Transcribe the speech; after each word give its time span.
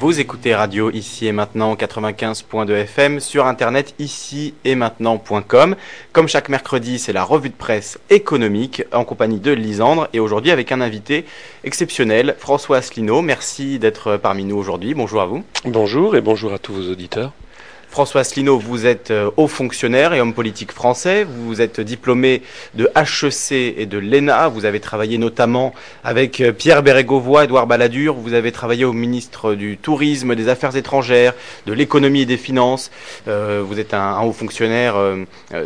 Vous 0.00 0.18
écoutez 0.18 0.54
Radio 0.54 0.90
ici 0.90 1.26
et 1.26 1.32
maintenant 1.32 1.74
95.2 1.74 2.70
FM 2.70 3.20
sur 3.20 3.44
internet 3.44 3.94
ici 3.98 4.54
et 4.64 4.74
maintenant.com. 4.74 5.76
Comme 6.14 6.26
chaque 6.26 6.48
mercredi, 6.48 6.98
c'est 6.98 7.12
la 7.12 7.22
revue 7.22 7.50
de 7.50 7.54
presse 7.54 7.98
économique 8.08 8.82
en 8.94 9.04
compagnie 9.04 9.40
de 9.40 9.50
Lisandre 9.50 10.08
et 10.14 10.18
aujourd'hui 10.18 10.52
avec 10.52 10.72
un 10.72 10.80
invité 10.80 11.26
exceptionnel, 11.64 12.34
François 12.38 12.78
Asselineau. 12.78 13.20
Merci 13.20 13.78
d'être 13.78 14.16
parmi 14.16 14.46
nous 14.46 14.56
aujourd'hui. 14.56 14.94
Bonjour 14.94 15.20
à 15.20 15.26
vous. 15.26 15.44
Bonjour 15.66 16.16
et 16.16 16.22
bonjour 16.22 16.54
à 16.54 16.58
tous 16.58 16.72
vos 16.72 16.90
auditeurs. 16.90 17.34
François 17.90 18.20
Asselineau, 18.20 18.56
vous 18.56 18.86
êtes 18.86 19.10
euh, 19.10 19.32
haut 19.36 19.48
fonctionnaire 19.48 20.14
et 20.14 20.20
homme 20.20 20.32
politique 20.32 20.70
français. 20.70 21.24
Vous 21.24 21.60
êtes 21.60 21.80
diplômé 21.80 22.42
de 22.76 22.88
HEC 22.94 23.74
et 23.76 23.84
de 23.84 23.98
l'ENA. 23.98 24.46
Vous 24.46 24.64
avez 24.64 24.78
travaillé 24.78 25.18
notamment 25.18 25.74
avec 26.04 26.40
euh, 26.40 26.52
Pierre 26.52 26.84
Bérégovoy, 26.84 27.46
Édouard 27.46 27.66
Balladur. 27.66 28.14
Vous 28.14 28.32
avez 28.32 28.52
travaillé 28.52 28.84
au 28.84 28.92
ministre 28.92 29.54
du 29.54 29.76
Tourisme, 29.76 30.36
des 30.36 30.48
Affaires 30.48 30.76
étrangères, 30.76 31.34
de 31.66 31.72
l'économie 31.72 32.20
et 32.20 32.26
des 32.26 32.36
finances. 32.36 32.92
Euh, 33.26 33.60
vous 33.66 33.80
êtes 33.80 33.92
un, 33.92 34.20
haut 34.20 34.32
fonctionnaire 34.32 34.94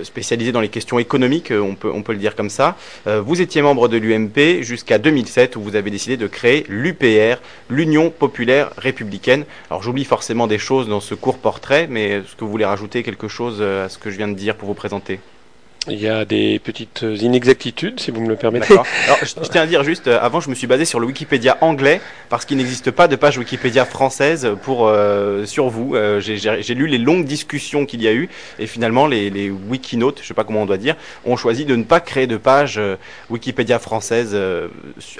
spécialisé 0.03 0.51
dans 0.51 0.63
les 0.63 0.69
questions 0.69 0.99
économiques, 0.99 1.53
on 1.53 1.75
peut, 1.75 1.91
on 1.93 2.03
peut 2.03 2.13
le 2.13 2.19
dire 2.19 2.37
comme 2.37 2.49
ça. 2.51 2.77
vous 3.07 3.41
étiez 3.41 3.61
membre 3.61 3.89
de 3.89 3.97
l'UMP 3.97 4.63
jusqu'à 4.63 4.99
2007 4.99 5.57
où 5.57 5.63
vous 5.63 5.77
avez 5.77 5.91
décidé 5.91 6.17
de 6.17 6.27
créer 6.27 6.65
l'UPR, 6.69 7.41
l'Union 7.69 8.11
populaire 8.11 8.71
républicaine. 8.79 9.45
Alors 9.71 9.83
j'oublie 9.83 10.05
forcément 10.05 10.47
des 10.47 10.59
choses 10.59 10.89
dans 10.89 11.01
ce 11.01 11.15
court 11.15 11.39
portrait, 11.39 11.87
mais 11.91 12.14
est-ce 12.15 12.37
que 12.37 12.45
vous 12.45 12.51
voulez 12.51 12.65
rajouter 12.65 13.03
quelque 13.03 13.29
chose 13.29 13.59
euh, 13.61 13.87
à 13.87 13.89
ce 13.89 13.99
que 13.99 14.11
je 14.11 14.17
viens 14.17 14.29
de 14.29 14.35
dire 14.35 14.57
pour 14.57 14.69
vous 14.69 14.75
présenter? 14.75 15.21
Il 15.89 16.01
y 16.01 16.09
a 16.09 16.25
des 16.25 16.59
petites 16.59 17.03
inexactitudes, 17.03 18.01
si 18.01 18.11
vous 18.11 18.21
me 18.21 18.29
le 18.29 18.37
permettez. 18.37 18.73
Alors, 19.05 19.19
je, 19.23 19.49
tiens 19.51 19.63
à 19.63 19.67
dire 19.67 19.85
juste, 19.85 20.09
euh, 20.09 20.19
avant, 20.21 20.41
je 20.41 20.49
me 20.49 20.55
suis 20.55 20.67
basé 20.67 20.85
sur 20.85 20.99
le 20.99 21.07
Wikipédia 21.07 21.59
anglais, 21.61 22.01
parce 22.31 22.45
qu'il 22.45 22.57
n'existe 22.57 22.91
pas 22.91 23.07
de 23.07 23.17
page 23.17 23.37
Wikipédia 23.37 23.85
française 23.85 24.49
pour, 24.63 24.89
euh, 24.89 25.45
sur 25.45 25.69
vous. 25.69 25.95
Euh, 25.95 26.21
j'ai 26.21 26.75
lu 26.75 26.87
les 26.87 26.99
longues 26.99 27.27
discussions 27.27 27.85
qu'il 27.85 28.03
y 28.03 28.09
a 28.09 28.13
eu, 28.13 28.29
et 28.59 28.67
finalement, 28.67 29.07
les, 29.07 29.29
les 29.29 29.51
Wikinotes, 29.51 30.21
je 30.23 30.29
sais 30.29 30.35
pas 30.35 30.45
comment 30.45 30.63
on 30.63 30.67
doit 30.67 30.79
dire, 30.79 30.97
ont 31.27 31.37
choisi 31.37 31.65
de 31.65 31.77
ne 31.77 31.85
pas 31.85 32.01
créer 32.01 32.27
de 32.27 32.37
page 32.37 32.81
Wikipédia 33.29 33.79
française 33.79 34.37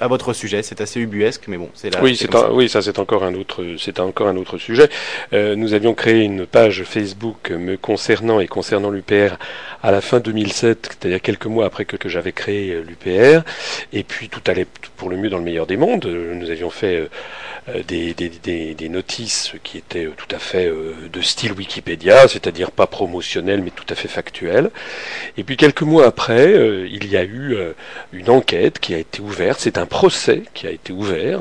à 0.01 0.09
votre 0.09 0.33
sujet. 0.33 0.63
C'est 0.63 0.81
assez 0.81 1.01
ubuesque, 1.01 1.45
mais 1.49 1.59
bon, 1.59 1.69
c'est 1.75 1.91
là. 1.91 2.01
Oui, 2.03 2.17
c'est 2.17 2.35
oui, 2.53 2.69
ça 2.69 2.81
c'est 2.81 2.99
encore 2.99 3.25
un 3.25 3.35
autre, 3.35 3.65
c'est 3.79 4.01
encore 4.01 4.29
un 4.29 4.37
autre 4.37 4.59
sujet. 4.59 4.89
nous 5.33 5.75
avions 5.75 5.95
créé 5.95 6.23
une 6.23 6.47
page 6.47 6.85
Facebook 6.85 7.51
me 7.51 7.77
concernant 7.77 8.41
et 8.41 8.47
concernant 8.47 8.91
l'UPR 8.91 9.37
à 9.83 9.91
la 9.91 10.01
fin 10.01 10.21
2000 10.63 10.77
c'est-à-dire 11.05 11.21
quelques 11.21 11.47
mois 11.47 11.67
après 11.67 11.85
que, 11.85 12.09
j'avais 12.09 12.33
créé 12.33 12.73
euh, 12.73 12.83
l'UPR, 12.83 13.43
et 13.93 14.05
puis 14.05 14.29
tout 14.29 14.41
allait 14.47 14.67
pour 14.97 15.11
le 15.11 15.17
mieux 15.17 15.29
dans 15.29 15.39
le 15.39 15.45
meilleur 15.45 15.67
des 15.67 15.77
mondes. 15.77 16.07
Nous 16.07 16.51
avions 16.51 16.71
fait 16.71 16.97
euh, 16.97 17.09
euh, 17.69 17.83
des, 17.83 18.89
notices 18.89 19.53
qui 19.63 19.79
étaient 19.79 20.09
tout 20.17 20.35
à 20.35 20.39
fait 20.39 20.71
de 21.13 21.21
style 21.21 21.53
Wikipédia, 21.53 22.29
c'est-à-dire 22.29 22.71
pas 22.71 22.87
promotionnel 22.87 23.63
mais 23.63 23.71
tout 23.71 23.87
à 23.89 23.95
fait 23.95 24.09
factuel. 24.09 24.71
Et 25.37 25.45
puis 25.45 25.57
quelques 25.57 25.83
mois 25.83 26.07
après, 26.07 26.53
il 26.89 27.07
y 27.09 27.17
a 27.17 27.25
eu 27.25 27.57
une 28.13 28.31
enquête 28.31 28.79
qui 28.79 28.95
a 28.95 28.99
été 28.99 29.21
ouverte, 29.21 29.59
c'est 29.61 29.79
un 29.79 29.87
procès 29.87 30.43
qui 30.53 30.67
a 30.67 30.71
été 30.71 30.93
ouvert 30.93 31.41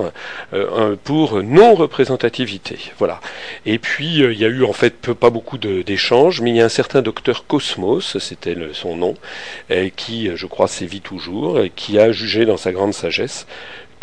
pour 1.03 1.43
non-représentativité. 1.43 2.79
Voilà. 2.97 3.19
Et 3.65 3.77
puis 3.77 4.19
il 4.19 4.39
y 4.39 4.45
a 4.45 4.47
eu 4.47 4.63
en 4.63 4.73
fait 4.73 4.95
pas 5.13 5.29
beaucoup 5.29 5.57
d'échanges, 5.57 6.41
mais 6.41 6.51
il 6.51 6.55
y 6.55 6.61
a 6.61 6.65
un 6.65 6.69
certain 6.69 7.01
docteur 7.01 7.45
Cosmos, 7.45 8.17
c'était 8.17 8.55
son 8.73 9.02
nom, 9.03 9.15
qui, 9.95 10.29
je 10.35 10.45
crois, 10.45 10.67
sévit 10.67 11.01
toujours, 11.01 11.59
qui 11.75 11.99
a 11.99 12.11
jugé 12.11 12.45
dans 12.45 12.57
sa 12.57 12.71
grande 12.71 12.93
sagesse 12.93 13.45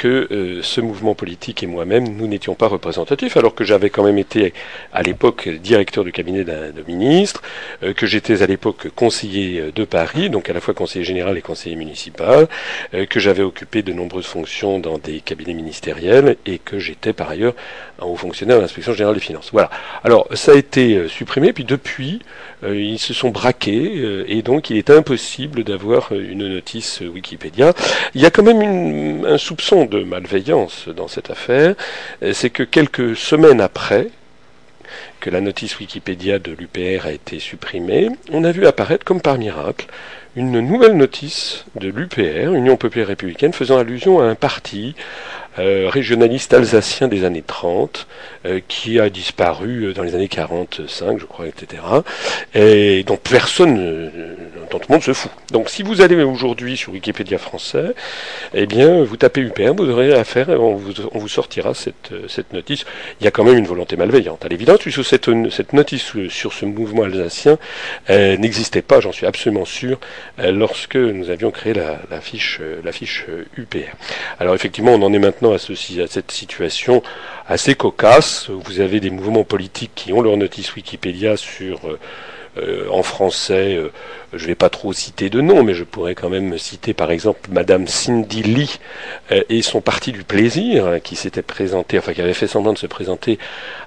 que 0.01 0.29
euh, 0.31 0.63
ce 0.63 0.81
mouvement 0.81 1.15
politique 1.15 1.63
et 1.63 1.67
moi-même, 1.67 2.09
nous 2.17 2.27
n'étions 2.27 2.55
pas 2.55 2.69
représentatifs, 2.69 3.37
alors 3.37 3.55
que 3.55 3.65
j'avais 3.65 3.91
quand 3.91 4.03
même 4.03 4.17
été 4.17 4.55
à 4.95 5.03
l'époque 5.03 5.47
directeur 5.47 6.05
du 6.05 6.11
cabinet 6.11 6.43
d'un 6.43 6.73
ministre, 6.89 7.43
euh, 7.83 7.93
que 7.93 8.07
j'étais 8.07 8.41
à 8.43 8.47
l'époque 8.47 8.89
conseiller 8.97 9.73
de 9.75 9.85
Paris, 9.85 10.31
donc 10.31 10.49
à 10.49 10.55
la 10.55 10.61
fois 10.63 10.73
conseiller 10.73 11.05
général 11.05 11.37
et 11.37 11.43
conseiller 11.43 11.77
municipal, 11.77 12.49
euh, 12.95 13.05
que 13.05 13.21
j'avais 13.21 13.43
occupé 13.43 13.83
de 13.83 13.93
nombreuses 13.93 14.25
fonctions 14.25 14.79
dans 14.79 14.97
des 14.97 15.21
cabinets 15.21 15.53
ministériels 15.53 16.39
et 16.47 16.57
que 16.57 16.79
j'étais 16.79 17.13
par 17.13 17.29
ailleurs 17.29 17.53
un 18.01 18.07
haut 18.07 18.17
fonctionnaire 18.17 18.57
de 18.57 18.63
l'inspection 18.63 18.95
générale 18.95 19.17
des 19.17 19.21
finances. 19.21 19.51
Voilà. 19.53 19.69
Alors 20.03 20.29
ça 20.33 20.53
a 20.53 20.55
été 20.55 21.09
supprimé, 21.09 21.53
puis 21.53 21.65
depuis, 21.65 22.21
ils 22.67 22.99
se 22.99 23.13
sont 23.13 23.29
braqués 23.29 24.25
et 24.27 24.41
donc 24.41 24.71
il 24.71 24.79
est 24.79 24.89
impossible 24.89 25.63
d'avoir 25.63 26.13
une 26.13 26.49
notice 26.49 27.03
Wikipédia. 27.03 27.75
Il 28.15 28.23
y 28.23 28.27
a 28.27 28.31
quand 28.31 28.43
même 28.43 29.27
un 29.27 29.37
soupçon 29.37 29.90
de 29.91 30.03
malveillance 30.05 30.89
dans 30.89 31.09
cette 31.09 31.31
affaire, 31.31 31.75
c'est 32.33 32.51
que 32.51 32.63
quelques 32.63 33.17
semaines 33.17 33.61
après 33.61 34.09
que 35.21 35.31
la 35.31 35.41
notice 35.41 35.79
Wikipédia 35.79 36.39
de 36.39 36.53
l'UPR 36.53 37.07
a 37.07 37.13
été 37.13 37.39
supprimée, 37.39 38.09
on 38.33 38.45
a 38.45 38.53
vu 38.53 38.67
apparaître 38.67 39.05
comme 39.05 39.21
par 39.21 39.39
miracle 39.39 39.87
une 40.37 40.61
nouvelle 40.61 40.97
notice 40.97 41.65
de 41.75 41.89
l'UPR, 41.89 42.55
Union 42.55 42.77
populaire 42.77 43.09
républicaine, 43.09 43.53
faisant 43.53 43.79
allusion 43.79 44.21
à 44.21 44.25
un 44.25 44.35
parti 44.35 44.95
euh, 45.61 45.91
régionaliste 45.91 46.55
alsacien 46.55 47.07
des 47.07 47.25
années 47.25 47.45
30, 47.47 48.07
euh, 48.47 48.61
qui 48.67 48.99
a 48.99 49.11
disparu 49.11 49.85
euh, 49.85 49.93
dans 49.93 50.03
les 50.03 50.15
années 50.15 50.29
45, 50.29 51.19
je 51.19 51.27
crois, 51.27 51.47
etc. 51.47 51.83
Et 52.55 53.05
dont 53.05 53.19
personne, 53.19 54.11
tout 54.71 54.81
le 54.89 54.93
monde 54.93 55.03
se 55.03 55.13
fout. 55.13 55.31
Donc 55.53 55.69
si 55.69 55.83
vous 55.83 56.01
allez 56.01 56.17
aujourd'hui 56.23 56.79
sur 56.79 56.93
Wikipédia 56.93 57.37
français, 57.37 57.93
eh 58.55 58.65
bien, 58.67 59.03
vous 59.05 59.17
tapez 59.19 59.43
UPR, 59.43 59.75
vous 59.77 59.91
aurez 59.91 60.15
affaire, 60.15 60.49
on 60.49 60.77
vous, 60.77 61.29
sortira 61.29 61.75
cette, 61.75 62.11
notice. 62.53 62.87
Il 63.21 63.25
y 63.25 63.29
a 63.29 63.31
quand 63.31 63.45
même 63.45 63.59
une 63.59 63.67
volonté 63.67 63.97
malveillante, 63.97 64.45
à 64.45 64.49
l'évidence, 64.49 64.81
cette, 65.03 65.73
notice 65.75 66.13
sur 66.29 66.53
ce 66.55 66.65
mouvement 66.65 67.03
alsacien 67.03 67.59
n'existait 68.09 68.83
pas, 68.83 69.01
j'en 69.01 69.13
suis 69.13 69.27
absolument 69.27 69.67
sûr, 69.67 69.99
lorsque 70.39 70.97
nous 70.97 71.29
avions 71.29 71.51
créé 71.51 71.75
la 71.75 72.21
fiche, 72.21 72.61
la 72.83 72.93
fiche 72.93 73.27
UPR. 73.57 73.95
Alors 74.39 74.55
effectivement, 74.55 74.93
on 74.95 75.03
en 75.03 75.13
est 75.13 75.19
maintenant 75.19 75.50
à, 75.53 75.57
à 75.57 76.07
cette 76.07 76.31
situation 76.31 77.03
assez 77.47 77.75
cocasse. 77.75 78.51
Vous 78.51 78.81
avez 78.81 79.01
des 79.01 79.11
mouvements 79.11 79.45
politiques 79.45 79.93
qui 79.95 80.13
ont 80.13 80.23
leur 80.23 80.37
notice 80.37 80.75
Wikipédia 80.75 81.37
sur 81.37 81.89
euh, 81.89 81.99
en 82.91 83.03
français, 83.03 83.77
euh, 83.77 83.91
je 84.33 84.43
ne 84.43 84.49
vais 84.49 84.55
pas 84.55 84.69
trop 84.69 84.93
citer 84.93 85.31
de 85.31 85.41
nom, 85.41 85.63
mais 85.63 85.75
je 85.75 85.85
pourrais 85.85 86.15
quand 86.15 86.29
même 86.29 86.59
citer 86.59 86.95
par 86.95 87.11
exemple 87.11 87.49
Madame 87.51 87.87
Cindy 87.87 88.43
Lee 88.43 88.79
euh, 89.33 89.43
et 89.49 89.63
son 89.63 89.81
parti 89.81 90.13
du 90.13 90.25
plaisir, 90.25 90.87
hein, 90.87 91.01
qui 91.01 91.17
s'était 91.17 91.43
présenté, 91.43 91.99
enfin 91.99 92.13
qui 92.13 92.21
avait 92.21 92.35
fait 92.35 92.47
semblant 92.47 92.73
de 92.73 92.79
se 92.79 92.87
présenter 92.87 93.39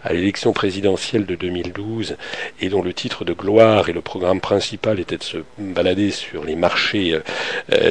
à 0.03 0.13
l'élection 0.13 0.53
présidentielle 0.53 1.25
de 1.25 1.35
2012, 1.35 2.17
et 2.61 2.69
dont 2.69 2.81
le 2.81 2.93
titre 2.93 3.25
de 3.25 3.33
gloire 3.33 3.89
et 3.89 3.93
le 3.93 4.01
programme 4.01 4.41
principal 4.41 4.99
était 4.99 5.17
de 5.17 5.23
se 5.23 5.37
balader 5.57 6.11
sur 6.11 6.43
les 6.43 6.55
marchés 6.55 7.17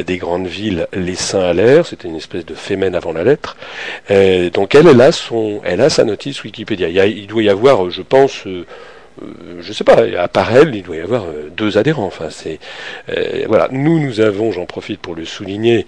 des 0.07 0.19
grandes 0.19 0.47
villes, 0.47 0.89
les 0.93 1.15
seins 1.15 1.45
à 1.45 1.53
l'air, 1.55 1.87
c'était 1.87 2.09
une 2.09 2.17
espèce 2.17 2.45
de 2.45 2.55
fémène 2.55 2.95
avant 2.95 3.13
la 3.13 3.25
lettre. 3.25 3.57
donc 4.53 4.75
elle, 4.75 4.89
elle 4.89 5.01
a 5.01 5.13
son, 5.13 5.61
elle 5.65 5.81
a 5.81 5.89
sa 5.89 6.05
notice 6.05 6.45
Wikipédia. 6.45 6.89
Il, 7.07 7.27
doit 7.27 7.43
y 7.43 7.49
avoir, 7.49 7.91
je 7.91 8.03
pense, 8.03 8.47
euh, 8.47 8.67
je 9.61 9.73
sais 9.73 9.85
pas, 9.85 10.03
à 10.19 10.29
part 10.29 10.55
elle, 10.55 10.75
il 10.75 10.83
doit 10.83 10.97
y 10.97 11.01
avoir 11.01 11.25
euh, 11.25 11.51
deux 11.55 11.79
adhérents. 11.79 12.07
Enfin, 12.07 12.29
c'est 12.31 12.59
euh, 13.09 13.45
voilà. 13.49 13.69
Nous, 13.71 14.01
nous 14.01 14.21
avons, 14.21 14.53
j'en 14.53 14.67
profite 14.67 15.01
pour 15.01 15.15
le 15.15 15.25
souligner, 15.25 15.87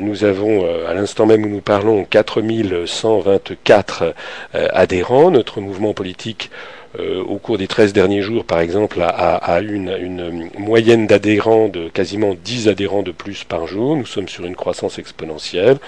nous 0.00 0.24
avons 0.24 0.66
à 0.86 0.94
l'instant 0.94 1.26
même 1.26 1.44
où 1.44 1.48
nous 1.48 1.60
parlons 1.60 2.04
4124 2.04 4.14
adhérents. 4.52 5.30
Notre 5.30 5.60
mouvement 5.60 5.94
politique 5.94 6.50
au 6.98 7.38
cours 7.38 7.56
des 7.56 7.68
13 7.68 7.92
derniers 7.92 8.22
jours, 8.22 8.44
par 8.44 8.60
exemple, 8.60 9.00
a, 9.00 9.60
une, 9.60 9.96
une, 10.00 10.50
moyenne 10.58 11.06
d'adhérents 11.06 11.68
de 11.68 11.88
quasiment 11.88 12.34
10 12.34 12.68
adhérents 12.68 13.02
de 13.02 13.12
plus 13.12 13.44
par 13.44 13.66
jour. 13.66 13.96
Nous 13.96 14.06
sommes 14.06 14.28
sur 14.28 14.44
une 14.44 14.56
croissance 14.56 14.98
exponentielle. 14.98 15.78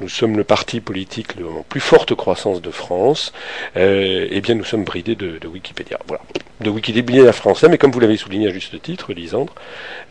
Nous 0.00 0.08
sommes 0.08 0.36
le 0.36 0.44
parti 0.44 0.80
politique 0.80 1.32
en 1.40 1.62
plus 1.62 1.80
forte 1.80 2.14
croissance 2.14 2.62
de 2.62 2.70
France. 2.70 3.32
Euh, 3.76 4.28
eh 4.30 4.40
bien, 4.40 4.54
nous 4.54 4.64
sommes 4.64 4.84
bridés 4.84 5.16
de, 5.16 5.38
de 5.38 5.48
Wikipédia. 5.48 5.98
Voilà 6.06 6.22
de 6.60 6.70
Wikipédia 6.70 7.32
français, 7.32 7.68
mais 7.68 7.78
comme 7.78 7.92
vous 7.92 8.00
l'avez 8.00 8.16
souligné 8.16 8.48
à 8.48 8.50
juste 8.50 8.80
titre, 8.82 9.12
Lisandre, 9.12 9.54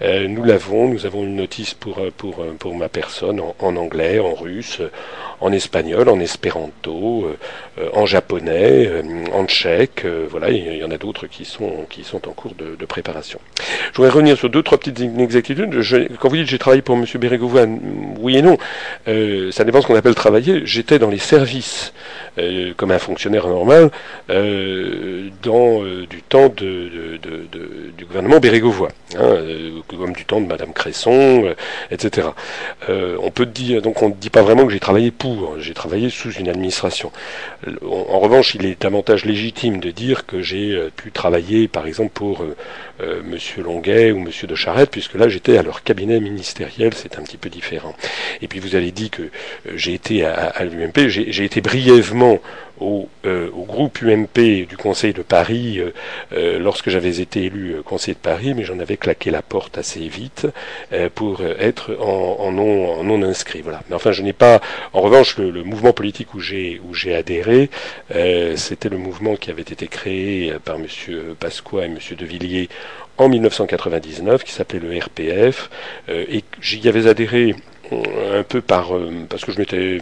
euh, 0.02 0.28
nous 0.28 0.44
l'avons, 0.44 0.88
nous 0.88 1.06
avons 1.06 1.24
une 1.24 1.36
notice 1.36 1.74
pour, 1.74 2.00
euh, 2.00 2.12
pour, 2.16 2.42
euh, 2.42 2.56
pour 2.58 2.76
ma 2.76 2.88
personne 2.88 3.42
en, 3.42 3.76
anglais, 3.76 4.20
en 4.20 4.34
russe, 4.34 4.82
en 5.42 5.52
espagnol, 5.52 6.10
en 6.10 6.20
espéranto, 6.20 7.30
en 7.94 8.06
japonais, 8.08 8.90
en 9.32 9.46
tchèque, 9.46 10.04
voilà, 10.32 10.50
il 10.50 10.78
y 10.78 10.84
en 10.84 10.90
a 10.90 10.98
d'autres 10.98 11.28
qui 11.28 11.46
sont, 11.46 11.86
qui 11.92 12.04
sont 12.04 12.28
en 12.28 12.32
cours 12.32 12.56
de, 12.56 12.76
de, 12.76 12.86
préparation. 12.86 13.40
Je 13.92 13.98
voudrais 13.98 14.10
revenir 14.10 14.36
sur 14.36 14.50
deux, 14.50 14.64
trois 14.64 14.80
petites 14.80 15.00
inexactitudes. 15.00 15.80
quand 16.20 16.30
vous 16.30 16.38
dites 16.38 16.48
j'ai 16.48 16.58
travaillé 16.58 16.82
pour 16.82 16.96
M. 16.96 17.06
Bérégovoy, 17.20 17.68
oui 18.20 18.38
et 18.38 18.42
non, 18.42 18.58
ça 19.06 19.64
n'est 19.64 19.72
ce 19.82 19.88
qu'on 19.88 19.96
appelle 19.96 20.16
travailler, 20.16 20.62
j'étais 20.66 21.00
dans 21.00 21.10
les 21.10 21.18
services, 21.18 21.94
euh, 22.38 22.74
comme 22.76 22.92
un 22.92 23.00
fonctionnaire 23.00 23.48
normal, 23.48 23.92
euh, 24.30 25.30
dans 25.44 25.82
du 25.84 26.22
temps 26.22 26.50
de, 26.50 27.20
du 27.98 28.06
gouvernement 28.06 28.40
Bérégovois, 28.40 28.90
hein, 29.18 29.36
comme 29.88 30.14
du 30.14 30.26
temps 30.26 30.42
de 30.42 30.48
Madame 30.48 30.74
Cresson, 30.74 31.54
etc. 31.92 32.30
on 32.88 33.32
peut 33.32 33.46
dire, 33.46 33.82
donc 33.82 34.02
on 34.02 34.10
ne 34.10 34.14
dit 34.14 34.30
pas 34.30 34.42
vraiment 34.42 34.66
que 34.66 34.72
j'ai 34.72 34.80
travaillé 34.80 35.12
pour, 35.12 35.60
j'ai 35.60 35.74
travaillé 35.74 36.10
sous 36.10 36.32
une 36.32 36.50
administration. 36.50 37.12
En, 37.86 38.20
revanche, 38.20 38.56
il 38.56 38.66
est 38.66 38.82
davantage 38.82 39.26
légitime 39.26 39.80
de 39.80 39.92
dire 39.92 40.26
que 40.26 40.42
j'ai 40.42 40.80
pu 40.96 41.12
travailler, 41.12 41.68
par 41.68 41.88
exemple, 41.88 42.12
pour 42.14 42.46
Monsieur 43.24 43.64
Longuet 43.64 44.12
ou 44.12 44.20
Monsieur 44.20 44.48
de 44.48 44.56
Charette, 44.56 44.92
puisque 44.92 45.16
là 45.16 45.30
j'étais 45.30 45.58
à 45.58 45.64
leur 45.64 45.84
cabinet 45.84 46.20
ministériel, 46.20 46.94
c'est 46.94 47.18
un 47.18 47.24
petit 47.24 47.38
peu 47.38 47.50
différent. 47.50 47.96
Et 48.42 48.48
puis 48.48 48.60
vous 48.60 48.76
avez 48.76 48.92
dit 48.92 49.10
que 49.10 49.24
euh, 49.24 49.67
j'ai 49.76 49.94
été 49.94 50.26
à, 50.26 50.64
l'UMP, 50.66 51.08
j'ai 51.08 51.44
été 51.44 51.62
brièvement 51.62 52.40
au, 52.80 53.10
euh, 53.26 53.50
au, 53.52 53.64
groupe 53.64 54.00
UMP 54.02 54.66
du 54.68 54.78
Conseil 54.78 55.14
de 55.14 55.22
Paris 55.22 55.80
euh, 56.32 56.60
lorsque 56.60 56.90
j'avais 56.90 57.20
été 57.20 57.46
élu 57.46 57.78
Conseil 57.84 58.14
de 58.14 58.20
Paris, 58.20 58.54
mais 58.54 58.64
j'en 58.64 58.80
avais 58.80 58.98
claqué 58.98 59.32
la 59.32 59.42
porte 59.42 59.78
assez 59.78 60.08
vite 60.08 60.48
pour 61.16 61.42
être 61.44 61.96
en, 62.00 62.52
non, 62.52 63.04
non, 63.04 63.24
inscrit. 63.24 63.62
Voilà. 63.62 63.82
Mais 63.90 63.96
enfin, 63.96 64.12
je 64.12 64.22
n'ai 64.22 64.34
pas. 64.34 64.62
En 64.94 65.02
revanche, 65.02 65.38
le, 65.38 65.64
mouvement 65.64 65.94
politique 65.94 66.34
où 66.34 66.40
j'ai 66.40 66.82
où 66.88 66.94
j'ai 66.94 67.16
adhéré, 67.16 67.70
c'était 68.56 68.90
le 68.90 68.98
mouvement 68.98 69.36
qui 69.36 69.50
avait 69.50 69.62
été 69.62 69.88
créé 69.88 70.54
par 70.64 70.76
M. 70.76 70.86
Pasqua 71.40 71.84
et 71.84 71.86
M. 71.86 71.98
De 72.18 72.26
Villiers 72.26 72.70
en 73.18 73.30
1999, 73.30 74.44
qui 74.44 74.52
s'appelait 74.52 74.80
le 74.80 74.98
RPF, 75.00 75.70
et 76.08 76.44
j'y 76.62 76.88
avais 76.88 77.08
adhéré 77.08 77.56
un 77.92 78.44
peu 78.44 78.62
par 78.62 78.96
euh, 78.96 79.26
parce 79.30 79.46
que 79.46 79.52
je 79.52 79.60
m'étais 79.60 80.02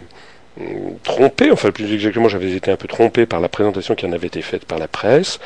trompé, 1.02 1.50
enfin 1.50 1.70
plus 1.70 1.92
exactement 1.92 2.28
j'avais 2.28 2.52
été 2.52 2.70
un 2.70 2.76
peu 2.76 2.88
trompé 2.88 3.26
par 3.26 3.40
la 3.40 3.48
présentation 3.48 3.94
qui 3.94 4.06
en 4.06 4.12
avait 4.12 4.26
été 4.26 4.40
faite 4.42 4.64
par 4.64 4.78
la 4.78 4.88
presse. 4.88 5.38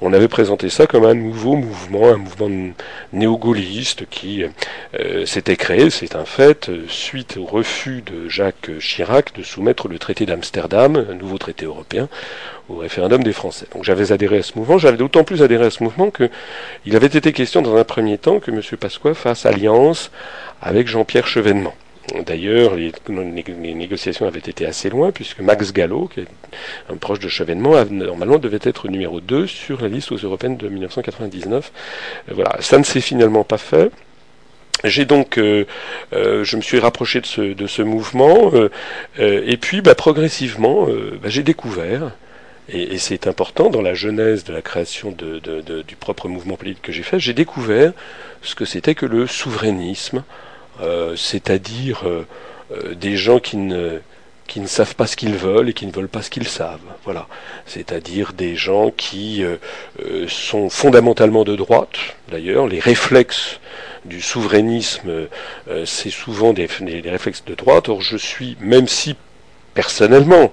On 0.00 0.12
avait 0.12 0.28
présenté 0.28 0.68
ça 0.68 0.86
comme 0.86 1.04
un 1.04 1.14
nouveau 1.14 1.54
mouvement, 1.54 2.08
un 2.08 2.16
mouvement 2.16 2.74
néo-gaulliste 3.12 4.08
qui 4.08 4.44
euh, 4.98 5.26
s'était 5.26 5.56
créé, 5.56 5.90
c'est 5.90 6.16
un 6.16 6.24
fait, 6.24 6.70
suite 6.88 7.36
au 7.36 7.44
refus 7.44 8.02
de 8.02 8.28
Jacques 8.28 8.70
Chirac 8.80 9.34
de 9.34 9.42
soumettre 9.42 9.88
le 9.88 9.98
traité 9.98 10.26
d'Amsterdam, 10.26 11.06
un 11.08 11.14
nouveau 11.14 11.38
traité 11.38 11.66
européen, 11.66 12.08
au 12.68 12.76
référendum 12.76 13.22
des 13.22 13.32
Français. 13.32 13.66
Donc 13.74 13.84
j'avais 13.84 14.12
adhéré 14.12 14.38
à 14.38 14.42
ce 14.42 14.58
mouvement, 14.58 14.78
j'avais 14.78 14.96
d'autant 14.96 15.24
plus 15.24 15.42
adhéré 15.42 15.66
à 15.66 15.70
ce 15.70 15.82
mouvement 15.82 16.10
que 16.10 16.30
il 16.84 16.96
avait 16.96 17.06
été 17.06 17.32
question 17.32 17.62
dans 17.62 17.76
un 17.76 17.84
premier 17.84 18.18
temps 18.18 18.40
que 18.40 18.50
M. 18.50 18.60
Pasqua 18.78 19.14
fasse 19.14 19.46
alliance 19.46 20.10
avec 20.60 20.88
Jean-Pierre 20.88 21.26
Chevènement. 21.26 21.74
D'ailleurs, 22.26 22.74
les, 22.74 22.92
négociations 23.74 24.26
avaient 24.26 24.40
été 24.40 24.66
assez 24.66 24.90
loin, 24.90 25.12
puisque 25.12 25.40
Max 25.40 25.72
Gallo, 25.72 26.08
qui 26.12 26.20
est 26.20 26.26
un 26.90 26.96
proche 26.96 27.20
de 27.20 27.28
Chevènement, 27.28 27.84
normalement 27.90 28.38
devait 28.38 28.58
être 28.62 28.88
numéro 28.88 29.20
2 29.20 29.46
sur 29.46 29.80
la 29.80 29.88
liste 29.88 30.10
aux 30.10 30.16
européennes 30.16 30.56
de 30.56 30.68
1999. 30.68 31.72
Euh, 32.28 32.32
voilà, 32.34 32.56
ça 32.60 32.78
ne 32.78 32.82
s'est 32.82 33.00
finalement 33.00 33.44
pas 33.44 33.58
fait. 33.58 33.90
J'ai 34.84 35.04
donc, 35.04 35.38
euh, 35.38 35.64
euh, 36.12 36.42
je 36.42 36.56
me 36.56 36.62
suis 36.62 36.80
rapproché 36.80 37.20
de 37.20 37.66
ce, 37.66 37.82
mouvement, 37.82 38.50
et 39.18 39.56
puis 39.56 39.80
bah, 39.80 39.94
progressivement, 39.94 40.86
bah, 41.22 41.28
j'ai 41.28 41.44
découvert, 41.44 42.10
et, 42.68 42.98
c'est 42.98 43.28
important 43.28 43.70
dans 43.70 43.82
la 43.82 43.94
genèse 43.94 44.42
de 44.42 44.52
la 44.52 44.60
création 44.60 45.12
du 45.12 45.96
propre 45.96 46.26
mouvement 46.26 46.56
politique 46.56 46.82
que 46.82 46.92
j'ai 46.92 47.04
fait, 47.04 47.20
j'ai 47.20 47.34
découvert 47.34 47.92
ce 48.42 48.56
que 48.56 48.64
c'était 48.64 48.96
que 48.96 49.06
le 49.06 49.28
souverainisme, 49.28 50.24
c'est-à-dire 51.16 52.02
euh, 52.06 52.26
euh, 52.72 52.94
des 52.94 53.16
gens 53.16 53.38
qui 53.38 53.56
ne 53.56 54.00
savent 54.66 54.94
pas 54.94 55.06
ce 55.06 55.16
qu'ils 55.16 55.34
veulent 55.34 55.68
et 55.68 55.72
qui 55.72 55.86
ne 55.86 55.92
veulent 55.92 56.08
pas 56.08 56.22
ce 56.22 56.30
qu'ils 56.30 56.48
savent. 56.48 56.80
Voilà. 57.04 57.26
C'est-à-dire 57.66 58.32
des 58.32 58.56
gens 58.56 58.90
qui 58.90 59.44
sont 60.28 60.68
fondamentalement 60.70 61.44
de 61.44 61.56
droite. 61.56 61.96
D'ailleurs, 62.30 62.66
les 62.66 62.80
réflexes 62.80 63.60
du 64.04 64.20
souverainisme, 64.20 65.28
c'est 65.84 66.10
souvent 66.10 66.52
des, 66.52 66.68
réflexes 67.06 67.44
de 67.44 67.54
droite. 67.54 67.88
Or, 67.88 68.02
je 68.02 68.16
suis, 68.16 68.56
même 68.60 68.88
si 68.88 69.16
personnellement, 69.74 70.52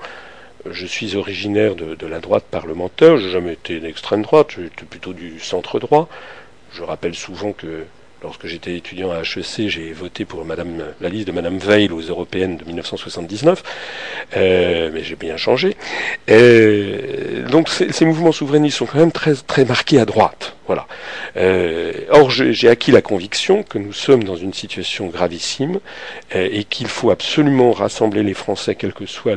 je 0.69 0.85
suis 0.85 1.15
originaire 1.15 1.75
de, 1.75 1.95
de 1.95 2.07
la 2.07 2.19
droite 2.19 2.45
parlementaire, 2.49 3.17
j'ai 3.17 3.29
jamais 3.29 3.53
été 3.53 3.79
d'extrême 3.79 4.21
droite, 4.21 4.47
j'étais 4.57 4.85
plutôt 4.85 5.13
du 5.13 5.39
centre 5.39 5.79
droit. 5.79 6.07
Je 6.73 6.83
rappelle 6.83 7.15
souvent 7.15 7.51
que 7.53 7.85
Lorsque 8.21 8.47
j'étais 8.47 8.75
étudiant 8.75 9.11
à 9.11 9.21
HEC, 9.21 9.69
j'ai 9.69 9.93
voté 9.93 10.25
pour 10.25 10.43
Madame, 10.43 10.83
la 10.99 11.07
liste 11.07 11.27
de 11.27 11.31
Madame 11.31 11.57
Veil 11.57 11.89
aux 11.89 12.01
européennes 12.01 12.57
de 12.57 12.65
1979, 12.65 13.63
euh, 14.35 14.89
mais 14.93 15.03
j'ai 15.03 15.15
bien 15.15 15.37
changé. 15.37 15.77
Euh, 16.29 17.47
donc 17.47 17.69
ces, 17.69 18.05
mouvements 18.05 18.33
souverainistes 18.33 18.77
sont 18.77 18.87
quand 18.87 18.99
même 18.99 19.13
très, 19.13 19.35
très 19.35 19.63
marqués 19.63 20.01
à 20.01 20.05
droite. 20.05 20.57
Voilà. 20.67 20.85
Euh, 21.37 21.93
or, 22.09 22.29
j'ai 22.29 22.67
acquis 22.67 22.91
la 22.91 23.01
conviction 23.01 23.63
que 23.63 23.77
nous 23.77 23.93
sommes 23.93 24.25
dans 24.25 24.35
une 24.35 24.53
situation 24.53 25.07
gravissime 25.07 25.79
et 26.35 26.65
qu'il 26.65 26.87
faut 26.87 27.11
absolument 27.11 27.71
rassembler 27.71 28.21
les 28.21 28.33
Français, 28.33 28.75
quelles 28.75 28.93
que 28.93 29.05
soient 29.05 29.35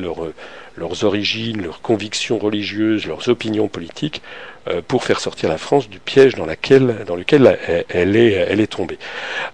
leurs 0.77 1.05
origines, 1.05 1.63
leurs 1.63 1.83
convictions 1.83 2.39
religieuses, 2.39 3.07
leurs 3.07 3.29
opinions 3.29 3.69
politiques, 3.69 4.23
euh, 4.69 4.81
pour 4.87 5.05
faire 5.05 5.21
sortir 5.21 5.49
la 5.49 5.59
France 5.59 5.89
du 5.89 5.99
piège 5.99 6.35
dans, 6.35 6.47
lequel 6.47 7.59
elle 7.89 8.17
est, 8.17 8.33
elle 8.33 8.61
est 8.61 8.67
tombée. 8.67 8.99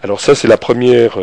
Alors 0.02 0.20
ça, 0.20 0.34
c'est 0.34 0.48
la 0.48 0.58
première, 0.58 1.18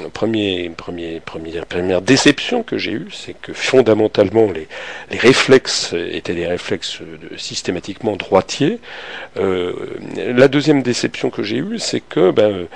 euh, 0.00 0.08
première, 0.08 2.02
déception 2.02 2.62
que 2.62 2.78
j'ai 2.78 2.92
eue, 2.92 3.08
c'est 3.12 3.34
que 3.34 3.52
fondamentalement 3.52 4.48
les, 4.52 4.68
réflexes 5.18 5.92
étaient 5.92 6.34
des 6.34 6.46
réflexes 6.46 7.00
systématiquement 7.36 8.16
droitiers. 8.16 8.78
Euh, 9.36 9.72
la 10.16 10.48
deuxième 10.48 10.82
déception 10.82 11.30
que 11.30 11.42
j'ai 11.42 11.56
eue, 11.56 11.78
c'est 11.78 12.00
que 12.00 12.30
ben, 12.30 12.68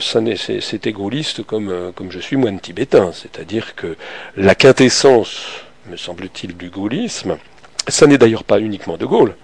c'était 0.00 0.92
gaulliste 0.92 1.42
comme, 1.42 1.92
comme 1.96 2.12
je 2.12 2.20
suis 2.20 2.36
moine 2.36 2.60
tibétain, 2.60 3.10
c'est-à-dire 3.12 3.74
que 3.74 3.96
la 4.36 4.54
quintessence, 4.54 5.46
me 5.90 5.96
semble-t-il, 5.96 6.56
du 6.56 6.70
gaullisme, 6.70 7.36
ça 7.88 8.06
n'est 8.06 8.18
d'ailleurs 8.18 8.44
pas 8.44 8.60
uniquement 8.60 8.96
De 8.96 9.06
Gaulle. 9.06 9.34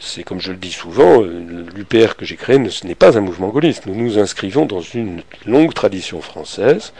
C'est 0.00 0.22
comme 0.22 0.40
je 0.40 0.52
le 0.52 0.58
dis 0.58 0.72
souvent, 0.72 1.22
euh, 1.22 1.66
l'UPR 1.74 2.16
que 2.16 2.24
j'ai 2.24 2.36
créé 2.36 2.58
ce 2.70 2.86
n'est 2.86 2.94
pas 2.94 3.16
un 3.16 3.20
mouvement 3.20 3.48
gaulliste. 3.48 3.86
Nous 3.86 3.94
nous 3.94 4.18
inscrivons 4.18 4.66
dans 4.66 4.80
une 4.80 5.22
longue 5.46 5.72
tradition 5.72 6.20
française, 6.20 6.92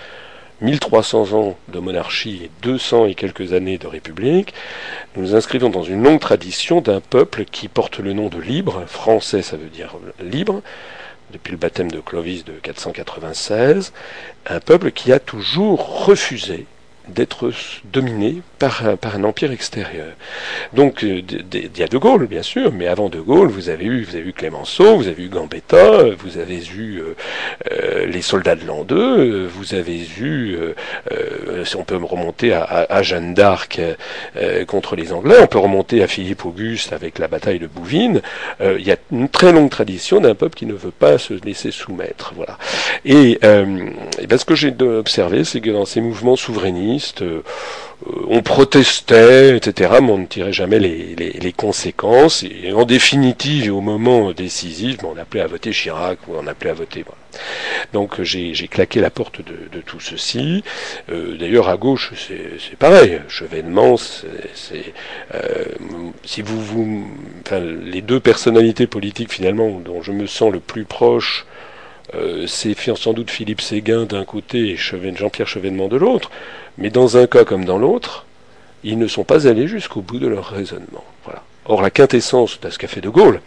1300 0.60 1.32
ans 1.32 1.56
de 1.68 1.78
monarchie 1.78 2.42
et 2.44 2.50
200 2.62 3.06
et 3.06 3.14
quelques 3.14 3.52
années 3.52 3.78
de 3.78 3.86
république. 3.86 4.54
Nous 5.16 5.22
nous 5.22 5.34
inscrivons 5.34 5.70
dans 5.70 5.82
une 5.82 6.02
longue 6.02 6.20
tradition 6.20 6.80
d'un 6.80 7.00
peuple 7.00 7.44
qui 7.44 7.68
porte 7.68 7.98
le 7.98 8.12
nom 8.12 8.28
de 8.28 8.40
libre. 8.40 8.84
Français, 8.86 9.42
ça 9.42 9.56
veut 9.56 9.68
dire 9.68 9.96
libre 10.22 10.62
depuis 11.32 11.52
le 11.52 11.58
baptême 11.58 11.90
de 11.90 12.00
Clovis 12.00 12.44
de 12.44 12.52
496, 12.52 13.92
un 14.46 14.60
peuple 14.60 14.92
qui 14.92 15.12
a 15.12 15.18
toujours 15.18 16.06
refusé 16.06 16.66
d'être 17.08 17.52
dominé 17.84 18.42
par, 18.58 18.82
un 19.14 19.24
empire 19.24 19.52
extérieur. 19.52 20.06
Donc 20.72 21.02
il 21.02 21.70
y 21.76 21.82
a 21.82 21.86
De 21.86 21.98
Gaulle, 21.98 22.26
bien 22.26 22.42
sûr, 22.42 22.72
mais 22.72 22.86
avant 22.86 23.08
De 23.08 23.20
Gaulle, 23.20 23.48
vous 23.48 23.68
avez 23.68 23.84
eu, 23.84 24.04
vous 24.04 24.32
Clémenceau, 24.32 24.96
vous 24.96 25.08
avez 25.08 25.22
eu 25.22 25.28
Gambetta, 25.28 26.10
vous 26.18 26.38
avez 26.38 26.62
eu 26.66 26.98
euh, 26.98 27.14
euh, 27.72 28.06
les 28.06 28.22
soldats 28.22 28.56
de 28.56 28.66
l'an 28.66 28.84
2, 28.84 29.46
vous 29.46 29.74
avez 29.74 30.00
eu, 30.18 30.56
euh, 31.12 31.64
si 31.64 31.76
on 31.76 31.84
peut 31.84 31.96
remonter 31.96 32.52
à, 32.52 33.02
Jeanne 33.02 33.34
d'Arc 33.34 33.80
contre 34.66 34.96
les 34.96 35.12
Anglais, 35.12 35.36
on 35.40 35.46
peut 35.46 35.58
remonter 35.58 36.02
à 36.02 36.06
Philippe 36.06 36.44
Auguste 36.44 36.92
avec 36.92 37.18
la 37.18 37.28
bataille 37.28 37.58
de 37.58 37.66
Bouvines. 37.66 38.22
il 38.60 38.84
y 38.84 38.92
a 38.92 38.96
une 39.12 39.28
très 39.28 39.52
longue 39.52 39.70
tradition 39.70 40.20
d'un 40.20 40.34
peuple 40.34 40.56
qui 40.56 40.66
ne 40.66 40.72
veut 40.72 40.90
pas 40.90 41.18
se 41.18 41.34
laisser 41.34 41.70
soumettre. 41.70 42.32
Voilà. 42.34 42.58
Et, 43.04 43.32
et 43.32 44.26
ben, 44.26 44.38
ce 44.38 44.44
que 44.44 44.54
j'ai 44.54 44.74
observé, 44.80 45.44
c'est 45.44 45.60
que 45.60 45.70
dans 45.70 45.84
ces 45.84 46.00
mouvements 46.00 46.36
souverainistes, 46.36 46.93
euh, 47.22 47.42
on 48.28 48.42
protestait, 48.42 49.56
etc., 49.56 49.94
mais 50.02 50.10
on 50.10 50.18
ne 50.18 50.26
tirait 50.26 50.52
jamais 50.52 50.78
les, 50.78 51.54
conséquences. 51.56 52.44
En 52.74 52.84
définitive, 52.84 53.74
au 53.74 53.80
moment 53.80 54.32
décisif, 54.32 54.98
on 55.04 55.16
appelait 55.16 55.40
à 55.40 55.46
voter 55.46 55.70
Chirac 55.70 56.18
on 56.28 56.46
appelait 56.46 56.70
à 56.70 56.74
voter. 56.74 57.04
Donc 57.92 58.22
j'ai 58.22 58.68
claqué 58.68 59.00
la 59.00 59.10
porte 59.10 59.40
de, 59.42 59.80
tout 59.80 60.00
ceci. 60.00 60.64
Euh, 61.10 61.36
d'ailleurs, 61.36 61.68
à 61.68 61.76
gauche, 61.76 62.12
c'est 62.16 62.76
pareil. 62.76 63.20
Chevènement, 63.28 63.96
c'est 63.96 64.92
euh, 65.34 65.64
si 66.24 66.42
vous, 66.42 67.08
les 67.52 68.02
deux 68.02 68.20
personnalités 68.20 68.86
politiques 68.86 69.32
finalement 69.32 69.80
dont 69.80 70.02
je 70.02 70.12
me 70.12 70.26
sens 70.26 70.52
le 70.52 70.60
plus 70.60 70.84
proche 70.84 71.46
euh, 72.14 72.46
c'est 72.46 72.74
sans 72.96 73.12
doute 73.12 73.30
Philippe 73.30 73.60
Séguin 73.60 74.04
d'un 74.04 74.24
côté 74.24 74.70
et 74.70 74.76
Jean-Pierre 74.76 75.48
Chevènement 75.48 75.88
de 75.88 75.96
l'autre, 75.96 76.30
mais 76.76 76.90
dans 76.90 77.16
un 77.16 77.26
cas 77.26 77.44
comme 77.44 77.64
dans 77.64 77.78
l'autre, 77.78 78.26
ils 78.82 78.98
ne 78.98 79.06
sont 79.06 79.24
pas 79.24 79.48
allés 79.48 79.66
jusqu'au 79.66 80.02
bout 80.02 80.18
de 80.18 80.26
leur 80.26 80.46
raisonnement. 80.46 81.04
Voilà. 81.24 81.42
Or, 81.64 81.80
la 81.80 81.90
quintessence 81.90 82.60
de 82.60 82.68
ce 82.68 82.78
qu'a 82.78 82.88
fait 82.88 83.00
De 83.00 83.08
Gaulle, 83.08 83.40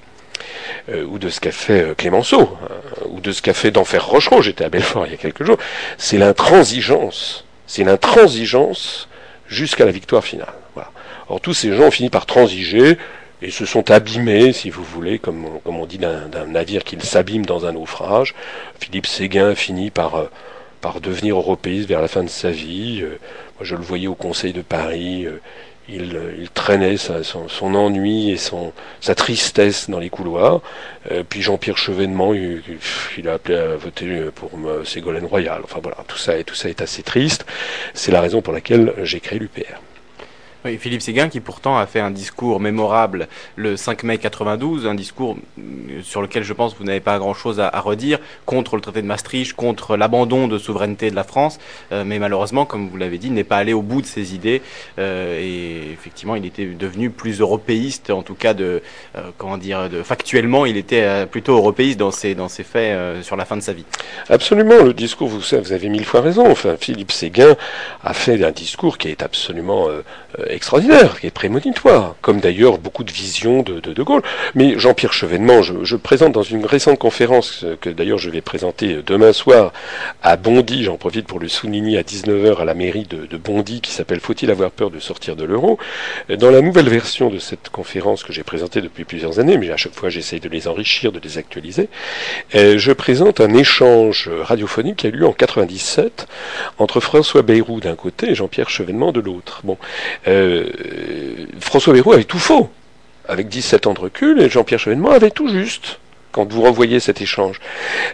euh, 0.90 1.06
ou 1.06 1.20
de 1.20 1.30
ce 1.30 1.40
qu'a 1.40 1.52
fait 1.52 1.84
euh, 1.84 1.94
Clémenceau, 1.94 2.42
hein, 2.42 3.06
ou 3.10 3.20
de 3.22 3.32
ce 3.32 3.42
qu'a 3.42 3.54
fait 3.54 3.70
d'Enfer 3.70 4.04
Rochereau, 4.06 4.42
j'étais 4.42 4.66
à 4.66 4.70
Belfort 4.70 5.06
il 5.06 5.12
y 5.12 5.16
a 5.16 5.18
quelques 5.18 5.44
jours, 5.44 5.58
c'est 5.98 6.18
l'intransigeance 6.18 7.46
C'est 7.68 7.84
une 7.84 7.90
intransigeance 7.90 9.08
jusqu'à 9.48 9.86
la 9.86 9.92
victoire 9.92 10.24
finale. 10.24 10.54
Voilà. 10.74 10.90
Or, 11.30 11.40
tous 11.40 11.54
ces 11.54 11.76
gens 11.76 11.86
ont 11.86 11.92
fini 11.92 12.10
par 12.10 12.26
transiger 12.26 12.98
et 13.42 13.52
se 13.52 13.66
sont 13.66 13.92
abîmés, 13.92 14.52
si 14.54 14.70
vous 14.70 14.84
voulez, 14.84 15.20
comme 15.20 15.46
on, 15.66 15.86
dit 15.86 16.00
d'un 16.00 16.48
navire 16.48 16.84
qui 16.84 16.98
s'abîme 17.00 17.46
dans 17.46 17.66
un 17.66 17.74
naufrage. 17.74 18.34
Philippe 18.80 19.06
Séguin 19.06 19.54
finit 19.56 19.92
par, 19.92 20.16
euh, 20.16 20.30
par 20.82 21.02
devenir 21.02 21.38
européiste 21.38 21.88
vers 21.88 22.02
la 22.02 22.08
fin 22.08 22.24
de 22.24 22.30
sa 22.30 22.50
vie. 22.50 23.02
Euh, 23.04 23.20
moi, 23.58 23.62
je 23.64 23.76
le 23.76 23.82
voyais 23.82 24.08
au 24.08 24.16
Conseil 24.16 24.54
de 24.54 24.62
Paris. 24.62 25.26
Euh, 25.26 25.40
il, 25.90 26.50
traînait 26.54 26.98
son, 26.98 27.74
ennui 27.74 28.32
et 28.32 28.38
sa 28.38 29.16
tristesse 29.16 29.90
dans 29.90 30.00
les 30.00 30.10
couloirs. 30.10 30.60
puis 31.30 31.42
Jean-Pierre 31.42 31.78
Chevènement, 31.78 32.34
il, 32.34 32.62
il, 33.18 33.30
a 33.30 33.36
appelé 33.36 33.58
à 33.58 33.78
voter 33.78 34.26
pour 34.36 34.52
Ségolène 34.84 35.24
Royal. 35.24 35.62
Enfin 35.64 35.80
voilà, 35.82 36.00
tout 36.06 36.18
ça, 36.18 36.44
tout 36.44 36.56
ça 36.56 36.68
est 36.68 36.82
assez 36.82 37.04
triste. 37.04 37.46
C'est 37.94 38.12
la 38.12 38.20
raison 38.20 38.42
pour 38.42 38.52
laquelle 38.52 38.94
j'ai 39.04 39.22
créé 39.22 39.40
l'UPR. 39.40 39.80
Philippe 40.80 41.02
Séguin 41.02 41.30
qui 41.30 41.40
pourtant 41.40 41.78
a 41.78 41.86
fait 41.86 42.00
un 42.00 42.12
discours 42.12 42.60
mémorable 42.60 43.28
le 43.56 43.78
5 43.78 44.04
mai 44.04 44.18
92, 44.18 44.86
un 44.88 44.96
discours 44.96 45.38
euh, 45.60 46.02
sur 46.04 46.22
lequel 46.22 46.44
je 46.44 46.54
pense 46.54 46.74
que 46.74 46.80
vous 46.80 46.86
n'avez 46.86 47.00
pas 47.00 47.18
grand-chose 47.20 47.60
à, 47.60 47.70
redire, 47.80 48.20
contre 48.46 48.76
le 48.76 48.82
traité 48.82 49.02
de 49.02 49.08
Maastricht, 49.08 49.54
contre 49.54 49.96
l'abandon 49.96 50.48
de 50.48 50.58
souveraineté 50.58 51.10
de 51.12 51.16
la 51.16 51.24
France, 51.24 51.60
euh, 51.92 52.04
mais 52.06 52.20
malheureusement, 52.20 52.66
comme 52.66 52.90
vous 52.90 52.98
l'avez 52.98 53.18
dit, 53.18 53.30
n'est 53.30 53.44
pas 53.44 53.58
allé 53.58 53.74
au 53.74 53.82
bout 53.82 54.02
de 54.02 54.08
ses 54.08 54.34
idées 54.34 54.62
euh, 55.00 55.40
et 55.40 55.92
effectivement, 55.94 56.36
il 56.36 56.46
était 56.46 56.66
devenu 56.66 57.10
plus 57.10 57.40
européiste, 57.40 58.10
en 58.10 58.24
tout 58.24 58.36
cas 58.36 58.54
de 58.54 58.82
comment 59.38 59.58
dire, 59.58 59.90
factuellement, 60.04 60.66
il 60.66 60.78
était 60.78 61.26
plutôt 61.26 61.56
européiste 61.56 61.98
dans 61.98 62.12
ses 62.12 62.36
dans 62.36 62.50
ses 62.50 62.64
faits 62.64 63.24
sur 63.24 63.36
la 63.36 63.46
fin 63.46 63.56
de 63.58 63.62
sa 63.62 63.74
vie. 63.74 63.86
Absolument, 64.30 64.84
le 64.84 64.94
discours, 64.94 65.28
vous, 65.28 65.40
vous 65.40 65.72
avez 65.72 65.90
mille 65.90 66.06
fois 66.06 66.22
raison. 66.22 66.50
Enfin, 66.50 66.76
Philippe 66.80 67.12
Séguin 67.12 67.56
a 68.04 68.14
fait 68.14 68.44
un 68.44 68.52
discours 68.52 68.98
qui 68.98 69.10
est 69.10 69.24
absolument 69.24 69.88
extraordinaire, 70.50 71.20
qui 71.20 71.28
est 71.28 71.32
prémonitoire, 71.32 72.16
comme 72.22 72.40
d'ailleurs 72.40 72.78
beaucoup 72.78 73.04
de 73.04 73.12
visions 73.12 73.64
de 73.64 73.80
De, 73.80 74.04
Gaulle. 74.04 74.22
Mais 74.56 74.78
Jean-Pierre 74.78 75.14
Chevènement, 75.14 75.62
je, 75.62 75.96
présente 75.96 76.34
dans 76.34 76.44
une 76.44 76.66
récente 76.66 77.00
conférence 77.00 77.66
que 77.82 77.90
d'ailleurs 77.90 78.18
je 78.18 78.30
vais 78.30 78.42
présenter 78.42 79.00
demain 79.06 79.34
soir 79.34 79.74
à 80.24 80.38
Bondy, 80.38 80.84
j'en 80.84 80.98
profite 80.98 81.28
pour 81.28 81.40
le 81.40 81.48
souligner 81.48 81.98
à 81.98 82.04
19h 82.04 82.58
à 82.58 82.66
la 82.66 82.74
mairie 82.74 83.08
de, 83.10 83.38
Bondy, 83.38 83.82
qui 83.82 83.92
s'appelle 83.92 84.20
Faut-il 84.20 84.52
avoir 84.52 84.72
peur 84.72 84.92
de 84.92 85.00
sortir 85.00 85.36
de 85.36 85.44
l'euro? 85.44 85.78
Dans 86.30 86.52
la 86.52 86.62
nouvelle 86.62 86.90
version 86.90 87.30
de 87.30 87.40
cette 87.40 87.70
conférence 87.70 88.24
que 88.24 88.34
j'ai 88.34 88.44
présentée 88.44 88.82
depuis 88.82 89.04
plusieurs 89.04 89.40
années, 89.40 89.58
mais 89.58 89.72
à 89.72 89.78
chaque 89.78 89.94
fois 89.94 90.10
j'essaye 90.10 90.40
de 90.40 90.50
les 90.50 90.68
enrichir, 90.68 91.12
de 91.12 91.20
les 91.20 91.38
actualiser, 91.38 91.90
euh, 92.56 92.78
je 92.78 92.92
présente 92.92 93.42
un 93.42 93.54
échange 93.54 94.30
radiophonique 94.42 94.98
qui 94.98 95.08
a 95.08 95.10
eu 95.10 95.14
lieu 95.14 95.28
en 95.28 95.34
97 95.34 96.28
entre 96.78 97.00
François 97.00 97.42
Bayrou 97.42 97.80
d'un 97.80 97.96
côté 97.96 98.32
et 98.32 98.36
Jean-Pierre 98.36 98.70
Chevènement 98.70 99.12
de 99.12 99.20
l'autre. 99.20 99.62
Bon, 99.64 99.78
euh, 100.28 100.37
François 101.60 101.94
Bayrou 101.94 102.14
avait 102.14 102.24
tout 102.24 102.40
faux, 102.40 102.70
avec 103.28 103.50
17 103.50 103.88
ans 103.88 103.94
de 103.94 104.00
recul, 104.00 104.42
et 104.42 104.50
Jean-Pierre 104.50 104.80
Chevènement 104.80 105.12
avait 105.12 105.32
tout 105.32 105.50
juste 105.50 106.00
quand 106.38 106.52
vous 106.54 106.62
revoyez 106.62 107.00
cet 107.00 107.22
échange. 107.22 107.60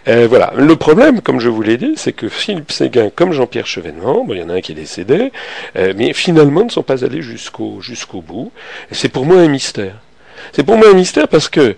Euh, 0.08 0.26
voilà. 0.28 0.52
Le 0.56 0.76
problème, 0.76 1.20
comme 1.20 1.40
je 1.40 1.50
vous 1.50 1.60
l'ai 1.60 1.76
dit, 1.76 1.92
c'est 1.96 2.12
que 2.12 2.28
Philippe 2.28 2.72
Séguin, 2.72 3.10
comme 3.14 3.32
Jean-Pierre 3.32 3.66
Chevènement, 3.66 4.24
bon, 4.24 4.32
il 4.32 4.40
y 4.40 4.42
en 4.42 4.48
a 4.48 4.54
un 4.54 4.60
qui 4.62 4.72
est 4.72 4.74
décédé, 4.74 5.30
euh, 5.76 5.92
mais 5.94 6.14
finalement 6.14 6.64
ne 6.64 6.70
sont 6.70 6.82
pas 6.82 7.04
allés 7.04 7.20
jusqu'au 7.20 8.22
bout. 8.22 8.50
C'est 8.90 9.10
pour 9.10 9.26
moi 9.26 9.38
un 9.38 9.48
mystère. 9.48 9.96
C'est 10.52 10.62
pour 10.62 10.76
moi 10.76 10.88
un 10.88 10.94
mystère 10.94 11.28
parce 11.28 11.48
que, 11.48 11.76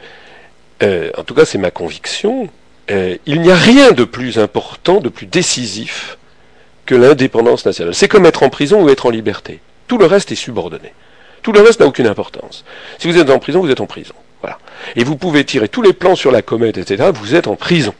euh, 0.82 1.10
en 1.16 1.24
tout 1.24 1.34
cas, 1.34 1.44
c'est 1.44 1.58
ma 1.58 1.70
conviction. 1.70 2.48
Euh, 2.90 3.16
il 3.26 3.40
n'y 3.40 3.50
a 3.50 3.56
rien 3.56 3.92
de 3.92 4.04
plus 4.04 4.38
important, 4.38 5.00
de 5.00 5.08
plus 5.08 5.26
décisif 5.26 6.18
que 6.84 6.94
l'indépendance 6.94 7.66
nationale. 7.66 7.94
C'est 7.94 8.08
comme 8.08 8.26
être 8.26 8.44
en 8.44 8.50
prison 8.50 8.84
ou 8.84 8.88
être 8.88 9.06
en 9.06 9.10
liberté. 9.10 9.60
Tout 9.86 9.98
le 9.98 10.06
reste 10.06 10.32
est 10.32 10.36
subordonné. 10.36 10.92
Tout 11.42 11.52
le 11.52 11.60
reste 11.60 11.80
n'a 11.80 11.86
aucune 11.86 12.06
importance. 12.06 12.64
Si 12.98 13.08
vous 13.08 13.18
êtes 13.18 13.30
en 13.30 13.38
prison, 13.38 13.60
vous 13.60 13.70
êtes 13.70 13.80
en 13.80 13.86
prison. 13.86 14.14
Voilà. 14.42 14.58
Et 14.96 15.04
vous 15.04 15.16
pouvez 15.16 15.44
tirer 15.44 15.68
tous 15.68 15.82
les 15.82 15.92
plans 15.92 16.16
sur 16.16 16.30
la 16.30 16.42
comète, 16.42 16.78
etc. 16.78 17.10
Vous 17.14 17.34
êtes 17.34 17.46
en 17.46 17.56
prison. 17.56 17.94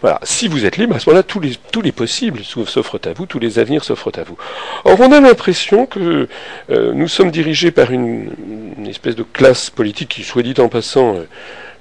Voilà. 0.00 0.20
Si 0.22 0.48
vous 0.48 0.64
êtes 0.64 0.76
libre, 0.76 0.96
à 0.96 0.98
ce 0.98 1.08
moment-là, 1.08 1.22
tous 1.22 1.40
les, 1.80 1.92
possibles 1.92 2.42
s'offrent 2.44 3.00
à 3.04 3.12
vous, 3.12 3.26
tous 3.26 3.38
les 3.38 3.58
avenirs 3.58 3.84
s'offrent 3.84 4.12
à 4.16 4.22
vous. 4.22 4.36
Or, 4.84 5.00
on 5.00 5.10
a 5.12 5.20
l'impression 5.20 5.86
que 5.86 6.28
euh, 6.70 6.92
nous 6.94 7.08
sommes 7.08 7.30
dirigés 7.30 7.70
par 7.70 7.90
une, 7.90 8.30
une, 8.78 8.86
espèce 8.86 9.16
de 9.16 9.24
classe 9.24 9.70
politique 9.70 10.10
qui, 10.10 10.22
soit 10.22 10.42
dit 10.42 10.54
en 10.58 10.68
passant, 10.68 11.16
euh, 11.16 11.24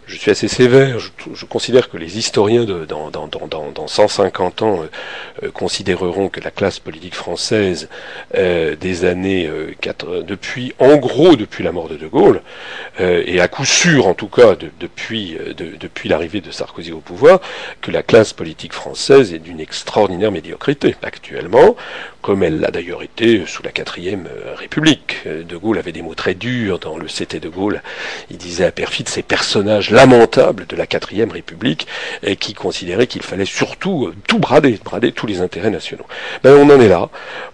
je 0.07 0.17
suis 0.17 0.31
assez 0.31 0.47
sévère. 0.47 0.99
Je, 0.99 1.09
je, 1.33 1.45
considère 1.45 1.89
que 1.89 1.97
les 1.97 2.17
historiens 2.17 2.65
de, 2.65 2.85
dans, 2.85 3.09
dans, 3.09 3.27
dans, 3.27 3.71
dans 3.71 3.87
150 3.87 4.61
ans 4.61 4.81
euh, 4.81 4.85
euh, 5.43 5.51
considéreront 5.51 6.29
que 6.29 6.39
la 6.39 6.51
classe 6.51 6.79
politique 6.79 7.15
française 7.15 7.89
euh, 8.35 8.75
des 8.75 9.05
années 9.05 9.49
4, 9.81 10.23
depuis, 10.23 10.73
en 10.79 10.97
gros, 10.97 11.35
depuis 11.35 11.63
la 11.63 11.71
mort 11.71 11.89
de 11.89 11.95
De 11.95 12.07
Gaulle, 12.07 12.41
et 12.99 13.39
à 13.39 13.47
coup 13.47 13.65
sûr, 13.65 14.07
en 14.07 14.13
tout 14.13 14.27
cas, 14.27 14.55
de, 14.55 14.69
depuis, 14.79 15.37
de, 15.57 15.77
depuis 15.79 16.09
l'arrivée 16.09 16.41
de 16.41 16.51
Sarkozy 16.51 16.91
au 16.91 16.99
pouvoir, 16.99 17.39
que 17.81 17.91
la 17.91 18.03
classe 18.03 18.33
politique 18.33 18.73
française 18.73 19.33
est 19.33 19.39
d'une 19.39 19.59
extraordinaire 19.59 20.31
médiocrité. 20.31 20.95
Actuellement, 21.01 21.75
comme 22.21 22.43
elle 22.43 22.59
l'a 22.59 22.71
d'ailleurs 22.71 23.03
été 23.03 23.43
sous 23.47 23.63
la 23.63 23.71
quatrième 23.71 24.27
République. 24.55 25.17
De 25.25 25.57
Gaulle 25.57 25.77
avait 25.77 25.91
des 25.91 26.01
mots 26.01 26.15
très 26.15 26.33
durs 26.33 26.79
dans 26.79 26.97
le 26.97 27.07
CT 27.07 27.39
de 27.39 27.49
Gaulle. 27.49 27.81
Il 28.29 28.37
disait 28.37 28.65
à 28.65 28.71
perfide 28.71 29.09
ces 29.09 29.23
personnages 29.23 29.91
lamentable 29.91 30.65
de 30.67 30.75
la 30.75 30.87
quatrième 30.87 31.31
République 31.31 31.87
et 32.23 32.35
qui 32.35 32.53
considérait 32.53 33.07
qu'il 33.07 33.21
fallait 33.21 33.45
surtout 33.45 34.07
euh, 34.07 34.15
tout 34.27 34.39
brader, 34.39 34.79
brader 34.83 35.11
tous 35.11 35.27
les 35.27 35.41
intérêts 35.41 35.69
nationaux. 35.69 36.05
Ben 36.43 36.55
on 36.55 36.69
en 36.69 36.79
est 36.79 36.87
là, 36.87 37.09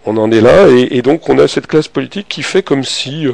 on 0.05 0.17
en 0.17 0.31
est 0.31 0.41
là 0.41 0.67
et, 0.67 1.01
donc 1.01 1.29
on 1.29 1.38
a 1.39 1.47
cette 1.47 1.67
classe 1.67 1.88
politique 1.88 2.27
qui 2.27 2.43
fait 2.43 2.63
comme 2.63 2.83
si, 2.83 3.27
euh, 3.27 3.33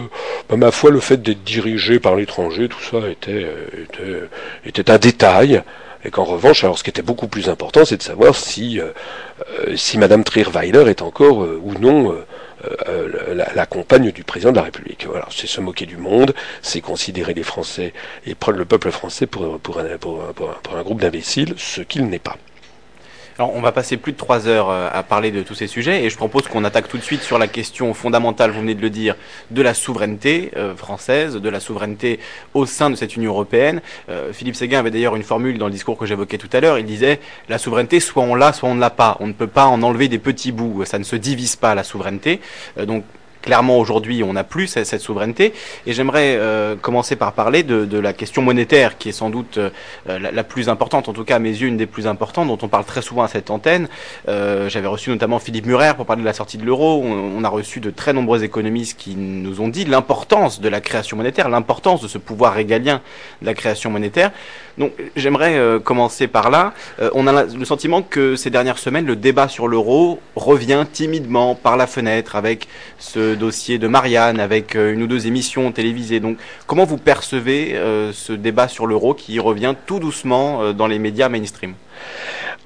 ben, 0.49 0.57
ma 0.57 0.71
foi, 0.71 0.91
le 0.91 0.99
fait 0.99 1.21
d'être 1.21 1.43
dirigé 1.43 1.99
par 1.99 2.15
l'étranger, 2.15 2.67
tout 2.69 2.81
ça 2.81 2.97
euh, 2.97 4.27
était 4.65 4.91
un 4.91 4.97
détail 4.97 5.63
et 6.05 6.11
qu'en 6.11 6.23
revanche, 6.23 6.63
alors 6.63 6.77
ce 6.77 6.83
qui 6.83 6.89
était 6.89 7.01
beaucoup 7.01 7.27
plus 7.27 7.49
important, 7.49 7.85
c'est 7.85 7.97
de 7.97 8.03
savoir 8.03 8.35
si, 8.35 8.79
euh, 8.79 8.91
si 9.75 9.97
Madame 9.97 10.23
Trierweiler 10.23 10.89
est 10.89 11.01
encore 11.01 11.43
euh, 11.43 11.61
ou 11.63 11.73
non 11.79 12.13
euh, 12.13 13.45
la, 13.55 13.65
compagne 13.65 14.11
du 14.11 14.23
président 14.23 14.51
de 14.51 14.57
la 14.57 14.63
République. 14.63 15.05
Voilà, 15.07 15.27
c'est 15.29 15.47
se 15.47 15.61
moquer 15.61 15.85
du 15.85 15.97
monde, 15.97 16.33
c'est 16.61 16.81
considérer 16.81 17.33
les 17.33 17.43
Français 17.43 17.93
et 18.25 18.35
prendre 18.35 18.57
le 18.57 18.65
peuple 18.65 18.91
français 18.91 19.27
pour, 19.27 19.59
pour, 19.59 19.79
un, 19.79 19.97
pour 19.97 20.21
un 20.77 20.83
groupe 20.83 21.01
d'imbéciles, 21.01 21.55
ce 21.57 21.81
qu'il 21.81 22.07
n'est 22.07 22.19
pas. 22.19 22.37
Alors, 23.39 23.55
on 23.55 23.61
va 23.61 23.71
passer 23.71 23.97
plus 23.97 24.11
de 24.11 24.17
trois 24.17 24.47
heures 24.47 24.69
euh, 24.69 24.89
à 24.93 25.01
parler 25.01 25.31
de 25.31 25.41
tous 25.41 25.55
ces 25.55 25.65
sujets 25.65 26.03
et 26.03 26.09
je 26.11 26.15
propose 26.15 26.47
qu'on 26.47 26.63
attaque 26.63 26.87
tout 26.87 26.99
de 26.99 27.03
suite 27.03 27.23
sur 27.23 27.39
la 27.39 27.47
question 27.47 27.95
fondamentale, 27.95 28.51
vous 28.51 28.59
venez 28.59 28.75
de 28.75 28.81
le 28.81 28.91
dire, 28.91 29.15
de 29.49 29.63
la 29.63 29.73
souveraineté 29.73 30.51
euh, 30.55 30.75
française, 30.75 31.37
de 31.37 31.49
la 31.49 31.59
souveraineté 31.59 32.19
au 32.53 32.67
sein 32.67 32.91
de 32.91 32.95
cette 32.95 33.15
Union 33.15 33.31
européenne. 33.31 33.81
Euh, 34.09 34.31
Philippe 34.33 34.55
Séguin 34.55 34.79
avait 34.79 34.91
d'ailleurs 34.91 35.15
une 35.15 35.23
formule 35.23 35.57
dans 35.57 35.65
le 35.65 35.71
discours 35.71 35.97
que 35.97 36.05
j'évoquais 36.05 36.37
tout 36.37 36.49
à 36.53 36.59
l'heure. 36.59 36.77
Il 36.77 36.85
disait 36.85 37.19
la 37.49 37.57
souveraineté, 37.57 37.99
soit 37.99 38.21
on 38.21 38.35
l'a, 38.35 38.53
soit 38.53 38.69
on 38.69 38.75
ne 38.75 38.79
l'a 38.79 38.91
pas. 38.91 39.17
On 39.19 39.25
ne 39.25 39.33
peut 39.33 39.47
pas 39.47 39.65
en 39.65 39.81
enlever 39.81 40.09
des 40.09 40.19
petits 40.19 40.51
bouts. 40.51 40.85
Ça 40.85 40.99
ne 40.99 41.03
se 41.03 41.15
divise 41.15 41.55
pas 41.55 41.73
la 41.73 41.83
souveraineté. 41.83 42.39
Donc 42.85 43.03
clairement 43.43 43.77
aujourd'hui 43.77 44.23
on 44.23 44.33
n'a 44.33 44.43
plus 44.43 44.67
cette, 44.67 45.01
souveraineté. 45.01 45.53
Et 45.85 45.93
j'aimerais 45.93 46.37
euh, 46.37 46.75
commencer 46.75 47.15
par 47.15 47.33
parler 47.33 47.61
de, 47.63 47.99
la 47.99 48.13
question 48.13 48.41
monétaire 48.41 48.97
qui 48.97 49.09
est 49.09 49.13
sans 49.13 49.29
doute 49.29 49.57
euh, 49.57 49.69
la, 50.07 50.43
plus 50.43 50.69
importante 50.69 51.09
en 51.09 51.13
tout 51.13 51.23
cas 51.23 51.35
à 51.35 51.39
mes 51.39 51.49
yeux 51.49 51.67
une 51.67 51.77
des 51.77 51.85
plus 51.85 52.07
importantes 52.07 52.47
dont 52.47 52.57
on 52.61 52.67
parle 52.67 52.85
très 52.85 53.01
souvent 53.01 53.23
à 53.23 53.27
cette 53.27 53.51
antenne. 53.51 53.87
Euh, 54.27 54.69
j'avais 54.69 54.87
reçu 54.87 55.09
notamment 55.09 55.39
Philippe 55.39 55.65
Murer 55.65 55.93
pour 55.95 56.05
parler 56.05 56.21
de 56.21 56.25
la 56.25 56.33
sortie 56.33 56.57
de 56.57 56.65
l'euro. 56.65 57.01
On, 57.03 57.37
on, 57.37 57.43
a 57.43 57.49
reçu 57.49 57.81
de 57.81 57.91
très 57.91 58.13
nombreux 58.13 58.43
économistes 58.43 58.97
qui 58.97 59.15
nous 59.15 59.59
ont 59.61 59.67
dit 59.67 59.85
l'importance 59.85 60.61
de 60.61 60.69
la 60.69 60.79
création 60.79 61.17
monétaire 61.17 61.49
l'importance 61.49 62.01
de 62.01 62.07
ce 62.07 62.17
pouvoir 62.17 62.53
régalien 62.53 63.01
de 63.41 63.45
la 63.45 63.53
création 63.53 63.89
monétaire. 63.89 64.31
Donc 64.77 64.93
j'aimerais 65.15 65.59
commencer 65.83 66.27
par 66.27 66.49
là. 66.49 66.73
On 67.13 67.27
a 67.27 67.43
le 67.43 67.65
sentiment 67.65 68.01
que 68.01 68.35
ces 68.35 68.49
dernières 68.49 68.79
semaines, 68.79 69.05
le 69.05 69.15
débat 69.15 69.47
sur 69.47 69.67
l'euro 69.67 70.19
revient 70.35 70.85
timidement 70.91 71.53
par 71.53 71.77
la 71.77 71.85
fenêtre 71.85 72.35
avec 72.35 72.67
ce 72.97 73.32
dossier 73.35 73.77
de 73.77 73.87
Marianne, 73.87 74.39
avec 74.39 74.75
euh, 74.75 74.93
une 74.93 75.03
ou 75.03 75.07
deux 75.07 75.27
émissions 75.27 75.71
télévisées. 75.71 76.19
Donc 76.19 76.37
comment 76.67 76.85
vous 76.85 76.97
percevez 76.97 77.75
euh, 77.75 78.11
ce 78.13 78.33
débat 78.33 78.67
sur 78.67 78.85
l'euro 78.87 79.13
qui 79.13 79.39
revient 79.39 79.75
tout 79.85 79.99
doucement 79.99 80.63
euh, 80.63 80.73
dans 80.73 80.87
les 80.87 80.99
médias 80.99 81.29
mainstream? 81.29 81.73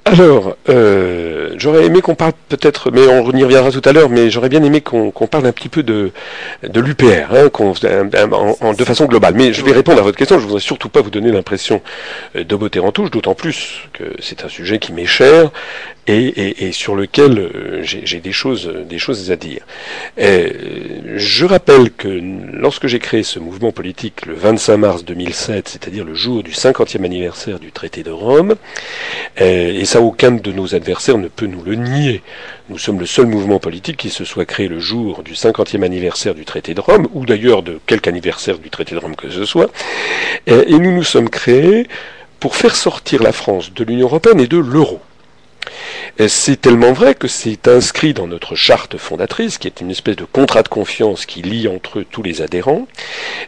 Alors, 0.07 0.55
euh, 0.69 1.53
j'aurais 1.57 1.85
aimé 1.85 1.99
qu'on 1.99 2.15
parle 2.15 2.31
peut-être, 2.47 2.91
mais 2.91 3.05
on 3.07 3.29
y 3.31 3.43
reviendra 3.43 3.71
tout 3.71 3.81
à 3.83 3.91
l'heure, 3.91 4.09
mais 4.09 4.29
j'aurais 4.29 4.47
bien 4.47 4.63
aimé 4.63 4.79
qu'on 4.79 5.11
qu 5.11 5.27
parle 5.27 5.45
un 5.45 5.51
petit 5.51 5.67
peu 5.67 5.83
de, 5.83 6.11
de 6.63 6.79
l'UPR, 6.79 7.33
hein, 7.33 7.49
en, 7.59 8.55
en, 8.61 8.73
de 8.73 8.83
façon 8.85 9.03
globale. 9.03 9.33
Mais 9.35 9.51
je 9.51 9.65
vais 9.65 9.73
répondre 9.73 9.99
à 9.99 10.03
votre 10.03 10.17
question, 10.17 10.39
je 10.39 10.45
voudrais 10.45 10.61
surtout 10.61 10.87
pas 10.87 11.01
vous 11.01 11.09
donner 11.09 11.33
l'impression 11.33 11.81
de 12.35 12.55
botter 12.55 12.79
en 12.79 12.93
touche, 12.93 13.11
d'autant 13.11 13.35
plus 13.35 13.81
que 13.91 14.05
c'est 14.19 14.45
un 14.45 14.49
sujet 14.49 14.79
qui 14.79 14.93
m'est 14.93 15.05
cher 15.05 15.51
et, 16.07 16.71
sur 16.71 16.95
lequel 16.95 17.37
euh, 17.37 17.79
j'ai 17.83 18.19
des 18.19 18.31
choses, 18.31 18.71
des 18.87 18.97
choses 18.97 19.29
à 19.31 19.35
dire. 19.35 19.65
je 20.17 21.45
rappelle 21.45 21.91
que 21.91 22.07
lorsque 22.53 22.87
j'ai 22.87 22.99
créé 22.99 23.23
ce 23.23 23.39
mouvement 23.39 23.71
politique 23.71 24.25
le 24.25 24.33
25 24.33 24.77
mars 24.77 25.03
2007, 25.03 25.67
c'est-à-dire 25.67 26.05
le 26.05 26.13
jour 26.13 26.43
du 26.43 26.51
50e 26.51 27.03
anniversaire 27.03 27.59
du 27.59 27.71
traité 27.71 28.03
de 28.03 28.11
Rome, 28.11 28.55
et 29.35 29.85
ça 29.85 30.01
aucun 30.01 30.31
de 30.31 30.51
nos 30.51 30.73
adversaires 30.73 31.17
ne 31.17 31.27
peut 31.27 31.45
nous 31.45 31.61
le 31.63 31.75
nier, 31.75 32.21
nous 32.69 32.77
sommes 32.77 32.99
le 32.99 33.05
seul 33.05 33.27
mouvement 33.27 33.59
politique 33.59 33.97
qui 33.97 34.09
se 34.09 34.25
soit 34.25 34.45
créé 34.45 34.67
le 34.67 34.79
jour 34.79 35.23
du 35.23 35.33
50e 35.33 35.83
anniversaire 35.83 36.33
du 36.33 36.45
traité 36.45 36.73
de 36.73 36.81
Rome, 36.81 37.07
ou 37.13 37.25
d'ailleurs 37.25 37.63
de 37.63 37.79
quelque 37.85 38.07
anniversaire 38.07 38.57
du 38.57 38.69
traité 38.69 38.95
de 38.95 38.99
Rome 38.99 39.15
que 39.15 39.29
ce 39.29 39.45
soit, 39.45 39.69
et 40.47 40.71
nous 40.71 40.91
nous 40.91 41.03
sommes 41.03 41.29
créés 41.29 41.87
pour 42.39 42.55
faire 42.55 42.75
sortir 42.75 43.21
la 43.23 43.31
France 43.31 43.73
de 43.73 43.83
l'Union 43.83 44.07
européenne 44.07 44.39
et 44.39 44.47
de 44.47 44.57
l'euro. 44.57 45.01
C'est 46.27 46.59
tellement 46.59 46.93
vrai 46.93 47.13
que 47.13 47.27
c'est 47.27 47.67
inscrit 47.67 48.13
dans 48.13 48.25
notre 48.25 48.55
charte 48.55 48.97
fondatrice, 48.97 49.57
qui 49.57 49.67
est 49.67 49.81
une 49.81 49.91
espèce 49.91 50.15
de 50.15 50.25
contrat 50.25 50.63
de 50.63 50.67
confiance 50.67 51.25
qui 51.25 51.41
lie 51.41 51.67
entre 51.67 52.01
tous 52.01 52.23
les 52.23 52.41
adhérents, 52.41 52.87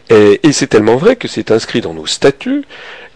et, 0.08 0.38
c'est 0.52 0.68
tellement 0.68 0.96
vrai 0.96 1.16
que 1.16 1.26
c'est 1.26 1.50
inscrit 1.50 1.80
dans 1.80 1.94
nos 1.94 2.06
statuts, 2.06 2.64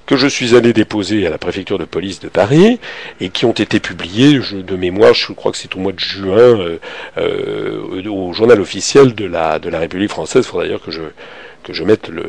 que 0.07 0.17
je 0.17 0.27
suis 0.27 0.55
allé 0.55 0.73
déposer 0.73 1.27
à 1.27 1.31
la 1.31 1.39
préfecture 1.39 1.79
de 1.79 1.85
police 1.85 2.21
de 2.21 2.29
Paris 2.29 2.79
et 3.21 3.31
qui 3.31 3.47
ont 3.47 3.53
été 3.53 3.81
publiés 3.81 4.39
de 4.39 4.77
mémoire, 4.77 5.15
je 5.15 5.33
crois 5.33 5.53
que 5.53 5.59
c'est 5.59 5.75
au 5.75 5.79
mois 5.79 5.93
de 5.93 6.01
juin, 6.01 6.37
euh, 6.37 6.79
euh, 7.19 8.09
au 8.09 8.33
journal 8.33 8.61
officiel 8.61 9.15
de 9.15 9.25
la, 9.25 9.59
de 9.59 9.69
la 9.69 9.79
République 9.79 10.11
française. 10.11 10.45
Il 10.45 10.49
faudra 10.49 10.65
d'ailleurs 10.65 10.83
que 10.83 10.91
je, 10.91 11.03
que 11.63 11.73
je 11.73 11.85
mette 11.85 12.09
le, 12.09 12.25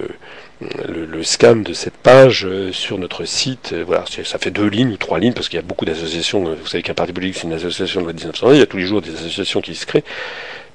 le, 0.87 1.23
scan 1.23 1.57
de 1.57 1.73
cette 1.73 1.97
page 1.97 2.45
euh, 2.45 2.71
sur 2.71 2.97
notre 2.97 3.25
site. 3.25 3.71
Euh, 3.73 3.83
voilà, 3.85 4.05
ça 4.23 4.39
fait 4.39 4.51
deux 4.51 4.67
lignes 4.67 4.93
ou 4.93 4.97
trois 4.97 5.19
lignes 5.19 5.33
parce 5.33 5.49
qu'il 5.49 5.57
y 5.57 5.59
a 5.59 5.65
beaucoup 5.65 5.85
d'associations. 5.85 6.43
Vous 6.43 6.67
savez 6.67 6.83
qu'un 6.83 6.93
parti 6.93 7.13
politique 7.13 7.37
c'est 7.41 7.47
une 7.47 7.53
association 7.53 8.01
de 8.01 8.05
loi 8.05 8.13
1900. 8.13 8.53
Il 8.53 8.59
y 8.59 8.61
a 8.61 8.65
tous 8.65 8.77
les 8.77 8.85
jours 8.85 9.01
des 9.01 9.13
associations 9.13 9.61
qui 9.61 9.75
se 9.75 9.85
créent. 9.85 10.03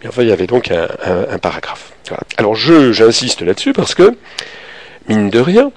Mais 0.03 0.09
enfin, 0.09 0.23
il 0.23 0.29
y 0.29 0.33
avait 0.33 0.47
donc 0.47 0.71
un, 0.71 1.39
paragraphe. 1.39 1.93
Alors, 2.39 2.55
je 2.55 2.93
j'insiste 2.93 3.43
là-dessus 3.43 3.73
parce 3.73 3.95
que 3.95 4.15
mine 5.11 5.29
de 5.29 5.41
rien, 5.41 5.73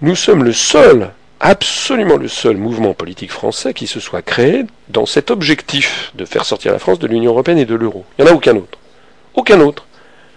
nous 0.00 0.14
sommes 0.14 0.44
le 0.44 0.52
seul, 0.52 1.10
absolument 1.40 2.16
le 2.16 2.28
seul 2.28 2.56
mouvement 2.56 2.94
politique 2.94 3.32
français 3.32 3.74
qui 3.74 3.88
se 3.88 3.98
soit 3.98 4.22
créé 4.22 4.64
dans 4.88 5.06
cet 5.06 5.32
objectif 5.32 6.12
de 6.14 6.24
faire 6.24 6.44
sortir 6.44 6.72
la 6.72 6.78
France 6.78 7.00
de 7.00 7.08
l'Union 7.08 7.32
européenne 7.32 7.58
et 7.58 7.64
de 7.64 7.74
l'euro. 7.74 8.04
Il 8.16 8.24
n'y 8.24 8.30
en 8.30 8.32
a 8.32 8.36
aucun 8.36 8.54
autre. 8.54 8.78
Aucun 9.34 9.60
autre. 9.60 9.86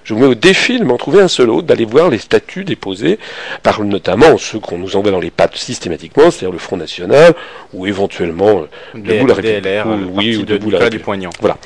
Je 0.03 0.15
vous 0.15 0.21
mets 0.21 0.25
au 0.25 0.33
défi 0.33 0.79
de 0.79 0.83
m'en 0.83 0.97
trouver 0.97 1.21
un 1.21 1.27
seul 1.27 1.51
autre, 1.51 1.67
d'aller 1.67 1.85
voir 1.85 2.09
les 2.09 2.17
statuts 2.17 2.63
déposés 2.63 3.19
par 3.61 3.83
notamment 3.83 4.39
ceux 4.39 4.59
qu'on 4.59 4.79
nous 4.79 4.95
envoie 4.95 5.11
dans 5.11 5.19
les 5.19 5.29
pattes 5.29 5.55
systématiquement, 5.55 6.31
c'est-à-dire 6.31 6.51
le 6.51 6.57
Front 6.57 6.77
National, 6.77 7.35
ou 7.73 7.85
éventuellement 7.85 8.61
euh, 8.61 8.65
debout 8.95 9.27
la 9.27 9.35
République. 9.35 10.15
oui, 10.15 10.37
ou 10.37 10.43
debout 10.43 10.71
la 10.71 10.79
République. 10.79 11.27
Voilà. 11.39 11.57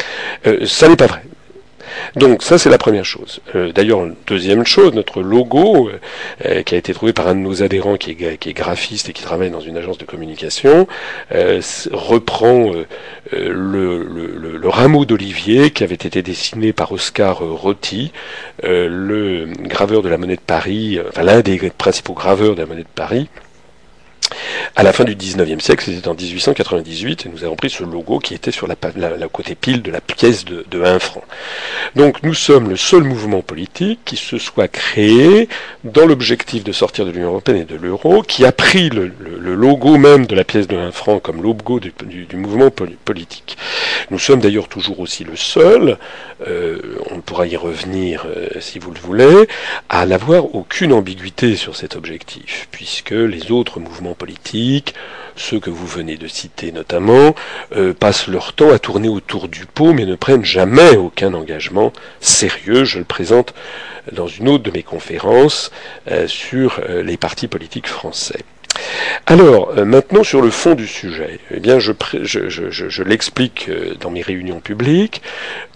Euh, 0.48 0.66
ça 0.66 0.90
n'est 0.90 0.98
pas 0.98 1.08
vrai. 1.08 1.22
Donc 2.16 2.44
ça 2.44 2.58
c'est 2.58 2.70
la 2.70 2.78
première 2.78 3.06
chose. 3.06 3.40
Euh, 3.56 3.72
d'ailleurs, 3.72 4.06
deuxième 4.28 4.66
chose, 4.66 4.94
notre 4.94 5.22
logo 5.22 5.90
euh, 6.46 6.62
qui 6.64 6.76
a 6.76 6.78
été 6.78 6.94
trouvé 6.94 7.14
par 7.14 7.28
un 7.28 7.36
de 7.36 7.40
nos 7.40 7.64
adhérents 7.64 7.98
qui 7.98 8.12
est, 8.12 8.54
graphiste 8.54 9.10
et 9.10 9.14
qui 9.14 9.24
travaille 9.24 9.50
dans 9.50 9.60
une 9.60 9.78
agence 9.78 9.98
de 9.98 10.06
communication 10.06 10.88
euh, 11.34 11.62
reprend 11.92 12.72
le, 13.32 14.60
rameau 14.64 15.06
d'olivier 15.06 15.72
qui 15.72 15.84
avait 15.84 15.96
été 15.96 16.22
dessiné 16.22 16.74
par 16.74 16.92
Oscar 16.92 17.40
Rotti, 17.40 18.12
le 18.64 19.46
graveur 19.60 20.02
de 20.02 20.10
la 20.10 20.18
monnaie 20.18 20.36
de 20.36 20.42
Paris, 20.42 21.00
enfin 21.10 21.24
l'un 21.24 21.42
des 21.42 21.58
principaux 21.78 22.14
graveurs 22.14 22.56
de 22.56 22.62
la 22.62 22.66
monnaie 22.66 22.82
de 22.82 22.88
Paris 22.96 23.28
à 24.76 24.84
la 24.84 24.94
fin 24.94 25.04
du 25.04 25.16
19e 25.16 25.60
siècle, 25.60 25.86
c'était 25.86 26.08
en 26.08 26.16
1898, 26.16 27.26
et 27.26 27.30
nous 27.30 27.44
avons 27.44 27.56
pris 27.56 27.70
ce 27.70 27.84
logo 27.84 28.20
qui 28.20 28.34
était 28.34 28.52
sur 28.52 28.68
la, 28.68 28.76
côté 29.32 29.56
pile 29.56 29.82
de 29.82 29.92
la 29.92 30.02
pièce 30.02 30.46
de, 30.46 30.66
de 30.70 30.84
1 30.84 31.00
franc. 31.00 31.24
Donc 31.96 32.24
nous 32.24 32.34
sommes 32.34 32.70
le 32.70 32.76
seul 32.76 33.04
mouvement 33.04 33.42
politique 33.42 34.00
qui 34.06 34.16
se 34.16 34.38
soit 34.38 34.68
créé 34.68 35.48
dans 35.84 36.06
l'objectif 36.06 36.64
de 36.64 36.72
sortir 36.72 37.06
de 37.06 37.12
l'Union 37.12 37.30
européenne 37.30 37.58
et 37.58 37.66
de 37.66 37.76
l'euro, 37.76 38.22
qui 38.22 38.46
a 38.46 38.52
pris 38.52 38.90
le, 38.90 39.12
logo 39.56 39.98
même 39.98 40.26
de 40.26 40.36
la 40.36 40.44
pièce 40.44 40.68
de 40.68 40.78
1 40.78 40.92
franc 40.92 41.20
comme 41.20 41.42
logo 41.42 41.80
du, 41.80 41.94
mouvement 42.36 42.72
politique. 42.72 43.58
Nous 44.10 44.20
sommes 44.20 44.40
d'ailleurs 44.40 44.68
toujours 44.68 45.00
aussi 45.00 45.24
le 45.24 45.36
seul, 45.36 45.98
euh, 46.48 46.98
on 47.12 47.22
pourra 47.22 47.48
y 47.48 47.56
revenir 47.56 48.26
euh, 48.26 48.48
si 48.60 48.80
vous 48.80 48.92
le 48.92 49.00
voulez, 49.00 49.48
à 49.90 50.06
n'avoir 50.06 50.56
aucune 50.56 50.94
ambiguïté 50.94 51.56
sur 51.56 51.76
cet 51.76 51.96
objectif, 51.96 52.68
puisque 52.72 53.12
les 53.12 53.52
autres 53.52 53.80
mouvements 53.80 54.14
politiques, 54.14 54.23
ceux 55.36 55.60
que 55.60 55.70
vous 55.70 55.88
venez 55.88 56.18
de 56.18 56.28
citer 56.28 56.72
notamment, 56.72 57.36
euh, 57.76 57.94
passent 57.94 58.28
leur 58.28 58.54
temps 58.54 58.72
à 58.72 58.80
tourner 58.80 59.10
autour 59.10 59.48
du 59.48 59.66
pot, 59.66 59.94
mais 59.94 60.06
ne 60.06 60.16
prennent 60.16 60.46
jamais 60.46 60.96
aucun 60.96 61.34
engagement 61.34 61.94
sérieux. 62.20 62.84
Je 62.84 63.00
le 63.00 63.06
présente 63.06 63.54
dans 64.12 64.28
une 64.28 64.50
autre 64.50 64.64
de 64.64 64.72
mes 64.72 64.84
conférences 64.84 65.72
euh, 66.12 66.28
sur 66.28 66.80
euh, 66.90 67.04
les 67.04 67.18
partis 67.18 67.48
politiques 67.48 67.88
français. 67.88 68.40
Alors, 69.28 69.76
maintenant 69.86 70.24
sur 70.24 70.42
le 70.42 70.50
fond 70.50 70.74
du 70.74 70.88
sujet, 70.88 71.40
eh 71.52 71.60
bien, 71.60 71.78
je, 71.78 73.04
l'explique 73.04 73.70
dans 74.00 74.10
mes 74.10 74.24
réunions 74.24 74.62
publiques. 74.62 75.22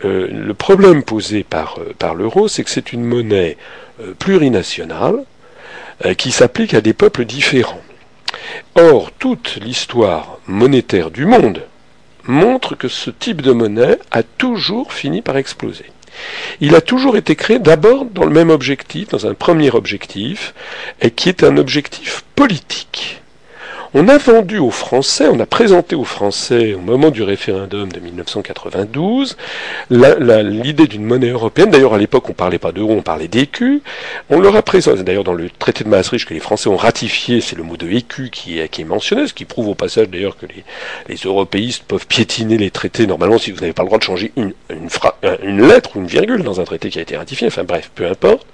le 0.03 0.51
problème 0.53 1.03
posé 1.03 1.43
par 1.43 2.15
l'euro, 2.15 2.47
c'est 2.47 2.63
que 2.63 2.71
c'est 2.71 2.93
une 2.93 3.03
monnaie 3.03 3.55
plurinationale 4.17 5.23
qui 6.17 6.31
s'applique 6.31 6.73
à 6.73 6.81
des 6.81 6.93
peuples 6.93 7.25
différents. 7.25 7.83
Or, 8.75 9.11
toute 9.11 9.57
l'histoire 9.61 10.37
monétaire 10.47 11.11
du 11.11 11.25
monde 11.25 11.63
montre 12.25 12.75
que 12.75 12.87
ce 12.87 13.09
type 13.09 13.41
de 13.41 13.51
monnaie 13.51 13.99
a 14.11 14.23
toujours 14.23 14.93
fini 14.93 15.21
par 15.21 15.37
exploser. 15.37 15.85
Il 16.61 16.75
a 16.75 16.81
toujours 16.81 17.17
été 17.17 17.35
créé 17.35 17.59
d'abord 17.59 18.05
dans 18.05 18.25
le 18.25 18.33
même 18.33 18.49
objectif, 18.49 19.09
dans 19.09 19.27
un 19.27 19.33
premier 19.33 19.71
objectif, 19.71 20.53
et 21.01 21.11
qui 21.11 21.29
est 21.29 21.43
un 21.43 21.57
objectif 21.57 22.23
politique. 22.35 23.21
On 23.93 24.09
a 24.09 24.17
vendu 24.17 24.57
aux 24.57 24.69
Français, 24.69 25.27
on 25.31 25.39
a 25.39 25.45
présenté 25.45 25.95
aux 25.95 26.03
Français 26.03 26.73
au 26.73 26.79
moment 26.79 27.09
du 27.09 27.23
référendum 27.23 27.89
de 27.89 28.01
1992 28.01 29.37
l'idée 29.89 30.87
d'une 30.87 31.05
monnaie 31.05 31.29
européenne. 31.29 31.69
D'ailleurs, 31.69 31.93
à 31.93 31.97
l'époque, 31.97 32.25
on 32.25 32.31
ne 32.31 32.35
parlait 32.35 32.59
pas 32.59 32.73
d'euro, 32.73 32.91
on 32.91 33.01
parlait 33.01 33.29
d'écu. 33.29 33.81
On 34.29 34.41
leur 34.41 34.57
a 34.57 34.61
présenté, 34.61 35.03
d'ailleurs, 35.03 35.23
dans 35.23 35.33
le 35.33 35.49
traité 35.49 35.85
de 35.85 35.89
Maastricht 35.89 36.27
que 36.27 36.33
les 36.33 36.41
Français 36.41 36.67
ont 36.67 36.75
ratifié, 36.75 37.39
c'est 37.39 37.55
le 37.55 37.63
mot 37.63 37.77
de 37.77 37.89
écu 37.89 38.29
qui 38.29 38.59
est, 38.59 38.67
qui 38.67 38.81
est 38.81 38.85
mentionné, 38.85 39.25
ce 39.25 39.33
qui 39.33 39.45
prouve 39.45 39.69
au 39.69 39.75
passage 39.75 40.09
d'ailleurs 40.09 40.37
que 40.37 40.47
les, 40.47 40.65
les, 41.07 41.15
européistes 41.15 41.83
peuvent 41.87 42.07
piétiner 42.07 42.57
les 42.57 42.71
traités. 42.71 43.07
Normalement, 43.07 43.37
si 43.37 43.51
vous 43.51 43.61
n'avez 43.61 43.73
pas 43.73 43.83
le 43.83 43.87
droit 43.87 43.99
de 43.99 44.03
changer 44.03 44.33
une, 44.35 44.53
une, 44.69 44.89
euh, 45.23 45.37
une 45.43 45.65
lettre 45.65 45.95
ou 45.95 46.01
une 46.01 46.07
virgule 46.07 46.43
dans 46.43 46.59
un 46.59 46.65
traité 46.65 46.89
qui 46.89 46.99
a 46.99 47.01
été 47.01 47.15
ratifié, 47.15 47.47
enfin 47.47 47.63
bref, 47.63 47.89
peu 47.95 48.05
importe. 48.05 48.45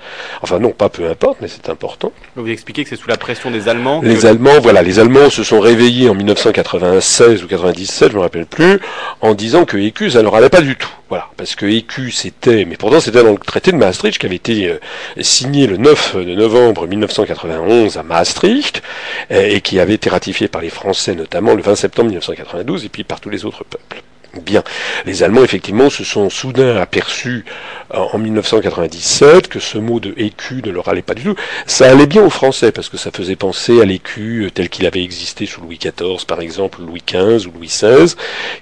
Enfin 0.43 0.59
non, 0.59 0.69
pas 0.69 0.89
peu 0.89 1.09
importe, 1.09 1.39
mais 1.41 1.47
c'est 1.47 1.69
important. 1.69 2.11
Vous 2.35 2.47
expliquez 2.47 2.83
que 2.83 2.89
c'est 2.89 2.95
sous 2.95 3.09
la 3.09 3.17
pression 3.17 3.49
des 3.49 3.67
Allemands. 3.67 4.01
Les 4.03 4.27
Allemands, 4.27 4.59
voilà, 4.61 4.83
les 4.83 4.99
Allemands 4.99 5.22
se 5.29 5.43
sont 5.43 5.59
réveillés 5.59 6.09
en 6.09 6.15
1996 6.15 7.43
ou 7.43 7.47
97, 7.47 8.11
je 8.11 8.15
me 8.17 8.21
rappelle 8.21 8.45
plus, 8.45 8.79
en 9.21 9.33
disant 9.33 9.65
que 9.65 9.77
EQ, 9.77 10.11
ça 10.11 10.21
leur 10.21 10.35
allait 10.35 10.49
pas 10.49 10.61
du 10.61 10.75
tout. 10.75 10.89
Voilà, 11.09 11.29
parce 11.37 11.55
que 11.55 11.65
EQ, 11.65 12.11
c'était, 12.11 12.65
mais 12.65 12.77
pourtant 12.77 12.99
c'était 12.99 13.23
dans 13.23 13.31
le 13.31 13.37
traité 13.37 13.71
de 13.71 13.77
Maastricht 13.77 14.19
qui 14.19 14.25
avait 14.25 14.35
été 14.35 14.67
euh, 14.67 14.79
signé 15.21 15.67
le 15.67 15.77
9 15.77 16.15
novembre 16.15 16.87
1991 16.87 17.97
à 17.97 18.03
Maastricht 18.03 18.81
et 19.29 19.61
qui 19.61 19.79
avait 19.79 19.93
été 19.93 20.09
ratifié 20.09 20.47
par 20.47 20.61
les 20.61 20.69
Français 20.69 21.15
notamment 21.15 21.53
le 21.53 21.61
20 21.61 21.75
septembre 21.75 22.09
1992 22.09 22.85
et 22.85 22.89
puis 22.89 23.03
par 23.03 23.19
tous 23.19 23.29
les 23.29 23.45
autres 23.45 23.63
peuples. 23.63 24.01
Bien, 24.41 24.63
les 25.05 25.21
Allemands 25.21 25.43
effectivement 25.43 25.91
se 25.91 26.03
sont 26.03 26.27
soudain 26.31 26.77
aperçus 26.77 27.45
euh, 27.93 27.99
en 27.99 28.17
1997 28.17 29.47
que 29.47 29.59
ce 29.59 29.77
mot 29.77 29.99
de 29.99 30.11
écu 30.17 30.63
ne 30.65 30.71
leur 30.71 30.87
allait 30.87 31.03
pas 31.03 31.13
du 31.13 31.21
tout. 31.21 31.35
Ça 31.67 31.87
allait 31.87 32.07
bien 32.07 32.23
aux 32.23 32.31
Français 32.31 32.71
parce 32.71 32.89
que 32.89 32.97
ça 32.97 33.11
faisait 33.11 33.35
penser 33.35 33.79
à 33.79 33.85
l'écu 33.85 34.45
euh, 34.45 34.49
tel 34.49 34.69
qu'il 34.69 34.87
avait 34.87 35.03
existé 35.03 35.45
sous 35.45 35.61
Louis 35.61 35.77
XIV 35.77 36.25
par 36.25 36.41
exemple, 36.41 36.79
Louis 36.81 37.03
XV 37.05 37.45
ou 37.45 37.51
Louis 37.59 37.67
XVI. 37.67 38.15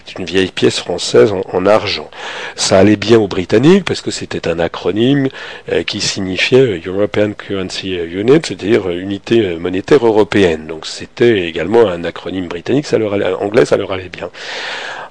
C'est 0.05 0.19
une 0.19 0.25
vieille 0.25 0.51
pièce 0.51 0.77
française 0.77 1.33
en, 1.53 1.65
argent. 1.65 2.11
Ça 2.57 2.77
allait 2.77 2.97
bien 2.97 3.17
aux 3.17 3.29
Britanniques 3.29 3.85
parce 3.85 4.01
que 4.01 4.11
c'était 4.11 4.49
un 4.49 4.59
acronyme 4.59 5.29
euh, 5.71 5.83
qui 5.83 6.01
signifiait 6.01 6.81
European 6.85 7.31
Currency 7.31 7.93
Unit, 7.93 8.41
c'est-à-dire 8.43 8.89
unité 8.89 9.55
monétaire 9.55 10.05
européenne. 10.05 10.67
Donc 10.67 10.85
c'était 10.85 11.47
également 11.47 11.87
un 11.87 12.03
acronyme 12.03 12.49
britannique, 12.49 12.87
ça 12.87 12.97
leur 12.97 13.13
allait, 13.13 13.31
anglais, 13.31 13.63
ça 13.63 13.77
leur 13.77 13.93
allait 13.93 14.09
bien. 14.09 14.29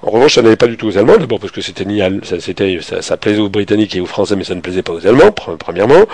En 0.02 0.10
revanche, 0.10 0.36
ça 0.36 0.42
n'allait 0.42 0.56
pas 0.56 0.66
du 0.66 0.78
tout 0.78 0.86
aux 0.86 0.96
Allemands, 0.96 1.18
d'abord 1.18 1.40
parce 1.40 1.52
que 1.52 1.60
c'était 1.60 1.84
ni 1.84 2.00
ça, 2.22 3.02
ça, 3.02 3.16
plaisait 3.18 3.40
aux 3.40 3.50
Britanniques 3.50 3.94
et 3.96 4.00
aux 4.00 4.06
Français, 4.06 4.34
mais 4.34 4.44
ça 4.44 4.54
ne 4.54 4.62
plaisait 4.62 4.82
pas 4.82 4.94
aux 4.94 5.06
Allemands, 5.06 5.30
premièrement. 5.30 6.06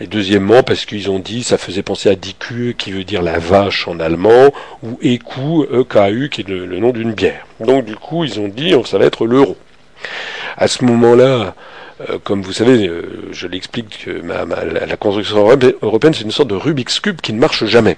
Et 0.00 0.06
deuxièmement, 0.06 0.62
parce 0.62 0.86
qu'ils 0.86 1.10
ont 1.10 1.18
dit, 1.18 1.42
ça 1.42 1.58
faisait 1.58 1.82
penser 1.82 2.08
à 2.08 2.14
Diku, 2.14 2.74
qui 2.78 2.90
veut 2.90 3.04
dire 3.04 3.20
la 3.20 3.38
vache 3.38 3.86
en 3.86 4.00
allemand, 4.00 4.50
ou 4.82 4.98
Eku, 5.02 5.64
E-K-U, 5.70 6.30
qui 6.30 6.40
est 6.40 6.48
le, 6.48 6.78
nom 6.78 6.90
d'une 6.90 7.12
bière. 7.12 7.46
Donc 7.60 7.84
du 7.84 7.96
coup, 7.96 8.24
ils 8.24 8.40
ont 8.40 8.48
dit, 8.48 8.74
ça 8.86 8.96
va 8.96 9.04
être 9.04 9.26
l'euro. 9.26 9.56
À 10.56 10.66
ce 10.66 10.82
moment-là, 10.84 11.54
comme 12.24 12.42
vous 12.42 12.52
savez, 12.52 12.88
euh, 12.88 13.02
je 13.30 13.46
l'explique, 13.46 14.06
la, 14.06 14.96
construction 14.96 15.48
européenne, 15.82 16.12
c'est 16.12 16.24
une 16.24 16.32
sorte 16.32 16.48
de 16.48 16.56
Rubik's 16.56 16.98
Cube 16.98 17.20
qui 17.20 17.32
ne 17.32 17.38
marche 17.38 17.64
jamais. 17.66 17.96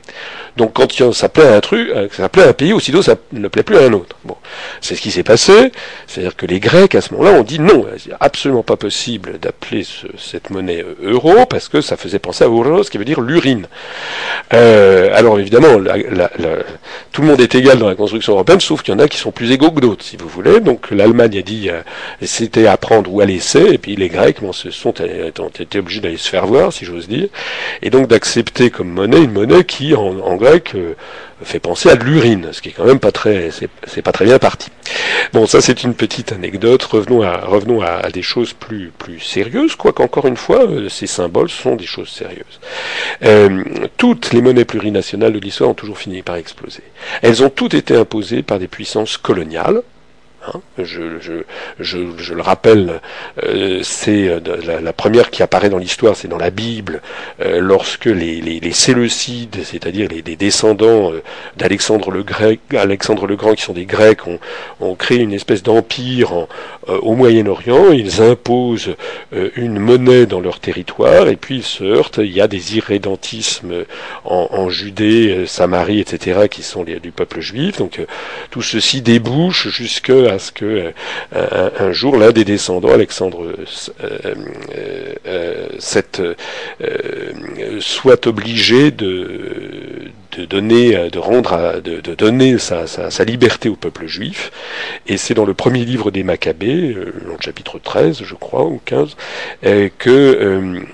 Donc 0.56 0.74
quand 0.74 1.12
ça 1.12 1.28
plaît 1.30 1.46
à 1.46 1.56
un 1.56 1.60
truc, 1.60 1.88
euh, 1.94 2.08
ça 2.12 2.28
plaît 2.28 2.42
à 2.42 2.48
un 2.48 2.52
pays, 2.52 2.72
aussitôt 2.74 3.00
ça 3.00 3.16
ne 3.32 3.48
plaît 3.48 3.62
plus 3.62 3.76
à 3.78 3.84
un 3.84 3.92
autre. 3.94 4.16
Bon, 4.24 4.36
c'est 4.82 4.96
ce 4.96 5.00
qui 5.00 5.10
s'est 5.10 5.22
passé. 5.22 5.72
C'est-à-dire 6.06 6.36
que 6.36 6.44
les 6.44 6.60
Grecs, 6.60 6.94
à 6.94 7.00
ce 7.00 7.14
moment-là, 7.14 7.38
ont 7.38 7.42
dit 7.42 7.58
non, 7.58 7.86
c'est 7.96 8.12
absolument 8.20 8.62
pas 8.62 8.76
possible 8.76 9.38
d'appeler 9.38 9.86
cette 10.18 10.50
monnaie 10.50 10.84
euro, 11.02 11.46
parce 11.46 11.68
que 11.68 11.80
ça 11.80 11.96
faisait 11.96 12.18
penser 12.18 12.44
à 12.44 12.48
euros, 12.48 12.82
qui 12.82 12.98
veut 12.98 13.04
dire 13.04 13.20
l'urine. 13.20 13.66
alors 14.50 15.38
évidemment, 15.38 15.78
tout 17.12 17.22
le 17.22 17.28
monde 17.28 17.40
est 17.40 17.54
égal 17.54 17.78
dans 17.78 17.88
la 17.88 17.94
construction 17.94 18.34
européenne, 18.34 18.60
sauf 18.60 18.82
qu'il 18.82 18.92
y 18.92 18.96
en 18.96 19.00
a 19.00 19.08
qui 19.08 19.18
sont 19.18 19.32
plus 19.32 19.52
égaux 19.52 19.70
que 19.70 19.80
d'autres, 19.80 20.04
si 20.04 20.16
vous 20.16 20.28
voulez. 20.28 20.60
Donc 20.60 20.90
l'Allemagne 20.90 21.38
a 21.38 21.42
dit, 21.42 21.70
c'était 22.22 22.66
à 22.66 22.76
prendre 22.76 23.12
ou 23.12 23.20
à 23.20 23.24
laisser, 23.24 23.78
les 23.94 24.08
Grecs 24.08 24.40
bon, 24.40 24.52
se 24.52 24.70
sont 24.70 24.94
ont 25.38 25.48
été 25.48 25.78
obligés 25.78 26.00
d'aller 26.00 26.16
se 26.16 26.28
faire 26.28 26.46
voir, 26.46 26.72
si 26.72 26.84
j'ose 26.84 27.06
dire, 27.06 27.28
et 27.82 27.90
donc 27.90 28.08
d'accepter 28.08 28.70
comme 28.70 28.88
monnaie 28.88 29.22
une 29.22 29.32
monnaie 29.32 29.64
qui, 29.64 29.94
en, 29.94 30.36
grec, 30.36 30.72
euh, 30.74 30.94
fait 31.42 31.60
penser 31.60 31.90
à 31.90 31.96
de 31.96 32.04
l'urine, 32.04 32.48
ce 32.52 32.62
qui 32.62 32.70
est 32.70 32.72
quand 32.72 32.84
même 32.84 32.98
pas 32.98 33.12
très, 33.12 33.50
bien 34.24 34.38
parti. 34.38 34.70
Bon, 35.32 35.46
ça 35.46 35.60
c'est 35.60 35.84
une 35.84 35.94
petite 35.94 36.32
anecdote. 36.32 36.82
Revenons 36.84 37.82
à, 37.82 38.10
des 38.10 38.22
choses 38.22 38.52
plus, 38.52 38.92
sérieuses, 39.20 39.76
quoique 39.76 40.02
encore 40.02 40.26
une 40.26 40.36
fois, 40.36 40.64
euh, 40.64 40.88
ces 40.88 41.06
symboles 41.06 41.50
sont 41.50 41.76
des 41.76 41.86
choses 41.86 42.08
sérieuses. 42.08 42.60
Euh, 43.22 43.62
toutes 43.96 44.32
les 44.32 44.40
monnaies 44.40 44.64
plurinationales 44.64 45.32
de 45.32 45.38
l'histoire 45.38 45.70
ont 45.70 45.74
toujours 45.74 45.98
fini 45.98 46.22
par 46.22 46.36
exploser. 46.36 46.82
Elles 47.22 47.42
ont 47.42 47.50
toutes 47.50 47.74
été 47.74 47.94
imposées 47.94 48.42
par 48.42 48.58
des 48.58 48.68
puissances 48.68 49.16
coloniales, 49.16 49.82
Hein. 50.54 50.60
je, 50.78 52.34
le 52.34 52.42
rappelle, 52.42 53.00
euh, 53.42 53.80
c'est 53.82 54.28
euh, 54.28 54.40
la, 54.80 54.92
première 54.92 55.30
qui 55.30 55.42
apparaît 55.42 55.70
dans 55.70 55.78
l'histoire, 55.78 56.14
c'est 56.16 56.28
dans 56.28 56.38
la 56.38 56.50
Bible, 56.50 57.02
euh, 57.40 57.58
lorsque 57.60 58.06
les, 58.06 58.60
Séleucides, 58.72 59.58
c'est-à-dire 59.64 60.08
les, 60.10 60.36
descendants 60.36 61.12
d'Alexandre 61.56 62.10
le, 62.10 62.22
Grec, 62.22 62.60
Alexandre 62.76 63.26
le 63.26 63.36
Grand, 63.36 63.54
qui 63.54 63.62
sont 63.62 63.72
des 63.72 63.86
Grecs, 63.86 64.20
ont, 64.80 64.94
créé 64.94 65.18
une 65.18 65.32
espèce 65.32 65.62
d'empire 65.62 66.46
au 66.88 67.14
Moyen-Orient. 67.14 67.92
Ils 67.92 68.22
imposent 68.22 68.94
une 69.56 69.78
monnaie 69.78 70.26
dans 70.26 70.40
leur 70.40 70.60
territoire, 70.60 71.28
et 71.28 71.36
puis 71.36 71.56
ils 71.56 71.62
se 71.62 71.84
heurtent. 71.84 72.18
Il 72.18 72.32
y 72.32 72.40
a 72.40 72.48
des 72.48 72.76
irrédentismes 72.76 73.84
en, 74.24 74.68
Judée, 74.68 75.44
Samarie, 75.46 76.00
etc., 76.00 76.48
qui 76.50 76.62
sont 76.62 76.84
du 76.84 77.12
peuple 77.12 77.40
juif. 77.40 77.78
Donc 77.78 78.00
tout 78.50 78.62
ceci 78.62 79.00
débouche 79.00 79.68
jusqu'à 79.68 80.35
ce 80.38 80.52
que 80.52 80.92
euh, 81.34 81.70
un, 81.78 81.92
jour 81.92 82.16
l'un 82.16 82.32
des 82.32 82.44
descendants, 82.44 82.92
Alexandre 82.92 83.52
euh, 84.02 84.34
euh, 85.26 85.68
soit 87.80 88.26
obligé 88.26 88.90
de 88.90 90.10
de 90.36 90.44
donner, 90.44 91.10
de 91.10 91.18
rendre, 91.18 91.80
de, 91.80 92.14
donner 92.14 92.58
sa, 92.58 93.24
liberté 93.24 93.68
au 93.68 93.76
peuple 93.76 94.06
juif. 94.06 94.52
Et 95.06 95.16
c'est 95.16 95.34
dans 95.34 95.44
le 95.44 95.54
premier 95.54 95.84
livre 95.84 96.10
des 96.10 96.22
Maccabées, 96.22 96.94
dans 97.24 97.32
le 97.32 97.40
chapitre 97.40 97.78
13, 97.78 98.22
je 98.22 98.34
crois, 98.34 98.64
ou 98.64 98.80
15, 98.84 99.16
que 99.98 100.86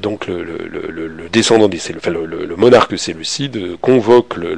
donc 0.00 0.26
le, 0.26 1.28
descendant 1.32 1.68
des 1.68 1.78
enfin, 1.96 2.10
le, 2.10 2.56
monarque 2.56 2.98
séleucide 2.98 3.76
convoque 3.80 4.36
le, 4.36 4.54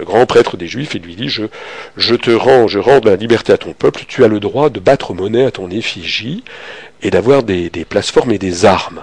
grand 0.00 0.26
prêtre 0.26 0.56
des 0.56 0.66
Juifs 0.66 0.94
et 0.94 0.98
lui 0.98 1.16
dit 1.16 1.28
je, 1.28 1.44
je 1.96 2.14
te 2.14 2.30
rends, 2.30 2.68
je 2.68 2.78
rends 2.78 3.00
la 3.04 3.16
liberté 3.16 3.52
à 3.52 3.58
ton 3.58 3.72
peuple, 3.72 4.04
tu 4.06 4.24
as 4.24 4.28
le 4.28 4.40
droit 4.40 4.70
de 4.70 4.80
battre 4.80 5.14
monnaie 5.14 5.44
à 5.44 5.50
ton 5.50 5.70
effigie 5.70 6.44
et 7.02 7.10
d'avoir 7.10 7.42
des, 7.42 7.70
des 7.70 7.84
plateformes 7.84 8.32
et 8.32 8.38
des 8.38 8.64
armes. 8.64 9.02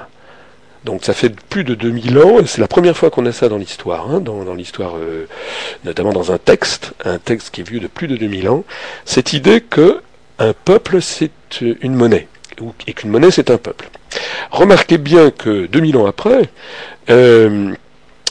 Donc 0.88 1.04
ça 1.04 1.13
fait 1.13 1.36
plus 1.50 1.65
de 1.65 1.76
2000 1.76 2.17
ans, 2.19 2.39
et 2.39 2.45
c'est 2.45 2.62
la 2.62 2.69
première 2.69 2.95
fois 2.95 3.10
qu'on 3.10 3.26
a 3.26 3.34
ça 3.34 3.50
dans 3.50 3.58
l'histoire, 3.58 4.10
hein, 4.10 4.21
dans, 4.21 4.54
l'histoire, 4.54 4.95
euh, 4.95 5.28
notamment 5.84 6.13
dans 6.13 6.32
un 6.32 6.38
texte, 6.38 6.93
un 7.04 7.17
texte 7.17 7.54
qui 7.54 7.60
est 7.60 7.69
vieux 7.69 7.82
de 7.82 7.88
plus 7.88 8.08
de 8.08 8.15
2000 8.15 8.47
ans, 8.47 8.63
cette 9.04 9.34
idée 9.34 9.60
que 9.60 10.00
un 10.39 10.54
peuple 10.54 11.02
c'est 11.02 11.30
une 11.60 11.93
monnaie, 11.93 12.30
et 12.88 12.93
qu'une 12.93 13.10
monnaie 13.10 13.32
c'est 13.32 13.52
un 13.52 13.58
peuple. 13.58 13.89
Remarquez 14.50 14.97
bien 14.97 15.30
que 15.30 15.65
2000 15.65 15.97
ans 15.97 16.06
après, 16.06 16.43
euh, 17.10 17.73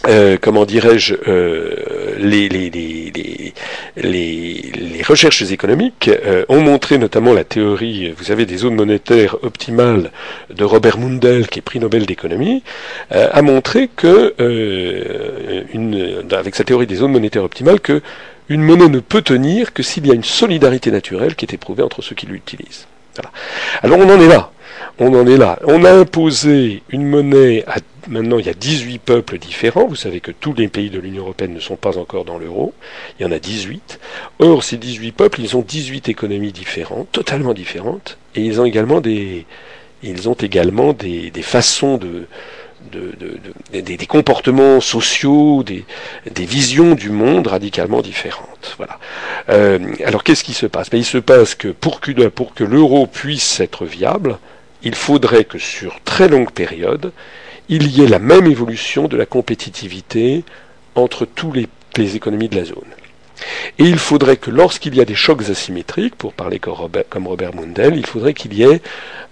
euh, 0.08 0.36
comment 0.40 0.64
dirais-je, 0.64 1.14
euh, 1.26 2.14
les, 2.18 2.48
les, 2.48 3.52
les, 3.96 5.02
recherches 5.02 5.42
économiques 5.42 6.08
euh, 6.08 6.44
ont 6.48 6.60
montré 6.60 6.98
notamment 6.98 7.32
la 7.32 7.44
théorie, 7.44 8.12
vous 8.16 8.24
savez, 8.24 8.44
des 8.44 8.56
zones 8.56 8.74
monétaires 8.74 9.36
optimales 9.42 10.10
de 10.50 10.64
Robert 10.64 10.98
Mundell, 10.98 11.46
qui 11.46 11.60
est 11.60 11.62
prix 11.62 11.78
Nobel 11.78 12.06
d'économie, 12.06 12.62
a 13.10 13.40
montré 13.42 13.88
que, 13.94 14.34
avec 16.34 16.54
sa 16.56 16.64
théorie 16.64 16.86
des 16.86 16.96
zones 16.96 17.12
monétaires 17.12 17.44
optimales, 17.44 17.80
que 17.80 18.02
une 18.48 18.62
monnaie 18.62 18.88
ne 18.88 19.00
peut 19.00 19.22
tenir 19.22 19.72
que 19.72 19.82
s'il 19.82 20.06
y 20.06 20.10
a 20.10 20.14
une 20.14 20.24
solidarité 20.24 20.90
naturelle 20.90 21.34
qui 21.34 21.44
est 21.44 21.54
éprouvée 21.54 21.82
entre 21.82 22.02
ceux 22.02 22.14
qui 22.14 22.26
l'utilisent. 22.26 22.86
Voilà. 23.14 23.30
Alors 23.82 23.98
on 23.98 24.10
en 24.10 24.20
est 24.20 24.28
là. 24.28 24.50
On 24.98 25.14
en 25.14 25.26
est 25.26 25.36
là. 25.36 25.58
On 25.64 25.84
a 25.84 25.92
imposé 25.92 26.82
une 26.90 27.06
monnaie 27.06 27.64
à 27.66 27.76
maintenant 28.08 28.38
il 28.38 28.46
y 28.46 28.50
a 28.50 28.54
18 28.54 28.98
peuples 28.98 29.38
différents. 29.38 29.86
Vous 29.86 29.96
savez 29.96 30.20
que 30.20 30.30
tous 30.30 30.54
les 30.54 30.68
pays 30.68 30.90
de 30.90 30.98
l'Union 30.98 31.22
européenne 31.22 31.54
ne 31.54 31.60
sont 31.60 31.76
pas 31.76 31.98
encore 31.98 32.24
dans 32.24 32.38
l'euro. 32.38 32.74
Il 33.18 33.22
y 33.22 33.26
en 33.26 33.32
a 33.32 33.38
18. 33.38 33.98
Or, 34.38 34.64
ces 34.64 34.76
18 34.76 35.12
peuples, 35.12 35.40
ils 35.40 35.56
ont 35.56 35.62
18 35.66 36.08
économies 36.08 36.52
différentes, 36.52 37.10
totalement 37.12 37.54
différentes, 37.54 38.18
et 38.34 38.42
ils 38.42 38.60
ont 38.60 38.64
également 38.64 39.00
des, 39.00 39.46
ils 40.02 40.28
ont 40.28 40.34
également 40.34 40.92
des, 40.92 41.30
façons 41.42 41.98
de, 41.98 42.26
des, 43.72 44.06
comportements 44.06 44.80
sociaux, 44.80 45.62
des, 45.62 45.84
visions 46.44 46.94
du 46.94 47.10
monde 47.10 47.46
radicalement 47.46 48.02
différentes. 48.02 48.74
Voilà. 48.76 48.98
Euh, 49.48 49.78
alors 50.04 50.24
qu'est-ce 50.24 50.44
qui 50.44 50.54
se 50.54 50.66
passe? 50.66 50.90
Ben, 50.90 50.98
Il 50.98 51.04
se 51.04 51.18
passe 51.18 51.54
que 51.54 51.68
pour 51.68 52.00
que, 52.00 52.28
pour 52.28 52.54
que 52.54 52.64
l'euro 52.64 53.06
puisse 53.06 53.60
être 53.60 53.84
viable, 53.84 54.38
il 54.82 54.94
faudrait 54.94 55.44
que 55.44 55.58
sur 55.58 56.00
très 56.04 56.28
longue 56.28 56.50
période, 56.50 57.12
il 57.68 57.88
y 57.88 58.04
ait 58.04 58.08
la 58.08 58.18
même 58.18 58.46
évolution 58.46 59.08
de 59.08 59.16
la 59.16 59.26
compétitivité 59.26 60.44
entre 60.94 61.24
toutes 61.24 61.56
les, 61.96 62.16
économies 62.16 62.48
de 62.48 62.56
la 62.56 62.64
zone. 62.64 62.84
Et 63.78 63.84
il 63.84 63.98
faudrait 63.98 64.36
que 64.36 64.50
lorsqu'il 64.50 64.94
y 64.94 65.00
a 65.00 65.04
des 65.04 65.14
chocs 65.14 65.48
asymétriques, 65.48 66.14
pour 66.14 66.32
parler 66.32 66.58
comme 66.58 67.26
Robert, 67.26 67.54
Mundell, 67.54 67.96
il 67.96 68.06
faudrait 68.06 68.34
qu'il 68.34 68.54
y 68.54 68.62
ait 68.62 68.80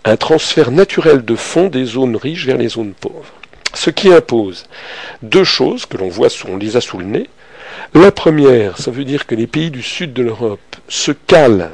un 0.04 0.16
transfert 0.16 0.70
naturel 0.70 1.24
de 1.24 1.34
fonds 1.34 1.68
des 1.68 1.84
zones 1.84 2.16
riches 2.16 2.46
vers 2.46 2.58
les 2.58 2.68
zones 2.68 2.92
pauvres. 2.92 3.32
Ce 3.72 3.90
qui 3.90 4.12
impose 4.12 4.64
deux 5.22 5.44
choses 5.44 5.86
que 5.86 5.96
l'on 5.96 6.08
voit, 6.08 6.28
on 6.48 6.56
les 6.56 6.76
a 6.76 6.80
sous 6.80 6.98
le 6.98 7.06
nez. 7.06 7.28
La 7.94 8.12
première, 8.12 8.78
ça 8.78 8.90
veut 8.90 9.04
dire 9.04 9.26
que 9.26 9.34
les 9.34 9.46
pays 9.46 9.70
du 9.70 9.82
sud 9.82 10.12
de 10.12 10.22
l'Europe 10.22 10.60
se 10.88 11.12
calent 11.12 11.70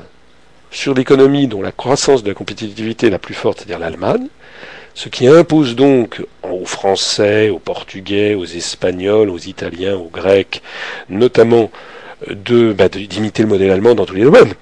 sur 0.70 0.94
l'économie 0.94 1.46
dont 1.46 1.62
la 1.62 1.72
croissance 1.72 2.22
de 2.22 2.28
la 2.28 2.34
compétitivité 2.34 3.08
est 3.08 3.10
la 3.10 3.18
plus 3.18 3.34
forte, 3.34 3.58
c'est-à-dire 3.58 3.78
l'Allemagne, 3.78 4.28
ce 4.94 5.08
qui 5.08 5.26
impose 5.26 5.76
donc 5.76 6.22
aux 6.42 6.64
Français, 6.66 7.48
aux 7.48 7.58
Portugais, 7.58 8.34
aux 8.34 8.44
Espagnols, 8.44 9.30
aux 9.30 9.38
Italiens, 9.38 9.96
aux 9.96 10.10
Grecs, 10.12 10.62
notamment 11.08 11.70
bah, 12.26 12.88
d'imiter 12.88 13.42
le 13.42 13.48
modèle 13.48 13.70
allemand 13.70 13.94
dans 13.94 14.06
tous 14.06 14.14
les 14.14 14.24
domaines. 14.24 14.52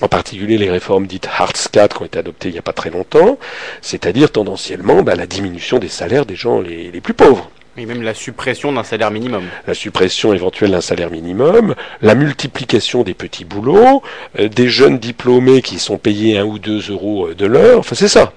En 0.00 0.08
particulier 0.08 0.58
les 0.58 0.70
réformes 0.70 1.06
dites 1.08 1.26
Hartz 1.26 1.68
IV 1.74 1.88
qui 1.88 2.02
ont 2.02 2.06
été 2.06 2.18
adoptées 2.20 2.50
il 2.50 2.52
n'y 2.52 2.58
a 2.58 2.62
pas 2.62 2.72
très 2.72 2.90
longtemps, 2.90 3.38
c'est-à-dire 3.82 4.30
tendanciellement 4.30 5.02
bah, 5.02 5.16
la 5.16 5.26
diminution 5.26 5.78
des 5.78 5.88
salaires 5.88 6.26
des 6.26 6.36
gens 6.36 6.60
les 6.60 7.00
plus 7.00 7.14
pauvres. 7.14 7.50
Et 7.78 7.86
même 7.86 8.02
la 8.02 8.12
suppression 8.14 8.72
d'un 8.72 8.82
salaire 8.82 9.12
minimum. 9.12 9.44
La 9.68 9.74
suppression 9.74 10.34
éventuelle 10.34 10.72
d'un 10.72 10.80
salaire 10.80 11.12
minimum, 11.12 11.76
la 12.02 12.16
multiplication 12.16 13.04
des 13.04 13.14
petits 13.14 13.44
boulots, 13.44 14.02
euh, 14.40 14.48
des 14.48 14.68
jeunes 14.68 14.98
diplômés 14.98 15.62
qui 15.62 15.78
sont 15.78 15.96
payés 15.96 16.38
un 16.38 16.44
ou 16.44 16.58
deux 16.58 16.90
euros 16.90 17.28
euh, 17.28 17.34
de 17.36 17.46
l'heure, 17.46 17.78
enfin 17.78 17.94
c'est 17.94 18.08
ça. 18.08 18.32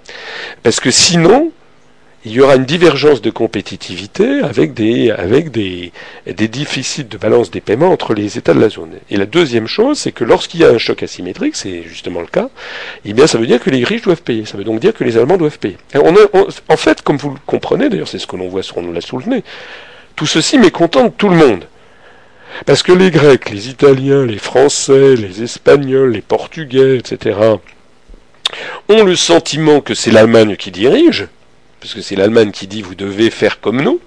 Parce 0.62 0.80
que 0.80 0.92
sinon, 0.92 1.52
il 2.24 2.34
y 2.34 2.42
aura 2.42 2.56
une 2.56 2.66
divergence 2.66 3.22
de 3.22 3.32
compétitivité 3.32 4.42
avec 4.42 4.74
des, 4.74 5.10
avec 5.10 5.50
des, 5.50 5.92
des 6.28 6.48
déficits 6.48 7.06
de 7.06 7.18
balance 7.18 7.50
des 7.50 7.62
paiements 7.62 7.92
entre 7.92 8.14
les 8.14 8.38
États 8.38 8.54
de 8.54 8.60
la 8.60 8.70
zone. 8.70 8.92
Et 9.10 9.18
la 9.18 9.26
deuxième 9.26 9.68
chose, 9.68 9.98
c'est 9.98 10.12
que 10.12 10.24
lorsqu'il 10.24 10.60
y 10.60 10.64
a 10.64 10.70
un 10.70 10.78
choc 10.78 11.02
asymétrique, 11.02 11.56
c'est 11.56 11.82
justement 11.84 12.22
le 12.22 12.28
cas, 12.28 12.50
eh 13.06 13.14
bien 13.14 13.26
ça 13.26 13.40
veut 13.40 13.48
dire 13.48 13.60
que 13.60 13.72
les 13.72 13.84
riches 13.84 14.04
doivent 14.04 14.22
payer. 14.22 14.46
Ça 14.46 14.58
veut 14.58 14.64
donc 14.64 14.80
dire 14.80 14.94
que 14.94 15.04
les 15.04 15.18
Allemands 15.18 15.38
doivent 15.38 15.58
payer. 15.58 15.78
On 15.96 16.14
en 16.70 16.78
fait, 16.78 17.02
comme 17.02 17.18
vous 17.18 17.32
le 17.32 17.40
comprenez, 17.48 17.90
d'ailleurs 17.90 18.08
c'est 18.08 18.20
ce 18.20 18.28
que 18.28 18.36
l'on 18.36 18.50
voit 18.50 18.64
sur 18.64 18.78
on 18.78 18.92
l'a 18.92 19.02
soulevé, 19.02 19.44
tout 20.16 20.28
ceci 20.28 20.58
mécontente 20.60 21.16
tout 21.18 21.30
le 21.30 21.36
monde. 21.36 21.66
Parce 22.66 22.84
que 22.84 22.92
les 22.92 23.10
Grecs, 23.12 23.50
les 23.50 23.70
Italiens, 23.70 24.26
les 24.26 24.38
Français, 24.38 25.16
les 25.16 25.42
Espagnols, 25.42 26.12
les 26.12 26.22
Portugais, 26.22 26.98
etc., 26.98 27.40
ont 28.90 29.04
le 29.04 29.16
sentiment 29.16 29.82
que 29.82 29.94
c'est 29.94 30.12
l'Allemagne 30.12 30.58
qui 30.58 30.70
dirige, 30.70 31.28
parce 31.82 31.94
que 31.94 32.02
c'est 32.02 32.16
l'Allemagne 32.16 32.52
qui 32.52 32.68
dit 32.68 32.82
vous 32.82 32.96
devez 32.96 33.30
faire 33.30 33.60
comme 33.60 33.82
nous. 33.82 34.00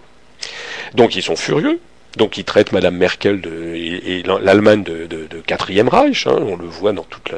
Donc 0.94 1.16
ils 1.16 1.22
sont 1.22 1.36
furieux. 1.36 1.80
Donc 2.16 2.38
il 2.38 2.44
traite 2.44 2.70
Madame 2.70 2.96
Merkel 2.96 3.42
et, 3.74 4.22
l'Allemagne 4.22 4.84
de, 4.84 5.18
quatrième 5.44 5.88
Reich. 5.88 6.28
Hein, 6.28 6.38
on 6.40 6.56
le 6.56 6.66
voit 6.66 6.92
dans 6.92 7.02
toute 7.02 7.32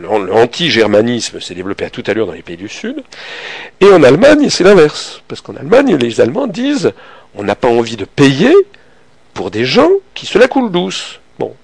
l'anti-germanisme 0.00 1.40
s'est 1.40 1.54
développé 1.54 1.84
à 1.84 1.90
toute 1.90 2.08
allure 2.08 2.26
dans 2.26 2.32
les 2.32 2.42
pays 2.42 2.56
du 2.56 2.68
Sud. 2.68 3.02
Et 3.80 3.86
en 3.86 4.04
Allemagne, 4.04 4.48
c'est 4.50 4.62
l'inverse, 4.62 5.22
parce 5.26 5.40
qu'en 5.40 5.56
Allemagne, 5.56 5.96
les 5.96 6.20
Allemands 6.20 6.46
disent 6.46 6.92
on 7.34 7.42
n'a 7.42 7.56
pas 7.56 7.68
envie 7.68 7.96
de 7.96 8.04
payer 8.04 8.54
pour 9.34 9.50
des 9.50 9.64
gens 9.64 9.90
qui 10.14 10.26
se 10.26 10.38
la 10.38 10.46
coulent 10.46 10.70
douce. 10.70 11.18
Bon, 11.40 11.54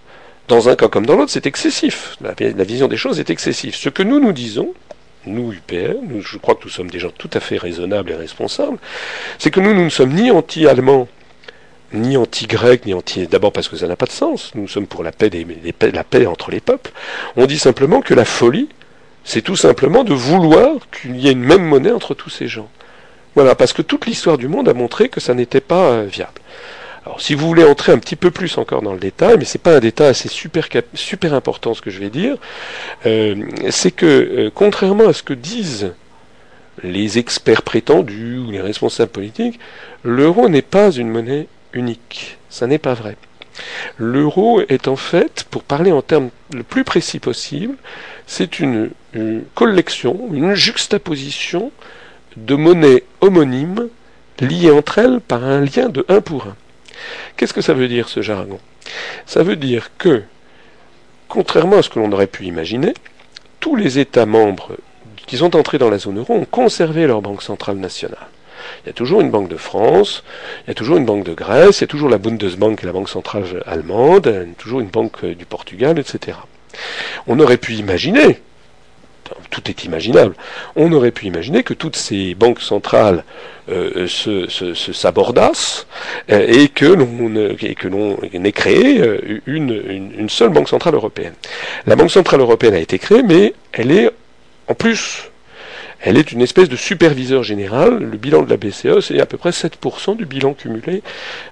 dans 0.48 0.68
un 0.68 0.74
cas 0.74 0.88
comme 0.88 1.06
dans 1.06 1.14
l'autre, 1.14 1.30
c'est 1.30 1.46
excessif. 1.46 2.16
La 2.20 2.64
vision 2.64 2.88
des 2.88 2.96
choses 2.96 3.20
est 3.20 3.30
excessive. 3.30 3.76
Ce 3.76 3.88
que 3.88 4.02
nous 4.02 4.18
nous 4.18 4.32
disons, 4.32 4.74
nous 5.26 5.52
UPR, 5.52 5.96
je 6.20 6.38
crois 6.38 6.54
que 6.54 6.64
nous 6.64 6.70
sommes 6.70 6.90
des 6.90 6.98
gens 6.98 7.10
tout 7.10 7.30
à 7.32 7.40
fait 7.40 7.58
raisonnables 7.58 8.10
et 8.10 8.14
responsables, 8.14 8.78
c'est 9.38 9.50
que 9.50 9.60
nous, 9.60 9.74
nous 9.74 9.84
ne 9.84 9.88
sommes 9.90 10.12
ni 10.12 10.30
anti-allemands, 10.30 11.08
ni 11.92 12.16
anti-grecs, 12.16 12.86
ni 12.86 12.94
anti... 12.94 13.26
D'abord 13.26 13.52
parce 13.52 13.68
que 13.68 13.76
ça 13.76 13.86
n'a 13.86 13.96
pas 13.96 14.06
de 14.06 14.12
sens. 14.12 14.52
Nous 14.54 14.68
sommes 14.68 14.86
pour 14.86 15.02
la 15.02 15.12
paix, 15.12 15.30
des, 15.30 15.46
la 15.92 16.04
paix 16.04 16.26
entre 16.26 16.50
les 16.50 16.60
peuples. 16.60 16.90
On 17.36 17.46
dit 17.46 17.58
simplement 17.58 18.00
que 18.00 18.14
la 18.14 18.24
folie, 18.24 18.68
c'est 19.24 19.42
tout 19.42 19.56
simplement 19.56 20.04
de 20.04 20.14
vouloir 20.14 20.76
qu'il 20.90 21.16
y 21.16 21.28
ait 21.28 21.32
une 21.32 21.44
même 21.44 21.64
monnaie 21.64 21.92
entre 21.92 22.14
tous 22.14 22.30
ces 22.30 22.48
gens. 22.48 22.68
Voilà, 23.34 23.54
parce 23.54 23.72
que 23.72 23.82
toute 23.82 24.06
l'histoire 24.06 24.38
du 24.38 24.48
monde 24.48 24.68
a 24.68 24.74
montré 24.74 25.08
que 25.08 25.20
ça 25.20 25.34
n'était 25.34 25.60
pas 25.60 25.90
euh, 25.90 26.04
viable. 26.04 26.40
Alors, 27.04 27.20
si 27.20 27.34
vous 27.34 27.46
voulez 27.48 27.64
entrer 27.64 27.92
un 27.92 27.98
petit 27.98 28.14
peu 28.14 28.30
plus 28.30 28.58
encore 28.58 28.80
dans 28.80 28.92
le 28.92 29.00
détail, 29.00 29.36
mais 29.38 29.44
c'est 29.44 29.58
pas 29.58 29.76
un 29.76 29.80
détail 29.80 30.08
assez 30.08 30.28
super, 30.28 30.68
super 30.94 31.34
important 31.34 31.74
ce 31.74 31.82
que 31.82 31.90
je 31.90 31.98
vais 31.98 32.10
dire, 32.10 32.36
euh, 33.06 33.44
c'est 33.70 33.90
que, 33.90 34.06
euh, 34.06 34.50
contrairement 34.54 35.08
à 35.08 35.12
ce 35.12 35.24
que 35.24 35.34
disent 35.34 35.94
les 36.84 37.18
experts 37.18 37.62
prétendus 37.62 38.38
ou 38.38 38.50
les 38.52 38.60
responsables 38.60 39.10
politiques, 39.10 39.58
l'euro 40.04 40.48
n'est 40.48 40.62
pas 40.62 40.92
une 40.92 41.08
monnaie 41.08 41.48
unique. 41.72 42.38
Ça 42.48 42.68
n'est 42.68 42.78
pas 42.78 42.94
vrai. 42.94 43.16
L'euro 43.98 44.62
est 44.68 44.86
en 44.86 44.96
fait, 44.96 45.44
pour 45.50 45.64
parler 45.64 45.90
en 45.92 46.02
termes 46.02 46.30
le 46.54 46.62
plus 46.62 46.84
précis 46.84 47.18
possible, 47.18 47.74
c'est 48.26 48.60
une, 48.60 48.90
une 49.12 49.42
collection, 49.54 50.30
une 50.32 50.54
juxtaposition 50.54 51.72
de 52.36 52.54
monnaies 52.54 53.04
homonymes 53.20 53.88
liées 54.40 54.70
entre 54.70 54.98
elles 54.98 55.20
par 55.20 55.44
un 55.44 55.60
lien 55.60 55.88
de 55.88 56.04
1 56.08 56.20
pour 56.20 56.46
1. 56.46 56.56
Qu'est-ce 57.36 57.52
que 57.52 57.60
ça 57.60 57.74
veut 57.74 57.88
dire 57.88 58.08
ce 58.08 58.22
jargon? 58.22 58.58
Ça 59.26 59.42
veut 59.42 59.56
dire 59.56 59.90
que, 59.98 60.22
contrairement 61.28 61.78
à 61.78 61.82
ce 61.82 61.88
que 61.88 61.98
l'on 61.98 62.12
aurait 62.12 62.26
pu 62.26 62.44
imaginer, 62.44 62.94
tous 63.60 63.76
les 63.76 63.98
États 63.98 64.26
membres 64.26 64.76
qui 65.26 65.36
sont 65.36 65.56
entrés 65.56 65.78
dans 65.78 65.90
la 65.90 65.98
zone 65.98 66.18
euro 66.18 66.34
ont 66.34 66.44
conservé 66.44 67.06
leur 67.06 67.22
banque 67.22 67.42
centrale 67.42 67.76
nationale. 67.76 68.26
Il 68.84 68.88
y 68.88 68.90
a 68.90 68.92
toujours 68.92 69.20
une 69.20 69.30
banque 69.30 69.48
de 69.48 69.56
France, 69.56 70.24
il 70.64 70.68
y 70.68 70.70
a 70.70 70.74
toujours 70.74 70.96
une 70.96 71.04
banque 71.04 71.24
de 71.24 71.34
Grèce, 71.34 71.78
il 71.78 71.80
y 71.82 71.84
a 71.84 71.88
toujours 71.88 72.08
la 72.08 72.18
Bundesbank, 72.18 72.82
la 72.82 72.92
banque 72.92 73.08
centrale 73.08 73.44
allemande, 73.66 74.48
toujours 74.58 74.80
une 74.80 74.88
banque 74.88 75.24
du 75.24 75.44
Portugal, 75.44 75.98
etc. 75.98 76.38
On 77.26 77.38
aurait 77.40 77.56
pu 77.56 77.74
imaginer 77.74 78.40
tout 79.50 79.68
est 79.70 79.84
imaginable. 79.84 80.34
On 80.76 80.92
aurait 80.92 81.10
pu 81.10 81.26
imaginer 81.26 81.62
que 81.62 81.74
toutes 81.74 81.96
ces 81.96 82.34
banques 82.34 82.60
centrales 82.60 83.24
euh, 83.68 84.06
se, 84.08 84.48
se, 84.48 84.92
s'abordassent 84.92 85.86
euh, 86.30 86.46
et 86.48 86.68
que 86.68 86.86
l'on 86.86 87.54
que 87.76 87.88
l'on 87.88 88.18
ait 88.22 88.52
créé 88.52 89.00
euh, 89.00 89.40
une, 89.46 90.10
une, 90.18 90.28
seule 90.28 90.48
banque 90.48 90.68
centrale 90.68 90.94
européenne. 90.94 91.34
La 91.86 91.94
banque 91.94 92.10
centrale 92.10 92.40
européenne 92.40 92.74
a 92.74 92.80
été 92.80 92.98
créée, 92.98 93.22
mais 93.22 93.54
elle 93.72 93.92
est 93.92 94.10
en 94.68 94.74
plus 94.74 95.30
elle 96.04 96.18
est 96.18 96.32
une 96.32 96.42
espèce 96.42 96.68
de 96.68 96.74
superviseur 96.74 97.44
général. 97.44 97.98
Le 97.98 98.16
bilan 98.16 98.42
de 98.42 98.50
la 98.50 98.56
BCE, 98.56 98.98
c'est 99.00 99.20
à 99.20 99.26
peu 99.26 99.36
près 99.36 99.50
7% 99.50 100.16
du 100.16 100.26
bilan 100.26 100.52
cumulé 100.52 101.02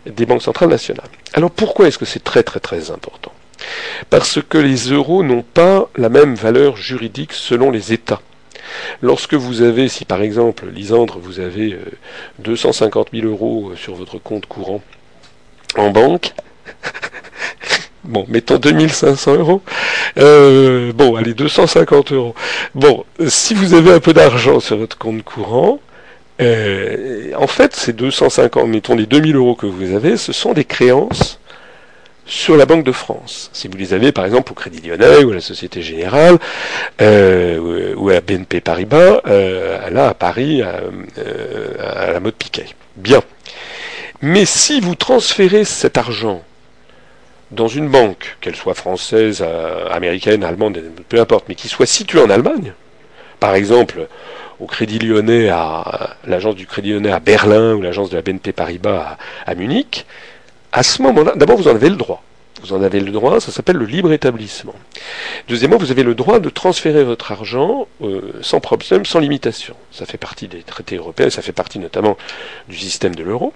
des 0.06 0.26
banques 0.26 0.42
centrales 0.42 0.70
nationales. 0.70 1.06
Alors 1.34 1.52
pourquoi 1.52 1.86
est-ce 1.86 1.98
que 1.98 2.04
c'est 2.04 2.24
très 2.24 2.42
très 2.42 2.58
très 2.58 2.90
important? 2.90 3.32
Parce 4.08 4.38
que 4.46 4.58
les 4.58 4.90
euros 4.90 5.22
n'ont 5.22 5.42
pas 5.42 5.88
la 5.96 6.08
même 6.08 6.34
valeur 6.34 6.76
juridique 6.76 7.32
selon 7.32 7.70
les 7.70 7.92
États. 7.92 8.20
Lorsque 9.02 9.34
vous 9.34 9.62
avez, 9.62 9.88
si 9.88 10.04
par 10.04 10.22
exemple, 10.22 10.66
Lisandre, 10.72 11.18
vous 11.18 11.40
avez 11.40 11.76
250 12.38 13.08
euh, 13.08 13.20
000 13.20 13.32
euros 13.32 13.72
sur 13.76 13.94
votre 13.94 14.18
compte 14.18 14.46
courant 14.46 14.82
en 15.76 15.90
banque, 15.90 16.32
bon, 18.04 18.24
mettons 18.28 18.58
2500 18.58 19.36
euros, 19.36 19.62
euh, 20.18 20.92
bon, 20.92 21.16
allez, 21.16 21.34
250 21.34 22.12
euros. 22.12 22.34
Bon, 22.74 23.04
si 23.26 23.54
vous 23.54 23.74
avez 23.74 23.92
un 23.92 24.00
peu 24.00 24.12
d'argent 24.12 24.60
sur 24.60 24.76
votre 24.76 24.98
compte 24.98 25.22
courant, 25.22 25.80
euh, 26.40 27.32
en 27.36 27.46
fait, 27.46 27.76
ces 27.76 27.92
250, 27.92 28.66
mettons 28.68 28.96
les 28.96 29.06
2000 29.06 29.36
euros 29.36 29.54
que 29.54 29.66
vous 29.66 29.94
avez, 29.94 30.16
ce 30.16 30.32
sont 30.32 30.52
des 30.52 30.64
créances 30.64 31.39
sur 32.30 32.56
la 32.56 32.64
Banque 32.64 32.84
de 32.84 32.92
France. 32.92 33.50
Si 33.52 33.66
vous 33.66 33.76
les 33.76 33.92
avez 33.92 34.12
par 34.12 34.24
exemple 34.24 34.52
au 34.52 34.54
Crédit 34.54 34.80
Lyonnais 34.80 35.24
ou 35.24 35.32
à 35.32 35.34
la 35.34 35.40
Société 35.40 35.82
Générale 35.82 36.38
euh, 37.02 37.92
ou 37.96 38.08
à 38.08 38.20
BNP 38.20 38.60
Paribas, 38.60 39.20
euh, 39.26 39.90
là 39.90 40.10
à 40.10 40.14
Paris, 40.14 40.62
à, 40.62 40.80
euh, 41.18 42.06
à 42.06 42.12
la 42.12 42.20
mode 42.20 42.34
Piquet. 42.34 42.66
Bien. 42.96 43.20
Mais 44.22 44.44
si 44.44 44.80
vous 44.80 44.94
transférez 44.94 45.64
cet 45.64 45.98
argent 45.98 46.42
dans 47.50 47.68
une 47.68 47.88
banque, 47.88 48.36
qu'elle 48.40 48.54
soit 48.54 48.74
française, 48.74 49.44
américaine, 49.90 50.44
allemande, 50.44 50.80
peu 51.08 51.18
importe, 51.18 51.46
mais 51.48 51.56
qui 51.56 51.66
soit 51.66 51.86
située 51.86 52.20
en 52.20 52.30
Allemagne, 52.30 52.74
par 53.40 53.56
exemple 53.56 54.06
au 54.60 54.66
Crédit 54.66 55.00
Lyonnais, 55.00 55.48
à 55.48 56.16
l'agence 56.26 56.54
du 56.54 56.66
Crédit 56.66 56.92
Lyonnais 56.92 57.10
à 57.10 57.18
Berlin 57.18 57.74
ou 57.74 57.82
l'agence 57.82 58.10
de 58.10 58.16
la 58.16 58.22
BNP 58.22 58.52
Paribas 58.52 59.16
à 59.46 59.54
Munich, 59.56 60.06
à 60.72 60.82
ce 60.82 61.02
moment-là, 61.02 61.32
d'abord 61.36 61.56
vous 61.56 61.68
en 61.68 61.74
avez 61.74 61.88
le 61.88 61.96
droit. 61.96 62.22
Vous 62.62 62.74
en 62.74 62.82
avez 62.82 63.00
le 63.00 63.10
droit, 63.10 63.40
ça 63.40 63.52
s'appelle 63.52 63.76
le 63.76 63.86
libre 63.86 64.12
établissement. 64.12 64.74
Deuxièmement, 65.48 65.78
vous 65.78 65.90
avez 65.90 66.02
le 66.02 66.14
droit 66.14 66.40
de 66.40 66.50
transférer 66.50 67.04
votre 67.04 67.32
argent 67.32 67.88
euh, 68.02 68.20
sans 68.42 68.60
problème, 68.60 69.06
sans 69.06 69.18
limitation. 69.18 69.74
Ça 69.90 70.04
fait 70.04 70.18
partie 70.18 70.46
des 70.46 70.62
traités 70.62 70.96
européens, 70.96 71.30
ça 71.30 71.40
fait 71.40 71.52
partie 71.52 71.78
notamment 71.78 72.18
du 72.68 72.76
système 72.76 73.14
de 73.14 73.22
l'euro. 73.22 73.54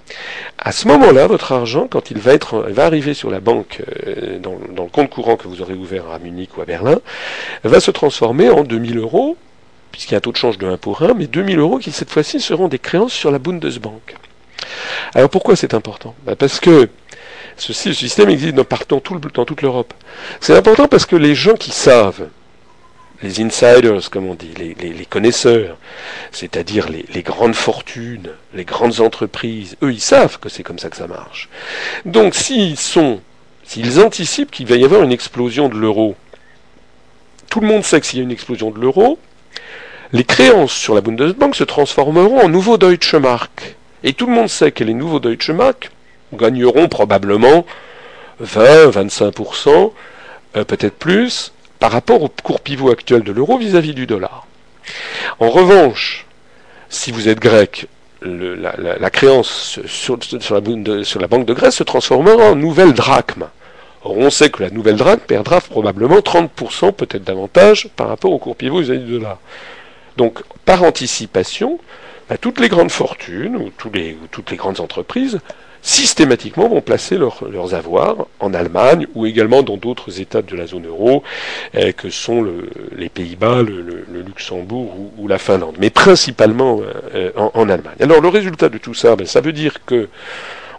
À 0.59 0.73
ce 0.73 0.89
moment-là, 0.89 1.27
votre 1.27 1.53
argent, 1.53 1.87
quand 1.87 2.11
il 2.11 2.19
va, 2.19 2.33
être, 2.33 2.61
va 2.71 2.87
arriver 2.87 3.13
sur 3.13 3.31
la 3.31 3.41
banque, 3.41 3.83
euh, 4.07 4.39
dans, 4.39 4.57
dans, 4.75 4.85
le 4.85 4.91
compte 4.91 5.11
courant 5.11 5.37
que 5.37 5.49
vous 5.49 5.61
aurez 5.61 5.75
ouvert 5.75 6.11
à 6.11 6.19
Munich 6.19 6.57
ou 6.57 6.63
à 6.63 6.65
Berlin, 6.65 7.01
va 7.63 7.81
se 7.81 7.91
transformer 7.91 8.49
en 8.49 8.65
2000 8.65 8.97
euros, 8.97 9.37
puisqu'il 9.93 10.13
y 10.13 10.15
a 10.15 10.19
un 10.19 10.23
taux 10.23 10.33
de 10.33 10.39
change 10.39 10.57
de 10.57 10.67
1 10.67 10.79
pour 10.79 11.03
1, 11.03 11.13
mais 11.13 11.27
2000 11.27 11.59
euros 11.59 11.79
qui 11.79 11.93
cette 11.93 12.11
fois-ci 12.11 12.41
seront 12.41 12.69
des 12.69 12.79
créances 12.79 13.13
sur 13.13 13.31
la 13.31 13.39
Bundesbank. 13.39 14.17
Alors 15.15 15.31
pourquoi 15.31 15.57
c'est 15.57 15.75
important? 15.75 16.15
Ben 16.25 16.37
Parce 16.37 16.61
que 16.61 16.89
ce 17.57 17.73
système 17.73 18.31
existe 18.31 18.55
dans, 18.55 18.67
dans 18.89 19.01
toute 19.45 19.63
l'Europe. 19.63 19.95
C'est 20.41 20.57
important 20.57 20.89
parce 20.89 21.07
que 21.07 21.17
les 21.17 21.35
gens 21.35 21.55
qui 21.55 21.71
savent, 21.71 22.29
les 23.23 23.41
insiders, 23.41 24.11
comme 24.11 24.27
on 24.27 24.35
dit, 24.35 24.53
les, 24.57 25.07
connaisseurs, 25.07 25.77
c'est-à-dire 26.33 26.89
les, 26.89 27.23
grandes 27.23 27.55
fortunes, 27.55 28.31
les 28.53 28.65
grandes 28.65 29.01
entreprises, 29.01 29.77
eux, 29.83 29.93
ils 29.93 30.01
savent 30.01 30.39
que 30.39 30.49
c'est 30.49 30.63
comme 30.63 30.79
ça 30.79 30.91
que 30.91 30.97
ça 30.97 31.07
marche. 31.07 31.49
Donc, 32.05 32.35
s'ils 32.35 32.79
sont, 32.79 33.21
s'ils 33.63 34.01
anticipent 34.01 34.51
qu'il 34.51 34.67
va 34.67 34.77
y 34.77 34.85
avoir 34.85 35.03
une 35.03 35.13
explosion 35.13 35.69
de 35.69 35.77
l'euro, 35.77 36.17
tout 37.51 37.61
le 37.61 37.67
monde 37.67 37.85
sait 37.85 38.01
que 38.01 38.07
s'il 38.07 38.19
y 38.19 38.23
a 38.23 38.25
une 38.25 38.33
explosion 38.33 38.71
de 38.71 38.81
l'euro, 38.81 39.19
les 40.13 40.25
créances 40.25 40.73
sur 40.73 40.95
la 40.95 41.01
Bundesbank 41.01 41.55
se 41.55 41.65
transformeront 41.65 42.41
en 42.41 42.49
nouveaux 42.49 42.79
Deutsche 42.79 43.15
Mark. 43.15 43.77
Et 44.05 44.13
tout 44.13 44.27
le 44.27 44.33
monde 44.33 44.49
sait 44.49 44.71
que 44.71 44.85
les 44.85 44.95
nouveaux 44.95 45.19
Deutsche 45.19 45.51
Mark 45.51 45.91
gagneront 46.35 46.89
probablement 46.89 47.65
20, 48.39 48.91
25%, 48.91 49.93
euh, 50.57 50.65
peut-être 50.65 50.97
plus, 50.97 51.53
par 51.79 51.91
rapport 51.91 52.23
au 52.23 52.29
cours 52.29 52.61
pivot 52.61 52.91
actuel 52.91 53.23
de 53.23 53.33
l'euro 53.33 53.57
vis-à-vis 53.57 53.95
du 53.95 54.07
dollar. 54.07 54.47
En 55.41 55.49
revanche, 55.49 56.27
si 56.91 57.13
vous 57.13 57.29
êtes 57.29 57.41
grec, 57.41 57.89
la, 58.23 59.11
créance 59.11 59.81
sur, 59.87 60.19
la, 60.19 61.27
banque 61.27 61.47
de 61.47 61.53
Grèce 61.55 61.77
se 61.77 61.83
transformera 61.83 62.51
en 62.51 62.57
nouvelle 62.57 62.93
drachme. 62.93 63.49
Or, 64.03 64.19
on 64.19 64.31
sait 64.31 64.51
que 64.51 64.63
la 64.63 64.71
nouvelle 64.71 64.97
drachme 64.97 65.21
perdra 65.21 65.61
probablement 65.61 66.19
30%, 66.19 66.93
peut-être 66.93 67.25
davantage, 67.25 67.89
par 67.97 68.09
rapport 68.09 68.33
au 68.33 68.39
cours 68.39 68.57
pivot 68.57 68.81
vis-à-vis 68.81 69.01
du 69.01 69.13
dollar. 69.13 69.39
Donc, 70.17 70.43
par 70.65 70.83
anticipation, 70.83 71.79
bah, 72.29 72.37
toutes 72.39 72.61
les 72.61 72.69
grandes 72.69 72.91
fortunes 72.91 73.57
ou, 73.57 73.71
toutes 73.71 74.51
les 74.51 74.57
grandes 74.57 74.81
entreprises 74.81 75.41
systématiquement 75.85 76.67
vont 76.67 76.81
placer 76.81 77.19
leurs 77.19 77.75
avoirs 77.75 78.27
en 78.41 78.55
Allemagne 78.55 79.07
ou 79.15 79.27
également 79.27 79.63
dans 79.63 79.77
d'autres 79.77 80.19
États 80.19 80.41
de 80.41 80.57
la 80.57 80.67
zone 80.67 80.87
euro, 80.87 81.23
euh, 81.75 81.93
que 81.93 82.09
sont 82.09 82.47
les 82.97 83.11
Pays-Bas, 83.11 83.63
le, 83.63 84.07
Luxembourg 84.27 84.97
ou, 85.19 85.29
la 85.29 85.37
Finlande, 85.37 85.77
mais 85.79 85.91
principalement 85.91 86.81
euh, 87.15 87.31
en, 87.37 87.69
Allemagne. 87.69 87.97
Alors 88.01 88.23
le 88.23 88.29
résultat 88.29 88.71
de 88.71 88.79
tout 88.79 88.95
ça, 88.95 89.15
ben, 89.15 89.27
ça 89.27 89.43
veut 89.43 89.53
dire 89.53 89.85
que 89.85 90.09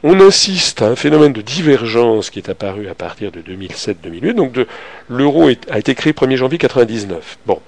on 0.04 0.20
insiste 0.20 0.82
à 0.82 0.88
un 0.88 0.96
phénomène 0.96 1.34
de 1.34 1.42
divergence 1.42 2.32
qui 2.32 2.40
est 2.40 2.50
apparu 2.50 2.88
à 2.90 2.96
partir 2.96 3.32
de 3.32 3.42
2007-2008. 3.42 4.34
Donc 4.34 4.54
l'euro 5.08 5.50
a 5.70 5.80
été 5.80 5.94
créé 5.96 6.14
1er 6.14 6.36
janvier 6.36 6.58
1999. 6.58 7.38
Bon. 7.46 7.60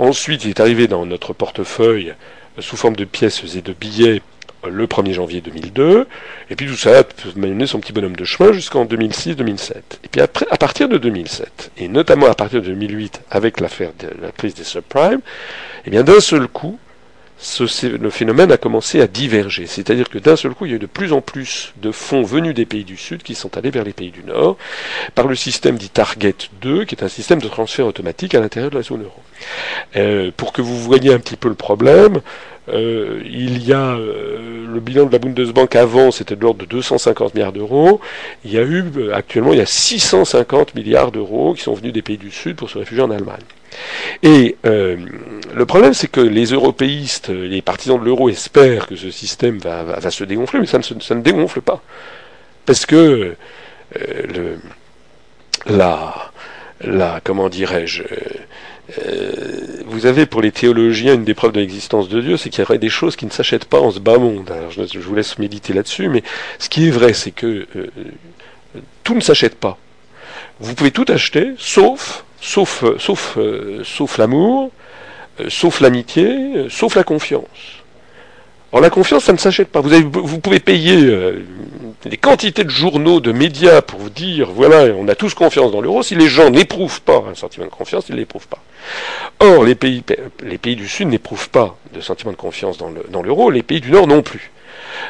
Ensuite, 0.00 0.44
il 0.44 0.50
est 0.50 0.60
arrivé 0.60 0.88
dans 0.88 1.06
notre 1.06 1.32
portefeuille 1.32 2.14
sous 2.58 2.76
forme 2.76 2.96
de 2.96 3.04
pièces 3.04 3.42
et 3.56 3.62
de 3.62 3.72
billets 3.72 4.22
le 4.68 4.86
1er 4.86 5.12
janvier 5.12 5.40
2002, 5.40 6.06
et 6.50 6.56
puis 6.56 6.66
tout 6.66 6.76
ça 6.76 7.00
a 7.00 7.02
mené 7.36 7.66
son 7.66 7.80
petit 7.80 7.92
bonhomme 7.92 8.16
de 8.16 8.24
chemin 8.24 8.52
jusqu'en 8.52 8.84
2006-2007. 8.84 9.72
Et 10.04 10.08
puis 10.10 10.20
après, 10.20 10.46
à 10.50 10.56
partir 10.56 10.88
de 10.88 10.96
2007, 10.96 11.72
et 11.76 11.88
notamment 11.88 12.26
à 12.26 12.34
partir 12.34 12.62
de 12.62 12.66
2008 12.68 13.22
avec 13.30 13.60
l'affaire 13.60 13.90
de 13.98 14.08
la 14.22 14.30
crise 14.30 14.54
des 14.54 14.64
subprimes, 14.64 15.20
eh 15.86 15.90
bien 15.90 16.02
d'un 16.02 16.20
seul 16.20 16.48
coup, 16.48 16.78
le 17.58 18.10
phénomène 18.10 18.52
a 18.52 18.56
commencé 18.56 19.00
à 19.00 19.06
diverger. 19.06 19.66
C'est-à-dire 19.66 20.08
que 20.08 20.18
d'un 20.18 20.36
seul 20.36 20.54
coup, 20.54 20.66
il 20.66 20.70
y 20.70 20.72
a 20.72 20.76
eu 20.76 20.80
de 20.80 20.86
plus 20.86 21.12
en 21.12 21.20
plus 21.20 21.72
de 21.82 21.90
fonds 21.90 22.22
venus 22.22 22.54
des 22.54 22.64
pays 22.64 22.84
du 22.84 22.96
Sud 22.96 23.22
qui 23.22 23.34
sont 23.34 23.56
allés 23.56 23.70
vers 23.70 23.84
les 23.84 23.92
pays 23.92 24.10
du 24.10 24.22
Nord 24.24 24.56
par 25.14 25.26
le 25.26 25.34
système 25.34 25.76
dit 25.76 25.90
Target 25.90 26.36
2, 26.62 26.84
qui 26.84 26.94
est 26.94 27.04
un 27.04 27.08
système 27.08 27.40
de 27.40 27.48
transfert 27.48 27.86
automatique 27.86 28.34
à 28.34 28.40
l'intérieur 28.40 28.70
de 28.70 28.76
la 28.76 28.82
zone 28.82 29.02
euro. 29.02 29.20
Euh, 29.96 30.30
pour 30.36 30.52
que 30.52 30.62
vous 30.62 30.78
voyez 30.78 31.12
un 31.12 31.18
petit 31.18 31.36
peu 31.36 31.48
le 31.48 31.54
problème, 31.54 32.20
euh, 32.68 33.20
il 33.26 33.62
y 33.62 33.72
a 33.72 33.94
euh, 33.94 34.66
le 34.66 34.80
bilan 34.80 35.06
de 35.06 35.12
la 35.12 35.18
Bundesbank 35.18 35.76
avant, 35.76 36.10
c'était 36.10 36.36
de 36.36 36.40
l'ordre 36.40 36.60
de 36.60 36.66
250 36.66 37.34
milliards 37.34 37.52
d'euros. 37.52 38.00
Il 38.44 38.52
y 38.52 38.58
a 38.58 38.62
eu 38.62 38.84
actuellement, 39.12 39.52
il 39.52 39.58
y 39.58 39.62
a 39.62 39.66
650 39.66 40.74
milliards 40.74 41.12
d'euros 41.12 41.54
qui 41.54 41.62
sont 41.62 41.74
venus 41.74 41.92
des 41.92 42.02
pays 42.02 42.18
du 42.18 42.30
Sud 42.30 42.56
pour 42.56 42.70
se 42.70 42.78
réfugier 42.78 43.02
en 43.02 43.10
Allemagne. 43.10 43.42
Et 44.22 44.56
euh, 44.66 44.96
le 45.54 45.66
problème, 45.66 45.94
c'est 45.94 46.10
que 46.10 46.20
les 46.20 46.46
européistes, 46.46 47.28
les 47.28 47.62
partisans 47.62 47.98
de 47.98 48.04
l'euro 48.04 48.28
espèrent 48.28 48.86
que 48.86 48.96
ce 48.96 49.10
système 49.10 49.58
va, 49.58 50.10
se 50.10 50.24
dégonfler, 50.24 50.60
mais 50.60 50.66
ça 50.66 50.78
ne, 50.78 51.20
dégonfle 51.20 51.60
pas. 51.60 51.82
Parce 52.66 52.86
que 52.86 53.34
euh, 54.00 54.56
comment 57.22 57.48
dirais-je, 57.48 58.02
euh, 58.98 59.82
vous 59.86 60.06
avez 60.06 60.26
pour 60.26 60.42
les 60.42 60.52
théologiens 60.52 61.14
une 61.14 61.24
des 61.24 61.34
preuves 61.34 61.52
de 61.52 61.60
l'existence 61.60 62.08
de 62.08 62.20
Dieu, 62.20 62.36
c'est 62.36 62.50
qu'il 62.50 62.60
y 62.60 62.64
aurait 62.64 62.78
des 62.78 62.90
choses 62.90 63.16
qui 63.16 63.26
ne 63.26 63.30
s'achètent 63.30 63.64
pas 63.64 63.80
en 63.80 63.90
ce 63.90 63.98
bas 63.98 64.18
monde. 64.18 64.50
Je, 64.70 64.98
vous 64.98 65.14
laisse 65.14 65.38
méditer 65.38 65.72
là-dessus, 65.72 66.08
mais 66.08 66.22
ce 66.58 66.68
qui 66.68 66.88
est 66.88 66.90
vrai, 66.90 67.12
c'est 67.14 67.30
que 67.30 67.66
tout 69.02 69.14
ne 69.14 69.20
s'achète 69.20 69.56
pas. 69.56 69.78
Vous 70.60 70.74
pouvez 70.74 70.90
tout 70.90 71.06
acheter, 71.08 71.54
sauf 71.58 72.24
sauf, 72.44 72.84
euh, 72.84 72.98
euh, 73.38 73.82
sauf 73.84 74.18
l'amour, 74.18 74.70
euh, 75.40 75.46
sauf 75.48 75.80
l'amitié, 75.80 76.68
sauf 76.68 76.94
la 76.94 77.02
confiance. 77.02 77.42
Or 78.72 78.80
la 78.80 78.90
confiance, 78.90 79.24
ça 79.24 79.32
ne 79.32 79.38
s'achète 79.38 79.68
pas. 79.68 79.80
Vous, 79.80 80.40
pouvez 80.40 80.58
payer 80.58 81.08
des 82.04 82.16
quantités 82.16 82.64
de 82.64 82.70
journaux, 82.70 83.20
de 83.20 83.30
médias 83.30 83.82
pour 83.82 84.00
vous 84.00 84.10
dire, 84.10 84.50
voilà, 84.50 84.92
on 84.98 85.06
a 85.06 85.14
tous 85.14 85.32
confiance 85.32 85.70
dans 85.70 85.80
l'euro. 85.80 86.02
Si 86.02 86.16
les 86.16 86.26
gens 86.26 86.50
n'éprouvent 86.50 87.00
pas 87.00 87.22
un 87.30 87.36
sentiment 87.36 87.66
de 87.66 87.70
confiance, 87.70 88.06
ils 88.08 88.16
ne 88.16 88.18
l'éprouvent 88.18 88.48
pas. 88.48 88.58
Or, 89.38 89.62
les 89.62 89.76
pays, 89.76 90.02
du 90.74 90.88
Sud 90.88 91.06
n'éprouvent 91.06 91.50
pas 91.50 91.76
de 91.92 92.00
sentiment 92.00 92.32
de 92.32 92.36
confiance 92.36 92.76
dans 92.76 93.22
l'euro, 93.22 93.48
les 93.48 93.62
pays 93.62 93.80
du 93.80 93.92
Nord 93.92 94.08
non 94.08 94.22
plus. 94.22 94.50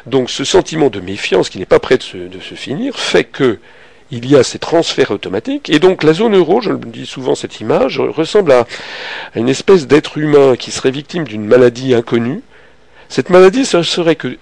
Donc 0.04 0.28
ce 0.28 0.44
sentiment 0.44 0.90
de 0.90 1.00
méfiance 1.00 1.48
qui 1.48 1.58
n'est 1.58 1.64
pas 1.64 1.78
prêt 1.78 1.96
de 1.96 2.40
se 2.40 2.54
finir 2.54 2.98
fait 2.98 3.24
que 3.24 3.58
il 4.10 4.30
y 4.30 4.36
a 4.36 4.42
ces 4.42 4.58
transferts 4.58 5.10
automatiques. 5.10 5.70
Et 5.70 5.78
donc 5.78 6.02
la 6.02 6.12
zone 6.12 6.36
euro, 6.36 6.60
je 6.60 6.70
le 6.70 6.78
dis 6.78 7.06
souvent 7.06 7.34
cette 7.34 7.60
image, 7.60 8.00
ressemble 8.00 8.52
à, 8.52 8.66
une 9.34 9.48
espèce 9.48 9.86
d'être 9.86 10.18
humain 10.18 10.56
qui 10.56 10.70
serait 10.70 10.90
victime 10.90 11.24
d'une 11.24 11.44
maladie 11.44 11.94
inconnue. 11.94 12.42
Cette 13.08 13.30
maladie, 13.30 13.64
ce 13.64 13.82
serait 13.82 14.16
que 14.16 14.38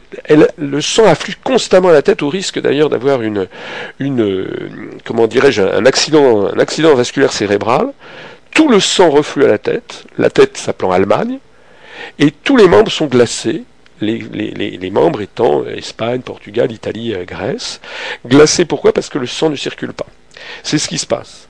le 0.57 0.81
sang 0.81 1.05
afflue 1.07 1.35
constamment 1.43 1.89
à 1.89 1.93
la 1.93 2.03
tête, 2.03 2.23
au 2.23 2.29
risque 2.29 2.61
d'ailleurs 2.61 2.89
d'avoir 2.89 3.21
une, 3.21 3.49
comment 5.05 5.27
dirais-je, 5.27 5.63
un 5.63 5.85
accident, 5.85 6.47
un 6.47 6.59
accident 6.59 6.95
vasculaire 6.95 7.33
cérébral. 7.33 7.89
Tout 8.55 8.69
le 8.69 8.81
sang 8.81 9.11
reflue 9.11 9.45
à 9.45 9.49
la 9.49 9.59
tête, 9.59 10.05
la 10.17 10.31
tête 10.31 10.57
s'appelant 10.57 10.93
Allemagne, 10.93 11.39
et 12.19 12.31
tous 12.31 12.57
les 12.57 12.69
membres 12.69 12.93
sont 12.93 13.07
glacés, 13.07 13.65
les, 14.03 14.91
membres 14.91 15.23
étant 15.23 15.65
Espagne, 15.67 16.21
Portugal, 16.21 16.73
Italie, 16.73 17.15
euh, 17.15 17.25
Grèce. 17.25 17.81
Glacés 18.27 18.65
pourquoi? 18.65 18.93
Parce 18.93 19.09
que 19.09 19.19
le 19.19 19.27
sang 19.27 19.51
ne 19.51 19.57
circule 19.57 19.93
pas. 19.93 20.07
C'est 20.63 20.79
ce 20.79 20.89
qui 20.89 20.99
se 20.99 21.07
passe. 21.07 21.49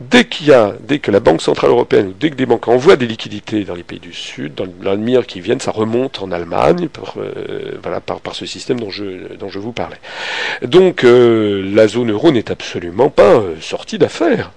Dès 0.00 0.24
qu'il 0.24 0.48
y 0.48 0.52
a, 0.52 0.74
dès 0.80 0.98
que 0.98 1.12
la 1.12 1.20
Banque 1.20 1.42
Centrale 1.42 1.70
Européenne 1.70 2.08
ou 2.08 2.14
dès 2.18 2.30
que 2.30 2.34
des 2.34 2.46
banques 2.46 2.66
envoient 2.66 2.96
des 2.96 3.06
liquidités 3.06 3.62
dans 3.64 3.74
les 3.74 3.84
pays 3.84 4.00
du 4.00 4.12
Sud, 4.12 4.54
dans 4.54 4.66
l'admire 4.82 5.26
qui 5.26 5.40
viennent, 5.40 5.60
ça 5.60 5.70
remonte 5.70 6.22
en 6.22 6.32
Allemagne 6.32 6.88
par, 6.88 7.14
euh, 7.18 8.32
ce 8.32 8.46
système 8.46 8.80
dont 8.80 8.90
je, 8.90 9.58
vous 9.58 9.72
parlais. 9.72 9.98
Donc 10.62 11.04
euh, 11.04 11.62
la 11.72 11.86
zone 11.86 12.10
euro 12.10 12.32
n'est 12.32 12.50
absolument 12.50 13.10
pas 13.10 13.42
sortie 13.60 13.98
d'affaires. 13.98 14.50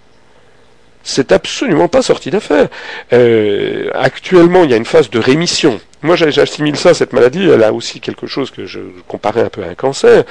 C'est 1.03 1.31
absolument 1.31 1.89
pas 1.89 2.01
sorti 2.01 2.31
d'affaires. 2.31 2.69
actuellement, 3.93 4.63
il 4.63 4.71
y 4.71 4.73
a 4.73 4.77
une 4.77 4.85
phase 4.85 5.11
de 5.11 5.19
rémission. 5.19 5.79
Moi, 6.05 6.15
j'assimile 6.15 6.75
ça, 6.75 6.93
cette 6.93 7.13
maladie, 7.13 7.49
elle 7.49 7.63
a 7.63 7.73
aussi 7.73 7.99
quelque 7.99 8.27
chose 8.27 8.51
que 8.51 8.67
je 8.67 8.79
comparais 9.07 9.41
un 9.41 9.49
peu 9.49 9.63
à 9.63 9.69
un 9.69 9.73
cancer, 9.73 10.23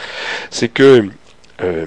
c'est 0.48 0.68
que 0.68 1.08
euh, 1.62 1.86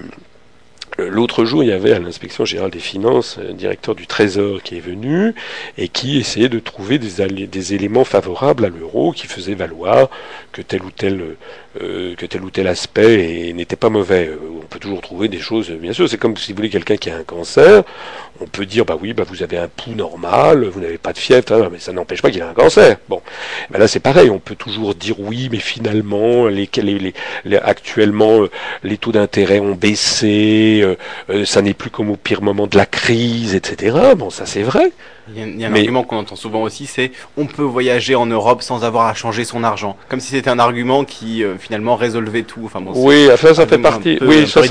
L'autre 0.98 1.46
jour, 1.46 1.64
il 1.64 1.70
y 1.70 1.72
avait 1.72 1.94
à 1.94 2.00
l'inspection 2.00 2.44
générale 2.44 2.72
des 2.72 2.80
finances 2.80 3.38
un 3.38 3.54
directeur 3.54 3.94
du 3.94 4.08
Trésor 4.08 4.64
qui 4.64 4.78
est 4.78 4.82
venu 4.82 5.36
et 5.78 5.90
qui 5.90 6.18
essayait 6.18 6.50
de 6.50 6.60
trouver 6.60 6.98
des, 6.98 7.74
éléments 7.74 8.04
favorables 8.04 8.66
à 8.66 8.70
l'euro 8.70 9.12
qui 9.12 9.28
faisaient 9.28 9.54
valoir 9.54 10.10
que 10.52 10.62
tel 10.62 10.82
ou 10.82 10.90
tel 10.90 11.36
euh, 11.82 12.16
que 12.16 12.26
tel 12.26 12.44
ou 12.44 12.50
tel 12.50 12.68
aspect 12.68 13.54
n'était 13.54 13.76
pas 13.76 13.90
mauvais. 13.90 14.28
Euh, 14.28 14.38
on 14.64 14.66
peut 14.66 14.80
toujours 14.80 15.02
trouver 15.02 15.28
des 15.28 15.40
choses, 15.40 15.70
bien 15.70 15.94
sûr. 15.94 16.10
C'est 16.10 16.18
comme 16.18 16.36
si 16.36 16.52
vous 16.52 16.58
voulez 16.58 16.70
quelqu'un 16.70 16.98
qui 16.98 17.10
a 17.12 17.18
un 17.18 17.24
cancer, 17.24 17.84
on 18.42 18.46
peut 18.46 18.66
dire 18.66 18.86
bah 18.86 18.98
oui, 19.00 19.14
bah 19.14 19.24
vous 19.28 19.44
avez 19.44 19.58
un 19.58 19.68
pouls 19.68 19.94
normal, 19.94 20.66
vous 20.66 20.80
n'avez 20.80 20.98
pas 20.98 21.14
de 21.14 21.20
fièvre, 21.20 21.70
mais 21.72 21.80
ça 21.80 21.92
n'empêche 21.94 22.22
pas 22.22 22.32
qu'il 22.32 22.42
a 22.42 22.50
un 22.50 22.54
cancer. 22.54 22.98
Bon, 23.10 23.22
ben 23.70 23.78
là 23.78 23.88
c'est 23.88 24.00
pareil. 24.00 24.30
On 24.32 24.40
peut 24.40 24.56
toujours 24.56 24.96
dire 24.96 25.20
oui, 25.20 25.50
mais 25.52 25.60
finalement, 25.60 26.48
les, 26.48 26.70
les, 26.78 27.14
les 27.46 27.58
actuellement 27.58 28.42
euh, 28.42 28.50
les 28.84 28.98
taux 28.98 29.12
d'intérêt 29.12 29.60
ont 29.60 29.76
baissé, 29.76 30.82
ça 31.46 31.62
n'est 31.62 31.74
plus 31.74 31.90
comme 31.90 32.10
au 32.10 32.16
pire 32.16 32.42
moment 32.42 32.68
de 32.68 32.78
la 32.78 32.86
crise, 32.86 33.56
etc. 33.56 33.98
Bon, 34.18 34.30
ça 34.30 34.46
c'est 34.46 34.64
vrai. 34.64 34.92
Il 35.36 35.60
y 35.60 35.66
a, 35.66 35.68
un 35.68 35.74
argument 35.74 36.04
qu'on 36.04 36.18
entend 36.18 36.36
souvent 36.36 36.62
aussi, 36.62 36.86
c'est 36.86 37.12
on 37.36 37.46
peut 37.46 37.64
voyager 37.64 38.16
en 38.16 38.26
Europe 38.26 38.62
sans 38.62 38.84
avoir 38.86 39.08
à 39.08 39.14
changer 39.14 39.44
son 39.44 39.64
argent. 39.64 39.98
Comme 40.10 40.20
si 40.20 40.30
c'était 40.30 40.50
un 40.50 40.60
argument 40.60 41.04
qui 41.04 41.44
euh, 41.44 41.56
finalement 41.58 41.96
résolvait 41.96 42.44
tout. 42.44 42.62
Enfin, 42.64 42.82
oui, 42.96 43.28
ça, 43.38 43.54
ça 43.54 43.68
fait 43.68 43.78
partie. 43.78 44.18
oui, 44.22 44.48
ça, 44.48 44.62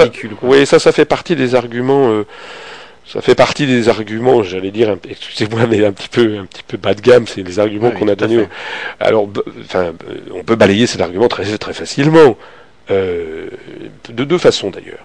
oui, 0.42 0.66
ça, 0.66 0.78
ça 0.78 0.92
fait 0.92 1.04
partie 1.04 1.36
des 1.36 1.54
arguments. 1.54 2.08
Euh, 2.08 2.26
ça 3.06 3.20
fait 3.20 3.36
partie 3.36 3.66
des 3.66 3.88
arguments, 3.88 4.42
j'allais 4.42 4.72
dire, 4.72 4.96
excusez-moi, 5.08 5.66
mais 5.70 5.84
un 5.84 5.92
petit 5.92 6.08
peu, 6.08 6.38
un 6.38 6.44
petit 6.44 6.64
peu 6.66 6.76
bas 6.76 6.92
de 6.92 7.00
gamme. 7.00 7.26
C'est 7.28 7.42
les 7.42 7.60
arguments 7.60 7.92
qu'on 7.92 8.08
a 8.08 8.16
donnés. 8.16 8.48
Alors, 8.98 9.28
enfin, 9.64 9.92
on 10.34 10.42
peut 10.42 10.56
balayer 10.56 10.88
cet 10.88 11.00
argument 11.00 11.28
très, 11.28 11.56
très 11.58 11.72
facilement. 11.72 12.36
Euh, 12.90 13.48
de 14.08 14.24
deux 14.24 14.38
façons 14.38 14.70
d'ailleurs. 14.70 15.04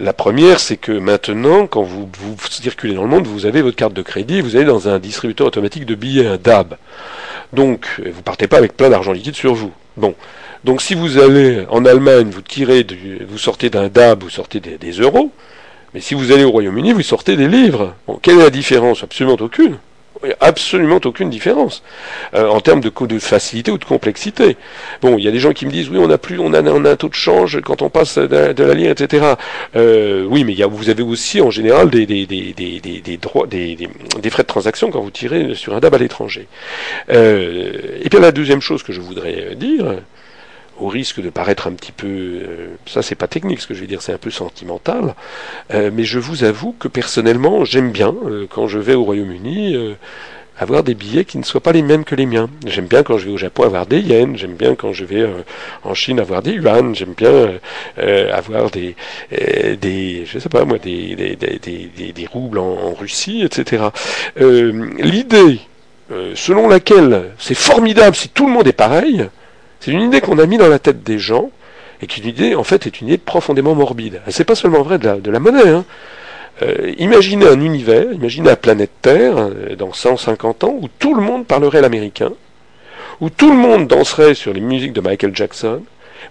La 0.00 0.12
première, 0.12 0.58
c'est 0.58 0.76
que 0.76 0.90
maintenant, 0.90 1.66
quand 1.68 1.82
vous, 1.82 2.08
circulez 2.50 2.94
dans 2.94 3.02
le 3.02 3.08
monde, 3.08 3.26
vous 3.26 3.46
avez 3.46 3.62
votre 3.62 3.76
carte 3.76 3.92
de 3.92 4.02
crédit, 4.02 4.40
vous 4.40 4.56
allez 4.56 4.64
dans 4.64 4.88
un 4.88 4.98
distributeur 4.98 5.46
automatique 5.46 5.86
de 5.86 5.94
billets, 5.94 6.26
un 6.26 6.36
DAB. 6.36 6.76
Donc, 7.52 7.86
vous 8.04 8.22
partez 8.22 8.48
pas 8.48 8.58
avec 8.58 8.76
plein 8.76 8.90
d'argent 8.90 9.12
liquide 9.12 9.36
sur 9.36 9.54
vous. 9.54 9.72
Bon. 9.96 10.14
Donc, 10.64 10.82
si 10.82 10.94
vous 10.94 11.18
allez 11.18 11.64
en 11.70 11.84
Allemagne, 11.84 12.30
vous 12.30 12.42
tirez, 12.42 12.86
vous 13.28 13.38
sortez 13.38 13.70
d'un 13.70 13.88
DAB, 13.88 14.24
vous 14.24 14.30
sortez 14.30 14.60
des, 14.60 14.90
euros. 14.92 15.30
Mais 15.94 16.00
si 16.00 16.14
vous 16.14 16.32
allez 16.32 16.44
au 16.44 16.50
Royaume-Uni, 16.50 16.92
vous 16.92 17.02
sortez 17.02 17.36
des 17.36 17.48
livres. 17.48 17.94
Quelle 18.22 18.38
est 18.38 18.44
la 18.44 18.50
différence? 18.50 19.02
Absolument 19.02 19.36
aucune. 19.40 19.78
Il 20.24 20.32
a 20.32 20.36
absolument 20.40 21.00
aucune 21.04 21.30
différence 21.30 21.82
euh, 22.34 22.46
en 22.48 22.60
termes 22.60 22.80
de, 22.80 22.90
de 23.06 23.18
facilité 23.18 23.70
ou 23.70 23.78
de 23.78 23.84
complexité. 23.84 24.56
Bon, 25.00 25.16
il 25.16 25.24
y 25.24 25.28
a 25.28 25.30
des 25.30 25.38
gens 25.38 25.52
qui 25.52 25.64
me 25.64 25.70
disent 25.70 25.88
oui, 25.88 25.98
on 25.98 26.10
a 26.10 26.18
plus, 26.18 26.38
on 26.38 26.52
a, 26.52 26.62
on 26.62 26.84
a 26.84 26.90
un 26.90 26.96
taux 26.96 27.08
de 27.08 27.14
change 27.14 27.60
quand 27.62 27.82
on 27.82 27.88
passe 27.88 28.18
de, 28.18 28.62
la 28.62 28.74
lire, 28.74 28.90
etc. 28.90 29.34
Euh, 29.76 30.26
oui, 30.28 30.44
mais 30.44 30.52
y 30.52 30.62
a, 30.62 30.66
vous 30.66 30.90
avez 30.90 31.02
aussi 31.02 31.40
en 31.40 31.50
général 31.50 31.88
des, 31.90 32.06
des, 32.06 32.26
des, 32.26 32.52
des, 32.52 33.16
droits, 33.16 33.46
des, 33.46 33.76
frais 34.30 34.42
de 34.42 34.48
transaction 34.48 34.90
quand 34.90 35.00
vous 35.00 35.10
tirez 35.10 35.54
sur 35.54 35.74
un 35.74 35.80
DAB 35.80 35.94
à 35.94 35.98
l'étranger. 35.98 36.46
Euh, 37.10 37.72
et 38.02 38.08
puis 38.08 38.20
la 38.20 38.32
deuxième 38.32 38.60
chose 38.60 38.82
que 38.82 38.92
je 38.92 39.00
voudrais 39.00 39.54
dire, 39.56 39.96
au 40.80 40.88
risque 40.88 41.20
de 41.20 41.30
paraître 41.30 41.66
un 41.66 41.72
petit 41.72 41.92
peu, 41.92 42.06
euh, 42.06 42.68
ça 42.86 43.02
c'est 43.02 43.14
pas 43.14 43.28
technique 43.28 43.60
ce 43.60 43.66
que 43.66 43.74
je 43.74 43.80
vais 43.80 43.86
dire, 43.86 44.02
c'est 44.02 44.12
un 44.12 44.18
peu 44.18 44.30
sentimental, 44.30 45.14
euh, 45.72 45.90
mais 45.92 46.04
je 46.04 46.18
vous 46.18 46.44
avoue 46.44 46.74
que 46.78 46.88
personnellement 46.88 47.64
j'aime 47.64 47.92
bien 47.92 48.14
euh, 48.26 48.46
quand 48.48 48.66
je 48.66 48.78
vais 48.78 48.94
au 48.94 49.04
Royaume-Uni 49.04 49.76
avoir 50.58 50.82
des 50.82 50.94
billets 50.94 51.24
qui 51.24 51.38
ne 51.38 51.42
soient 51.42 51.62
pas 51.62 51.72
les 51.72 51.80
mêmes 51.80 52.04
que 52.04 52.14
les 52.14 52.26
miens. 52.26 52.50
J'aime 52.66 52.84
bien 52.84 53.02
quand 53.02 53.16
je 53.16 53.26
vais 53.26 53.32
au 53.32 53.38
Japon 53.38 53.62
avoir 53.62 53.86
des 53.86 54.00
yens, 54.00 54.36
j'aime 54.36 54.56
bien 54.56 54.74
quand 54.74 54.92
je 54.92 55.06
vais 55.06 55.26
en 55.84 55.94
Chine 55.94 56.20
avoir 56.20 56.42
des 56.42 56.52
yuan, 56.52 56.94
j'aime 56.94 57.14
bien 57.16 57.52
avoir 57.96 58.70
des, 58.70 58.94
des, 59.30 60.24
je 60.26 60.38
sais 60.38 60.48
pas 60.50 60.66
moi, 60.66 60.76
des, 60.78 61.16
des, 61.36 62.26
roubles 62.30 62.58
en, 62.58 62.92
Russie, 62.92 63.42
etc. 63.42 63.84
L'idée 64.36 65.60
selon 66.34 66.68
laquelle 66.68 67.30
c'est 67.38 67.54
formidable 67.54 68.14
si 68.14 68.28
tout 68.28 68.46
le 68.46 68.52
monde 68.52 68.66
est 68.66 68.72
pareil, 68.72 69.30
c'est 69.80 69.90
une 69.90 70.02
idée 70.02 70.20
qu'on 70.20 70.38
a 70.38 70.46
mis 70.46 70.58
dans 70.58 70.68
la 70.68 70.78
tête 70.78 71.02
des 71.02 71.18
gens, 71.18 71.50
et 72.02 72.06
qui, 72.06 72.54
en 72.54 72.64
fait, 72.64 72.86
est 72.86 73.00
une 73.00 73.08
idée 73.08 73.18
profondément 73.18 73.74
morbide. 73.74 74.22
C'est 74.28 74.44
pas 74.44 74.54
seulement 74.54 74.82
vrai 74.82 74.98
de 74.98 75.06
la, 75.06 75.16
de 75.16 75.30
la 75.30 75.38
monnaie. 75.38 75.68
Hein. 75.68 75.84
Euh, 76.62 76.92
imaginez 76.98 77.46
un 77.46 77.60
univers, 77.60 78.12
imaginez 78.12 78.48
la 78.48 78.56
planète 78.56 78.90
Terre, 79.02 79.38
euh, 79.38 79.76
dans 79.76 79.92
150 79.92 80.64
ans, 80.64 80.74
où 80.80 80.88
tout 80.98 81.14
le 81.14 81.22
monde 81.22 81.46
parlerait 81.46 81.80
l'américain, 81.80 82.32
où 83.20 83.30
tout 83.30 83.50
le 83.50 83.56
monde 83.56 83.86
danserait 83.86 84.34
sur 84.34 84.52
les 84.52 84.60
musiques 84.60 84.92
de 84.92 85.00
Michael 85.00 85.34
Jackson, 85.34 85.82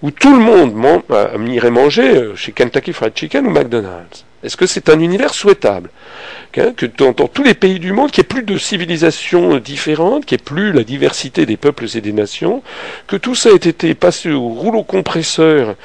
où 0.01 0.12
tout 0.12 0.33
le 0.33 0.39
monde 0.39 1.03
euh, 1.12 1.38
irait 1.47 1.71
manger 1.71 2.35
chez 2.35 2.52
Kentucky 2.52 2.93
Fried 2.93 3.15
Chicken 3.15 3.47
ou 3.47 3.50
McDonald's. 3.50 4.25
Est-ce 4.44 4.58
que 4.58 4.65
c'est 4.65 4.90
un 4.90 5.00
univers 5.00 5.33
souhaitable 5.33 5.90
Hein, 6.58 6.73
que 6.75 6.85
dans, 6.85 7.13
tous 7.13 7.44
les 7.44 7.54
pays 7.54 7.79
du 7.79 7.94
monde, 7.94 8.12
qu'il 8.12 8.23
n'y 8.23 8.25
ait 8.25 8.42
plus 8.42 8.44
de 8.44 8.58
civilisations 8.58 9.58
différentes, 9.60 10.25
qu'il 10.25 10.37
n'y 10.37 10.42
ait 10.42 10.44
plus 10.44 10.71
la 10.71 10.83
diversité 10.83 11.46
des 11.46 11.58
peuples 11.58 11.85
et 11.96 12.02
des 12.02 12.12
nations, 12.12 12.63
que 13.08 13.15
tout 13.15 13.35
ça 13.35 13.52
ait 13.52 13.56
été 13.56 13.94
passé 13.94 14.31
au 14.31 14.50
rouleau 14.50 14.83
compresseur 14.83 15.75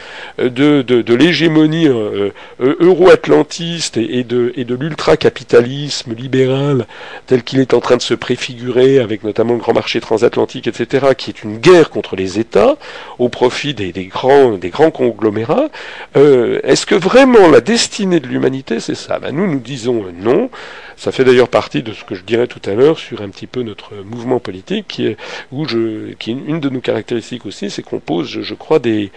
euh, 0.41 0.49
de, 0.49 0.83
de, 0.83 1.15
l'hégémonie 1.15 1.87
euh, 1.87 2.31
euh, 2.61 2.77
euro-atlantiste 2.81 3.99
et, 3.99 4.25
de, 4.25 4.53
et 4.57 4.65
de 4.65 4.75
l'ultra-capitalisme 4.75 6.15
libéral 6.15 6.87
tel 7.27 7.43
qu'il 7.43 7.61
est 7.61 7.75
en 7.75 7.81
train 7.81 7.97
de 7.97 8.03
se 8.03 8.15
préfigurer 8.15 8.99
avec 8.99 9.23
notamment 9.23 9.53
le 9.53 9.61
grand 9.61 9.75
marché 9.75 10.01
transatlantique, 10.01 10.67
etc., 10.67 11.09
qui 11.17 11.31
est 11.31 11.45
une 11.45 11.59
guerre 11.59 11.91
contre 11.91 12.17
les 12.17 12.39
États 12.39 12.77
au 13.19 13.29
profit 13.29 13.75
des, 13.75 13.93
grands, 14.07 14.53
des 14.53 14.71
grands 14.71 14.91
conglomérats. 14.91 15.69
Est-ce 16.15 16.87
que 16.87 16.95
vraiment 16.95 17.49
la 17.49 17.61
destinée 17.61 18.21
de 18.21 18.27
l'humanité, 18.27 18.44
c'est 18.81 18.95
ça 18.95 19.19
ben, 19.19 19.35
Nous, 19.35 19.47
nous 19.47 19.61
disons 19.61 20.05
non. 20.13 20.51
Ça 20.97 21.13
fait 21.13 21.25
d'ailleurs 21.25 21.49
partie 21.49 21.83
de 21.83 21.93
ce 21.93 22.05
que 22.05 22.15
je 22.15 22.23
dirais 22.23 22.47
tout 22.47 22.61
à 22.69 22.75
l'heure 22.75 22.99
sur 22.99 23.23
un 23.23 23.29
petit 23.29 23.47
peu 23.47 23.63
notre 23.63 23.95
mouvement 24.05 24.39
politique, 24.39 24.87
qui 24.89 25.07
est, 25.07 25.17
où 25.51 25.67
une 25.67 26.61
de 26.61 26.69
nos 26.69 26.81
caractéristiques 26.81 27.47
aussi, 27.47 27.71
c'est 27.71 27.83
qu'on 27.83 28.01
pose, 28.01 28.29
je, 28.29 28.55
crois, 28.55 28.79
des, 28.79 29.11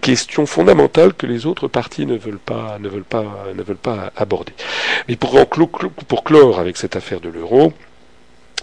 questions 0.00 0.46
fondamentales 0.46 1.12
que 1.14 1.26
les 1.26 1.46
autres 1.46 1.68
partis 1.68 2.06
ne 2.06 2.16
veulent 2.16 2.38
pas, 2.38 2.78
ne 2.80 2.88
veulent 2.88 3.04
pas, 3.04 3.46
ne 3.54 3.62
veulent 3.62 3.76
pas 3.76 4.12
aborder. 4.16 4.52
Mais 5.08 5.16
pour, 5.16 5.38
pour 5.46 6.24
clore 6.24 6.58
avec 6.58 6.76
cette 6.76 6.96
affaire 6.96 7.20
de 7.20 7.28
l'euro, 7.28 7.72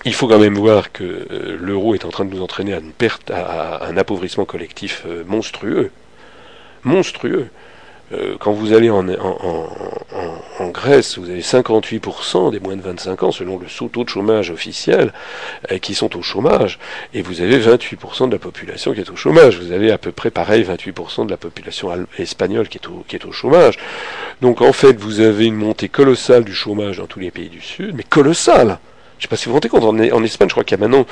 il 0.06 0.14
faut 0.14 0.28
quand 0.28 0.40
même 0.40 0.56
voir 0.56 0.92
que 0.92 1.04
euh, 1.04 1.58
l'euro 1.60 1.96
est 1.96 2.04
en 2.04 2.10
train 2.10 2.26
de 2.26 2.34
nous 2.34 2.42
entraîner 2.42 2.74
à 2.74 2.80
une 2.80 2.92
perte, 2.92 3.32
à 3.32 3.86
un 3.86 3.96
appauvrissement 3.96 4.46
collectif 4.46 5.04
euh, 5.08 5.24
monstrueux. 5.26 5.92
Monstrueux. 6.84 7.50
Euh, 8.14 8.36
quand 8.40 8.52
vous 8.52 8.74
allez 8.74 8.90
en, 8.90 9.04
Grèce, 10.72 11.18
vous 11.18 11.30
avez 11.30 11.42
58% 11.42 12.52
des 12.52 12.60
moins 12.60 12.76
de 12.76 12.82
25 12.82 13.24
ans, 13.24 13.32
selon 13.32 13.60
le 13.60 13.68
taux 13.90 14.04
de 14.04 14.10
chômage 14.10 14.50
officiel, 14.50 15.14
euh, 15.72 15.78
qui 15.78 15.94
sont 15.94 16.16
au 16.18 16.22
chômage, 16.22 16.80
et 17.14 17.22
vous 17.22 17.42
avez 17.42 17.60
28% 17.60 18.28
de 18.28 18.34
la 18.34 18.40
population 18.40 18.94
qui 18.94 19.02
est 19.02 19.10
au 19.10 19.16
chômage. 19.16 19.60
Vous 19.60 19.72
avez 19.72 19.92
à 19.92 19.98
peu 19.98 20.12
près 20.12 20.32
pareil 20.32 20.64
28% 20.64 21.26
de 21.26 21.32
la 21.32 21.38
population 21.38 21.90
espagnole 22.18 22.68
qui 22.68 22.80
est 23.16 23.26
au 23.26 23.32
chômage. 23.32 23.78
Donc 24.42 24.62
en 24.62 24.74
fait, 24.74 24.94
vous 24.94 25.20
avez 25.20 25.46
une 25.46 25.56
montée 25.56 25.90
colossale 25.90 26.44
du 26.44 26.54
chômage 26.54 26.98
dans 26.98 27.08
tous 27.08 27.20
les 27.20 27.32
pays 27.32 27.50
du 27.50 27.62
Sud, 27.62 27.94
mais 27.96 28.04
colossale 28.04 28.80
je 29.20 29.26
ne 29.26 29.30
sais 29.30 29.30
pas 29.30 29.36
si 29.38 29.46
vous 29.46 29.52
vous 29.52 29.56
rendez 29.56 29.70
compte, 29.70 29.84
en, 29.84 30.24
Espagne, 30.24 30.50
je 30.50 30.54
crois 30.54 30.64
qu'il 30.64 30.78
y 30.78 30.82
a 30.82 30.86
maintenant 30.86 31.06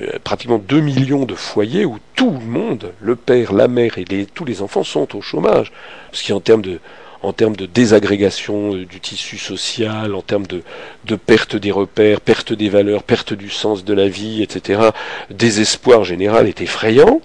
euh, 0.00 0.18
pratiquement 0.22 0.58
2 0.58 0.80
millions 0.80 1.24
de 1.24 1.34
foyers 1.34 1.84
où 1.84 1.98
tout 2.14 2.30
le 2.30 2.46
monde, 2.46 2.92
le 3.00 3.16
père, 3.16 3.52
la 3.52 3.66
mère 3.68 3.98
et 3.98 4.04
tous 4.32 4.44
les 4.44 4.62
enfants 4.62 4.84
sont 4.84 5.16
au 5.16 5.20
chômage. 5.20 5.72
Ce 6.12 6.22
qui, 6.22 6.32
en 6.32 6.40
termes 6.40 6.62
de, 6.62 7.66
désagrégation 7.66 8.74
euh, 8.74 8.84
du 8.84 9.00
tissu 9.00 9.38
social, 9.38 10.14
en 10.14 10.22
termes 10.22 10.46
de, 10.46 11.16
perte 11.16 11.56
des 11.56 11.72
repères, 11.72 12.20
perte 12.20 12.52
des 12.52 12.68
valeurs, 12.68 13.02
perte 13.02 13.32
du 13.32 13.50
sens 13.50 13.84
de 13.84 13.94
la 13.94 14.08
vie, 14.08 14.42
etc., 14.42 14.90
désespoir 15.30 16.04
général 16.04 16.46
est 16.46 16.60
effrayant. 16.60 17.20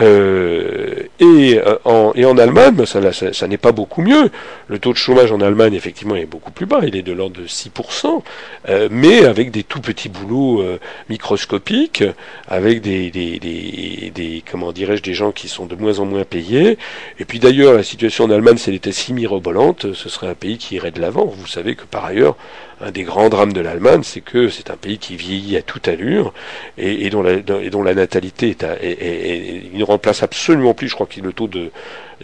Euh, 0.00 1.04
et, 1.20 1.58
euh, 1.58 1.76
en, 1.84 2.12
et 2.14 2.24
en 2.26 2.36
Allemagne, 2.36 2.74
ben, 2.74 2.86
ça, 2.86 3.00
ça, 3.12 3.48
n'est 3.48 3.56
pas 3.56 3.72
beaucoup 3.72 4.02
mieux. 4.02 4.30
Le 4.68 4.78
taux 4.78 4.92
de 4.92 4.98
chômage 4.98 5.32
en 5.32 5.40
Allemagne, 5.40 5.74
effectivement, 5.74 6.16
est 6.16 6.26
beaucoup 6.26 6.50
plus 6.50 6.66
bas. 6.66 6.80
Il 6.82 6.96
est 6.96 7.02
de 7.02 7.12
l'ordre 7.12 7.40
de 7.40 7.46
6%, 7.46 8.22
euh, 8.68 8.88
mais 8.90 9.24
avec 9.24 9.50
des 9.50 9.62
tout 9.62 9.80
petits 9.80 10.08
boulots 10.08 10.64
microscopiques, 11.08 12.04
avec 12.48 12.82
des, 12.82 13.10
des, 13.10 13.38
des, 13.38 14.12
des 14.14 14.42
comment 14.50 14.72
dirais-je, 14.72 15.02
des 15.02 15.14
gens 15.14 15.32
qui 15.32 15.48
sont 15.48 15.66
de 15.66 15.74
moins 15.74 15.98
en 15.98 16.04
moins 16.04 16.24
payés. 16.24 16.78
Et 17.18 17.24
puis 17.24 17.38
d'ailleurs, 17.38 17.74
la 17.74 17.82
situation 17.82 18.24
en 18.24 18.30
Allemagne, 18.30 18.58
si 18.58 18.70
elle 18.70 18.76
était 18.76 18.92
si 18.92 19.12
mirobolante, 19.12 19.94
ce 19.94 20.08
serait 20.08 20.28
un 20.28 20.34
pays 20.34 20.58
qui 20.58 20.74
irait 20.74 20.90
de 20.90 21.00
l'avant. 21.00 21.24
Vous 21.24 21.46
savez 21.46 21.74
que 21.74 21.84
par 21.84 22.04
ailleurs, 22.04 22.36
un 22.80 22.90
des 22.90 23.04
grands 23.04 23.28
drames 23.28 23.52
de 23.52 23.60
l'Allemagne, 23.60 24.02
c'est 24.02 24.20
que 24.20 24.48
c'est 24.48 24.70
un 24.70 24.76
pays 24.76 24.98
qui 24.98 25.16
vieillit 25.16 25.56
à 25.56 25.62
toute 25.62 25.88
allure 25.88 26.34
et, 26.76 27.08
dont, 27.10 27.22
la, 27.22 27.94
natalité 27.94 28.50
est, 28.50 28.64
à, 28.64 28.76
il 28.82 29.78
ne 29.78 29.84
remplace 29.84 30.22
absolument 30.22 30.74
plus, 30.74 30.88
je 30.88 30.94
crois 30.94 31.08
le 31.22 31.32
taux 31.32 31.48
de, 31.48 31.70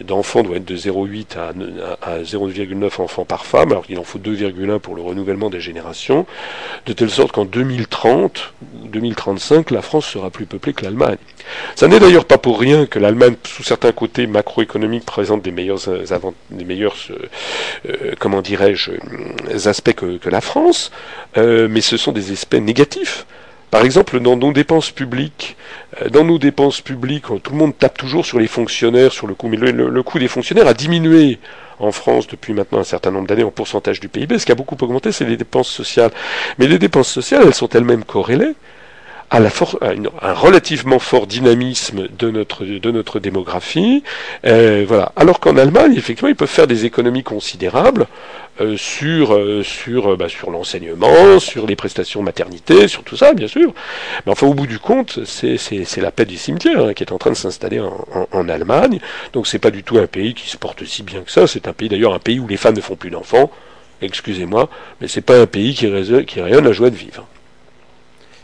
d'enfants 0.01 0.43
doit 0.43 0.57
être 0.57 0.65
de 0.65 0.75
0,8 0.75 1.37
à, 1.37 1.49
à 2.01 2.19
0,9 2.19 3.01
enfants 3.01 3.25
par 3.25 3.45
femme, 3.45 3.71
alors 3.71 3.85
qu'il 3.85 3.99
en 3.99 4.03
faut 4.03 4.19
2,1 4.19 4.79
pour 4.79 4.95
le 4.95 5.01
renouvellement 5.01 5.49
des 5.49 5.59
générations, 5.59 6.25
de 6.85 6.93
telle 6.93 7.09
sorte 7.09 7.31
qu'en 7.31 7.45
2030 7.45 8.53
ou 8.83 8.87
2035, 8.87 9.71
la 9.71 9.81
France 9.81 10.05
sera 10.05 10.29
plus 10.29 10.45
peuplée 10.45 10.73
que 10.73 10.83
l'Allemagne. 10.83 11.17
Ça 11.75 11.87
n'est 11.87 11.99
d'ailleurs 11.99 12.25
pas 12.25 12.37
pour 12.37 12.59
rien 12.59 12.85
que 12.85 12.99
l'Allemagne, 12.99 13.35
sous 13.45 13.63
certains 13.63 13.91
côtés 13.91 14.27
macroéconomiques, 14.27 15.05
présente 15.05 15.41
des 15.41 15.51
meilleurs, 15.51 15.87
euh, 15.87 16.05
des 16.51 16.65
meilleurs 16.65 16.95
euh, 17.09 17.29
euh, 17.89 18.13
comment 18.19 18.41
dirais-je, 18.41 18.91
aspects 19.67 19.93
que, 19.93 20.29
la 20.29 20.41
France, 20.41 20.91
mais 21.35 21.81
ce 21.81 21.97
sont 21.97 22.11
des 22.11 22.31
aspects 22.31 22.55
négatifs. 22.55 23.25
Par 23.73 23.83
exemple, 23.83 24.19
dans 24.19 24.35
nos 24.35 24.53
dépenses 24.53 24.91
publiques, 24.91 25.57
euh, 25.99 26.09
dans 26.09 26.23
nos 26.23 26.37
dépenses 26.37 26.79
publiques, 26.79 27.23
tout 27.41 27.53
le 27.53 27.57
monde 27.57 27.75
tape 27.75 27.97
toujours 27.97 28.23
sur 28.23 28.37
les 28.37 28.45
fonctionnaires, 28.45 29.11
sur 29.11 29.25
le 29.25 29.33
coût, 29.33 29.47
mais 29.47 29.57
le, 29.57 30.03
coût 30.03 30.19
des 30.19 30.27
fonctionnaires 30.27 30.67
a 30.67 30.75
diminué 30.75 31.39
en 31.79 31.91
France 31.91 32.27
depuis 32.27 32.53
maintenant 32.53 32.77
un 32.77 32.83
certain 32.83 33.09
nombre 33.09 33.27
d'années 33.27 33.43
en 33.43 33.49
pourcentage 33.49 33.99
du 33.99 34.09
PIB. 34.09 34.37
Ce 34.37 34.45
qui 34.45 34.51
a 34.51 34.55
beaucoup 34.55 34.77
augmenté, 34.79 35.11
c'est 35.11 35.25
les 35.25 35.37
dépenses 35.37 35.69
sociales. 35.69 36.11
Mais 36.59 36.67
les 36.67 36.77
dépenses 36.77 37.07
sociales, 37.07 37.45
elles 37.47 37.55
sont 37.55 37.69
elles-mêmes 37.69 38.03
corrélées 38.03 38.53
à, 39.33 39.39
la 39.39 39.49
un 40.21 40.33
relativement 40.33 40.99
fort 40.99 41.25
dynamisme 41.25 42.07
de 42.19 42.29
notre, 42.29 42.65
de 42.65 42.91
notre 42.91 43.19
démographie. 43.19 44.03
Euh, 44.45 44.85
voilà. 44.87 45.11
Alors 45.15 45.39
qu'en 45.39 45.57
Allemagne, 45.57 45.95
effectivement, 45.97 46.29
ils 46.29 46.35
peuvent 46.35 46.47
faire 46.47 46.67
des 46.67 46.85
économies 46.85 47.23
considérables 47.23 48.05
euh, 48.61 48.77
sur, 48.77 49.33
euh, 49.33 49.63
sur, 49.63 50.15
bah, 50.17 50.29
sur 50.29 50.51
l'enseignement, 50.51 51.39
sur 51.39 51.65
les 51.65 51.75
prestations 51.75 52.21
maternité, 52.21 52.87
sur 52.87 53.03
tout 53.03 53.17
ça, 53.17 53.33
bien 53.33 53.47
sûr. 53.47 53.73
Mais 54.27 54.31
enfin, 54.31 54.45
au 54.45 54.53
bout 54.53 54.67
du 54.67 54.77
compte, 54.77 55.25
c'est, 55.25 55.57
la 55.97 56.11
paix 56.11 56.25
du 56.25 56.37
cimetière 56.37 56.83
hein, 56.83 56.93
qui 56.93 57.03
est 57.03 57.11
en 57.11 57.17
train 57.17 57.31
de 57.31 57.35
s'installer 57.35 57.79
en, 57.79 58.05
en, 58.31 58.49
Allemagne. 58.49 58.99
Donc 59.33 59.47
c'est 59.47 59.57
pas 59.57 59.71
du 59.71 59.81
tout 59.81 59.97
un 59.97 60.05
pays 60.05 60.35
qui 60.35 60.47
se 60.47 60.57
porte 60.57 60.85
si 60.85 61.01
bien 61.01 61.21
que 61.21 61.31
ça. 61.31 61.47
C'est 61.47 61.67
un 61.67 61.73
pays 61.73 61.89
d'ailleurs 61.89 62.13
un 62.13 62.19
pays 62.19 62.39
où 62.39 62.47
les 62.47 62.57
femmes 62.57 62.75
ne 62.75 62.81
font 62.81 62.95
plus 62.95 63.09
d'enfants. 63.09 63.49
Excusez-moi, 64.03 64.69
mais 65.01 65.07
c'est 65.07 65.21
pas 65.21 65.39
un 65.39 65.47
pays 65.47 65.73
qui, 65.73 65.89
qui 66.27 66.39
rayonne 66.39 66.65
la 66.65 66.73
joie 66.73 66.91
de 66.91 66.95
vivre. 66.95 67.25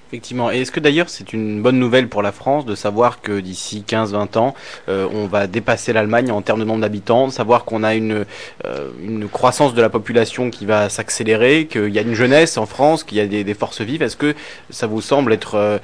Effectivement. 0.09 0.49
Et 0.51 0.61
est-ce 0.61 0.71
que 0.71 0.79
d'ailleurs 0.79 1.07
c'est 1.07 1.33
une 1.33 1.61
bonne 1.61 1.77
nouvelle 1.77 2.09
pour 2.09 2.23
la 2.23 2.31
France 2.31 2.65
de 2.65 2.73
savoir 2.73 3.21
que 3.21 3.39
d'ici 3.39 3.83
15-20 3.87 4.39
ans, 4.39 4.55
euh, 4.87 5.07
on 5.13 5.27
va 5.27 5.45
dépasser 5.45 5.93
l'Allemagne 5.93 6.31
en 6.31 6.41
termes 6.41 6.61
de 6.61 6.65
nombre 6.65 6.81
d'habitants, 6.81 7.29
savoir 7.29 7.63
qu'on 7.63 7.83
a 7.83 7.93
une, 7.93 8.25
euh, 8.65 8.89
une 9.03 9.29
croissance 9.29 9.75
de 9.75 9.81
la 9.83 9.89
population 9.89 10.49
qui 10.49 10.65
va 10.65 10.89
s'accélérer, 10.89 11.67
qu'il 11.67 11.89
y 11.89 11.99
a 11.99 12.01
une 12.01 12.15
jeunesse 12.15 12.57
en 12.57 12.65
France, 12.65 13.03
qu'il 13.03 13.19
y 13.19 13.21
a 13.21 13.27
des, 13.27 13.43
des, 13.43 13.53
forces 13.53 13.81
vives? 13.81 14.01
Est-ce 14.01 14.17
que 14.17 14.33
ça 14.71 14.87
vous 14.87 15.01
semble 15.01 15.31
être 15.31 15.53
euh, 15.53 15.77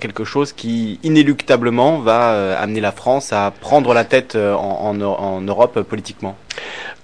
quelque 0.00 0.24
chose 0.24 0.52
qui 0.52 1.00
inéluctablement 1.02 1.98
va 2.00 2.58
amener 2.58 2.82
la 2.82 2.92
France 2.92 3.32
à 3.32 3.54
prendre 3.58 3.94
la 3.94 4.04
tête 4.04 4.36
en, 4.36 5.00
en 5.00 5.40
Europe 5.40 5.80
politiquement? 5.80 6.36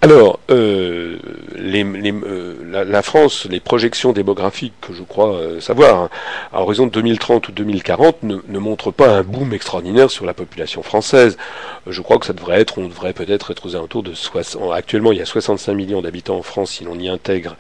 Alors, 0.01 0.39
euh, 0.53 1.19
les, 1.57 1.85
euh, 1.85 2.55
la, 2.87 3.03
France, 3.03 3.49
les 3.51 3.59
projections 3.59 4.13
démographiques 4.13 4.75
que 4.81 4.93
je 4.93 5.03
crois 5.03 5.35
euh, 5.35 5.61
savoir, 5.61 6.03
hein, 6.03 6.11
à 6.53 6.63
horizon 6.63 6.87
de 6.87 6.93
2030 6.93 7.49
ou 7.49 7.53
2040, 7.53 8.23
ne, 8.23 8.37
ne, 8.47 8.59
montrent 8.61 8.93
pas 8.93 9.09
un 9.09 9.23
boom 9.25 9.53
extraordinaire 9.53 10.09
sur 10.09 10.25
la 10.25 10.35
population 10.35 10.85
française. 10.85 11.37
Je 11.89 12.01
crois 12.01 12.19
que 12.19 12.27
ça 12.27 12.33
devrait 12.33 12.61
être, 12.61 12.79
on 12.79 12.87
devrait 12.87 13.13
peut-être 13.13 13.51
être 13.51 13.67
aux 13.67 13.75
alentours 13.75 14.05
de 14.05 14.15
60. 14.15 14.73
Actuellement, 14.73 15.11
il 15.11 15.19
y 15.19 15.23
a 15.23 15.27
65 15.27 15.73
millions 15.73 16.01
d'habitants 16.01 16.37
en 16.37 16.43
France 16.43 16.73
si 16.73 16.85
l'on 16.85 16.97
y 16.97 17.09
intègre 17.09 17.57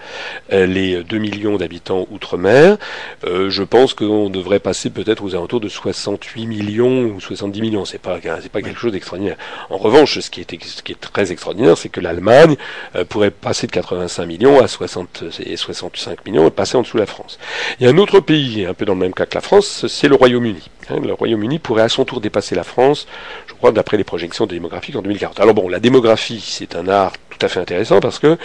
les 0.51 1.03
2 1.03 1.19
millions 1.19 1.57
d'habitants 1.57 2.07
outre-mer. 2.11 2.77
je 3.25 3.63
pense 3.63 3.95
qu'on 3.95 4.29
devrait 4.29 4.61
passer 4.61 4.91
peut-être 4.91 5.25
aux 5.25 5.35
alentours 5.35 5.61
de 5.61 5.69
68 5.69 6.47
millions 6.47 7.05
ou 7.05 7.21
70 7.21 7.61
millions. 7.63 7.85
C'est 7.85 7.99
pas, 7.99 8.19
c'est 8.43 8.53
pas 8.53 8.61
quelque 8.61 8.79
chose 8.79 8.93
d'extraordinaire. 8.93 9.37
En 9.71 9.79
revanche, 9.79 10.21
ce 10.21 10.31
qui 10.31 10.43
est, 10.43 10.65
ce 10.65 10.83
qui 10.83 10.93
est 10.93 11.01
très 11.01 11.33
extraordinaire, 11.33 11.78
c'est 11.79 11.89
que 11.89 12.01
l'Allemagne 12.01 12.57
euh, 12.95 13.05
pourrait 13.05 13.31
passer 13.31 13.67
de 13.67 13.73
85 13.73 14.27
millions 14.27 14.61
à 14.61 14.69
60 14.69 15.25
et 15.41 15.57
65 15.57 16.27
millions 16.27 16.47
et 16.47 16.51
passer 16.51 16.77
en 16.77 16.83
dessous 16.83 16.97
de 16.97 17.03
la 17.03 17.07
France. 17.07 17.39
Il 17.81 17.87
y 17.87 17.89
a 17.89 17.93
un 17.93 17.99
autre 17.99 18.21
pays, 18.21 18.67
un 18.67 18.75
peu 18.75 18.85
dans 18.85 18.95
le 18.95 19.01
même 19.01 19.15
cas 19.15 19.27
que 19.27 19.35
la 19.35 19.41
France, 19.41 19.87
c'est 19.87 20.09
le 20.09 20.15
Royaume-Uni. 20.15 20.69
Hein, 20.91 20.97
le 21.03 21.13
Royaume-Uni 21.13 21.59
pourrait 21.59 21.83
à 21.83 21.89
son 21.89 22.05
tour 22.05 22.21
dépasser 22.21 22.55
la 22.55 22.65
France, 22.65 23.07
je 23.47 23.55
crois, 23.55 23.73
d'après 23.73 23.97
les 23.97 24.05
projections 24.05 24.47
démographiques 24.47 24.97
en 24.97 25.03
2040. 25.03 25.41
Alors 25.41 25.55
bon, 25.55 25.69
la 25.69 25.81
démographie, 25.81 26.43
c'est 26.45 26.77
un 26.77 26.89
art 26.89 27.13
tout 27.39 27.47
à 27.47 27.49
fait 27.49 27.61
intéressant 27.61 28.01
parce 28.01 28.19
que 28.19 28.37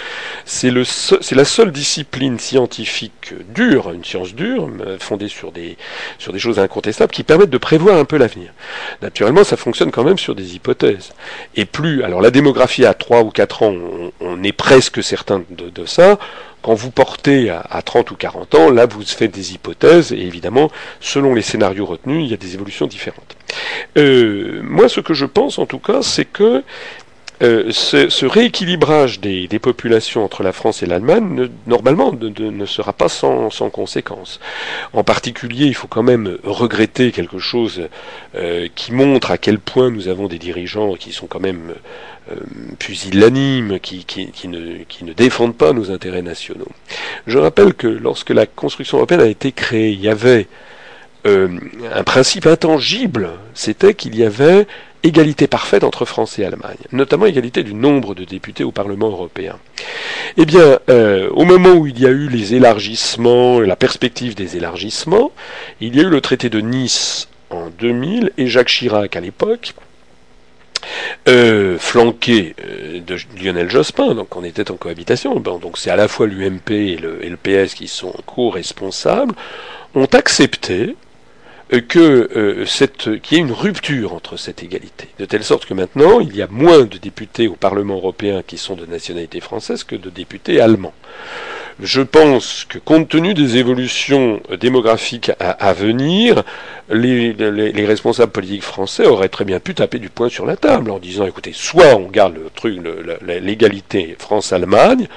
c'est 0.46 0.70
le 0.70 0.84
c'est 0.84 1.36
la 1.36 1.46
seule 1.46 1.72
discipline 1.72 2.40
scientifique 2.40 3.34
dure, 3.54 3.92
une 3.92 4.04
science 4.04 4.34
dure, 4.34 4.70
euh, 4.86 4.98
fondée 5.00 5.28
sur 5.28 5.52
des 5.52 5.78
sur 6.20 6.32
des 6.32 6.40
choses 6.40 6.60
incontestables 6.60 7.12
qui 7.12 7.24
permettent 7.24 7.50
de 7.50 7.58
prévoir 7.58 7.98
un 7.98 8.06
peu 8.06 8.18
l'avenir. 8.18 8.52
Naturellement, 9.02 9.44
ça 9.44 9.58
fonctionne 9.58 9.92
quand 9.92 10.04
même 10.04 10.18
sur 10.18 10.36
des 10.36 10.56
hypothèses. 10.56 11.14
Et 11.56 11.66
plus, 11.66 12.04
alors 12.04 12.22
la 12.22 12.32
démographie 12.32 12.86
à 12.86 12.94
3 12.94 13.22
ou 13.22 13.30
4 13.30 13.64
ans, 13.64 13.74
on, 14.20 14.44
est 14.44 14.52
presque 14.52 15.04
certain 15.04 15.44
de, 15.50 15.86
ça 15.86 16.18
Quand 16.62 16.74
vous 16.74 16.92
portez 16.92 17.50
à, 17.50 17.82
30 17.82 18.12
ou 18.12 18.16
40 18.16 18.56
ans, 18.56 18.70
là, 18.70 18.86
vous 18.86 19.04
faites 19.04 19.32
des 19.32 19.54
hypothèses, 19.54 20.12
et 20.12 20.20
évidemment, 20.20 20.70
selon 21.00 21.34
les 21.34 21.42
scénarios 21.42 21.86
retenus, 21.86 22.24
il 22.26 22.32
y 22.32 22.34
a 22.34 22.38
des 22.38 22.54
évolutions 22.54 22.88
différentes. 22.88 23.36
Euh, 23.98 24.62
moi, 24.64 24.90
ce 24.90 25.00
que 25.00 25.14
je 25.14 25.26
pense, 25.26 25.60
en 25.60 25.66
tout 25.66 25.80
cas, 25.80 26.02
c'est 26.02 26.26
que 26.26 26.64
euh, 27.42 27.72
ce, 27.72 28.26
rééquilibrage 28.26 29.20
des, 29.20 29.48
populations 29.60 30.24
entre 30.24 30.44
la 30.44 30.52
France 30.52 30.84
et 30.84 30.86
l'Allemagne, 30.86 31.50
normalement, 31.68 32.12
ne, 32.14 32.66
sera 32.66 32.94
pas 32.94 33.10
sans, 33.10 33.50
sans 33.50 33.70
conséquence. 33.70 34.40
En 34.94 35.04
particulier, 35.04 35.66
il 35.66 35.74
faut 35.74 35.88
quand 35.88 36.04
même 36.04 36.38
regretter 36.44 37.12
quelque 37.12 37.40
chose 37.40 37.90
euh, 38.36 38.68
qui 38.76 38.94
montre 38.94 39.32
à 39.32 39.38
quel 39.38 39.60
point 39.60 39.90
nous 39.90 40.08
avons 40.08 40.28
des 40.28 40.38
dirigeants 40.38 40.94
qui 40.94 41.12
sont 41.12 41.28
quand 41.28 41.40
même 41.40 41.74
euh, 42.32 42.36
pusillanimes, 42.78 43.80
qui 43.80 44.06
ne 44.48 45.14
défendent 45.14 45.58
pas 45.58 45.74
nos 45.74 45.92
intérêts 45.92 46.22
nationaux. 46.22 46.70
Je 47.26 47.40
rappelle 47.40 47.74
que 47.74 47.88
lorsque 47.88 48.30
la 48.30 48.46
construction 48.46 48.98
européenne 48.98 49.22
a 49.22 49.28
été 49.28 49.52
créée, 49.52 49.92
il 49.92 50.02
y 50.02 50.10
avait 50.10 50.48
un 51.26 52.04
principe 52.04 52.48
intangible, 52.48 53.30
c'était 53.54 53.94
qu'il 53.94 54.14
y 54.18 54.26
avait 54.26 54.68
égalité 55.04 55.48
parfaite 55.48 55.84
entre 55.84 56.06
France 56.06 56.40
et 56.40 56.46
Allemagne, 56.46 56.78
notamment 56.92 57.26
égalité 57.26 57.64
du 57.64 57.74
nombre 57.74 58.16
de 58.16 58.24
députés 58.24 58.64
au 58.64 58.72
Parlement 58.72 59.10
européen. 59.10 59.60
Eh 60.38 60.46
bien, 60.46 60.80
euh, 60.90 61.30
au 61.32 61.46
moment 61.46 61.74
où 61.74 61.88
il 61.88 62.00
y 62.00 62.06
a 62.06 62.10
eu 62.10 62.30
les 62.30 62.56
élargissements, 62.56 63.60
la 63.60 63.76
perspective 63.76 64.36
des 64.36 64.58
élargissements, 64.58 65.32
il 65.82 65.96
y 65.96 66.00
a 66.00 66.04
eu 66.04 66.10
le 66.10 66.22
traité 66.22 66.50
de 66.50 66.62
Nice 66.62 67.28
en 67.50 67.70
2000 67.70 68.32
et 68.38 68.48
Jacques 68.48 68.70
Chirac 68.70 69.16
à 69.16 69.20
l'époque, 69.20 69.74
euh, 71.28 71.78
flanqué 71.78 72.56
euh, 72.66 73.00
de 73.00 73.18
Lionel 73.42 73.70
Jospin, 73.70 74.16
donc 74.16 74.36
on 74.36 74.44
était 74.44 74.72
en 74.72 74.76
cohabitation, 74.76 75.40
donc 75.40 75.78
c'est 75.78 75.92
à 75.92 75.96
la 75.96 76.08
fois 76.08 76.28
l'UMP 76.28 76.72
et 76.72 76.98
le, 76.98 77.24
et 77.24 77.30
le 77.30 77.38
PS 77.38 77.74
qui 77.74 77.88
sont 77.88 78.14
co-responsables, 78.26 79.36
ont 79.96 80.06
accepté 80.06 80.96
que 81.70 82.30
euh, 82.36 82.66
cette 82.66 83.22
qu'il 83.22 83.38
y 83.38 83.42
ait 83.42 83.44
une 83.44 83.52
rupture 83.52 84.14
entre 84.14 84.38
cette 84.38 84.64
égalité, 84.64 85.08
de 85.20 85.26
telle 85.26 85.44
sorte 85.44 85.66
que 85.66 85.74
maintenant 85.74 86.20
il 86.20 86.36
y 86.36 86.42
a 86.42 86.48
moins 86.48 86.84
de 86.84 86.98
députés 86.98 87.48
au 87.48 87.56
Parlement 87.56 87.96
européen 87.96 88.44
qui 88.46 88.58
sont 88.58 88.76
de 88.76 88.86
nationalité 88.86 89.40
française 89.40 89.84
que 89.84 89.96
de 89.96 90.10
députés 90.10 90.62
allemands. 90.62 90.94
Je 91.82 92.02
pense 92.02 92.66
que 92.70 92.78
compte 92.78 93.10
tenu 93.10 93.34
des 93.34 93.58
évolutions 93.58 94.42
démographiques 94.60 95.32
à, 95.40 95.74
venir, 95.74 96.44
les, 96.90 97.34
les, 97.34 97.86
responsables 97.86 98.32
politiques 98.32 98.62
français 98.62 99.08
auraient 99.08 99.28
très 99.28 99.44
bien 99.44 99.60
pu 99.60 99.74
taper 99.74 99.98
du 99.98 100.10
poing 100.10 100.30
sur 100.30 100.46
la 100.46 100.56
table 100.56 100.92
en 100.92 101.00
disant 101.00 101.26
écoutez, 101.26 101.52
soit 101.52 101.96
on 101.96 102.10
garde 102.10 102.36
le 102.36 102.52
truc, 102.54 102.80
l'égalité 103.26 104.16
France-Allemagne, 104.20 105.08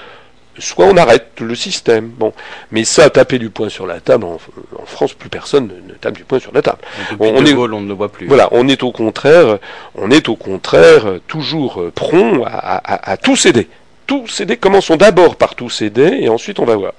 soit 0.58 0.86
on 0.86 0.96
arrête 0.96 1.40
le 1.40 1.54
système. 1.54 2.08
Bon, 2.08 2.32
mais 2.70 2.84
ça, 2.84 3.10
taper 3.10 3.38
du 3.38 3.50
poing 3.50 3.68
sur 3.68 3.86
la 3.86 4.00
table, 4.00 4.24
en, 4.24 4.38
France, 4.86 5.14
plus 5.14 5.28
personne 5.28 5.70
ne, 5.86 5.94
tape 5.94 6.14
du 6.14 6.24
poing 6.24 6.38
sur 6.38 6.52
la 6.52 6.62
table. 6.62 6.78
On, 7.20 7.44
est, 7.44 7.54
on 7.54 7.80
ne 7.80 7.88
le 7.88 7.94
voit 7.94 8.10
plus. 8.10 8.26
Voilà, 8.26 8.48
on 8.52 8.68
est 8.68 8.82
au 8.82 8.92
contraire, 8.92 9.58
on 9.94 10.10
est 10.10 10.28
au 10.28 10.36
contraire 10.36 11.04
toujours 11.26 11.82
prompt 11.94 12.44
à, 12.46 13.16
tout 13.16 13.36
céder. 13.36 13.68
Tout 14.06 14.28
céder, 14.28 14.56
commençons 14.56 14.96
d'abord 14.96 15.34
par 15.34 15.56
tout 15.56 15.68
céder 15.68 16.18
et 16.20 16.28
ensuite 16.28 16.60
on 16.60 16.64
va 16.64 16.76
voir. 16.76 16.92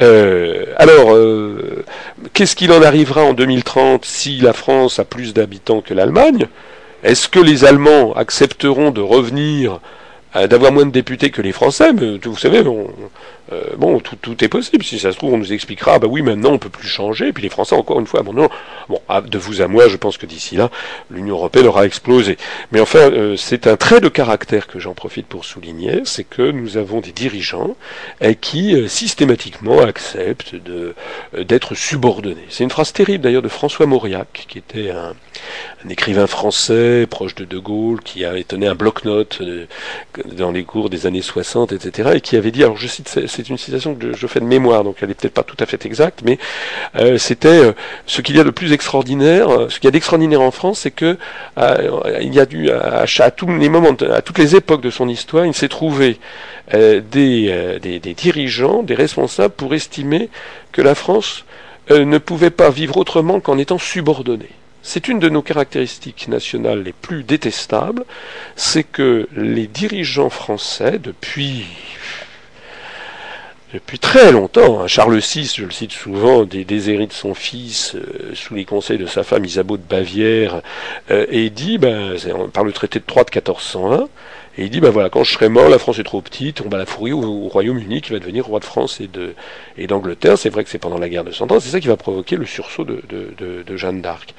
Euh, 0.00 0.64
alors, 0.76 1.14
euh, 1.14 1.84
qu'est-ce 2.32 2.56
qu'il 2.56 2.72
en 2.72 2.82
arrivera 2.82 3.22
en 3.22 3.34
2030 3.34 4.06
si 4.06 4.38
la 4.38 4.54
France 4.54 4.98
a 4.98 5.04
plus 5.04 5.34
d'habitants 5.34 5.82
que 5.82 5.92
l'Allemagne? 5.92 6.46
Est-ce 7.02 7.28
que 7.28 7.38
les 7.38 7.64
Allemands 7.64 8.14
accepteront 8.14 8.90
de 8.90 9.02
revenir 9.02 9.74
euh, 9.74 9.78
d'avoir 10.34 10.72
moins 10.72 10.86
de 10.86 10.90
députés 10.90 11.30
que 11.30 11.42
les 11.42 11.52
Français, 11.52 11.92
mais 11.92 12.18
vous 12.22 12.36
savez, 12.36 12.62
euh, 13.52 13.62
bon, 13.76 13.98
tout, 14.00 14.16
tout, 14.16 14.44
est 14.44 14.48
possible. 14.48 14.84
Si 14.84 14.98
ça 14.98 15.12
se 15.12 15.16
trouve, 15.16 15.32
on 15.32 15.38
nous 15.38 15.52
expliquera, 15.52 15.98
bah 15.98 16.06
oui, 16.08 16.20
maintenant 16.20 16.52
on 16.52 16.58
peut 16.58 16.68
plus 16.68 16.88
changer. 16.88 17.28
Et 17.28 17.32
puis 17.32 17.42
les 17.42 17.48
Français, 17.48 17.74
encore 17.74 17.98
une 17.98 18.06
fois, 18.06 18.22
bon, 18.22 18.34
non, 18.34 18.48
bon, 18.88 19.00
de 19.26 19.38
vous 19.38 19.62
à 19.62 19.68
moi, 19.68 19.88
je 19.88 19.96
pense 19.96 20.18
que 20.18 20.26
d'ici 20.26 20.56
là, 20.56 20.70
l'Union 21.10 21.36
européenne 21.36 21.66
aura 21.66 21.86
explosé. 21.86 22.36
Mais 22.72 22.80
enfin, 22.80 22.98
euh, 22.98 23.36
c'est 23.36 23.66
un 23.66 23.76
trait 23.76 24.00
de 24.00 24.08
caractère 24.08 24.66
que 24.66 24.78
j'en 24.78 24.92
profite 24.92 25.26
pour 25.26 25.44
souligner, 25.46 26.02
c'est 26.04 26.24
que 26.24 26.50
nous 26.50 26.76
avons 26.76 27.00
des 27.00 27.12
dirigeants 27.12 27.76
qui 28.40 28.88
systématiquement 28.88 29.80
acceptent 29.80 30.54
d'être 31.36 31.74
subordonnés. 31.74 32.46
C'est 32.48 32.64
une 32.64 32.70
phrase 32.70 32.92
terrible 32.92 33.24
d'ailleurs 33.24 33.42
de 33.42 33.48
François 33.48 33.86
Mauriac, 33.86 34.46
qui 34.48 34.58
était 34.58 34.90
un, 34.90 35.14
un 35.84 35.88
écrivain 35.88 36.26
français 36.26 37.06
proche 37.08 37.34
de 37.34 37.44
De 37.44 37.58
Gaulle, 37.58 38.00
qui 38.02 38.24
avait 38.24 38.44
donné 38.48 38.66
un 38.66 38.74
bloc-notes 38.74 39.42
dans 40.24 40.50
les 40.50 40.64
cours 40.64 40.90
des 40.90 41.06
années 41.06 41.22
60, 41.22 41.72
etc., 41.72 42.10
et 42.14 42.20
qui 42.20 42.36
avait 42.36 42.50
dit, 42.50 42.64
alors 42.64 42.76
je 42.76 42.86
cite, 42.86 43.20
c'est 43.26 43.48
une 43.48 43.58
citation 43.58 43.94
que 43.94 44.14
je, 44.14 44.26
fais 44.26 44.40
de 44.40 44.44
mémoire, 44.44 44.84
donc 44.84 44.96
elle 45.02 45.10
est 45.10 45.14
peut-être 45.14 45.34
pas 45.34 45.42
tout 45.42 45.56
à 45.60 45.66
fait 45.66 45.84
exacte, 45.86 46.20
mais 46.24 46.38
euh, 46.96 47.18
c'était 47.18 47.48
euh, 47.48 47.72
ce 48.06 48.20
qu'il 48.20 48.36
y 48.36 48.40
a 48.40 48.44
de 48.44 48.50
plus 48.50 48.72
extraordinaire, 48.72 49.48
euh, 49.48 49.68
ce 49.68 49.78
qu'il 49.78 49.86
y 49.86 49.88
a 49.88 49.90
d'extraordinaire 49.90 50.40
en 50.40 50.50
France, 50.50 50.80
c'est 50.80 50.90
que 50.90 51.16
y 51.56 52.40
a 52.40 52.46
dû 52.46 52.70
à, 52.70 53.30
tous 53.30 53.48
les 53.48 53.68
moments, 53.68 53.96
à 54.10 54.22
toutes 54.22 54.38
les 54.38 54.56
époques 54.56 54.82
de 54.82 54.90
son 54.90 55.08
histoire, 55.08 55.46
il 55.46 55.54
s'est 55.54 55.68
trouvé 55.68 56.18
des, 56.72 58.14
dirigeants, 58.16 58.82
des 58.82 58.94
responsables 58.94 59.54
pour 59.54 59.74
estimer 59.74 60.28
que 60.72 60.82
la 60.82 60.94
France 60.94 61.44
ne 61.90 62.18
pouvait 62.18 62.50
pas 62.50 62.70
vivre 62.70 62.96
autrement 62.98 63.40
qu'en 63.40 63.58
étant 63.58 63.78
subordonnée. 63.78 64.50
C'est 64.82 65.08
une 65.08 65.18
de 65.18 65.28
nos 65.28 65.42
caractéristiques 65.42 66.28
nationales 66.28 66.82
les 66.82 66.92
plus 66.92 67.24
détestables, 67.24 68.04
c'est 68.56 68.84
que 68.84 69.28
les 69.36 69.66
dirigeants 69.66 70.30
français, 70.30 70.98
depuis 70.98 71.66
très 74.00 74.32
longtemps, 74.32 74.80
hein, 74.80 74.86
Charles 74.86 75.18
VI, 75.18 75.52
je 75.56 75.64
le 75.64 75.70
cite 75.70 75.92
souvent, 75.92 76.44
des 76.44 76.64
déshérite 76.64 77.12
son 77.12 77.34
fils 77.34 77.94
euh, 77.94 78.32
sous 78.34 78.54
les 78.54 78.64
conseils 78.64 78.98
de 78.98 79.06
sa 79.06 79.24
femme 79.24 79.44
Isabeau 79.44 79.76
de 79.76 79.82
Bavière, 79.82 80.62
euh, 81.10 81.26
et 81.30 81.50
dit, 81.50 81.78
ben, 81.78 82.14
par 82.52 82.64
le 82.64 82.72
traité 82.72 82.98
de 82.98 83.04
Troyes 83.04 83.24
de 83.24 83.30
1401, 83.34 84.08
et 84.58 84.64
il 84.64 84.70
dit, 84.70 84.80
ben 84.80 84.90
voilà, 84.90 85.08
quand 85.08 85.22
je 85.22 85.32
serai 85.32 85.48
mort, 85.48 85.68
la 85.68 85.78
France 85.78 86.00
est 86.00 86.04
trop 86.04 86.20
petite, 86.20 86.62
on 86.66 86.68
va 86.68 86.78
la 86.78 86.84
fourrer 86.84 87.12
au, 87.12 87.46
Royaume-Uni 87.46 88.00
qui 88.00 88.10
va 88.10 88.18
devenir 88.18 88.44
roi 88.44 88.58
de 88.58 88.64
France 88.64 89.00
et 89.00 89.06
de 89.06 89.34
et 89.76 89.86
d'Angleterre. 89.86 90.36
C'est 90.36 90.50
vrai 90.50 90.64
que 90.64 90.70
c'est 90.70 90.80
pendant 90.80 90.98
la 90.98 91.08
guerre 91.08 91.22
de 91.22 91.30
Cent 91.30 91.52
Ans, 91.52 91.60
c'est 91.60 91.68
ça 91.68 91.78
qui 91.78 91.86
va 91.86 91.96
provoquer 91.96 92.34
le 92.34 92.44
sursaut 92.44 92.84
de, 92.84 93.00
de, 93.08 93.62
de, 93.62 93.76
Jeanne 93.76 94.02
d'Arc. 94.02 94.34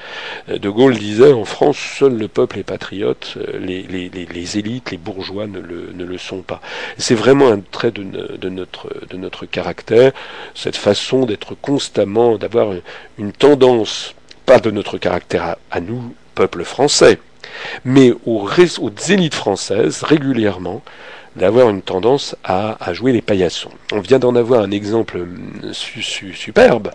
Euh, 0.49 0.57
de 0.57 0.69
Gaulle 0.69 0.97
disait, 0.97 1.31
en 1.31 1.45
France, 1.45 1.77
seul 1.77 2.17
le 2.17 2.27
peuple 2.27 2.59
est 2.59 2.63
patriote, 2.63 3.37
euh, 3.37 3.59
les, 3.59 3.83
les, 3.83 4.09
les, 4.09 4.57
élites, 4.57 4.91
les 4.91 4.97
bourgeois 4.97 5.47
ne 5.47 5.61
le, 5.61 5.93
ne 5.95 6.03
le 6.03 6.17
sont 6.17 6.41
pas. 6.41 6.59
C'est 6.97 7.15
vraiment 7.15 7.47
un 7.47 7.61
trait 7.61 7.91
de, 7.91 8.03
de, 8.03 8.49
notre, 8.49 8.89
de 9.09 9.15
notre 9.15 9.45
caractère, 9.45 10.11
cette 10.53 10.75
façon 10.75 11.25
d'être 11.27 11.55
constamment, 11.55 12.37
d'avoir 12.37 12.73
une 13.17 13.31
tendance, 13.31 14.15
pas 14.45 14.59
de 14.59 14.69
notre 14.69 14.97
caractère 14.97 15.55
à 15.71 15.79
nous, 15.79 16.13
peuple 16.35 16.65
français, 16.65 17.19
mais 17.85 18.13
aux, 18.25 18.49
élites 19.09 19.35
françaises, 19.35 20.03
régulièrement, 20.03 20.81
d'avoir 21.35 21.69
une 21.69 21.81
tendance 21.81 22.35
à, 22.43 22.77
jouer 22.93 23.11
les 23.11 23.21
paillassons. 23.21 23.71
On 23.93 23.99
vient 23.99 24.19
d'en 24.19 24.35
avoir 24.35 24.61
un 24.61 24.71
exemple 24.71 25.17
hum, 25.17 25.73
superbe 25.73 26.91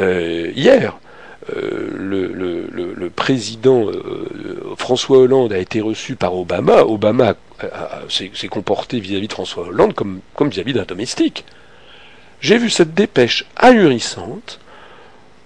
euh, 0.00 0.50
hier. 0.54 0.96
Euh, 1.54 1.90
le, 1.94 3.10
président 3.10 3.86
euh, 3.86 4.74
François 4.78 5.18
Hollande 5.18 5.52
a 5.52 5.58
été 5.58 5.80
reçu 5.80 6.16
par 6.16 6.34
Obama. 6.34 6.82
Obama 6.82 7.34
s'est 8.08 8.48
comporté 8.48 8.98
vis-à-vis 8.98 9.28
de 9.28 9.32
François 9.32 9.68
Hollande 9.68 9.94
comme 9.94 10.48
vis-à-vis 10.48 10.72
d'un 10.72 10.84
domestique. 10.84 11.44
J'ai 12.40 12.58
vu 12.58 12.68
cette 12.70 12.94
dépêche 12.94 13.46
ahurissante 13.56 14.60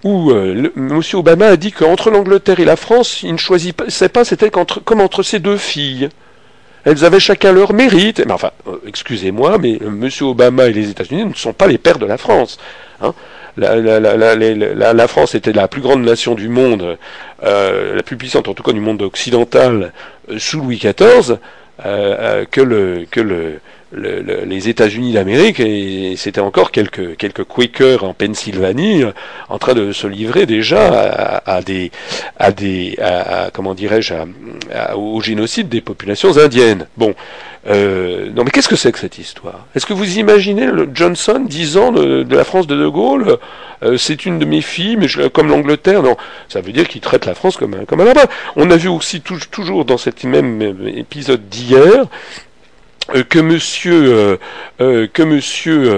où 0.03 0.31
euh, 0.31 0.71
M. 0.75 1.01
Obama 1.13 1.47
a 1.47 1.55
dit 1.57 1.71
qu'entre 1.71 2.09
l'Angleterre 2.09 2.59
et 2.59 2.65
la 2.65 2.75
France, 2.75 3.23
il 3.23 3.33
ne 3.33 3.37
choisissait 3.37 4.09
pas, 4.09 4.23
c'était 4.23 4.49
comme 4.49 5.01
entre 5.01 5.23
ces 5.23 5.39
deux 5.39 5.57
filles. 5.57 6.09
Elles 6.85 7.03
avaient 7.03 7.19
chacun 7.19 7.51
leur 7.51 7.73
mérite. 7.73 8.23
Mais 8.25 8.31
enfin, 8.31 8.51
euh, 8.67 8.77
excusez-moi, 8.87 9.57
mais 9.57 9.77
euh, 9.81 9.87
M. 9.87 10.09
Obama 10.21 10.67
et 10.67 10.73
les 10.73 10.89
États-Unis 10.89 11.25
ne 11.25 11.33
sont 11.33 11.53
pas 11.53 11.67
les 11.67 11.77
pères 11.77 11.99
de 11.99 12.05
la 12.05 12.17
France. 12.17 12.57
Hein. 13.01 13.13
La, 13.57 15.07
France 15.07 15.35
était 15.35 15.51
la 15.51 15.67
plus 15.67 15.81
grande 15.81 16.01
nation 16.01 16.33
du 16.33 16.47
monde, 16.47 16.97
la 17.41 18.03
plus 18.05 18.15
puissante 18.15 18.47
en 18.47 18.53
tout 18.53 18.63
cas 18.63 18.71
du 18.71 18.79
monde 18.79 19.01
occidental 19.01 19.91
sous 20.37 20.59
Louis 20.61 20.77
XIV, 20.77 21.39
que 21.83 22.61
le 22.61 23.05
que 23.11 23.19
le 23.19 23.59
les 23.91 24.69
États-Unis 24.69 25.13
d'Amérique, 25.13 25.59
et 25.59 26.13
c'était 26.15 26.41
encore 26.41 26.71
quelques, 26.71 27.17
quelques 27.17 27.43
Quakers 27.43 28.03
en 28.03 28.13
Pennsylvanie 28.13 29.03
en 29.49 29.57
train 29.57 29.73
de 29.73 29.91
se 29.91 30.05
livrer 30.07 30.45
déjà 30.45 31.41
à, 31.45 31.61
des, 31.61 31.91
à 32.37 32.51
des, 32.51 32.97
à, 33.01 33.49
comment 33.51 33.73
dirais-je, 33.73 34.13
au 34.95 35.21
génocide 35.21 35.69
des 35.69 35.81
populations 35.81 36.37
indiennes. 36.37 36.85
Bon, 36.97 37.15
euh, 37.67 38.29
non 38.33 38.43
mais 38.43 38.51
qu'est-ce 38.51 38.69
que 38.69 38.75
c'est 38.75 38.91
que 38.91 38.99
cette 38.99 39.17
histoire? 39.17 39.65
Est-ce 39.75 39.85
que 39.85 39.93
vous 39.93 40.17
imaginez 40.17 40.67
le 40.67 40.89
Johnson 40.93 41.43
disant 41.45 41.91
de, 41.91 42.23
de 42.23 42.35
la 42.35 42.43
France 42.43 42.67
de 42.67 42.75
De 42.75 42.87
Gaulle, 42.87 43.37
euh, 43.83 43.97
c'est 43.97 44.25
une 44.25 44.39
de 44.39 44.45
mes 44.45 44.61
filles, 44.61 44.97
mais 44.97 45.07
je, 45.07 45.23
comme 45.27 45.49
l'Angleterre, 45.49 46.01
non, 46.03 46.15
ça 46.47 46.61
veut 46.61 46.71
dire 46.71 46.87
qu'il 46.87 47.01
traite 47.01 47.25
la 47.25 47.33
France 47.33 47.57
comme 47.57 47.73
un, 47.73 47.85
comme 47.85 48.01
un 48.01 48.13
On 48.55 48.71
a 48.71 48.77
vu 48.77 48.87
aussi 48.87 49.21
toujours 49.21 49.85
dans 49.85 49.97
cet 49.97 50.23
même 50.23 50.61
épisode 50.85 51.49
d'hier 51.49 52.05
euh, 52.05 52.05
que 53.29 53.39
Monsieur 53.39 54.37
que 54.79 55.23
Monsieur 55.23 55.91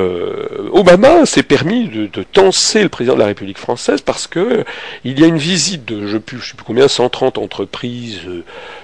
Obama 0.72 1.26
s'est 1.26 1.44
permis 1.44 1.88
de, 1.88 2.08
de 2.08 2.24
tenser 2.24 2.84
le 2.84 2.90
président 2.90 3.16
de 3.16 3.20
la 3.20 3.28
République 3.28 3.58
française 3.58 4.02
parce 4.02 4.28
que 4.28 4.64
il 5.04 5.20
y 5.20 5.24
a 5.24 5.28
une 5.28 5.38
visite 5.38 5.86
de 5.86 6.08
je 6.08 6.18
ne 6.18 6.22
sais 6.22 6.56
plus 6.56 6.64
combien 6.66 6.88
130 6.88 7.38
entreprises 7.38 8.22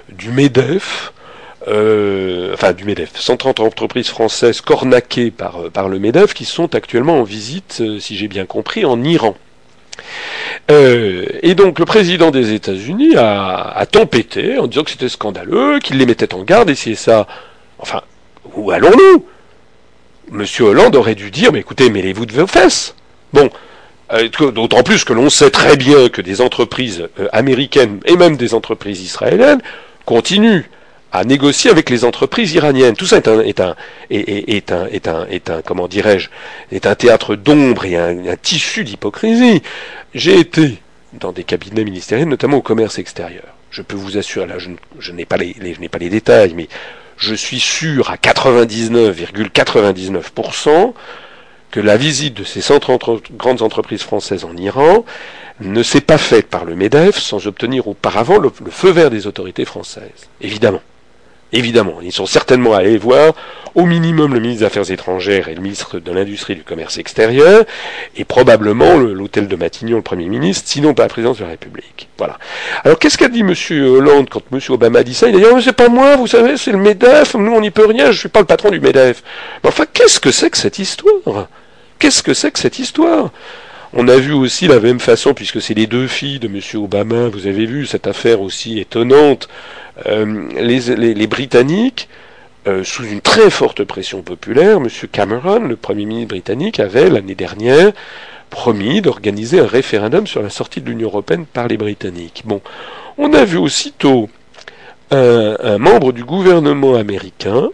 du 0.09 0.31
Medef 0.31 1.11
euh, 1.67 2.53
enfin 2.53 2.71
du 2.71 2.85
MEDEF, 2.85 3.11
130 3.15 3.59
entreprises 3.59 4.07
françaises 4.07 4.61
cornaquées 4.61 5.31
par, 5.31 5.57
euh, 5.57 5.87
le 5.89 5.99
MEDEF 5.99 6.33
qui 6.33 6.45
sont 6.45 6.75
actuellement 6.75 7.19
en 7.19 7.23
visite, 7.23 7.79
euh, 7.81 7.99
si 7.99 8.15
j'ai 8.15 8.29
bien 8.29 8.45
compris, 8.45 8.85
en 8.85 9.03
Iran. 9.03 9.35
et 10.69 11.55
donc 11.55 11.79
le 11.79 11.85
président 11.85 12.31
des 12.31 12.53
États-Unis 12.53 13.15
a, 13.17 13.69
a, 13.69 13.85
tempêté 13.85 14.59
en 14.59 14.67
disant 14.67 14.83
que 14.83 14.91
c'était 14.91 15.09
scandaleux, 15.09 15.79
qu'il 15.79 15.97
les 15.97 16.05
mettait 16.05 16.33
en 16.33 16.43
garde, 16.43 16.69
et 16.69 16.75
c'est 16.75 16.95
ça. 16.95 17.27
Enfin, 17.79 18.01
où 18.55 18.71
allons-nous? 18.71 19.25
Monsieur 20.31 20.65
Hollande 20.65 20.95
aurait 20.95 21.15
dû 21.15 21.31
dire, 21.31 21.51
mais 21.51 21.59
écoutez, 21.59 21.89
mêlez-vous 21.89 22.25
de 22.25 22.33
vos 22.33 22.47
fesses. 22.47 22.95
Bon, 23.33 23.49
d'autant 24.53 24.83
plus 24.83 25.03
que 25.03 25.13
l'on 25.13 25.29
sait 25.29 25.51
très 25.51 25.77
bien 25.77 26.09
que 26.09 26.21
des 26.21 26.41
entreprises 26.41 27.07
américaines 27.31 27.99
et 28.05 28.15
même 28.15 28.37
des 28.37 28.53
entreprises 28.53 29.01
israéliennes 29.01 29.61
continuent 30.05 30.63
à 31.11 31.23
négocier 31.23 31.71
avec 31.71 31.89
les 31.89 32.03
entreprises 32.05 32.53
iraniennes. 32.53 32.95
Tout 32.95 33.05
ça 33.05 33.17
est 33.17 33.27
un, 33.27 33.41
est 33.41 33.59
un, 33.59 33.75
est, 34.09 34.71
un, 34.71 34.85
est 34.87 35.07
un, 35.07 35.25
est 35.27 35.49
un 35.49 35.61
comment 35.61 35.87
dirais-je, 35.87 36.29
est 36.71 36.85
un 36.85 36.95
théâtre 36.95 37.35
d'ombre 37.35 37.85
et 37.85 37.95
un, 37.95 38.35
tissu 38.35 38.83
d'hypocrisie. 38.83 39.61
J'ai 40.13 40.39
été 40.39 40.79
dans 41.13 41.31
des 41.31 41.43
cabinets 41.43 41.85
ministériels, 41.85 42.27
notamment 42.27 42.57
au 42.57 42.61
commerce 42.61 42.99
extérieur. 42.99 43.45
Je 43.71 43.81
peux 43.81 43.95
vous 43.95 44.17
assurer, 44.17 44.47
là, 44.47 44.55
je, 44.99 45.11
n'ai 45.11 45.25
pas 45.25 45.37
les, 45.37 45.55
je 45.59 45.79
n'ai 45.79 45.89
pas 45.89 45.97
les 45.97 46.09
détails, 46.09 46.53
mais 46.55 46.67
je 47.17 47.35
suis 47.35 47.59
sûr 47.59 48.09
à 48.09 48.15
99,99% 48.15 50.93
que 51.71 51.79
la 51.79 51.97
visite 51.97 52.35
de 52.35 52.43
ces 52.43 52.61
130 52.61 53.31
grandes 53.33 53.61
entreprises 53.61 54.03
françaises 54.03 54.45
en 54.45 54.55
Iran 54.55 55.03
ne 55.59 55.83
s'est 55.83 56.01
pas 56.01 56.17
faite 56.17 56.47
par 56.47 56.65
le 56.65 56.75
MEDEF 56.75 57.17
sans 57.17 57.45
obtenir 57.47 57.87
auparavant 57.87 58.37
le 58.37 58.51
feu 58.69 58.91
vert 58.91 59.09
des 59.09 59.27
autorités 59.27 59.65
françaises. 59.65 60.29
Évidemment. 60.39 60.81
Évidemment, 61.53 61.99
ils 62.01 62.11
sont 62.11 62.25
certainement 62.25 62.73
allés 62.73 62.97
voir 62.97 63.33
au 63.73 63.85
minimum 63.85 64.33
le 64.33 64.39
ministre 64.39 64.61
des 64.61 64.65
Affaires 64.65 64.91
étrangères 64.91 65.47
et 65.47 65.55
le 65.55 65.61
ministre 65.61 65.99
de 65.99 66.11
l'Industrie 66.11 66.53
et 66.53 66.55
du 66.57 66.63
Commerce 66.63 66.97
extérieur, 66.97 67.63
et 68.15 68.25
probablement 68.25 68.97
l'hôtel 68.97 69.47
de 69.47 69.55
Matignon, 69.55 69.97
le 69.97 70.01
Premier 70.01 70.27
ministre, 70.27 70.63
sinon 70.65 70.93
pas 70.93 71.03
la 71.03 71.09
présidence 71.09 71.37
de 71.37 71.43
la 71.43 71.51
République. 71.51 72.09
Voilà. 72.17 72.39
Alors 72.83 72.97
qu'est-ce 72.97 73.17
qu'a 73.17 73.29
dit 73.29 73.41
M. 73.41 73.53
Hollande 73.87 74.29
quand 74.29 74.41
M. 74.51 74.59
Obama 74.69 74.99
a 74.99 75.03
dit 75.03 75.13
ça? 75.13 75.29
Il 75.29 75.35
a 75.35 75.39
dit 75.39 75.45
oh, 75.49 75.61
c'est 75.61 75.73
pas 75.73 75.89
moi, 75.89 76.15
vous 76.15 76.27
savez, 76.27 76.57
c'est 76.57 76.71
le 76.71 76.79
MEDEF, 76.79 77.35
nous 77.35 77.53
on 77.53 77.61
n'y 77.61 77.71
peut 77.71 77.85
rien, 77.85 78.11
je 78.11 78.17
suis 78.19 78.29
pas 78.29 78.39
le 78.39 78.45
patron 78.45 78.71
du 78.71 78.79
MEDEF. 78.79 79.23
Mais 79.63 79.69
enfin, 79.69 79.85
qu'est-ce 79.93 80.19
que 80.19 80.31
c'est 80.31 80.49
que 80.49 80.57
cette 80.57 80.79
histoire? 80.79 81.47
Qu'est-ce 81.99 82.23
que 82.23 82.33
c'est 82.33 82.51
que 82.51 82.59
cette 82.59 82.79
histoire? 82.79 83.29
On 83.93 84.07
a 84.07 84.17
vu 84.17 84.33
aussi 84.33 84.67
la 84.67 84.79
même 84.79 84.99
façon, 84.99 85.33
puisque 85.33 85.61
c'est 85.61 85.73
les 85.73 85.87
deux 85.87 86.07
filles 86.07 86.39
de 86.39 86.47
M. 86.47 86.59
Obama, 86.81 87.29
vous 87.29 87.47
avez 87.47 87.65
vu 87.65 87.85
cette 87.85 88.07
affaire 88.07 88.41
aussi 88.41 88.79
étonnante, 88.79 89.47
euh, 90.05 90.49
les, 90.55 91.27
Britanniques, 91.27 92.09
euh, 92.67 92.83
sous 92.83 93.05
une 93.05 93.21
très 93.21 93.49
forte 93.49 93.83
pression 93.83 94.21
populaire, 94.21 94.77
M. 94.77 94.87
Cameron, 95.11 95.59
le 95.59 95.75
Premier 95.75 96.05
ministre 96.05 96.29
britannique, 96.29 96.79
avait 96.79 97.09
l'année 97.09 97.35
dernière 97.35 97.91
promis 98.49 99.01
d'organiser 99.01 99.59
un 99.59 99.67
référendum 99.67 100.25
sur 100.25 100.41
la 100.41 100.49
sortie 100.49 100.79
de 100.79 100.89
l'Union 100.89 101.09
européenne 101.09 101.45
par 101.45 101.67
les 101.67 101.77
Britanniques. 101.77 102.43
Bon, 102.45 102.61
on 103.17 103.33
a 103.33 103.43
vu 103.43 103.57
aussitôt 103.57 104.29
un 105.11 105.77
membre 105.77 106.11
du 106.11 106.23
gouvernement 106.23 106.95
américain 106.95 107.69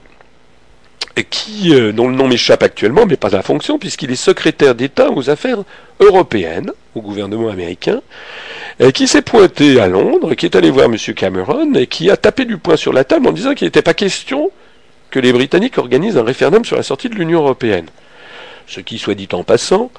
qui, 1.30 1.74
euh, 1.74 1.92
dont 1.92 2.08
le 2.08 2.16
nom 2.16 2.28
m'échappe 2.28 2.64
actuellement, 2.64 3.06
mais 3.06 3.18
pas 3.18 3.30
la 3.30 3.42
fonction, 3.42 3.78
puisqu'il 3.78 4.12
est 4.12 4.16
secrétaire 4.16 4.76
d'État 4.76 5.12
aux 5.12 5.30
affaires 5.30 5.60
européennes, 6.00 6.72
au 6.96 7.02
gouvernement 7.02 7.50
américain, 7.50 8.02
qui 8.94 9.08
s'est 9.08 9.22
pointé 9.22 9.80
à 9.80 9.88
Londres, 9.88 10.34
qui 10.34 10.46
est 10.46 10.56
allé 10.56 10.72
voir 10.72 10.86
M. 10.86 10.98
Cameron, 11.16 11.74
et 11.76 11.88
qui 11.88 12.10
a 12.10 12.18
tapé 12.18 12.46
du 12.46 12.58
poing 12.58 12.76
sur 12.76 12.94
la 12.94 13.04
table 13.04 13.28
en 13.28 13.32
disant 13.32 13.54
qu'il 13.54 13.68
n'était 13.68 13.82
pas 13.82 13.94
question 13.94 14.52
que 15.12 15.20
les 15.20 15.32
Britanniques 15.32 15.78
organisent 15.78 16.18
un 16.18 16.24
référendum 16.24 16.66
sur 16.66 16.76
la 16.76 16.84
sortie 16.84 17.08
de 17.08 17.16
l'Union 17.16 17.42
européenne. 17.42 17.86
Ce 18.68 18.80
qui, 18.80 18.98
soit 18.98 19.14
dit 19.14 19.30
en 19.34 19.44
passant, 19.44 19.92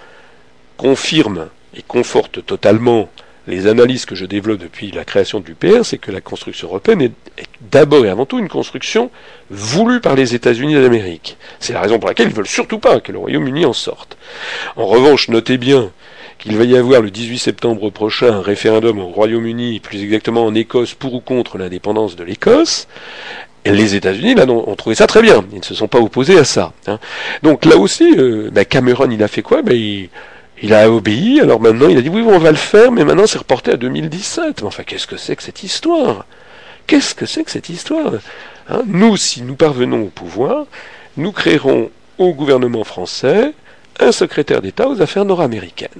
confirme 0.76 1.48
et 1.76 1.82
conforte 1.82 2.44
totalement 2.44 3.08
les 3.46 3.66
analyses 3.66 4.06
que 4.06 4.14
je 4.14 4.24
développe 4.24 4.60
depuis 4.60 4.90
la 4.90 5.04
création 5.04 5.40
du 5.40 5.54
PR, 5.54 5.84
c'est 5.84 5.98
que 5.98 6.10
la 6.10 6.20
construction 6.20 6.68
européenne 6.68 7.02
est, 7.02 7.12
d'abord 7.60 8.04
et 8.06 8.08
avant 8.08 8.26
tout 8.26 8.38
une 8.38 8.48
construction 8.48 9.10
voulue 9.50 10.00
par 10.00 10.14
les 10.14 10.34
États-Unis 10.34 10.74
d'Amérique. 10.74 11.36
C'est 11.60 11.74
la 11.74 11.82
raison 11.82 11.98
pour 11.98 12.08
laquelle 12.08 12.28
ils 12.28 12.34
veulent 12.34 12.46
surtout 12.46 12.78
pas 12.78 13.00
que 13.00 13.12
le 13.12 13.18
Royaume-Uni 13.18 13.66
en 13.66 13.72
sorte. 13.72 14.16
En 14.76 14.86
revanche, 14.86 15.28
notez 15.28 15.58
bien 15.58 15.90
qu'il 16.38 16.56
va 16.56 16.64
y 16.64 16.76
avoir 16.76 17.02
le 17.02 17.10
18 17.10 17.38
septembre 17.38 17.90
prochain 17.90 18.32
un 18.32 18.42
référendum 18.42 18.98
au 18.98 19.06
Royaume-Uni, 19.06 19.80
plus 19.80 20.02
exactement 20.02 20.44
en 20.44 20.54
Écosse, 20.54 20.94
pour 20.94 21.14
ou 21.14 21.20
contre 21.20 21.58
l'indépendance 21.58 22.16
de 22.16 22.24
l'Écosse. 22.24 22.88
Les 23.66 23.94
États-Unis, 23.94 24.34
là, 24.34 24.46
ont, 24.46 24.74
trouvé 24.76 24.94
ça 24.94 25.06
très 25.06 25.22
bien. 25.22 25.42
Ils 25.52 25.60
ne 25.60 25.64
se 25.64 25.74
sont 25.74 25.88
pas 25.88 25.98
opposés 25.98 26.38
à 26.38 26.44
ça. 26.44 26.74
Hein. 26.86 26.98
Donc 27.42 27.64
là 27.64 27.78
aussi, 27.78 28.14
euh, 28.18 28.50
ben, 28.52 28.64
Cameron, 28.66 29.10
il 29.10 29.22
a 29.22 29.28
fait 29.28 29.40
quoi? 29.40 29.62
Ben, 29.62 30.08
il 30.62 30.72
a 30.72 30.90
obéi, 30.90 31.40
alors 31.40 31.60
maintenant 31.60 31.88
il 31.88 31.98
a 31.98 32.02
dit 32.02 32.08
oui, 32.08 32.22
on 32.22 32.38
va 32.38 32.50
le 32.50 32.56
faire, 32.56 32.92
mais 32.92 33.04
maintenant 33.04 33.26
c'est 33.26 33.38
reporté 33.38 33.72
à 33.72 33.76
2017. 33.76 34.62
Mais 34.62 34.66
enfin, 34.66 34.82
qu'est-ce 34.84 35.06
que 35.06 35.16
c'est 35.16 35.36
que 35.36 35.42
cette 35.42 35.62
histoire? 35.62 36.26
Qu'est-ce 36.86 37.14
que 37.14 37.26
c'est 37.26 37.44
que 37.44 37.50
cette 37.50 37.68
histoire? 37.68 38.12
Hein 38.68 38.82
Nous, 38.86 39.16
si 39.16 39.42
nous 39.42 39.56
parvenons 39.56 40.02
au 40.02 40.08
pouvoir, 40.08 40.66
nous 41.16 41.32
créerons 41.32 41.90
au 42.18 42.32
gouvernement 42.32 42.84
français 42.84 43.52
un 44.00 44.12
secrétaire 44.12 44.62
d'État 44.62 44.88
aux 44.88 45.00
affaires 45.02 45.24
nord-américaines. 45.24 45.90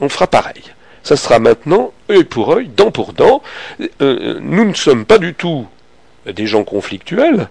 On 0.00 0.08
fera 0.08 0.26
pareil. 0.26 0.62
Ça 1.02 1.16
sera 1.16 1.38
maintenant 1.38 1.92
œil 2.10 2.24
pour 2.24 2.54
œil, 2.54 2.68
dent 2.68 2.90
pour 2.90 3.12
dent. 3.12 3.42
Euh, 4.00 4.38
nous 4.40 4.64
ne 4.64 4.74
sommes 4.74 5.04
pas 5.04 5.18
du 5.18 5.34
tout 5.34 5.66
des 6.26 6.46
gens 6.46 6.64
conflictuels, 6.64 7.48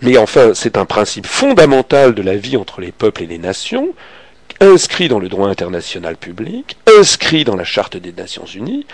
mais 0.00 0.16
enfin, 0.16 0.52
c'est 0.54 0.78
un 0.78 0.86
principe 0.86 1.26
fondamental 1.26 2.14
de 2.14 2.22
la 2.22 2.36
vie 2.36 2.56
entre 2.56 2.80
les 2.80 2.92
peuples 2.92 3.22
et 3.22 3.26
les 3.26 3.38
nations 3.38 3.88
inscrit 4.60 5.08
dans 5.08 5.18
le 5.18 5.28
droit 5.28 5.48
international 5.48 6.16
public, 6.16 6.76
inscrit 6.98 7.44
dans 7.44 7.56
la 7.56 7.64
charte 7.64 7.96
des 7.96 8.12
Nations 8.12 8.46
Unies, 8.46 8.86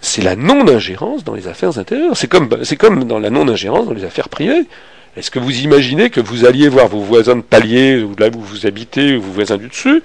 c'est 0.00 0.22
la 0.22 0.36
non-ingérence 0.36 1.24
dans 1.24 1.34
les 1.34 1.48
affaires 1.48 1.78
intérieures. 1.78 2.16
C'est 2.16 2.28
comme, 2.28 3.04
dans 3.04 3.18
la 3.18 3.30
non-ingérence 3.30 3.86
dans 3.86 3.94
les 3.94 4.04
affaires 4.04 4.28
privées. 4.28 4.66
Est-ce 5.14 5.30
que 5.30 5.38
vous 5.38 5.60
imaginez 5.60 6.08
que 6.08 6.20
vous 6.20 6.46
alliez 6.46 6.70
voir 6.70 6.88
vos 6.88 7.00
voisins 7.00 7.36
de 7.36 7.42
palier, 7.42 8.02
là 8.18 8.28
où 8.34 8.40
vous 8.40 8.66
habitez, 8.66 9.14
ou 9.14 9.20
vos 9.20 9.32
voisins 9.32 9.58
du 9.58 9.68
dessus, 9.68 10.02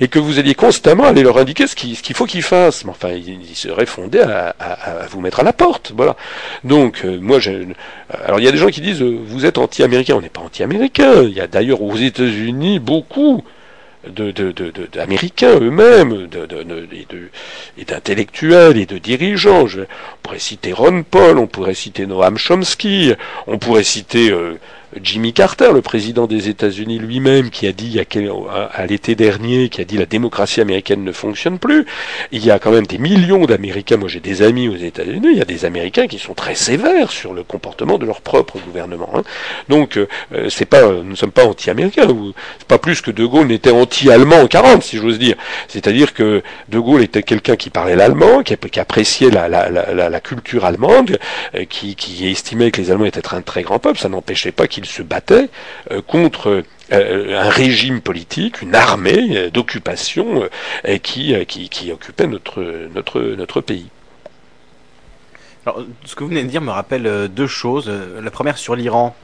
et 0.00 0.08
que 0.08 0.18
vous 0.18 0.38
alliez 0.38 0.54
constamment 0.54 1.04
aller 1.04 1.22
leur 1.22 1.38
indiquer 1.38 1.66
ce 1.66 1.74
qu'il, 1.74 1.96
faut 2.14 2.26
qu'ils 2.26 2.42
fassent? 2.42 2.84
Mais 2.84 2.90
enfin, 2.90 3.08
ils, 3.08 3.56
seraient 3.56 3.86
fondés 3.86 4.20
à, 4.20 4.54
vous 5.08 5.22
mettre 5.22 5.40
à 5.40 5.44
la 5.44 5.54
porte. 5.54 5.92
Voilà. 5.96 6.14
Donc, 6.62 7.06
euh, 7.06 7.18
moi, 7.18 7.38
je, 7.38 7.52
alors 8.26 8.38
il 8.38 8.44
y 8.44 8.48
a 8.48 8.52
des 8.52 8.58
gens 8.58 8.68
qui 8.68 8.82
disent, 8.82 9.00
euh, 9.00 9.18
vous 9.24 9.46
êtes 9.46 9.56
anti-américain. 9.56 10.16
On 10.16 10.20
n'est 10.20 10.28
pas 10.28 10.42
anti-américain. 10.42 11.22
Il 11.22 11.32
y 11.32 11.40
a 11.40 11.46
d'ailleurs 11.46 11.80
aux 11.80 11.96
États-Unis 11.96 12.80
beaucoup 12.80 13.42
d'Américains 14.06 15.54
de, 15.54 15.58
de, 15.58 15.66
eux-mêmes, 15.66 16.28
et 17.78 17.84
d'intellectuels 17.84 18.76
et 18.78 18.86
de 18.86 18.98
dirigeants. 18.98 19.66
Je, 19.66 19.82
on 19.82 19.86
pourrait 20.22 20.38
citer 20.38 20.72
Ron 20.72 21.02
Paul, 21.02 21.38
on 21.38 21.46
pourrait 21.46 21.74
citer 21.74 22.06
Noam 22.06 22.38
Chomsky, 22.38 23.12
on 23.46 23.58
pourrait 23.58 23.84
citer 23.84 24.30
euh, 24.30 24.58
Jimmy 25.00 25.32
Carter, 25.32 25.70
le 25.72 25.82
président 25.82 26.26
des 26.26 26.48
États-Unis 26.48 26.98
lui-même, 26.98 27.50
qui 27.50 27.66
a 27.68 27.72
dit 27.72 28.00
à, 28.00 28.86
l'été 28.86 29.14
dernier, 29.14 29.68
qui 29.68 29.80
a 29.80 29.84
dit 29.84 29.96
la 29.96 30.06
démocratie 30.06 30.60
américaine 30.60 31.04
ne 31.04 31.12
fonctionne 31.12 31.58
plus. 31.60 31.86
Il 32.32 32.44
y 32.44 32.50
a 32.50 32.58
quand 32.58 32.72
même 32.72 32.86
des 32.86 32.98
millions 32.98 33.44
d'Américains. 33.44 33.98
Moi, 33.98 34.08
j'ai 34.08 34.18
des 34.18 34.42
amis 34.42 34.68
aux 34.68 34.76
États-Unis. 34.76 35.28
Il 35.30 35.38
y 35.38 35.42
a 35.42 35.44
des 35.44 35.64
Américains 35.64 36.08
qui 36.08 36.18
sont 36.18 36.34
très 36.34 36.56
sévères 36.56 37.12
sur 37.12 37.34
le 37.34 37.44
comportement 37.44 37.98
de 37.98 38.06
leur 38.06 38.20
propre 38.20 38.58
gouvernement. 38.58 39.10
Hein. 39.14 39.22
Donc, 39.68 39.96
euh, 39.96 40.06
c'est 40.48 40.64
pas, 40.64 40.82
nous 40.88 41.04
ne 41.04 41.14
sommes 41.14 41.30
pas 41.30 41.44
anti-américains. 41.44 42.08
C'est 42.58 42.66
pas 42.66 42.78
plus 42.78 43.00
que 43.00 43.12
De 43.12 43.24
Gaulle 43.24 43.46
n'était 43.46 43.70
anti-allemand 43.70 44.40
en 44.40 44.46
40, 44.48 44.82
si 44.82 44.96
j'ose 44.96 45.20
dire. 45.20 45.36
C'est-à-dire 45.68 46.14
que 46.14 46.42
De 46.68 46.78
Gaulle 46.80 47.02
était 47.02 47.22
quelqu'un 47.22 47.54
qui 47.54 47.70
parlait 47.70 47.94
l'allemand, 47.94 48.42
qui, 48.42 48.54
appréciait 48.80 49.30
la, 49.30 50.20
culture 50.20 50.64
allemande, 50.64 51.18
euh, 51.54 51.64
qui, 51.64 51.94
qui 51.94 52.28
estimait 52.28 52.72
que 52.72 52.80
les 52.80 52.90
Allemands 52.90 53.04
étaient 53.04 53.20
un 53.32 53.42
très 53.42 53.62
grand 53.62 53.78
peuple. 53.78 53.98
Ça 53.98 54.08
n'empêchait 54.08 54.52
pas 54.52 54.66
qu'il 54.66 54.79
il 54.80 54.86
se 54.86 55.02
battait 55.02 55.50
euh, 55.90 56.02
contre 56.02 56.64
euh, 56.92 57.38
un 57.38 57.48
régime 57.48 58.00
politique, 58.00 58.62
une 58.62 58.74
armée 58.74 59.36
euh, 59.36 59.50
d'occupation 59.50 60.48
qui, 61.02 61.34
qui, 61.46 61.92
occupait 61.92 62.26
notre, 62.26 62.62
notre, 62.94 63.20
notre 63.20 63.60
pays. 63.60 63.88
Alors, 65.66 65.84
ce 66.04 66.14
que 66.14 66.24
vous 66.24 66.30
venez 66.30 66.42
de 66.42 66.48
dire 66.48 66.62
me 66.62 66.70
rappelle 66.70 67.28
deux 67.28 67.46
choses. 67.46 67.90
La 68.22 68.30
première 68.30 68.56
sur 68.56 68.74
l'Iran. 68.74 69.14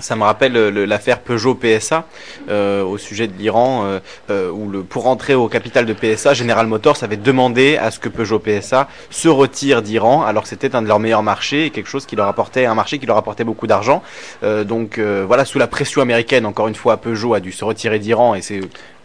Ça 0.00 0.16
me 0.16 0.24
rappelle 0.24 0.54
l'affaire 0.54 1.20
Peugeot 1.20 1.54
PSA 1.54 2.04
euh, 2.48 2.82
au 2.82 2.98
sujet 2.98 3.28
de 3.28 3.32
l'Iran, 3.38 3.84
euh, 3.84 4.00
euh, 4.28 4.50
où 4.50 4.68
le, 4.68 4.82
pour 4.82 5.06
entrer 5.06 5.34
au 5.34 5.48
capital 5.48 5.86
de 5.86 5.92
PSA, 5.92 6.34
General 6.34 6.66
Motors 6.66 6.96
avait 7.02 7.16
demandé 7.16 7.76
à 7.76 7.92
ce 7.92 8.00
que 8.00 8.08
Peugeot 8.08 8.40
PSA 8.40 8.88
se 9.10 9.28
retire 9.28 9.82
d'Iran, 9.82 10.24
alors 10.24 10.42
que 10.42 10.48
c'était 10.48 10.74
un 10.74 10.82
de 10.82 10.88
leurs 10.88 10.98
meilleurs 10.98 11.22
marchés 11.22 11.66
et 11.66 11.70
quelque 11.70 11.88
chose 11.88 12.06
qui 12.06 12.16
leur 12.16 12.26
apportait 12.26 12.66
un 12.66 12.74
marché 12.74 12.98
qui 12.98 13.06
leur 13.06 13.16
apportait 13.16 13.44
beaucoup 13.44 13.66
d'argent. 13.66 14.02
donc 14.42 14.98
voilà, 14.98 15.44
sous 15.44 15.58
la 15.58 15.66
pression 15.66 16.02
américaine, 16.02 16.44
encore 16.44 16.68
une 16.68 16.74
fois, 16.74 16.96
Peugeot 16.96 17.34
a 17.34 17.40
dû 17.40 17.52
se 17.52 17.64
retirer 17.64 17.98
d'Iran 17.98 18.34
et 18.34 18.42
c'est 18.42 18.60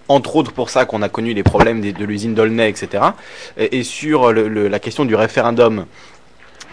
entre 0.08 0.36
autres 0.36 0.52
pour 0.52 0.72
ça 0.72 0.86
qu'on 0.86 1.04
a 1.04 1.10
connu 1.10 1.34
les 1.34 1.44
problèmes 1.44 1.82
de, 1.82 2.04
l'usine 2.04 2.34
Dolnay, 2.34 2.70
etc. 2.70 3.04
Et, 3.58 3.84
sur 3.84 4.34
la 4.34 4.80
question 4.80 5.06
du 5.06 5.16
référendum 5.16 5.86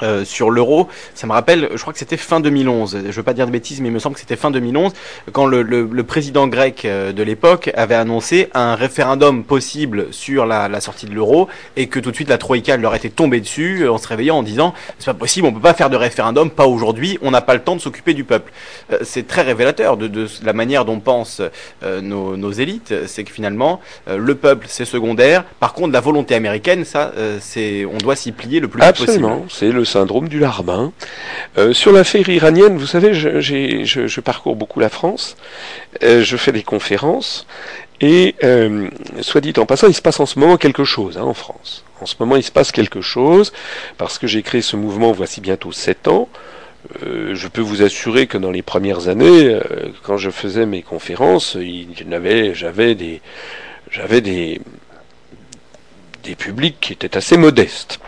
euh, 0.02 0.24
sur 0.24 0.50
l'euro, 0.50 0.88
ça 1.14 1.26
me 1.26 1.32
rappelle, 1.32 1.70
je 1.74 1.80
crois 1.80 1.92
que 1.92 1.98
c'était 1.98 2.18
fin 2.18 2.40
2011, 2.40 2.98
je 3.08 3.10
veux 3.10 3.22
pas 3.22 3.32
dire 3.32 3.46
de 3.46 3.50
bêtises, 3.50 3.80
mais 3.80 3.88
il 3.88 3.92
me 3.92 3.98
semble 3.98 4.14
que 4.14 4.20
c'était 4.20 4.36
fin 4.36 4.50
2011, 4.50 4.92
quand 5.32 5.46
le, 5.46 5.62
le, 5.62 5.88
le 5.90 6.02
président 6.04 6.48
grec 6.48 6.84
euh, 6.84 7.12
de 7.12 7.22
l'époque 7.22 7.70
avait 7.74 7.94
annoncé 7.94 8.50
un 8.52 8.74
référendum 8.74 9.42
possible 9.42 10.08
sur 10.10 10.44
la, 10.44 10.68
la 10.68 10.80
sortie 10.80 11.06
de 11.06 11.14
l'euro, 11.14 11.48
et 11.76 11.86
que 11.86 11.98
tout 11.98 12.10
de 12.10 12.14
suite 12.14 12.28
la 12.28 12.36
Troïka 12.36 12.76
leur 12.76 12.94
était 12.94 13.08
tombée 13.08 13.40
dessus 13.40 13.84
euh, 13.84 13.92
en 13.92 13.96
se 13.96 14.06
réveillant 14.06 14.36
en 14.36 14.42
disant 14.42 14.74
c'est 14.98 15.06
pas 15.06 15.14
possible, 15.14 15.46
on 15.46 15.52
peut 15.52 15.60
pas 15.60 15.72
faire 15.72 15.88
de 15.88 15.96
référendum, 15.96 16.50
pas 16.50 16.66
aujourd'hui, 16.66 17.18
on 17.22 17.30
n'a 17.30 17.40
pas 17.40 17.54
le 17.54 17.60
temps 17.60 17.76
de 17.76 17.80
s'occuper 17.80 18.12
du 18.12 18.24
peuple. 18.24 18.52
c'est 19.02 19.26
très 19.26 19.42
révélateur 19.42 19.96
de, 19.96 20.08
de, 20.08 20.28
la 20.42 20.52
manière 20.52 20.84
dont 20.84 21.00
pensent 21.00 21.40
nos, 21.82 22.36
nos, 22.36 22.52
élites, 22.52 22.94
c'est 23.06 23.24
que 23.24 23.32
finalement 23.32 23.80
le 24.06 24.34
peuple 24.34 24.66
c'est 24.68 24.84
secondaire, 24.84 25.44
par 25.58 25.72
contre 25.72 25.92
la 25.92 26.00
volonté 26.00 26.34
américaine, 26.34 26.84
ça 26.84 27.12
c'est 27.40 27.84
on 27.86 27.98
doit 27.98 28.16
s'y 28.16 28.32
plier 28.32 28.60
le 28.60 28.68
plus 28.68 28.82
Absolument, 28.82 29.44
c'est 29.48 29.70
le 29.70 29.85
syndrome 29.86 30.28
du 30.28 30.38
larbin. 30.38 30.92
Euh, 31.56 31.72
sur 31.72 31.92
l'affaire 31.92 32.28
iranienne, 32.28 32.76
vous 32.76 32.86
savez, 32.86 33.14
je, 33.14 34.20
parcours 34.20 34.56
beaucoup 34.56 34.80
la 34.80 34.90
France, 34.90 35.36
euh, 36.02 36.22
je 36.22 36.36
fais 36.36 36.52
des 36.52 36.62
conférences, 36.62 37.46
et 38.00 38.34
euh, 38.44 38.90
soit 39.22 39.40
dit 39.40 39.54
en 39.56 39.64
passant, 39.64 39.86
il 39.88 39.94
se 39.94 40.02
passe 40.02 40.20
en 40.20 40.26
ce 40.26 40.38
moment 40.38 40.58
quelque 40.58 40.84
chose 40.84 41.16
hein, 41.16 41.22
en 41.22 41.34
France. 41.34 41.84
En 42.02 42.06
ce 42.06 42.16
moment, 42.20 42.36
il 42.36 42.42
se 42.42 42.50
passe 42.50 42.72
quelque 42.72 43.00
chose, 43.00 43.52
parce 43.96 44.18
que 44.18 44.26
j'ai 44.26 44.42
créé 44.42 44.60
ce 44.60 44.76
mouvement 44.76 45.12
voici 45.12 45.40
bientôt 45.40 45.72
sept 45.72 46.08
ans. 46.08 46.28
je 47.00 47.48
peux 47.48 47.62
vous 47.62 47.82
assurer 47.82 48.26
que 48.26 48.36
dans 48.36 48.50
les 48.50 48.62
premières 48.62 49.08
années, 49.08 49.58
quand 50.02 50.18
je 50.18 50.30
faisais 50.30 50.66
mes 50.66 50.82
conférences, 50.82 51.56
j'avais 52.54 52.94
des, 52.94 54.60
publics 56.36 56.76
qui 56.80 56.92
étaient 56.92 57.16
assez 57.16 57.38
modestes. 57.38 57.98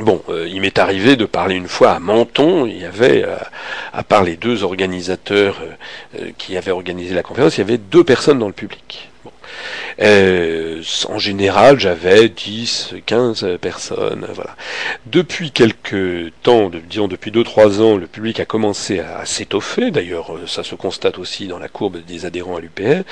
Bon, 0.00 0.22
euh, 0.30 0.48
il 0.48 0.62
m'est 0.62 0.78
arrivé 0.78 1.16
de 1.16 1.26
parler 1.26 1.56
une 1.56 1.68
fois 1.68 1.92
à 1.92 1.98
Menton, 1.98 2.64
il 2.64 2.78
y 2.78 2.86
avait, 2.86 3.22
euh, 3.22 3.36
à 3.92 4.02
part 4.02 4.24
les 4.24 4.36
deux 4.36 4.64
organisateurs 4.64 5.60
euh, 6.18 6.30
qui 6.38 6.56
avaient 6.56 6.70
organisé 6.70 7.14
la 7.14 7.22
conférence, 7.22 7.58
il 7.58 7.60
y 7.60 7.64
avait 7.64 7.76
deux 7.76 8.02
personnes 8.02 8.38
dans 8.38 8.46
le 8.46 8.54
public. 8.54 9.09
Euh, 10.00 10.82
en 11.08 11.18
général, 11.18 11.78
j'avais 11.78 12.28
10, 12.28 12.94
15 13.06 13.58
personnes. 13.60 14.26
Voilà. 14.32 14.56
Depuis 15.06 15.50
quelques 15.50 16.32
temps, 16.42 16.70
disons 16.88 17.08
depuis 17.08 17.30
2-3 17.30 17.80
ans, 17.80 17.96
le 17.96 18.06
public 18.06 18.40
a 18.40 18.44
commencé 18.44 19.00
à, 19.00 19.24
s'étoffer. 19.26 19.90
D'ailleurs, 19.90 20.34
euh, 20.34 20.46
ça 20.46 20.62
se 20.64 20.74
constate 20.74 21.18
aussi 21.18 21.46
dans 21.46 21.58
la 21.58 21.68
courbe 21.68 21.98
des 22.06 22.24
adhérents 22.24 22.56
à 22.56 22.60
l'UPR. 22.60 23.02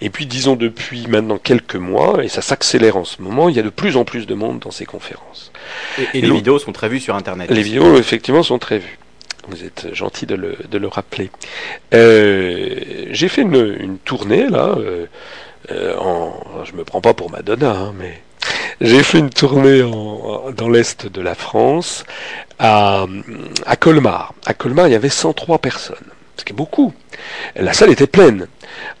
Et 0.00 0.10
puis, 0.10 0.26
disons 0.26 0.56
depuis 0.56 1.06
maintenant 1.08 1.38
quelques 1.38 1.76
mois, 1.76 2.24
et 2.24 2.28
ça 2.28 2.42
s'accélère 2.42 2.96
en 2.96 3.04
ce 3.04 3.20
moment, 3.22 3.48
il 3.48 3.56
y 3.56 3.60
a 3.60 3.62
de 3.62 3.70
plus 3.70 3.96
en 3.96 4.04
plus 4.04 4.26
de 4.26 4.34
monde 4.34 4.60
dans 4.60 4.70
ces 4.70 4.86
conférences. 4.86 5.52
Et, 6.14 6.20
les 6.20 6.30
vidéos 6.30 6.58
sont 6.58 6.72
très 6.72 6.88
vues 6.88 7.00
sur 7.00 7.14
Internet. 7.14 7.50
Les 7.50 7.62
vidéos, 7.62 7.98
effectivement, 7.98 8.42
sont 8.42 8.58
très 8.58 8.78
vues. 8.78 8.98
Vous 9.48 9.64
êtes 9.64 9.94
gentil 9.94 10.26
de 10.26 10.34
le, 10.34 10.56
de 10.70 10.78
le 10.78 10.88
rappeler. 10.88 11.30
Euh, 11.94 13.06
j'ai 13.10 13.28
fait 13.28 13.42
une, 13.42 13.76
une, 13.80 13.98
tournée 13.98 14.46
là. 14.46 14.74
Euh, 14.76 15.06
en, 15.98 16.32
je 16.64 16.72
me 16.74 16.84
prends 16.84 17.00
pas 17.00 17.14
pour 17.14 17.30
Madonna, 17.30 17.70
hein, 17.70 17.94
mais 17.98 18.20
j'ai 18.80 19.02
fait 19.02 19.18
une 19.18 19.30
tournée 19.30 19.80
dans 20.56 20.68
l'est 20.68 21.06
de 21.06 21.20
la 21.20 21.34
France, 21.34 22.04
à, 22.58 23.06
à 23.66 23.76
Colmar. 23.76 24.34
À 24.46 24.54
Colmar, 24.54 24.88
il 24.88 24.92
y 24.92 24.96
avait 24.96 25.08
103 25.08 25.58
personnes, 25.58 25.96
ce 26.38 26.44
qui 26.44 26.52
est 26.52 26.56
beaucoup. 26.56 26.92
La 27.56 27.72
salle 27.72 27.90
était 27.90 28.06
pleine. 28.06 28.46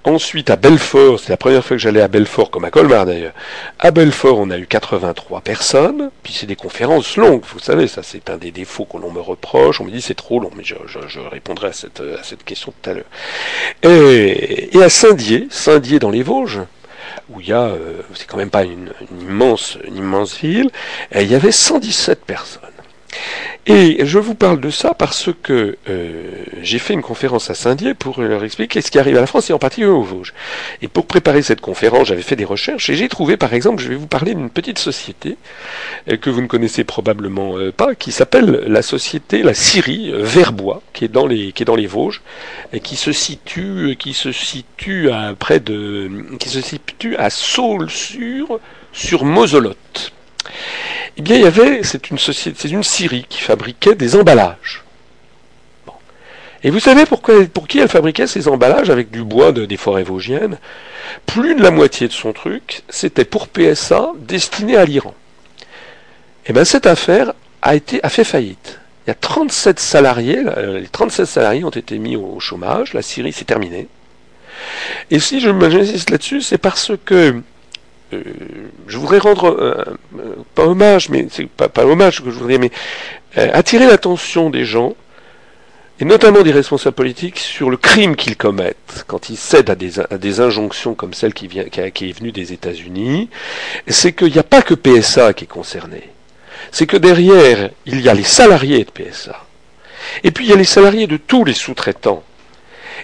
Ensuite, 0.04 0.50
à 0.50 0.56
Belfort, 0.56 1.20
c'est 1.20 1.30
la 1.30 1.36
première 1.36 1.64
fois 1.64 1.76
que 1.76 1.82
j'allais 1.82 2.00
à 2.00 2.08
Belfort, 2.08 2.50
comme 2.50 2.64
à 2.64 2.70
Colmar 2.70 3.06
d'ailleurs. 3.06 3.32
À 3.78 3.90
Belfort, 3.90 4.38
on 4.38 4.50
a 4.50 4.58
eu 4.58 4.66
83 4.66 5.40
personnes. 5.40 6.10
Puis 6.22 6.32
c'est 6.32 6.46
des 6.46 6.56
conférences 6.56 7.16
longues, 7.16 7.42
vous 7.52 7.58
savez, 7.60 7.86
ça 7.86 8.02
c'est 8.02 8.30
un 8.30 8.36
des 8.36 8.50
défauts 8.50 8.84
que 8.84 8.98
l'on 8.98 9.12
me 9.12 9.20
reproche. 9.20 9.80
On 9.80 9.84
me 9.84 9.90
dit 9.90 10.02
c'est 10.02 10.14
trop 10.14 10.40
long, 10.40 10.50
mais 10.56 10.64
je, 10.64 10.74
répondrai 11.30 11.68
à 11.68 11.72
cette, 11.72 12.44
question 12.44 12.72
tout 12.82 12.90
à 12.90 12.94
l'heure. 12.94 13.04
Et, 13.82 14.82
à 14.82 14.88
Saint-Dié, 14.88 15.48
Saint-Dié 15.50 15.98
dans 15.98 16.10
les 16.10 16.22
Vosges, 16.22 16.60
où 17.30 17.40
il 17.40 17.48
y 17.48 17.52
a, 17.52 17.62
euh, 17.62 18.02
c'est 18.14 18.26
quand 18.26 18.36
même 18.36 18.50
pas 18.50 18.64
une, 18.64 18.92
immense, 19.20 19.78
une 19.86 19.96
immense 19.96 20.38
ville, 20.38 20.70
il 21.14 21.30
y 21.30 21.34
avait 21.34 21.52
117 21.52 22.24
personnes. 22.24 22.62
Et 23.66 24.06
je 24.06 24.18
vous 24.18 24.34
parle 24.34 24.60
de 24.60 24.70
ça 24.70 24.94
parce 24.94 25.30
que 25.42 25.76
euh, 25.90 26.44
j'ai 26.62 26.78
fait 26.78 26.94
une 26.94 27.02
conférence 27.02 27.50
à 27.50 27.54
Saint-Dié 27.54 27.92
pour 27.92 28.22
leur 28.22 28.42
expliquer 28.44 28.80
ce 28.80 28.90
qui 28.90 28.98
arrive 28.98 29.16
à 29.16 29.20
la 29.20 29.26
France 29.26 29.50
et 29.50 29.52
en 29.52 29.58
particulier 29.58 29.90
aux 29.90 30.02
Vosges. 30.02 30.32
Et 30.80 30.88
pour 30.88 31.06
préparer 31.06 31.42
cette 31.42 31.60
conférence, 31.60 32.08
j'avais 32.08 32.22
fait 32.22 32.36
des 32.36 32.46
recherches 32.46 32.88
et 32.88 32.94
j'ai 32.94 33.08
trouvé, 33.08 33.36
par 33.36 33.52
exemple, 33.52 33.82
je 33.82 33.88
vais 33.88 33.94
vous 33.94 34.06
parler 34.06 34.34
d'une 34.34 34.48
petite 34.48 34.78
société 34.78 35.36
euh, 36.10 36.16
que 36.16 36.30
vous 36.30 36.40
ne 36.40 36.46
connaissez 36.46 36.84
probablement 36.84 37.58
euh, 37.58 37.70
pas, 37.70 37.94
qui 37.94 38.10
s'appelle 38.10 38.64
la 38.66 38.82
société, 38.82 39.42
la 39.42 39.54
Syrie 39.54 40.12
Verbois, 40.14 40.82
qui 40.94 41.04
est 41.04 41.08
dans 41.08 41.26
les, 41.26 41.52
qui 41.52 41.62
est 41.62 41.66
dans 41.66 41.76
les 41.76 41.86
Vosges, 41.86 42.22
et 42.72 42.80
qui 42.80 42.96
se 42.96 43.12
situe, 43.12 43.96
qui 43.98 44.14
se 44.14 44.32
situe 44.32 45.10
à 45.10 45.34
près 45.38 45.60
de, 45.60 46.10
qui 46.40 46.48
se 46.48 46.62
situe 46.62 47.16
à 47.16 47.28
Saul-sur, 47.28 48.60
sur 48.92 49.24
Mosolotte. 49.24 50.12
Eh 51.18 51.22
bien, 51.22 51.36
il 51.36 51.42
y 51.42 51.46
avait, 51.46 51.82
c'est 51.82 52.10
une 52.10 52.82
Syrie 52.82 53.26
qui 53.28 53.40
fabriquait 53.40 53.96
des 53.96 54.14
emballages. 54.14 54.84
Et 56.64 56.70
vous 56.70 56.80
savez 56.80 57.06
pourquoi, 57.06 57.44
pour 57.46 57.68
qui 57.68 57.78
elle 57.78 57.88
fabriquait 57.88 58.26
ces 58.26 58.48
emballages 58.48 58.90
avec 58.90 59.10
du 59.10 59.24
bois 59.24 59.52
de, 59.52 59.64
des 59.64 59.76
forêts 59.76 60.04
vosgiennes? 60.04 60.58
Plus 61.26 61.54
de 61.54 61.62
la 61.62 61.70
moitié 61.70 62.08
de 62.08 62.12
son 62.12 62.32
truc, 62.32 62.82
c'était 62.88 63.24
pour 63.24 63.48
PSA 63.48 64.12
destiné 64.18 64.76
à 64.76 64.84
l'Iran. 64.84 65.14
Eh 66.46 66.52
bien, 66.52 66.64
cette 66.64 66.86
affaire 66.86 67.32
a 67.62 67.74
été, 67.74 68.02
a 68.04 68.08
fait 68.08 68.24
faillite. 68.24 68.80
Il 69.06 69.10
y 69.10 69.12
a 69.12 69.14
37 69.14 69.80
salariés, 69.80 70.42
les 70.56 70.86
37 70.86 71.26
salariés 71.26 71.64
ont 71.64 71.70
été 71.70 71.98
mis 71.98 72.16
au 72.16 72.38
chômage, 72.40 72.94
la 72.94 73.02
Syrie 73.02 73.32
s'est 73.32 73.44
terminée. 73.44 73.88
Et 75.10 75.18
si 75.18 75.40
je 75.40 75.50
m'insiste 75.50 76.10
là-dessus, 76.10 76.42
c'est 76.42 76.58
parce 76.58 76.92
que 77.04 77.42
euh, 78.12 78.22
je 78.86 78.98
voudrais 78.98 79.18
rendre, 79.18 79.48
euh, 79.48 79.84
euh, 80.18 80.34
pas 80.54 80.64
hommage, 80.64 81.08
mais 81.10 81.26
c'est 81.30 81.46
pas, 81.46 81.68
pas 81.68 81.84
hommage 81.84 82.22
que 82.22 82.30
je 82.30 82.36
voudrais, 82.38 82.58
mais 82.58 82.70
attirer 83.36 83.86
l'attention 83.86 84.50
des 84.50 84.64
gens, 84.64 84.96
et 86.00 86.04
notamment 86.04 86.42
des 86.42 86.50
responsables 86.50 86.96
politiques, 86.96 87.38
sur 87.38 87.70
le 87.70 87.76
crime 87.76 88.16
qu'ils 88.16 88.36
commettent 88.36 89.04
quand 89.06 89.30
ils 89.30 89.36
cèdent 89.36 89.70
à 89.70 89.74
des, 89.74 90.40
injonctions 90.40 90.94
comme 90.94 91.12
celle 91.12 91.34
qui, 91.34 91.46
vient, 91.46 91.64
qui 91.64 92.08
est 92.08 92.18
venue 92.18 92.32
des 92.32 92.52
États-Unis. 92.52 93.28
C'est 93.86 94.12
qu'il 94.12 94.32
n'y 94.32 94.38
a 94.38 94.44
pas 94.44 94.62
que 94.62 94.74
PSA 94.74 95.34
qui 95.34 95.44
est 95.44 95.48
concerné. 95.48 96.08
C'est 96.72 96.86
que 96.86 96.96
derrière, 96.96 97.70
il 97.86 98.00
y 98.00 98.08
a 98.08 98.14
les 98.14 98.24
salariés 98.24 98.84
de 98.84 98.90
PSA. 98.90 99.44
Et 100.24 100.30
puis 100.30 100.46
il 100.46 100.50
y 100.50 100.54
a 100.54 100.56
les 100.56 100.64
salariés 100.64 101.06
de 101.06 101.16
tous 101.16 101.44
les 101.44 101.54
sous-traitants. 101.54 102.22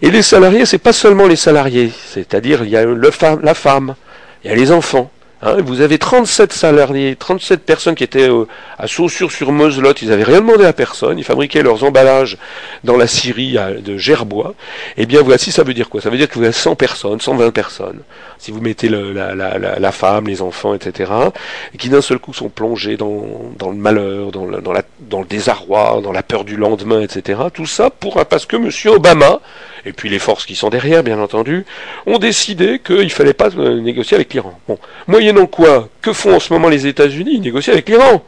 Et 0.02 0.10
les 0.10 0.22
salariés, 0.22 0.66
c'est 0.66 0.78
pas 0.78 0.92
seulement 0.92 1.26
les 1.26 1.36
salariés, 1.36 1.92
c'est-à-dire 2.08 2.64
il 2.64 2.70
y 2.70 2.76
a 2.76 2.84
le 2.84 3.10
la 3.42 3.54
femme, 3.54 3.94
il 4.44 4.50
y 4.50 4.52
a 4.52 4.56
les 4.56 4.70
enfants. 4.70 5.10
Hein. 5.44 5.56
vous 5.62 5.82
avez 5.82 5.98
37 5.98 6.52
salariés, 6.52 7.16
37 7.16 7.60
personnes 7.64 7.94
qui 7.94 8.04
étaient 8.04 8.30
euh, 8.30 8.46
à 8.78 8.86
Saussure-sur-Moselotte, 8.86 10.00
ils 10.00 10.08
n'avaient 10.08 10.24
rien 10.24 10.40
demandé 10.40 10.64
à 10.64 10.72
personne, 10.72 11.18
ils 11.18 11.24
fabriquaient 11.24 11.62
leurs 11.62 11.84
emballages 11.84 12.38
dans 12.82 12.96
la 12.96 13.06
Syrie 13.06 13.58
de 13.84 13.98
Gerbois. 13.98 14.54
Eh 14.96 15.06
bien, 15.06 15.22
voici, 15.22 15.52
ça 15.52 15.62
veut 15.62 15.74
dire 15.74 15.90
quoi? 15.90 16.00
Ça 16.00 16.08
veut 16.08 16.16
dire 16.16 16.28
que 16.28 16.34
vous 16.34 16.44
avez 16.44 16.52
100 16.52 16.76
personnes, 16.76 17.20
120 17.20 17.50
personnes, 17.50 18.00
si 18.38 18.50
vous 18.50 18.60
mettez 18.60 18.88
la, 18.88 19.92
femme, 19.92 20.26
les 20.26 20.40
enfants, 20.40 20.74
etc., 20.74 21.12
et 21.74 21.76
qui 21.76 21.90
d'un 21.90 22.00
seul 22.00 22.18
coup 22.18 22.32
sont 22.32 22.48
plongés 22.48 22.96
dans, 22.96 23.26
le 23.60 23.76
malheur, 23.76 24.32
dans, 24.32 24.46
le 24.46 25.26
désarroi, 25.26 26.00
dans 26.02 26.12
la 26.12 26.22
peur 26.22 26.44
du 26.44 26.56
lendemain, 26.56 27.02
etc. 27.02 27.40
Tout 27.52 27.66
ça 27.66 27.90
pour 27.90 28.24
parce 28.24 28.46
que 28.46 28.56
M. 28.56 28.70
Obama 28.94 29.40
et 29.86 29.92
puis 29.92 30.08
les 30.08 30.18
forces 30.18 30.46
qui 30.46 30.54
sont 30.54 30.70
derrière, 30.70 31.02
bien 31.02 31.18
entendu, 31.18 31.64
ont 32.06 32.18
décidé 32.18 32.78
qu'il 32.78 33.04
ne 33.04 33.08
fallait 33.08 33.34
pas 33.34 33.50
euh, 33.56 33.80
négocier 33.80 34.14
avec 34.14 34.32
l'Iran. 34.32 34.58
Bon, 34.66 34.78
moyennant 35.34 35.46
quoi, 35.46 35.88
que 36.00 36.12
font 36.12 36.36
en 36.36 36.40
ce 36.40 36.52
moment 36.52 36.68
les 36.68 36.86
États-Unis? 36.86 37.34
Ils 37.34 37.40
négocient 37.40 37.72
avec 37.72 37.88
l'Iran. 37.88 38.24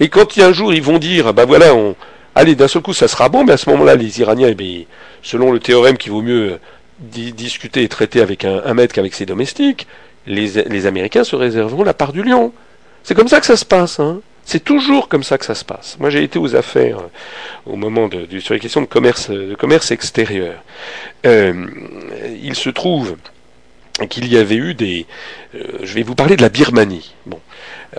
Et 0.00 0.08
quand 0.08 0.36
il 0.36 0.40
y 0.40 0.42
a 0.42 0.48
un 0.48 0.52
jour, 0.52 0.74
ils 0.74 0.82
vont 0.82 0.98
dire, 0.98 1.32
bah 1.32 1.44
voilà, 1.44 1.74
on, 1.74 1.94
allez, 2.34 2.54
d'un 2.54 2.68
seul 2.68 2.82
coup, 2.82 2.92
ça 2.92 3.08
sera 3.08 3.28
bon, 3.28 3.44
mais 3.44 3.52
à 3.52 3.56
ce 3.56 3.70
moment-là, 3.70 3.94
les 3.94 4.20
Iraniens, 4.20 4.48
eh 4.50 4.54
bien, 4.54 4.82
selon 5.22 5.52
le 5.52 5.60
théorème 5.60 5.96
qu'il 5.96 6.12
vaut 6.12 6.22
mieux 6.22 6.58
discuter 6.98 7.82
et 7.82 7.88
traiter 7.88 8.20
avec 8.20 8.44
un, 8.44 8.74
maître 8.74 8.94
qu'avec 8.94 9.14
ses 9.14 9.26
domestiques, 9.26 9.86
les, 10.26 10.86
Américains 10.86 11.24
se 11.24 11.36
réserveront 11.36 11.84
la 11.84 11.94
part 11.94 12.12
du 12.12 12.22
lion. 12.22 12.52
C'est 13.02 13.14
comme 13.14 13.28
ça 13.28 13.40
que 13.40 13.46
ça 13.46 13.56
se 13.56 13.64
passe. 13.64 14.00
Hein. 14.00 14.20
C'est 14.44 14.62
toujours 14.64 15.08
comme 15.08 15.22
ça 15.22 15.38
que 15.38 15.44
ça 15.44 15.54
se 15.54 15.64
passe. 15.64 15.96
Moi, 16.00 16.10
j'ai 16.10 16.22
été 16.22 16.38
aux 16.38 16.56
affaires 16.56 16.98
au 17.66 17.76
moment 17.76 18.08
de, 18.08 18.26
sur 18.40 18.54
les 18.54 18.60
questions 18.60 18.80
de 18.80 18.86
commerce, 18.86 19.30
de 19.30 19.54
commerce 19.54 19.90
extérieur. 19.90 20.54
il 21.24 22.54
se 22.54 22.70
trouve 22.70 23.16
qu'il 24.08 24.32
y 24.32 24.36
avait 24.36 24.56
eu 24.56 24.74
des... 24.74 25.06
je 25.54 25.94
vais 25.94 26.02
vous 26.02 26.14
parler 26.14 26.36
de 26.36 26.42
la 26.42 26.48
Birmanie. 26.48 27.14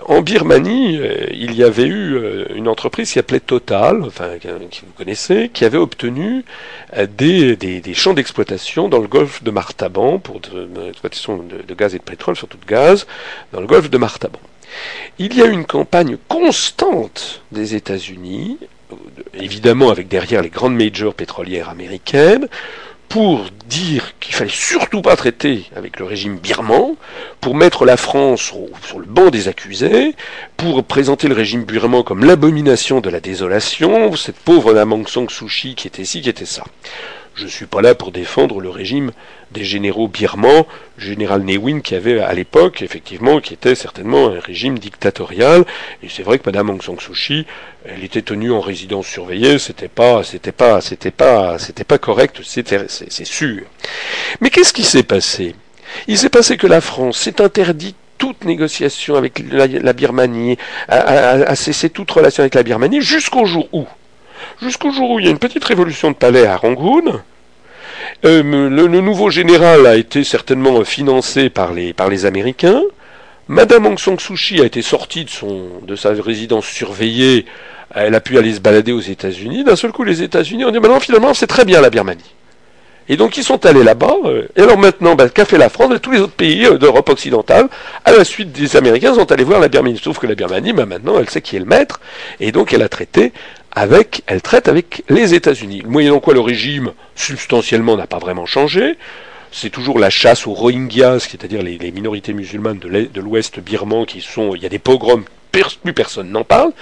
En 0.06 0.22
Birmanie, 0.22 0.98
euh, 0.98 1.26
il 1.30 1.54
y 1.54 1.62
avait 1.62 1.86
eu 1.86 2.16
euh, 2.16 2.46
une 2.56 2.66
entreprise 2.66 3.08
qui 3.08 3.14
s'appelait 3.14 3.38
Total, 3.38 4.02
enfin, 4.02 4.38
que 4.40 4.48
vous 4.48 4.92
connaissez, 4.96 5.50
qui 5.54 5.64
avait 5.64 5.78
obtenu 5.78 6.44
euh, 6.96 7.06
des, 7.06 7.54
des, 7.54 7.94
champs 7.94 8.12
d'exploitation 8.12 8.88
dans 8.88 8.98
le 8.98 9.06
golfe 9.06 9.44
de 9.44 9.52
Martaban, 9.52 10.18
pour 10.18 10.40
l'exploitation 10.84 11.36
de, 11.36 11.62
de, 11.62 11.74
gaz 11.74 11.94
et 11.94 11.98
de 11.98 12.02
pétrole, 12.02 12.34
surtout 12.34 12.58
de 12.58 12.66
gaz, 12.66 13.06
dans 13.52 13.60
le 13.60 13.68
golfe 13.68 13.88
de 13.88 13.98
Martaban. 13.98 14.40
Il 15.20 15.36
y 15.36 15.42
a 15.42 15.46
eu 15.46 15.52
une 15.52 15.66
campagne 15.66 16.16
constante 16.26 17.42
des 17.52 17.76
États-Unis, 17.76 18.58
évidemment 19.32 19.90
avec 19.90 20.08
derrière 20.08 20.42
les 20.42 20.50
grandes 20.50 20.74
majors 20.74 21.14
pétrolières 21.14 21.68
américaines, 21.68 22.48
pour 23.08 23.46
dire 23.68 24.12
qu'il 24.20 24.34
fallait 24.34 24.50
surtout 24.50 25.02
pas 25.02 25.16
traiter 25.16 25.64
avec 25.76 25.98
le 25.98 26.04
régime 26.04 26.36
birman, 26.38 26.94
pour 27.40 27.54
mettre 27.54 27.84
la 27.84 27.96
France 27.96 28.40
sur 28.40 28.98
le 28.98 29.06
banc 29.06 29.30
des 29.30 29.48
accusés, 29.48 30.14
pour 30.56 30.84
présenter 30.84 31.28
le 31.28 31.34
régime 31.34 31.64
birman 31.64 32.02
comme 32.02 32.24
l'abomination 32.24 33.00
de 33.00 33.10
la 33.10 33.20
désolation, 33.20 34.16
cette 34.16 34.38
pauvre 34.38 34.74
Aung 34.74 35.08
San 35.08 35.28
Suu 35.28 35.46
Kyi 35.46 35.74
qui 35.74 35.86
était 35.86 36.04
ci, 36.04 36.22
qui 36.22 36.28
était 36.28 36.44
ça. 36.44 36.64
Je 37.34 37.44
ne 37.44 37.48
suis 37.48 37.66
pas 37.66 37.82
là 37.82 37.96
pour 37.96 38.12
défendre 38.12 38.60
le 38.60 38.70
régime 38.70 39.10
des 39.50 39.64
généraux 39.64 40.06
birmans, 40.06 40.68
général 40.98 41.42
Newin 41.42 41.80
qui 41.80 41.96
avait 41.96 42.20
à 42.20 42.32
l'époque, 42.32 42.80
effectivement, 42.80 43.40
qui 43.40 43.54
était 43.54 43.74
certainement 43.74 44.28
un 44.28 44.38
régime 44.38 44.78
dictatorial. 44.78 45.64
Et 46.04 46.08
c'est 46.08 46.22
vrai 46.22 46.38
que 46.38 46.44
Madame 46.46 46.70
Aung 46.70 46.80
San 46.80 46.98
Suu 47.00 47.12
Kyi, 47.12 47.46
elle 47.84 48.04
était 48.04 48.22
tenue 48.22 48.52
en 48.52 48.60
résidence 48.60 49.08
surveillée, 49.08 49.58
c'était 49.58 49.88
pas, 49.88 50.22
c'était 50.22 50.52
pas, 50.52 50.80
c'était 50.80 51.10
pas, 51.10 51.58
c'était 51.58 51.82
pas 51.82 51.98
correct, 51.98 52.40
c'est 52.44 53.24
sûr. 53.24 53.62
Mais 54.40 54.50
qu'est-ce 54.50 54.72
qui 54.72 54.84
s'est 54.84 55.02
passé? 55.02 55.56
Il 56.06 56.16
s'est 56.16 56.30
passé 56.30 56.56
que 56.56 56.68
la 56.68 56.80
France 56.80 57.18
s'est 57.18 57.40
interdite 57.40 57.96
toute 58.16 58.44
négociation 58.44 59.16
avec 59.16 59.42
la, 59.50 59.92
Birmanie, 59.92 60.56
a 60.86 61.54
cessé 61.56 61.90
toute 61.90 62.12
relation 62.12 62.42
avec 62.42 62.54
la 62.54 62.62
Birmanie, 62.62 63.02
jusqu'au 63.02 63.44
jour 63.44 63.68
où? 63.72 63.86
Jusqu'au 64.62 64.90
jour 64.90 65.10
où 65.10 65.20
il 65.20 65.26
y 65.26 65.28
a 65.28 65.30
une 65.30 65.38
petite 65.38 65.64
révolution 65.64 66.10
de 66.10 66.16
palais 66.16 66.46
à 66.46 66.56
Rangoon. 66.56 67.20
Euh, 68.24 68.42
le, 68.42 69.00
nouveau 69.00 69.30
général 69.30 69.86
a 69.86 69.96
été 69.96 70.24
certainement 70.24 70.84
financé 70.84 71.50
par 71.50 71.72
les, 71.72 71.92
par 71.92 72.08
Américains. 72.24 72.82
Madame 73.48 73.86
Aung 73.86 73.98
San 73.98 74.18
Suu 74.18 74.34
Kyi 74.34 74.62
a 74.62 74.64
été 74.64 74.80
sortie 74.80 75.26
de, 75.82 75.96
sa 75.96 76.10
résidence 76.10 76.66
surveillée. 76.66 77.44
Elle 77.94 78.14
a 78.14 78.20
pu 78.20 78.38
aller 78.38 78.54
se 78.54 78.60
balader 78.60 78.92
aux 78.92 79.00
États-Unis. 79.00 79.64
D'un 79.64 79.76
seul 79.76 79.92
coup, 79.92 80.04
les 80.04 80.22
États-Unis 80.22 80.64
ont 80.64 80.70
dit 80.70 80.80
maintenant, 80.80 81.00
finalement, 81.00 81.34
c'est 81.34 81.46
très 81.46 81.64
bien 81.64 81.80
la 81.80 81.90
Birmanie. 81.90 82.34
Et 83.08 83.18
donc 83.18 83.36
ils 83.36 83.44
sont 83.44 83.66
allés 83.66 83.84
là-bas. 83.84 84.16
Euh, 84.24 84.48
et 84.56 84.62
alors 84.62 84.78
maintenant, 84.78 85.14
bah, 85.14 85.28
qu'a 85.28 85.44
fait 85.44 85.58
la 85.58 85.68
France? 85.68 85.92
Et 85.94 86.00
tous 86.00 86.10
les 86.10 86.20
autres 86.20 86.32
pays 86.32 86.64
euh, 86.64 86.78
d'Europe 86.78 87.08
occidentale 87.10 87.68
À 88.04 88.12
la 88.12 88.24
suite 88.24 88.52
des 88.52 88.76
Américains, 88.76 89.14
sont 89.14 89.30
allés 89.30 89.44
voir 89.44 89.60
la 89.60 89.68
Birmanie. 89.68 90.00
Sauf 90.02 90.18
que 90.18 90.26
la 90.26 90.34
Birmanie, 90.34 90.72
bah, 90.72 90.86
maintenant, 90.86 91.18
elle 91.18 91.28
sait 91.28 91.42
qui 91.42 91.56
est 91.56 91.60
le 91.60 91.66
maître. 91.66 92.00
Et 92.40 92.50
donc 92.50 92.72
elle 92.72 92.82
a 92.82 92.88
traité 92.88 93.32
avec, 93.74 94.22
elle 94.26 94.42
traite 94.42 94.68
avec 94.68 95.02
les 95.08 95.34
États-Unis. 95.34 95.82
Moyennant 95.86 96.20
quoi 96.20 96.34
le 96.34 96.40
régime, 96.40 96.92
substantiellement, 97.16 97.96
n'a 97.96 98.06
pas 98.06 98.18
vraiment 98.18 98.46
changé. 98.46 98.96
C'est 99.50 99.70
toujours 99.70 99.98
la 99.98 100.10
chasse 100.10 100.46
aux 100.46 100.52
Rohingyas, 100.52 101.20
c'est-à-dire 101.20 101.62
les, 101.62 101.78
minorités 101.92 102.32
musulmanes 102.32 102.78
de 102.78 103.20
l'Ouest 103.20 103.60
birman 103.60 104.06
qui 104.06 104.20
sont, 104.20 104.54
il 104.54 104.62
y 104.62 104.66
a 104.66 104.68
des 104.68 104.78
pogroms 104.78 105.24
plus 105.82 105.92
personne 105.92 106.30
n'en 106.30 106.44
parle, 106.44 106.72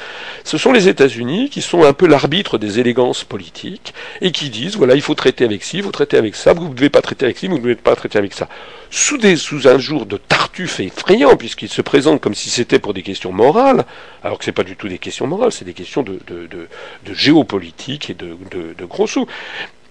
ce 0.44 0.58
sont 0.58 0.72
les 0.72 0.88
États-Unis 0.88 1.50
qui 1.50 1.62
sont 1.62 1.84
un 1.84 1.92
peu 1.92 2.06
l'arbitre 2.06 2.58
des 2.58 2.80
élégances 2.80 3.24
politiques 3.24 3.94
et 4.20 4.32
qui 4.32 4.50
disent 4.50 4.76
voilà, 4.76 4.94
il 4.94 5.02
faut 5.02 5.14
traiter 5.14 5.44
avec 5.44 5.62
ci, 5.62 5.78
il 5.78 5.82
faut 5.82 5.90
traiter 5.90 6.16
avec 6.16 6.34
ça, 6.34 6.52
vous 6.52 6.68
ne 6.68 6.74
devez 6.74 6.90
pas 6.90 7.02
traiter 7.02 7.24
avec 7.24 7.38
ci, 7.38 7.48
vous 7.48 7.58
ne 7.58 7.62
devez 7.62 7.74
pas 7.74 7.96
traiter 7.96 8.18
avec 8.18 8.32
ça. 8.34 8.48
Sous, 8.90 9.18
sous 9.36 9.68
un 9.68 9.78
jour 9.78 10.04
de 10.04 10.18
tartuffe 10.18 10.80
effrayant, 10.80 11.36
puisqu'il 11.36 11.70
se 11.70 11.80
présente 11.80 12.20
comme 12.20 12.34
si 12.34 12.50
c'était 12.50 12.78
pour 12.78 12.92
des 12.92 13.02
questions 13.02 13.32
morales, 13.32 13.86
alors 14.22 14.38
que 14.38 14.44
ce 14.44 14.50
n'est 14.50 14.54
pas 14.54 14.64
du 14.64 14.76
tout 14.76 14.88
des 14.88 14.98
questions 14.98 15.26
morales, 15.26 15.52
c'est 15.52 15.64
des 15.64 15.72
questions 15.72 16.02
de, 16.02 16.18
de, 16.26 16.68
géopolitique 17.14 18.10
et 18.10 18.14
de, 18.14 18.36
gros 18.84 19.06
sous 19.06 19.26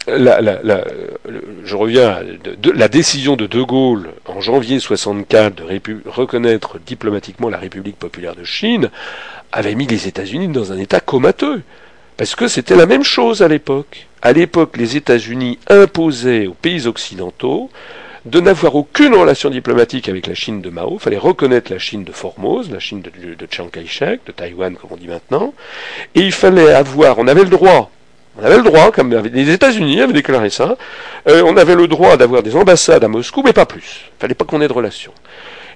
la, 0.08 0.84
je 1.64 1.76
reviens 1.76 2.10
à 2.10 2.22
la 2.76 2.88
décision 2.88 3.36
de 3.36 3.48
De 3.48 3.62
Gaulle 3.62 4.10
en 4.26 4.42
janvier 4.42 4.80
64 4.80 5.56
de 5.56 6.02
reconnaître 6.10 6.80
diplomatiquement 6.80 7.50
la 7.50 7.58
République 7.58 7.98
populaire 7.98 8.36
de 8.36 8.44
Chine 8.44 8.90
avait 9.52 9.76
mis 9.76 9.88
les 9.88 10.08
États-Unis 10.08 10.48
dans 10.48 10.72
un 10.72 10.78
état 10.78 11.00
comateux. 11.00 11.62
Parce 12.18 12.36
que 12.36 12.48
c'était 12.48 12.76
la 12.76 12.86
même 12.86 13.04
chose 13.04 13.42
à 13.42 13.48
l'époque. 13.48 14.08
À 14.22 14.34
l'époque, 14.34 14.78
les 14.78 14.96
États-Unis 14.96 15.58
imposaient 15.68 16.48
aux 16.48 16.54
pays 16.54 16.86
occidentaux 16.88 17.70
de 18.26 18.40
n'avoir 18.40 18.76
aucune 18.76 19.16
relation 19.16 19.50
diplomatique 19.50 20.08
avec 20.08 20.28
la 20.28 20.36
Chine 20.36 20.62
de 20.62 20.70
Mao. 20.70 20.94
Il 20.94 21.00
fallait 21.00 21.18
reconnaître 21.18 21.72
la 21.72 21.80
Chine 21.80 22.04
de 22.04 22.12
Formose, 22.12 22.70
la 22.70 22.80
Chine 22.80 23.02
de, 23.02 23.34
de 23.34 23.48
Chiang 23.50 23.70
Kai-shek, 23.70 24.22
de 24.28 24.32
Taïwan 24.32 24.76
comme 24.76 24.92
on 24.92 24.98
dit 24.98 25.08
maintenant. 25.08 25.54
Et 26.14 26.22
il 26.22 26.32
fallait 26.32 26.72
avoir, 26.74 27.18
on 27.18 27.28
avait 27.28 27.44
le 27.44 27.50
droit, 27.50 27.90
on 28.40 28.46
avait 28.46 28.58
le 28.58 28.64
droit, 28.64 28.92
comme 28.92 29.14
les 29.14 29.50
États-Unis 29.50 30.02
avaient 30.02 30.14
déclaré 30.14 30.50
ça, 30.50 30.78
euh, 31.28 31.44
on 31.46 31.58
avait 31.58 31.76
le 31.76 31.88
droit 31.88 32.16
d'avoir 32.16 32.44
des 32.44 32.56
ambassades 32.56 33.04
à 33.04 33.08
Moscou, 33.08 33.42
mais 33.44 33.54
pas 33.54 33.66
plus. 33.66 34.06
Il 34.18 34.22
fallait 34.22 34.36
pas 34.36 34.46
qu'on 34.46 34.62
ait 34.62 34.68
de 34.68 34.74
relations. 34.74 35.14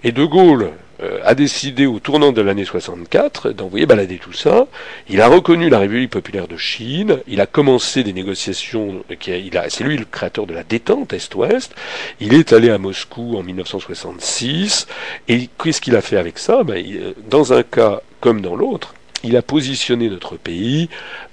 Et 0.03 0.11
De 0.11 0.23
Gaulle 0.23 0.71
euh, 1.03 1.19
a 1.25 1.35
décidé 1.35 1.85
au 1.85 1.99
tournant 1.99 2.31
de 2.31 2.41
l'année 2.41 2.63
64 2.63 3.51
d'envoyer 3.51 3.85
balader 3.85 4.17
tout 4.17 4.31
ça. 4.31 4.67
Il 5.09 5.19
a 5.19 5.27
reconnu 5.27 5.69
la 5.69 5.79
République 5.79 6.11
populaire 6.11 6.47
de 6.47 6.55
Chine. 6.55 7.19
Il 7.27 7.41
a 7.41 7.45
commencé 7.45 8.03
des 8.03 8.13
négociations. 8.13 9.03
c'est 9.19 9.83
lui 9.83 9.97
le 9.97 10.05
créateur 10.05 10.45
de 10.45 10.53
la 10.53 10.63
détente 10.63 11.11
Est-Ouest. 11.11 11.75
Il 12.21 12.33
est 12.33 12.53
allé 12.53 12.69
à 12.69 12.77
Moscou 12.77 13.35
en 13.37 13.43
1966. 13.43 14.87
Et 15.27 15.49
qu'est-ce 15.61 15.81
qu'il 15.81 15.95
a 15.97 16.01
fait 16.01 16.17
avec 16.17 16.37
ça? 16.37 16.63
Ben, 16.63 16.85
Dans 17.29 17.51
un 17.51 17.63
cas 17.63 18.01
comme 18.21 18.39
dans 18.39 18.55
l'autre, 18.55 18.95
il 19.25 19.35
a 19.35 19.41
positionné 19.41 20.09
notre 20.09 20.37
pays 20.37 20.89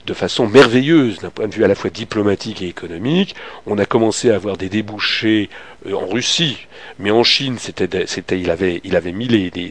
de 0.06 0.14
façon 0.14 0.46
merveilleuse 0.46 1.18
d'un 1.20 1.30
point 1.30 1.48
de 1.48 1.54
vue 1.54 1.64
à 1.64 1.68
la 1.68 1.74
fois 1.74 1.90
diplomatique 1.90 2.62
et 2.62 2.68
économique. 2.68 3.34
On 3.66 3.78
a 3.78 3.84
commencé 3.84 4.30
à 4.30 4.36
avoir 4.36 4.56
des 4.56 4.68
débouchés 4.68 5.48
euh, 5.86 5.94
en 5.94 6.06
Russie, 6.06 6.58
mais 6.98 7.10
en 7.10 7.22
Chine, 7.22 7.56
c'était, 7.58 8.06
c'était, 8.06 8.40
il 8.40 8.50
avait, 8.50 8.80
il 8.84 8.96
avait 8.96 9.12
mis 9.12 9.28
les, 9.28 9.50
des, 9.50 9.70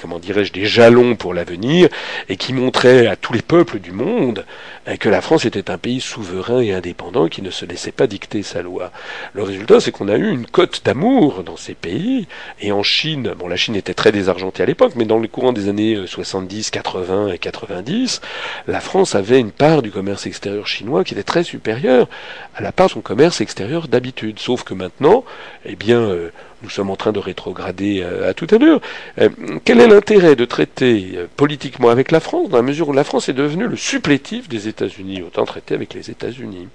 comment 0.00 0.18
dirais-je, 0.18 0.52
des 0.52 0.66
jalons 0.66 1.16
pour 1.16 1.34
l'avenir 1.34 1.88
et 2.28 2.36
qui 2.36 2.52
montraient 2.52 3.06
à 3.06 3.16
tous 3.16 3.32
les 3.32 3.42
peuples 3.42 3.78
du 3.78 3.92
monde 3.92 4.44
euh, 4.88 4.96
que 4.96 5.08
la 5.08 5.20
France 5.20 5.44
était 5.44 5.70
un 5.70 5.78
pays 5.78 6.00
souverain 6.00 6.60
et 6.60 6.72
indépendant 6.72 7.28
qui 7.28 7.42
ne 7.42 7.50
se 7.50 7.64
laissait 7.64 7.92
pas 7.92 8.06
dicter 8.06 8.42
sa 8.42 8.62
loi. 8.62 8.92
Le 9.32 9.42
résultat, 9.42 9.80
c'est 9.80 9.92
qu'on 9.92 10.08
a 10.08 10.16
eu 10.16 10.30
une 10.30 10.46
cote 10.46 10.82
d'amour 10.84 11.42
dans 11.44 11.56
ces 11.56 11.74
pays 11.74 12.26
et 12.60 12.72
en 12.72 12.82
Chine, 12.82 13.34
bon, 13.38 13.48
la 13.48 13.56
Chine 13.56 13.76
était 13.76 13.94
très 13.94 14.12
désargentée 14.12 14.62
à 14.62 14.66
l'époque, 14.66 14.92
mais 14.96 15.04
dans 15.04 15.18
le 15.18 15.28
courant 15.28 15.52
des 15.52 15.68
années 15.68 15.98
70, 16.06 16.68
euh, 16.68 16.70
80 16.72 17.28
et 17.32 17.38
90, 17.38 18.20
la 18.66 18.80
France 18.80 19.14
avait 19.14 19.35
une 19.38 19.52
part 19.52 19.82
du 19.82 19.90
commerce 19.90 20.26
extérieur 20.26 20.66
chinois 20.66 21.04
qui 21.04 21.14
était 21.14 21.22
très 21.22 21.42
supérieure 21.42 22.08
à 22.54 22.62
la 22.62 22.72
part 22.72 22.86
de 22.86 22.92
son 22.92 23.00
commerce 23.00 23.40
extérieur 23.40 23.88
d'habitude. 23.88 24.38
Sauf 24.38 24.64
que 24.64 24.74
maintenant, 24.74 25.24
eh 25.64 25.76
bien, 25.76 26.00
euh, 26.00 26.30
nous 26.62 26.70
sommes 26.70 26.90
en 26.90 26.96
train 26.96 27.12
de 27.12 27.18
rétrograder 27.18 28.00
euh, 28.02 28.28
à 28.28 28.34
toute 28.34 28.52
allure. 28.52 28.80
Euh, 29.18 29.28
quel 29.64 29.80
est 29.80 29.88
l'intérêt 29.88 30.36
de 30.36 30.44
traiter 30.44 31.18
politiquement 31.36 31.90
avec 31.90 32.10
la 32.10 32.20
France 32.20 32.48
dans 32.48 32.56
la 32.56 32.62
mesure 32.62 32.88
où 32.88 32.92
la 32.92 33.04
France 33.04 33.28
est 33.28 33.34
devenue 33.34 33.66
le 33.66 33.76
supplétif 33.76 34.48
des 34.48 34.68
États-Unis 34.68 35.22
Autant 35.22 35.44
traiter 35.44 35.74
avec 35.74 35.94
les 35.94 36.10
États-Unis? 36.10 36.68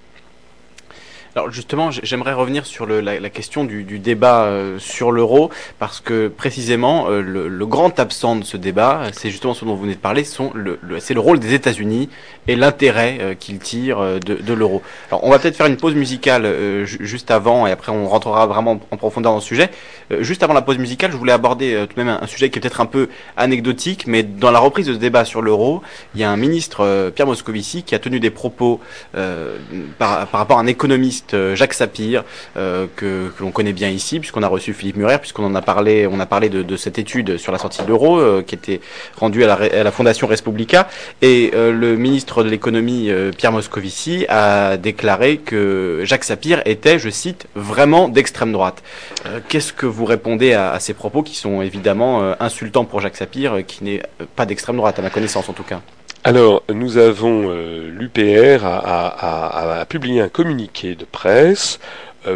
Alors 1.33 1.49
justement, 1.49 1.91
j'aimerais 1.91 2.33
revenir 2.33 2.65
sur 2.65 2.85
la, 2.85 3.29
question 3.29 3.63
du, 3.63 3.99
débat 3.99 4.43
euh, 4.43 4.77
sur 4.79 5.11
l'euro, 5.11 5.49
parce 5.79 6.01
que 6.01 6.27
précisément, 6.27 7.09
euh, 7.09 7.21
le, 7.21 7.65
grand 7.65 7.97
absent 8.01 8.35
de 8.35 8.43
ce 8.43 8.57
débat, 8.57 9.03
c'est 9.13 9.29
justement 9.29 9.53
ce 9.53 9.63
dont 9.63 9.75
vous 9.75 9.83
venez 9.83 9.95
de 9.95 9.99
parler, 9.99 10.25
le, 10.53 10.77
c'est 10.99 11.13
le 11.13 11.21
rôle 11.21 11.39
des 11.39 11.53
États-Unis 11.53 12.09
et 12.49 12.57
l'intérêt 12.57 13.19
euh, 13.21 13.33
qu'ils 13.33 13.59
tirent 13.59 14.19
de, 14.19 14.33
de 14.35 14.53
l'euro. 14.53 14.81
Alors 15.07 15.23
on 15.23 15.29
va 15.29 15.39
peut-être 15.39 15.55
faire 15.55 15.67
une 15.67 15.77
pause 15.77 15.95
musicale 15.95 16.53
juste 16.85 17.31
avant, 17.31 17.65
et 17.65 17.71
après 17.71 17.93
on 17.93 18.09
rentrera 18.09 18.45
vraiment 18.45 18.81
en 18.91 18.97
profondeur 18.97 19.31
dans 19.31 19.37
le 19.37 19.41
sujet. 19.41 19.69
juste 20.19 20.43
avant 20.43 20.53
la 20.53 20.61
pause 20.61 20.79
musicale, 20.79 21.11
je 21.11 21.17
voulais 21.17 21.31
aborder 21.31 21.85
tout 21.87 21.95
de 21.95 22.03
même 22.03 22.17
un, 22.21 22.27
sujet 22.27 22.49
qui 22.49 22.59
est 22.59 22.61
peut-être 22.61 22.81
un 22.81 22.85
peu 22.85 23.07
anecdotique, 23.37 24.05
mais 24.05 24.23
dans 24.23 24.51
la 24.51 24.59
reprise 24.59 24.87
de 24.87 24.93
ce 24.93 24.99
débat 24.99 25.23
sur 25.23 25.41
l'euro, 25.41 25.81
il 26.13 26.19
y 26.19 26.25
a 26.25 26.29
un 26.29 26.37
ministre, 26.37 27.11
Pierre 27.15 27.27
Moscovici, 27.27 27.83
qui 27.83 27.95
a 27.95 27.99
tenu 27.99 28.19
des 28.19 28.31
propos 28.31 28.81
par, 29.13 30.27
par 30.27 30.39
rapport 30.39 30.57
à 30.57 30.61
un 30.61 30.67
économiste 30.67 31.20
l'économiste 31.21 31.55
Jacques 31.55 31.73
Sapir, 31.73 32.23
que, 32.55 33.31
l'on 33.39 33.51
connaît 33.51 33.73
bien 33.73 33.89
ici, 33.89 34.19
puisqu'on 34.19 34.43
a 34.43 34.47
reçu 34.47 34.73
Philippe 34.73 34.97
Murer, 34.97 35.19
puisqu'on 35.19 35.45
en 35.45 35.55
a 35.55 35.61
parlé, 35.61 36.07
on 36.07 36.19
a 36.19 36.25
parlé 36.25 36.49
de, 36.49 36.77
cette 36.77 36.99
étude 36.99 37.37
sur 37.37 37.51
la 37.51 37.57
sortie 37.57 37.81
de 37.81 37.87
l'euro, 37.87 38.41
qui 38.43 38.55
était 38.55 38.81
rendue 39.17 39.43
à 39.43 39.47
la, 39.47 39.53
à 39.53 39.83
la 39.83 39.91
Fondation 39.91 40.27
Respublica, 40.27 40.87
et 41.21 41.51
le 41.53 41.95
ministre 41.95 42.43
de 42.43 42.49
l'économie 42.49 43.11
Pierre 43.37 43.51
Moscovici 43.51 44.25
a 44.29 44.77
déclaré 44.77 45.37
que 45.37 46.01
Jacques 46.03 46.23
Sapir 46.23 46.61
était, 46.65 46.99
je 46.99 47.09
cite, 47.09 47.47
vraiment 47.55 48.09
d'extrême 48.09 48.51
droite. 48.51 48.83
Qu'est-ce 49.47 49.73
que 49.73 49.85
vous 49.85 50.05
répondez 50.05 50.53
à, 50.53 50.79
ces 50.79 50.93
propos 50.93 51.23
qui 51.23 51.35
sont 51.35 51.61
évidemment 51.61 52.33
insultants 52.39 52.85
pour 52.85 53.01
Jacques 53.01 53.17
Sapir, 53.17 53.65
qui 53.65 53.83
n'est 53.83 54.01
pas 54.35 54.45
d'extrême 54.45 54.77
droite 54.77 54.99
à 54.99 55.01
ma 55.01 55.09
connaissance 55.09 55.49
en 55.49 55.53
tout 55.53 55.63
cas? 55.63 55.81
Alors, 56.23 56.61
nous 56.71 56.97
avons 56.99 57.49
euh, 57.49 57.89
l'UPR 57.89 58.63
a, 58.63 59.85
publié 59.89 60.21
un 60.21 60.29
communiqué 60.29 60.93
de 60.93 61.03
presse 61.03 61.79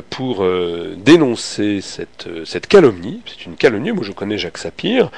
pour 0.10 0.44
euh, 0.44 0.96
dénoncer 0.98 1.80
cette, 1.82 2.26
euh, 2.28 2.44
cette 2.44 2.66
calomnie. 2.68 3.22
C'est 3.28 3.46
une 3.46 3.56
calomnie. 3.56 3.92
Moi, 3.92 4.04
je 4.04 4.12
connais 4.12 4.38
Jacques 4.38 4.58
Sapir, 4.58 5.12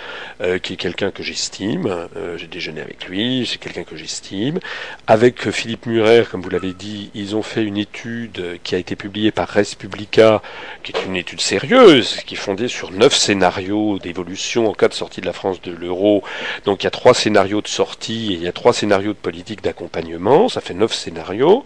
qui 0.61 0.73
est 0.73 0.77
quelqu'un 0.77 1.11
que 1.11 1.23
j'estime. 1.23 2.07
J'ai 2.37 2.47
déjeuné 2.47 2.81
avec 2.81 3.07
lui. 3.07 3.47
C'est 3.49 3.57
quelqu'un 3.57 3.83
que 3.83 3.95
j'estime. 3.95 4.59
Avec 5.07 5.49
Philippe 5.51 5.85
Murer, 5.85 6.25
comme 6.29 6.41
vous 6.41 6.49
l'avez 6.49 6.73
dit, 6.73 7.09
ils 7.13 7.35
ont 7.35 7.41
fait 7.41 7.63
une 7.63 7.77
étude 7.77 8.59
qui 8.63 8.75
a 8.75 8.77
été 8.77 8.95
publiée 8.95 9.31
par 9.31 9.47
Respublica, 9.47 10.41
qui 10.83 10.91
est 10.91 11.05
une 11.05 11.15
étude 11.15 11.41
sérieuse, 11.41 12.17
qui 12.25 12.35
est 12.35 12.37
fondée 12.37 12.67
sur 12.67 12.91
neuf 12.91 13.15
scénarios 13.15 13.99
d'évolution 13.99 14.69
en 14.69 14.73
cas 14.73 14.87
de 14.87 14.93
sortie 14.93 15.21
de 15.21 15.25
la 15.25 15.33
France 15.33 15.61
de 15.61 15.71
l'euro. 15.71 16.23
Donc, 16.65 16.83
il 16.83 16.85
y 16.85 16.87
a 16.87 16.91
trois 16.91 17.13
scénarios 17.13 17.61
de 17.61 17.67
sortie 17.67 18.33
et 18.33 18.35
il 18.35 18.43
y 18.43 18.47
a 18.47 18.53
trois 18.53 18.73
scénarios 18.73 19.13
de 19.13 19.17
politique 19.17 19.63
d'accompagnement. 19.63 20.49
Ça 20.49 20.61
fait 20.61 20.73
neuf 20.73 20.93
scénarios. 20.93 21.65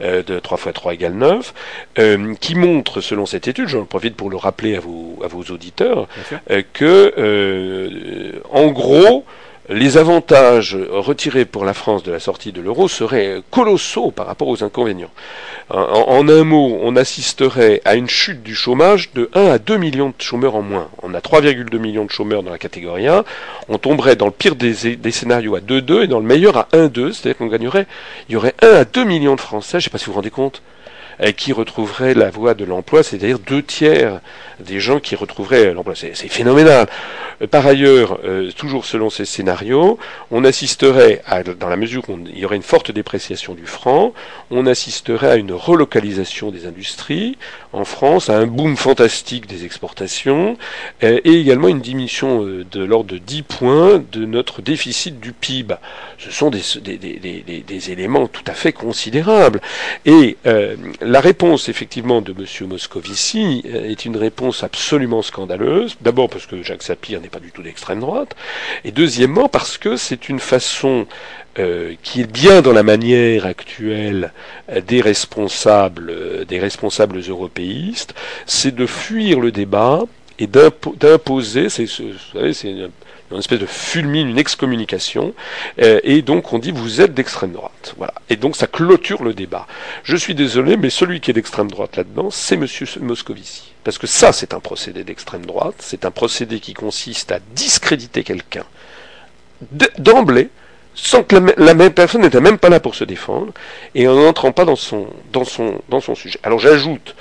de 0.00 0.38
3 0.38 0.58
fois 0.58 0.72
3 0.72 0.94
égale 0.94 1.14
9 1.14 1.54
qui 2.42 2.56
montre, 2.56 3.00
selon 3.00 3.24
cette 3.24 3.48
étude, 3.48 3.68
j'en 3.68 3.84
profite 3.84 4.16
pour 4.16 4.28
le 4.28 4.36
rappeler 4.36 4.76
à 4.76 4.80
vos, 4.80 5.16
à 5.24 5.28
vos 5.28 5.44
auditeurs, 5.44 6.08
euh, 6.50 6.62
que, 6.72 7.14
euh, 7.16 8.32
en 8.50 8.66
gros, 8.66 9.24
les 9.68 9.96
avantages 9.96 10.76
retirés 10.90 11.44
pour 11.44 11.64
la 11.64 11.72
France 11.72 12.02
de 12.02 12.10
la 12.10 12.18
sortie 12.18 12.50
de 12.50 12.60
l'euro 12.60 12.88
seraient 12.88 13.42
colossaux 13.52 14.10
par 14.10 14.26
rapport 14.26 14.48
aux 14.48 14.64
inconvénients. 14.64 15.12
En, 15.70 16.28
un 16.28 16.42
mot, 16.42 16.78
on 16.82 16.96
assisterait 16.96 17.80
à 17.84 17.94
une 17.94 18.08
chute 18.08 18.42
du 18.42 18.56
chômage 18.56 19.12
de 19.14 19.30
1 19.34 19.46
à 19.46 19.58
2 19.58 19.76
millions 19.76 20.08
de 20.08 20.22
chômeurs 20.22 20.56
en 20.56 20.62
moins. 20.62 20.88
On 21.02 21.14
a 21.14 21.20
3,2 21.20 21.78
millions 21.78 22.04
de 22.04 22.10
chômeurs 22.10 22.42
dans 22.42 22.50
la 22.50 22.58
catégorie 22.58 23.06
1. 23.06 23.24
On 23.68 23.78
tomberait 23.78 24.16
dans 24.16 24.26
le 24.26 24.32
pire 24.32 24.56
des, 24.56 24.96
des 24.96 25.12
scénarios 25.12 25.54
à 25.54 25.60
2,2 25.60 26.02
et 26.02 26.06
dans 26.08 26.18
le 26.18 26.26
meilleur 26.26 26.56
à 26.56 26.68
1,2. 26.72 27.12
C'est-à-dire 27.12 27.38
qu'on 27.38 27.46
gagnerait, 27.46 27.86
il 28.28 28.32
y 28.32 28.36
aurait 28.36 28.54
1 28.62 28.66
à 28.66 28.84
2 28.84 29.04
millions 29.04 29.36
de 29.36 29.40
Français, 29.40 29.74
je 29.74 29.76
ne 29.76 29.82
sais 29.82 29.90
pas 29.90 29.98
si 29.98 30.06
vous 30.06 30.12
vous 30.12 30.16
rendez 30.16 30.30
compte, 30.30 30.60
qui 31.30 31.52
retrouverait 31.52 32.14
la 32.14 32.30
voie 32.30 32.54
de 32.54 32.64
l'emploi, 32.64 33.04
c'est-à-dire 33.04 33.38
deux 33.38 33.62
tiers 33.62 34.20
des 34.58 34.80
gens 34.80 34.98
qui 34.98 35.14
retrouveraient 35.14 35.72
l'emploi. 35.72 35.94
C'est 35.94 36.14
phénoménal. 36.14 36.88
Par 37.50 37.66
ailleurs, 37.66 38.18
euh, 38.24 38.50
toujours 38.52 38.84
selon 38.84 39.10
ces 39.10 39.24
scénarios, 39.24 39.98
on 40.30 40.44
assisterait, 40.44 41.22
dans 41.58 41.68
la 41.68 41.76
mesure 41.76 42.08
où 42.08 42.18
il 42.26 42.38
y 42.38 42.44
aurait 42.44 42.56
une 42.56 42.62
forte 42.62 42.90
dépréciation 42.90 43.54
du 43.54 43.66
franc, 43.66 44.12
on 44.50 44.66
assisterait 44.66 45.30
à 45.30 45.36
une 45.36 45.52
relocalisation 45.52 46.50
des 46.50 46.66
industries 46.66 47.36
en 47.72 47.84
France, 47.84 48.28
à 48.28 48.38
un 48.38 48.46
boom 48.46 48.76
fantastique 48.76 49.46
des 49.46 49.64
exportations, 49.64 50.56
euh, 51.02 51.20
et 51.24 51.40
également 51.40 51.68
une 51.68 51.80
diminution 51.80 52.44
euh, 52.44 52.64
de 52.70 52.82
l'ordre 52.84 53.12
de 53.14 53.18
10 53.18 53.42
points 53.42 54.02
de 54.12 54.24
notre 54.24 54.62
déficit 54.62 55.20
du 55.20 55.32
PIB. 55.32 55.74
Ce 56.18 56.30
sont 56.30 56.50
des, 56.50 57.90
éléments 57.90 58.28
tout 58.28 58.44
à 58.46 58.52
fait 58.52 58.72
considérables. 58.72 59.60
Et 60.04 60.36
la 61.00 61.20
réponse, 61.20 61.68
effectivement, 61.68 62.20
de 62.20 62.32
M. 62.32 62.68
Moscovici 62.68 63.62
est 63.64 64.04
une 64.04 64.16
réponse 64.16 64.62
absolument 64.62 65.22
scandaleuse. 65.22 65.96
D'abord 66.00 66.28
parce 66.28 66.46
que 66.46 66.62
Jacques 66.62 66.82
Sapir 66.82 67.20
n'est 67.20 67.28
pas 67.28 67.40
du 67.40 67.50
tout 67.50 67.62
d'extrême 67.62 68.00
droite, 68.00 68.36
et 68.84 68.92
deuxièmement 68.92 69.48
parce 69.48 69.78
que 69.78 69.96
c'est 69.96 70.28
une 70.28 70.38
façon 70.38 71.06
euh, 71.58 71.94
qui 72.02 72.22
est 72.22 72.32
bien 72.32 72.62
dans 72.62 72.72
la 72.72 72.82
manière 72.82 73.44
actuelle 73.44 74.32
des 74.86 75.00
responsables, 75.00 76.10
euh, 76.10 76.44
des 76.44 76.58
responsables 76.58 77.20
européistes, 77.28 78.14
c'est 78.46 78.74
de 78.74 78.86
fuir 78.86 79.38
le 79.38 79.52
débat 79.52 80.02
et 80.38 80.46
d'imposer, 80.46 81.68
c'est, 81.68 81.84
vous 81.84 82.14
savez, 82.32 82.54
c'est 82.54 82.70
une 82.70 83.38
espèce 83.38 83.60
de 83.60 83.66
fulmine, 83.66 84.28
une 84.28 84.38
excommunication, 84.38 85.34
euh, 85.80 86.00
et 86.04 86.22
donc 86.22 86.52
on 86.52 86.58
dit 86.58 86.70
vous 86.70 87.00
êtes 87.00 87.14
d'extrême 87.14 87.52
droite. 87.52 87.94
Voilà. 87.96 88.14
Et 88.30 88.36
donc 88.36 88.56
ça 88.56 88.66
clôture 88.66 89.22
le 89.22 89.34
débat. 89.34 89.66
Je 90.04 90.16
suis 90.16 90.34
désolé, 90.34 90.76
mais 90.76 90.90
celui 90.90 91.20
qui 91.20 91.30
est 91.30 91.34
d'extrême 91.34 91.70
droite 91.70 91.96
là-dedans, 91.96 92.30
c'est 92.30 92.56
Monsieur 92.56 92.86
Moscovici. 93.00 93.72
Parce 93.84 93.98
que 93.98 94.06
ça, 94.06 94.32
c'est 94.32 94.54
un 94.54 94.60
procédé 94.60 95.04
d'extrême 95.04 95.44
droite, 95.44 95.76
c'est 95.78 96.04
un 96.04 96.10
procédé 96.10 96.60
qui 96.60 96.72
consiste 96.72 97.32
à 97.32 97.40
discréditer 97.54 98.24
quelqu'un 98.24 98.64
d'emblée, 99.98 100.48
sans 100.94 101.22
que 101.22 101.36
la, 101.56 101.74
même 101.74 101.92
personne 101.92 102.22
n'était 102.22 102.40
même 102.40 102.58
pas 102.58 102.68
là 102.68 102.80
pour 102.80 102.94
se 102.94 103.04
défendre, 103.04 103.52
et 103.94 104.06
en 104.08 104.14
n'entrant 104.14 104.52
pas 104.52 104.64
dans 104.64 104.76
son, 104.76 105.06
dans, 105.32 105.44
son, 105.44 105.80
dans 105.88 106.00
son 106.00 106.14
sujet. 106.14 106.38
Alors 106.42 106.58
j'ajoute 106.58 107.14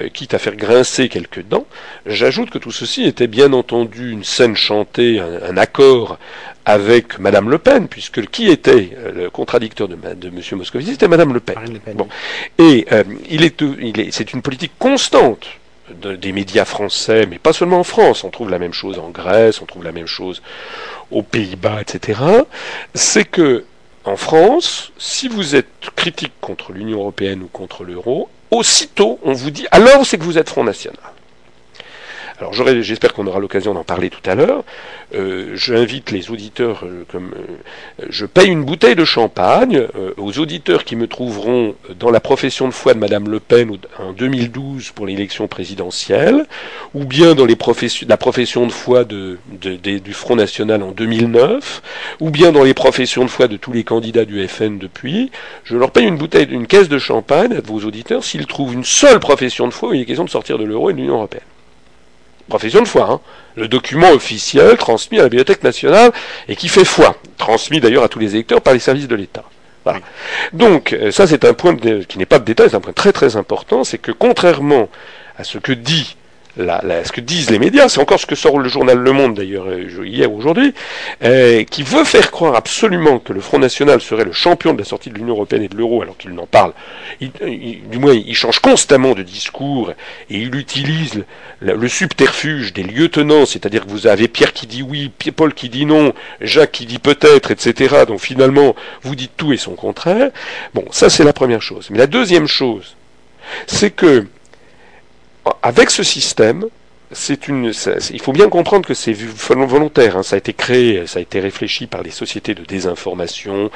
euh, 0.00 0.08
quitte 0.08 0.34
à 0.34 0.38
faire 0.38 0.54
grincer 0.54 1.08
quelques 1.08 1.42
dents, 1.42 1.66
j'ajoute 2.06 2.50
que 2.50 2.58
tout 2.58 2.70
ceci 2.70 3.04
était 3.04 3.26
bien 3.26 3.52
entendu 3.52 4.12
une 4.12 4.22
scène 4.22 4.54
chantée, 4.54 5.20
un, 5.20 5.56
accord 5.56 6.18
avec 6.64 7.18
Madame 7.18 7.50
Le 7.50 7.58
Pen, 7.58 7.88
puisque 7.88 8.26
qui 8.26 8.48
était 8.48 8.96
euh, 8.96 9.12
le 9.12 9.30
contradicteur 9.30 9.88
de, 9.88 9.96
de 9.96 10.28
M. 10.28 10.40
Moscovici 10.52 10.92
C'était 10.92 11.08
Madame 11.08 11.34
Le 11.34 11.40
Pen. 11.40 11.80
Bon. 11.94 12.06
Et 12.58 12.86
euh, 12.92 13.02
il 13.28 13.42
est, 13.42 13.60
il 13.80 13.98
est, 13.98 14.10
c'est 14.12 14.32
une 14.32 14.42
politique 14.42 14.72
constante 14.78 15.48
des 15.94 16.32
médias 16.32 16.64
français, 16.64 17.26
mais 17.26 17.38
pas 17.38 17.52
seulement 17.52 17.80
en 17.80 17.84
France, 17.84 18.24
on 18.24 18.30
trouve 18.30 18.50
la 18.50 18.58
même 18.58 18.72
chose 18.72 18.98
en 18.98 19.10
Grèce, 19.10 19.60
on 19.62 19.66
trouve 19.66 19.84
la 19.84 19.92
même 19.92 20.06
chose 20.06 20.42
aux 21.10 21.22
Pays-Bas, 21.22 21.80
etc. 21.80 22.20
C'est 22.94 23.24
que 23.24 23.64
en 24.04 24.16
France, 24.16 24.92
si 24.98 25.28
vous 25.28 25.54
êtes 25.54 25.90
critique 25.96 26.32
contre 26.40 26.72
l'Union 26.72 27.00
européenne 27.00 27.42
ou 27.42 27.48
contre 27.48 27.84
l'euro, 27.84 28.28
aussitôt 28.50 29.18
on 29.22 29.32
vous 29.32 29.50
dit 29.50 29.66
alors 29.70 30.06
c'est 30.06 30.18
que 30.18 30.24
vous 30.24 30.38
êtes 30.38 30.48
Front 30.48 30.64
National. 30.64 30.98
Alors 32.40 32.52
j'espère 32.52 33.14
qu'on 33.14 33.26
aura 33.26 33.40
l'occasion 33.40 33.74
d'en 33.74 33.82
parler 33.82 34.10
tout 34.10 34.20
à 34.24 34.36
l'heure. 34.36 34.62
Euh, 35.12 35.56
J'invite 35.56 36.12
les 36.12 36.30
auditeurs, 36.30 36.84
euh, 36.84 37.04
comme 37.10 37.32
euh, 37.36 38.06
je 38.10 38.26
paye 38.26 38.48
une 38.48 38.64
bouteille 38.64 38.94
de 38.94 39.04
champagne 39.04 39.88
euh, 39.96 40.12
aux 40.18 40.38
auditeurs 40.38 40.84
qui 40.84 40.94
me 40.94 41.08
trouveront 41.08 41.74
dans 41.98 42.10
la 42.10 42.20
profession 42.20 42.68
de 42.68 42.72
foi 42.72 42.94
de 42.94 43.00
Madame 43.00 43.28
Le 43.28 43.40
Pen 43.40 43.76
en 43.98 44.12
2012 44.12 44.90
pour 44.90 45.06
l'élection 45.06 45.48
présidentielle, 45.48 46.46
ou 46.94 47.04
bien 47.04 47.34
dans 47.34 47.44
les 47.44 47.56
professions, 47.56 48.06
la 48.08 48.16
profession 48.16 48.66
de 48.66 48.72
foi 48.72 49.04
de, 49.04 49.38
du 49.50 50.12
Front 50.12 50.36
National 50.36 50.84
en 50.84 50.92
2009, 50.92 51.82
ou 52.20 52.30
bien 52.30 52.52
dans 52.52 52.62
les 52.62 52.74
professions 52.74 53.24
de 53.24 53.30
foi 53.30 53.48
de 53.48 53.56
tous 53.56 53.72
les 53.72 53.82
candidats 53.82 54.24
du 54.24 54.46
FN 54.46 54.78
depuis. 54.78 55.32
Je 55.64 55.76
leur 55.76 55.90
paye 55.90 56.06
une 56.06 56.18
bouteille, 56.18 56.46
une 56.50 56.68
caisse 56.68 56.88
de 56.88 56.98
champagne 56.98 57.54
à 57.54 57.60
vos 57.60 57.80
auditeurs 57.80 58.22
s'ils 58.22 58.46
trouvent 58.46 58.74
une 58.74 58.84
seule 58.84 59.18
profession 59.18 59.66
de 59.66 59.72
foi 59.72 59.88
où 59.88 59.94
il 59.94 60.02
est 60.02 60.04
question 60.04 60.24
de 60.24 60.30
sortir 60.30 60.56
de 60.56 60.64
l'euro 60.64 60.90
et 60.90 60.92
de 60.92 60.98
l'Union 60.98 61.14
européenne 61.14 61.42
profession 62.48 62.82
de 62.82 62.88
foi, 62.88 63.08
hein. 63.10 63.20
le 63.56 63.68
document 63.68 64.10
officiel 64.10 64.76
transmis 64.76 65.18
à 65.18 65.22
la 65.22 65.28
Bibliothèque 65.28 65.62
nationale 65.62 66.12
et 66.48 66.56
qui 66.56 66.68
fait 66.68 66.84
foi, 66.84 67.16
transmis 67.36 67.80
d'ailleurs 67.80 68.04
à 68.04 68.08
tous 68.08 68.18
les 68.18 68.34
électeurs 68.34 68.60
par 68.60 68.72
les 68.72 68.78
services 68.78 69.08
de 69.08 69.14
l'État. 69.14 69.44
Voilà. 69.84 70.00
Donc 70.52 70.92
euh, 70.92 71.10
ça 71.10 71.26
c'est 71.26 71.44
un 71.44 71.54
point 71.54 71.76
qui 71.76 72.18
n'est 72.18 72.26
pas 72.26 72.38
de 72.38 72.44
détail, 72.44 72.68
c'est 72.70 72.76
un 72.76 72.80
point 72.80 72.92
très 72.92 73.12
très 73.12 73.36
important, 73.36 73.84
c'est 73.84 73.98
que 73.98 74.12
contrairement 74.12 74.88
à 75.36 75.44
ce 75.44 75.58
que 75.58 75.72
dit 75.72 76.16
ce 76.56 77.12
que 77.12 77.20
disent 77.20 77.50
les 77.50 77.58
médias, 77.58 77.88
c'est 77.88 78.00
encore 78.00 78.20
ce 78.20 78.26
que 78.26 78.34
sort 78.34 78.58
le 78.58 78.68
journal 78.68 78.98
Le 78.98 79.12
Monde 79.12 79.34
d'ailleurs 79.34 79.66
euh, 79.68 80.04
hier 80.04 80.32
ou 80.32 80.38
aujourd'hui, 80.38 80.74
euh, 81.22 81.64
qui 81.64 81.82
veut 81.82 82.04
faire 82.04 82.30
croire 82.30 82.54
absolument 82.54 83.18
que 83.18 83.32
le 83.32 83.40
Front 83.40 83.58
National 83.58 84.00
serait 84.00 84.24
le 84.24 84.32
champion 84.32 84.72
de 84.72 84.78
la 84.78 84.84
sortie 84.84 85.10
de 85.10 85.14
l'Union 85.14 85.34
Européenne 85.34 85.62
et 85.62 85.68
de 85.68 85.76
l'euro 85.76 86.02
alors 86.02 86.16
qu'il 86.16 86.32
n'en 86.32 86.46
parle. 86.46 86.72
du 87.20 87.98
moins, 87.98 88.12
il 88.12 88.34
change 88.34 88.58
constamment 88.58 89.14
de 89.14 89.22
discours 89.22 89.92
et 90.30 90.38
il 90.38 90.54
utilise 90.54 91.24
le, 91.60 91.88
subterfuge 91.88 92.72
des 92.72 92.82
lieutenants, 92.82 93.46
c'est-à-dire 93.46 93.84
que 93.84 93.90
vous 93.90 94.06
avez 94.06 94.28
Pierre 94.28 94.52
qui 94.52 94.66
dit 94.66 94.82
oui, 94.82 95.10
Paul 95.34 95.54
qui 95.54 95.68
dit 95.68 95.86
non, 95.86 96.12
Jacques 96.40 96.72
qui 96.72 96.86
dit 96.86 96.98
peut-être, 96.98 97.50
etc. 97.50 98.04
Donc 98.06 98.20
finalement, 98.20 98.74
vous 99.02 99.14
dites 99.14 99.32
tout 99.36 99.52
et 99.52 99.56
son 99.56 99.74
contraire. 99.74 100.30
Bon, 100.74 100.84
ça 100.90 101.10
c'est 101.10 101.24
la 101.24 101.32
première 101.32 101.62
chose. 101.62 101.88
Mais 101.90 101.98
la 101.98 102.06
deuxième 102.06 102.46
chose, 102.46 102.96
c'est 103.66 103.90
que 103.90 104.26
avec 105.62 105.90
ce 105.90 106.02
système, 106.02 106.66
c'est 107.12 107.48
une, 107.48 107.72
il 108.10 108.20
faut 108.20 108.32
bien 108.32 108.48
comprendre 108.48 108.86
que 108.86 108.94
c'est 108.94 109.14
volontaire. 109.14 110.16
Hein. 110.16 110.22
ça 110.22 110.34
a 110.34 110.38
été 110.38 110.52
créé, 110.52 111.06
ça 111.06 111.18
a 111.18 111.22
été 111.22 111.40
réfléchi 111.40 111.86
par 111.86 112.02
les 112.02 112.10
sociétés 112.10 112.54
de 112.54 112.64
désinformation, 112.64 113.70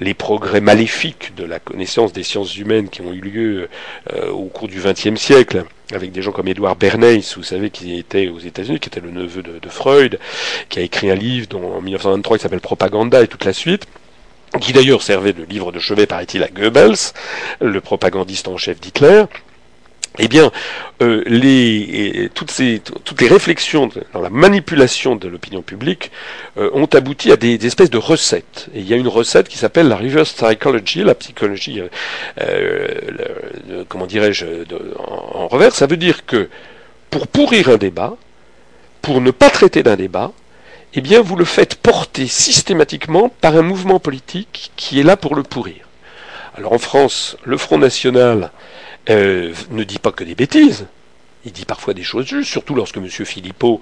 les 0.00 0.14
progrès 0.14 0.60
maléfiques 0.60 1.34
de 1.36 1.44
la 1.44 1.58
connaissance 1.58 2.12
des 2.12 2.22
sciences 2.22 2.56
humaines 2.56 2.88
qui 2.88 3.02
ont 3.02 3.12
eu 3.12 3.20
lieu 3.20 3.68
euh, 4.12 4.30
au 4.30 4.44
cours 4.44 4.68
du 4.68 4.80
XXe 4.80 5.20
siècle, 5.20 5.64
avec 5.92 6.12
des 6.12 6.22
gens 6.22 6.32
comme 6.32 6.48
Edward 6.48 6.78
Bernays, 6.78 7.22
vous 7.36 7.42
savez, 7.42 7.70
qui 7.70 7.98
était 7.98 8.28
aux 8.28 8.38
États-Unis, 8.38 8.78
qui 8.78 8.88
était 8.88 9.00
le 9.00 9.10
neveu 9.10 9.42
de, 9.42 9.58
de, 9.58 9.68
Freud, 9.68 10.18
qui 10.68 10.78
a 10.78 10.82
écrit 10.82 11.10
un 11.10 11.16
livre 11.16 11.48
dont, 11.48 11.76
en 11.76 11.80
1923 11.80 12.36
qui 12.36 12.42
s'appelle 12.42 12.60
Propaganda 12.60 13.22
et 13.22 13.28
toute 13.28 13.44
la 13.44 13.52
suite 13.52 13.86
qui 14.60 14.72
d'ailleurs 14.72 15.02
servait 15.02 15.32
de 15.34 15.42
livre 15.42 15.70
de 15.70 15.78
chevet, 15.78 16.06
paraît-il, 16.06 16.42
à 16.42 16.48
Goebbels, 16.48 17.12
le 17.60 17.80
propagandiste 17.80 18.48
en 18.48 18.56
chef 18.56 18.80
d'Hitler. 18.80 19.24
Eh 20.18 20.28
bien, 20.28 20.50
euh, 21.02 21.22
les, 21.26 22.30
toutes, 22.34 22.58
les 22.58 23.28
réflexions 23.28 23.90
dans 24.12 24.20
la 24.20 24.30
manipulation 24.30 25.16
de 25.16 25.28
l'opinion 25.28 25.62
publique 25.62 26.10
euh, 26.58 26.70
ont 26.72 26.86
abouti 26.86 27.32
à 27.32 27.36
des, 27.36 27.64
espèces 27.66 27.90
de 27.90 27.98
recettes. 27.98 28.68
Et 28.74 28.80
il 28.80 28.88
y 28.88 28.94
a 28.94 28.96
une 28.96 29.08
recette 29.08 29.48
qui 29.48 29.58
s'appelle 29.58 29.88
la 29.88 29.96
reverse 29.96 30.32
psychology, 30.32 31.02
la 31.04 31.14
psychologie, 31.14 31.82
euh, 32.40 33.84
comment 33.88 34.06
dirais-je, 34.06 34.46
en, 34.98 35.42
en 35.42 35.48
revers. 35.48 35.74
Ça 35.74 35.86
veut 35.86 35.96
dire 35.96 36.24
que 36.24 36.48
pour 37.10 37.26
pourrir 37.26 37.68
un 37.68 37.76
débat, 37.76 38.16
pour 39.02 39.20
ne 39.20 39.30
pas 39.30 39.50
traiter 39.50 39.82
d'un 39.82 39.96
débat, 39.96 40.32
eh 40.94 41.00
bien, 41.02 41.20
vous 41.20 41.36
le 41.36 41.44
faites 41.44 41.74
porter 41.74 42.26
systématiquement 42.26 43.28
par 43.28 43.56
un 43.56 43.62
mouvement 43.62 44.00
politique 44.00 44.72
qui 44.76 44.98
est 44.98 45.02
là 45.02 45.16
pour 45.16 45.34
le 45.34 45.42
pourrir. 45.42 45.86
Alors 46.56 46.72
en 46.72 46.78
France, 46.78 47.36
le 47.44 47.58
Front 47.58 47.76
National 47.76 48.50
euh, 49.10 49.52
ne 49.70 49.84
dit 49.84 49.98
pas 49.98 50.12
que 50.12 50.24
des 50.24 50.34
bêtises. 50.34 50.86
Il 51.44 51.52
dit 51.52 51.64
parfois 51.64 51.94
des 51.94 52.02
choses 52.02 52.26
justes, 52.26 52.50
surtout 52.50 52.74
lorsque 52.74 52.96
M. 52.96 53.08
Philippot 53.08 53.80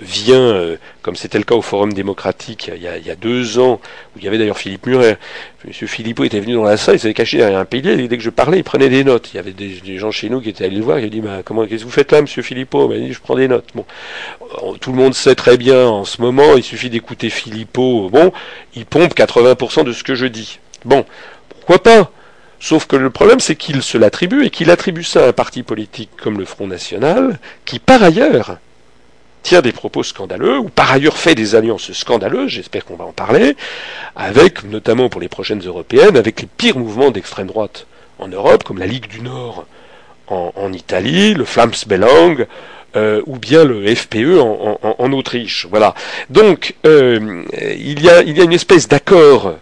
vient, 0.00 0.40
euh, 0.40 0.76
comme 1.02 1.14
c'était 1.14 1.38
le 1.38 1.44
cas 1.44 1.54
au 1.54 1.62
Forum 1.62 1.92
démocratique 1.92 2.70
il 2.74 2.82
y, 2.82 2.88
a, 2.88 2.98
il 2.98 3.16
deux 3.20 3.58
ans, 3.60 3.80
où 4.14 4.18
il 4.18 4.24
y 4.24 4.28
avait 4.28 4.38
d'ailleurs 4.38 4.58
Philippe 4.58 4.86
Muret. 4.86 5.18
M. 5.64 5.72
Philippot 5.72 6.24
était 6.24 6.40
venu 6.40 6.54
dans 6.54 6.64
la 6.64 6.76
salle, 6.76 6.96
il 6.96 6.98
s'était 6.98 7.14
caché 7.14 7.38
derrière 7.38 7.58
un 7.58 7.64
pilier, 7.64 7.92
et 7.92 8.08
dès 8.08 8.16
que 8.16 8.22
je 8.22 8.30
parlais, 8.30 8.58
il 8.58 8.64
prenait 8.64 8.88
des 8.88 9.04
notes. 9.04 9.32
Il 9.32 9.36
y 9.36 9.38
avait 9.38 9.52
des, 9.52 9.98
gens 9.98 10.10
chez 10.10 10.28
nous 10.28 10.40
qui 10.40 10.48
étaient 10.48 10.64
allés 10.64 10.76
le 10.76 10.82
voir, 10.82 10.98
il 10.98 11.04
a 11.04 11.08
dit 11.08 11.20
bah, 11.20 11.42
comment, 11.44 11.66
Qu'est-ce 11.66 11.82
que 11.82 11.86
vous 11.86 11.94
faites 11.94 12.10
là, 12.10 12.18
M. 12.18 12.26
Philippot? 12.26 12.90
Il 12.90 13.00
m'a 13.00 13.06
dit 13.06 13.12
Je 13.12 13.20
prends 13.20 13.36
des 13.36 13.48
notes. 13.48 13.68
Tout 14.80 14.90
le 14.90 14.98
monde 14.98 15.14
sait 15.14 15.34
très 15.34 15.56
bien 15.56 15.86
en 15.86 16.04
ce 16.04 16.20
moment, 16.20 16.56
il 16.56 16.64
suffit 16.64 16.90
d'écouter 16.90 17.30
Philippot. 17.30 18.10
Bon, 18.10 18.32
il 18.74 18.86
pompe 18.86 19.14
80% 19.14 19.84
de 19.84 19.92
ce 19.92 20.02
que 20.02 20.14
je 20.14 20.26
dis. 20.26 20.58
Bon, 20.84 21.04
pourquoi 21.48 21.82
pas? 21.82 22.10
Sauf 22.60 22.86
que 22.86 22.96
le 22.96 23.10
problème, 23.10 23.40
c'est 23.40 23.56
qu'il 23.56 23.82
se 23.82 23.98
l'attribue 23.98 24.44
et 24.44 24.50
qu'il 24.50 24.70
attribue 24.70 25.04
ça 25.04 25.24
à 25.24 25.28
un 25.28 25.32
parti 25.32 25.62
politique 25.62 26.10
comme 26.16 26.38
le 26.38 26.44
Front 26.44 26.66
National, 26.66 27.38
qui 27.64 27.78
par 27.78 28.02
ailleurs 28.02 28.58
tient 29.44 29.60
des 29.60 29.72
propos 29.72 30.02
scandaleux, 30.02 30.58
ou 30.58 30.70
par 30.70 30.90
ailleurs 30.90 31.18
fait 31.18 31.34
des 31.34 31.54
alliances 31.54 31.92
scandaleuses, 31.92 32.48
j'espère 32.48 32.84
qu'on 32.84 32.96
va 32.96 33.04
en 33.04 33.12
parler, 33.12 33.56
avec, 34.16 34.64
notamment 34.64 35.10
pour 35.10 35.20
les 35.20 35.28
prochaines 35.28 35.60
européennes, 35.60 36.16
avec 36.16 36.40
les 36.40 36.48
pires 36.48 36.78
mouvements 36.78 37.10
d'extrême 37.10 37.46
droite 37.46 37.86
en 38.18 38.28
Europe, 38.28 38.64
comme 38.64 38.78
la 38.78 38.86
Ligue 38.86 39.06
du 39.06 39.20
Nord 39.20 39.66
en, 40.28 40.72
Italie, 40.72 41.34
le 41.34 41.44
Flamsbelang, 41.44 42.46
euh, 42.96 43.20
ou 43.26 43.36
bien 43.36 43.64
le 43.64 43.94
FPE 43.94 44.40
en, 44.40 45.12
Autriche. 45.12 45.66
Voilà. 45.68 45.94
Donc, 46.30 46.74
euh, 46.86 47.44
il 47.76 48.00
y 48.02 48.08
a 48.08 48.22
une 48.22 48.52
espèce 48.54 48.88
d'accord 48.88 49.56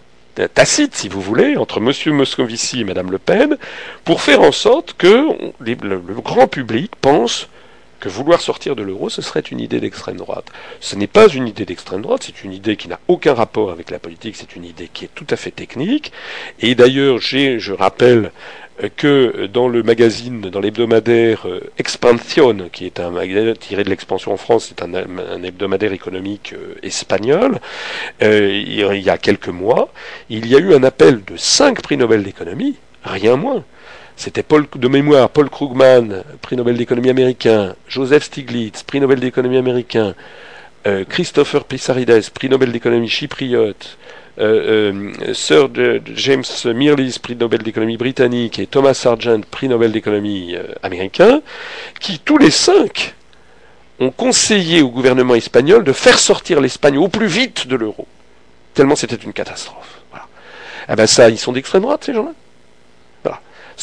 tacite, 0.55 0.95
si 0.95 1.09
vous 1.09 1.21
voulez, 1.21 1.57
entre 1.57 1.79
M. 1.79 2.15
Moscovici 2.15 2.81
et 2.81 2.85
Mme 2.85 3.11
Le 3.11 3.19
Pen, 3.19 3.57
pour 4.05 4.21
faire 4.21 4.43
en 4.43 4.53
sorte 4.53 4.95
que 4.97 5.29
le, 5.61 5.99
grand 6.23 6.47
public 6.47 6.93
pense 7.01 7.49
que 8.03 8.09
vouloir 8.09 8.41
sortir 8.41 8.75
de 8.75 8.83
l'euro, 8.83 9.09
ce 9.11 9.23
serait 9.23 9.41
une 9.41 9.61
idée 9.61 9.79
d'extrême 9.79 10.17
droite. 10.17 10.47
Ce 10.81 10.97
n'est 10.97 11.07
pas 11.07 11.29
une 11.29 11.47
idée 11.47 11.65
d'extrême 11.65 12.03
droite, 12.03 12.25
c'est 12.27 12.43
une 12.43 12.53
idée 12.53 12.77
qui 12.77 12.89
n'a 12.89 12.99
aucun 13.07 13.33
rapport 13.33 13.71
avec 13.71 13.93
la 13.93 14.01
politique, 14.01 14.35
c'est 14.35 14.57
une 14.57 14.65
idée 14.65 14.91
qui 14.93 15.05
est 15.05 15.15
tout 15.15 15.27
à 15.31 15.37
fait 15.37 15.53
technique. 15.53 16.11
Et 16.59 16.75
d'ailleurs, 16.75 17.19
je 17.21 17.73
rappelle 17.73 18.33
que 18.97 19.47
dans 19.47 19.69
le 19.69 19.85
magazine, 19.85 20.41
dans 20.41 20.59
l'hebdomadaire 20.59 21.47
euh, 21.47 21.61
Expansion, 21.79 22.69
qui 22.73 22.87
est 22.87 22.99
un 22.99 23.11
magazine 23.11 23.55
tiré 23.55 23.85
de 23.85 23.91
l'expansion 23.91 24.33
en 24.33 24.37
France, 24.37 24.67
c'est 24.71 24.83
un, 24.83 25.45
hebdomadaire 25.45 25.93
économique 25.93 26.55
euh, 26.55 26.75
espagnol, 26.83 27.61
euh, 28.23 28.51
il 28.51 29.01
y 29.01 29.11
a 29.11 29.19
quelques 29.19 29.49
mois, 29.49 29.93
il 30.29 30.49
y 30.49 30.57
a 30.57 30.59
eu 30.59 30.75
un 30.75 30.83
appel 30.83 31.23
de 31.25 31.37
cinq 31.37 31.83
prix 31.83 31.97
Nobel 31.97 32.25
d'économie, 32.25 32.75
rien 33.05 33.37
moins. 33.37 33.63
C'était 34.23 34.45
de 34.77 34.87
mémoire, 34.87 35.29
Paul 35.31 35.51
Krugman, 35.51 36.23
prix 36.43 36.55
Nobel 36.55 36.77
d'économie 36.77 37.11
américain, 37.11 37.75
Joseph 37.89 38.23
Stiglitz, 38.23 38.85
prix 38.85 39.01
Nobel 39.01 39.19
d'économie 39.19 39.57
américain, 39.57 40.15
Christopher 41.09 41.65
Pissarides, 41.65 42.31
prix 42.31 42.49
Nobel 42.49 42.71
d'économie 42.71 43.09
chypriote, 43.09 43.99
euh, 44.39 44.93
euh, 45.25 45.35
Sir 45.35 45.71
James 46.15 46.45
Mirrlees, 46.67 47.19
prix 47.21 47.35
Nobel 47.35 47.65
d'économie 47.65 47.97
britannique, 47.97 48.61
et 48.61 48.69
Thomas 48.69 48.95
Sargent, 48.95 49.41
prix 49.51 49.69
Nobel 49.69 49.91
d'économie 49.91 50.55
euh, 50.55 50.73
américain, 50.85 51.43
qui 51.99 52.21
tous 52.21 52.39
les 52.39 52.53
cinq 52.53 53.17
ont 53.99 54.13
conseillé 54.13 54.83
au 54.83 54.91
gouvernement 54.91 55.35
espagnol 55.35 55.83
de 55.83 55.93
faire 55.93 56.21
sortir 56.21 56.61
l'Espagne 56.61 56.97
au 56.97 57.09
plus 57.09 57.27
vite 57.27 57.67
de 57.67 57.75
l'euro, 57.75 58.07
tellement 58.73 58.95
c'était 58.95 59.17
une 59.17 59.33
catastrophe. 59.33 59.99
Eh 60.89 60.95
ben 60.95 61.09
ça, 61.09 61.29
ils 61.29 61.39
sont 61.39 61.51
d'extrême 61.51 61.83
droite 61.83 62.05
ces 62.05 62.15
gens-là. 62.15 62.33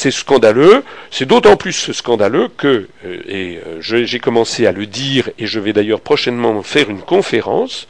C'est 0.02 0.12
scandaleux. 0.12 0.86
C'est 1.12 1.26
d'autant 1.26 1.58
plus 1.58 1.92
scandaleux 1.92 2.48
que, 2.56 2.88
euh, 3.04 3.22
et 3.28 3.60
euh, 3.68 3.82
j'ai 3.82 4.20
commencé 4.20 4.66
à 4.66 4.72
le 4.72 4.86
dire, 4.86 5.30
et 5.38 5.46
je 5.46 5.60
vais 5.60 5.74
d'ailleurs 5.74 6.00
prochainement 6.00 6.64
faire 6.64 6.90
une 6.90 7.02
conférence 7.02 7.86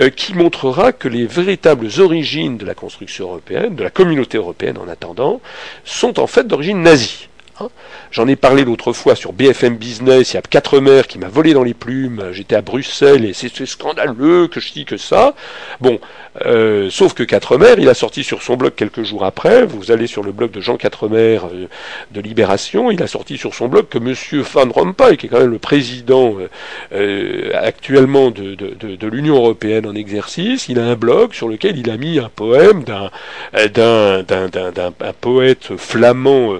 euh, 0.00 0.10
qui 0.10 0.34
montrera 0.34 0.90
que 0.90 1.06
les 1.06 1.26
véritables 1.26 1.86
origines 2.00 2.56
de 2.56 2.66
la 2.66 2.74
construction 2.74 3.26
européenne, 3.26 3.76
de 3.76 3.84
la 3.84 3.90
communauté 3.90 4.36
européenne 4.36 4.78
en 4.78 4.88
attendant, 4.88 5.40
sont 5.84 6.18
en 6.18 6.26
fait 6.26 6.44
d'origine 6.48 6.82
nazie. 6.82 7.28
Hein. 7.60 7.68
J'en 8.10 8.26
ai 8.26 8.36
parlé 8.36 8.64
l'autre 8.64 8.92
fois 8.92 9.14
sur 9.14 9.32
BFM 9.32 9.76
Business, 9.76 10.32
il 10.32 10.34
y 10.34 10.38
a 10.38 10.42
quatre 10.42 10.80
mères 10.80 11.06
qui 11.06 11.18
m'a 11.18 11.28
volé 11.28 11.54
dans 11.54 11.62
les 11.62 11.74
plumes, 11.74 12.30
j'étais 12.32 12.56
à 12.56 12.62
Bruxelles 12.62 13.24
et 13.24 13.32
c'est 13.32 13.64
scandaleux 13.66 14.48
que 14.48 14.60
je 14.60 14.72
dis 14.72 14.84
que 14.84 14.96
ça. 14.96 15.34
Bon, 15.80 16.00
euh, 16.46 16.90
sauf 16.90 17.14
que 17.14 17.22
Quatremer, 17.22 17.74
il 17.78 17.88
a 17.88 17.94
sorti 17.94 18.24
sur 18.24 18.42
son 18.42 18.56
blog 18.56 18.72
quelques 18.74 19.04
jours 19.04 19.24
après, 19.24 19.64
vous 19.64 19.92
allez 19.92 20.08
sur 20.08 20.24
le 20.24 20.32
blog 20.32 20.50
de 20.50 20.60
Jean 20.60 20.76
Quatremer 20.76 21.38
euh, 21.44 21.66
de 22.10 22.20
Libération, 22.20 22.90
il 22.90 23.00
a 23.02 23.06
sorti 23.06 23.38
sur 23.38 23.54
son 23.54 23.68
blog 23.68 23.86
que 23.88 23.98
M. 23.98 24.14
Van 24.52 24.68
Rompuy, 24.68 25.16
qui 25.16 25.26
est 25.26 25.28
quand 25.28 25.38
même 25.38 25.52
le 25.52 25.58
président 25.58 26.34
euh, 26.92 27.50
actuellement 27.54 28.32
de, 28.32 29.06
l'Union 29.06 29.36
Européenne 29.36 29.86
en 29.86 29.94
exercice, 29.94 30.68
il 30.68 30.80
a 30.80 30.84
un 30.84 30.96
blog 30.96 31.34
sur 31.34 31.48
lequel 31.48 31.78
il 31.78 31.88
a 31.88 31.96
mis 31.96 32.18
un 32.18 32.30
poème 32.34 32.82
d'un 32.82 33.10
poète 35.20 35.76
flamand 35.76 36.54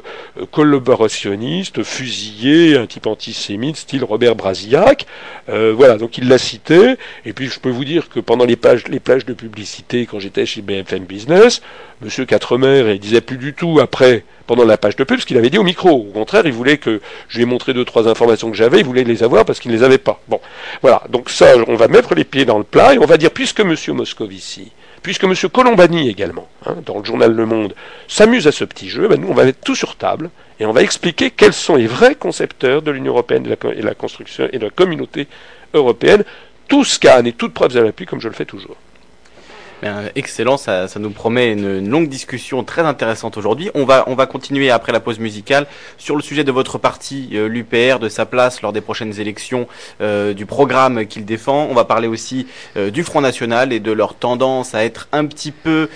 collaborationniste, 0.85 1.83
fusillé, 1.83 2.77
un 2.77 2.87
type 2.87 3.07
antisémite, 3.07 3.77
style 3.77 4.05
Robert 4.05 4.37
Brasillac. 4.37 5.07
voilà, 5.49 5.97
donc 5.97 6.19
il 6.19 6.29
l'a 6.29 6.39
cité, 6.39 6.97
et 7.25 7.33
puis 7.33 7.49
je 7.49 7.59
peux 7.59 7.71
vous 7.71 7.85
dire 7.85 8.09
que 8.09 8.21
pendant 8.21 8.45
les 8.45 8.57
pages, 8.57 8.87
les 8.89 9.01
plages 9.01 9.25
de 9.25 9.33
publicité, 9.33 10.07
quand 10.07 10.21
j'étais 10.21 10.47
chez 10.47 10.63
BFM 10.63 11.05
Business. 11.05 11.63
Monsieur 12.03 12.27
Quatremer, 12.27 12.93
il 12.93 13.01
disait 13.01 13.23
plus 13.23 13.39
du 13.39 13.55
tout 13.55 13.79
après, 13.81 14.25
pendant 14.47 14.65
la 14.65 14.77
page 14.77 14.97
de 14.97 15.05
pub, 15.05 15.21
ce 15.21 15.27
qu'il 15.27 15.39
avait 15.39 15.49
dit 15.49 15.59
au 15.59 15.63
micro. 15.63 15.91
Au 15.91 16.13
contraire, 16.13 16.43
il 16.45 16.53
voulait 16.53 16.77
que 16.77 17.01
je 17.29 17.37
lui 17.37 17.45
ai 17.45 17.47
montré 17.47 17.73
deux, 17.73 17.85
trois 17.85 18.09
informations 18.09 18.51
que 18.51 18.57
j'avais, 18.57 18.81
il 18.81 18.85
voulait 18.85 19.05
les 19.05 19.23
avoir 19.23 19.45
parce 19.45 19.59
qu'il 19.59 19.71
ne 19.71 19.77
les 19.77 19.83
avait 19.83 19.99
pas. 19.99 20.21
Bon, 20.29 20.41
voilà. 20.83 21.03
Donc 21.09 21.31
ça, 21.31 21.55
on 21.67 21.77
va 21.77 21.89
mettre 21.89 22.15
les 22.15 22.25
pieds 22.25 22.45
dans 22.45 22.59
le 22.59 22.65
plat 22.65 22.95
et 22.95 22.99
on 22.99 23.07
va 23.07 23.17
dire, 23.17 23.31
puisque 23.31 23.61
Monsieur 23.61 23.95
Moscovici, 23.95 24.73
puisque 25.03 25.25
Monsieur 25.25 25.49
Colombani 25.49 26.11
également, 26.11 26.49
hein, 26.67 26.77
dans 26.85 26.99
le 26.99 27.05
journal 27.05 27.33
Le 27.33 27.47
Monde, 27.47 27.75
s'amuse 28.07 28.47
à 28.47 28.53
ce 28.53 28.65
petit 28.65 28.91
jeu, 28.91 29.09
ben 29.09 29.19
nous, 29.19 29.29
on 29.29 29.35
va 29.35 29.45
mettre 29.45 29.61
tout 29.61 29.77
sur 29.77 29.97
table 29.97 30.31
et 30.61 30.67
on 30.67 30.73
va 30.73 30.83
expliquer 30.83 31.31
quels 31.31 31.53
sont 31.53 31.77
les 31.77 31.87
vrais 31.87 32.15
concepteurs 32.15 32.83
de 32.83 32.91
l'Union 32.91 33.13
européenne 33.13 33.45
et 33.47 33.57
de 33.81 33.87
la, 33.87 33.95
construction 33.95 34.49
et 34.53 34.59
de 34.59 34.65
la 34.65 34.71
communauté 34.71 35.27
européenne, 35.73 36.25
tout 36.69 36.85
scan 36.85 37.25
et 37.25 37.33
toute 37.33 37.53
preuve 37.55 37.77
à 37.77 37.83
l'appui, 37.83 38.07
comme 38.07 38.21
je 38.21 38.29
le 38.29 38.35
fais 38.35 38.45
toujours 38.45 38.77
excellent, 40.15 40.57
ça, 40.57 40.87
nous 40.99 41.11
promet 41.11 41.53
une, 41.53 41.89
longue 41.89 42.09
discussion 42.09 42.65
très 42.65 42.83
intéressante 42.83 43.37
aujourd'hui. 43.37 43.71
On 43.75 43.85
va, 43.85 44.05
on 44.07 44.15
va 44.15 44.27
continuer 44.27 44.71
après 44.71 44.93
la 44.93 45.01
pause 45.01 45.19
musicale 45.19 45.67
sur 45.99 46.17
le 46.17 46.23
sujet 46.23 46.45
de 46.45 46.53
votre 46.53 46.79
parti, 46.79 47.31
euh, 47.35 47.49
l'UPR, 47.49 47.99
de 47.99 48.09
sa 48.09 48.27
place 48.27 48.63
lors 48.63 48.73
des 48.73 48.81
prochaines 48.81 49.21
élections, 49.21 49.67
euh, 50.01 50.33
du 50.33 50.47
programme 50.47 51.07
qu'il 51.07 51.25
défend. 51.25 51.67
On 51.71 51.75
va 51.75 51.85
parler 51.85 52.09
aussi 52.09 52.47
euh, 52.77 52.91
du 52.91 53.05
Front 53.05 53.21
National 53.21 53.73
et 53.73 53.81
de 53.81 53.93
leur 53.93 54.15
tendance 54.15 54.75
à 54.75 54.85
être 54.85 55.09
un 55.13 55.27
petit 55.27 55.53
peu, 55.53 55.89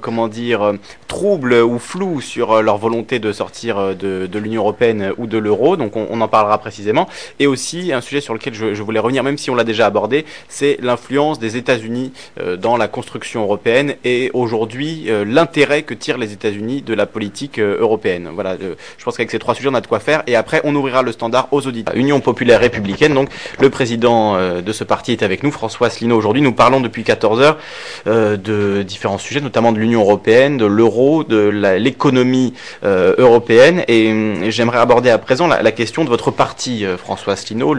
comment 0.00 0.28
dire, 0.28 0.74
trouble 1.06 1.54
ou 1.54 1.78
flou 1.78 2.20
sur 2.20 2.62
leur 2.62 2.78
volonté 2.78 3.18
de 3.18 3.32
sortir 3.32 3.94
de, 3.94 4.38
l'Union 4.38 4.62
Européenne 4.62 5.12
ou 5.18 5.26
de 5.26 5.38
l'euro. 5.38 5.76
Donc 5.76 5.96
on, 5.96 6.20
en 6.20 6.28
parlera 6.28 6.58
précisément. 6.58 7.08
Et 7.38 7.46
aussi 7.46 7.92
un 7.92 8.00
sujet 8.00 8.20
sur 8.20 8.34
lequel 8.34 8.54
je, 8.54 8.74
je 8.74 8.82
voulais 8.82 8.98
revenir, 8.98 9.22
même 9.22 9.38
si 9.38 9.50
on 9.50 9.54
l'a 9.54 9.64
déjà 9.64 9.86
abordé, 9.86 10.24
c'est 10.48 10.78
l'influence 10.80 11.38
des 11.38 11.56
États-Unis 11.56 12.12
dans 12.58 12.76
la 12.76 12.88
construction 12.88 13.19
européenne 13.36 13.94
et 14.04 14.30
aujourd'hui 14.34 15.06
euh, 15.08 15.24
l'intérêt 15.24 15.82
que 15.82 15.94
tirent 15.94 16.18
les 16.18 16.32
États-Unis 16.32 16.82
de 16.82 16.94
la 16.94 17.06
politique 17.06 17.58
euh, 17.58 17.78
européenne. 17.80 18.28
Voilà, 18.32 18.52
euh, 18.52 18.74
je 18.98 19.04
pense 19.04 19.16
qu'avec 19.16 19.30
ces 19.30 19.38
trois 19.38 19.54
sujets, 19.54 19.68
on 19.68 19.74
a 19.74 19.80
de 19.80 19.86
quoi 19.86 20.00
faire. 20.00 20.22
Et 20.26 20.36
après, 20.36 20.60
on 20.64 20.74
ouvrira 20.74 21.02
le 21.02 21.12
standard 21.12 21.48
aux 21.52 21.66
auditeurs. 21.66 21.94
Union 21.96 22.20
populaire 22.20 22.60
républicaine, 22.60 23.14
donc 23.14 23.28
le 23.60 23.70
président 23.70 24.36
de 24.60 24.72
ce 24.72 24.84
parti 24.84 25.12
est 25.12 25.22
avec 25.22 25.42
nous, 25.42 25.50
François 25.50 25.88
Asselineau. 25.88 26.16
Aujourd'hui, 26.16 26.42
nous 26.42 26.52
parlons 26.52 26.80
depuis 26.80 27.04
14 27.04 27.40
heures 27.40 27.58
de 28.06 28.82
différents 28.82 29.18
sujets, 29.18 29.40
notamment 29.40 29.72
de 29.72 29.78
l'Union 29.78 30.00
européenne, 30.00 30.56
de 30.56 30.66
l'euro, 30.66 31.24
de 31.24 31.48
l'économie 31.78 32.54
européenne. 32.82 33.84
Et, 33.88 34.50
j'aimerais 34.50 34.78
aborder 34.78 35.10
à 35.10 35.18
présent 35.18 35.46
la, 35.46 35.72
question 35.72 36.04
de 36.04 36.08
votre 36.08 36.30
parti, 36.30 36.84
François 36.98 37.34
Asselineau, 37.34 37.74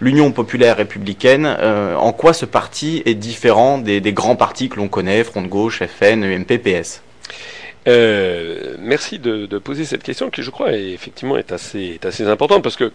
l'Union 0.00 0.30
populaire 0.32 0.76
républicaine. 0.76 1.46
en 1.46 2.12
quoi 2.12 2.32
ce 2.32 2.46
parti 2.46 3.02
est 3.06 3.14
différent 3.14 3.78
des, 3.78 4.00
des 4.00 4.12
grands 4.12 4.36
partis 4.36 4.57
que 4.66 4.76
l'on 4.76 4.88
connaît, 4.88 5.22
Front 5.22 5.42
de 5.42 5.46
Gauche, 5.46 5.82
FN, 5.84 6.24
UMP, 6.24 6.58
PS 6.58 7.02
Euh, 7.86 8.76
merci 8.80 9.18
de, 9.18 9.46
poser 9.58 9.84
cette 9.84 10.02
question 10.02 10.30
qui, 10.30 10.42
je 10.42 10.50
crois, 10.50 10.72
est, 10.72 10.90
effectivement 10.90 11.36
est 11.36 11.52
assez, 11.52 11.98
importante 12.26 12.62
parce 12.62 12.76
que 12.76 12.92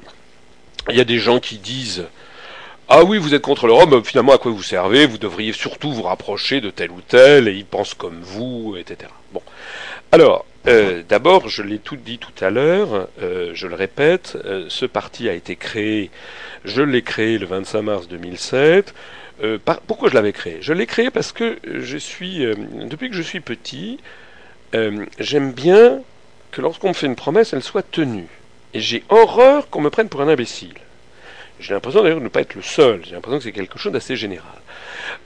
il 0.89 0.97
y 0.97 1.01
a 1.01 1.05
des 1.05 1.19
gens 1.19 1.39
qui 1.39 1.57
disent 1.57 2.05
ah 2.89 3.05
oui, 3.05 3.17
vous 3.17 3.33
êtes 3.33 3.41
contre 3.41 3.65
l'Europe, 3.65 3.89
mais 3.91 4.03
finalement 4.03 4.33
à 4.33 4.37
quoi 4.37 4.51
vous 4.51 4.61
servez? 4.61 5.05
Vous 5.05 5.17
devriez 5.17 5.53
surtout 5.53 5.93
vous 5.93 6.01
rapprocher 6.01 6.59
de 6.59 6.69
tel 6.69 6.91
ou 6.91 6.99
tel, 7.07 7.47
et 7.47 7.53
ils 7.53 7.65
pensent 7.65 7.93
comme 7.93 8.19
vous, 8.21 8.75
etc. 8.77 9.09
Bon. 9.31 9.41
Alors, 10.11 10.45
euh, 10.67 11.01
d'abord, 11.07 11.47
je 11.47 11.63
l'ai 11.63 11.79
tout 11.79 11.95
dit 11.95 12.19
tout 12.19 12.43
à 12.43 12.49
l'heure, 12.49 13.07
euh, 13.21 13.51
je 13.53 13.67
le 13.67 13.75
répète, 13.75 14.37
ce 14.67 14.85
parti 14.85 15.29
a 15.29 15.33
été 15.33 15.55
créé, 15.55 16.11
je 16.65 16.81
l'ai 16.81 17.01
créé 17.01 17.37
le 17.37 17.45
25 17.45 17.81
mars 17.81 18.07
2007. 18.09 18.93
Pourquoi 19.87 20.09
je 20.09 20.13
l'avais 20.13 20.33
créé? 20.33 20.57
Je 20.61 20.73
l'ai 20.73 20.85
créé 20.85 21.09
parce 21.09 21.31
que 21.31 21.57
je 21.65 21.97
suis, 21.97 22.45
depuis 22.85 23.09
que 23.09 23.15
je 23.15 23.21
suis 23.21 23.39
petit, 23.39 23.99
j'aime 25.19 25.51
bien 25.51 26.01
que 26.51 26.61
lorsqu'on 26.61 26.89
me 26.89 26.93
fait 26.93 27.07
une 27.07 27.15
promesse, 27.15 27.53
elle 27.53 27.63
soit 27.63 27.83
tenue. 27.83 28.27
Et 28.73 28.79
j'ai 28.79 29.03
horreur 29.09 29.69
qu'on 29.69 29.81
me 29.81 29.89
prenne 29.89 30.09
pour 30.09 30.21
un 30.21 30.27
imbécile. 30.27 30.73
J'ai 31.59 31.73
l'impression 31.73 32.03
d'ailleurs 32.03 32.19
de 32.19 32.23
ne 32.23 32.29
pas 32.29 32.41
être 32.41 32.55
le 32.55 32.61
seul, 32.61 33.01
j'ai 33.05 33.13
l'impression 33.13 33.37
que 33.37 33.43
c'est 33.43 33.51
quelque 33.51 33.77
chose 33.77 33.91
d'assez 33.91 34.15
général. 34.15 34.61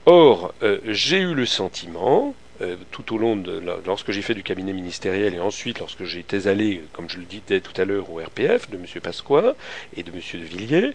Or, 0.06 0.54
euh, 0.62 0.78
j'ai 0.84 1.18
eu 1.18 1.34
le 1.34 1.46
sentiment, 1.46 2.34
euh, 2.60 2.76
tout 2.90 3.14
au 3.14 3.18
long 3.18 3.36
de 3.36 3.62
lorsque 3.86 4.10
j'ai 4.10 4.22
fait 4.22 4.34
du 4.34 4.42
cabinet 4.42 4.72
ministériel 4.72 5.34
et 5.34 5.40
ensuite 5.40 5.78
lorsque 5.78 6.04
j'étais 6.04 6.46
allé, 6.46 6.82
comme 6.92 7.08
je 7.08 7.18
le 7.18 7.24
disais 7.24 7.60
tout 7.60 7.78
à 7.80 7.84
l'heure, 7.84 8.10
au 8.10 8.18
RPF 8.18 8.68
de 8.70 8.76
M. 8.76 8.84
Pasqua 9.02 9.54
et 9.96 10.02
de 10.02 10.10
M. 10.10 10.20
de 10.34 10.44
Villiers, 10.44 10.92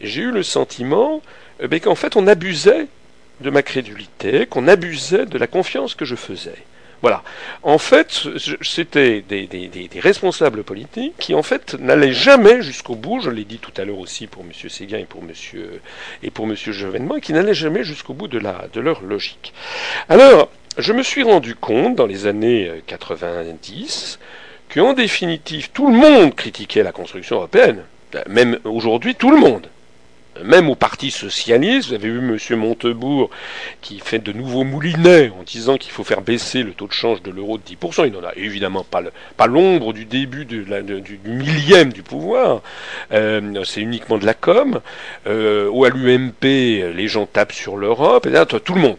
j'ai 0.00 0.22
eu 0.22 0.30
le 0.30 0.42
sentiment 0.42 1.16
euh, 1.16 1.45
ben, 1.60 1.80
qu'en 1.80 1.94
fait 1.94 2.16
on 2.16 2.26
abusait 2.26 2.86
de 3.40 3.50
ma 3.50 3.62
crédulité, 3.62 4.46
qu'on 4.46 4.68
abusait 4.68 5.26
de 5.26 5.38
la 5.38 5.46
confiance 5.46 5.94
que 5.94 6.04
je 6.04 6.14
faisais. 6.14 6.56
Voilà. 7.02 7.22
En 7.62 7.78
fait, 7.78 8.22
c'était 8.62 9.20
des, 9.20 9.90
responsables 10.00 10.64
politiques 10.64 11.14
qui, 11.18 11.34
en 11.34 11.42
fait, 11.42 11.74
n'allaient 11.74 12.12
jamais 12.12 12.62
jusqu'au 12.62 12.94
bout. 12.94 13.20
Je 13.20 13.30
l'ai 13.30 13.44
dit 13.44 13.58
tout 13.58 13.72
à 13.76 13.84
l'heure 13.84 13.98
aussi 13.98 14.26
pour 14.26 14.42
M. 14.42 14.70
Séguin 14.70 14.98
et 14.98 15.04
pour 15.04 15.22
M. 15.22 15.30
et 16.22 16.30
pour 16.30 16.46
M. 16.46 16.56
Chevènement, 16.56 17.20
qui 17.20 17.32
n'allaient 17.32 17.54
jamais 17.54 17.84
jusqu'au 17.84 18.14
bout 18.14 18.28
de, 18.28 18.38
leur 18.38 19.02
logique. 19.02 19.52
Alors, 20.08 20.50
je 20.78 20.92
me 20.92 21.02
suis 21.02 21.22
rendu 21.22 21.54
compte 21.54 21.96
dans 21.96 22.06
les 22.06 22.26
années 22.26 22.70
90 22.86 24.18
qu'en 24.74 24.94
définitive, 24.94 25.70
tout 25.72 25.88
le 25.88 25.96
monde 25.96 26.34
critiquait 26.34 26.82
la 26.82 26.92
construction 26.92 27.36
européenne. 27.36 27.82
Même 28.28 28.58
aujourd'hui, 28.64 29.14
tout 29.14 29.30
le 29.30 29.36
monde 29.36 29.68
même 30.44 30.68
au 30.68 30.74
Parti 30.74 31.10
socialiste, 31.10 31.88
vous 31.88 31.94
avez 31.94 32.08
vu 32.08 32.18
M. 32.18 32.58
Montebourg 32.58 33.30
qui 33.80 33.98
fait 34.00 34.18
de 34.18 34.32
nouveaux 34.32 34.64
moulinets 34.64 35.30
en 35.38 35.42
disant 35.42 35.76
qu'il 35.76 35.92
faut 35.92 36.04
faire 36.04 36.20
baisser 36.20 36.62
le 36.62 36.72
taux 36.72 36.86
de 36.86 36.92
change 36.92 37.22
de 37.22 37.30
l'euro 37.30 37.58
de 37.58 37.62
10%. 37.62 38.06
Il 38.06 38.12
n'en 38.12 38.24
a 38.24 38.34
évidemment 38.36 38.84
pas 38.84 39.46
l'ombre 39.46 39.92
du 39.92 40.04
début 40.04 40.44
du, 40.44 40.66
millième 41.24 41.92
du 41.92 42.02
pouvoir. 42.02 42.62
Euh, 43.12 43.64
c'est 43.64 43.80
uniquement 43.80 44.18
de 44.18 44.26
la 44.26 44.34
com. 44.34 44.80
Euh, 45.26 45.68
ou 45.70 45.84
à 45.84 45.90
l'UMP, 45.90 46.42
les 46.42 47.08
gens 47.08 47.26
tapent 47.26 47.52
sur 47.52 47.76
l'Europe, 47.76 48.28
tout 48.64 48.74
le 48.74 48.80
monde. 48.80 48.98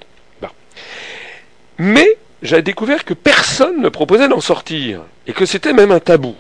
Mais 1.79 2.17
j'ai 2.41 2.61
découvert 2.61 3.05
que 3.05 3.13
personne 3.13 3.81
ne 3.81 3.89
proposait 3.89 4.27
d'en 4.27 4.41
sortir, 4.41 5.01
et 5.27 5.33
que 5.33 5.45
c'était 5.45 5.73
même 5.73 5.91
un 5.91 5.99
tabou. 5.99 6.35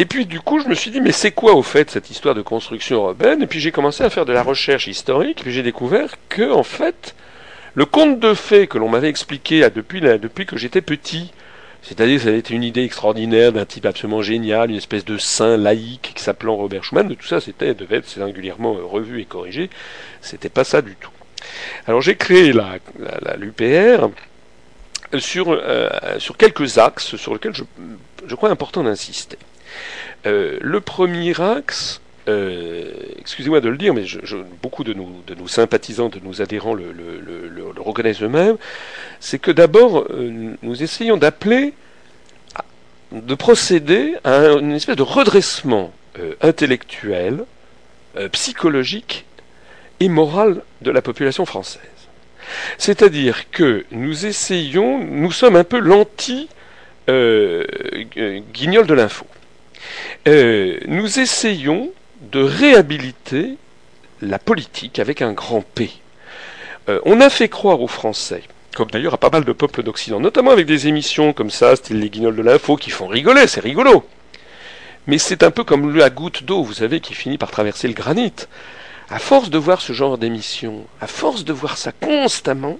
Et 0.00 0.04
puis 0.04 0.26
du 0.26 0.40
coup, 0.40 0.60
je 0.60 0.68
me 0.68 0.74
suis 0.74 0.92
dit, 0.92 1.00
mais 1.00 1.12
c'est 1.12 1.32
quoi 1.32 1.54
au 1.54 1.62
fait 1.62 1.90
cette 1.90 2.10
histoire 2.10 2.36
de 2.36 2.42
construction 2.42 2.96
européenne 2.98 3.42
Et 3.42 3.46
puis 3.48 3.58
j'ai 3.58 3.72
commencé 3.72 4.04
à 4.04 4.10
faire 4.10 4.24
de 4.24 4.32
la 4.32 4.44
recherche 4.44 4.86
historique, 4.86 5.40
puis 5.42 5.52
j'ai 5.52 5.64
découvert 5.64 6.14
que, 6.28 6.52
en 6.52 6.62
fait, 6.62 7.16
le 7.74 7.84
conte 7.84 8.20
de 8.20 8.32
fées 8.32 8.68
que 8.68 8.78
l'on 8.78 8.88
m'avait 8.88 9.08
expliqué 9.08 9.68
depuis, 9.74 10.00
depuis 10.00 10.46
que 10.46 10.56
j'étais 10.56 10.82
petit, 10.82 11.32
c'est-à-dire 11.82 12.16
que 12.16 12.22
ça 12.22 12.28
avait 12.28 12.38
été 12.38 12.54
une 12.54 12.62
idée 12.62 12.84
extraordinaire 12.84 13.52
d'un 13.52 13.64
type 13.64 13.86
absolument 13.86 14.22
génial, 14.22 14.70
une 14.70 14.76
espèce 14.76 15.04
de 15.04 15.18
saint 15.18 15.56
laïque 15.56 16.12
qui 16.14 16.22
s'appelant 16.22 16.56
Robert 16.56 16.84
Schumann, 16.84 17.08
de 17.08 17.14
tout 17.14 17.26
ça 17.26 17.40
c'était 17.40 17.74
devait 17.74 17.96
être 17.96 18.08
singulièrement 18.08 18.76
euh, 18.76 18.84
revu 18.84 19.20
et 19.20 19.24
corrigé, 19.24 19.70
c'était 20.20 20.48
pas 20.48 20.64
ça 20.64 20.82
du 20.82 20.96
tout. 20.96 21.10
Alors 21.86 22.02
j'ai 22.02 22.16
créé 22.16 22.52
la, 22.52 22.78
l'UPR 23.36 24.08
sur, 25.18 25.50
euh, 25.50 25.88
sur 26.18 26.36
quelques 26.36 26.78
axes 26.78 27.16
sur 27.16 27.32
lesquels 27.32 27.54
je, 27.54 27.64
je 28.26 28.34
crois 28.34 28.50
important 28.50 28.82
d'insister. 28.82 29.38
Euh, 30.26 30.58
le 30.60 30.80
premier 30.80 31.40
axe, 31.40 32.00
euh, 32.28 32.90
excusez-moi 33.18 33.60
de 33.60 33.68
le 33.68 33.76
dire, 33.76 33.94
mais 33.94 34.04
beaucoup 34.62 34.84
de 34.84 34.92
nos, 34.94 35.48
sympathisants, 35.48 36.08
de 36.08 36.20
nos 36.20 36.42
adhérents 36.42 36.74
le, 36.74 36.92
reconnaissent 37.78 38.22
eux-mêmes, 38.22 38.56
c'est 39.20 39.38
que 39.38 39.50
d'abord, 39.50 40.06
euh, 40.10 40.54
nous 40.62 40.82
essayons 40.82 41.16
d'appeler, 41.16 41.72
de 43.12 43.34
procéder 43.34 44.16
à 44.24 44.48
une 44.52 44.72
espèce 44.72 44.96
de 44.96 45.02
redressement 45.02 45.92
intellectuel, 46.42 47.44
psychologique 48.32 49.24
et 50.00 50.08
moral 50.08 50.62
de 50.82 50.90
la 50.90 51.00
population 51.00 51.46
française. 51.46 51.80
C'est-à-dire 52.76 53.50
que 53.50 53.84
nous 53.92 54.26
essayons, 54.26 54.98
nous 54.98 55.30
sommes 55.30 55.54
un 55.54 55.62
peu 55.64 55.78
l'anti-guignol 55.78 56.48
de 58.86 58.94
l'info. 58.94 59.26
Euh, 60.26 60.78
nous 60.86 61.20
essayons 61.20 61.90
de 62.20 62.42
réhabiliter 62.42 63.56
la 64.20 64.38
politique 64.38 64.98
avec 64.98 65.22
un 65.22 65.32
grand 65.32 65.62
P. 65.62 65.90
Euh, 66.88 67.00
on 67.04 67.20
a 67.20 67.30
fait 67.30 67.48
croire 67.48 67.80
aux 67.80 67.88
Français, 67.88 68.42
comme 68.74 68.90
d'ailleurs 68.90 69.14
à 69.14 69.18
pas 69.18 69.30
mal 69.30 69.44
de 69.44 69.52
peuples 69.52 69.82
d'Occident, 69.82 70.20
notamment 70.20 70.50
avec 70.50 70.66
des 70.66 70.88
émissions 70.88 71.32
comme 71.32 71.50
ça, 71.50 71.76
style 71.76 72.00
les 72.00 72.10
guignols 72.10 72.36
de 72.36 72.42
l'info, 72.42 72.76
qui 72.76 72.90
font 72.90 73.06
rigoler, 73.06 73.46
c'est 73.46 73.60
rigolo. 73.60 74.04
Mais 75.06 75.18
c'est 75.18 75.42
un 75.42 75.50
peu 75.50 75.64
comme 75.64 75.96
la 75.96 76.10
goutte 76.10 76.44
d'eau, 76.44 76.62
vous 76.62 76.74
savez, 76.74 77.00
qui 77.00 77.14
finit 77.14 77.38
par 77.38 77.50
traverser 77.50 77.88
le 77.88 77.94
granit. 77.94 78.34
À 79.10 79.18
force 79.18 79.48
de 79.48 79.56
voir 79.56 79.80
ce 79.80 79.94
genre 79.94 80.18
d'émission, 80.18 80.84
à 81.00 81.06
force 81.06 81.44
de 81.44 81.52
voir 81.54 81.78
ça 81.78 81.92
constamment, 81.92 82.78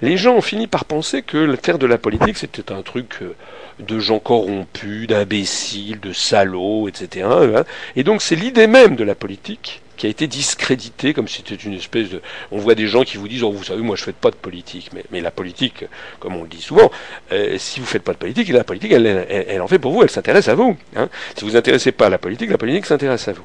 les 0.00 0.16
gens 0.16 0.34
ont 0.34 0.40
fini 0.40 0.66
par 0.66 0.84
penser 0.84 1.22
que 1.22 1.54
faire 1.62 1.78
de 1.78 1.86
la 1.86 1.96
politique, 1.96 2.38
c'était 2.38 2.72
un 2.72 2.82
truc 2.82 3.18
euh, 3.22 3.36
de 3.80 3.98
gens 3.98 4.18
corrompus, 4.18 5.06
d'imbéciles, 5.06 6.00
de 6.00 6.12
salauds, 6.12 6.88
etc. 6.88 7.26
Hein. 7.30 7.64
Et 7.96 8.04
donc 8.04 8.22
c'est 8.22 8.36
l'idée 8.36 8.66
même 8.66 8.96
de 8.96 9.04
la 9.04 9.14
politique 9.14 9.82
qui 10.00 10.06
a 10.06 10.08
été 10.08 10.26
discréditée 10.26 11.12
comme 11.12 11.28
si 11.28 11.44
c'était 11.46 11.62
une 11.62 11.74
espèce 11.74 12.08
de... 12.08 12.22
On 12.50 12.56
voit 12.56 12.74
des 12.74 12.86
gens 12.86 13.02
qui 13.02 13.18
vous 13.18 13.28
disent, 13.28 13.42
oh, 13.42 13.52
vous 13.52 13.64
savez, 13.64 13.82
moi 13.82 13.96
je 13.96 14.04
fais 14.04 14.14
pas 14.14 14.30
de 14.30 14.34
politique. 14.34 14.90
Mais, 15.10 15.20
la 15.20 15.30
politique, 15.30 15.84
comme 16.20 16.36
on 16.36 16.42
le 16.42 16.48
dit 16.48 16.62
souvent, 16.62 16.90
euh, 17.32 17.56
si 17.58 17.80
vous 17.80 17.86
faites 17.86 18.02
pas 18.02 18.14
de 18.14 18.16
politique, 18.16 18.48
la 18.48 18.64
politique, 18.64 18.92
elle, 18.92 19.06
elle, 19.06 19.60
en 19.60 19.68
fait 19.68 19.78
pour 19.78 19.92
vous, 19.92 20.02
elle 20.02 20.08
s'intéresse 20.08 20.48
à 20.48 20.54
vous. 20.54 20.74
Hein. 20.96 21.10
Si 21.36 21.44
vous 21.44 21.54
intéressez 21.54 21.92
pas 21.92 22.06
à 22.06 22.08
la 22.08 22.16
politique, 22.16 22.48
la 22.48 22.56
politique 22.56 22.86
s'intéresse 22.86 23.28
à 23.28 23.34
vous. 23.34 23.44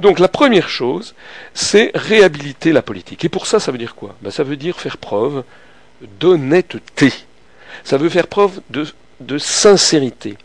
Donc 0.00 0.18
la 0.18 0.26
première 0.26 0.68
chose, 0.68 1.14
c'est 1.54 1.92
réhabiliter 1.94 2.72
la 2.72 2.82
politique. 2.82 3.24
Et 3.24 3.28
pour 3.28 3.46
ça, 3.46 3.60
ça 3.60 3.70
veut 3.70 3.78
dire 3.78 3.94
quoi? 3.94 4.16
Ben, 4.22 4.32
Ça 4.32 4.42
veut 4.42 4.56
dire 4.56 4.80
faire 4.80 4.96
preuve 4.96 5.44
d'honnêteté. 6.18 7.12
Ça 7.84 7.96
veut 7.96 8.08
faire 8.08 8.26
preuve 8.26 8.60
de 8.70 8.86
de 9.26 9.38
sincérité. 9.38 10.36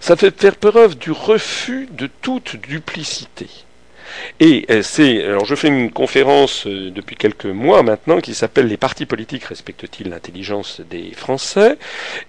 Ça 0.00 0.16
fait 0.16 0.38
faire 0.38 0.56
preuve 0.56 0.96
du 0.96 1.10
refus 1.10 1.88
de 1.90 2.08
toute 2.22 2.56
duplicité. 2.56 3.48
Et 4.40 4.66
euh, 4.70 4.82
c'est, 4.82 5.24
alors 5.24 5.44
je 5.44 5.54
fais 5.54 5.68
une 5.68 5.90
conférence 5.90 6.66
euh, 6.66 6.90
depuis 6.90 7.16
quelques 7.16 7.46
mois 7.46 7.82
maintenant 7.82 8.20
qui 8.20 8.34
s'appelle 8.34 8.66
Les 8.66 8.76
partis 8.76 9.06
politiques 9.06 9.44
respectent-ils 9.44 10.08
l'intelligence 10.08 10.80
des 10.88 11.12
Français? 11.14 11.76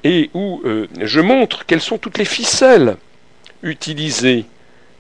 Et 0.03 0.29
où 0.33 0.61
euh, 0.65 0.87
je 1.01 1.21
montre 1.21 1.65
quelles 1.65 1.81
sont 1.81 1.97
toutes 1.97 2.17
les 2.17 2.25
ficelles 2.25 2.97
utilisées 3.63 4.45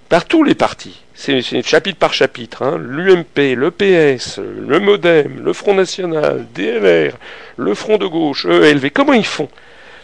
par 0.09 0.25
tous 0.25 0.43
les 0.43 0.55
partis. 0.55 1.01
C'est 1.15 1.41
chapitre 1.63 1.97
par 1.97 2.13
chapitre. 2.13 2.61
Hein. 2.61 2.77
L'UMP, 2.77 3.55
le 3.55 3.71
PS, 3.71 4.37
le 4.39 4.79
MoDem, 4.79 5.43
le 5.43 5.53
Front 5.53 5.73
National, 5.73 6.45
DLR, 6.53 7.17
le 7.57 7.73
Front 7.73 7.97
de 7.97 8.05
gauche, 8.05 8.45
ELV. 8.45 8.91
Comment 8.91 9.13
ils 9.13 9.25
font? 9.25 9.49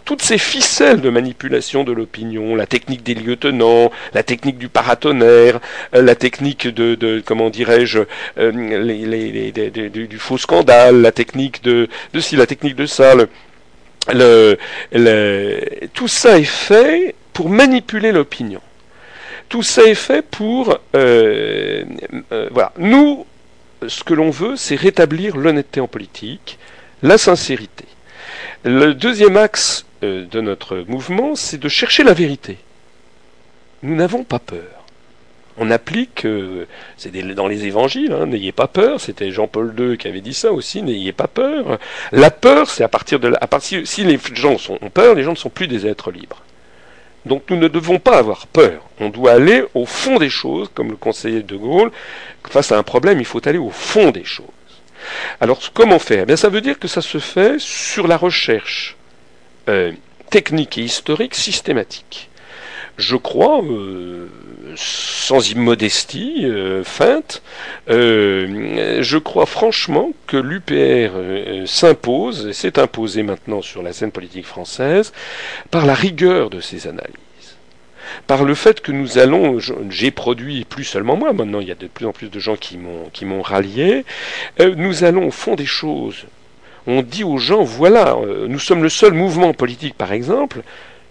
Toutes 0.06 0.22
ces 0.22 0.38
ficelles 0.38 1.02
de 1.02 1.10
manipulation 1.10 1.84
de 1.84 1.92
l'opinion, 1.92 2.56
la 2.56 2.66
technique 2.66 3.04
des 3.04 3.14
lieutenants, 3.14 3.92
la 4.14 4.24
technique 4.24 4.58
du 4.58 4.70
paratonnerre, 4.70 5.60
euh, 5.96 6.02
la 6.02 6.16
technique 6.16 6.68
de, 6.68 7.22
comment 7.26 7.50
dirais-je, 7.50 8.00
euh, 8.38 9.90
du, 9.90 10.18
faux 10.18 10.38
scandale, 10.38 11.02
la 11.02 11.12
technique 11.12 11.64
de, 11.64 11.88
de 12.14 12.20
si, 12.20 12.36
la 12.36 12.48
technique 12.48 12.76
de 12.76 12.86
ça, 12.86 13.14
tout 15.94 16.08
ça 16.08 16.38
est 16.38 16.44
fait 16.44 17.16
pour 17.34 17.50
manipuler 17.50 18.12
l'opinion. 18.12 18.62
Tout 19.50 19.64
ça 19.64 19.84
est 19.84 19.96
fait 19.96 20.22
pour, 20.22 20.80
euh, 20.96 21.84
voilà, 22.52 22.72
nous, 22.78 23.26
ce 23.88 24.04
que 24.04 24.14
l'on 24.14 24.30
veut, 24.30 24.56
c'est 24.56 24.76
rétablir 24.76 25.36
l'honnêteté 25.36 25.82
en 25.82 25.88
politique, 25.88 26.58
la 27.04 27.18
sincérité. 27.18 27.86
Le 28.64 28.94
deuxième 28.94 29.38
axe 29.38 29.86
euh, 30.04 30.26
de 30.26 30.42
notre 30.42 30.78
mouvement, 30.88 31.36
c'est 31.36 31.58
de 31.58 31.70
chercher 31.70 32.04
la 32.04 32.14
vérité. 32.14 32.58
Nous 33.84 33.96
n'avons 33.96 34.24
pas 34.24 34.40
peur. 34.40 34.82
On 35.58 35.70
applique, 35.70 36.26
c'est 36.98 37.12
dans 37.36 37.48
les 37.48 37.66
évangiles, 37.66 38.14
hein, 38.14 38.26
n'ayez 38.26 38.54
pas 38.54 38.68
peur, 38.68 39.02
c'était 39.02 39.32
Jean-Paul 39.32 39.76
II 39.78 39.98
qui 39.98 40.08
avait 40.08 40.22
dit 40.22 40.34
ça 40.34 40.54
aussi, 40.54 40.82
n'ayez 40.82 41.12
pas 41.12 41.28
peur. 41.28 41.78
La 42.14 42.32
peur, 42.32 42.70
c'est 42.70 42.84
à 42.84 42.88
partir 42.88 43.20
de 43.20 43.34
à 43.40 43.48
partir, 43.48 43.86
si 43.86 44.04
les 44.04 44.18
gens 44.34 44.56
ont 44.70 44.90
peur, 44.90 45.14
les 45.14 45.24
gens 45.24 45.32
ne 45.32 45.38
sont 45.38 45.50
plus 45.50 45.68
des 45.68 45.86
êtres 45.86 46.10
libres. 46.10 46.42
Donc 47.26 47.44
nous 47.50 47.58
ne 47.58 47.68
devons 47.68 48.00
pas 48.00 48.18
avoir 48.18 48.48
peur. 48.48 48.82
On 49.00 49.10
doit 49.10 49.34
aller 49.34 49.64
au 49.74 49.86
fond 49.86 50.18
des 50.18 50.30
choses, 50.30 50.70
comme 50.74 50.90
le 50.90 50.96
conseiller 50.96 51.44
de 51.44 51.56
Gaulle. 51.56 51.92
Face 52.50 52.72
à 52.72 52.78
un 52.78 52.84
problème, 52.84 53.20
il 53.20 53.26
faut 53.26 53.46
aller 53.48 53.60
au 53.60 53.70
fond 53.70 54.12
des 54.12 54.24
choses. 54.24 54.48
Alors 55.40 55.60
comment 55.74 56.00
faire? 56.00 56.26
Eh 56.28 56.38
Ça 56.38 56.50
veut 56.50 56.62
dire 56.62 56.80
que 56.80 56.88
ça 56.88 57.02
se 57.02 57.20
fait 57.20 57.60
sur 57.60 58.08
la 58.08 58.18
recherche 58.18 58.96
euh, 59.70 59.92
technique 60.30 60.78
et 60.78 60.82
historique 60.84 61.36
systématique. 61.36 62.30
Je 62.98 63.16
crois, 63.16 63.62
euh, 63.64 64.28
sans 64.76 65.52
immodestie, 65.52 66.46
euh, 66.46 66.84
feinte, 66.84 67.42
je 67.88 69.18
crois 69.18 69.46
franchement 69.46 70.14
que 70.28 70.38
l'UPR 70.38 71.68
s'impose, 71.68 72.48
et 72.48 72.54
s'est 72.54 72.80
imposé 72.80 73.24
maintenant 73.24 73.62
sur 73.62 73.84
la 73.84 73.94
scène 73.94 74.12
politique 74.12 74.46
française, 74.46 75.12
par 75.70 75.86
la 75.86 75.94
rigueur 75.94 76.50
de 76.50 76.62
ses 76.62 76.88
analyses 76.88 77.16
par 78.28 78.44
le 78.44 78.56
fait 78.56 78.82
que 78.82 78.92
nous 78.92 79.20
allons, 79.20 79.60
j'ai 79.90 80.12
produit 80.12 80.66
plus 80.66 80.84
seulement 80.84 81.16
moi, 81.16 81.32
maintenant 81.32 81.62
il 81.62 81.68
y 81.68 81.72
a 81.72 81.76
de 81.76 81.88
plus 81.88 82.06
en 82.06 82.12
plus 82.12 82.30
de 82.30 82.40
gens 82.40 82.58
qui 82.58 82.78
m'ont 82.78 83.42
rallié, 83.42 84.04
nous 84.60 85.06
allons 85.06 85.28
au 85.28 85.32
fond 85.32 85.56
des 85.56 85.66
choses. 85.66 86.26
On 86.88 87.02
dit 87.02 87.24
aux 87.24 87.38
gens 87.38 87.64
voilà, 87.64 88.16
euh, 88.16 88.48
nous 88.48 88.60
sommes 88.60 88.84
le 88.84 88.90
seul 88.90 89.14
mouvement 89.14 89.54
politique 89.54 89.96
par 89.96 90.12
exemple 90.12 90.62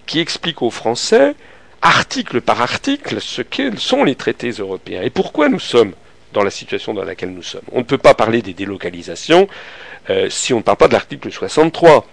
qui 0.06 0.18
explique 0.18 0.62
aux 0.62 0.70
Français 0.70 1.34
article 1.82 2.40
par 2.40 2.60
article 2.60 3.20
ce 3.20 3.42
qu'sont 3.42 3.76
sont 3.78 4.05
les 4.05 4.14
traités 4.14 4.51
européens 4.51 5.02
et 5.02 5.10
pourquoi 5.10 5.48
nous 5.48 5.60
sommes 5.60 5.94
dans 6.32 6.42
la 6.42 6.51
situation 6.51 6.94
dans 6.94 7.05
laquelle 7.05 7.30
nous 7.30 7.42
sommes. 7.42 7.62
On 7.72 7.78
ne 7.78 7.84
peut 7.84 7.98
pas 7.98 8.14
parler 8.14 8.42
des 8.42 8.52
délocalisations 8.52 9.48
euh, 10.10 10.28
si 10.30 10.52
on 10.52 10.59
ne 10.59 10.62
parle 10.62 10.76
pas 10.78 10.88
de 10.88 10.92
l'article 10.92 11.30
63 11.30 12.06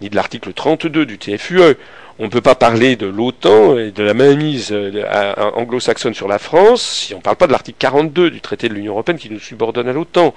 ni 0.00 0.10
de 0.10 0.16
l'article 0.16 0.52
32 0.52 1.06
du 1.06 1.18
TFUE. 1.18 1.76
On 2.18 2.24
ne 2.24 2.28
peut 2.30 2.40
pas 2.40 2.54
parler 2.54 2.96
de 2.96 3.06
l'OTAN 3.06 3.76
et 3.76 3.90
de 3.90 4.02
la 4.02 4.14
mainmise 4.14 4.70
euh, 4.72 5.34
anglo-saxonne 5.54 6.14
sur 6.14 6.28
la 6.28 6.38
France 6.38 6.80
si 6.82 7.14
on 7.14 7.18
ne 7.18 7.22
parle 7.22 7.36
pas 7.36 7.46
de 7.46 7.52
l'article 7.52 7.76
42 7.78 8.30
du 8.30 8.40
traité 8.40 8.70
de 8.70 8.74
l'Union 8.74 8.92
européenne 8.92 9.18
qui 9.18 9.28
nous 9.28 9.38
subordonne 9.38 9.88
à 9.88 9.92
l'OTAN. 9.92 10.34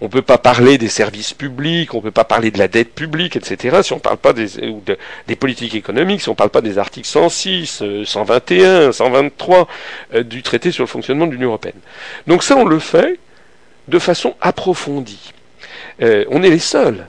On 0.00 0.04
ne 0.04 0.10
peut 0.10 0.22
pas 0.22 0.38
parler 0.38 0.78
des 0.78 0.88
services 0.88 1.34
publics, 1.34 1.94
on 1.94 1.96
ne 1.96 2.02
peut 2.02 2.10
pas 2.12 2.24
parler 2.24 2.52
de 2.52 2.58
la 2.58 2.68
dette 2.68 2.94
publique, 2.94 3.34
etc. 3.34 3.78
si 3.82 3.92
on 3.92 3.96
ne 3.96 4.00
parle 4.00 4.18
pas 4.18 4.32
des, 4.32 4.46
politiques 5.36 5.74
économiques, 5.74 6.20
si 6.20 6.28
on 6.28 6.32
ne 6.32 6.36
parle 6.36 6.50
pas 6.50 6.60
des 6.60 6.78
articles 6.78 7.08
106, 7.08 7.82
121, 8.04 8.92
123 8.92 9.66
du 10.24 10.42
traité 10.42 10.70
sur 10.70 10.84
le 10.84 10.88
fonctionnement 10.88 11.26
de 11.26 11.32
l'Union 11.32 11.48
européenne. 11.48 11.80
Donc 12.26 12.44
ça, 12.44 12.56
on 12.56 12.64
le 12.64 12.78
fait 12.78 13.18
de 13.88 13.98
façon 13.98 14.34
approfondie. 14.40 15.32
Euh, 16.02 16.24
on 16.28 16.42
est 16.42 16.50
les 16.50 16.58
seuls 16.58 17.06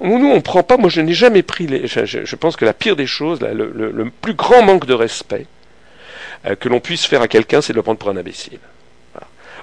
nous, 0.00 0.30
on 0.30 0.40
prend 0.40 0.62
pas. 0.62 0.76
Moi, 0.76 0.90
je 0.90 1.00
n'ai 1.00 1.12
jamais 1.12 1.42
pris. 1.42 1.66
Les, 1.66 1.86
je, 1.86 2.36
pense 2.36 2.56
que 2.56 2.64
la 2.64 2.72
pire 2.72 2.96
des 2.96 3.06
choses, 3.06 3.40
le, 3.40 4.10
plus 4.20 4.34
grand 4.34 4.62
manque 4.62 4.86
de 4.86 4.94
respect 4.94 5.46
euh, 6.46 6.54
que 6.54 6.68
l'on 6.68 6.80
puisse 6.80 7.04
faire 7.04 7.22
à 7.22 7.28
quelqu'un, 7.28 7.60
c'est 7.60 7.72
de 7.72 7.78
le 7.78 7.82
prendre 7.82 7.98
pour 7.98 8.10
un 8.10 8.16
imbécile. 8.16 8.60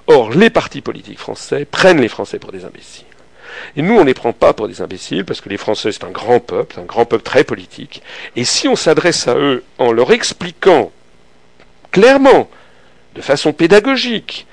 Or, 0.08 0.32
les 0.32 0.50
partis 0.50 0.82
politiques 0.82 1.20
français 1.20 1.66
prennent 1.66 2.00
les 2.00 2.10
Français 2.10 2.38
pour 2.38 2.52
des 2.52 2.64
imbéciles. 2.64 3.06
Et 3.76 3.82
nous, 3.82 3.96
on 3.96 4.02
ne 4.02 4.06
les 4.06 4.14
prend 4.14 4.34
pas 4.34 4.54
pour 4.54 4.68
des 4.68 4.82
imbéciles, 4.82 5.26
parce 5.26 5.42
que 5.42 5.50
les 5.50 5.58
Français, 5.58 5.92
c'est 5.92 6.04
un 6.04 6.12
grand 6.12 6.40
peuple, 6.40 6.80
un 6.80 6.84
grand 6.84 7.06
peuple 7.06 7.24
très 7.24 7.44
politique. 7.44 8.04
Et 8.36 8.44
si 8.44 8.68
on 8.68 8.76
s'adresse 8.76 9.28
à 9.28 9.36
eux 9.36 9.64
en 9.80 9.92
leur 9.92 10.12
expliquant 10.12 10.92
clairement, 11.92 12.50
de 13.16 13.22
façon 13.22 13.54
pédagogique, 13.54 14.46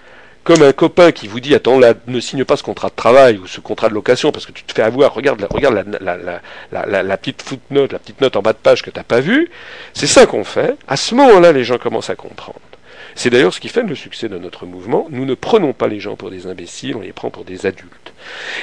comme 0.44 0.62
un 0.62 0.72
copain 0.72 1.12
qui 1.12 1.28
vous 1.28 1.40
dit 1.40 1.54
attends 1.54 1.78
là 1.78 1.94
ne 2.06 2.20
signe 2.20 2.44
pas 2.44 2.56
ce 2.56 2.62
contrat 2.62 2.88
de 2.88 2.94
travail 2.94 3.38
ou 3.38 3.46
ce 3.46 3.60
contrat 3.60 3.88
de 3.88 3.94
location 3.94 4.32
parce 4.32 4.46
que 4.46 4.52
tu 4.52 4.64
te 4.64 4.72
fais 4.72 4.82
avoir 4.82 5.14
regarde 5.14 5.46
regarde 5.50 5.84
la, 6.00 6.16
la, 6.16 6.40
la, 6.86 7.02
la 7.02 7.16
petite 7.16 7.42
footnote 7.42 7.92
la 7.92 7.98
petite 7.98 8.20
note 8.20 8.36
en 8.36 8.42
bas 8.42 8.52
de 8.52 8.58
page 8.58 8.82
que 8.82 8.90
tu 8.90 8.98
n'as 8.98 9.04
pas 9.04 9.20
vue 9.20 9.50
c'est 9.94 10.06
ça 10.06 10.26
qu'on 10.26 10.44
fait 10.44 10.76
à 10.88 10.96
ce 10.96 11.14
moment-là 11.14 11.52
les 11.52 11.64
gens 11.64 11.78
commencent 11.78 12.10
à 12.10 12.16
comprendre 12.16 12.58
c'est 13.14 13.30
d'ailleurs 13.30 13.52
ce 13.52 13.60
qui 13.60 13.68
fait 13.68 13.82
le 13.82 13.94
succès 13.94 14.28
de 14.28 14.38
notre 14.38 14.64
mouvement. 14.64 15.06
Nous 15.10 15.24
ne 15.26 15.34
prenons 15.34 15.72
pas 15.72 15.86
les 15.86 16.00
gens 16.00 16.16
pour 16.16 16.30
des 16.30 16.46
imbéciles, 16.46 16.96
on 16.96 17.00
les 17.00 17.12
prend 17.12 17.30
pour 17.30 17.44
des 17.44 17.66
adultes. 17.66 18.01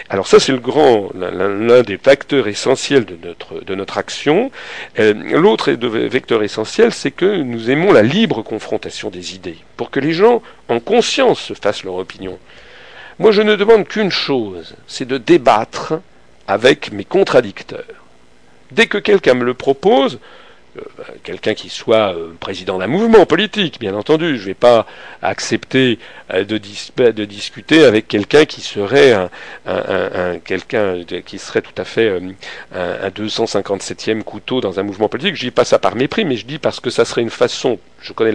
Alors 0.09 0.27
ça, 0.27 0.39
c'est 0.39 0.51
le 0.51 0.59
grand, 0.59 1.09
l'un 1.15 1.81
des 1.81 1.97
facteurs 1.97 2.47
essentiels 2.47 3.05
de 3.05 3.17
notre, 3.23 3.63
de 3.63 3.75
notre 3.75 3.97
action. 3.97 4.51
Euh, 4.99 5.13
l'autre 5.13 5.71
vecteur 5.71 6.43
essentiel, 6.43 6.93
c'est 6.93 7.11
que 7.11 7.41
nous 7.41 7.69
aimons 7.69 7.91
la 7.91 8.03
libre 8.03 8.41
confrontation 8.41 9.09
des 9.09 9.35
idées, 9.35 9.57
pour 9.77 9.91
que 9.91 9.99
les 9.99 10.13
gens, 10.13 10.41
en 10.67 10.79
conscience, 10.79 11.39
se 11.39 11.53
fassent 11.53 11.83
leur 11.83 11.95
opinion. 11.95 12.37
Moi, 13.19 13.31
je 13.31 13.41
ne 13.41 13.55
demande 13.55 13.87
qu'une 13.87 14.11
chose, 14.11 14.75
c'est 14.87 15.07
de 15.07 15.17
débattre 15.17 15.95
avec 16.47 16.91
mes 16.91 17.05
contradicteurs. 17.05 17.83
Dès 18.71 18.87
que 18.87 18.97
quelqu'un 18.97 19.33
me 19.33 19.43
le 19.43 19.53
propose, 19.53 20.19
quelqu'un 21.23 21.53
qui 21.53 21.69
soit 21.69 22.15
euh, 22.15 22.33
président 22.39 22.77
d'un 22.77 22.87
mouvement 22.87 23.25
politique, 23.25 23.79
bien 23.79 23.93
entendu. 23.95 24.37
Je 24.37 24.41
ne 24.41 24.47
vais 24.47 24.53
pas 24.53 24.85
accepter 25.21 25.99
euh, 26.33 26.43
de, 26.43 26.57
discuter 27.25 27.83
avec 27.83 28.07
quelqu'un 28.07 28.45
qui 28.45 28.61
serait 28.61 29.15
tout 31.61 31.75
à 31.77 31.83
fait 31.85 32.09
un, 32.73 33.09
257e 33.09 34.23
couteau 34.23 34.61
dans 34.61 34.79
un 34.79 34.83
mouvement 34.83 35.09
politique. 35.09 35.35
Je 35.35 35.45
dis 35.45 35.51
pas 35.51 35.65
ça 35.65 35.79
par 35.79 35.95
mépris, 35.95 36.25
mais 36.25 36.35
je 36.35 36.45
dis 36.45 36.59
parce 36.59 36.79
que 36.79 36.89
ça 36.89 37.05
serait 37.05 37.21
une 37.21 37.29
façon. 37.29 37.79
Je 38.01 38.13
connais 38.13 38.31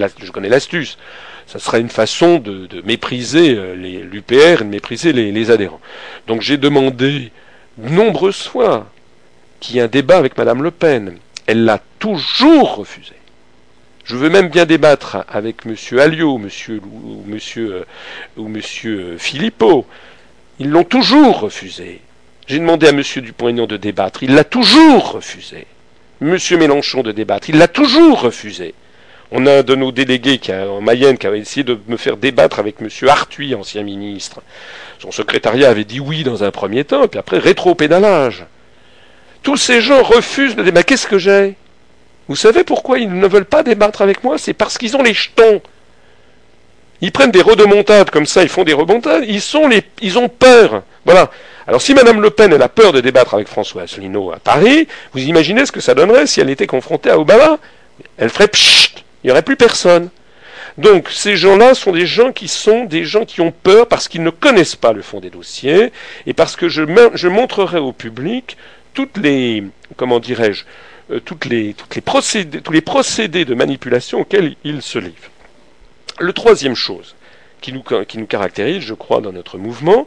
l'astuce. 0.49 0.99
Ça 1.47 1.59
serait 1.59 1.81
une 1.81 1.91
façon 1.91 2.39
de, 2.39 2.69
mépriser 2.85 3.55
l'UPR 3.75 4.35
et 4.61 4.65
de 4.65 4.65
mépriser 4.65 5.13
les, 5.13 5.31
les 5.33 5.51
adhérents. 5.51 5.81
Donc 6.27 6.41
j'ai 6.41 6.57
demandé 6.57 7.33
nombreuses 7.79 8.43
fois 8.43 8.87
qu'il 9.61 9.77
y 9.77 9.79
ait 9.79 9.83
un 9.83 9.89
débat 9.89 10.19
avec 10.19 10.37
Madame 10.37 10.63
Le 10.63 10.71
Pen 10.71 11.19
elle 11.47 11.65
l'a 11.65 11.81
toujours 11.99 12.77
refusé. 12.77 13.15
Je 14.05 14.17
veux 14.17 14.29
même 14.29 14.49
bien 14.49 14.67
débattre 14.67 15.25
avec 15.29 15.65
M. 15.65 15.77
Alliot 15.99 16.39
monsieur, 16.39 16.81
ou 16.85 17.25
M. 17.27 17.35
Monsieur, 17.35 17.85
ou 18.37 18.49
monsieur 18.49 19.17
Philippot. 19.19 19.87
Ils 20.59 20.69
l'ont 20.69 20.85
toujours 20.85 21.41
refusé. 21.41 22.01
J'ai 22.47 22.59
demandé 22.59 22.87
à 22.87 22.91
M. 22.91 23.03
Dupont-Aignan 23.03 23.67
de 23.67 23.79
débattre. 23.79 24.23
Il 24.23 24.35
l'a 24.35 24.45
toujours 24.45 25.13
refusé. 25.13 25.67
M. 26.21 26.37
Mélenchon 26.59 27.03
de 27.03 27.13
débattre. 27.13 27.49
Il 27.49 27.57
l'a 27.57 27.69
toujours 27.69 28.21
refusé. 28.21 28.75
On 29.33 29.47
a 29.47 29.59
un 29.59 29.63
de 29.63 29.75
nos 29.75 29.91
délégués 29.91 30.39
qui 30.39 30.53
a, 30.53 30.69
en 30.69 30.83
Mayenne 30.83 31.17
qui 31.17 31.27
a 31.27 31.35
essayé 31.35 31.65
de 31.65 31.79
me 31.89 31.97
faire 31.97 32.19
débattre 32.19 32.59
avec 32.59 32.77
M. 32.81 32.89
Arthuis, 33.09 33.55
ancien 33.55 33.83
ministre. 33.83 34.43
Son 34.99 35.11
secrétariat 35.11 35.71
avait 35.71 35.85
dit 35.85 35.99
oui 35.99 36.25
dans 36.25 36.45
un 36.45 36.51
premier 36.51 36.85
temps, 36.85 37.09
puis 37.09 37.19
après 37.19 37.39
rétro-pédalage. 37.39 38.45
Tous 39.45 39.59
ces 39.59 39.83
gens 39.83 40.03
refusent 40.03 40.57
de 40.57 40.63
débattre. 40.63 40.87
Qu'est-ce 40.87 41.07
que 41.07 41.19
j'ai? 41.19 41.55
Vous 42.29 42.35
savez 42.35 42.65
pourquoi 42.65 42.99
ils 42.99 43.13
ne 43.13 43.29
veulent 43.29 43.45
pas 43.45 43.63
débattre 43.63 44.01
avec 44.01 44.25
moi? 44.25 44.39
C'est 44.39 44.55
parce 44.55 44.79
qu'ils 44.79 44.97
ont 44.97 45.03
les 45.03 45.13
jetons. 45.13 45.61
Ils 47.03 47.13
prennent 47.13 47.31
des 47.31 47.43
redemontades 47.43 48.11
comme 48.11 48.25
ça, 48.25 48.43
ils 48.43 48.49
font 48.49 48.65
des 48.65 48.73
remontades, 48.73 49.25
ils, 49.29 50.19
ont 50.19 50.29
peur. 50.31 50.83
Voilà. 51.05 51.31
Alors 51.67 51.83
si 51.83 51.93
Mme 51.93 52.23
Le 52.23 52.31
Pen 52.31 52.55
elle 52.55 52.63
a 52.63 52.71
peur 52.71 52.93
de 52.93 53.03
débattre 53.03 53.35
avec 53.35 53.47
François 53.47 53.83
Asselineau 53.83 54.33
à 54.33 54.39
Paris, 54.39 54.89
vous 55.13 55.21
imaginez 55.21 55.67
ce 55.67 55.73
que 55.73 55.81
ça 55.81 55.95
donnerait 55.95 56.27
si 56.27 56.41
elle 56.41 56.49
était 56.49 56.67
confrontée 56.67 57.11
à 57.11 57.19
Obama? 57.19 57.59
Elle 58.17 58.31
ferait 58.31 58.49
pchit, 58.49 58.95
il 59.23 59.27
n'y 59.27 59.31
aurait 59.31 59.43
plus 59.43 59.57
personne. 59.57 60.09
Donc 60.79 61.11
ces 61.11 61.37
gens-là 61.37 61.75
sont 61.75 61.93
des 61.93 62.07
gens 62.07 62.33
qui 62.33 62.49
sont 62.49 62.85
des 62.85 63.05
gens 63.05 63.27
qui 63.27 63.43
ont 63.43 63.53
peur 63.53 63.87
parce 63.89 64.09
qu'ils 64.09 64.23
ne 64.23 64.31
connaissent 64.31 64.77
pas 64.77 64.95
le 64.95 65.03
fond 65.03 65.21
des 65.21 65.31
dossiers 65.31 65.93
et 66.27 66.33
parce 66.33 66.57
que 66.57 66.71
je 66.71 67.29
montrerai 67.29 67.79
au 67.79 67.93
public 67.93 68.57
toutes 68.95 69.19
les, 69.19 69.65
comment 69.97 70.21
dirais-je, 70.21 70.65
euh, 71.11 71.21
procédés, 72.05 72.63
tous 72.63 72.73
les 72.73 72.81
procédés 72.81 73.45
de 73.45 73.55
manipulation 73.55 74.21
auxquels 74.21 74.57
il 74.65 74.81
se 74.81 74.99
livre. 74.99 75.31
Le 76.19 76.33
troisième 76.33 76.75
chose 76.75 77.15
qui 77.61 77.73
nous, 77.73 78.27
caractérise, 78.27 78.83
je 78.83 78.95
crois, 78.95 79.21
dans 79.21 79.33
notre 79.33 79.59
mouvement, 79.59 80.07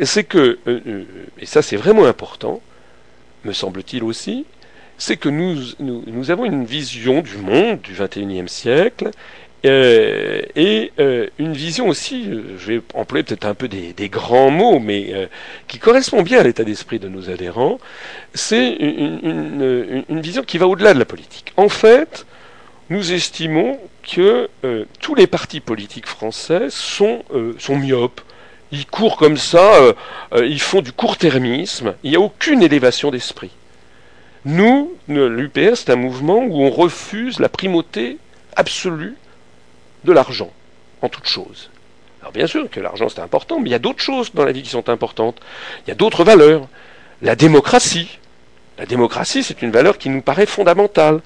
c'est 0.00 0.24
que, 0.24 0.58
euh, 0.66 0.80
euh, 0.86 1.04
et 1.38 1.46
ça 1.46 1.62
c'est 1.62 1.76
vraiment 1.76 2.04
important, 2.04 2.60
me 3.44 3.52
semble-t-il 3.52 4.04
aussi, 4.04 4.44
c'est 4.98 5.16
que 5.16 5.30
nous, 5.30 5.56
nous, 5.78 6.04
nous, 6.06 6.30
avons 6.30 6.44
une 6.44 6.66
vision 6.66 7.22
du 7.22 7.38
monde 7.38 7.80
du 7.80 7.94
XXIe 7.94 8.48
siècle 8.48 9.10
euh, 9.66 10.40
et 10.56 10.90
euh, 10.98 11.26
une 11.38 11.52
vision 11.52 11.88
aussi, 11.88 12.26
euh, 12.30 12.56
je 12.58 12.72
vais 12.72 12.82
employer 12.94 13.24
peut-être 13.24 13.44
un 13.44 13.54
peu 13.54 13.68
des, 13.68 14.08
grands 14.08 14.50
mots, 14.50 14.78
mais 14.78 15.28
qui 15.68 15.78
correspond 15.78 16.22
bien 16.22 16.40
à 16.40 16.42
l'état 16.42 16.64
d'esprit 16.64 16.98
de 16.98 17.08
nos 17.08 17.30
adhérents, 17.30 17.78
c'est 18.34 18.72
une, 18.72 20.02
vision 20.20 20.42
qui 20.42 20.58
va 20.58 20.66
au-delà 20.66 20.94
de 20.94 20.98
la 20.98 21.04
politique. 21.04 21.52
En 21.56 21.68
fait, 21.68 22.26
nous 22.88 23.12
estimons 23.12 23.78
que 24.02 24.48
tous 25.00 25.14
les 25.14 25.26
partis 25.26 25.60
politiques 25.60 26.06
français 26.06 26.66
sont, 26.70 27.22
sont 27.58 27.76
myopes. 27.76 28.20
Ils 28.72 28.86
courent 28.86 29.16
comme 29.16 29.36
ça, 29.36 29.94
ils 30.36 30.60
font 30.60 30.80
du 30.80 30.92
court-termisme, 30.92 31.94
il 32.02 32.10
n'y 32.10 32.16
a 32.16 32.20
aucune 32.20 32.62
élévation 32.62 33.10
d'esprit. 33.10 33.50
Nous, 34.44 34.92
l'UPS, 35.08 35.84
c'est 35.84 35.90
un 35.90 35.96
mouvement 35.96 36.38
où 36.38 36.62
on 36.62 36.70
refuse 36.70 37.38
la 37.38 37.48
primauté 37.48 38.16
absolue 38.56 39.16
de 40.04 40.12
l'argent. 40.12 40.50
en 41.02 41.08
toute 41.08 41.26
chose. 41.26 41.70
Alors 42.20 42.32
bien 42.32 42.46
sûr 42.46 42.68
que 42.68 42.78
l'argent 42.78 43.08
c'est 43.08 43.22
important, 43.22 43.58
mais 43.58 43.70
il 43.70 43.72
y 43.72 43.76
a 43.76 43.78
d'autres 43.78 44.02
choses 44.02 44.32
dans 44.34 44.44
la 44.44 44.52
vie 44.52 44.62
qui 44.62 44.68
sont 44.68 44.88
importantes. 44.90 45.40
Il 45.86 45.88
y 45.88 45.92
a 45.92 45.94
d'autres 45.94 46.24
valeurs. 46.24 46.68
La 47.22 47.36
démocratie. 47.36 48.18
La 48.78 48.86
démocratie, 48.86 49.42
c'est 49.42 49.62
une 49.62 49.70
valeur 49.70 49.98
qui 49.98 50.10
nous 50.10 50.22
paraît 50.22 50.46
fondamentale. 50.46 51.20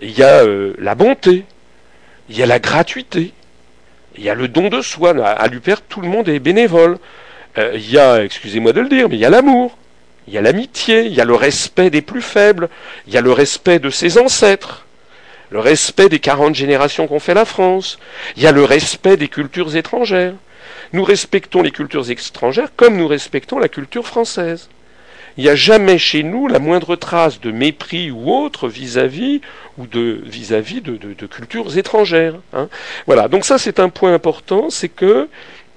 Il 0.00 0.16
y 0.16 0.22
a 0.22 0.44
euh, 0.44 0.74
la 0.78 0.94
bonté. 0.94 1.44
Il 2.28 2.36
y 2.36 2.42
a 2.42 2.46
la 2.46 2.58
gratuité. 2.58 3.32
Il 4.16 4.24
y 4.24 4.30
a 4.30 4.34
le 4.34 4.48
don 4.48 4.68
de 4.68 4.80
soi. 4.80 5.10
À 5.24 5.46
l'UPER, 5.48 5.76
tout 5.88 6.00
le 6.00 6.08
monde 6.08 6.28
est 6.28 6.38
bénévole. 6.38 6.98
Euh, 7.58 7.72
il 7.74 7.90
y 7.90 7.98
a, 7.98 8.24
excusez-moi 8.24 8.72
de 8.72 8.80
le 8.80 8.88
dire, 8.88 9.08
mais 9.08 9.16
il 9.16 9.20
y 9.20 9.24
a 9.24 9.30
l'amour. 9.30 9.76
Il 10.26 10.32
y 10.32 10.38
a 10.38 10.40
l'amitié, 10.40 11.04
il 11.04 11.12
y 11.12 11.20
a 11.20 11.24
le 11.24 11.34
respect 11.34 11.90
des 11.90 12.00
plus 12.00 12.22
faibles, 12.22 12.70
il 13.06 13.12
y 13.12 13.18
a 13.18 13.20
le 13.20 13.32
respect 13.32 13.78
de 13.78 13.90
ses 13.90 14.16
ancêtres, 14.18 14.86
le 15.54 15.60
respect 15.60 16.08
des 16.08 16.18
40 16.18 16.52
générations 16.56 17.06
qu'ont 17.06 17.20
fait 17.20 17.32
la 17.32 17.44
France, 17.44 18.00
il 18.36 18.42
y 18.42 18.48
a 18.48 18.50
le 18.50 18.64
respect 18.64 19.16
des 19.16 19.28
cultures 19.28 19.76
étrangères. 19.76 20.34
Nous 20.92 21.04
respectons 21.04 21.62
les 21.62 21.70
cultures 21.70 22.10
étrangères 22.10 22.70
comme 22.74 22.96
nous 22.96 23.06
respectons 23.06 23.60
la 23.60 23.68
culture 23.68 24.04
française. 24.04 24.68
Il 25.36 25.44
n'y 25.44 25.50
a 25.50 25.54
jamais 25.54 25.96
chez 25.96 26.24
nous 26.24 26.48
la 26.48 26.58
moindre 26.58 26.96
trace 26.96 27.40
de 27.40 27.52
mépris 27.52 28.10
ou 28.10 28.32
autre 28.32 28.66
vis-à-vis 28.66 29.42
de 29.78 30.20
vis-à-vis 30.24 30.80
de, 30.80 30.96
de, 30.96 31.26
cultures 31.28 31.78
étrangères. 31.78 32.34
Hein. 32.52 32.68
Voilà. 33.06 33.28
Donc 33.28 33.44
ça 33.44 33.56
c'est 33.56 33.78
un 33.78 33.90
point 33.90 34.12
important, 34.12 34.70
c'est 34.70 34.88
que 34.88 35.28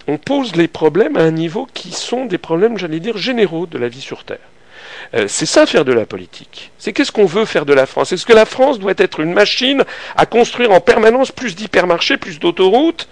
on 0.08 0.18
pose 0.18 0.56
les 0.56 0.68
problèmes 0.68 1.18
à 1.18 1.22
un 1.22 1.32
niveau 1.32 1.68
qui 1.72 1.91
sont 1.91 2.26
des 2.26 2.40
problèmes, 2.40 2.80
j'allais 2.80 2.99
dire, 2.99 3.20
généraux 3.20 3.68
de 3.68 3.78
la 3.78 3.90
vie 3.90 4.02
sur 4.02 4.24
Terre. 4.24 4.40
Euh, 5.14 5.26
c'est 5.28 5.45
ça 5.45 5.65
faire 5.65 5.86
de 5.86 5.94
la 5.94 6.06
politique. 6.06 6.72
C'est 6.78 6.94
qu'est-ce 6.94 7.11
qu'on 7.11 7.26
veut 7.26 7.45
faire 7.45 7.65
de 7.65 7.74
la 7.74 7.86
France? 7.86 8.11
Est-ce 8.11 8.26
que 8.26 8.34
la 8.34 8.45
France 8.45 8.80
doit 8.80 8.94
être 8.98 9.19
une 9.19 9.34
machine 9.34 9.84
à 10.15 10.26
construire 10.26 10.72
en 10.72 10.80
permanence 10.80 11.32
plus 11.32 11.56
d'hypermarchés, 11.56 12.18
plus 12.18 12.40
d'autoroutes 12.40 13.07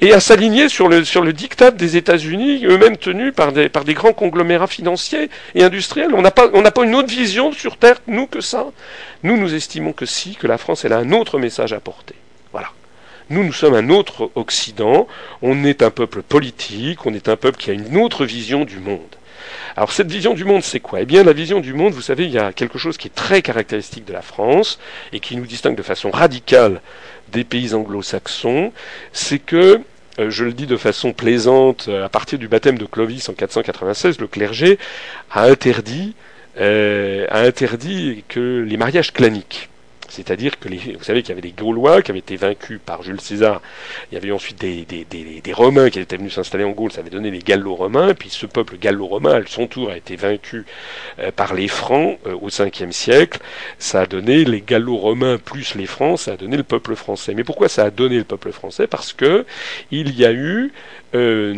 et 0.00 0.14
à 0.14 0.20
s'aligner 0.20 0.70
sur 0.70 0.88
le, 0.88 1.04
sur 1.04 1.22
diktat 1.24 1.72
des 1.72 1.98
États-Unis, 1.98 2.64
eux-mêmes 2.64 2.96
tenus 2.96 3.34
par 3.34 3.52
des, 3.52 3.68
par 3.68 3.84
des 3.84 3.92
grands 3.92 4.14
conglomérats 4.14 4.66
financiers 4.66 5.28
et 5.54 5.62
industriels? 5.62 6.14
On 6.14 6.22
n'a 6.22 6.30
pas, 6.30 6.48
pas 6.48 6.84
une 6.84 6.94
autre 6.94 7.10
vision 7.10 7.52
sur 7.52 7.76
Terre, 7.76 8.00
nous, 8.06 8.26
que 8.26 8.40
ça. 8.40 8.66
Nous, 9.22 9.36
nous 9.36 9.54
estimons 9.54 9.92
que 9.92 10.06
si, 10.06 10.36
que 10.36 10.46
la 10.46 10.56
France, 10.56 10.84
elle 10.84 10.94
a 10.94 10.98
un 10.98 11.12
autre 11.12 11.38
message 11.38 11.74
à 11.74 11.80
porter. 11.80 12.14
Voilà. 12.52 12.68
Nous, 13.28 13.44
nous 13.44 13.52
sommes 13.52 13.74
un 13.74 13.90
autre 13.90 14.30
Occident, 14.34 15.06
on 15.42 15.64
est 15.64 15.82
un 15.82 15.90
peuple 15.90 16.22
politique, 16.22 17.04
on 17.04 17.14
est 17.14 17.28
un 17.28 17.36
peuple 17.36 17.58
qui 17.58 17.70
a 17.70 17.74
une 17.74 17.96
autre 17.98 18.24
vision 18.24 18.64
du 18.64 18.78
monde. 18.78 19.16
Alors 19.76 19.92
cette 19.92 20.10
vision 20.10 20.34
du 20.34 20.44
monde, 20.44 20.62
c'est 20.62 20.80
quoi? 20.80 21.00
Eh 21.00 21.06
bien 21.06 21.22
la 21.24 21.32
vision 21.32 21.60
du 21.60 21.74
monde, 21.74 21.92
vous 21.92 22.00
savez, 22.00 22.24
il 22.24 22.30
y 22.30 22.38
a 22.38 22.52
quelque 22.52 22.78
chose 22.78 22.96
qui 22.96 23.08
est 23.08 23.14
très 23.14 23.42
caractéristique 23.42 24.04
de 24.04 24.12
la 24.12 24.22
France 24.22 24.78
et 25.12 25.20
qui 25.20 25.36
nous 25.36 25.46
distingue 25.46 25.76
de 25.76 25.82
façon 25.82 26.10
radicale 26.10 26.80
des 27.32 27.44
pays 27.44 27.74
anglo-saxons, 27.74 28.72
c'est 29.12 29.38
que 29.38 29.80
euh, 30.18 30.30
je 30.30 30.44
le 30.44 30.52
dis 30.52 30.66
de 30.66 30.76
façon 30.76 31.12
plaisante, 31.12 31.88
à 31.88 32.08
partir 32.08 32.38
du 32.38 32.48
baptême 32.48 32.78
de 32.78 32.84
Clovis 32.84 33.28
en 33.28 33.32
496, 33.32 34.18
le 34.20 34.26
clergé 34.26 34.78
a 35.30 35.44
interdit, 35.44 36.14
euh, 36.60 37.26
a 37.30 37.40
interdit 37.40 38.24
que 38.28 38.64
les 38.66 38.76
mariages 38.76 39.12
claniques. 39.12 39.69
C'est-à-dire 40.10 40.58
que 40.58 40.68
vous 40.68 41.04
savez 41.04 41.22
qu'il 41.22 41.30
y 41.30 41.32
avait 41.32 41.40
des 41.40 41.52
Gaulois 41.52 42.02
qui 42.02 42.10
avaient 42.10 42.18
été 42.18 42.36
vaincus 42.36 42.80
par 42.84 43.02
Jules 43.02 43.20
César. 43.20 43.62
Il 44.10 44.14
y 44.14 44.18
avait 44.18 44.32
ensuite 44.32 44.60
des 44.60 45.52
Romains 45.52 45.90
qui 45.90 46.00
étaient 46.00 46.16
venus 46.16 46.34
s'installer 46.34 46.64
en 46.64 46.70
Gaule. 46.70 46.92
Ça 46.92 47.00
avait 47.00 47.10
donné 47.10 47.30
les 47.30 47.38
Gallo-Romains. 47.38 48.14
Puis 48.14 48.30
ce 48.30 48.46
peuple 48.46 48.76
gallo-romain, 48.76 49.40
à 49.40 49.46
son 49.46 49.66
tour, 49.66 49.90
a 49.90 49.96
été 49.96 50.16
vaincu 50.16 50.64
euh, 51.18 51.30
par 51.30 51.54
les 51.54 51.68
Francs 51.68 52.18
euh, 52.26 52.34
au 52.34 52.48
5e 52.48 52.92
siècle. 52.92 53.40
Ça 53.78 54.02
a 54.02 54.06
donné 54.06 54.44
les 54.44 54.60
Gallo-Romains 54.60 55.38
plus 55.38 55.74
les 55.74 55.86
Francs. 55.86 56.18
Ça 56.18 56.32
a 56.32 56.36
donné 56.36 56.56
le 56.56 56.64
peuple 56.64 56.94
français. 56.96 57.34
Mais 57.34 57.44
pourquoi 57.44 57.68
ça 57.68 57.84
a 57.84 57.90
donné 57.90 58.18
le 58.18 58.24
peuple 58.24 58.52
français? 58.52 58.86
Parce 58.86 59.12
que 59.12 59.44
il 59.90 60.16
y 60.18 60.24
a 60.24 60.32
eu 60.32 60.72
euh, 61.14 61.54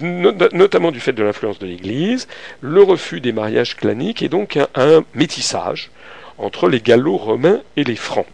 notamment 0.00 0.90
du 0.90 1.00
fait 1.00 1.12
de 1.12 1.22
l'influence 1.22 1.58
de 1.58 1.66
l'Église, 1.66 2.28
le 2.60 2.82
refus 2.82 3.20
des 3.20 3.32
mariages 3.32 3.76
claniques 3.76 4.22
et 4.22 4.28
donc 4.28 4.58
un 4.74 5.04
métissage 5.14 5.90
entre 6.40 6.68
les 6.68 6.80
Gallo-Romains 6.80 7.60
et 7.76 7.84
les 7.84 7.96
Francs 7.96 8.26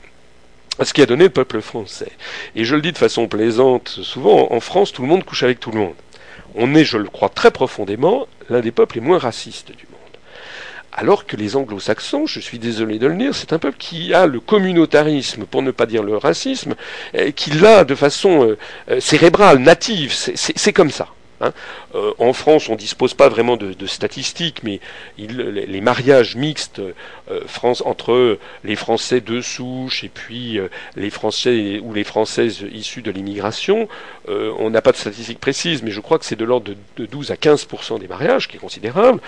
ce 0.84 0.92
qui 0.92 1.02
a 1.02 1.06
donné 1.06 1.24
le 1.24 1.30
peuple 1.30 1.60
français. 1.60 2.12
Et 2.54 2.64
je 2.64 2.74
le 2.74 2.82
dis 2.82 2.92
de 2.92 2.98
façon 2.98 3.28
plaisante, 3.28 3.88
souvent 3.88 4.52
en 4.52 4.60
France, 4.60 4.92
tout 4.92 5.02
le 5.02 5.08
monde 5.08 5.24
couche 5.24 5.42
avec 5.42 5.60
tout 5.60 5.70
le 5.70 5.78
monde. 5.78 5.94
On 6.54 6.74
est, 6.74 6.84
je 6.84 6.98
le 6.98 7.08
crois 7.08 7.28
très 7.28 7.50
profondément, 7.50 8.26
l'un 8.50 8.60
des 8.60 8.72
peuples 8.72 8.96
les 8.96 9.00
moins 9.00 9.18
racistes 9.18 9.68
du 9.68 9.86
monde. 9.90 9.96
Alors 10.92 11.26
que 11.26 11.36
les 11.36 11.56
anglo-saxons, 11.56 12.26
je 12.26 12.40
suis 12.40 12.58
désolé 12.58 12.98
de 12.98 13.06
le 13.06 13.14
dire, 13.14 13.34
c'est 13.34 13.52
un 13.52 13.58
peuple 13.58 13.76
qui 13.78 14.14
a 14.14 14.26
le 14.26 14.40
communautarisme, 14.40 15.44
pour 15.44 15.62
ne 15.62 15.70
pas 15.70 15.86
dire 15.86 16.02
le 16.02 16.16
racisme, 16.16 16.74
qui 17.34 17.50
l'a 17.50 17.84
de 17.84 17.94
façon 17.94 18.44
euh, 18.44 18.58
euh, 18.90 19.00
cérébrale, 19.00 19.58
native, 19.58 20.12
c'est 20.12 20.72
comme 20.72 20.90
ça. 20.90 21.08
Hein. 21.40 21.52
Euh, 21.94 22.12
en 22.18 22.32
France, 22.32 22.68
on 22.68 22.72
ne 22.72 22.78
dispose 22.78 23.14
pas 23.14 23.28
vraiment 23.28 23.56
de, 23.56 23.86
statistiques, 23.86 24.62
mais 24.62 24.80
les, 25.18 25.80
mariages 25.80 26.36
mixtes 26.36 26.80
euh, 27.30 27.40
entre 27.84 28.38
les 28.64 28.76
Français 28.76 29.20
de 29.20 29.40
souche 29.40 30.02
et 30.04 30.08
puis 30.08 30.58
euh, 30.58 30.68
les 30.96 31.10
Français 31.10 31.80
ou 31.82 31.92
les 31.92 32.04
Françaises 32.04 32.64
issues 32.72 33.02
de 33.02 33.10
l'immigration, 33.10 33.88
on 34.28 34.70
n'a 34.70 34.82
pas 34.82 34.90
de 34.92 34.96
statistiques 34.96 35.38
précises, 35.38 35.82
mais 35.82 35.90
je 35.90 36.00
crois 36.00 36.18
que 36.18 36.24
c'est 36.24 36.36
de 36.36 36.44
l'ordre 36.44 36.74
de, 36.96 37.06
12 37.06 37.30
à 37.30 37.36
15 37.36 37.68
des 38.00 38.08
mariages, 38.08 38.48
qui 38.48 38.56
est 38.56 38.60
considérable, 38.60 39.20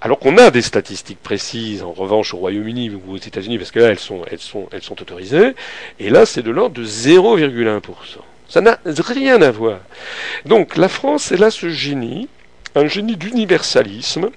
alors 0.00 0.18
qu'on 0.18 0.36
a 0.38 0.50
des 0.50 0.62
statistiques 0.62 1.22
précises, 1.22 1.82
en 1.82 1.92
revanche, 1.92 2.34
au 2.34 2.38
Royaume-Uni 2.38 2.90
ou 2.90 3.12
aux 3.12 3.16
États-Unis, 3.16 3.58
parce 3.58 3.70
que 3.70 3.78
là, 3.78 3.88
elles 3.88 3.98
sont, 3.98 4.22
elles 4.30 4.40
sont, 4.40 4.68
elles 4.72 4.82
sont 4.82 5.00
autorisées, 5.00 5.54
et 6.00 6.10
là, 6.10 6.26
c'est 6.26 6.42
de 6.42 6.50
l'ordre 6.50 6.74
de 6.74 6.84
0,1 6.84 7.80
ça 8.50 8.60
n'a 8.60 8.78
rien 8.84 9.40
à 9.40 9.50
voir. 9.50 9.78
Donc 10.44 10.76
la 10.76 10.88
France, 10.88 11.32
elle 11.32 11.44
a 11.44 11.50
ce 11.50 11.70
génie, 11.70 12.28
un 12.74 12.88
génie 12.88 13.16
d'universalisme, 13.16 14.30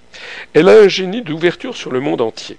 elle 0.54 0.70
a 0.70 0.74
un 0.74 0.88
génie 0.88 1.24
d'ouverture 1.24 1.76
sur 1.76 1.92
le 1.92 2.00
monde 2.00 2.22
entier. 2.22 2.58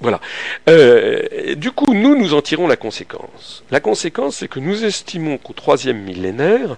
Voilà. 0.00 0.20
Euh, 0.68 1.54
du 1.54 1.70
coup, 1.70 1.94
nous, 1.94 2.16
nous 2.16 2.34
en 2.34 2.42
tirons 2.42 2.66
la 2.66 2.76
conséquence. 2.76 3.62
La 3.70 3.80
conséquence, 3.80 4.36
c'est 4.36 4.48
que 4.48 4.58
nous 4.58 4.84
estimons 4.84 5.38
qu'au 5.38 5.52
troisième 5.52 5.98
millénaire, 5.98 6.76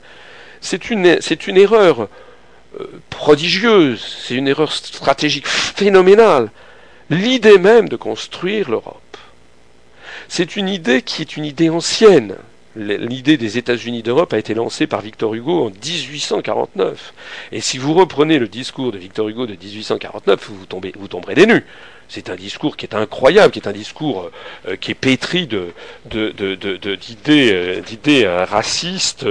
c'est 0.61 0.91
une, 0.91 1.07
erreur 1.57 2.09
euh, 2.79 2.87
prodigieuse, 3.11 4.19
c'est 4.23 4.35
une 4.35 4.49
erreur 4.49 4.73
stratégique 4.73 5.47
phénoménale, 5.47 6.51
l'idée 7.11 7.59
même 7.59 7.89
de 7.89 7.97
construire 7.97 8.71
l'Europe. 8.71 9.17
C'est 10.29 10.57
une 10.57 10.69
idée 10.69 11.03
qui 11.03 11.23
est 11.23 11.37
une 11.37 11.45
idée 11.45 11.71
ancienne, 11.71 12.37
l'idée 12.77 13.37
des 13.37 13.59
États-Unis 13.59 14.03
d'Europe 14.03 14.33
a 14.33 14.39
été 14.39 14.55
lancée 14.55 14.87
par 14.87 15.01
Victor 15.01 15.35
Hugo 15.35 15.67
en 15.67 15.71
1849. 15.71 17.15
Et 17.53 17.61
si 17.61 17.79
vous 17.79 17.95
reprenez 17.95 18.39
le 18.39 18.49
discours 18.49 18.93
de 18.93 18.99
Victor 18.99 19.29
Hugo 19.29 19.47
de 19.47 19.53
1849, 19.53 20.51
vous, 20.51 20.67
tombez, 20.67 20.93
vous 20.99 21.09
tomberez 21.09 21.35
des 21.35 21.47
nues. 21.47 21.65
C'est 22.15 22.29
un 22.29 22.37
discours 22.37 22.77
qui 22.77 22.85
est 22.85 22.95
incroyable, 22.95 23.55
qui 23.55 23.59
est 23.59 23.67
un 23.67 23.73
discours 23.73 24.31
euh, 24.69 24.77
qui 24.77 24.91
est 24.91 24.95
pétri 24.95 25.47
d'idées, 25.47 25.73
euh, 26.11 27.81
d'idées 27.81 28.25
euh, 28.27 28.45
racistes, 28.45 29.27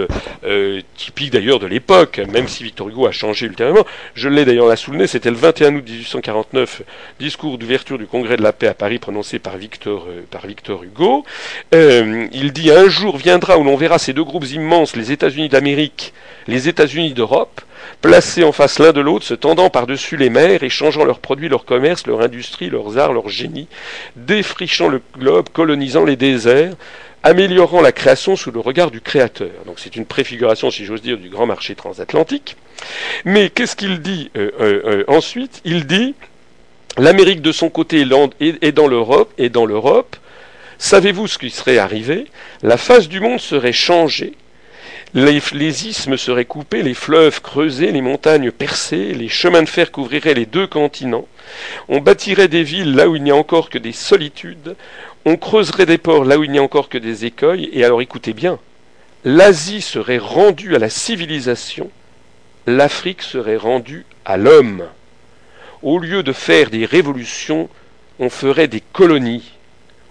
typiques 0.97 1.31
d'ailleurs 1.31 1.59
de 1.59 1.67
l'époque, 1.67 2.19
même 2.33 2.47
si 2.47 2.63
Victor 2.63 2.89
Hugo 2.89 3.05
a 3.05 3.11
changé 3.11 3.45
ultérieurement. 3.45 3.85
Je 4.15 4.29
l'ai 4.29 4.45
d'ailleurs 4.45 4.65
là 4.65 4.75
sous 4.75 4.89
le 4.93 4.97
nez, 4.97 5.05
c'était 5.05 5.29
le 5.29 5.35
21 5.35 5.75
août 5.75 5.83
1849, 5.87 6.81
discours 7.19 7.59
d'ouverture 7.59 7.99
du 7.99 8.07
Congrès 8.07 8.35
de 8.35 8.41
la 8.41 8.51
paix 8.51 8.65
à 8.65 8.73
Paris 8.73 8.97
prononcé 8.97 9.37
par 9.37 9.57
Victor, 9.57 10.07
par 10.31 10.47
Victor 10.47 10.83
Hugo. 10.83 11.23
il 11.71 12.51
dit 12.51 12.71
un 12.71 12.89
jour 12.89 13.15
viendra 13.17 13.59
où 13.59 13.63
l'on 13.63 13.75
verra 13.75 13.99
ces 13.99 14.13
deux 14.13 14.23
groupes 14.23 14.49
immenses, 14.51 14.95
les 14.95 15.11
États-Unis 15.11 15.49
d'Amérique, 15.49 16.15
les 16.47 16.67
États-Unis 16.67 17.13
d'Europe, 17.13 17.61
placés 18.01 18.43
en 18.43 18.51
face 18.51 18.79
l'un 18.79 18.91
de 18.91 19.01
l'autre, 19.01 19.25
se 19.25 19.33
tendant 19.33 19.69
par-dessus 19.69 20.17
les 20.17 20.29
mers, 20.29 20.63
échangeant 20.63 21.05
leurs 21.05 21.19
produits, 21.19 21.49
leur 21.49 21.65
commerce, 21.65 22.07
leur 22.07 22.21
industrie, 22.21 22.69
leurs 22.69 22.97
arts, 22.97 23.13
leur 23.13 23.29
génie, 23.29 23.67
défrichant 24.15 24.89
le 24.89 25.01
globe, 25.17 25.49
colonisant 25.49 26.03
les 26.03 26.15
déserts, 26.15 26.73
améliorant 27.23 27.81
la 27.81 27.91
création 27.91 28.35
sous 28.35 28.51
le 28.51 28.59
regard 28.59 28.91
du 28.91 29.01
Créateur. 29.01 29.51
Donc 29.65 29.79
c'est 29.79 29.95
une 29.95 30.05
préfiguration, 30.05 30.71
si 30.71 30.85
j'ose 30.85 31.01
dire, 31.01 31.17
du 31.17 31.29
grand 31.29 31.45
marché 31.45 31.75
transatlantique. 31.75 32.57
Mais 33.25 33.49
qu'est-ce 33.49 33.75
qu'il 33.75 34.01
dit 34.01 34.31
euh, 34.35 34.49
euh, 34.59 34.81
euh, 34.85 35.03
ensuite? 35.07 35.61
Il 35.65 35.85
dit 35.85 36.15
l'Amérique 36.97 37.41
de 37.41 37.51
son 37.51 37.69
côté 37.69 38.01
est 38.01 38.71
dans 38.71 38.87
l'Europe, 38.87 39.31
et 39.37 39.49
dans 39.49 39.65
l'Europe. 39.65 40.17
Savez-vous 40.79 41.27
ce 41.27 41.37
qui 41.37 41.51
serait 41.51 41.77
arrivé? 41.77 42.25
La 42.63 42.77
face 42.77 43.07
du 43.07 43.19
monde 43.19 43.39
serait 43.39 43.71
changée 43.71 44.33
les, 45.13 45.87
isthmes 45.87 46.17
seraient 46.17 46.45
coupés, 46.45 46.83
les 46.83 46.93
fleuves 46.93 47.41
creusés, 47.41 47.91
les 47.91 48.01
montagnes 48.01 48.51
percées, 48.51 49.13
les 49.13 49.27
chemins 49.27 49.63
de 49.63 49.69
fer 49.69 49.91
couvriraient 49.91 50.33
les 50.33 50.45
deux 50.45 50.67
continents. 50.67 51.27
On 51.89 51.99
bâtirait 51.99 52.47
des 52.47 52.63
villes 52.63 52.95
là 52.95 53.09
où 53.09 53.15
il 53.15 53.23
n'y 53.23 53.31
a 53.31 53.35
encore 53.35 53.69
que 53.69 53.77
des 53.77 53.91
solitudes. 53.91 54.75
On 55.25 55.35
creuserait 55.35 55.85
des 55.85 55.97
ports 55.97 56.23
là 56.23 56.37
où 56.37 56.43
il 56.43 56.51
n'y 56.51 56.59
a 56.59 56.63
encore 56.63 56.87
que 56.87 56.97
des 56.97 57.25
écueils. 57.25 57.69
Et 57.73 57.83
alors 57.83 58.01
écoutez 58.01 58.33
bien, 58.33 58.57
l'Asie 59.25 59.81
serait 59.81 60.17
rendue 60.17 60.75
à 60.75 60.79
la 60.79 60.89
civilisation, 60.89 61.91
l'Afrique 62.65 63.21
serait 63.21 63.57
rendue 63.57 64.05
à 64.23 64.37
l'homme. 64.37 64.85
Au 65.83 65.99
lieu 65.99 66.23
de 66.23 66.31
faire 66.31 66.69
des 66.69 66.85
révolutions, 66.85 67.69
on 68.19 68.29
ferait 68.29 68.67
des 68.69 68.81
colonies. 68.93 69.51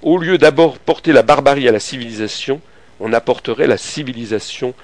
Au 0.02 0.18
lieu 0.18 0.36
d'abord 0.36 0.78
porter 0.78 1.12
la 1.12 1.22
barbarie 1.22 1.68
à 1.68 1.72
la 1.72 1.80
civilisation, 1.80 2.60
on 3.00 3.12
apporterait 3.14 3.66
la 3.66 3.78
civilisation 3.78 4.74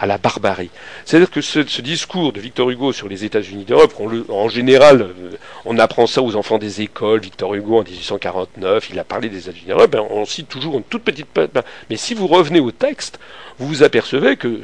à 0.00 0.06
la 0.06 0.18
barbarie. 0.18 0.70
C'est-à-dire 1.04 1.30
que 1.30 1.40
ce, 1.40 1.60
discours 1.80 2.32
de 2.32 2.40
Victor 2.40 2.70
Hugo 2.70 2.92
sur 2.92 3.08
les 3.08 3.24
États-Unis 3.24 3.64
d'Europe, 3.64 3.94
en 4.28 4.48
général, 4.48 5.02
euh, 5.02 5.36
on 5.64 5.78
apprend 5.78 6.06
ça 6.06 6.22
aux 6.22 6.36
enfants 6.36 6.58
des 6.58 6.80
écoles. 6.82 7.20
Victor 7.20 7.54
Hugo 7.54 7.78
en 7.78 7.82
1849, 7.82 8.90
il 8.90 8.98
a 8.98 9.04
parlé 9.04 9.28
des 9.28 9.48
États-Unis 9.48 9.68
d'Europe, 9.68 9.90
ben, 9.90 10.04
on 10.10 10.24
cite 10.24 10.48
toujours 10.48 10.76
une 10.76 10.84
toute 10.84 11.02
petite. 11.02 11.28
Ben, 11.34 11.62
mais 11.90 11.96
si 11.96 12.14
vous 12.14 12.26
revenez 12.26 12.60
au 12.60 12.70
texte, 12.70 13.18
vous 13.58 13.66
vous 13.66 13.82
apercevez 13.82 14.36
que, 14.36 14.62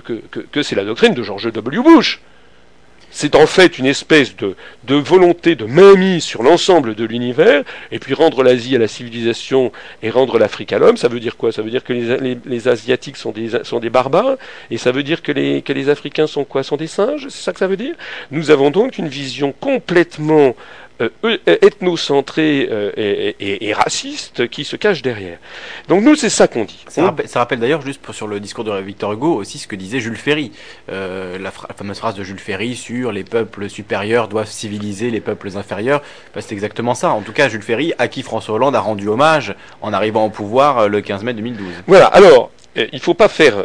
que 0.50 0.62
c'est 0.62 0.76
la 0.76 0.84
doctrine 0.84 1.14
de 1.14 1.22
George 1.22 1.52
W. 1.52 1.82
Bush 1.82 2.20
c'est 3.14 3.36
en 3.36 3.46
fait 3.46 3.78
une 3.78 3.86
espèce 3.86 4.34
de, 4.34 4.56
volonté 4.88 5.54
de 5.54 5.64
mainmise 5.66 6.24
sur 6.24 6.42
l'ensemble 6.42 6.96
de 6.96 7.04
l'univers, 7.04 7.62
et 7.92 8.00
puis 8.00 8.12
rendre 8.12 8.42
l'Asie 8.42 8.74
à 8.74 8.80
la 8.80 8.88
civilisation 8.88 9.70
et 10.02 10.10
rendre 10.10 10.36
l'Afrique 10.36 10.72
à 10.72 10.80
l'homme, 10.80 10.96
ça 10.96 11.06
veut 11.06 11.20
dire 11.20 11.36
quoi? 11.36 11.52
Ça 11.52 11.62
veut 11.62 11.70
dire 11.70 11.84
que 11.84 11.92
les, 11.92 12.68
Asiatiques 12.68 13.16
sont 13.16 13.30
des, 13.30 13.64
sont 13.64 13.78
des 13.78 13.88
barbares, 13.88 14.36
et 14.72 14.78
ça 14.78 14.90
veut 14.90 15.04
dire 15.04 15.22
que 15.22 15.30
les, 15.30 15.62
que 15.62 15.72
les 15.72 15.88
Africains 15.88 16.26
sont 16.26 16.44
quoi? 16.44 16.64
Sont 16.64 16.76
des 16.76 16.88
singes? 16.88 17.28
C'est 17.28 17.44
ça 17.44 17.52
que 17.52 17.60
ça 17.60 17.68
veut 17.68 17.76
dire? 17.76 17.94
Nous 18.32 18.50
avons 18.50 18.72
donc 18.72 18.98
une 18.98 19.08
vision 19.08 19.54
complètement 19.60 20.56
ethnocentré 21.00 22.68
euh, 22.70 22.92
et, 22.96 23.72
raciste 23.72 24.48
qui 24.48 24.64
se 24.64 24.76
cache 24.76 25.02
derrière. 25.02 25.38
Donc 25.88 26.02
nous, 26.02 26.14
c'est 26.14 26.30
ça 26.30 26.48
qu'on 26.48 26.64
dit. 26.64 26.84
Ça, 26.88 27.14
rappelle, 27.34 27.58
d'ailleurs, 27.58 27.82
juste 27.82 28.00
sur 28.12 28.26
le 28.26 28.40
discours 28.40 28.64
de 28.64 28.72
Victor 28.78 29.12
Hugo, 29.12 29.34
aussi 29.34 29.58
ce 29.58 29.66
que 29.66 29.76
disait 29.76 30.00
Jules 30.00 30.16
Ferry. 30.16 30.52
la, 30.88 31.50
fameuse 31.50 31.98
phrase 31.98 32.14
de 32.14 32.22
Jules 32.22 32.38
Ferry 32.38 32.76
sur 32.76 33.12
les 33.12 33.24
peuples 33.24 33.68
supérieurs 33.68 34.28
doivent 34.28 34.50
civiliser 34.50 35.10
les 35.10 35.20
peuples 35.20 35.56
inférieurs. 35.56 36.02
Bah, 36.34 36.40
c'est 36.40 36.52
exactement 36.52 36.94
ça. 36.94 37.10
En 37.10 37.22
tout 37.22 37.32
cas, 37.32 37.48
Jules 37.48 37.62
Ferry, 37.62 37.92
à 37.98 38.08
qui 38.08 38.22
François 38.22 38.54
Hollande 38.54 38.76
a 38.76 38.80
rendu 38.80 39.08
hommage 39.08 39.54
en 39.82 39.92
arrivant 39.92 40.26
au 40.26 40.30
pouvoir 40.30 40.88
le 40.88 41.00
15 41.00 41.24
mai 41.24 41.34
2012. 41.34 41.66
Voilà, 41.86 42.06
alors, 42.06 42.50
il 42.76 42.88
ne 42.92 42.98
faut 42.98 43.14
pas 43.14 43.28
faire 43.28 43.64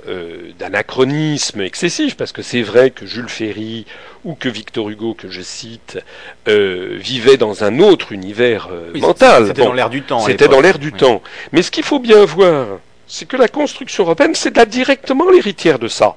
d'anachronisme 0.60 1.62
excessif, 1.62 2.16
parce 2.16 2.32
que 2.32 2.42
c'est 2.42 2.62
vrai 2.62 2.92
que 2.92 3.06
Jules 3.06 3.30
Ferry 3.30 3.86
ou 4.26 4.36
que 4.36 4.50
Victor 4.50 4.90
Hugo, 4.90 5.14
que 5.14 5.30
je 5.30 5.42
cite, 5.42 6.00
euh, 6.48 6.98
vivait 7.00 7.38
dans 7.38 7.64
un 7.64 7.80
autre 7.80 8.12
univers 8.12 8.70
euh, 8.72 8.92
mental. 9.00 9.48
C'était 9.48 9.64
dans 9.64 9.74
l'air 9.74 9.90
du 9.90 10.02
temps. 10.02 10.20
C'était 10.20 10.48
dans 10.48 10.62
l'air 10.62 10.80
du 10.80 10.92
temps. 10.92 11.22
Mais 11.52 11.62
ce 11.62 11.72
qu'il 11.72 11.84
faut 11.84 12.00
bien 12.00 12.26
voir, 12.26 12.80
c'est 13.08 13.28
que 13.28 13.38
la 13.38 13.48
construction 13.48 14.04
européenne, 14.04 14.36
c'est 14.36 14.56
là 14.56 14.66
directement 14.66 15.30
l'héritière 15.30 15.80
de 15.80 15.88
ça. 15.88 16.16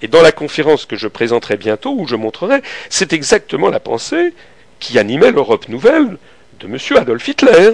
Et 0.00 0.08
dans 0.08 0.22
la 0.22 0.32
conférence 0.32 0.86
que 0.86 0.96
je 0.96 1.06
présenterai 1.06 1.56
bientôt, 1.56 1.94
où 1.96 2.08
je 2.08 2.16
montrerai, 2.16 2.62
c'est 2.88 3.12
exactement 3.12 3.68
la 3.68 3.78
pensée 3.78 4.34
qui 4.80 4.98
animait 4.98 5.30
l'Europe 5.30 5.68
nouvelle 5.68 6.16
de 6.58 6.66
M. 6.66 6.76
Adolf 6.96 7.28
Hitler 7.28 7.72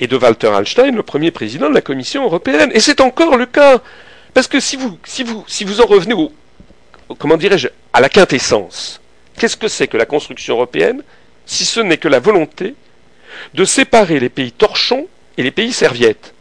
et 0.00 0.06
de 0.06 0.16
Walter 0.16 0.48
Hallstein, 0.48 0.92
le 0.96 1.02
premier 1.02 1.30
président 1.30 1.68
de 1.68 1.74
la 1.74 1.82
Commission 1.82 2.24
européenne. 2.24 2.70
Et 2.74 2.80
c'est 2.80 3.00
encore 3.00 3.36
le 3.36 3.46
cas. 3.46 3.80
Parce 4.32 4.48
que 4.48 4.58
si 4.60 4.76
vous, 4.76 5.80
en 5.80 5.86
revenez 5.86 6.14
comment 7.18 7.36
dirais-je, 7.36 7.68
à 7.92 8.00
la 8.00 8.08
quintessence. 8.08 9.00
Qu'est-ce 9.38 9.56
que 9.56 9.68
c'est 9.68 9.88
que 9.88 9.96
la 9.96 10.06
construction 10.06 10.54
européenne 10.54 11.02
si 11.46 11.64
ce 11.64 11.80
n'est 11.80 11.96
que 11.96 12.08
la 12.08 12.20
volonté 12.20 12.74
de 13.54 13.64
séparer 13.64 14.20
les 14.20 14.28
pays 14.28 14.52
torchons 14.52 15.06
et 15.36 15.42
les 15.42 15.50
pays 15.50 15.72
serviettes? 15.72 16.34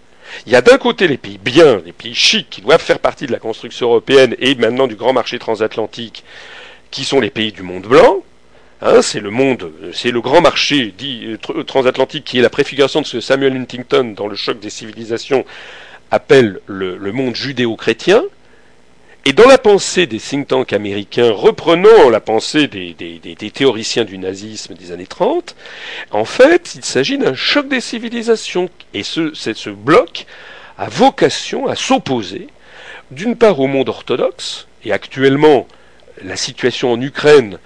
Il 0.46 0.52
y 0.52 0.56
a 0.56 0.62
d'un 0.62 0.78
côté 0.78 1.08
les 1.08 1.18
pays 1.18 1.40
bien, 1.40 1.82
les 1.86 1.92
pays 1.92 2.14
chics 2.14 2.50
qui 2.50 2.62
doivent 2.62 2.82
faire 2.82 3.00
partie 3.00 3.26
de 3.26 3.32
la 3.32 3.40
construction 3.40 3.88
européenne 3.88 4.36
et 4.40 4.54
maintenant 4.56 4.86
du 4.86 4.96
grand 4.96 5.12
marché 5.14 5.40
transatlantique, 5.40 6.24
qui 6.92 7.04
sont 7.04 7.20
les 7.20 7.32
pays 7.32 7.52
du 7.52 7.64
monde 7.64 7.88
blanc. 7.88 8.24
Hein, 8.82 9.02
c'est 9.02 9.20
le 9.20 9.30
monde, 9.30 9.74
c'est 9.92 10.12
le 10.12 10.22
grand 10.22 10.42
marché 10.42 10.94
dit 10.98 11.26
euh, 11.26 11.64
transatlantique 11.64 12.24
qui 12.24 12.40
est 12.40 12.42
la 12.42 12.50
préfiguration 12.50 13.02
de 13.02 13.06
ce 13.06 13.18
que 13.18 13.22
Samuel 13.22 13.58
Huntington 13.58 14.14
dans 14.16 14.28
le 14.28 14.36
choc 14.36 14.60
des 14.60 14.70
civilisations 14.70 15.46
appelle 16.12 16.62
le 16.68 17.12
monde 17.12 17.36
judéo-chrétien. 17.36 18.24
Et 19.26 19.34
dans 19.34 19.48
la 19.48 19.58
pensée 19.58 20.08
des 20.08 20.20
think 20.20 20.48
tanks 20.48 20.74
américains, 20.74 21.32
reprenant 21.32 22.10
la 22.10 22.22
pensée 22.22 22.68
des, 22.68 23.52
théoriciens 23.54 24.06
du 24.06 24.18
nazisme 24.18 24.74
des 24.74 24.92
années 24.92 25.06
30, 25.06 25.56
en 26.12 26.26
fait, 26.26 26.74
il 26.76 26.86
s'agit 26.86 27.18
d'un 27.18 27.36
choc 27.36 27.68
des 27.68 27.82
civilisations. 27.82 28.70
Et 28.94 29.04
ce 29.04 29.70
bloc 29.70 30.26
a 30.78 30.88
vocation 30.88 31.68
à 31.68 31.76
s'opposer, 31.76 32.48
d'une 33.12 33.36
part 33.36 33.60
au 33.60 33.68
monde 33.68 33.90
orthodoxe, 33.90 34.68
et 34.86 34.94
actuellement, 34.94 35.68
la 36.24 36.36
situation 36.36 36.92
en 36.92 37.02
Ukraine 37.02 37.58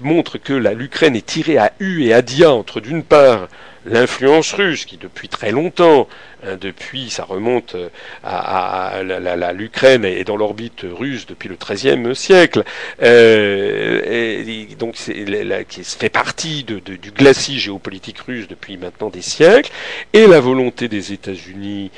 montre 0.00 0.38
que 0.38 0.52
l'Ukraine 0.52 1.16
est 1.16 1.26
tirée 1.26 1.58
à 1.58 1.72
U 1.78 2.04
et 2.04 2.12
à 2.12 2.22
dia 2.22 2.50
entre 2.52 2.80
d'une 2.80 3.02
part 3.02 3.48
l'influence 3.86 4.52
russe 4.52 4.84
qui 4.84 4.96
depuis 4.96 5.28
très 5.28 5.50
longtemps, 5.50 6.08
hein, 6.44 6.56
depuis 6.60 7.10
ça 7.10 7.24
remonte 7.24 7.74
euh, 7.74 7.88
à, 8.22 9.52
l'Ukraine 9.52 10.04
et 10.04 10.24
dans 10.24 10.36
l'orbite 10.36 10.84
russe 10.84 11.26
depuis 11.26 11.48
le 11.48 11.56
XIIIe 11.56 12.14
siècle, 12.14 12.64
euh, 13.02 14.64
donc 14.78 14.94
qui 14.94 15.84
fait 15.84 16.08
partie 16.08 16.64
du 16.64 17.10
glacis 17.12 17.58
géopolitique 17.58 18.18
russe 18.20 18.48
depuis 18.48 18.76
maintenant 18.76 19.10
des 19.10 19.22
siècles, 19.22 19.70
et 20.12 20.26
la 20.26 20.40
volonté 20.40 20.88
des 20.88 21.12
États-Unis 21.12 21.90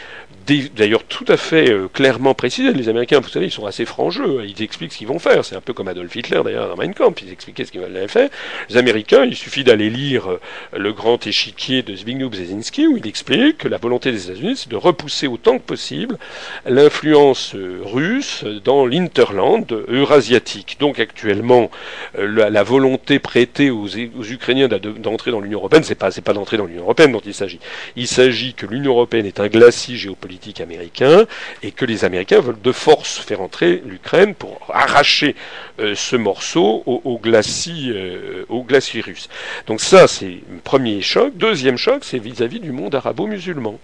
d'ailleurs 0.58 1.04
tout 1.04 1.24
à 1.28 1.36
fait 1.36 1.70
euh, 1.70 1.88
clairement 1.92 2.34
précisé. 2.34 2.72
Les 2.72 2.88
Américains, 2.88 3.20
vous 3.20 3.28
savez, 3.28 3.46
ils 3.46 3.52
sont 3.52 3.66
assez 3.66 3.84
francs-jeux. 3.84 4.40
Hein. 4.40 4.44
Ils 4.46 4.62
expliquent 4.62 4.92
ce 4.92 4.98
qu'ils 4.98 5.06
vont 5.06 5.18
faire. 5.18 5.44
C'est 5.44 5.56
un 5.56 5.60
peu 5.60 5.72
comme 5.72 5.88
Adolf 5.88 6.14
Hitler, 6.14 6.40
d'ailleurs, 6.44 6.68
dans 6.68 6.76
Mein 6.76 6.94
Kampf. 6.94 7.22
Ils 7.22 7.32
expliquaient 7.32 7.64
ce 7.64 7.72
qu'ils 7.72 7.84
allaient 7.84 8.08
faire. 8.08 8.28
Les 8.68 8.76
Américains, 8.76 9.24
il 9.24 9.36
suffit 9.36 9.64
d'aller 9.64 9.90
lire 9.90 10.30
euh, 10.30 10.40
le 10.76 10.92
grand 10.92 11.26
échiquier 11.26 11.82
de 11.82 11.94
Zbigniew 11.94 12.28
Brzezinski, 12.28 12.86
où 12.86 12.96
il 12.96 13.06
explique 13.06 13.58
que 13.58 13.68
la 13.68 13.78
volonté 13.78 14.12
des 14.12 14.24
États-Unis, 14.30 14.56
c'est 14.56 14.70
de 14.70 14.76
repousser 14.76 15.26
autant 15.26 15.58
que 15.58 15.64
possible 15.64 16.18
l'influence 16.66 17.54
euh, 17.54 17.80
russe 17.82 18.44
dans 18.64 18.86
l'interland 18.86 19.66
eurasiatique. 19.88 20.76
Donc 20.80 20.98
actuellement, 20.98 21.70
la, 22.18 22.62
volonté 22.62 23.18
prêtée 23.18 23.70
aux, 23.70 23.86
aux 23.86 24.24
Ukrainiens 24.24 24.68
d'entrer 24.68 25.30
dans 25.30 25.40
l'Union 25.40 25.58
européenne, 25.58 25.82
c'est 25.84 25.94
pas, 25.94 26.10
c'est 26.10 26.20
pas 26.20 26.32
d'entrer 26.32 26.56
dans 26.56 26.66
l'Union 26.66 26.82
européenne 26.82 27.12
dont 27.12 27.22
il 27.24 27.34
s'agit. 27.34 27.60
Il 27.96 28.06
s'agit 28.06 28.54
que 28.54 28.66
l'Union 28.66 28.92
européenne 28.92 29.26
est 29.26 29.40
un 29.40 29.48
glacis 29.48 29.96
géopolitique 29.96 30.39
américain 30.60 31.26
et 31.62 31.72
que 31.72 31.84
les 31.84 32.04
Américains 32.04 32.40
veulent 32.40 32.60
de 32.60 32.72
force 32.72 33.18
faire 33.18 33.40
entrer 33.40 33.82
l'Ukraine 33.84 34.34
pour 34.34 34.58
arracher 34.72 35.36
euh, 35.78 35.94
ce 35.94 36.16
morceau 36.16 36.82
au, 36.86 37.02
euh, 37.04 38.44
au 38.48 38.62
glacis 38.62 39.00
russe. 39.00 39.28
Donc 39.66 39.80
ça, 39.80 40.08
c'est 40.08 40.40
le 40.50 40.60
premier 40.62 41.02
choc. 41.02 41.36
Deuxième 41.36 41.76
choc, 41.76 42.02
c'est 42.02 42.18
vis-à-vis 42.18 42.60
du 42.60 42.72
monde 42.72 42.94
arabo-musulman 42.94 43.78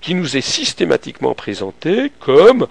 qui 0.00 0.14
nous 0.14 0.36
est 0.36 0.42
systématiquement 0.42 1.34
présenté 1.34 2.12
comme 2.20 2.68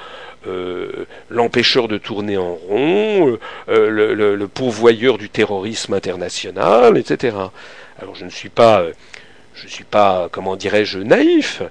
euh, 0.48 1.06
l'empêcheur 1.30 1.90
de 1.90 1.98
tourner 1.98 2.38
en 2.38 2.56
rond, 2.56 3.38
le, 3.68 4.14
le, 4.14 4.48
pourvoyeur 4.48 5.18
du 5.18 5.30
terrorisme 5.30 5.94
international, 5.94 6.98
etc. 6.98 7.36
Alors 8.02 8.16
je 8.16 8.24
ne 8.24 8.30
suis 8.30 8.48
pas, 8.48 8.86
je 9.56 9.68
suis 9.68 9.84
pas, 9.84 10.30
comment 10.32 10.56
dirais-je, 10.56 11.00
naïf. 11.00 11.62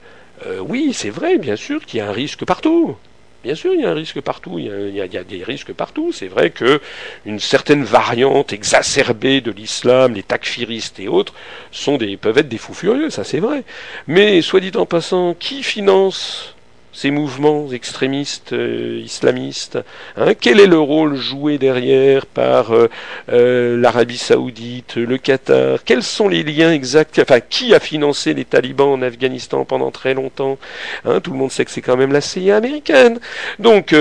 Euh, 0.45 0.59
oui, 0.61 0.93
c'est 0.93 1.11
vrai, 1.11 1.39
bien 1.39 1.57
sûr 1.57 1.85
qu'il 1.85 1.99
y 1.99 2.01
a 2.01 2.09
un 2.09 2.13
risque 2.13 2.45
partout. 2.45 2.97
Bien 3.45 3.55
sûr, 3.55 3.75
il 3.75 3.81
y 3.81 3.85
a 3.85 3.91
un 3.91 3.95
risque 3.95 4.21
partout. 4.21 4.59
Il 4.59 4.67
y 4.67 5.01
a, 5.01 5.25
des 5.25 5.45
risques 5.45 5.73
partout. 5.73 6.11
C'est 6.13 6.27
vrai 6.27 6.51
que 6.51 6.81
une 7.25 7.39
certaine 7.39 7.85
variante 7.85 8.53
exacerbée 8.53 9.41
de 9.41 9.53
l'islam, 9.53 10.15
les 10.15 10.25
takfiristes 10.25 10.99
et 10.99 11.07
autres, 11.07 11.33
sont 11.71 11.97
des, 11.97 12.17
peuvent 12.17 12.39
être 12.39 12.49
des 12.49 12.59
fous 12.59 12.75
furieux. 12.75 13.09
Ça, 13.09 13.23
c'est 13.23 13.39
vrai. 13.39 13.63
Mais 14.09 14.43
soit 14.43 14.59
dit 14.59 14.73
en 14.75 14.85
passant, 14.85 15.35
qui 15.35 15.63
finance 15.63 16.56
ces 16.97 17.10
mouvements 17.10 17.70
extrémistes 17.73 18.55
euh, 18.55 19.02
islamistes 19.05 19.78
hein, 20.16 20.32
Quel 20.32 20.60
est 20.60 20.66
le 20.66 20.78
rôle 20.78 21.14
joué 21.14 21.59
derrière 21.59 22.24
par 22.24 22.73
euh, 22.73 22.89
euh, 23.31 23.77
l'Arabie 23.78 24.16
saoudite, 24.16 24.97
le 24.97 25.18
Qatar? 25.18 25.85
Quels 25.85 26.02
sont 26.02 26.27
les 26.27 26.43
liens 26.43 26.73
exacts? 26.73 27.18
Enfin, 27.18 27.40
qui 27.40 27.74
a 27.74 27.81
financé 27.81 28.32
les 28.32 28.47
talibans 28.47 28.89
en 28.89 29.02
Afghanistan 29.02 29.66
pendant 29.66 29.90
très 29.90 30.14
longtemps? 30.14 30.56
Hein, 31.05 31.20
Tout 31.20 31.32
le 31.32 31.36
monde 31.36 31.51
sait 31.52 31.66
que 31.66 31.70
c'est 31.70 31.82
quand 31.82 31.98
même 31.98 32.14
la 32.14 32.23
CIA 32.23 32.56
américaine. 32.56 33.20
Donc, 33.59 33.94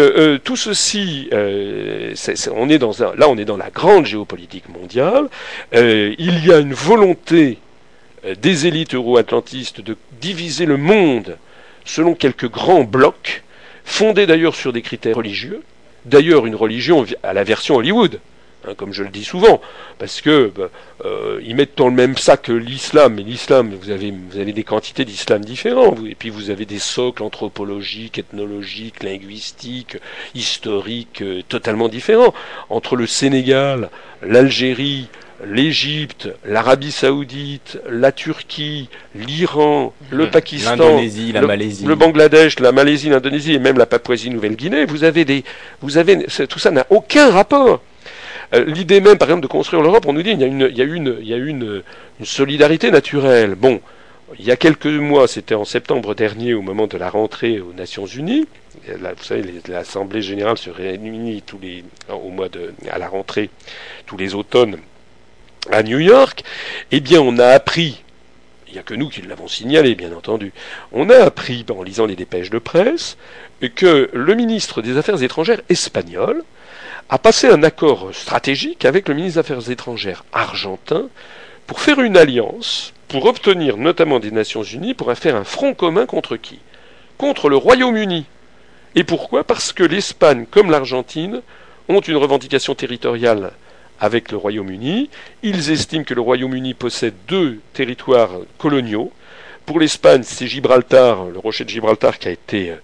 tout 0.45 0.55
ceci, 0.55 1.29
on 1.31 2.69
est 2.69 2.77
dans 2.77 2.93
là, 3.17 3.27
on 3.27 3.37
est 3.37 3.45
dans 3.45 3.57
la 3.57 3.71
grande 3.71 4.05
géopolitique 4.05 4.69
mondiale. 4.69 5.27
il 5.73 6.45
y 6.45 6.53
a 6.53 6.59
une 6.59 6.73
volonté 6.73 7.57
des 8.41 8.67
élites 8.67 8.95
euro-atlantistes 8.95 9.81
de 9.81 9.97
diviser 10.21 10.65
le 10.65 10.77
monde 10.77 11.37
selon 11.85 12.15
quelques 12.15 12.49
grands 12.49 12.83
blocs, 12.83 13.43
fondés 13.85 14.25
d'ailleurs 14.25 14.55
sur 14.55 14.73
des 14.73 14.81
critères 14.81 15.15
religieux, 15.15 15.61
d'ailleurs 16.05 16.45
une 16.45 16.55
religion 16.55 17.05
à 17.23 17.33
la 17.33 17.43
version 17.43 17.75
Hollywood, 17.75 18.19
hein, 18.67 18.73
comme 18.75 18.93
je 18.93 19.03
le 19.03 19.09
dis 19.09 19.23
souvent, 19.23 19.61
parce 19.99 20.21
que 20.21 20.51
bah, 20.55 20.69
euh, 21.05 21.39
ils 21.43 21.55
mettent 21.55 21.77
dans 21.77 21.87
le 21.87 21.93
même 21.93 22.17
sac 22.17 22.47
l'islam, 22.47 23.15
mais 23.15 23.23
l'islam, 23.23 23.73
vous 23.79 23.89
avez, 23.91 24.11
des 24.11 24.63
quantités 24.63 25.05
d'islam 25.05 25.45
différents, 25.45 25.95
et 26.05 26.15
puis 26.15 26.29
vous 26.29 26.49
avez 26.49 26.65
des 26.65 26.79
socles 26.79 27.23
anthropologiques, 27.23 28.17
ethnologiques, 28.17 29.03
linguistiques, 29.03 29.97
historiques, 30.33 31.21
euh, 31.21 31.41
totalement 31.47 31.87
différents. 31.87 32.33
Entre 32.69 32.95
le 32.95 33.07
Sénégal, 33.07 33.89
l'Algérie, 34.23 35.07
l'Égypte, 35.43 36.29
l'Arabie 36.45 36.91
Saoudite, 36.91 37.79
la 37.89 38.11
Turquie, 38.11 38.89
l'Iran, 39.15 39.93
le 40.11 40.25
Mmh. 40.25 40.31
Pakistan, 40.31 40.71
L'Indonésie, 40.77 41.31
la 41.31 41.41
le, 41.41 41.47
Malaisie. 41.47 41.85
le 41.85 41.95
Bangladesh, 41.95 42.59
la 42.59 42.71
Malaisie, 42.71 43.09
l'Indonésie 43.09 43.53
et 43.53 43.59
même 43.59 43.77
la 43.77 43.85
Papouasie-Nouvelle-Guinée, 43.85 44.85
vous 44.85 45.03
avez 45.03 45.25
des, 45.25 45.43
vous 45.81 45.97
avez, 45.97 46.25
tout 46.47 46.59
ça 46.59 46.71
n'a 46.71 46.85
aucun 46.89 47.29
rapport. 47.31 47.81
Euh, 48.53 48.63
L'idée 48.65 49.01
même, 49.01 49.17
par 49.17 49.27
exemple, 49.29 49.43
de 49.43 49.47
construire 49.47 49.81
l'Europe, 49.81 50.05
on 50.07 50.13
nous 50.13 50.23
dit 50.23 50.31
il 50.31 50.39
y 50.39 50.43
a 50.43 50.47
une, 50.47 50.67
il 50.71 50.77
y 50.77 50.81
a 50.81 50.85
une, 50.85 51.17
il 51.19 51.27
y 51.27 51.33
a 51.33 51.37
une, 51.37 51.81
une 52.19 52.25
solidarité 52.25 52.91
naturelle. 52.91 53.55
Bon, 53.55 53.81
il 54.39 54.45
y 54.45 54.51
a 54.51 54.55
quelques 54.55 54.85
mois, 54.85 55.27
c'était 55.27 55.55
en 55.55 55.65
septembre 55.65 56.15
dernier, 56.15 56.53
au 56.53 56.61
moment 56.61 56.87
de 56.87 56.97
la 56.97 57.09
rentrée 57.09 57.59
aux 57.59 57.73
Nations 57.73 58.05
Unies. 58.05 58.47
Là, 59.01 59.13
vous 59.17 59.23
savez, 59.23 59.43
l'Assemblée 59.67 60.21
générale 60.21 60.57
se 60.57 60.69
réunit 60.69 61.41
tous 61.45 61.57
les, 61.61 61.83
au 62.09 62.29
mois 62.29 62.49
de, 62.49 62.73
à 62.91 62.99
la 62.99 63.07
rentrée, 63.07 63.49
tous 64.05 64.17
les 64.17 64.35
automnes 64.35 64.77
à 65.71 65.83
New 65.83 65.99
York. 65.99 66.43
Eh 66.91 66.99
bien, 66.99 67.21
on 67.21 67.37
a 67.37 67.47
appris, 67.47 68.03
il 68.67 68.73
n'y 68.73 68.79
a 68.79 68.83
que 68.83 68.93
nous 68.93 69.09
qui 69.09 69.21
l'avons 69.21 69.47
signalé, 69.47 69.95
bien 69.95 70.13
entendu, 70.13 70.53
on 70.91 71.09
a 71.09 71.17
appris, 71.17 71.65
en 71.69 71.83
lisant 71.83 72.05
les 72.05 72.15
dépêches 72.15 72.49
de 72.49 72.59
presse, 72.59 73.17
que 73.75 74.09
le 74.13 74.35
ministre 74.35 74.81
des 74.81 74.97
Affaires 74.97 75.23
étrangères 75.23 75.61
espagnol 75.69 76.43
a 77.09 77.17
passé 77.17 77.47
un 77.47 77.63
accord 77.63 78.09
stratégique 78.13 78.85
avec 78.85 79.07
le 79.07 79.15
ministre 79.15 79.35
des 79.35 79.39
Affaires 79.39 79.71
étrangères 79.71 80.25
argentin 80.33 81.07
pour 81.67 81.79
faire 81.79 82.01
une 82.01 82.17
alliance, 82.17 82.93
pour 83.07 83.25
obtenir 83.25 83.77
notamment 83.77 84.19
des 84.19 84.31
Nations 84.31 84.63
Unies, 84.63 84.93
pour 84.93 85.13
faire 85.13 85.35
un 85.35 85.43
front 85.43 85.73
commun 85.73 86.05
contre 86.05 86.37
qui? 86.37 86.59
Contre 87.17 87.49
le 87.49 87.55
Royaume-Uni. 87.55 88.25
Et 88.95 89.03
pourquoi? 89.03 89.43
Parce 89.43 89.73
que 89.73 89.83
l'Espagne, 89.83 90.45
comme 90.49 90.71
l'Argentine, 90.71 91.41
ont 91.87 92.01
une 92.01 92.17
revendication 92.17 92.75
territoriale 92.75 93.51
avec 93.99 94.31
le 94.31 94.37
Royaume-Uni. 94.37 95.09
Ils 95.43 95.71
estiment 95.71 96.03
que 96.03 96.13
le 96.13 96.21
Royaume-Uni 96.21 96.73
possède 96.73 97.13
deux 97.27 97.59
territoires 97.73 98.31
coloniaux. 98.57 99.11
Pour 99.65 99.79
l'Espagne, 99.79 100.21
c'est 100.23 100.47
Gibraltar, 100.47 101.25
le 101.25 101.39
rocher 101.39 101.63
de 101.63 101.69
Gibraltar, 101.69 102.19
qui 102.19 102.27
a 102.27 102.31
été, 102.31 102.71
euh, 102.71 102.75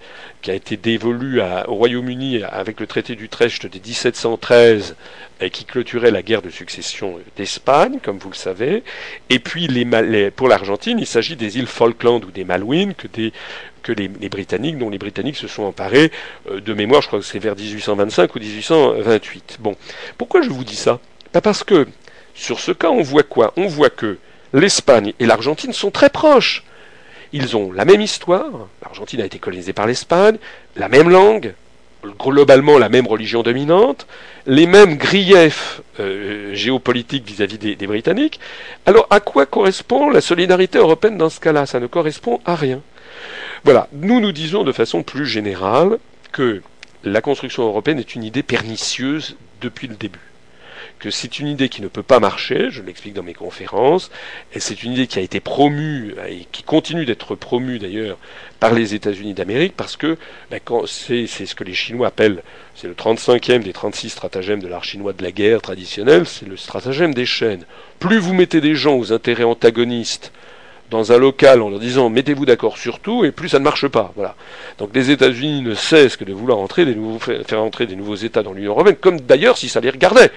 qui 0.41 0.51
a 0.51 0.53
été 0.53 0.77
dévolu 0.77 1.41
au 1.67 1.75
Royaume-Uni 1.75 2.43
avec 2.43 2.79
le 2.79 2.87
traité 2.87 3.15
d'Utrecht 3.15 3.65
de 3.65 3.79
1713, 3.79 4.95
et 5.41 5.49
qui 5.49 5.65
clôturait 5.65 6.11
la 6.11 6.21
guerre 6.21 6.41
de 6.41 6.49
succession 6.49 7.19
d'Espagne, 7.35 7.99
comme 8.01 8.19
vous 8.19 8.29
le 8.29 8.35
savez. 8.35 8.83
Et 9.29 9.39
puis, 9.39 9.67
pour 10.35 10.47
l'Argentine, 10.47 10.99
il 10.99 11.07
s'agit 11.07 11.35
des 11.35 11.57
îles 11.57 11.67
Falkland 11.67 12.23
ou 12.23 12.31
des 12.31 12.43
Malouines 12.43 12.93
que, 12.93 13.91
les, 13.91 14.07
Britanniques, 14.07 14.77
dont 14.77 14.89
les 14.89 14.99
Britanniques 14.99 15.37
se 15.37 15.47
sont 15.47 15.63
emparés 15.63 16.11
euh, 16.49 16.61
de 16.61 16.73
mémoire, 16.73 17.01
je 17.01 17.07
crois 17.07 17.19
que 17.19 17.25
c'est 17.25 17.39
vers 17.39 17.55
1825 17.55 18.35
ou 18.35 18.39
1828. 18.39 19.57
Bon, 19.59 19.75
pourquoi 20.19 20.43
je 20.43 20.49
vous 20.49 20.63
dis 20.63 20.75
ça? 20.75 20.99
Parce 21.31 21.63
que 21.63 21.87
sur 22.35 22.59
ce 22.59 22.71
cas, 22.71 22.89
on 22.89 23.01
voit 23.01 23.23
quoi? 23.23 23.53
On 23.57 23.65
voit 23.65 23.89
que 23.89 24.17
l'Espagne 24.53 25.13
et 25.19 25.25
l'Argentine 25.25 25.73
sont 25.73 25.89
très 25.89 26.09
proches. 26.09 26.63
Ils 27.33 27.55
ont 27.55 27.71
la 27.71 27.85
même 27.85 28.01
histoire. 28.01 28.67
L'Argentine 28.81 29.21
a 29.21 29.25
été 29.25 29.39
colonisée 29.39 29.73
par 29.73 29.87
l'Espagne, 29.87 30.37
la 30.75 30.89
même 30.89 31.09
langue, 31.09 31.53
globalement 32.19 32.77
la 32.77 32.89
même 32.89 33.07
religion 33.07 33.43
dominante, 33.43 34.07
les 34.47 34.65
mêmes 34.65 34.97
griefs 34.97 35.81
euh, 35.99 36.53
géopolitiques 36.53 37.25
vis-à-vis 37.25 37.57
des, 37.57 37.75
des 37.75 37.87
Britanniques. 37.87 38.39
Alors, 38.85 39.07
à 39.09 39.19
quoi 39.19 39.45
correspond 39.45 40.09
la 40.09 40.21
solidarité 40.21 40.77
européenne 40.77 41.17
dans 41.17 41.29
ce 41.29 41.39
cas-là? 41.39 41.65
Ça 41.65 41.79
ne 41.79 41.87
correspond 41.87 42.41
à 42.45 42.55
rien. 42.55 42.81
Voilà. 43.63 43.87
Nous 43.93 44.19
nous 44.19 44.31
disons 44.31 44.63
de 44.63 44.71
façon 44.71 45.03
plus 45.03 45.27
générale 45.27 45.99
que 46.31 46.61
la 47.03 47.21
construction 47.21 47.63
européenne 47.63 47.99
est 47.99 48.15
une 48.15 48.23
idée 48.23 48.43
pernicieuse 48.43 49.35
depuis 49.61 49.87
le 49.87 49.95
début 49.95 50.30
que 50.99 51.09
c'est 51.09 51.39
une 51.39 51.47
idée 51.47 51.69
qui 51.69 51.81
ne 51.81 51.87
peut 51.87 52.03
pas 52.03 52.19
marcher, 52.19 52.69
je 52.69 52.81
l'explique 52.81 53.13
dans 53.13 53.23
mes 53.23 53.33
conférences, 53.33 54.11
et 54.53 54.59
c'est 54.59 54.83
une 54.83 54.93
idée 54.93 55.07
qui 55.07 55.19
a 55.19 55.21
été 55.21 55.39
promue 55.39 56.15
et 56.27 56.45
qui 56.51 56.63
continue 56.63 57.05
d'être 57.05 57.35
promue 57.35 57.79
d'ailleurs 57.79 58.17
par 58.59 58.73
les 58.73 58.93
États-Unis 58.93 59.33
d'Amérique 59.33 59.73
parce 59.75 59.97
que 59.97 60.17
ben, 60.49 60.59
c'est 60.85 61.27
ce 61.27 61.55
que 61.55 61.63
les 61.63 61.73
Chinois 61.73 62.07
appellent, 62.07 62.43
c'est 62.75 62.87
le 62.87 62.93
35e 62.93 63.63
des 63.63 63.73
36 63.73 64.09
stratagèmes 64.09 64.61
de 64.61 64.67
l'art 64.67 64.83
chinois 64.83 65.13
de 65.13 65.23
la 65.23 65.31
guerre 65.31 65.61
traditionnelle, 65.61 66.25
c'est 66.25 66.47
le 66.47 66.57
stratagème 66.57 67.13
des 67.13 67.25
chaînes. 67.25 67.65
Plus 67.99 68.19
vous 68.19 68.33
mettez 68.33 68.61
des 68.61 68.75
gens 68.75 68.95
aux 68.97 69.11
intérêts 69.13 69.43
antagonistes 69.43 70.31
dans 70.91 71.11
un 71.11 71.17
local 71.17 71.61
en 71.61 71.69
leur 71.69 71.79
disant 71.79 72.09
mettez-vous 72.09 72.45
d'accord 72.45 72.77
sur 72.77 72.99
tout 72.99 73.25
et 73.25 73.31
plus 73.31 73.49
ça 73.49 73.59
ne 73.59 73.63
marche 73.63 73.87
pas. 73.87 74.11
Voilà. 74.15 74.35
Donc 74.77 74.91
les 74.93 75.09
États-Unis 75.09 75.61
ne 75.61 75.73
cessent 75.73 76.17
que 76.17 76.25
de 76.25 76.33
vouloir 76.33 76.59
entrer 76.59 76.85
des 76.85 76.93
nouveaux, 76.93 77.17
faire 77.19 77.63
entrer 77.63 77.87
des 77.87 77.95
nouveaux 77.95 78.15
États 78.15 78.43
dans 78.43 78.53
l'Union 78.53 78.71
européenne, 78.71 78.97
comme 78.97 79.19
d'ailleurs 79.21 79.57
si 79.57 79.69
ça 79.69 79.79
les 79.79 79.89
regardait. 79.89 80.31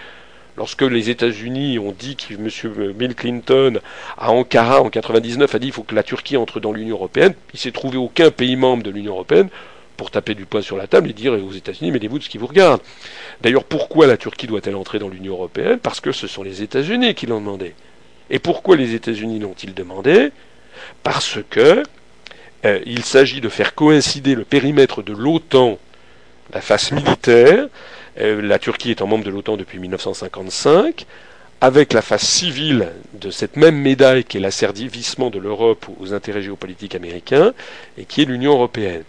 Lorsque 0.57 0.83
les 0.83 1.11
États-Unis 1.11 1.79
ont 1.79 1.93
dit 1.93 2.17
que 2.17 2.35
M. 2.35 2.93
Bill 2.93 3.15
Clinton 3.15 3.81
à 4.17 4.31
Ankara 4.31 4.83
en 4.83 4.91
99 4.91 5.53
a 5.53 5.59
dit 5.59 5.67
qu'il 5.67 5.75
faut 5.75 5.83
que 5.83 5.97
la 5.97 6.05
Turquie 6.05 6.37
entre 6.37 6.61
dans 6.61 6.73
l'Union 6.73 6.97
européenne, 6.97 7.35
il 7.53 7.59
s'est 7.59 7.73
trouvé 7.73 7.97
aucun 7.97 8.31
pays 8.31 8.55
membre 8.55 8.85
de 8.85 8.91
l'Union 8.91 9.13
européenne 9.15 9.49
pour 9.97 10.11
taper 10.11 10.35
du 10.35 10.47
poing 10.47 10.63
sur 10.63 10.77
la 10.77 10.87
table 10.87 11.11
et 11.11 11.13
dire 11.13 11.33
aux 11.33 11.53
États-Unis 11.53 11.91
mettez-vous 11.91 12.19
de 12.19 12.25
ce 12.25 12.29
qui 12.29 12.39
vous 12.39 12.47
regarde. 12.47 12.81
D'ailleurs, 13.41 13.65
pourquoi 13.65 14.07
la 14.07 14.17
Turquie 14.17 14.47
doit-elle 14.47 14.77
entrer 14.77 14.99
dans 14.99 15.09
l'Union 15.09 15.35
européenne? 15.35 15.79
Parce 15.79 16.01
que 16.01 16.13
ce 16.13 16.27
sont 16.27 16.43
les 16.43 16.63
États-Unis 16.63 17.15
qui 17.15 17.27
l'ont 17.27 17.41
demandé. 17.41 17.75
Et 18.31 18.39
pourquoi 18.39 18.77
les 18.77 18.95
États-Unis 18.95 19.41
l'ont-ils 19.41 19.75
demandé? 19.75 20.31
Parce 21.03 21.39
que 21.51 21.83
euh, 22.65 22.81
il 22.87 23.05
s'agit 23.05 23.41
de 23.41 23.49
faire 23.49 23.75
coïncider 23.75 24.35
le 24.35 24.45
périmètre 24.45 25.03
de 25.03 25.13
l'OTAN, 25.13 25.79
la 26.53 26.61
face 26.61 26.93
militaire, 26.93 27.69
la 28.17 28.59
Turquie 28.59 28.91
étant 28.93 29.07
membre 29.07 29.25
de 29.25 29.31
l'OTAN 29.31 29.57
depuis 29.57 29.79
1955, 29.79 31.07
avec 31.61 31.93
la 31.93 32.03
face 32.03 32.27
civile 32.27 32.89
de 33.15 33.31
cette 33.31 33.57
même 33.57 33.77
médaille 33.77 34.25
qui 34.25 34.37
est 34.37 34.41
l'asservissement 34.41 35.31
de 35.31 35.39
l'Europe 35.39 35.87
aux 36.01 36.13
intérêts 36.13 36.43
géopolitiques 36.43 36.95
américains, 36.95 37.55
et 37.97 38.05
qui 38.05 38.23
est 38.23 38.27
l'Union 38.27 38.53
européenne. 38.53 39.05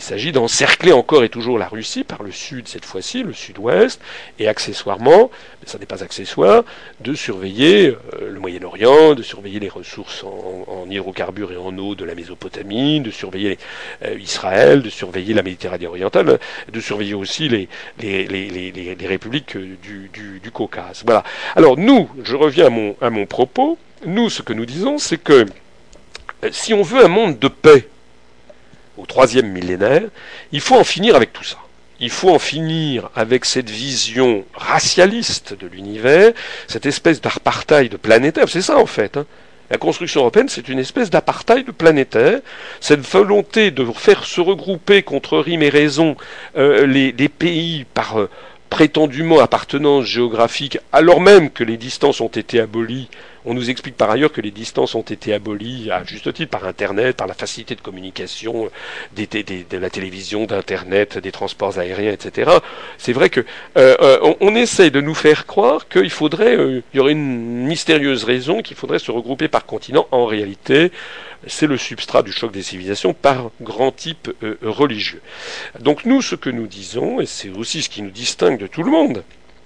Il 0.00 0.02
s'agit 0.02 0.32
d'encercler 0.32 0.92
encore 0.92 1.24
et 1.24 1.28
toujours 1.28 1.58
la 1.58 1.68
Russie 1.68 2.04
par 2.04 2.22
le 2.22 2.32
sud 2.32 2.68
cette 2.68 2.86
fois-ci, 2.86 3.22
le 3.22 3.34
sud-ouest, 3.34 4.00
et 4.38 4.48
accessoirement, 4.48 5.30
mais 5.60 5.68
ça 5.68 5.76
n'est 5.76 5.84
pas 5.84 6.02
accessoire, 6.02 6.64
de 7.00 7.12
surveiller 7.12 7.88
euh, 7.88 8.30
le 8.30 8.40
Moyen-Orient, 8.40 9.14
de 9.14 9.22
surveiller 9.22 9.60
les 9.60 9.68
ressources 9.68 10.24
en, 10.24 10.86
hydrocarbures 10.88 11.52
et 11.52 11.58
en 11.58 11.76
eau 11.76 11.94
de 11.94 12.06
la 12.06 12.14
Mésopotamie, 12.14 13.00
de 13.00 13.10
surveiller 13.10 13.58
euh, 14.02 14.18
Israël, 14.18 14.80
de 14.80 14.88
surveiller 14.88 15.34
la 15.34 15.42
Méditerranée 15.42 15.86
orientale, 15.86 16.38
de 16.72 16.80
surveiller 16.80 17.12
aussi 17.12 17.50
les, 17.50 17.68
républiques 19.06 19.58
du, 19.58 20.50
Caucase. 20.50 21.02
Voilà. 21.04 21.24
Alors 21.56 21.76
nous, 21.76 22.08
je 22.24 22.36
reviens 22.36 22.70
à 23.02 23.10
mon, 23.10 23.26
propos, 23.26 23.76
nous 24.06 24.30
ce 24.30 24.40
que 24.40 24.54
nous 24.54 24.64
disons, 24.64 24.96
c'est 24.96 25.18
que 25.18 25.44
euh, 26.42 26.48
si 26.52 26.72
on 26.72 26.80
veut 26.80 27.04
un 27.04 27.08
monde 27.08 27.38
de 27.38 27.48
paix, 27.48 27.86
au 29.00 29.06
troisième 29.06 29.48
millénaire, 29.48 30.02
il 30.52 30.60
faut 30.60 30.76
en 30.76 30.84
finir 30.84 31.16
avec 31.16 31.32
tout 31.32 31.44
ça. 31.44 31.58
Il 32.00 32.10
faut 32.10 32.30
en 32.30 32.38
finir 32.38 33.10
avec 33.14 33.44
cette 33.44 33.68
vision 33.68 34.44
racialiste 34.54 35.54
de 35.58 35.66
l'univers, 35.66 36.32
cette 36.66 36.86
espèce 36.86 37.20
d'apartheid 37.20 37.96
planétaire. 37.98 38.48
C'est 38.48 38.62
ça 38.62 38.78
en 38.78 38.86
fait. 38.86 39.16
Hein. 39.16 39.26
La 39.70 39.78
construction 39.78 40.22
européenne, 40.22 40.48
c'est 40.48 40.68
une 40.68 40.80
espèce 40.80 41.10
d'apartheid 41.10 41.70
planétaire, 41.70 42.40
cette 42.80 43.06
volonté 43.06 43.70
de 43.70 43.84
faire 43.92 44.24
se 44.24 44.40
regrouper 44.40 45.04
contre 45.04 45.38
rime 45.38 45.62
et 45.62 45.68
raison 45.68 46.16
euh, 46.56 46.86
les, 46.86 47.28
pays 47.28 47.86
par 47.94 48.18
euh, 48.18 48.28
prétendument 48.68 49.38
appartenance 49.38 50.06
géographique, 50.06 50.78
alors 50.90 51.20
même 51.20 51.50
que 51.50 51.62
les 51.62 51.76
distances 51.76 52.20
ont 52.20 52.28
été 52.28 52.58
abolies 52.58 53.08
on 53.44 53.54
nous 53.54 53.70
explique 53.70 53.96
par 53.96 54.10
ailleurs 54.10 54.32
que 54.32 54.40
les 54.40 54.50
distances 54.50 54.94
ont 54.94 55.02
été 55.02 55.32
abolies 55.32 55.90
à 55.90 56.04
juste 56.04 56.32
titre 56.32 56.50
par 56.50 56.66
Internet, 56.66 57.16
par 57.16 57.26
la 57.26 57.34
facilité 57.34 57.74
de 57.74 57.80
communication, 57.80 58.70
des, 59.14 59.26
de 59.26 59.76
la 59.78 59.90
télévision, 59.90 60.44
d'Internet, 60.44 61.18
des 61.18 61.32
transports 61.32 61.78
aériens, 61.78 62.12
etc. 62.12 62.50
C'est 62.98 63.12
vrai 63.12 63.30
que 63.30 63.44
euh, 63.76 64.18
on, 64.22 64.36
on, 64.40 64.54
essaie 64.54 64.90
de 64.90 65.00
nous 65.00 65.14
faire 65.14 65.46
croire 65.46 65.88
qu'il 65.88 66.10
faudrait, 66.10 66.56
euh, 66.56 66.82
il 66.92 66.96
y 66.96 67.00
aurait 67.00 67.12
une 67.12 67.66
mystérieuse 67.66 68.24
raison 68.24 68.62
qu'il 68.62 68.76
faudrait 68.76 68.98
se 68.98 69.10
regrouper 69.10 69.48
par 69.48 69.66
continent. 69.66 70.06
En 70.10 70.26
réalité, 70.26 70.92
c'est 71.46 71.66
le 71.66 71.76
substrat 71.76 72.22
du 72.22 72.32
choc 72.32 72.52
des 72.52 72.62
civilisations 72.62 73.14
par 73.14 73.50
grand 73.60 73.92
type 73.92 74.30
euh, 74.42 74.56
religieux. 74.62 75.22
Donc 75.80 76.04
nous, 76.04 76.22
ce 76.22 76.34
que 76.34 76.50
nous 76.50 76.66
disons, 76.66 77.20
et 77.20 77.26
c'est 77.26 77.50
aussi 77.50 77.82
ce 77.82 77.88
qui 77.88 78.02
nous 78.02 78.10
distingue 78.10 78.58
de 78.58 78.66
tout 78.66 78.82
le 78.82 78.90
monde, 78.90 79.22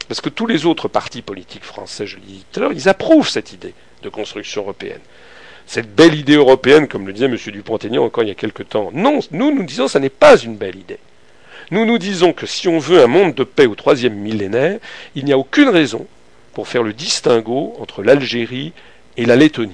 parce 0.08 0.20
que 0.20 0.28
tous 0.28 0.46
les 0.46 0.66
autres 0.66 0.88
partis 0.88 1.22
politiques 1.22 1.64
français, 1.64 2.06
je 2.06 2.16
l'ai 2.16 2.22
dit 2.22 2.44
tout 2.52 2.60
à 2.60 2.62
l'heure, 2.62 2.72
ils 2.72 2.88
approuvent 2.88 3.28
cette 3.28 3.52
idée 3.52 3.74
de 4.02 4.08
construction 4.08 4.62
européenne. 4.62 5.00
Cette 5.66 5.94
belle 5.94 6.14
idée 6.14 6.36
européenne, 6.36 6.88
comme 6.88 7.06
le 7.06 7.12
disait 7.12 7.26
M. 7.26 7.36
Dupont-Aignan 7.36 8.04
encore 8.04 8.22
il 8.22 8.28
y 8.28 8.32
a 8.32 8.34
quelque 8.34 8.62
temps. 8.62 8.90
Non, 8.92 9.20
nous, 9.30 9.54
nous 9.54 9.64
disons 9.64 9.86
que 9.86 9.92
ça 9.92 10.00
n'est 10.00 10.10
pas 10.10 10.36
une 10.36 10.56
belle 10.56 10.76
idée. 10.76 10.98
Nous 11.70 11.86
nous 11.86 11.98
disons 11.98 12.32
que 12.32 12.46
si 12.46 12.68
on 12.68 12.78
veut 12.78 13.02
un 13.02 13.06
monde 13.06 13.34
de 13.34 13.44
paix 13.44 13.66
au 13.66 13.74
troisième 13.74 14.14
millénaire, 14.14 14.78
il 15.14 15.24
n'y 15.24 15.32
a 15.32 15.38
aucune 15.38 15.70
raison 15.70 16.06
pour 16.52 16.68
faire 16.68 16.82
le 16.82 16.92
distinguo 16.92 17.74
entre 17.80 18.02
l'Algérie 18.02 18.72
et 19.16 19.24
la 19.24 19.36
Lettonie, 19.36 19.72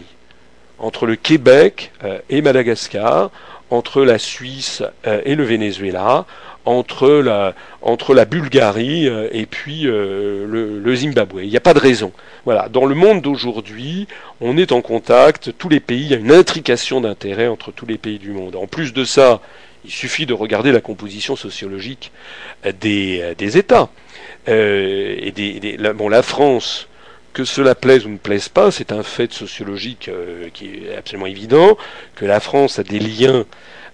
entre 0.79 1.07
le 1.07 1.17
Québec 1.17 1.93
euh, 2.05 2.19
et 2.31 2.43
Madagascar, 2.43 3.31
entre 3.71 4.03
la 4.03 4.19
Suisse 4.19 4.83
euh, 5.07 5.21
et 5.25 5.35
le 5.35 5.45
Venezuela, 5.45 6.27
entre 6.65 7.09
la, 7.09 7.55
entre 7.83 8.15
la 8.15 8.25
Bulgarie 8.25 9.09
euh, 9.09 9.29
et 9.33 9.47
puis 9.47 9.87
euh, 9.87 10.47
le, 10.47 10.95
Zimbabwe. 10.95 11.41
Il 11.43 11.51
n'y 11.51 11.57
a 11.57 11.61
pas 11.61 11.75
de 11.75 11.79
raison. 11.79 12.13
Voilà. 12.45 12.69
Dans 12.69 12.87
le 12.87 12.95
monde 12.95 13.23
d'aujourd'hui, 13.23 14.07
on 14.41 14.57
est 14.57 14.73
en 14.73 14.83
contact, 14.83 15.53
tous 15.57 15.69
les 15.69 15.81
pays, 15.81 16.03
il 16.03 16.11
y 16.11 16.15
a 16.15 16.19
une 16.19 16.33
intrication 16.33 17.01
d'intérêts 17.01 17.49
entre 17.49 17.73
tous 17.73 17.87
les 17.87 17.99
pays 17.99 18.19
du 18.19 18.33
monde. 18.33 18.57
En 18.57 18.67
plus 18.67 18.93
de 18.93 19.05
ça, 19.05 19.41
il 19.85 19.91
suffit 19.91 20.27
de 20.27 20.35
regarder 20.35 20.73
la 20.73 20.81
composition 20.81 21.37
sociologique 21.37 22.13
des, 22.81 23.35
des 23.39 23.57
États. 23.57 23.89
la, 24.47 25.93
bon, 25.95 26.09
la 26.09 26.23
France, 26.23 26.89
que 27.33 27.45
cela 27.45 27.75
plaise 27.75 28.05
ou 28.05 28.11
ne 28.11 28.19
plaise 28.19 28.51
pas, 28.51 28.71
c'est 28.71 28.93
un 28.93 29.03
fait 29.03 29.33
sociologique 29.33 30.11
qui 30.53 30.67
est 30.67 30.97
absolument 30.97 31.27
évident, 31.27 31.79
que 32.15 32.27
la 32.27 32.41
France 32.41 32.79
a 32.79 32.83
des 32.83 32.99
liens 32.99 33.47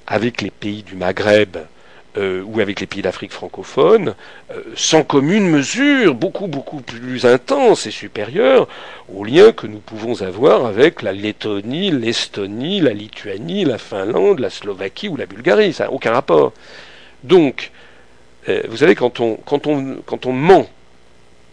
avec 0.08 0.42
les 0.42 0.50
pays 0.50 0.82
du 0.82 0.96
Maghreb 0.96 1.56
euh, 2.16 2.42
ou 2.44 2.60
avec 2.60 2.80
les 2.80 2.86
pays 2.86 3.02
d'Afrique 3.02 3.32
francophone, 3.32 4.14
euh, 4.50 4.62
sans 4.74 5.02
commune 5.02 5.48
mesure, 5.48 6.14
beaucoup, 6.14 6.46
beaucoup 6.46 6.80
plus 6.80 7.26
intense 7.26 7.86
et 7.86 7.90
supérieure 7.90 8.68
aux 9.12 9.24
liens 9.24 9.52
que 9.52 9.66
nous 9.66 9.80
pouvons 9.80 10.22
avoir 10.22 10.66
avec 10.66 11.02
la 11.02 11.12
Lettonie, 11.12 11.90
l'Estonie, 11.90 12.80
la 12.80 12.92
Lituanie, 12.92 13.64
la 13.64 13.78
Finlande, 13.78 14.40
la 14.40 14.50
Slovaquie 14.50 15.08
ou 15.08 15.16
la 15.16 15.26
Bulgarie. 15.26 15.72
Ça 15.72 15.84
n'a 15.84 15.92
aucun 15.92 16.12
rapport. 16.12 16.52
Donc, 17.22 17.70
euh, 18.48 18.62
vous 18.68 18.78
savez, 18.78 18.94
quand 18.94 19.20
on, 19.20 19.36
quand, 19.36 19.66
on, 19.66 19.96
quand 20.06 20.26
on 20.26 20.32
ment, 20.32 20.66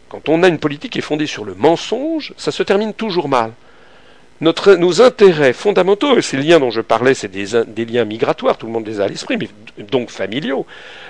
quand 0.09 0.29
on 0.29 0.43
a 0.43 0.47
une 0.47 0.59
politique 0.59 0.93
qui 0.93 0.99
est 0.99 1.01
fondée 1.01 1.27
sur 1.27 1.43
le 1.43 1.55
mensonge, 1.55 2.33
ça 2.37 2.51
se 2.51 2.63
termine 2.63 2.93
toujours 2.93 3.27
mal 3.27 3.51
nos 4.41 5.01
intérêts 5.01 5.53
fondamentaux, 5.53 6.17
et 6.17 6.21
ces 6.21 6.37
liens 6.37 6.59
dont 6.59 6.71
je 6.71 6.81
parlais, 6.81 7.13
c'est 7.13 7.29
des, 7.29 7.85
liens 7.85 8.05
migratoires, 8.05 8.57
tout 8.57 8.65
le 8.65 8.71
monde 8.71 8.87
les 8.87 8.99
a 8.99 9.05
à 9.05 9.07
l'esprit, 9.07 9.37
mais 9.37 9.49
donc 9.83 10.09
familiaux, 10.09 10.65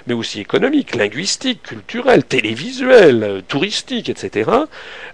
mais 0.08 0.14
aussi 0.14 0.40
économiques, 0.40 0.96
linguistiques, 0.96 1.64
culturels, 1.64 2.24
télévisuels, 2.24 3.24
euh, 3.24 3.42
touristiques, 3.42 4.10
etc. 4.10 4.52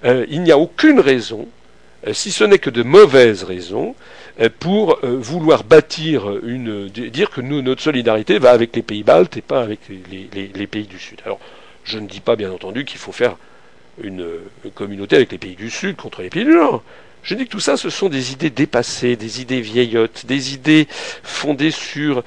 Euh, 0.04 0.26
il 0.30 0.42
n'y 0.42 0.52
a 0.52 0.58
aucune 0.58 1.00
raison, 1.00 1.48
euh, 2.08 2.14
si 2.14 2.32
ce 2.32 2.44
n'est 2.44 2.60
que 2.60 2.70
de 2.70 2.84
mauvaises 2.84 3.44
raisons, 3.44 3.96
pour 4.62 5.00
vouloir 5.04 5.66
bâtir 5.66 6.32
une, 6.46 6.88
dire 6.88 7.30
que 7.30 7.42
notre 7.42 7.82
solidarité 7.82 8.40
va 8.40 8.52
avec 8.52 8.74
les 8.74 8.82
pays 8.82 9.04
baltes 9.04 9.36
et 9.36 9.42
pas 9.42 9.62
avec 9.62 9.80
les, 9.90 10.68
pays 10.68 10.86
du 10.86 10.98
Sud. 10.98 11.20
Alors, 11.26 11.42
je 11.84 12.00
ne 12.00 12.08
dis 12.08 12.22
pas, 12.22 12.38
bien 12.38 12.50
entendu, 12.50 12.86
qu'il 12.86 13.00
faut 13.00 13.12
faire 13.12 13.36
une 14.02 14.26
communauté 14.76 15.18
avec 15.18 15.34
les 15.34 15.38
pays 15.38 15.56
du 15.56 15.70
Sud 15.70 15.98
contre 15.98 16.22
les 16.22 16.30
pays 16.30 16.46
du 16.46 16.54
Nord. 16.54 16.84
Je 17.24 17.36
dis 17.36 17.46
que 17.46 17.52
tout 17.52 17.60
ça, 17.60 17.78
ce 17.78 17.90
sont 17.90 18.10
des 18.10 18.32
idées 18.32 18.50
dépassées, 18.50 19.16
des 19.16 19.42
idées 19.42 19.62
vieillottes, 19.62 20.26
des 20.26 20.54
idées 20.54 20.88
fondées 21.24 21.72
sur 21.72 22.24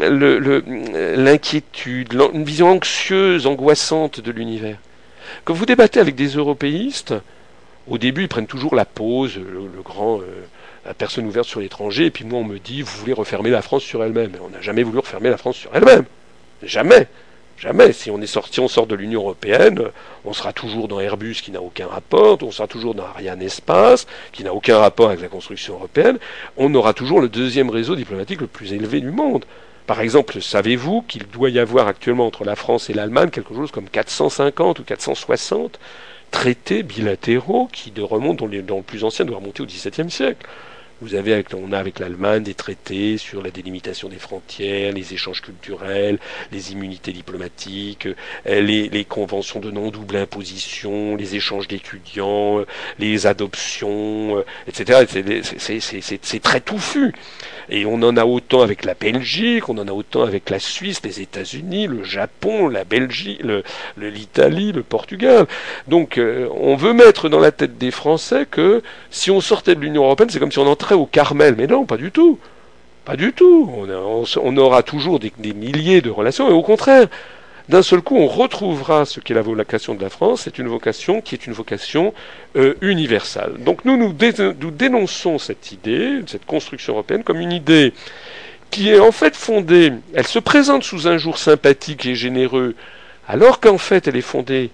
l'inquiétude, 0.00 2.14
une 2.32 2.44
vision 2.44 2.70
anxieuse, 2.70 3.46
angoissante 3.46 4.20
de 4.20 4.30
l'univers. 4.30 4.78
Quand 5.44 5.54
vous 5.54 5.66
débattez 5.66 6.00
avec 6.00 6.14
des 6.14 6.28
européistes, 6.28 7.14
au 7.88 7.98
début, 7.98 8.22
ils 8.22 8.28
prennent 8.28 8.46
toujours 8.46 8.74
la 8.74 8.84
pause, 8.84 9.36
le, 9.36 9.82
grand, 9.82 10.20
euh, 10.20 10.24
la 10.86 10.94
personne 10.94 11.26
ouverte 11.26 11.46
sur 11.46 11.60
l'étranger, 11.60 12.06
et 12.06 12.10
puis 12.10 12.24
moi, 12.24 12.38
on 12.38 12.44
me 12.44 12.58
dit, 12.58 12.82
vous 12.82 12.98
voulez 12.98 13.12
refermer 13.12 13.50
la 13.50 13.62
France 13.62 13.82
sur 13.82 14.02
elle-même. 14.02 14.32
On 14.42 14.48
n'a 14.48 14.62
jamais 14.62 14.82
voulu 14.82 14.98
refermer 14.98 15.28
la 15.28 15.36
France 15.36 15.56
sur 15.56 15.70
elle-même. 15.74 16.04
Jamais. 16.62 17.08
Jamais. 17.58 17.92
Si 17.92 18.10
on 18.10 18.20
est 18.20 18.26
sorti, 18.26 18.60
on 18.60 18.68
sort 18.68 18.86
de 18.86 18.94
l'Union 18.94 19.22
européenne, 19.22 19.80
on 20.24 20.32
sera 20.32 20.52
toujours 20.52 20.88
dans 20.88 21.00
Airbus 21.00 21.36
qui 21.42 21.50
n'a 21.50 21.62
aucun 21.62 21.86
rapport, 21.86 22.38
on 22.42 22.50
sera 22.50 22.66
toujours 22.66 22.94
dans 22.94 23.04
Ariane 23.04 23.42
Espace 23.42 24.06
qui 24.32 24.44
n'a 24.44 24.52
aucun 24.52 24.78
rapport 24.78 25.08
avec 25.08 25.20
la 25.20 25.28
construction 25.28 25.74
européenne. 25.74 26.18
On 26.56 26.74
aura 26.74 26.92
toujours 26.92 27.20
le 27.20 27.28
deuxième 27.28 27.70
réseau 27.70 27.96
diplomatique 27.96 28.40
le 28.40 28.46
plus 28.46 28.72
élevé 28.72 29.00
du 29.00 29.10
monde. 29.10 29.44
Par 29.86 30.00
exemple, 30.00 30.40
savez-vous 30.40 31.02
qu'il 31.02 31.26
doit 31.26 31.50
y 31.50 31.58
avoir 31.58 31.88
actuellement 31.88 32.26
entre 32.26 32.44
la 32.44 32.56
France 32.56 32.88
et 32.88 32.94
l'Allemagne 32.94 33.30
quelque 33.30 33.54
chose 33.54 33.70
comme 33.70 33.88
450 33.88 34.78
ou 34.78 34.82
460 34.82 35.78
traités 36.30 36.82
bilatéraux 36.82 37.68
qui 37.70 37.92
remontent, 38.00 38.46
dans, 38.46 38.76
le 38.76 38.82
plus 38.82 39.04
ancien, 39.04 39.24
doit 39.24 39.36
remonter 39.36 39.62
au 39.62 39.66
XVIIe 39.66 40.10
siècle? 40.10 40.46
Vous 41.00 41.16
avez 41.16 41.32
avec, 41.32 41.48
on 41.54 41.72
a 41.72 41.78
avec 41.78 41.98
l'Allemagne 41.98 42.44
des 42.44 42.54
traités 42.54 43.18
sur 43.18 43.42
la 43.42 43.50
délimitation 43.50 44.08
des 44.08 44.18
frontières, 44.18 44.92
les 44.92 45.12
échanges 45.12 45.42
culturels, 45.42 46.20
les 46.52 46.70
immunités 46.70 47.12
diplomatiques, 47.12 48.06
euh, 48.46 48.60
les, 48.60 49.04
conventions 49.04 49.58
de 49.58 49.72
non-double 49.72 50.16
imposition, 50.16 51.16
les 51.16 51.34
échanges 51.34 51.66
d'étudiants, 51.66 52.60
euh, 52.60 52.66
les 53.00 53.26
adoptions, 53.26 54.38
euh, 54.38 54.44
etc. 54.68 55.04
C'est 55.58 56.42
très 56.42 56.60
touffu. 56.60 57.12
Et 57.70 57.86
on 57.86 57.94
en 58.02 58.16
a 58.16 58.24
autant 58.24 58.60
avec 58.60 58.84
la 58.84 58.94
Belgique, 58.94 59.68
on 59.68 59.78
en 59.78 59.88
a 59.88 59.92
autant 59.92 60.22
avec 60.22 60.48
la 60.48 60.58
Suisse, 60.58 61.00
les 61.02 61.20
États-Unis, 61.20 61.86
le 61.88 62.04
Japon, 62.04 62.68
la 62.68 62.84
Belgique, 62.84 63.42
l'Italie, 63.96 64.66
le, 64.66 64.78
le, 64.78 64.82
Portugal. 64.82 65.46
Donc 65.88 66.20
on 66.20 66.76
veut 66.76 66.92
mettre 66.92 67.30
dans 67.30 67.40
la 67.40 67.52
tête 67.52 67.78
des 67.78 67.90
Français 67.90 68.46
que 68.50 68.82
si 69.10 69.30
on 69.30 69.40
sortait 69.40 69.74
de 69.74 69.80
l'Union 69.80 70.04
européenne, 70.04 70.28
c'est 70.28 70.38
comme 70.38 70.52
si 70.52 70.58
on 70.58 70.66
entrait 70.66 70.93
au 70.94 71.06
Carmel. 71.06 71.54
Mais 71.56 71.66
non, 71.66 71.84
pas 71.84 71.96
du 71.96 72.10
tout. 72.10 72.38
Pas 73.04 73.16
du 73.16 73.32
tout. 73.32 73.70
On, 74.42 74.56
aura 74.56 74.82
toujours 74.82 75.20
des, 75.20 75.32
milliers 75.38 76.00
de 76.00 76.10
relations, 76.10 76.48
et 76.48 76.52
au 76.52 76.62
contraire, 76.62 77.08
d'un 77.68 77.82
seul 77.82 78.00
coup, 78.00 78.16
on 78.16 78.26
retrouvera 78.26 79.04
ce 79.04 79.20
qu'est 79.20 79.34
la 79.34 79.42
vocation 79.42 79.94
de 79.94 80.02
la 80.02 80.08
France. 80.08 80.42
C'est 80.44 80.58
une 80.58 80.68
vocation 80.68 81.20
qui 81.20 81.34
est 81.34 81.46
une 81.46 81.52
vocation 81.52 82.14
euh, 82.56 82.74
universelle. 82.80 83.54
Donc 83.58 83.84
nous, 83.84 83.96
nous, 83.96 84.12
dénonçons 84.12 85.38
cette 85.38 85.72
idée, 85.72 86.20
cette 86.26 86.46
construction 86.46 86.94
européenne, 86.94 87.24
comme 87.24 87.40
une 87.40 87.52
idée 87.52 87.92
qui 88.70 88.90
est 88.90 88.98
en 88.98 89.12
fait 89.12 89.36
fondée, 89.36 89.92
elle 90.14 90.26
se 90.26 90.38
présente 90.38 90.82
sous 90.82 91.06
un 91.06 91.16
jour 91.16 91.38
sympathique 91.38 92.06
et 92.06 92.16
généreux, 92.16 92.74
alors 93.28 93.60
qu'en 93.60 93.78
fait 93.78 94.08
elle 94.08 94.16
est 94.16 94.20
fondée 94.20 94.70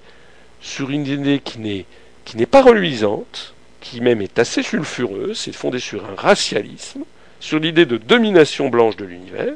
sur 0.62 0.88
une 0.88 1.06
idée 1.06 1.38
qui 1.38 1.58
n'est, 1.58 1.84
qui 2.24 2.38
n'est 2.38 2.46
pas 2.46 2.62
reluisante, 2.62 3.54
qui 3.80 4.00
même 4.00 4.22
est 4.22 4.38
assez 4.38 4.62
sulfureux, 4.62 5.32
c'est 5.34 5.52
fondé 5.52 5.78
sur 5.78 6.04
un 6.04 6.14
racialisme, 6.14 7.04
sur 7.40 7.58
l'idée 7.58 7.86
de 7.86 7.96
domination 7.96 8.68
blanche 8.68 8.96
de 8.96 9.04
l'univers, 9.04 9.54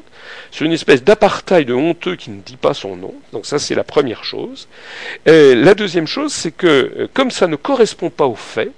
sur 0.51 0.65
une 0.65 0.71
espèce 0.71 1.03
d'apartheid 1.03 1.69
honteux 1.69 2.15
qui 2.15 2.31
ne 2.31 2.41
dit 2.41 2.57
pas 2.57 2.73
son 2.73 2.95
nom. 2.95 3.13
Donc 3.31 3.45
ça, 3.45 3.59
c'est 3.59 3.75
la 3.75 3.83
première 3.83 4.23
chose. 4.23 4.67
La 5.25 5.75
deuxième 5.75 6.07
chose, 6.07 6.33
c'est 6.33 6.51
que 6.51 6.67
euh, 6.67 7.07
comme 7.13 7.31
ça 7.31 7.47
ne 7.47 7.55
correspond 7.55 8.09
pas 8.09 8.25
aux 8.25 8.35
faits, 8.35 8.71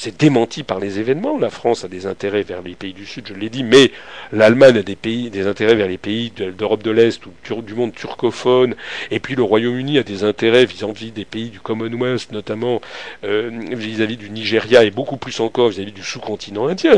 c'est 0.00 0.18
démenti 0.18 0.62
par 0.62 0.80
les 0.80 0.98
événements. 0.98 1.36
La 1.38 1.50
France 1.50 1.84
a 1.84 1.88
des 1.88 2.06
intérêts 2.06 2.42
vers 2.42 2.62
les 2.62 2.74
pays 2.74 2.94
du 2.94 3.04
Sud, 3.04 3.26
je 3.28 3.34
l'ai 3.34 3.50
dit, 3.50 3.62
mais 3.62 3.92
l'Allemagne 4.32 4.78
a 4.78 4.82
des, 4.82 4.96
pays, 4.96 5.28
des 5.28 5.46
intérêts 5.46 5.74
vers 5.74 5.88
les 5.88 5.98
pays 5.98 6.30
d'Europe 6.30 6.82
de 6.82 6.90
l'Est 6.90 7.20
ou 7.26 7.60
du 7.60 7.74
monde 7.74 7.92
turcophone, 7.94 8.76
et 9.10 9.20
puis 9.20 9.34
le 9.34 9.42
Royaume-Uni 9.42 9.98
a 9.98 10.02
des 10.02 10.24
intérêts 10.24 10.64
vis-à-vis 10.64 11.10
des 11.10 11.26
pays 11.26 11.50
du 11.50 11.60
Commonwealth, 11.60 12.32
notamment 12.32 12.80
euh, 13.24 13.50
vis-à-vis 13.72 14.16
du 14.16 14.30
Nigeria 14.30 14.84
et 14.84 14.90
beaucoup 14.90 15.18
plus 15.18 15.38
encore 15.38 15.68
vis-à-vis 15.68 15.92
du 15.92 16.02
sous-continent 16.02 16.66
indien. 16.66 16.94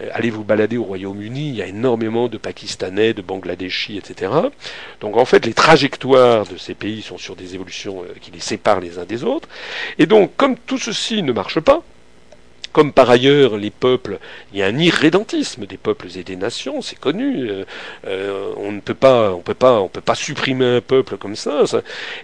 Euh, 0.00 0.08
allez 0.14 0.30
vous 0.30 0.42
balader 0.42 0.78
au 0.78 0.84
Royaume-Uni, 0.84 1.50
il 1.50 1.56
y 1.56 1.62
a 1.62 1.66
énormément 1.66 2.28
de 2.28 2.38
Pakistanais, 2.38 3.12
de 3.12 3.20
Bangladeshis, 3.20 3.98
etc. 3.98 4.32
Donc 5.02 5.18
en 5.18 5.26
fait, 5.26 5.44
les 5.44 5.52
trajectoires 5.52 6.46
de 6.46 6.56
ces 6.56 6.72
pays 6.72 7.02
sont 7.02 7.18
sur 7.18 7.36
des 7.36 7.54
évolutions 7.54 8.02
euh, 8.02 8.14
qui 8.18 8.30
les 8.30 8.40
séparent 8.40 8.80
les 8.80 8.98
uns 8.98 9.04
des 9.04 9.24
autres. 9.24 9.50
Et 9.98 10.06
donc, 10.06 10.30
comme 10.38 10.56
tout 10.56 10.78
ceci 10.78 11.22
ne 11.22 11.32
marche 11.32 11.60
pas, 11.60 11.82
comme 12.72 12.92
par 12.92 13.10
ailleurs 13.10 13.56
les 13.56 13.70
peuples, 13.70 14.18
il 14.52 14.58
y 14.58 14.62
a 14.62 14.66
un 14.66 14.78
irrédentisme 14.78 15.66
des 15.66 15.76
peuples 15.76 16.06
et 16.16 16.22
des 16.22 16.36
nations, 16.36 16.82
c'est 16.82 16.98
connu. 16.98 17.50
Euh, 17.50 17.64
euh, 18.06 18.52
on 18.56 18.72
ne 18.72 18.80
peut 18.80 18.94
pas, 18.94 19.32
on 19.32 19.40
peut 19.40 19.54
pas, 19.54 19.80
on 19.80 19.88
peut 19.88 20.00
pas 20.00 20.14
supprimer 20.14 20.76
un 20.76 20.80
peuple 20.80 21.16
comme 21.16 21.36
ça. 21.36 21.62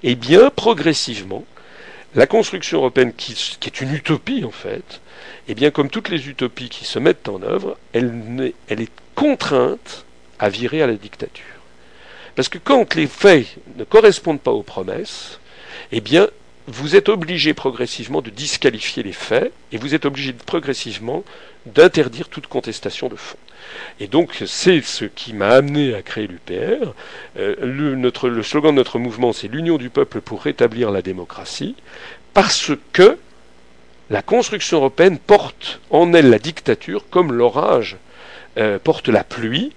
Eh 0.02 0.14
bien, 0.14 0.51
progressivement, 0.51 1.44
la 2.14 2.27
construction 2.27 2.78
européenne, 2.78 3.12
qui, 3.12 3.32
est 3.64 3.81
une 3.81 3.94
utopie 3.94 4.44
en 4.44 4.51
fait, 4.51 5.01
eh 5.48 5.55
bien, 5.55 5.70
comme 5.70 5.90
toutes 5.90 6.09
les 6.09 6.28
utopies 6.28 6.68
qui 6.68 6.85
se 6.85 6.98
mettent 6.98 7.28
en 7.28 7.43
œuvre, 7.43 7.77
elle, 7.93 8.52
elle 8.68 8.81
est 8.81 8.93
contrainte 9.14 10.05
à 10.39 10.48
virer 10.48 10.82
à 10.82 10.86
la 10.86 10.94
dictature. 10.94 11.44
Parce 12.35 12.48
que 12.48 12.59
quand 12.59 12.94
les 12.94 13.06
faits 13.06 13.47
ne 13.77 13.85
correspondent 13.85 14.40
pas 14.40 14.51
aux 14.51 14.62
promesses, 14.62 15.40
eh 15.93 16.01
bien, 16.01 16.28
vous 16.68 16.97
êtes 16.97 17.09
obligé 17.09 17.55
progressivement 17.55 18.22
de 18.22 18.30
disqualifier 18.30 19.02
les 19.02 19.12
faits 19.12 19.52
et 19.72 19.78
vous 19.78 19.94
êtes 19.94 20.05
obligé 20.05 20.32
progressivement 20.32 21.24
d'interdire 21.66 22.28
toute 22.28 22.47
contestation 22.47 23.09
de 23.09 23.16
fond. 23.16 23.38
Et 24.01 24.06
donc 24.06 24.43
c'est 24.47 24.80
ce 24.82 25.05
qui 25.05 25.32
m'a 25.32 25.51
amené 25.51 25.94
à 25.94 26.02
créer 26.02 26.26
l'UPR. 26.26 26.94
Euh, 27.38 27.55
le, 27.60 28.43
slogan 28.43 28.72
de 28.72 28.76
notre 28.76 28.98
mouvement, 28.98 29.32
c'est 29.32 29.48
l'union 29.48 29.78
du 29.78 29.90
peuple 29.90 30.20
pour 30.20 30.43
rétablir 30.43 30.90
la 30.90 31.02
démocratie, 31.02 31.76
parce 32.34 32.72
que 32.93 33.18
la 34.10 34.22
construction 34.22 34.78
européenne 34.78 35.18
porte 35.18 35.80
en 35.90 36.12
elle 36.12 36.30
la 36.30 36.38
dictature 36.38 37.09
comme 37.10 37.32
l'orage 37.32 37.97
euh, 38.59 38.78
porte 38.78 39.09
la 39.09 39.23
pluie, 39.23 39.73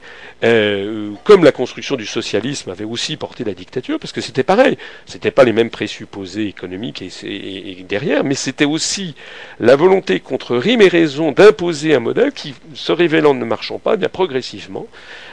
euh, 0.46 1.12
comme 1.26 1.44
la 1.44 1.52
construction 1.52 1.98
du 1.98 2.06
socialisme 2.06 2.70
avait 2.70 2.86
aussi 2.86 3.18
porté 3.18 3.44
la 3.44 3.54
dictature, 3.54 4.00
parce 4.00 4.14
que 4.14 4.22
c'était 4.22 4.44
pareil, 4.44 4.78
c'était 5.06 5.32
pas 5.32 5.44
les 5.44 5.52
mêmes 5.52 5.70
présupposés 5.70 6.48
économiques 6.48 7.02
et, 7.02 7.86
derrière, 7.90 8.24
mais 8.24 8.36
c'était 8.36 8.64
aussi 8.64 9.16
la 9.60 9.76
volonté 9.76 10.22
contre 10.22 10.56
rime 10.56 10.82
et 10.82 10.88
raison 10.88 11.34
d'imposer 11.34 11.94
un 11.94 12.00
modèle 12.00 12.32
qui, 12.32 12.56
se 12.74 12.94
révélant 12.94 13.34
ne 13.34 13.44
marchant 13.44 13.80
pas, 13.80 13.98
bien 13.98 14.08
progressivement, 14.08 14.88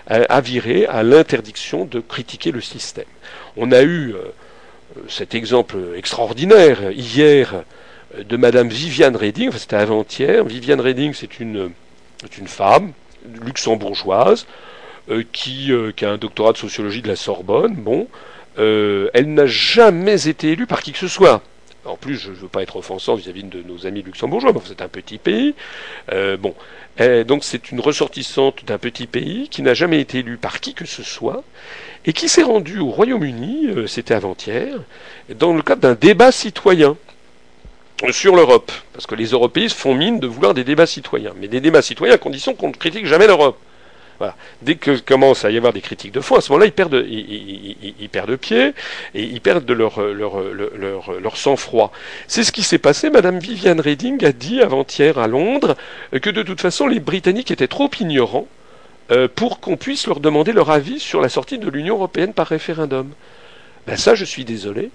a 0.08 0.40
viré 0.40 0.86
à 0.86 1.04
l'interdiction 1.04 1.84
de 1.84 2.00
critiquer 2.00 2.50
le 2.50 2.60
système. 2.60 3.04
On 3.56 3.70
a 3.70 3.84
eu 3.84 4.12
cet 5.08 5.36
exemple 5.36 5.76
extraordinaire 5.96 6.90
hier 6.90 7.62
de 8.18 8.36
Madame 8.36 8.68
Viviane 8.68 9.14
Reding, 9.14 9.50
enfin 9.50 9.58
c'était 9.58 9.76
avant-hier. 9.76 10.44
Viviane 10.44 10.80
Reding, 10.80 11.14
c'est 11.14 11.38
une, 11.38 11.70
une 12.38 12.48
femme 12.48 12.92
luxembourgeoise 13.44 14.46
euh, 15.08 15.22
qui, 15.32 15.72
euh, 15.72 15.92
qui, 15.94 16.04
a 16.04 16.10
un 16.10 16.18
doctorat 16.18 16.52
de 16.52 16.58
sociologie 16.58 17.00
de 17.00 17.08
la 17.08 17.14
Sorbonne. 17.14 17.74
Bon, 17.74 18.08
euh, 18.58 19.08
elle 19.14 19.32
n'a 19.32 19.46
jamais 19.46 20.28
été 20.28 20.50
élue 20.50 20.66
par 20.66 20.82
qui 20.82 20.92
que 20.92 20.98
ce 20.98 21.08
soit. 21.08 21.42
En 21.84 21.96
plus, 21.96 22.16
je 22.16 22.30
ne 22.30 22.34
veux 22.34 22.48
pas 22.48 22.62
être 22.62 22.74
offensant 22.74 23.14
vis-à-vis 23.14 23.44
de 23.44 23.62
nos 23.62 23.86
amis 23.86 24.02
luxembourgeois, 24.02 24.52
mais 24.52 24.58
c'est 24.64 24.82
un 24.82 24.88
petit 24.88 25.18
pays. 25.18 25.54
bon, 26.40 26.52
donc 27.28 27.44
c'est 27.44 27.70
une 27.70 27.78
ressortissante 27.78 28.64
d'un 28.64 28.78
petit 28.78 29.06
pays 29.06 29.48
qui 29.48 29.62
n'a 29.62 29.72
jamais 29.72 30.00
été 30.00 30.18
élue 30.18 30.36
par 30.36 30.58
qui 30.58 30.74
que 30.74 30.84
ce 30.84 31.04
soit 31.04 31.44
et 32.04 32.12
qui 32.12 32.28
s'est 32.28 32.42
rendue 32.42 32.80
au 32.80 32.90
Royaume-Uni, 32.90 33.68
c'était 33.86 34.14
avant-hier, 34.14 34.80
dans 35.38 35.54
le 35.54 35.62
cadre 35.62 35.82
d'un 35.82 35.94
débat 35.94 36.32
citoyen 36.32 36.96
sur 38.10 38.36
l'Europe, 38.36 38.72
parce 38.92 39.06
que 39.06 39.14
les 39.14 39.26
européistes 39.26 39.76
font 39.76 39.94
mine 39.94 40.20
de 40.20 40.26
vouloir 40.26 40.54
des 40.54 40.64
débats 40.64 40.86
citoyens, 40.86 41.32
mais 41.40 41.48
des 41.48 41.60
débats 41.60 41.82
citoyens 41.82 42.14
à 42.14 42.18
condition 42.18 42.54
qu'on 42.54 42.68
ne 42.68 42.74
critique 42.74 43.06
jamais 43.06 43.26
l'Europe. 43.26 43.58
Dès 44.62 44.76
que 44.76 44.98
commence 44.98 45.44
à 45.44 45.50
y 45.50 45.58
avoir 45.58 45.72
des 45.72 45.82
critiques 45.82 46.12
de 46.12 46.20
fond, 46.20 46.36
à 46.36 46.40
ce 46.40 46.50
moment-là, 46.50 46.66
ils 46.66 46.72
perdent, 46.72 48.36
pied 48.38 48.72
et 49.14 49.22
ils 49.22 49.40
perdent 49.40 49.70
leur, 49.70 50.00
leur 50.00 51.36
sang-froid. 51.36 51.92
C'est 52.26 52.42
ce 52.42 52.52
qui 52.52 52.62
s'est 52.62 52.78
passé. 52.78 53.10
Madame 53.10 53.38
Viviane 53.38 53.80
Reding 53.80 54.24
a 54.24 54.32
dit 54.32 54.62
avant-hier 54.62 55.18
à 55.18 55.26
Londres 55.26 55.76
que 56.22 56.30
de 56.30 56.42
toute 56.42 56.60
façon, 56.60 56.86
les 56.86 57.00
Britanniques 57.00 57.50
étaient 57.50 57.68
trop 57.68 57.90
ignorants 58.00 58.48
euh, 59.12 59.28
pour 59.32 59.60
qu'on 59.60 59.76
puisse 59.76 60.06
leur 60.06 60.20
demander 60.20 60.52
leur 60.52 60.70
avis 60.70 60.98
sur 60.98 61.20
la 61.20 61.28
sortie 61.28 61.58
de 61.58 61.68
l'Union 61.68 61.96
européenne 61.96 62.32
par 62.32 62.46
référendum. 62.48 63.10
Ben 63.86 63.96
ça, 63.96 64.14
je 64.14 64.24
suis 64.24 64.44
désolé 64.44 64.90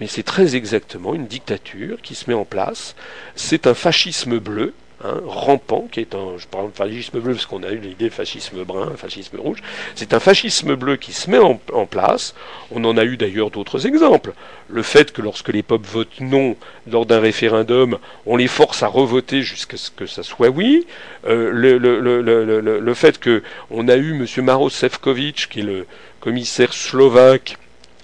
mais 0.00 0.06
c'est 0.06 0.22
très 0.22 0.56
exactement 0.56 1.14
une 1.14 1.26
dictature 1.26 1.98
qui 2.02 2.14
se 2.14 2.28
met 2.28 2.34
en 2.34 2.46
place. 2.46 2.96
C'est 3.34 3.66
un 3.66 3.74
fascisme 3.74 4.38
bleu, 4.38 4.72
hein, 5.04 5.20
rampant, 5.26 5.88
qui 5.92 6.00
est 6.00 6.14
un, 6.14 6.38
je 6.38 6.46
parle 6.46 6.70
de 6.70 6.76
fascisme 6.76 7.20
bleu 7.20 7.34
parce 7.34 7.44
qu'on 7.44 7.62
a 7.62 7.70
eu 7.70 7.78
l'idée 7.78 8.08
fascisme 8.08 8.64
brun, 8.64 8.96
fascisme 8.96 9.36
rouge. 9.38 9.58
C'est 9.94 10.14
un 10.14 10.20
fascisme 10.20 10.74
bleu 10.74 10.96
qui 10.96 11.12
se 11.12 11.30
met 11.30 11.38
en, 11.38 11.86
place. 11.86 12.34
On 12.70 12.82
en 12.84 12.96
a 12.96 13.04
eu 13.04 13.18
d'ailleurs 13.18 13.50
d'autres 13.50 13.86
exemples. 13.86 14.32
Le 14.68 14.82
fait 14.82 15.12
que 15.12 15.20
lorsque 15.20 15.50
les 15.50 15.62
peuples 15.62 15.86
votent 15.86 16.20
non 16.20 16.56
lors 16.90 17.04
d'un 17.04 17.20
référendum, 17.20 17.98
on 18.24 18.36
les 18.36 18.48
force 18.48 18.82
à 18.82 18.86
revoter 18.88 19.42
jusqu'à 19.42 19.76
ce 19.76 19.90
que 19.90 20.06
ça 20.06 20.22
soit 20.22 20.48
oui. 20.48 20.86
Euh, 21.26 21.50
le, 21.52 22.94
fait 22.94 23.18
que 23.18 23.42
on 23.70 23.88
a 23.88 23.96
eu 23.96 24.12
M. 24.12 24.44
Maros 24.44 24.70
Sefcovic, 24.70 25.48
qui 25.50 25.60
est 25.60 25.64
le 25.64 25.86
commissaire 26.20 26.72
slovaque, 26.72 27.58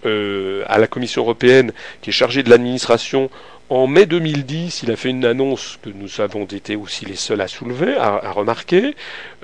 euh, 0.07 0.65
à 0.67 0.79
la 0.79 0.87
Commission 0.87 1.23
européenne 1.23 1.73
qui 2.01 2.11
est 2.11 2.13
chargée 2.13 2.43
de 2.43 2.51
l'administration 2.51 3.31
en 3.69 3.89
mai 3.89 4.07
2010, 4.07 4.85
il 4.85 4.93
a 4.93 4.97
fait 4.97 5.09
une 5.09 5.25
annonce 5.25 5.81
que 5.83 5.91
nous 5.91 6.21
avons 6.21 6.45
été 6.45 6.77
aussi 6.77 7.05
les 7.05 7.17
seuls 7.17 7.41
à 7.41 7.49
soulever, 7.49 7.97
à, 7.97 8.31
remarquer. 8.31 8.95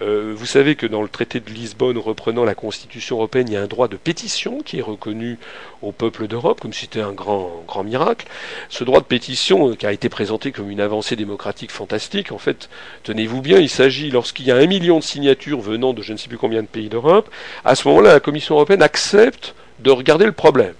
Euh, 0.00 0.32
vous 0.36 0.46
savez 0.46 0.76
que 0.76 0.86
dans 0.86 1.02
le 1.02 1.08
traité 1.08 1.40
de 1.40 1.50
Lisbonne 1.50 1.98
reprenant 1.98 2.44
la 2.44 2.54
Constitution 2.54 3.16
européenne, 3.16 3.48
il 3.48 3.54
y 3.54 3.56
a 3.56 3.62
un 3.62 3.66
droit 3.66 3.88
de 3.88 3.96
pétition 3.96 4.60
qui 4.60 4.78
est 4.78 4.82
reconnu 4.82 5.38
au 5.82 5.90
peuple 5.90 6.28
d'Europe, 6.28 6.60
comme 6.60 6.72
si 6.72 6.82
c'était 6.82 7.00
un 7.00 7.10
grand, 7.10 7.64
grand 7.66 7.82
miracle. 7.82 8.28
Ce 8.68 8.84
droit 8.84 9.00
de 9.00 9.06
pétition, 9.06 9.70
euh, 9.70 9.74
qui 9.74 9.86
a 9.86 9.92
été 9.92 10.08
présenté 10.08 10.52
comme 10.52 10.70
une 10.70 10.80
avancée 10.80 11.16
démocratique 11.16 11.72
fantastique, 11.72 12.30
en 12.30 12.38
fait, 12.38 12.68
tenez-vous 13.02 13.42
bien, 13.42 13.58
il 13.58 13.68
s'agit, 13.68 14.12
lorsqu'il 14.12 14.46
y 14.46 14.52
a 14.52 14.56
un 14.56 14.66
million 14.66 15.00
de 15.00 15.04
signatures 15.04 15.60
venant 15.60 15.94
de 15.94 16.02
je 16.02 16.12
ne 16.12 16.16
sais 16.16 16.28
plus 16.28 16.38
combien 16.38 16.62
de 16.62 16.68
pays 16.68 16.88
d'Europe, 16.88 17.28
à 17.64 17.74
ce 17.74 17.88
moment-là, 17.88 18.12
la 18.12 18.20
Commission 18.20 18.54
européenne 18.54 18.82
accepte 18.82 19.56
de 19.82 19.90
regarder 19.90 20.26
le 20.26 20.32
problème. 20.32 20.74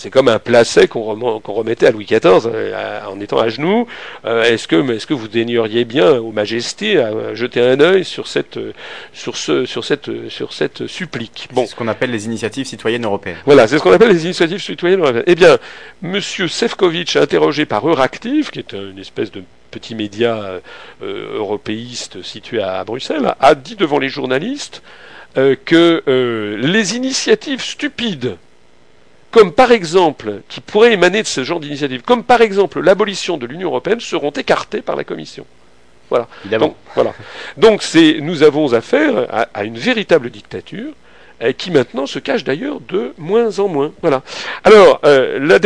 C'est 0.00 0.08
comme 0.08 0.28
un 0.28 0.38
placet 0.38 0.88
qu'on 0.88 1.42
remettait 1.44 1.86
à 1.86 1.90
Louis 1.90 2.06
XIV 2.06 2.46
euh, 2.46 3.00
en 3.04 3.20
étant 3.20 3.36
à 3.36 3.50
genoux. 3.50 3.86
Euh, 4.24 4.44
est-ce 4.44 4.66
que, 4.66 4.92
est 4.92 5.04
que 5.04 5.12
vous 5.12 5.28
daigneriez 5.28 5.84
bien, 5.84 6.12
aux 6.12 6.32
majestés, 6.32 6.98
à 6.98 7.34
jeter 7.34 7.60
un 7.60 7.78
œil 7.80 8.06
sur 8.06 8.26
cette, 8.26 8.58
sur 9.12 9.36
ce, 9.36 9.66
sur 9.66 9.84
cette, 9.84 10.30
sur 10.30 10.54
cette 10.54 10.86
supplique? 10.86 11.48
Bon. 11.52 11.66
C'est 11.66 11.72
ce 11.72 11.76
qu'on 11.76 11.86
appelle 11.86 12.12
les 12.12 12.24
initiatives 12.24 12.64
citoyennes 12.66 13.04
européennes. 13.04 13.36
Voilà, 13.44 13.68
c'est 13.68 13.76
ce 13.76 13.82
qu'on 13.82 13.92
appelle 13.92 14.12
les 14.12 14.24
initiatives 14.24 14.62
citoyennes 14.62 15.00
européennes. 15.00 15.24
Eh 15.26 15.34
bien, 15.34 15.58
Monsieur 16.00 16.48
Sefcovic, 16.48 17.16
interrogé 17.16 17.66
par 17.66 17.86
Euractiv, 17.86 18.50
qui 18.50 18.60
est 18.60 18.72
une 18.72 18.98
espèce 18.98 19.30
de 19.30 19.42
petit 19.70 19.94
média 19.94 20.60
euh, 21.02 21.36
européiste 21.36 22.22
situé 22.22 22.62
à 22.62 22.82
Bruxelles, 22.84 23.34
a 23.38 23.54
dit 23.54 23.76
devant 23.76 23.98
les 23.98 24.08
journalistes 24.08 24.82
euh, 25.36 25.56
que 25.64 26.02
euh, 26.08 26.56
les 26.58 26.96
initiatives 26.96 27.62
stupides, 27.62 28.36
comme 29.30 29.52
par 29.52 29.72
exemple, 29.72 30.40
qui 30.48 30.60
pourraient 30.60 30.92
émaner 30.92 31.22
de 31.22 31.26
ce 31.26 31.44
genre 31.44 31.60
d'initiatives, 31.60 32.02
comme 32.02 32.24
par 32.24 32.40
exemple 32.40 32.80
l'abolition 32.80 33.36
de 33.36 33.46
l'Union 33.46 33.68
européenne, 33.68 34.00
seront 34.00 34.30
écartées 34.30 34.82
par 34.82 34.96
la 34.96 35.04
Commission. 35.04 35.46
Voilà. 36.08 36.26
Donc, 36.58 36.74
voilà. 36.94 37.14
Donc 37.56 37.84
c'est, 37.84 38.18
nous 38.20 38.42
avons 38.42 38.72
affaire 38.72 39.28
à 39.54 39.62
une 39.62 39.78
véritable 39.78 40.30
dictature 40.30 40.92
qui 41.56 41.70
maintenant 41.70 42.06
se 42.06 42.18
cache 42.18 42.44
d'ailleurs 42.44 42.80
de 42.80 43.14
moins 43.16 43.58
en 43.58 43.68
moins. 43.68 43.92
Voilà. 44.02 44.22
Alors, 44.64 45.00
euh, 45.04 45.38
le 45.38 45.58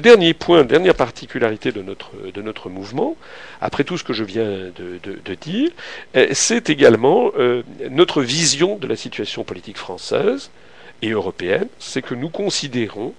dernier 0.00 0.34
point, 0.34 0.64
dernière 0.64 0.94
particularité 0.94 1.70
de 1.72 1.82
notre, 1.82 2.10
de 2.32 2.42
notre 2.42 2.68
mouvement, 2.68 3.16
après 3.60 3.84
tout 3.84 3.96
ce 3.96 4.04
que 4.04 4.12
je 4.12 4.24
viens 4.24 4.44
de, 4.44 5.34
dire, 5.34 5.70
euh, 6.16 6.28
c'est 6.32 6.70
également 6.70 7.30
euh, 7.38 7.62
notre 7.90 8.22
vision 8.22 8.76
de 8.76 8.86
la 8.86 8.96
situation 8.96 9.44
politique 9.44 9.78
française 9.78 10.50
et 11.02 11.10
européenne, 11.10 11.68
c'est 11.78 12.02
que 12.02 12.14
nous 12.14 12.28
considérons 12.28 13.14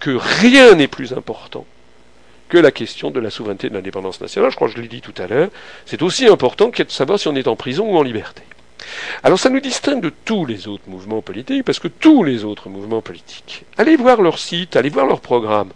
que 0.00 0.10
rien 0.10 0.74
n'est 0.74 0.88
plus 0.88 1.12
important 1.12 1.64
que 2.48 2.58
la 2.58 2.70
question 2.70 3.10
de 3.10 3.20
la 3.20 3.30
souveraineté 3.30 3.68
et 3.68 3.70
de 3.70 3.74
l'indépendance 3.74 4.20
nationale. 4.20 4.50
Je 4.50 4.56
crois 4.56 4.68
que 4.68 4.74
je 4.76 4.80
l'ai 4.80 4.88
dit 4.88 5.00
tout 5.00 5.14
à 5.18 5.26
l'heure. 5.26 5.48
C'est 5.86 6.02
aussi 6.02 6.26
important 6.26 6.70
que 6.70 6.82
de 6.82 6.90
savoir 6.90 7.18
si 7.18 7.28
on 7.28 7.36
est 7.36 7.48
en 7.48 7.56
prison 7.56 7.90
ou 7.90 7.96
en 7.96 8.02
liberté. 8.02 8.42
Alors 9.22 9.38
ça 9.38 9.50
nous 9.50 9.60
distingue 9.60 10.02
de 10.02 10.12
tous 10.24 10.44
les 10.46 10.68
autres 10.68 10.88
mouvements 10.88 11.22
politiques, 11.22 11.64
parce 11.64 11.78
que 11.78 11.88
tous 11.88 12.24
les 12.24 12.44
autres 12.44 12.68
mouvements 12.68 13.00
politiques, 13.00 13.64
allez 13.78 13.96
voir 13.96 14.20
leur 14.20 14.38
site, 14.38 14.76
allez 14.76 14.90
voir 14.90 15.06
leur 15.06 15.20
programme, 15.20 15.70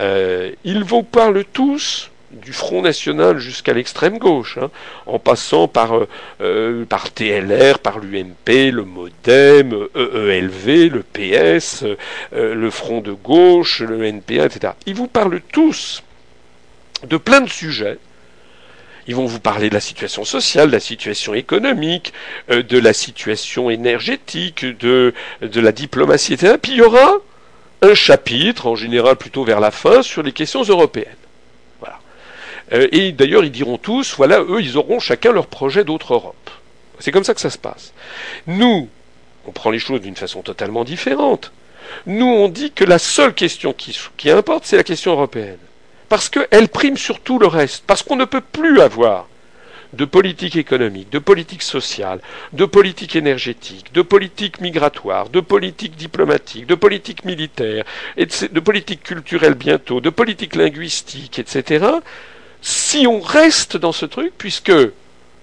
euh, 0.00 0.52
ils 0.64 0.84
vous 0.84 1.02
parlent 1.02 1.44
tous 1.52 2.10
du 2.32 2.52
Front 2.52 2.82
National 2.82 3.38
jusqu'à 3.38 3.72
l'extrême 3.72 4.18
gauche, 4.18 4.58
hein, 4.60 4.70
en 5.06 5.18
passant 5.18 5.68
par, 5.68 5.96
euh, 5.96 6.08
euh, 6.40 6.84
par 6.84 7.10
TLR, 7.12 7.78
par 7.78 7.98
l'UMP, 8.00 8.70
le 8.72 8.84
MoDem, 8.84 9.86
EELV, 9.94 10.90
le 10.90 11.02
PS, 11.02 11.84
le 12.32 12.70
Front 12.70 13.00
de 13.00 13.12
gauche, 13.12 13.80
le 13.80 14.04
NPA, 14.04 14.46
etc. 14.46 14.72
Ils 14.86 14.94
vous 14.94 15.08
parlent 15.08 15.40
tous 15.52 16.02
de 17.06 17.16
plein 17.16 17.40
de 17.40 17.48
sujets 17.48 17.98
ils 19.06 19.14
vont 19.14 19.26
vous 19.26 19.40
parler 19.40 19.68
de 19.68 19.74
la 19.74 19.80
situation 19.80 20.24
sociale, 20.24 20.68
de 20.68 20.72
la 20.72 20.80
situation 20.80 21.34
économique, 21.34 22.12
euh, 22.50 22.62
de 22.62 22.78
la 22.78 22.92
situation 22.92 23.70
énergétique, 23.70 24.64
de, 24.64 25.14
de 25.42 25.60
la 25.60 25.72
diplomatie, 25.72 26.34
etc. 26.34 26.56
Puis 26.60 26.72
il 26.72 26.78
y 26.78 26.82
aura 26.82 27.14
un 27.82 27.94
chapitre, 27.94 28.66
en 28.66 28.74
général 28.74 29.16
plutôt 29.16 29.44
vers 29.44 29.60
la 29.60 29.70
fin, 29.70 30.02
sur 30.02 30.22
les 30.22 30.32
questions 30.32 30.62
européennes. 30.62 31.16
Voilà. 31.80 32.00
Euh, 32.72 32.88
et 32.92 33.12
d'ailleurs, 33.12 33.44
ils 33.44 33.52
diront 33.52 33.78
tous, 33.78 34.14
voilà, 34.16 34.40
eux, 34.40 34.60
ils 34.60 34.76
auront 34.76 34.98
chacun 34.98 35.32
leur 35.32 35.46
projet 35.46 35.84
d'autre 35.84 36.14
Europe. 36.14 36.50
C'est 36.98 37.12
comme 37.12 37.24
ça 37.24 37.34
que 37.34 37.40
ça 37.40 37.50
se 37.50 37.58
passe. 37.58 37.92
Nous, 38.46 38.88
on 39.46 39.52
prend 39.52 39.70
les 39.70 39.78
choses 39.78 40.00
d'une 40.00 40.16
façon 40.16 40.42
totalement 40.42 40.82
différente. 40.82 41.52
Nous, 42.06 42.26
on 42.26 42.48
dit 42.48 42.72
que 42.72 42.84
la 42.84 42.98
seule 42.98 43.34
question 43.34 43.72
qui, 43.72 43.96
qui 44.16 44.30
importe, 44.30 44.64
c'est 44.64 44.76
la 44.76 44.82
question 44.82 45.12
européenne 45.12 45.58
parce 46.08 46.28
qu'elle 46.28 46.68
prime 46.68 46.96
sur 46.96 47.20
tout 47.20 47.38
le 47.38 47.46
reste, 47.46 47.84
parce 47.86 48.02
qu'on 48.02 48.16
ne 48.16 48.24
peut 48.24 48.40
plus 48.40 48.80
avoir 48.80 49.28
de 49.92 50.04
politique 50.04 50.56
économique, 50.56 51.10
de 51.10 51.18
politique 51.18 51.62
sociale, 51.62 52.20
de 52.52 52.64
politique 52.64 53.16
énergétique, 53.16 53.92
de 53.92 54.02
politique 54.02 54.60
migratoire, 54.60 55.28
de 55.28 55.40
politique 55.40 55.96
diplomatique, 55.96 56.66
de 56.66 56.74
politique 56.74 57.24
militaire, 57.24 57.84
de 58.16 58.60
politique 58.60 59.02
culturelle 59.02 59.54
bientôt, 59.54 60.00
de 60.00 60.10
politique 60.10 60.54
linguistique, 60.56 61.38
etc., 61.38 61.86
si 62.62 63.06
on 63.06 63.20
reste 63.20 63.76
dans 63.76 63.92
ce 63.92 64.06
truc, 64.06 64.32
puisque 64.36 64.72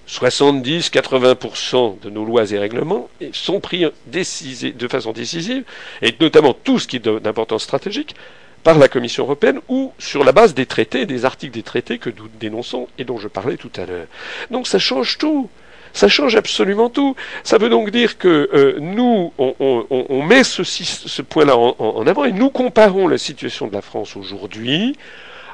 70-80% 0.10 2.02
de 2.02 2.10
nos 2.10 2.26
lois 2.26 2.52
et 2.52 2.58
règlements 2.58 3.08
sont 3.32 3.62
pris 3.62 3.86
de 4.08 4.88
façon 4.90 5.14
décisive, 5.14 5.64
et 6.02 6.14
notamment 6.20 6.54
tout 6.54 6.80
ce 6.80 6.88
qui 6.88 6.98
est 6.98 7.08
d'importance 7.08 7.64
stratégique, 7.64 8.16
par 8.64 8.78
la 8.78 8.88
Commission 8.88 9.24
européenne 9.24 9.60
ou 9.68 9.92
sur 10.00 10.24
la 10.24 10.32
base 10.32 10.54
des 10.54 10.66
traités, 10.66 11.06
des 11.06 11.26
articles 11.26 11.54
des 11.54 11.64
traités 11.64 11.98
que 11.98 12.10
nous 12.10 12.28
dénonçons 12.40 12.88
et 12.98 13.04
dont 13.04 13.18
je 13.18 13.28
parlais 13.28 13.58
tout 13.58 13.72
à 13.76 13.86
l'heure. 13.86 14.08
Donc 14.52 14.68
ça 14.68 14.80
change 14.80 15.18
tout. 15.18 15.50
Ça 15.94 16.08
change 16.08 16.36
absolument 16.36 16.90
tout. 16.90 17.16
Ça 17.44 17.60
veut 17.60 17.70
donc 17.70 17.92
dire 17.92 18.18
que 18.18 18.50
euh, 18.54 18.78
nous, 18.80 19.32
on, 19.38 20.24
met 20.24 20.44
ce, 20.44 21.22
point-là 21.22 21.56
en, 21.56 22.08
avant 22.08 22.26
et 22.26 22.32
nous 22.32 22.50
comparons 22.50 23.08
la 23.08 23.20
situation 23.20 23.68
de 23.68 23.74
la 23.74 23.82
France 23.82 24.18
aujourd'hui 24.18 24.98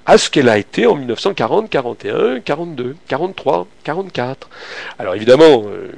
à 0.06 0.18
ce 0.18 0.30
qu'elle 0.30 0.48
a 0.48 0.57
été 0.57 0.88
en 0.88 0.95
1940, 0.95 1.69
41, 1.69 2.40
42, 2.40 2.95
43, 3.07 3.68
44. 3.84 4.49
Alors 4.98 5.14
évidemment, 5.14 5.65
euh, 5.68 5.91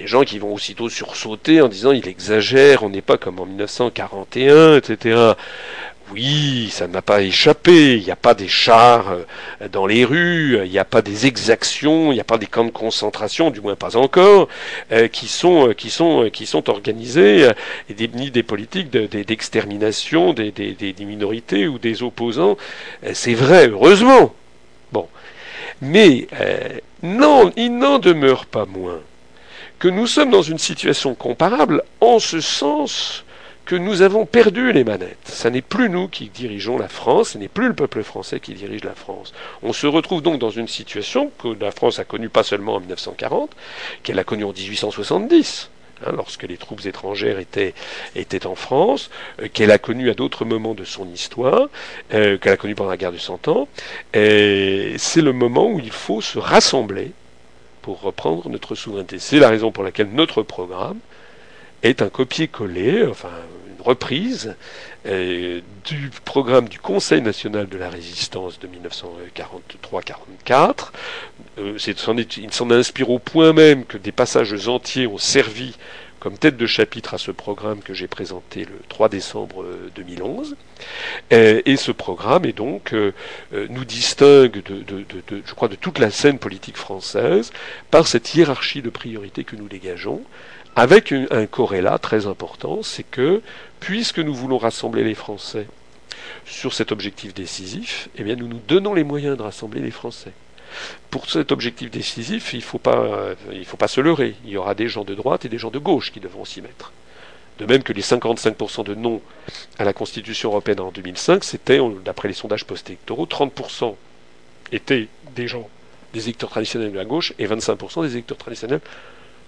des 0.00 0.06
gens 0.06 0.24
qui 0.24 0.38
vont 0.38 0.54
aussitôt 0.54 0.88
sursauter 0.88 1.60
en 1.60 1.68
disant 1.68 1.92
il 1.92 2.08
exagère, 2.08 2.84
on 2.84 2.88
n'est 2.88 3.02
pas 3.02 3.18
comme 3.18 3.38
en 3.38 3.44
1941, 3.44 4.76
etc. 4.76 5.34
Oui, 6.14 6.70
ça 6.72 6.88
ne 6.88 6.92
m'a 6.94 7.02
pas 7.02 7.20
échappé. 7.20 7.98
Il 7.98 8.04
n'y 8.04 8.10
a 8.10 8.16
pas 8.16 8.32
des 8.32 8.48
chars 8.48 9.10
euh, 9.10 9.68
dans 9.68 9.86
les 9.86 10.06
rues, 10.06 10.58
il 10.64 10.70
n'y 10.70 10.78
a 10.78 10.86
pas 10.86 11.02
des 11.02 11.26
exactions, 11.26 12.12
il 12.12 12.14
n'y 12.14 12.20
a 12.20 12.24
pas 12.24 12.38
des 12.38 12.46
camps 12.46 12.64
de 12.64 12.70
concentration, 12.70 13.50
du 13.50 13.60
moins 13.60 13.76
pas 13.76 13.98
encore, 13.98 14.48
euh, 14.90 15.06
qui 15.06 15.28
sont 15.28 15.68
euh, 15.68 15.74
qui 15.74 15.90
sont 15.90 16.30
qui 16.32 16.46
sont 16.46 16.70
organisés 16.70 17.50
et 17.90 17.94
des, 17.94 18.08
ni 18.08 18.30
des 18.30 18.42
politiques 18.42 18.90
d'extermination 18.90 20.32
des, 20.32 20.94
minorités 21.00 21.68
ou 21.68 21.78
des 21.78 22.02
opposants. 22.02 22.56
C'est 23.12 23.34
vrai, 23.34 23.68
heureusement. 23.68 24.34
Bon, 24.92 25.08
mais 25.82 26.26
non, 27.02 27.52
il 27.56 27.76
n'en 27.76 27.98
demeure 27.98 28.46
pas 28.46 28.64
moins 28.64 29.00
que 29.80 29.88
nous 29.88 30.06
sommes 30.06 30.30
dans 30.30 30.42
une 30.42 30.58
situation 30.58 31.14
comparable 31.14 31.82
en 32.02 32.18
ce 32.18 32.40
sens 32.40 33.24
que 33.64 33.74
nous 33.74 34.02
avons 34.02 34.26
perdu 34.26 34.72
les 34.72 34.84
manettes. 34.84 35.16
Ce 35.24 35.48
n'est 35.48 35.62
plus 35.62 35.88
nous 35.88 36.06
qui 36.06 36.28
dirigeons 36.28 36.76
la 36.76 36.88
France, 36.88 37.30
ce 37.30 37.38
n'est 37.38 37.48
plus 37.48 37.68
le 37.68 37.74
peuple 37.74 38.02
français 38.02 38.40
qui 38.40 38.52
dirige 38.52 38.84
la 38.84 38.94
France. 38.94 39.32
On 39.62 39.72
se 39.72 39.86
retrouve 39.86 40.22
donc 40.22 40.38
dans 40.38 40.50
une 40.50 40.68
situation 40.68 41.32
que 41.42 41.48
la 41.58 41.70
France 41.70 41.98
a 41.98 42.04
connue 42.04 42.28
pas 42.28 42.42
seulement 42.42 42.74
en 42.74 42.80
1940, 42.80 43.50
qu'elle 44.02 44.18
a 44.18 44.24
connue 44.24 44.44
en 44.44 44.52
1870. 44.52 45.70
Hein, 46.04 46.12
lorsque 46.14 46.42
les 46.42 46.56
troupes 46.56 46.84
étrangères 46.84 47.38
étaient, 47.38 47.74
étaient 48.16 48.46
en 48.46 48.54
France, 48.54 49.10
euh, 49.40 49.48
qu'elle 49.52 49.70
a 49.70 49.78
connue 49.78 50.10
à 50.10 50.14
d'autres 50.14 50.44
moments 50.44 50.74
de 50.74 50.84
son 50.84 51.06
histoire, 51.08 51.68
euh, 52.12 52.38
qu'elle 52.38 52.52
a 52.52 52.56
connue 52.56 52.74
pendant 52.74 52.90
la 52.90 52.96
guerre 52.96 53.12
de 53.12 53.18
Cent 53.18 53.48
Ans. 53.48 53.68
C'est 54.12 55.22
le 55.22 55.32
moment 55.32 55.70
où 55.70 55.78
il 55.78 55.92
faut 55.92 56.20
se 56.20 56.38
rassembler 56.38 57.12
pour 57.82 58.00
reprendre 58.00 58.48
notre 58.48 58.74
souveraineté. 58.74 59.18
C'est 59.18 59.38
la 59.38 59.48
raison 59.48 59.72
pour 59.72 59.84
laquelle 59.84 60.10
notre 60.12 60.42
programme 60.42 60.98
est 61.82 62.02
un 62.02 62.08
copier-coller, 62.08 63.06
enfin 63.06 63.30
une 63.76 63.82
reprise 63.82 64.54
euh, 65.06 65.60
du 65.86 66.10
programme 66.24 66.68
du 66.68 66.78
Conseil 66.78 67.22
national 67.22 67.68
de 67.68 67.78
la 67.78 67.88
résistance 67.88 68.58
de 68.58 68.68
1943-44. 68.68 70.90
Euh, 71.58 71.78
il 71.86 72.52
s'en 72.52 72.70
inspire 72.70 73.10
au 73.10 73.18
point 73.18 73.54
même 73.54 73.86
que 73.86 73.96
des 73.96 74.12
passages 74.12 74.68
entiers 74.68 75.06
ont 75.06 75.18
servi 75.18 75.74
comme 76.20 76.36
tête 76.36 76.58
de 76.58 76.66
chapitre 76.66 77.14
à 77.14 77.18
ce 77.18 77.30
programme 77.30 77.80
que 77.80 77.94
j'ai 77.94 78.06
présenté 78.06 78.66
le 78.66 78.78
3 78.88 79.08
décembre 79.08 79.64
2011. 79.96 80.54
Euh, 81.32 81.62
et, 81.64 81.76
ce 81.76 81.92
programme 81.92 82.44
euh, 82.44 83.12
euh, 83.52 83.66
nous 83.70 83.84
distingue 83.86 84.62
de, 84.62 84.84
je 85.44 85.54
crois, 85.54 85.68
de 85.68 85.76
toute 85.76 85.98
la 85.98 86.10
scène 86.10 86.38
politique 86.38 86.76
française 86.76 87.52
par 87.90 88.06
cette 88.06 88.34
hiérarchie 88.34 88.82
de 88.82 88.90
priorités 88.90 89.44
que 89.44 89.56
nous 89.56 89.68
dégageons, 89.68 90.22
avec 90.76 91.12
un 91.12 91.46
corrélat 91.46 91.98
très 91.98 92.26
important, 92.26 92.82
c'est 92.82 93.02
que 93.02 93.42
puisque 93.80 94.18
nous 94.18 94.34
voulons 94.34 94.58
rassembler 94.58 95.02
les 95.02 95.14
Français 95.14 95.66
sur 96.44 96.74
cet 96.74 96.92
objectif 96.92 97.34
décisif, 97.34 98.08
eh 98.16 98.36
nous 98.36 98.46
nous 98.46 98.60
donnons 98.68 98.94
les 98.94 99.04
moyens 99.04 99.36
de 99.36 99.42
rassembler 99.42 99.80
les 99.80 99.90
Français. 99.90 100.32
Pour 101.10 101.28
cet 101.28 101.52
objectif 101.52 101.90
décisif, 101.90 102.52
il 102.52 102.58
ne 102.58 102.62
faut, 102.62 102.78
pas, 102.78 103.34
faut 103.64 103.76
pas 103.76 103.88
se 103.88 104.00
leurrer. 104.00 104.36
Il 104.44 104.50
y 104.50 104.56
aura 104.56 104.74
des 104.74 104.88
gens 104.88 105.04
de 105.04 105.14
droite 105.14 105.44
et 105.44 105.48
des 105.48 105.58
gens 105.58 105.70
de 105.70 105.78
gauche 105.78 106.12
qui 106.12 106.20
devront 106.20 106.44
s'y 106.44 106.62
mettre. 106.62 106.92
De 107.58 107.66
même 107.66 107.82
que 107.82 107.92
les 107.92 108.02
55% 108.02 108.84
de 108.84 108.94
non 108.94 109.20
à 109.78 109.84
la 109.84 109.92
Constitution 109.92 110.48
européenne 110.50 110.80
en 110.80 110.90
2005, 110.90 111.44
c'était, 111.44 111.78
d'après 112.04 112.28
les 112.28 112.34
sondages 112.34 112.64
post-électoraux, 112.64 113.26
30% 113.26 113.96
étaient 114.72 115.08
des 115.34 115.46
gens, 115.46 115.68
des 116.14 116.24
électeurs 116.24 116.48
traditionnels 116.48 116.92
de 116.92 116.96
la 116.96 117.04
gauche 117.04 117.34
et 117.38 117.46
25% 117.46 118.02
des 118.02 118.12
électeurs 118.12 118.38
traditionnels 118.38 118.80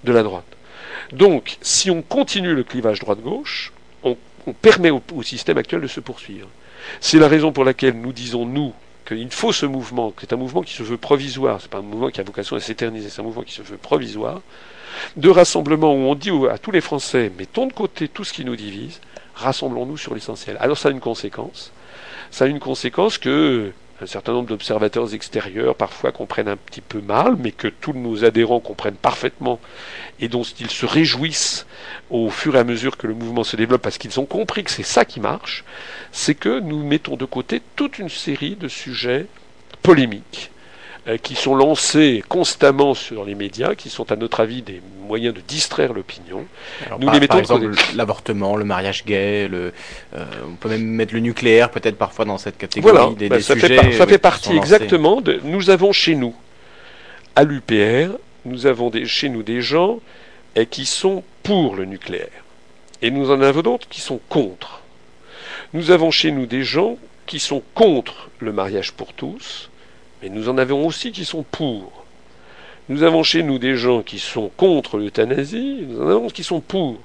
de 0.05 0.13
la 0.13 0.23
droite. 0.23 0.45
Donc, 1.13 1.57
si 1.63 1.91
on 1.91 2.03
continue 2.03 2.55
le 2.55 2.65
clivage 2.65 2.99
droite-gauche, 2.99 3.73
on, 4.03 4.17
permet 4.61 4.91
au, 4.91 5.01
système 5.23 5.57
actuel 5.57 5.81
de 5.81 5.87
se 5.87 6.01
poursuivre. 6.01 6.49
C'est 7.01 7.19
la 7.19 7.29
raison 7.29 7.53
pour 7.53 7.65
laquelle 7.65 7.95
nous 7.95 8.13
disons, 8.13 8.45
nous, 8.45 8.75
qu'il 9.05 9.31
faut 9.31 9.53
ce 9.53 9.67
mouvement, 9.67 10.13
c'est 10.21 10.33
un 10.33 10.37
mouvement 10.37 10.63
qui 10.63 10.75
se 10.75 10.83
veut 10.83 10.97
provisoire, 10.97 11.61
c'est 11.61 11.71
pas 11.71 11.79
un 11.79 11.83
mouvement 11.83 12.11
qui 12.11 12.21
a 12.21 12.25
vocation 12.25 12.57
à 12.57 12.61
s'éterniser, 12.61 13.11
c'est 13.11 13.21
un 13.21 13.25
mouvement 13.25 13.43
qui 13.43 13.53
se 13.53 13.63
veut 13.63 13.77
provisoire, 13.77 14.41
de 15.17 15.29
rassemblement 15.29 15.93
où 15.93 15.99
on 15.99 16.15
dit 16.15 16.31
à 16.51 16.59
tous 16.59 16.71
les 16.71 16.81
Français, 16.81 17.31
mettons 17.39 17.67
de 17.67 17.73
côté 17.73 18.09
tout 18.09 18.25
ce 18.25 18.33
qui 18.33 18.45
nous 18.45 18.57
divise, 18.57 19.01
rassemblons-nous 19.35 19.97
sur 19.97 20.15
l'essentiel. 20.15 20.57
Alors 20.61 20.79
ça 20.79 20.89
a 20.89 20.93
une 20.93 21.01
conséquence. 21.01 21.73
Ça 22.31 22.45
a 22.45 22.49
une 22.49 22.61
conséquence 22.61 23.19
que 23.19 23.73
un 24.03 24.07
certain 24.07 24.33
nombre 24.33 24.49
d'observateurs 24.49 25.15
extérieurs 25.15 25.77
parfois 25.77 26.11
comprennent 26.11 26.49
un 26.49 26.57
petit 26.57 26.81
peu 26.81 27.01
mal, 27.01 27.37
mais 27.39 27.53
que 27.53 27.69
tous 27.69 27.93
nos 27.93 28.25
adhérents 28.25 28.61
comprennent 28.61 28.97
parfaitement 28.97 29.61
et 30.21 30.29
dont 30.29 30.43
ils 30.43 30.71
se 30.71 30.87
réjouissent 30.87 31.67
au 32.11 32.29
fur 32.29 32.57
et 32.57 32.59
à 32.59 32.65
mesure 32.65 32.97
que 32.97 33.07
le 33.07 33.15
mouvement 33.15 33.45
se 33.45 33.57
développe 33.57 33.83
parce 33.83 33.99
qu'ils 33.99 34.19
ont 34.19 34.27
compris 34.27 34.65
que 34.65 34.71
c'est 34.71 34.83
ça 34.83 35.05
qui 35.05 35.21
marche, 35.21 35.65
c'est 36.11 36.35
que 36.35 36.59
nous 36.61 36.85
mettons 36.85 37.17
de 37.17 37.25
côté 37.25 37.63
toute 37.77 37.99
une 37.99 38.09
série 38.09 38.57
de 38.57 38.69
sujets 38.69 39.27
polémiques 39.83 40.51
qui 41.23 41.35
sont 41.35 41.55
lancés 41.55 42.23
constamment 42.29 42.95
sur 42.95 43.25
les 43.25 43.35
médias, 43.35 43.75
qui 43.75 43.91
sont 43.91 44.13
à 44.13 44.17
notre 44.17 44.41
avis 44.41 44.63
des 44.63 44.81
moyens 45.07 45.35
de 45.35 45.41
distraire 45.41 45.93
l'opinion. 45.93 46.45
Nous 46.99 47.07
par, 47.07 47.15
les 47.15 47.21
mettons 47.21 47.33
par 47.33 47.39
exemple 47.41 47.71
l'avortement, 47.97 48.57
le 48.57 48.65
mariage 48.65 49.05
gay, 49.05 49.49
le, 49.49 49.73
euh, 50.15 50.25
on 50.49 50.55
peut 50.55 50.69
même 50.69 50.85
mettre 50.85 51.13
le 51.13 51.21
nucléaire 51.21 51.71
peut-être 51.71 51.99
parfois 51.99 52.25
dans 52.25 52.39
cette 52.39 52.57
catégorie 52.57 52.93
voilà, 52.93 53.15
des, 53.15 53.29
bah, 53.29 53.41
ça 53.41 53.55
sujets. 53.55 53.83
Fait 53.83 53.93
ça 53.93 54.07
fait 54.07 54.19
partie 54.19 54.57
exactement 54.57 55.21
de. 55.21 55.41
Nous 55.43 55.71
avons 55.71 55.93
chez 55.93 56.15
nous, 56.15 56.35
à 57.35 57.43
l'UPR, 57.43 58.17
nous 58.45 58.67
avons 58.67 58.91
des, 58.91 59.05
chez 59.07 59.29
nous 59.29 59.43
des 59.43 59.61
gens 59.61 59.99
et 60.55 60.67
qui 60.67 60.87
sont 60.87 61.25
pour 61.43 61.75
le 61.75 61.85
nucléaire. 61.85 62.45
Et 63.01 63.11
nous 63.11 63.33
en 63.33 63.41
avons 63.41 63.63
d'autres 63.63 63.89
qui 63.89 64.01
sont 64.01 64.21
contre. 64.29 64.83
Nous 65.73 65.91
avons 65.91 66.13
chez 66.13 66.31
nous 66.31 66.47
des 66.47 66.63
gens 66.63 66.97
qui 67.27 67.41
sont 67.41 67.63
contre 67.75 68.31
le 68.39 68.53
mariage 68.53 68.93
pour 68.93 69.13
tous, 69.15 69.71
mais 70.23 70.29
nous 70.29 70.49
en 70.49 70.57
avons 70.57 70.87
aussi 70.87 71.13
qui 71.13 71.25
sont 71.25 71.43
pour. 71.43 72.05
Nous 72.89 73.03
avons 73.03 73.23
chez 73.23 73.43
nous 73.43 73.59
des 73.59 73.77
gens 73.77 74.03
qui 74.03 74.19
sont 74.19 74.51
contre 74.57 74.99
l'euthanasie, 74.99 75.85
nous 75.89 76.01
en 76.01 76.09
avons 76.09 76.29
qui 76.29 76.45
sont 76.45 76.61
pour. 76.61 76.99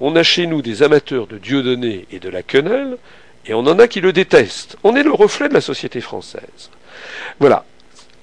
On 0.00 0.14
a 0.16 0.22
chez 0.22 0.46
nous 0.46 0.62
des 0.62 0.82
amateurs 0.82 1.26
de 1.26 1.38
Dieudonné 1.38 2.06
et 2.12 2.18
de 2.18 2.28
la 2.28 2.42
quenelle, 2.42 2.96
et 3.46 3.54
on 3.54 3.60
en 3.60 3.78
a 3.78 3.88
qui 3.88 4.00
le 4.00 4.12
détestent. 4.12 4.76
On 4.84 4.94
est 4.94 5.02
le 5.02 5.12
reflet 5.12 5.48
de 5.48 5.54
la 5.54 5.60
société 5.60 6.00
française. 6.00 6.70
Voilà. 7.40 7.64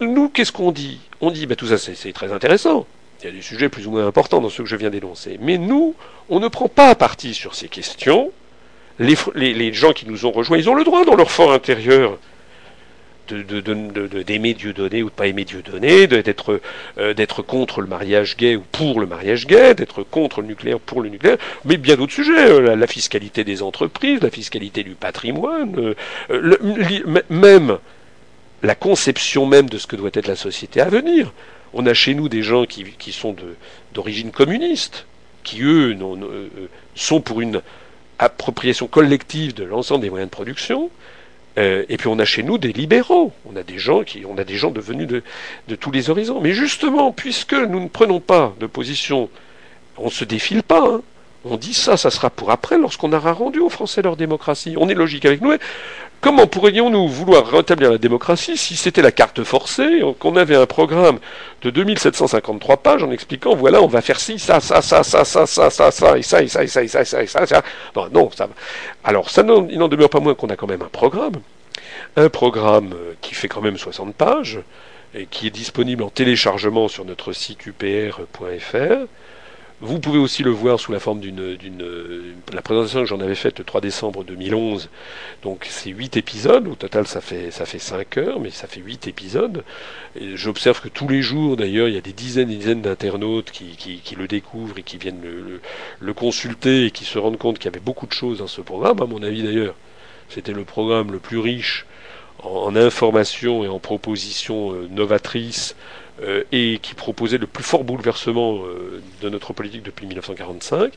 Nous, 0.02 0.30
qu'est-ce 0.30 0.52
qu'on 0.52 0.72
dit? 0.72 0.99
On 1.22 1.32
dit, 1.32 1.45
bah, 1.45 1.56
tout 1.56 1.68
ça, 1.68 1.78
c'est 1.78 2.14
très 2.14 2.32
intéressant. 2.32 2.86
Il 3.22 3.26
y 3.26 3.30
a 3.30 3.32
des 3.32 3.41
sujets 3.41 3.70
plus 3.70 3.88
ou 3.88 3.91
moins 3.91 4.06
importants 4.06 4.41
dans 4.41 4.49
ceux 4.49 4.64
que 4.64 4.70
je 4.70 4.76
viens 4.76 4.90
d'énoncer. 4.90 5.38
Mais 5.41 5.57
nous, 5.57 5.95
on 6.30 6.40
ne 6.40 6.48
prend 6.48 6.68
pas 6.68 6.94
parti 6.95 7.34
sur 7.34 7.56
ces 7.56 7.70
questions. 7.70 8.32
Les, 8.99 9.16
les, 9.36 9.74
gens 9.74 9.94
qui 9.94 10.06
nous 10.06 10.26
ont 10.26 10.32
rejoints, 10.32 10.57
ils 10.57 10.70
ont 10.70 10.76
le 10.76 10.84
droit 10.84 11.03
dans 11.06 11.16
leur 11.16 11.32
fort 11.32 11.52
intérieur 11.52 12.18
d'aimer 13.27 14.53
Dieu 14.53 14.73
donné 14.73 15.03
ou 15.03 15.10
de 15.10 15.15
pas 15.15 15.27
aimer 15.27 15.45
Dieu 15.45 15.61
donné, 15.61 16.07
d'être 16.07 16.61
euh, 16.97 17.14
d'être 17.14 17.41
contre 17.41 17.81
le 17.81 17.88
mariage 17.88 18.38
gay 18.38 18.56
ou 18.56 18.64
pour 18.72 18.99
le 18.99 19.07
mariage 19.07 19.47
gay, 19.47 19.76
d'être 19.76 20.03
contre 20.03 20.41
le 20.41 20.47
nucléaire 20.47 20.80
pour 20.80 21.02
le 21.02 21.10
nucléaire, 21.10 21.38
mais 21.64 21.77
bien 21.77 21.95
d'autres 21.95 22.14
sujets, 22.14 22.52
euh, 22.52 22.76
la, 22.76 22.88
fiscalité 22.88 23.43
des 23.43 23.61
entreprises, 23.61 24.22
la 24.22 24.30
fiscalité 24.30 24.84
du 24.84 24.95
patrimoine, 24.95 25.95
euh, 26.30 27.23
même 27.30 27.80
la 28.64 28.76
conception 28.76 29.45
même 29.45 29.69
de 29.69 29.77
ce 29.77 29.88
que 29.88 29.95
doit 29.95 30.11
être 30.14 30.27
la 30.27 30.35
société 30.35 30.81
à 30.81 30.89
venir. 30.89 31.34
On 31.73 31.85
a 31.85 31.93
chez 31.93 32.14
nous 32.14 32.30
des 32.30 32.41
gens 32.41 32.65
qui, 32.65 33.11
sont 33.11 33.35
d'origine 33.93 34.31
communiste, 34.31 35.06
qui 35.43 35.61
eux 35.61 35.97
sont 36.95 37.22
pour 37.22 37.41
une 37.41 37.61
appropriation 38.18 38.88
collective 38.88 39.53
de 39.53 39.64
l'ensemble 39.64 40.02
des 40.02 40.10
moyens 40.10 40.30
de 40.30 40.35
production. 40.35 40.89
Euh, 41.57 41.86
et 41.88 41.98
puis 41.98 42.07
on 42.07 42.19
a 42.19 42.26
chez 42.26 42.44
nous 42.44 42.57
des 42.57 42.73
libéraux. 42.73 43.32
On 43.45 43.56
a 43.56 43.64
des 43.64 43.77
gens 43.77 44.03
qui, 44.03 44.23
on 44.27 44.38
a 44.38 44.44
des 44.44 44.56
gens 44.56 44.72
devenus 44.72 45.07
de, 45.07 45.23
de 45.68 45.76
tous 45.76 45.91
les 45.91 46.10
horizons. 46.10 46.41
Mais 46.41 46.53
justement, 46.53 47.11
puisque 47.11 47.53
nous 47.53 47.80
ne 47.80 47.88
prenons 47.88 48.19
pas 48.19 48.53
de 48.60 48.68
position, 48.68 49.30
on 49.98 50.06
ne 50.06 50.11
se 50.11 50.26
défile 50.26 50.64
pas. 50.64 50.86
Hein, 50.86 51.02
on 51.46 51.58
dit 51.58 51.74
ça, 51.74 51.96
ça 51.96 52.10
sera 52.10 52.30
pour 52.30 52.52
après, 52.52 52.78
lorsqu'on 52.78 53.14
aura 53.14 53.32
rendu 53.32 53.60
aux 53.60 53.70
Français 53.70 54.02
leur 54.02 54.18
démocratie. 54.18 54.76
On 54.78 54.90
est 54.90 54.96
logique 54.96 55.26
avec 55.26 55.42
nous. 55.42 55.54
Comment 56.22 56.48
pourrions-nous 56.48 57.08
vouloir 57.08 57.46
rétablir 57.46 57.92
la 57.92 57.98
démocratie 58.00 58.58
si 58.58 58.76
c'était 58.76 59.04
la 59.04 59.12
carte 59.12 59.44
forcée, 59.44 60.02
qu'on 60.18 60.36
avait 60.38 60.56
un 60.56 60.66
programme 60.66 61.20
de 61.62 61.70
2753 61.70 62.78
pages 62.78 63.04
en 63.04 63.12
expliquant, 63.12 63.54
voilà, 63.56 63.82
on 63.82 63.88
va 63.88 64.02
faire 64.02 64.20
ci, 64.20 64.40
ça, 64.40 64.60
ça, 64.60 64.82
ça, 64.82 65.04
ça, 65.04 65.24
ça, 65.24 65.46
ça, 65.46 65.70
ça, 65.70 65.92
ça, 65.92 66.18
et 66.18 66.24
ça, 66.24 66.42
et 66.42 66.48
ça, 66.48 66.64
et 66.64 66.68
ça, 66.68 66.82
et 66.84 66.88
ça, 66.88 67.02
et 67.02 67.06
ça, 67.06 67.22
et 67.22 67.28
ça, 67.28 67.46
ça. 67.46 67.64
Bon, 67.94 68.08
non, 68.12 68.32
ça 68.36 68.50
Alors, 69.04 69.30
ça 69.30 69.44
il 69.70 69.78
n'en 69.78 69.88
demeure 69.88 70.10
pas 70.10 70.20
moins 70.20 70.34
qu'on 70.34 70.48
a 70.48 70.56
quand 70.56 70.68
même 70.68 70.82
un 70.82 70.90
programme. 70.90 71.36
Un 72.18 72.30
programme 72.30 72.96
qui 73.22 73.36
fait 73.36 73.48
quand 73.48 73.62
même 73.62 73.78
60 73.78 74.16
pages, 74.16 74.62
qui 75.30 75.46
est 75.46 75.52
disponible 75.52 76.02
en 76.02 76.10
téléchargement 76.10 76.88
sur 76.88 77.06
notre 77.06 77.34
site 77.34 77.68
upr.fr. 77.68 79.06
Vous 79.86 79.99
pouvez 79.99 80.18
aussi 80.18 80.41
le 80.41 80.49
voir 80.49 80.80
sous 80.80 80.91
la 80.91 80.99
forme 80.99 81.20
d'une, 81.20 81.57
la 82.52 82.62
présentation 82.64 83.02
que 83.02 83.06
j'en 83.06 83.20
avais 83.20 83.36
faite 83.36 83.60
le 83.60 83.66
3 83.66 83.82
décembre 83.82 84.24
2011. 84.24 84.90
Donc 85.44 85.68
c'est 85.70 85.91
8 85.91 86.18
épisodes. 86.18 86.68
Au 86.68 86.74
total, 86.74 87.06
ça 87.06 87.22
fait 87.22 87.52
ça 87.52 87.68
fait 87.68 87.78
5 87.78 88.18
heures, 88.18 88.40
mais 88.40 88.49
ça 88.49 88.66
fait 88.66 88.80
8 88.80 89.07
épisodes. 89.07 89.64
J'observe 90.34 90.82
que 90.82 90.88
tous 90.88 91.07
les 91.07 91.22
jours, 91.22 91.56
d'ailleurs, 91.56 91.88
il 91.88 91.94
y 91.94 91.99
a 91.99 92.02
des 92.02 92.14
dizaines 92.14 92.49
et 92.49 92.56
dizaines 92.56 92.82
d'internautes 92.82 93.52
qui, 93.52 93.76
qui, 93.76 94.16
le 94.16 94.28
découvrent 94.28 94.80
et 94.80 94.84
qui 94.84 94.98
viennent 94.98 95.22
le, 95.99 96.14
consulter 96.16 96.86
et 96.86 96.91
qui 96.91 97.06
se 97.06 97.20
rendent 97.20 97.38
compte 97.38 97.60
qu'il 97.60 97.66
y 97.66 97.74
avait 97.74 97.80
beaucoup 97.80 98.07
de 98.07 98.14
choses 98.14 98.40
dans 98.40 98.48
ce 98.48 98.62
programme. 98.62 99.03
À 99.03 99.06
mon 99.06 99.22
avis, 99.22 99.44
d'ailleurs, 99.44 99.76
c'était 100.30 100.53
le 100.53 100.64
programme 100.64 101.12
le 101.12 101.20
plus 101.20 101.38
riche 101.38 101.86
en, 102.41 102.49
en 102.49 102.76
informations 102.76 103.64
et 103.64 103.68
en 103.68 103.78
propositions 103.78 104.72
euh, 104.72 104.88
novatrices 104.90 105.76
euh, 106.22 106.44
et 106.54 106.80
qui 106.82 106.94
proposait 106.94 107.38
le 107.38 107.46
plus 107.46 107.64
fort 107.64 107.84
bouleversement 107.84 108.60
euh, 108.64 109.02
de 109.22 109.28
notre 109.28 109.52
politique 109.52 109.84
depuis 109.84 110.06
1945, 110.06 110.94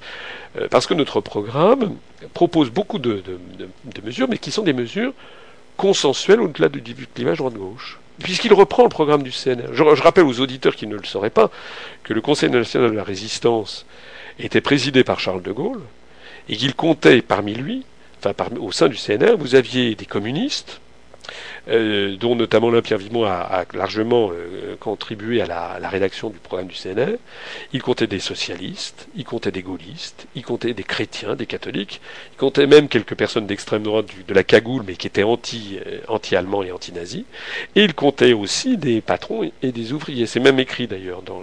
euh, 0.56 0.68
parce 0.70 0.86
que 0.86 0.94
notre 0.94 1.20
programme 1.20 1.96
propose 2.34 2.70
beaucoup 2.70 3.00
de, 3.00 3.22
mesures, 4.04 4.28
mais 4.28 4.38
qui 4.38 4.52
sont 4.52 4.62
des 4.62 4.72
mesures 4.72 5.12
consensuelles 5.76 6.40
au-delà 6.40 6.68
du 6.68 6.94
clivage 7.14 7.38
droite-gauche. 7.38 7.98
Puisqu'il 8.20 8.52
reprend 8.52 8.84
le 8.84 8.88
programme 8.90 9.24
du 9.24 9.32
CNR. 9.32 9.72
Je, 9.72 9.82
rappelle 9.82 10.24
aux 10.24 10.38
auditeurs 10.38 10.76
qui 10.76 10.86
ne 10.86 10.96
le 10.96 11.04
sauraient 11.04 11.30
pas 11.30 11.50
que 12.04 12.14
le 12.14 12.20
Conseil 12.20 12.50
national 12.50 12.90
de 12.92 12.96
la 12.96 13.04
résistance 13.04 13.86
était 14.38 14.60
présidé 14.60 15.02
par 15.02 15.18
Charles 15.18 15.42
de 15.42 15.50
Gaulle 15.50 15.82
et 16.48 16.56
qu'il 16.56 16.76
comptait 16.76 17.22
parmi 17.22 17.54
lui, 17.54 17.84
enfin 18.24 18.34
au 18.60 18.70
sein 18.70 18.86
du 18.88 18.96
CNR, 18.96 19.36
vous 19.36 19.56
aviez 19.56 19.96
des 19.96 20.06
communistes, 20.06 20.80
euh, 21.68 22.16
dont 22.16 22.34
notamment 22.34 22.70
Pierre 22.80 22.98
Vimont 22.98 23.24
a, 23.24 23.64
largement 23.74 24.30
euh, 24.32 24.76
contribué 24.80 25.42
à 25.42 25.46
la, 25.46 25.88
rédaction 25.88 26.30
du 26.30 26.38
programme 26.38 26.68
du 26.68 26.74
CNR. 26.74 27.16
Il 27.72 27.82
comptait 27.82 28.06
des 28.06 28.20
socialistes, 28.20 29.08
il 29.16 29.24
comptait 29.24 29.50
des 29.50 29.62
gaullistes, 29.62 30.26
il 30.34 30.42
comptait 30.42 30.72
des 30.72 30.82
chrétiens, 30.82 31.36
des 31.36 31.46
catholiques, 31.46 32.00
il 32.32 32.38
comptait 32.38 32.66
même 32.66 32.88
quelques 32.88 33.14
personnes 33.14 33.46
d'extrême 33.46 33.82
droite 33.82 34.06
de 34.26 34.34
la 34.34 34.44
cagoule, 34.44 34.82
mais 34.86 34.94
qui 34.94 35.06
étaient 35.06 35.24
euh, 35.24 36.00
anti-allemands 36.08 36.62
et 36.62 36.72
anti-nazis. 36.72 37.24
Et 37.76 37.84
il 37.84 37.94
comptait 37.94 38.32
aussi 38.32 38.78
des 38.78 39.00
patrons 39.00 39.50
et 39.62 39.72
des 39.72 39.92
ouvriers. 39.92 40.26
C'est 40.26 40.40
même 40.40 40.58
écrit 40.58 40.86
d'ailleurs 40.86 41.22
dans, 41.22 41.42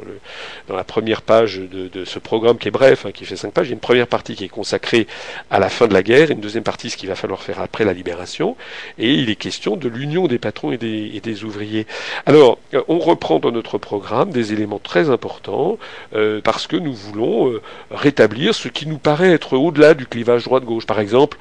la 0.69 0.83
première 0.83 1.21
page 1.21 1.57
de, 1.59 2.05
ce 2.05 2.19
programme 2.19 2.57
qui 2.57 2.69
est 2.69 2.71
bref, 2.71 3.05
hein, 3.05 3.11
qui 3.11 3.25
fait 3.25 3.35
cinq 3.35 3.53
pages. 3.53 3.67
Il 3.67 3.69
y 3.69 3.73
a 3.73 3.75
une 3.75 3.79
première 3.79 4.07
partie 4.07 4.35
qui 4.35 4.45
est 4.45 4.49
consacrée 4.49 5.07
à 5.51 5.59
la 5.59 5.69
fin 5.69 5.87
de 5.87 5.93
la 5.93 6.03
guerre, 6.03 6.31
une 6.31 6.41
deuxième 6.41 6.63
partie 6.63 6.89
ce 6.89 6.97
qu'il 6.97 7.09
va 7.09 7.15
falloir 7.15 7.43
faire 7.43 7.59
après 7.59 7.85
la 7.85 7.93
libération. 7.93 8.55
Et 8.97 9.13
il 9.13 9.29
est 9.29 9.35
question 9.35 9.75
de 9.75 9.87
l'union 9.87 10.14
des 10.27 10.39
patrons 10.39 10.71
et 10.71 10.77
des, 10.77 11.43
ouvriers. 11.43 11.85
Alors, 12.25 12.57
euh, 12.73 12.81
on 12.87 12.99
reprend 12.99 13.39
dans 13.39 13.51
notre 13.51 13.77
programme 13.77 14.31
des 14.31 14.53
éléments 14.53 14.79
très 14.79 15.09
importants 15.09 15.77
euh, 16.15 16.41
parce 16.43 16.67
que 16.67 16.75
nous 16.75 16.93
voulons 16.93 17.51
euh, 17.51 17.61
rétablir 17.91 18.55
ce 18.55 18.67
qui 18.67 18.87
nous 18.87 18.97
paraît 18.97 19.31
être 19.31 19.57
au-delà 19.57 19.93
du 19.93 20.05
clivage 20.05 20.45
droite-gauche. 20.45 20.85
Par 20.85 20.99
exemple, 20.99 21.37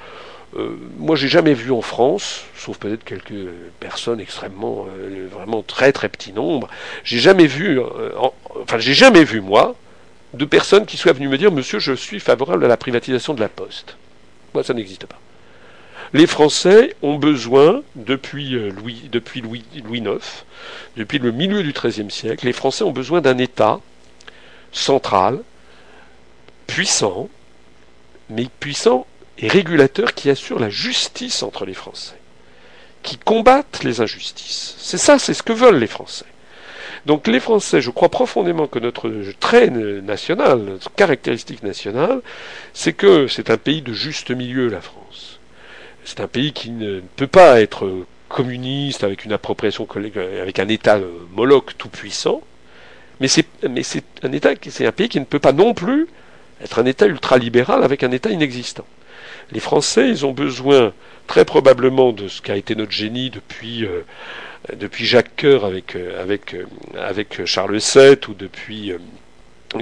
moi, 0.97 1.17
j'ai 1.17 1.27
jamais 1.27 1.53
vu 1.53 1.73
en 1.73 1.81
France, 1.81 2.45
sauf 2.55 2.77
peut-être 2.77 3.03
quelques 3.03 3.49
personnes 3.81 4.21
extrêmement, 4.21 4.87
vraiment 5.29 5.61
très 5.63 5.91
très 5.91 6.07
petit 6.07 6.31
nombre, 6.31 6.69
j'ai 7.03 7.19
jamais 7.19 7.45
vu, 7.45 7.77
enfin, 8.55 8.77
j'ai 8.77 8.93
jamais 8.93 9.25
vu 9.25 9.41
moi, 9.41 9.75
de 10.33 10.45
personnes 10.45 10.85
qui 10.85 10.95
soient 10.95 11.11
venues 11.11 11.27
me 11.27 11.37
dire, 11.37 11.51
Monsieur, 11.51 11.79
je 11.79 11.91
suis 11.91 12.21
favorable 12.21 12.63
à 12.63 12.69
la 12.69 12.77
privatisation 12.77 13.33
de 13.33 13.41
la 13.41 13.49
Poste. 13.49 13.97
Moi, 14.53 14.63
ça 14.63 14.73
n'existe 14.73 15.07
pas. 15.07 15.19
Les 16.13 16.27
Français 16.27 16.95
ont 17.01 17.15
besoin, 17.15 17.81
depuis 17.95 18.55
euh, 18.55 18.69
Louis, 18.69 19.09
IX, 19.11 20.19
depuis 20.97 21.19
le 21.19 21.31
milieu 21.31 21.63
du 21.63 21.73
XIIIe 21.73 22.11
siècle, 22.11 22.45
les 22.45 22.53
Français 22.53 22.83
ont 22.83 22.91
besoin 22.91 23.21
d'un 23.21 23.37
État 23.37 23.79
central, 24.71 25.39
puissant, 26.67 27.29
mais 28.29 28.47
puissant 28.59 29.07
et 29.37 29.47
régulateur 29.47 30.13
qui 30.13 30.29
assure 30.29 30.59
la 30.59 30.69
justice 30.69 31.43
entre 31.43 31.65
les 31.65 31.73
Français, 31.73 32.15
qui 33.03 33.17
combattent 33.17 33.83
les 33.83 33.99
injustices. 33.99 34.75
C'est 34.77 34.97
ça, 34.97 35.19
c'est 35.19 35.33
ce 35.33 35.43
que 35.43 35.53
veulent 35.53 35.79
les 35.79 35.87
Français. 35.87 36.25
Donc 37.05 37.27
les 37.27 37.39
Français, 37.39 37.81
je 37.81 37.91
crois 37.91 38.09
profondément 38.09 38.67
que 38.67 38.79
notre 38.79 39.11
trait 39.39 39.69
national, 39.69 40.59
notre 40.59 40.91
caractéristique 40.93 41.61
nationale, 41.61 42.21
c'est 42.73 42.93
que 42.93 43.27
c'est 43.27 43.49
un 43.49 43.57
pays 43.57 43.81
de 43.81 43.93
juste 43.93 44.31
milieu, 44.31 44.69
la 44.69 44.81
France 44.81 45.04
c'est 46.05 46.21
un 46.21 46.27
pays 46.27 46.53
qui 46.53 46.71
ne 46.71 47.01
peut 47.17 47.27
pas 47.27 47.59
être 47.61 48.05
communiste 48.29 49.03
avec 49.03 49.25
une 49.25 49.33
appropriation 49.33 49.87
avec 50.41 50.59
un 50.59 50.67
État 50.67 50.97
euh, 50.97 51.09
moloch 51.33 51.77
tout 51.77 51.89
puissant, 51.89 52.41
mais 53.19 53.27
c'est 53.27 53.45
un 53.63 54.31
État 54.31 54.51
c'est 54.69 54.85
un 54.85 54.91
pays 54.91 55.09
qui 55.09 55.19
ne 55.19 55.25
peut 55.25 55.39
pas 55.39 55.51
non 55.53 55.73
plus 55.73 56.07
être 56.61 56.79
un 56.79 56.85
État 56.85 57.05
ultralibéral 57.07 57.83
avec 57.83 58.03
un 58.03 58.11
État 58.11 58.29
inexistant. 58.29 58.85
Les 59.51 59.59
Français, 59.59 60.09
ils 60.09 60.25
ont 60.25 60.31
besoin 60.31 60.93
très 61.27 61.45
probablement 61.45 62.11
de 62.13 62.27
ce 62.27 62.41
qu'a 62.41 62.55
été 62.55 62.75
notre 62.75 62.91
génie 62.91 63.29
depuis 63.29 63.85
euh, 63.85 64.01
depuis 64.75 65.05
Jacques 65.05 65.35
Coeur 65.37 65.65
avec 65.65 65.95
euh, 65.95 66.21
avec 66.21 66.55
avec 66.97 67.45
Charles 67.45 67.77
VII 67.77 68.17
ou 68.27 68.33
depuis 68.33 68.93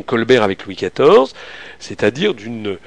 Colbert 0.06 0.44
avec 0.44 0.66
Louis 0.66 0.76
XIV, 0.76 1.34
c'est-à-dire 1.80 2.34
d'une 2.34 2.78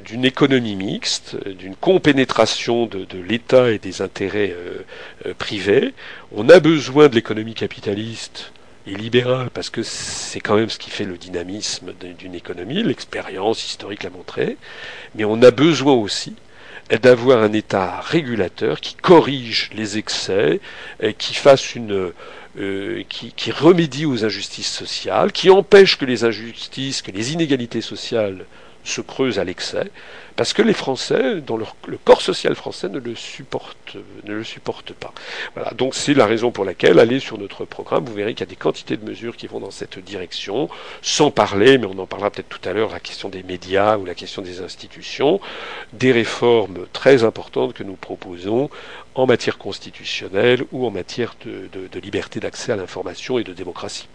d'une 0.00 0.24
économie 0.24 0.76
mixte, 0.76 1.36
d'une 1.48 1.76
compénétration 1.76 2.86
de, 2.86 3.06
l'État 3.26 3.70
et 3.70 3.78
des 3.78 4.02
intérêts 4.02 4.54
euh, 4.56 4.84
euh, 5.26 5.34
privés. 5.34 5.94
On 6.32 6.48
a 6.48 6.60
besoin 6.60 7.08
de 7.08 7.14
l'économie 7.14 7.54
capitaliste 7.54 8.52
et 8.86 8.94
libérale 8.94 9.50
parce 9.50 9.70
que 9.70 9.82
c'est 9.82 10.40
quand 10.40 10.56
même 10.56 10.68
ce 10.68 10.78
qui 10.78 10.90
fait 10.90 11.04
le 11.04 11.16
dynamisme 11.16 11.92
d'une 12.18 12.34
économie, 12.34 12.82
l'expérience 12.82 13.64
historique 13.64 14.02
l'a 14.02 14.10
montré, 14.10 14.56
mais 15.14 15.24
on 15.24 15.40
a 15.42 15.50
besoin 15.50 15.94
aussi 15.94 16.34
d'avoir 16.90 17.42
un 17.42 17.52
État 17.52 18.00
régulateur 18.00 18.80
qui 18.80 18.94
corrige 18.94 19.70
les 19.74 19.96
excès, 19.96 20.60
euh, 21.02 21.12
qui, 23.08 23.50
remédie 23.50 24.06
aux 24.06 24.24
injustices 24.24 24.70
sociales, 24.70 25.32
qui 25.32 25.50
empêche 25.50 25.96
que 25.96 26.04
les 26.04 26.24
injustices, 26.24 27.02
que 27.02 27.10
les 27.10 27.32
inégalités 27.32 27.80
sociales 27.80 28.44
se 28.84 29.00
creuse 29.00 29.38
à 29.38 29.44
l'excès, 29.44 29.90
parce 30.36 30.52
que 30.52 30.62
les 30.62 30.72
Français, 30.72 31.40
dans 31.40 31.56
leur, 31.56 31.76
le 31.86 31.96
corps 31.96 32.20
social 32.20 32.54
français, 32.54 32.88
ne 32.88 32.98
le 32.98 33.14
supporte, 33.14 33.96
ne 34.24 34.34
le 34.34 34.44
supporte 34.44 34.92
pas. 34.92 35.12
Voilà, 35.54 35.70
donc 35.72 35.94
c'est 35.94 36.14
la 36.14 36.26
raison 36.26 36.50
pour 36.50 36.64
laquelle, 36.64 36.98
allez 36.98 37.20
sur 37.20 37.38
notre 37.38 37.64
programme, 37.64 38.04
vous 38.04 38.14
verrez 38.14 38.34
qu'il 38.34 38.40
y 38.40 38.48
a 38.48 38.50
des 38.50 38.56
quantités 38.56 38.96
de 38.96 39.04
mesures 39.04 39.36
qui 39.36 39.46
vont 39.46 39.60
dans 39.60 39.70
cette 39.70 39.98
direction, 39.98 40.68
sans 41.02 41.30
parler, 41.30 41.78
mais 41.78 41.86
on 41.86 41.98
en 41.98 42.06
parlera 42.06 42.30
peut-être 42.30 42.48
tout 42.48 42.68
à 42.68 42.72
l'heure, 42.72 42.90
la 42.90 43.00
question 43.00 43.28
des 43.28 43.42
médias 43.42 43.96
ou 43.96 44.04
la 44.04 44.14
question 44.14 44.42
des 44.42 44.60
institutions, 44.60 45.40
des 45.92 46.12
réformes 46.12 46.86
très 46.92 47.24
importantes 47.24 47.72
que 47.72 47.84
nous 47.84 47.96
proposons 47.96 48.70
en 49.14 49.26
matière 49.26 49.58
constitutionnelle 49.58 50.64
ou 50.72 50.86
en 50.86 50.90
matière 50.90 51.36
de 51.44 52.00
liberté 52.00 52.40
d'accès 52.40 52.72
à 52.72 52.76
l'information 52.76 53.38
et 53.38 53.44
de 53.44 53.52
démocratie. 53.52 54.08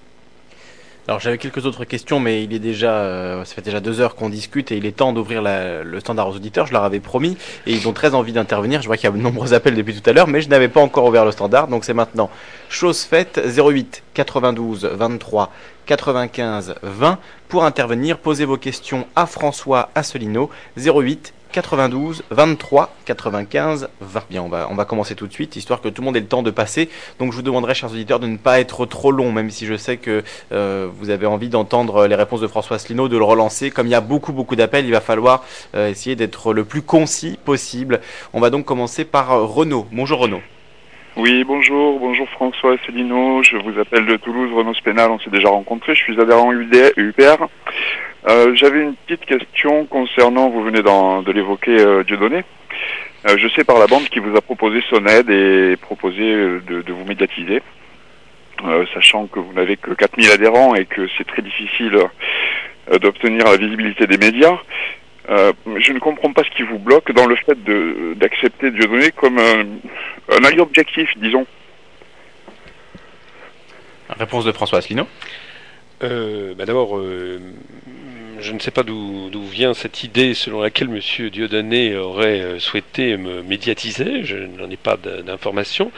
Alors 1.09 1.19
j'avais 1.19 1.39
quelques 1.39 1.65
autres 1.65 1.85
questions, 1.85 2.19
mais 2.19 2.43
il 2.43 2.53
est 2.53 2.59
déjà, 2.59 2.91
euh, 2.91 3.43
ça 3.43 3.55
fait 3.55 3.63
déjà 3.63 3.79
deux 3.79 3.99
heures 3.99 4.13
qu'on 4.13 4.29
discute 4.29 4.71
et 4.71 4.77
il 4.77 4.85
est 4.85 4.91
temps 4.91 5.11
d'ouvrir 5.11 5.41
le 5.41 5.99
standard 5.99 6.29
aux 6.29 6.35
auditeurs. 6.35 6.67
Je 6.67 6.71
leur 6.71 6.83
avais 6.83 6.99
promis 6.99 7.35
et 7.65 7.73
ils 7.73 7.87
ont 7.87 7.93
très 7.93 8.13
envie 8.13 8.31
d'intervenir. 8.31 8.83
Je 8.83 8.85
vois 8.85 8.95
qu'il 8.95 9.09
y 9.09 9.11
a 9.11 9.11
de 9.11 9.17
nombreux 9.17 9.55
appels 9.55 9.73
depuis 9.73 9.99
tout 9.99 10.07
à 10.07 10.13
l'heure, 10.13 10.27
mais 10.27 10.43
je 10.43 10.49
n'avais 10.49 10.67
pas 10.67 10.81
encore 10.81 11.05
ouvert 11.05 11.25
le 11.25 11.31
standard, 11.31 11.67
donc 11.67 11.83
c'est 11.83 11.95
maintenant 11.95 12.29
chose 12.69 13.01
faite. 13.01 13.41
08 13.43 14.03
92 14.13 14.85
23 14.85 15.51
95 15.87 16.75
20 16.83 17.17
pour 17.47 17.65
intervenir. 17.65 18.19
Posez 18.19 18.45
vos 18.45 18.57
questions 18.57 19.07
à 19.15 19.25
François 19.25 19.89
Asselineau. 19.95 20.51
08 20.77 21.33
92 21.51 22.23
23 22.29 22.95
95 23.05 23.89
20. 24.01 24.23
Bien, 24.29 24.43
on 24.43 24.49
va, 24.49 24.67
on 24.69 24.75
va 24.75 24.85
commencer 24.85 25.15
tout 25.15 25.27
de 25.27 25.33
suite, 25.33 25.55
histoire 25.55 25.81
que 25.81 25.89
tout 25.89 26.01
le 26.01 26.05
monde 26.05 26.17
ait 26.17 26.21
le 26.21 26.27
temps 26.27 26.43
de 26.43 26.51
passer. 26.51 26.89
Donc 27.17 27.31
je 27.31 27.37
vous 27.37 27.41
demanderai, 27.41 27.73
chers 27.73 27.91
auditeurs, 27.91 28.19
de 28.19 28.27
ne 28.27 28.37
pas 28.37 28.59
être 28.59 28.85
trop 28.85 29.11
long, 29.11 29.31
même 29.31 29.49
si 29.49 29.65
je 29.65 29.75
sais 29.75 29.97
que 29.97 30.23
euh, 30.51 30.87
vous 30.91 31.09
avez 31.09 31.25
envie 31.25 31.49
d'entendre 31.49 32.07
les 32.07 32.15
réponses 32.15 32.41
de 32.41 32.47
François 32.47 32.75
Asselineau, 32.75 33.07
de 33.07 33.17
le 33.17 33.23
relancer. 33.23 33.71
Comme 33.71 33.87
il 33.87 33.91
y 33.91 33.95
a 33.95 34.01
beaucoup, 34.01 34.31
beaucoup 34.31 34.55
d'appels, 34.55 34.85
il 34.85 34.91
va 34.91 35.01
falloir 35.01 35.43
euh, 35.75 35.89
essayer 35.89 36.15
d'être 36.15 36.53
le 36.53 36.65
plus 36.65 36.81
concis 36.81 37.39
possible. 37.43 37.99
On 38.33 38.39
va 38.39 38.49
donc 38.51 38.65
commencer 38.65 39.03
par 39.03 39.31
euh, 39.31 39.45
Renaud. 39.45 39.87
Bonjour 39.91 40.19
Renaud. 40.19 40.41
Oui, 41.17 41.43
bonjour, 41.43 41.99
bonjour 41.99 42.29
François 42.29 42.75
Asselineau, 42.75 43.43
je 43.43 43.57
vous 43.57 43.77
appelle 43.79 44.05
de 44.05 44.15
Toulouse, 44.15 44.51
Renaud 44.53 44.75
Spénal, 44.75 45.11
on 45.11 45.19
s'est 45.19 45.31
déjà 45.31 45.49
rencontré, 45.49 45.93
je 45.95 46.01
suis 46.01 46.21
adhérent 46.21 46.53
UPR. 46.53 47.47
Euh, 48.27 48.53
j'avais 48.55 48.81
une 48.81 48.95
petite 48.95 49.25
question 49.25 49.85
concernant, 49.85 50.49
vous 50.49 50.63
venez 50.63 50.81
de 50.81 51.31
l'évoquer, 51.31 51.79
euh, 51.79 52.03
Dieudonné. 52.03 52.43
Euh, 53.27 53.37
je 53.37 53.47
sais 53.49 53.63
par 53.63 53.79
la 53.79 53.87
bande 53.87 54.07
qui 54.09 54.19
vous 54.19 54.35
a 54.35 54.41
proposé 54.41 54.81
son 54.89 55.05
aide 55.05 55.29
et 55.29 55.77
proposé 55.77 56.21
de, 56.21 56.83
vous 56.91 57.05
médiatiser, 57.05 57.61
sachant 58.93 59.27
que 59.27 59.39
vous 59.39 59.53
n'avez 59.53 59.77
que 59.77 59.91
4000 59.91 60.31
adhérents 60.31 60.75
et 60.75 60.85
que 60.85 61.07
c'est 61.17 61.27
très 61.27 61.41
difficile 61.41 61.97
d'obtenir 63.01 63.45
la 63.45 63.57
visibilité 63.57 64.07
des 64.07 64.17
médias. 64.17 64.57
je 65.27 65.91
ne 65.91 65.99
comprends 65.99 66.31
pas 66.31 66.43
ce 66.43 66.49
qui 66.51 66.63
vous 66.63 66.79
bloque 66.79 67.11
dans 67.11 67.25
le 67.25 67.35
fait 67.35 67.57
d'accepter 68.15 68.71
Dieudonné 68.71 69.11
comme 69.11 69.37
un, 69.37 69.65
un 70.37 70.43
allié 70.45 70.59
objectif, 70.59 71.09
disons. 71.17 71.45
Réponse 74.17 74.45
de 74.45 74.51
François 74.51 74.79
Asselineau. 74.79 75.07
Euh, 76.03 76.53
bah 76.55 76.65
D'abord, 76.65 76.97
euh, 76.97 77.39
je 78.41 78.53
ne 78.53 78.59
sais 78.59 78.71
pas 78.71 78.83
d'où 78.83 79.29
vient 79.51 79.73
cette 79.73 80.03
idée 80.03 80.33
selon 80.33 80.61
laquelle 80.61 80.89
M. 80.89 81.29
Dieudonné 81.29 81.95
aurait 81.95 82.41
euh, 82.41 82.59
souhaité 82.59 83.17
me 83.17 83.41
médiatiser. 83.43 84.23
Je 84.23 84.37
n'en 84.37 84.69
ai 84.69 84.77
pas 84.77 84.97
d'informations. 84.97 85.91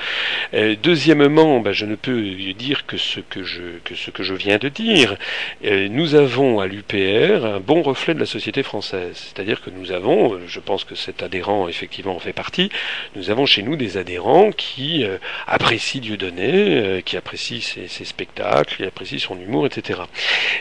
Euh, 0.54 0.76
deuxièmement, 0.82 1.60
bah, 1.60 1.72
je 1.72 1.86
ne 1.86 1.96
peux 1.96 2.22
dire 2.54 2.86
que 2.86 2.98
ce 2.98 3.20
que 3.20 3.44
je, 3.44 3.62
que 3.84 3.96
ce 3.96 4.12
que 4.12 4.24
je 4.24 4.34
viens 4.34 4.58
de 4.58 4.70
dire. 4.70 5.18
Euh, 5.66 5.88
nous 5.90 6.16
avons 6.16 6.60
à 6.60 6.68
l'UPR 6.68 7.46
un 7.46 7.60
bon 7.60 7.82
reflet 7.82 8.14
de 8.14 8.20
la 8.20 8.26
société 8.26 8.64
française. 8.64 9.16
C'est-à-dire 9.16 9.62
que 9.62 9.70
nous 9.70 9.92
avons, 9.92 10.40
je 10.48 10.60
pense 10.60 10.84
que 10.84 10.96
cet 10.96 11.24
adhérent 11.24 11.68
effectivement 11.68 12.16
en 12.16 12.20
fait 12.20 12.34
partie, 12.34 12.70
nous 13.16 13.30
avons 13.30 13.46
chez 13.46 13.64
nous 13.64 13.76
des 13.76 13.98
adhérents 13.98 14.52
qui 14.52 15.06
apprécient 15.48 16.02
Dieudonné, 16.02 17.02
qui 17.06 17.18
apprécient 17.18 17.62
ses, 17.62 17.88
ses 17.88 18.06
spectacles, 18.06 18.76
qui 18.78 18.84
apprécient 18.84 19.20
son 19.20 19.40
humour, 19.40 19.66
etc. 19.66 20.02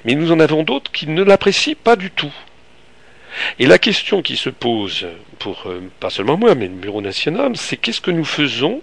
Mais 0.04 0.14
nous 0.14 0.32
en 0.32 0.40
avons 0.40 0.62
d'autres 0.62 0.90
qui 0.90 1.06
ne 1.06 1.22
l'apprécient 1.22 1.69
pas 1.74 1.96
du 1.96 2.10
tout. 2.10 2.32
Et 3.58 3.66
la 3.66 3.78
question 3.78 4.22
qui 4.22 4.36
se 4.36 4.50
pose 4.50 5.06
pour 5.38 5.64
euh, 5.66 5.80
pas 6.00 6.10
seulement 6.10 6.36
moi, 6.36 6.54
mais 6.54 6.66
le 6.66 6.74
Bureau 6.74 7.00
national, 7.00 7.56
c'est 7.56 7.76
qu'est-ce 7.76 8.00
que 8.00 8.10
nous 8.10 8.24
faisons, 8.24 8.82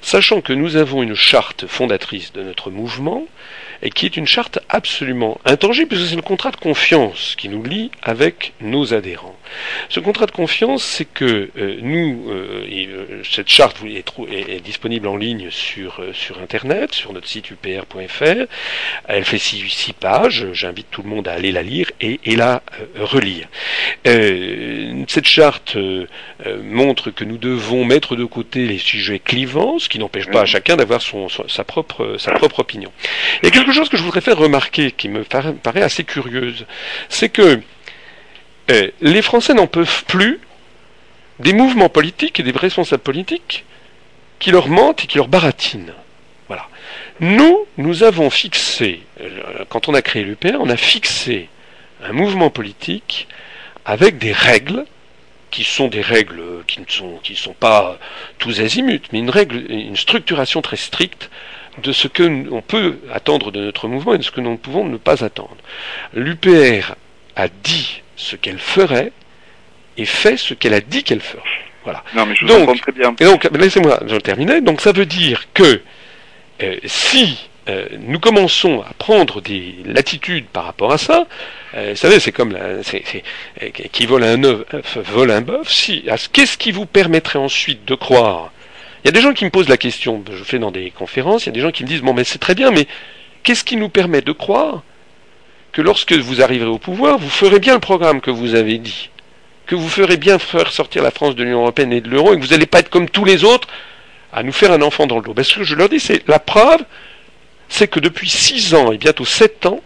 sachant 0.00 0.40
que 0.40 0.52
nous 0.52 0.76
avons 0.76 1.02
une 1.02 1.14
charte 1.14 1.66
fondatrice 1.66 2.32
de 2.32 2.42
notre 2.42 2.70
mouvement, 2.70 3.26
et 3.82 3.90
qui 3.90 4.06
est 4.06 4.16
une 4.16 4.26
charte 4.26 4.58
absolument 4.68 5.38
intangible, 5.44 5.88
puisque 5.88 6.08
c'est 6.08 6.16
le 6.16 6.22
contrat 6.22 6.50
de 6.50 6.56
confiance 6.56 7.34
qui 7.36 7.48
nous 7.48 7.62
lie 7.62 7.90
avec 8.02 8.52
nos 8.60 8.94
adhérents. 8.94 9.36
Ce 9.88 10.00
contrat 10.00 10.26
de 10.26 10.30
confiance, 10.30 10.84
c'est 10.84 11.04
que 11.04 11.50
euh, 11.56 11.78
nous, 11.82 12.30
euh, 12.30 12.66
euh, 12.70 13.22
cette 13.28 13.48
charte 13.48 13.78
est, 13.84 14.04
est, 14.30 14.60
disponible 14.60 15.08
en 15.08 15.16
ligne 15.16 15.48
sur, 15.50 16.02
sur 16.12 16.40
Internet, 16.40 16.92
sur 16.92 17.12
notre 17.12 17.26
site 17.26 17.50
upr.fr. 17.50 18.46
Elle 19.08 19.24
fait 19.24 19.38
six, 19.38 19.68
six 19.68 19.92
pages. 19.92 20.46
J'invite 20.52 20.90
tout 20.90 21.02
le 21.02 21.08
monde 21.08 21.28
à 21.28 21.32
aller 21.32 21.52
la 21.52 21.62
lire 21.62 21.90
et, 22.00 22.20
et 22.24 22.36
la 22.36 22.62
relire. 22.96 23.48
cette 24.04 25.26
charte 25.26 25.76
montre 26.62 27.10
que 27.10 27.24
nous 27.24 27.38
devons 27.38 27.84
mettre 27.84 28.16
de 28.16 28.24
côté 28.24 28.66
les 28.66 28.78
sujets 28.78 29.18
clivants, 29.18 29.78
ce 29.78 29.88
qui 29.88 29.98
n'empêche 29.98 30.26
pas 30.26 30.42
à 30.42 30.46
chacun 30.46 30.76
d'avoir 30.76 31.02
son, 31.02 31.28
sa, 31.28 31.64
propre, 31.64 32.16
sa 32.18 32.32
propre 32.32 32.60
opinion. 32.60 32.92
Chose 33.72 33.88
que 33.88 33.96
je 33.96 34.02
voudrais 34.02 34.20
faire 34.20 34.38
remarquer, 34.38 34.92
qui 34.92 35.08
me 35.08 35.24
paraît 35.24 35.82
assez 35.82 36.04
curieuse, 36.04 36.66
c'est 37.08 37.28
que 37.28 37.60
eh, 38.68 38.92
les 39.00 39.22
Français 39.22 39.54
n'en 39.54 39.66
peuvent 39.66 40.04
plus 40.04 40.40
des 41.40 41.52
mouvements 41.52 41.88
politiques 41.88 42.38
et 42.40 42.42
des 42.42 42.52
responsables 42.52 43.02
politiques 43.02 43.64
qui 44.38 44.50
leur 44.50 44.68
mentent 44.68 45.04
et 45.04 45.06
qui 45.06 45.18
leur 45.18 45.28
baratinent. 45.28 45.94
Voilà. 46.48 46.68
Nous, 47.20 47.66
nous 47.78 48.02
avons 48.02 48.30
fixé, 48.30 49.02
euh, 49.20 49.64
quand 49.68 49.88
on 49.88 49.94
a 49.94 50.02
créé 50.02 50.22
l'UPR, 50.22 50.58
on 50.60 50.68
a 50.68 50.76
fixé 50.76 51.48
un 52.02 52.12
mouvement 52.12 52.50
politique 52.50 53.26
avec 53.84 54.18
des 54.18 54.32
règles 54.32 54.84
qui 55.50 55.64
sont 55.64 55.88
des 55.88 56.00
règles 56.00 56.42
qui 56.66 56.80
ne 56.80 57.34
sont 57.34 57.54
pas 57.58 57.98
tous 58.38 58.60
azimuts, 58.60 59.00
mais 59.12 59.18
une 59.18 59.30
règle, 59.30 59.64
une 59.68 59.96
structuration 59.96 60.62
très 60.62 60.76
stricte 60.76 61.28
de 61.78 61.92
ce 61.92 62.08
que 62.08 62.22
l'on 62.22 62.62
peut 62.62 62.98
attendre 63.12 63.50
de 63.50 63.60
notre 63.60 63.88
mouvement 63.88 64.14
et 64.14 64.18
de 64.18 64.22
ce 64.22 64.30
que 64.30 64.40
nous 64.40 64.50
ne 64.50 64.56
pouvons 64.56 64.84
ne 64.84 64.96
pas 64.96 65.24
attendre. 65.24 65.56
L'UPR 66.14 66.94
a 67.36 67.48
dit 67.48 68.02
ce 68.16 68.36
qu'elle 68.36 68.58
ferait 68.58 69.12
et 69.96 70.04
fait 70.04 70.36
ce 70.36 70.54
qu'elle 70.54 70.74
a 70.74 70.80
dit 70.80 71.04
qu'elle 71.04 71.20
ferait. 71.20 71.42
Voilà. 71.84 72.04
Non, 72.14 72.26
mais 72.26 72.34
je 72.34 72.44
vous 72.44 72.66
donc, 72.66 72.80
très 72.80 72.92
bien. 72.92 73.14
Et 73.18 73.24
donc, 73.24 73.48
laissez-moi 73.56 74.00
terminer. 74.22 74.60
Donc, 74.60 74.80
ça 74.80 74.92
veut 74.92 75.06
dire 75.06 75.46
que 75.54 75.80
euh, 76.62 76.76
si 76.84 77.48
euh, 77.68 77.86
nous 78.00 78.18
commençons 78.18 78.82
à 78.82 78.92
prendre 78.94 79.40
des 79.40 79.76
latitudes 79.86 80.46
par 80.46 80.64
rapport 80.64 80.92
à 80.92 80.98
ça, 80.98 81.26
euh, 81.74 81.90
vous 81.90 81.96
savez, 81.96 82.20
c'est 82.20 82.32
comme 82.32 82.52
la, 82.52 82.82
qui 83.92 84.06
vole 84.06 84.24
un 84.24 84.42
œuf 84.44 84.98
vole 85.08 85.30
un 85.30 85.40
bœuf. 85.40 85.70
Si, 85.70 86.04
qu'est-ce 86.32 86.58
qui 86.58 86.72
vous 86.72 86.86
permettrait 86.86 87.38
ensuite 87.38 87.84
de 87.86 87.94
croire 87.94 88.52
Il 89.02 89.06
y 89.06 89.08
a 89.08 89.12
des 89.12 89.20
gens 89.20 89.32
qui 89.32 89.44
me 89.44 89.50
posent 89.50 89.68
la 89.68 89.76
question. 89.76 90.22
Je 90.30 90.44
fais 90.44 90.58
dans 90.58 90.70
des 90.70 90.90
conférences. 90.90 91.44
Il 91.44 91.46
y 91.46 91.48
a 91.50 91.52
des 91.52 91.60
gens 91.60 91.70
qui 91.70 91.84
me 91.84 91.88
disent 91.88 92.02
bon, 92.02 92.12
mais 92.12 92.24
c'est 92.24 92.38
très 92.38 92.54
bien, 92.54 92.70
mais 92.70 92.86
qu'est-ce 93.42 93.64
qui 93.64 93.76
nous 93.76 93.88
permet 93.88 94.20
de 94.20 94.32
croire 94.32 94.82
que 95.72 95.82
lorsque 95.82 96.12
vous 96.12 96.42
arriverez 96.42 96.68
au 96.68 96.78
pouvoir, 96.78 97.18
vous 97.18 97.30
ferez 97.30 97.60
bien 97.60 97.74
le 97.74 97.80
programme 97.80 98.20
que 98.20 98.30
vous 98.30 98.54
avez 98.54 98.78
dit, 98.78 99.10
que 99.66 99.74
vous 99.76 99.88
ferez 99.88 100.16
bien 100.16 100.38
faire 100.38 100.72
sortir 100.72 101.02
la 101.02 101.10
France 101.10 101.36
de 101.36 101.44
l'Union 101.44 101.60
européenne 101.60 101.92
et 101.92 102.00
de 102.00 102.08
l'euro, 102.08 102.32
et 102.32 102.36
que 102.36 102.42
vous 102.42 102.50
n'allez 102.50 102.66
pas 102.66 102.80
être 102.80 102.90
comme 102.90 103.08
tous 103.08 103.24
les 103.24 103.44
autres 103.44 103.68
à 104.32 104.42
nous 104.42 104.52
faire 104.52 104.72
un 104.72 104.82
enfant 104.82 105.06
dans 105.06 105.16
le 105.16 105.22
dos? 105.22 105.32
Parce 105.32 105.48
ce 105.48 105.56
que 105.56 105.64
je 105.64 105.74
leur 105.76 105.88
dis, 105.88 106.00
c'est 106.00 106.26
la 106.28 106.40
preuve, 106.40 106.84
c'est 107.68 107.88
que 107.88 108.00
depuis 108.00 108.28
six 108.28 108.74
ans 108.74 108.92
et 108.92 108.98
bientôt 108.98 109.24
sept 109.24 109.64
ans, 109.66 109.80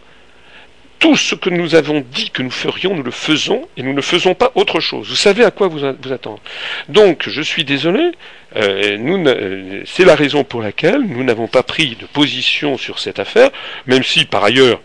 tout 1.04 1.16
ce 1.16 1.34
que 1.34 1.50
nous 1.50 1.74
avons 1.74 2.02
dit 2.12 2.30
que 2.30 2.42
nous 2.42 2.50
ferions, 2.50 2.96
nous 2.96 3.02
le 3.02 3.10
faisons, 3.10 3.68
et 3.76 3.82
nous 3.82 3.92
ne 3.92 4.00
faisons 4.00 4.34
pas 4.34 4.52
autre 4.54 4.80
chose. 4.80 5.06
Vous 5.10 5.16
savez 5.16 5.44
à 5.44 5.50
quoi 5.50 5.68
vous, 5.68 5.84
attendre. 5.84 6.40
Donc, 6.88 7.28
je 7.28 7.42
suis 7.42 7.62
désolé, 7.62 8.12
euh, 8.56 8.96
euh, 8.98 9.82
c'est 9.84 10.06
la 10.06 10.14
raison 10.14 10.44
pour 10.44 10.62
laquelle 10.62 11.02
nous 11.02 11.22
n'avons 11.22 11.46
pas 11.46 11.62
pris 11.62 11.98
de 12.00 12.06
position 12.06 12.78
sur 12.78 13.00
cette 13.00 13.18
affaire, 13.18 13.50
même 13.86 14.02
si, 14.02 14.24
par 14.24 14.44
ailleurs, 14.44 14.80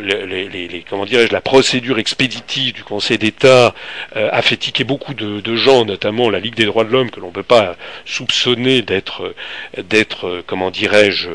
les, 0.00 0.48
les, 0.48 0.68
les, 0.68 0.84
comment 0.88 1.04
dirais-je, 1.04 1.32
la 1.32 1.40
procédure 1.40 1.98
expéditive 1.98 2.74
du 2.74 2.84
Conseil 2.84 3.18
d'État 3.18 3.74
euh, 4.16 4.28
a 4.30 4.42
fait 4.42 4.56
tiquer 4.56 4.84
beaucoup 4.84 5.14
de, 5.14 5.40
de, 5.40 5.56
gens, 5.56 5.84
notamment 5.84 6.30
la 6.30 6.38
Ligue 6.38 6.54
des 6.54 6.64
droits 6.64 6.84
de 6.84 6.90
l'homme, 6.90 7.10
que 7.10 7.20
l'on 7.20 7.28
ne 7.28 7.32
peut 7.32 7.42
pas 7.42 7.76
soupçonner 8.04 8.82
d'être, 8.82 9.34
d'être, 9.82 10.42
comment 10.46 10.70
dirais-je, 10.70 11.28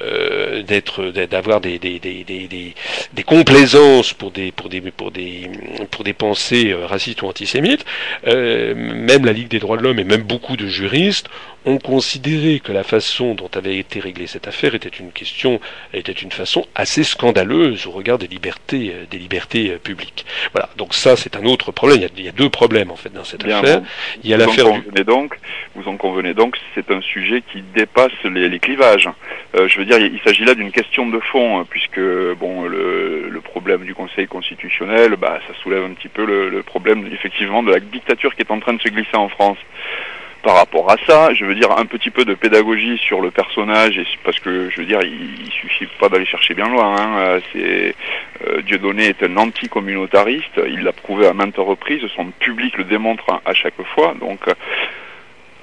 euh, 0.00 0.62
d'être, 0.62 1.10
d'avoir 1.10 1.60
des, 1.60 1.78
des, 1.78 1.98
des, 1.98 2.24
des, 2.24 3.22
complaisances 3.22 4.12
pour 4.12 4.30
des, 4.30 4.52
pour 4.52 4.68
des, 4.68 4.80
pour 4.80 5.10
des, 5.10 5.50
pour 5.90 6.04
des 6.04 6.12
pensées 6.12 6.74
racistes 6.74 7.22
ou 7.22 7.26
antisémites. 7.26 7.84
même 8.24 9.26
la 9.26 9.32
Ligue 9.32 9.48
des 9.48 9.58
droits 9.58 9.76
de 9.76 9.82
l'homme 9.82 9.98
et 9.98 10.04
même 10.04 10.22
beaucoup 10.22 10.56
de 10.56 10.66
juristes 10.66 11.28
ont 11.66 11.78
considéré 11.78 12.60
que 12.60 12.72
la 12.72 12.82
façon 12.82 13.34
dont 13.34 13.50
avait 13.54 13.78
été 13.78 14.00
réglée 14.00 14.26
cette 14.26 14.48
affaire 14.48 14.74
était 14.74 14.88
une 14.88 15.12
question, 15.12 15.60
était 15.92 16.12
une 16.12 16.32
façon 16.32 16.66
assez 16.74 17.04
scandaleuse 17.04 17.86
au 17.86 17.90
regard 17.90 18.18
des 18.18 18.26
libertés, 18.26 18.92
euh, 18.94 19.04
des 19.10 19.18
libertés 19.18 19.72
euh, 19.72 19.78
publiques. 19.78 20.26
Voilà. 20.52 20.68
Donc 20.76 20.94
ça, 20.94 21.16
c'est 21.16 21.36
un 21.36 21.44
autre 21.44 21.72
problème. 21.72 22.08
Il 22.16 22.24
y, 22.24 22.28
a, 22.28 22.32
deux 22.32 22.50
problèmes 22.50 22.90
en 22.90 22.96
fait 22.96 23.12
dans 23.12 23.24
cette 23.24 23.44
affaire. 23.44 23.82
il 24.22 24.30
y 24.30 24.34
a 24.34 24.36
l'affaire 24.36 24.66
du... 24.72 25.04
donc, 25.04 25.38
vous 25.74 25.88
en 25.88 25.96
convenez 25.96 26.34
donc, 26.34 26.56
c'est 26.74 26.90
un 26.90 27.00
sujet 27.00 27.42
qui 27.52 27.62
dépasse 27.74 28.12
les, 28.24 28.58
clivages. 28.58 29.08
Euh, 29.54 29.68
je 29.68 29.78
veux 29.78 29.84
dire, 29.84 29.98
il, 29.98 30.20
s'agit 30.24 30.44
là 30.44 30.54
d'une 30.54 30.70
question 30.70 31.08
de 31.08 31.18
fond, 31.20 31.60
hein, 31.60 31.66
puisque 31.68 32.00
bon, 32.38 32.64
le, 32.64 33.28
le, 33.28 33.40
problème 33.40 33.84
du 33.84 33.94
Conseil 33.94 34.26
constitutionnel, 34.26 35.16
bah, 35.16 35.38
ça 35.46 35.54
soulève 35.62 35.84
un 35.84 35.94
petit 35.94 36.08
peu 36.08 36.24
le, 36.24 36.48
le 36.48 36.62
problème 36.62 37.06
effectivement 37.12 37.62
de 37.62 37.70
la 37.70 37.80
dictature 37.80 38.34
qui 38.34 38.42
est 38.42 38.50
en 38.50 38.60
train 38.60 38.72
de 38.72 38.80
se 38.80 38.88
glisser 38.88 39.16
en 39.16 39.28
France 39.28 39.58
par 40.44 40.56
rapport 40.56 40.90
à 40.90 40.96
ça, 41.06 41.32
je 41.32 41.46
veux 41.46 41.54
dire 41.54 41.70
un 41.72 41.86
petit 41.86 42.10
peu 42.10 42.24
de 42.26 42.34
pédagogie 42.34 42.98
sur 42.98 43.22
le 43.22 43.30
personnage, 43.30 43.98
parce 44.22 44.38
que 44.38 44.68
je 44.70 44.80
veux 44.80 44.86
dire, 44.86 45.00
il, 45.02 45.50
suffit 45.50 45.86
pas 45.98 46.10
d'aller 46.10 46.26
chercher 46.26 46.52
bien 46.52 46.68
loin. 46.68 46.94
Hein. 46.96 47.18
Euh, 47.18 47.40
c'est 47.52 47.94
euh, 48.46 48.60
Dieudonné 48.62 49.06
est 49.06 49.22
un 49.22 49.36
anti-communautariste, 49.38 50.60
il 50.68 50.82
l'a 50.82 50.92
prouvé 50.92 51.26
à 51.26 51.32
maintes 51.32 51.56
reprises, 51.56 52.06
son 52.14 52.26
public 52.26 52.76
le 52.76 52.84
démontre 52.84 53.40
à 53.44 53.54
chaque 53.54 53.80
fois. 53.94 54.14
Donc 54.20 54.40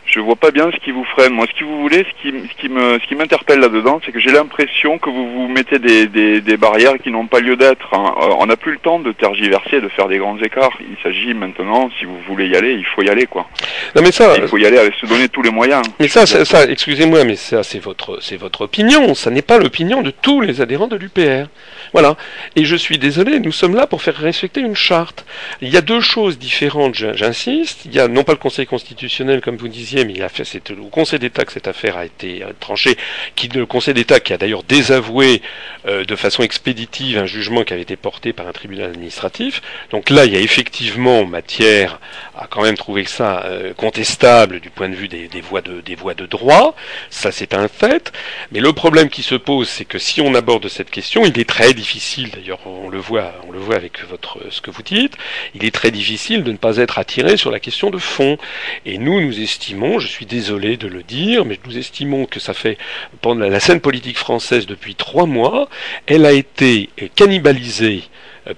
je 0.05 0.19
vois 0.19 0.35
pas 0.35 0.51
bien 0.51 0.69
ce 0.71 0.77
qui 0.77 0.91
vous 0.91 1.05
freine. 1.05 1.33
Moi, 1.33 1.45
ce 1.47 1.57
qui 1.57 1.63
vous 1.63 1.79
voulez, 1.81 2.05
ce 2.05 2.21
qui, 2.21 2.35
ce 2.49 2.61
qui 2.61 2.69
me, 2.69 2.99
ce 2.99 3.07
qui 3.07 3.15
m'interpelle 3.15 3.59
là-dedans, 3.59 4.01
c'est 4.05 4.11
que 4.11 4.19
j'ai 4.19 4.31
l'impression 4.31 4.97
que 4.97 5.09
vous 5.09 5.31
vous 5.31 5.47
mettez 5.47 5.79
des, 5.79 6.07
des, 6.07 6.41
des 6.41 6.57
barrières 6.57 6.97
qui 7.01 7.11
n'ont 7.11 7.27
pas 7.27 7.39
lieu 7.39 7.55
d'être. 7.55 7.93
Hein. 7.93 8.13
Euh, 8.21 8.35
on 8.39 8.45
n'a 8.47 8.57
plus 8.57 8.73
le 8.73 8.77
temps 8.79 8.99
de 8.99 9.11
tergiverser, 9.11 9.79
de 9.79 9.87
faire 9.89 10.07
des 10.07 10.17
grands 10.17 10.37
écarts. 10.39 10.77
Il 10.81 10.97
s'agit 11.01 11.33
maintenant, 11.33 11.89
si 11.99 12.05
vous 12.05 12.17
voulez 12.27 12.47
y 12.47 12.55
aller, 12.55 12.73
il 12.73 12.85
faut 12.85 13.01
y 13.01 13.09
aller, 13.09 13.25
quoi. 13.25 13.47
Non, 13.95 14.01
mais 14.01 14.11
ça, 14.11 14.35
il 14.37 14.47
faut 14.47 14.57
y 14.57 14.65
aller, 14.65 14.77
se 14.99 15.05
donner 15.05 15.29
tous 15.29 15.41
les 15.41 15.51
moyens. 15.51 15.83
Mais 15.99 16.07
ça, 16.07 16.25
ça, 16.25 16.43
ça 16.45 16.65
excusez-moi, 16.65 17.23
mais 17.23 17.35
ça, 17.35 17.63
c'est 17.63 17.79
votre, 17.79 18.21
c'est 18.21 18.37
votre 18.37 18.61
opinion. 18.61 19.13
Ça 19.13 19.29
n'est 19.29 19.41
pas 19.41 19.59
l'opinion 19.59 20.01
de 20.01 20.11
tous 20.11 20.41
les 20.41 20.61
adhérents 20.61 20.87
de 20.87 20.95
l'UPR. 20.95 21.47
Voilà. 21.93 22.15
Et 22.55 22.65
je 22.65 22.75
suis 22.75 22.97
désolé, 22.97 23.39
nous 23.39 23.51
sommes 23.51 23.75
là 23.75 23.87
pour 23.87 24.01
faire 24.01 24.15
respecter 24.15 24.61
une 24.61 24.75
charte. 24.75 25.25
Il 25.61 25.69
y 25.69 25.77
a 25.77 25.81
deux 25.81 26.01
choses 26.01 26.37
différentes, 26.39 26.95
j'insiste. 26.95 27.85
Il 27.85 27.93
y 27.93 27.99
a 27.99 28.07
non 28.07 28.23
pas 28.23 28.31
le 28.33 28.37
Conseil 28.37 28.65
constitutionnel, 28.65 29.41
comme 29.41 29.57
vous 29.57 29.67
disiez, 29.67 29.90
mais 29.95 30.13
il 30.13 30.23
a 30.23 30.29
fait, 30.29 30.43
c'est 30.43 30.71
au 30.71 30.87
Conseil 30.87 31.19
d'État 31.19 31.45
que 31.45 31.51
cette 31.51 31.67
affaire 31.67 31.97
a 31.97 32.05
été 32.05 32.43
euh, 32.43 32.51
tranchée, 32.59 32.97
qui, 33.35 33.47
le 33.49 33.65
Conseil 33.65 33.93
d'État 33.93 34.19
qui 34.19 34.33
a 34.33 34.37
d'ailleurs 34.37 34.63
désavoué 34.63 35.41
euh, 35.87 36.05
de 36.05 36.15
façon 36.15 36.43
expéditive 36.43 37.17
un 37.17 37.25
jugement 37.25 37.63
qui 37.63 37.73
avait 37.73 37.81
été 37.81 37.95
porté 37.95 38.33
par 38.33 38.47
un 38.47 38.51
tribunal 38.51 38.91
administratif. 38.91 39.61
Donc 39.91 40.09
là, 40.09 40.25
il 40.25 40.33
y 40.33 40.37
a 40.37 40.39
effectivement 40.39 41.25
matière 41.25 41.99
à 42.37 42.47
quand 42.47 42.63
même 42.63 42.77
trouver 42.77 43.05
ça 43.05 43.43
euh, 43.45 43.73
contestable 43.73 44.59
du 44.59 44.69
point 44.69 44.89
de 44.89 44.95
vue 44.95 45.07
des, 45.07 45.27
des, 45.27 45.41
voies 45.41 45.61
de, 45.61 45.81
des 45.81 45.95
voies 45.95 46.13
de 46.13 46.25
droit. 46.25 46.75
Ça, 47.09 47.31
c'est 47.31 47.53
un 47.53 47.67
fait. 47.67 48.11
Mais 48.51 48.59
le 48.59 48.73
problème 48.73 49.09
qui 49.09 49.23
se 49.23 49.35
pose, 49.35 49.67
c'est 49.69 49.85
que 49.85 49.99
si 49.99 50.21
on 50.21 50.33
aborde 50.35 50.67
cette 50.67 50.89
question, 50.89 51.25
il 51.25 51.39
est 51.39 51.49
très 51.49 51.73
difficile, 51.73 52.29
d'ailleurs 52.31 52.59
on 52.65 52.89
le 52.89 52.97
voit, 52.97 53.33
on 53.47 53.51
le 53.51 53.59
voit 53.59 53.75
avec 53.75 54.03
votre 54.09 54.39
ce 54.49 54.61
que 54.61 54.71
vous 54.71 54.83
dites, 54.83 55.17
il 55.55 55.65
est 55.65 55.73
très 55.73 55.91
difficile 55.91 56.43
de 56.43 56.51
ne 56.51 56.57
pas 56.57 56.77
être 56.77 56.97
attiré 56.99 57.37
sur 57.37 57.51
la 57.51 57.59
question 57.59 57.89
de 57.89 57.97
fond. 57.97 58.37
Et 58.85 58.97
nous, 58.97 59.21
nous 59.21 59.39
estimons 59.41 59.80
je 59.99 60.07
suis 60.07 60.25
désolé 60.25 60.77
de 60.77 60.87
le 60.87 61.03
dire, 61.03 61.45
mais 61.45 61.59
nous 61.65 61.77
estimons 61.77 62.25
que 62.25 62.39
ça 62.39 62.53
fait 62.53 62.77
pendant 63.21 63.47
la 63.47 63.59
scène 63.59 63.81
politique 63.81 64.17
française 64.17 64.65
depuis 64.65 64.95
trois 64.95 65.25
mois, 65.25 65.69
elle 66.07 66.25
a 66.25 66.31
été 66.31 66.89
cannibalisée 67.15 68.03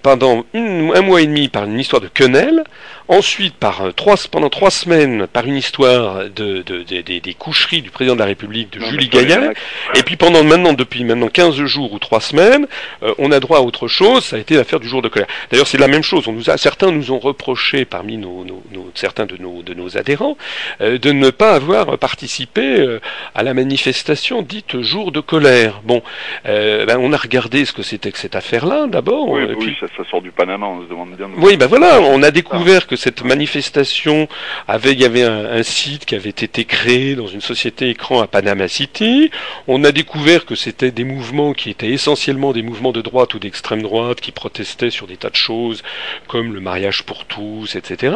pendant 0.02 0.45
un 0.54 1.02
mois 1.02 1.22
et 1.22 1.28
demi 1.28 1.50
par 1.50 1.66
une 1.66 1.80
histoire 1.80 2.02
de 2.02 2.08
quenelle, 2.08 2.64
ensuite 3.08 3.56
par 3.56 3.82
euh, 3.82 3.92
trois, 3.92 4.16
pendant 4.32 4.50
trois 4.50 4.72
semaines 4.72 5.28
par 5.28 5.46
une 5.46 5.58
histoire 5.58 6.26
de, 6.30 6.62
de, 6.62 6.84
des 6.84 7.34
coucheries 7.34 7.82
du 7.82 7.90
président 7.90 8.16
de 8.16 8.20
la 8.20 8.26
République 8.26 8.72
de 8.72 8.80
Julie 8.80 9.10
Gaillard, 9.10 9.52
et 9.96 10.04
puis 10.04 10.16
pendant 10.16 10.44
maintenant 10.44 10.74
depuis 10.74 11.04
maintenant 11.04 11.28
15 11.28 11.56
jours 11.66 11.92
ou 11.94 12.00
trois 12.00 12.22
semaines, 12.22 12.68
euh, 13.04 13.14
on 13.18 13.32
a 13.32 13.40
droit 13.40 13.58
à 13.60 13.62
autre 13.62 13.88
chose, 13.88 14.24
ça 14.24 14.38
a 14.38 14.40
été 14.40 14.56
l'affaire 14.56 14.80
du 14.80 14.88
jour 14.88 15.02
de 15.02 15.10
colère. 15.10 15.28
D'ailleurs 15.52 15.68
c'est 15.68 15.78
la 15.78 15.88
même 15.88 16.04
chose, 16.04 16.28
on 16.28 16.34
nous 16.34 16.50
a, 16.50 16.58
certains 16.58 16.92
nous 16.92 17.12
ont 17.12 17.20
reproché 17.20 17.86
parmi 17.86 18.18
nos, 18.18 18.46
nos, 18.46 18.92
certains 18.96 19.26
de 19.26 19.38
nos, 19.38 19.62
de 19.62 19.74
nos 19.74 19.98
adhérents 19.98 20.38
euh, 20.82 20.98
de 20.98 21.12
ne 21.12 21.30
pas 21.30 21.54
avoir 21.54 21.98
participé 21.98 23.00
à 23.36 23.44
la 23.44 23.54
manifestation 23.54 24.42
dite 24.42 24.82
jour 24.82 25.12
de 25.12 25.20
colère. 25.20 25.82
Bon, 25.84 26.02
ben, 26.46 26.98
on 27.00 27.12
a 27.14 27.18
regardé 27.18 27.66
ce 27.66 27.74
que 27.74 27.84
c'était 27.84 28.12
que 28.12 28.18
cette 28.18 28.36
affaire-là 28.36 28.88
d'abord. 28.88 29.30
Oui, 29.30 29.42
oui 29.58 29.76
ça, 29.80 29.88
ça, 29.98 30.04
sort 30.10 30.22
du 30.22 30.32
Panama, 30.32 30.68
on 30.68 30.84
se 30.84 30.90
demande 30.90 31.16
bien. 31.16 31.30
Oui, 31.38 31.58
ben 31.58 31.68
voilà, 31.68 32.00
on 32.02 32.22
a 32.24 32.32
découvert 32.32 32.88
que 32.88 32.93
cette 32.95 33.24
manifestation 33.24 34.28
avait, 34.68 34.94
il 34.94 34.99
y 34.99 35.06
avait 35.06 35.24
un, 35.24 35.64
site 35.64 36.06
qui 36.06 36.15
avait 36.15 36.30
été 36.30 36.65
créé 36.65 37.15
dans 37.15 37.28
une 37.28 37.41
société 37.41 37.90
écran 37.90 38.22
à 38.22 38.28
Panama 38.28 38.68
City. 38.68 39.32
On 39.68 39.84
a 39.84 39.91
découvert 39.91 40.45
que 40.45 40.56
c'était 40.56 40.91
des 40.91 41.03
mouvements 41.03 41.53
qui 41.53 41.70
étaient 41.70 41.91
essentiellement 41.91 42.53
des 42.53 42.61
mouvements 42.61 42.91
de 42.91 43.02
droite 43.02 43.34
ou 43.34 43.40
d'extrême 43.40 43.82
droite 43.82 44.22
qui 44.22 44.32
protestaient 44.32 44.90
sur 44.90 45.07
des 45.07 45.18
tas 45.18 45.30
de 45.30 45.36
choses 45.36 45.84
comme 46.28 46.53
le 46.53 46.60
mariage 46.60 47.03
pour 47.03 47.26
tous, 47.26 47.76
etc. 47.76 48.15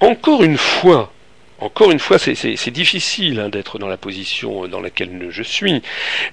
Encore 0.00 0.42
une 0.42 0.58
fois, 0.58 1.12
encore 1.60 1.90
une 1.90 1.98
fois, 1.98 2.18
c'est 2.18 2.70
difficile 2.70 3.40
hein, 3.40 3.48
d'être 3.48 3.78
dans 3.78 3.88
la 3.88 3.96
position 3.96 4.68
dans 4.68 4.80
laquelle 4.80 5.28
je 5.30 5.42
suis. 5.42 5.82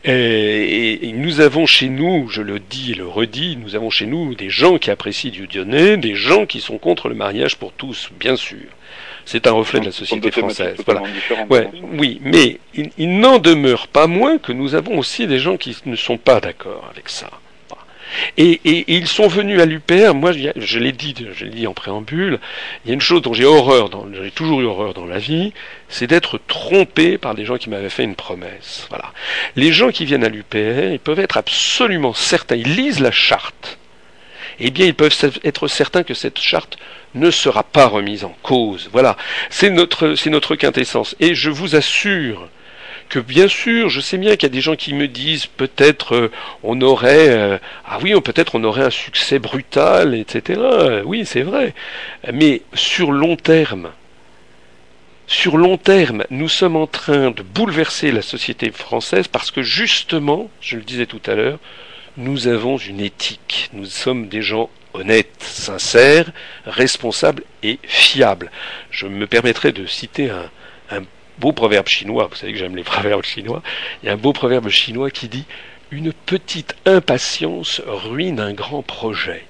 Et, 0.03 1.11
nous 1.13 1.41
avons 1.41 1.65
chez 1.65 1.89
nous, 1.89 2.29
je 2.29 2.41
le 2.41 2.59
dis 2.59 2.91
et 2.91 2.95
le 2.95 3.07
redis, 3.07 3.57
nous 3.57 3.75
avons 3.75 3.89
chez 3.89 4.05
nous 4.05 4.35
des 4.35 4.49
gens 4.49 4.77
qui 4.77 4.91
apprécient 4.91 5.31
Dieudonné, 5.31 5.97
des 5.97 6.15
gens 6.15 6.45
qui 6.45 6.61
sont 6.61 6.77
contre 6.77 7.09
le 7.09 7.15
mariage 7.15 7.55
pour 7.55 7.71
tous, 7.73 8.09
bien 8.19 8.35
sûr. 8.35 8.67
C'est 9.25 9.47
un 9.47 9.51
reflet 9.51 9.79
de 9.79 9.85
la 9.85 9.91
société 9.91 10.29
française. 10.29 10.77
Voilà. 10.85 11.01
Ouais, 11.49 11.67
oui, 11.97 12.21
mais 12.23 12.59
il 12.75 13.19
n'en 13.19 13.39
demeure 13.39 13.87
pas 13.87 14.05
moins 14.05 14.37
que 14.37 14.51
nous 14.51 14.75
avons 14.75 14.99
aussi 14.99 15.25
des 15.25 15.39
gens 15.39 15.57
qui 15.57 15.75
ne 15.85 15.95
sont 15.95 16.17
pas 16.17 16.39
d'accord 16.39 16.87
avec 16.91 17.09
ça. 17.09 17.31
Et, 18.37 18.59
ils 18.87 19.07
sont 19.07 19.27
venus 19.27 19.59
à 19.59 19.65
l'UPR, 19.65 20.13
moi 20.13 20.31
je 20.31 20.79
l'ai 20.79 20.91
dit, 20.91 21.15
je 21.33 21.45
l'ai 21.45 21.51
dit 21.51 21.67
en 21.67 21.73
préambule, 21.73 22.39
il 22.83 22.89
y 22.89 22.91
a 22.91 22.93
une 22.93 23.01
chose 23.01 23.21
dont 23.21 23.33
j'ai 23.33 23.45
horreur, 23.45 23.89
j'ai 24.21 24.31
toujours 24.31 24.61
eu 24.61 24.65
horreur 24.65 24.93
dans 24.93 25.05
la 25.05 25.17
vie, 25.17 25.53
c'est 25.89 26.07
d'être 26.07 26.39
trompé 26.47 27.17
par 27.17 27.35
des 27.35 27.45
gens 27.45 27.57
qui 27.57 27.69
m'avaient 27.69 27.89
fait 27.89 28.03
une 28.03 28.15
promesse. 28.15 28.87
Voilà. 28.89 29.13
Les 29.55 29.71
gens 29.71 29.91
qui 29.91 30.05
viennent 30.05 30.23
à 30.23 30.29
l'UPR, 30.29 30.91
ils 30.91 30.99
peuvent 30.99 31.19
être 31.19 31.37
absolument 31.37 32.13
certains, 32.13 32.55
ils 32.55 32.75
lisent 32.75 32.99
la 32.99 33.11
charte, 33.11 33.77
eh 34.59 34.71
bien 34.71 34.85
ils 34.85 34.95
peuvent 34.95 35.15
être 35.43 35.67
certains 35.67 36.03
que 36.03 36.13
cette 36.13 36.39
charte 36.39 36.77
ne 37.13 37.31
sera 37.31 37.63
pas 37.63 37.87
remise 37.87 38.23
en 38.23 38.35
cause. 38.43 38.89
Voilà, 38.91 39.17
c'est 39.49 39.69
notre, 39.69 40.15
c'est 40.15 40.29
notre 40.29 40.55
quintessence. 40.55 41.15
Et 41.19 41.33
je 41.33 41.49
vous 41.49 41.75
assure 41.75 42.49
que 43.09 43.19
bien 43.19 43.47
sûr, 43.47 43.89
je 43.89 43.99
sais 43.99 44.17
bien 44.17 44.35
qu'il 44.35 44.43
y 44.43 44.51
a 44.51 44.53
des 44.53 44.61
gens 44.61 44.75
qui 44.75 44.93
me 44.93 45.07
disent 45.07 45.45
peut-être 45.45 46.15
euh, 46.15 46.31
on 46.63 46.81
aurait 46.81 47.29
euh, 47.29 47.57
ah 47.85 47.99
oui, 48.01 48.13
peut-être 48.21 48.55
on 48.55 48.63
aurait 48.63 48.83
un 48.83 48.89
succès 48.89 49.39
brutal, 49.39 50.15
etc. 50.15 50.59
Oui, 51.05 51.25
c'est 51.25 51.41
vrai. 51.43 51.73
Mais 52.33 52.61
sur 52.73 53.11
long 53.11 53.35
terme, 53.35 53.91
sur 55.27 55.57
long 55.57 55.77
terme, 55.77 56.23
nous 56.29 56.49
sommes 56.49 56.75
en 56.75 56.87
train 56.87 57.31
de 57.31 57.41
bouleverser 57.41 58.11
la 58.11 58.21
société 58.21 58.71
française 58.71 59.27
parce 59.27 59.51
que 59.51 59.63
justement, 59.63 60.49
je 60.61 60.77
le 60.77 60.83
disais 60.83 61.07
tout 61.07 61.21
à 61.25 61.35
l'heure, 61.35 61.59
nous 62.17 62.47
avons 62.47 62.77
une 62.77 62.99
éthique. 62.99 63.69
Nous 63.73 63.85
sommes 63.85 64.27
des 64.27 64.41
gens 64.41 64.69
honnêtes, 64.93 65.35
sincères, 65.39 66.31
responsables 66.65 67.43
et 67.63 67.79
fiables. 67.83 68.51
Je 68.91 69.07
me 69.07 69.27
permettrai 69.27 69.71
de 69.71 69.85
citer 69.85 70.29
un, 70.29 70.49
un 70.91 71.01
beau 71.39 71.51
proverbe 71.51 71.87
chinois, 71.87 72.27
vous 72.29 72.35
savez 72.35 72.53
que 72.53 72.59
j'aime 72.59 72.75
les 72.75 72.83
proverbes 72.95 73.23
chinois, 73.23 73.61
il 74.01 74.07
y 74.07 74.09
a 74.09 74.13
un 74.13 74.17
beau 74.17 74.33
proverbe 74.33 74.69
chinois 74.69 75.11
qui 75.11 75.27
dit 75.27 75.45
Une 75.91 76.13
petite 76.13 76.75
impatience 76.85 77.81
ruine 77.85 78.39
un 78.39 78.53
grand 78.53 78.81
projet. 78.81 79.45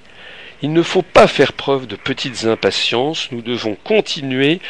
Il 0.62 0.72
ne 0.72 0.82
faut 0.82 1.02
pas 1.02 1.26
faire 1.26 1.52
preuve 1.52 1.86
de 1.86 1.96
petites 1.96 2.44
impatiences, 2.46 3.30
nous 3.30 3.42
devons 3.42 3.76
continuer 3.84 4.60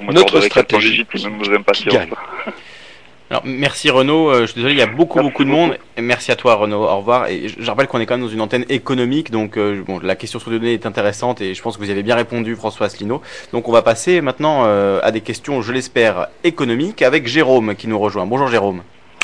notre 0.00 0.40
stratégie 0.40 1.04
qui, 1.12 1.26
qui 1.72 1.84
gagne. 1.86 2.10
Alors, 3.30 3.42
merci 3.46 3.88
Renaud, 3.88 4.28
euh, 4.28 4.40
je 4.42 4.46
suis 4.46 4.56
désolé, 4.56 4.74
il 4.74 4.78
y 4.78 4.82
a 4.82 4.86
beaucoup 4.86 5.18
beaucoup 5.18 5.44
de 5.44 5.48
monde. 5.48 5.78
merci 5.98 6.30
à 6.30 6.36
toi 6.36 6.56
Renaud, 6.56 6.82
au 6.82 6.96
revoir. 6.98 7.28
Et 7.28 7.48
je, 7.48 7.70
rappelle 7.70 7.86
qu'on 7.86 7.98
est 7.98 8.04
quand 8.04 8.18
même 8.18 8.26
dans 8.26 8.32
une 8.32 8.42
antenne 8.42 8.66
économique, 8.68 9.30
donc 9.30 9.56
euh, 9.56 9.82
bon, 9.86 9.98
la 9.98 10.14
question 10.14 10.38
sur 10.38 10.50
les 10.50 10.58
données 10.58 10.74
est 10.74 10.84
intéressante 10.84 11.40
et 11.40 11.54
je 11.54 11.62
pense 11.62 11.76
que 11.76 11.82
vous 11.82 11.88
y 11.88 11.92
avez 11.92 12.02
bien 12.02 12.16
répondu 12.16 12.54
François 12.54 12.86
Asselineau. 12.86 13.22
Donc 13.52 13.66
on 13.66 13.72
va 13.72 13.80
passer 13.80 14.20
maintenant 14.20 14.64
euh, 14.66 15.00
à 15.02 15.10
des 15.10 15.22
questions, 15.22 15.62
je 15.62 15.72
l'espère, 15.72 16.26
économiques 16.44 17.00
avec 17.00 17.26
Jérôme 17.26 17.74
qui 17.76 17.88
nous 17.88 17.98
rejoint. 17.98 18.26
Bonjour 18.26 18.48
Jérôme. 18.48 18.82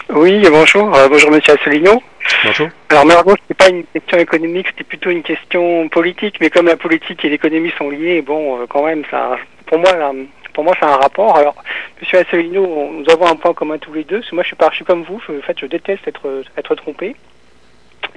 Oui, 0.09 0.43
bonjour, 0.51 0.91
bonjour 1.11 1.31
Monsieur 1.31 1.53
Asselineau. 1.61 2.03
Bonjour. 2.43 2.69
Alors 2.89 3.05
malheureusement, 3.05 3.35
ce 3.37 3.53
n'est 3.53 3.57
pas 3.57 3.69
une 3.69 3.85
question 3.85 4.17
économique, 4.17 4.67
c'était 4.71 4.85
plutôt 4.85 5.11
une 5.11 5.23
question 5.23 5.91
politique, 5.91 6.37
mais 6.41 6.49
comme 6.49 6.67
la 6.67 6.77
politique 6.77 7.23
et 7.27 7.29
l'économie 7.29 7.73
sont 7.77 7.91
liées, 7.91 8.23
bon, 8.23 8.67
quand 8.67 8.87
même, 8.87 9.03
ça, 9.11 9.37
pour 9.67 9.79
moi, 9.79 9.95
là, 9.95 10.11
pour 10.53 10.65
moi, 10.65 10.75
c'est 10.79 10.87
un 10.87 10.97
rapport. 10.97 11.37
Alors, 11.37 11.55
Monsieur 12.01 12.19
Asselineau, 12.19 12.91
nous 12.93 13.11
avons 13.11 13.27
un 13.27 13.37
point 13.37 13.55
commun 13.55 13.79
tous 13.79 13.93
les 13.93 14.05
deux. 14.05 14.23
moi, 14.33 14.43
je 14.43 14.49
suis, 14.49 14.57
je 14.73 14.85
comme 14.85 15.03
vous. 15.03 15.17
en 15.17 15.43
fait, 15.43 15.59
je 15.59 15.67
déteste 15.67 16.07
être, 16.07 16.43
être 16.57 16.75
trompé. 16.75 17.17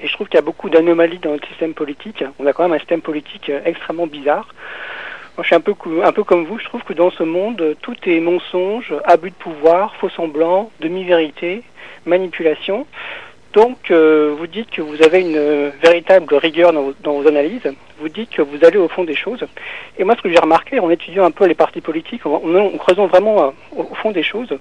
Et 0.02 0.08
je 0.08 0.14
trouve 0.14 0.28
qu'il 0.28 0.36
y 0.36 0.40
a 0.40 0.44
beaucoup 0.44 0.70
d'anomalies 0.70 1.20
dans 1.20 1.32
notre 1.32 1.48
système 1.48 1.74
politique. 1.74 2.24
On 2.40 2.46
a 2.46 2.54
quand 2.54 2.64
même 2.64 2.74
un 2.74 2.80
système 2.80 3.02
politique 3.02 3.50
euh, 3.50 3.62
extrêmement 3.66 4.08
bizarre. 4.08 4.54
Moi, 5.36 5.44
je 5.44 5.48
suis 5.48 5.56
un 5.56 5.62
peu, 5.62 5.74
un 6.04 6.12
peu 6.12 6.24
comme 6.24 6.46
vous. 6.46 6.60
Je 6.60 6.66
trouve 6.66 6.84
que 6.84 6.94
dans 6.94 7.12
ce 7.12 7.24
monde, 7.24 7.76
tout 7.82 7.96
est 8.06 8.20
mensonge, 8.20 8.94
abus 9.06 9.32
de 9.32 9.36
pouvoir, 9.36 9.96
faux 9.96 10.10
semblant, 10.10 10.72
demi-vérité, 10.80 11.64
manipulation. 12.06 12.86
Donc, 13.54 13.92
euh, 13.92 14.34
vous 14.36 14.48
dites 14.48 14.72
que 14.72 14.82
vous 14.82 15.04
avez 15.04 15.22
une 15.22 15.38
euh, 15.38 15.70
véritable 15.80 16.34
rigueur 16.34 16.74
dans 16.74 17.14
vos, 17.14 17.28
analyses. 17.28 17.72
Vous 18.00 18.10
dites 18.10 18.32
que 18.32 18.42
vous 18.42 18.66
allez 18.66 18.78
au 18.78 18.88
fond 18.88 19.04
des 19.04 19.16
choses. 19.16 19.46
Et 20.00 20.04
moi, 20.04 20.16
ce 20.18 20.24
que 20.24 20.30
j'ai 20.32 20.40
remarqué 20.40 20.80
en 20.80 20.90
étudiant 20.90 21.24
un 21.24 21.30
peu 21.30 21.46
les 21.46 21.54
partis 21.54 21.80
politiques, 21.80 22.26
en, 22.26 22.40
creusant 22.80 23.06
vraiment 23.06 23.44
euh, 23.44 23.50
au, 23.78 23.94
fond 23.94 24.10
des 24.10 24.24
choses, 24.24 24.58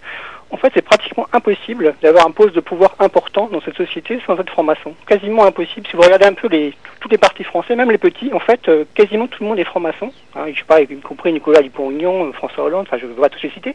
en 0.51 0.59
fait, 0.59 0.71
c'est 0.75 0.83
pratiquement 0.83 1.27
impossible 1.33 1.95
d'avoir 2.03 2.27
un 2.27 2.33
poste 2.33 2.55
de 2.55 2.61
pouvoir 2.61 2.95
important 2.99 3.49
dans 3.51 3.63
cette 3.63 3.79
société 3.79 4.21
sans 4.27 4.39
être 4.39 4.51
franc-maçon. 4.51 4.95
Quasiment 5.07 5.47
impossible. 5.47 5.87
Si 5.87 5.97
vous 5.97 6.03
regardez 6.03 6.27
un 6.27 6.35
peu 6.35 6.49
les, 6.49 6.75
tous 7.01 7.09
les 7.09 7.17
partis 7.17 7.45
français, 7.45 7.75
même 7.75 7.91
les 7.91 7.97
petits, 7.97 8.31
en 8.35 8.41
fait, 8.41 8.71
quasiment 8.95 9.27
tout 9.27 9.43
le 9.43 9.49
monde 9.49 9.59
est 9.59 9.65
franc-maçon. 9.65 10.13
Hein, 10.37 10.45
je 10.53 10.59
sais 10.59 10.67
pas, 10.67 10.83
y 10.83 10.87
compris 10.99 11.33
Nicolas 11.33 11.63
Dupont-Aignan, 11.63 12.31
François 12.35 12.65
Hollande, 12.65 12.87
enfin, 12.87 12.99
je 12.99 13.07
ne 13.07 13.15
vais 13.15 13.21
pas 13.23 13.31
tous 13.31 13.43
les 13.43 13.51
citer. 13.51 13.75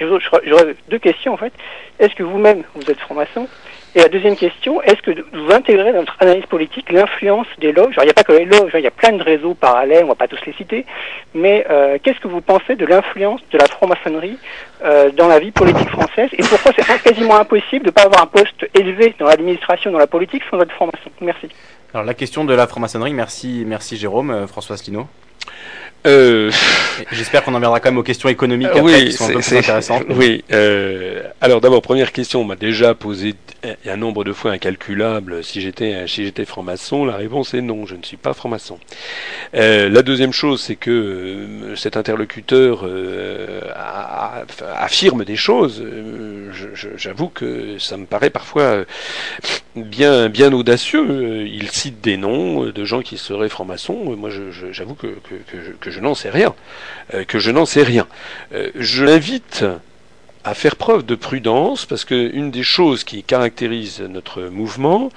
J'aurais 0.00 0.76
deux 0.88 0.98
questions, 0.98 1.34
en 1.34 1.36
fait. 1.36 1.52
Est-ce 1.98 2.14
que 2.14 2.22
vous-même, 2.22 2.62
vous 2.74 2.90
êtes 2.90 3.00
franc-maçon? 3.00 3.46
Et 3.94 4.00
la 4.00 4.08
deuxième 4.08 4.36
question, 4.36 4.82
est-ce 4.82 5.00
que 5.02 5.12
vous 5.12 5.52
intégrez 5.52 5.92
dans 5.92 6.00
notre 6.00 6.16
analyse 6.18 6.46
politique 6.46 6.90
l'influence 6.90 7.46
des 7.58 7.72
loges? 7.72 7.94
Il 7.98 8.04
n'y 8.04 8.10
a 8.10 8.14
pas 8.14 8.24
que 8.24 8.32
les 8.32 8.44
loges, 8.44 8.74
hein, 8.74 8.78
il 8.78 8.84
y 8.84 8.88
a 8.88 8.90
plein 8.90 9.12
de 9.12 9.22
réseaux 9.22 9.54
parallèles, 9.54 10.02
on 10.02 10.06
ne 10.06 10.08
va 10.08 10.14
pas 10.16 10.26
tous 10.26 10.44
les 10.46 10.52
citer, 10.54 10.84
mais 11.32 11.64
euh, 11.70 11.98
qu'est-ce 12.02 12.18
que 12.18 12.26
vous 12.26 12.40
pensez 12.40 12.74
de 12.74 12.86
l'influence 12.86 13.40
de 13.52 13.58
la 13.58 13.66
franc-maçonnerie 13.66 14.36
euh, 14.84 15.10
dans 15.10 15.28
la 15.28 15.38
vie 15.38 15.52
politique 15.52 15.90
française? 15.90 16.28
Et 16.32 16.42
pourquoi 16.42 16.72
c'est 16.76 17.02
quasiment 17.02 17.36
impossible 17.36 17.84
de 17.84 17.90
ne 17.90 17.92
pas 17.92 18.02
avoir 18.02 18.22
un 18.22 18.26
poste 18.26 18.68
élevé 18.74 19.14
dans 19.18 19.26
l'administration, 19.26 19.92
dans 19.92 19.98
la 19.98 20.08
politique 20.08 20.42
sans 20.50 20.60
être 20.60 20.72
franc-maçon? 20.72 21.10
Merci. 21.20 21.48
Alors 21.92 22.04
la 22.04 22.14
question 22.14 22.44
de 22.44 22.52
la 22.52 22.66
franc-maçonnerie, 22.66 23.14
merci, 23.14 23.62
merci 23.64 23.96
Jérôme, 23.96 24.30
euh, 24.30 24.46
François. 24.48 24.76
Euh... 26.06 26.50
J'espère 27.12 27.42
qu'on 27.42 27.54
en 27.54 27.60
viendra 27.60 27.80
quand 27.80 27.90
même 27.90 27.98
aux 27.98 28.04
questions 28.04 28.28
économiques 28.28 28.68
après, 28.68 28.80
oui, 28.80 29.04
qui 29.06 29.12
sont 29.12 29.24
un 29.24 29.32
peu 29.32 29.40
plus 29.40 29.56
intéressantes. 29.56 30.04
Oui. 30.10 30.44
Euh, 30.52 31.22
alors 31.40 31.60
d'abord, 31.60 31.82
première 31.82 32.12
question, 32.12 32.42
on 32.42 32.44
m'a 32.44 32.56
déjà 32.56 32.94
posé 32.94 33.34
un 33.86 33.96
nombre 33.96 34.24
de 34.24 34.32
fois 34.32 34.52
incalculable 34.52 35.42
si 35.42 35.60
j'étais 35.60 36.06
si 36.06 36.24
j'étais 36.24 36.44
franc-maçon. 36.44 37.04
La 37.04 37.16
réponse 37.16 37.54
est 37.54 37.62
non, 37.62 37.86
je 37.86 37.96
ne 37.96 38.02
suis 38.02 38.16
pas 38.16 38.34
franc-maçon. 38.34 38.78
Euh, 39.54 39.88
la 39.88 40.02
deuxième 40.02 40.32
chose, 40.32 40.62
c'est 40.62 40.76
que 40.76 40.90
euh, 40.90 41.76
cet 41.76 41.96
interlocuteur 41.96 42.80
euh, 42.84 43.60
affirme 44.76 45.24
des 45.24 45.36
choses. 45.36 45.82
Euh, 45.84 46.50
j'avoue 46.96 47.28
que 47.28 47.78
ça 47.78 47.96
me 47.96 48.06
paraît 48.06 48.30
parfois 48.30 48.84
bien 49.74 50.28
bien 50.28 50.52
audacieux. 50.52 51.46
Il 51.46 51.70
cite 51.70 52.00
des 52.00 52.16
noms 52.16 52.66
de 52.66 52.84
gens 52.84 53.02
qui 53.02 53.16
seraient 53.18 53.48
francs-maçons. 53.48 54.16
Moi, 54.16 54.30
j'avoue 54.70 54.94
que, 54.94 55.06
que, 55.06 55.34
que, 55.50 55.72
que 55.80 55.90
je 55.94 56.00
n'en 56.00 56.14
sais 56.14 56.30
rien, 56.30 56.54
euh, 57.14 57.24
que 57.24 57.38
je 57.38 57.50
n'en 57.50 57.66
sais 57.66 57.84
rien. 57.84 58.06
Euh, 58.52 58.70
je 58.74 59.04
l'invite 59.04 59.64
à 60.42 60.52
faire 60.52 60.76
preuve 60.76 61.06
de 61.06 61.14
prudence 61.14 61.86
parce 61.86 62.04
que 62.04 62.30
une 62.34 62.50
des 62.50 62.64
choses 62.64 63.04
qui 63.04 63.22
caractérise 63.22 64.00
notre 64.00 64.42
mouvement, 64.42 65.10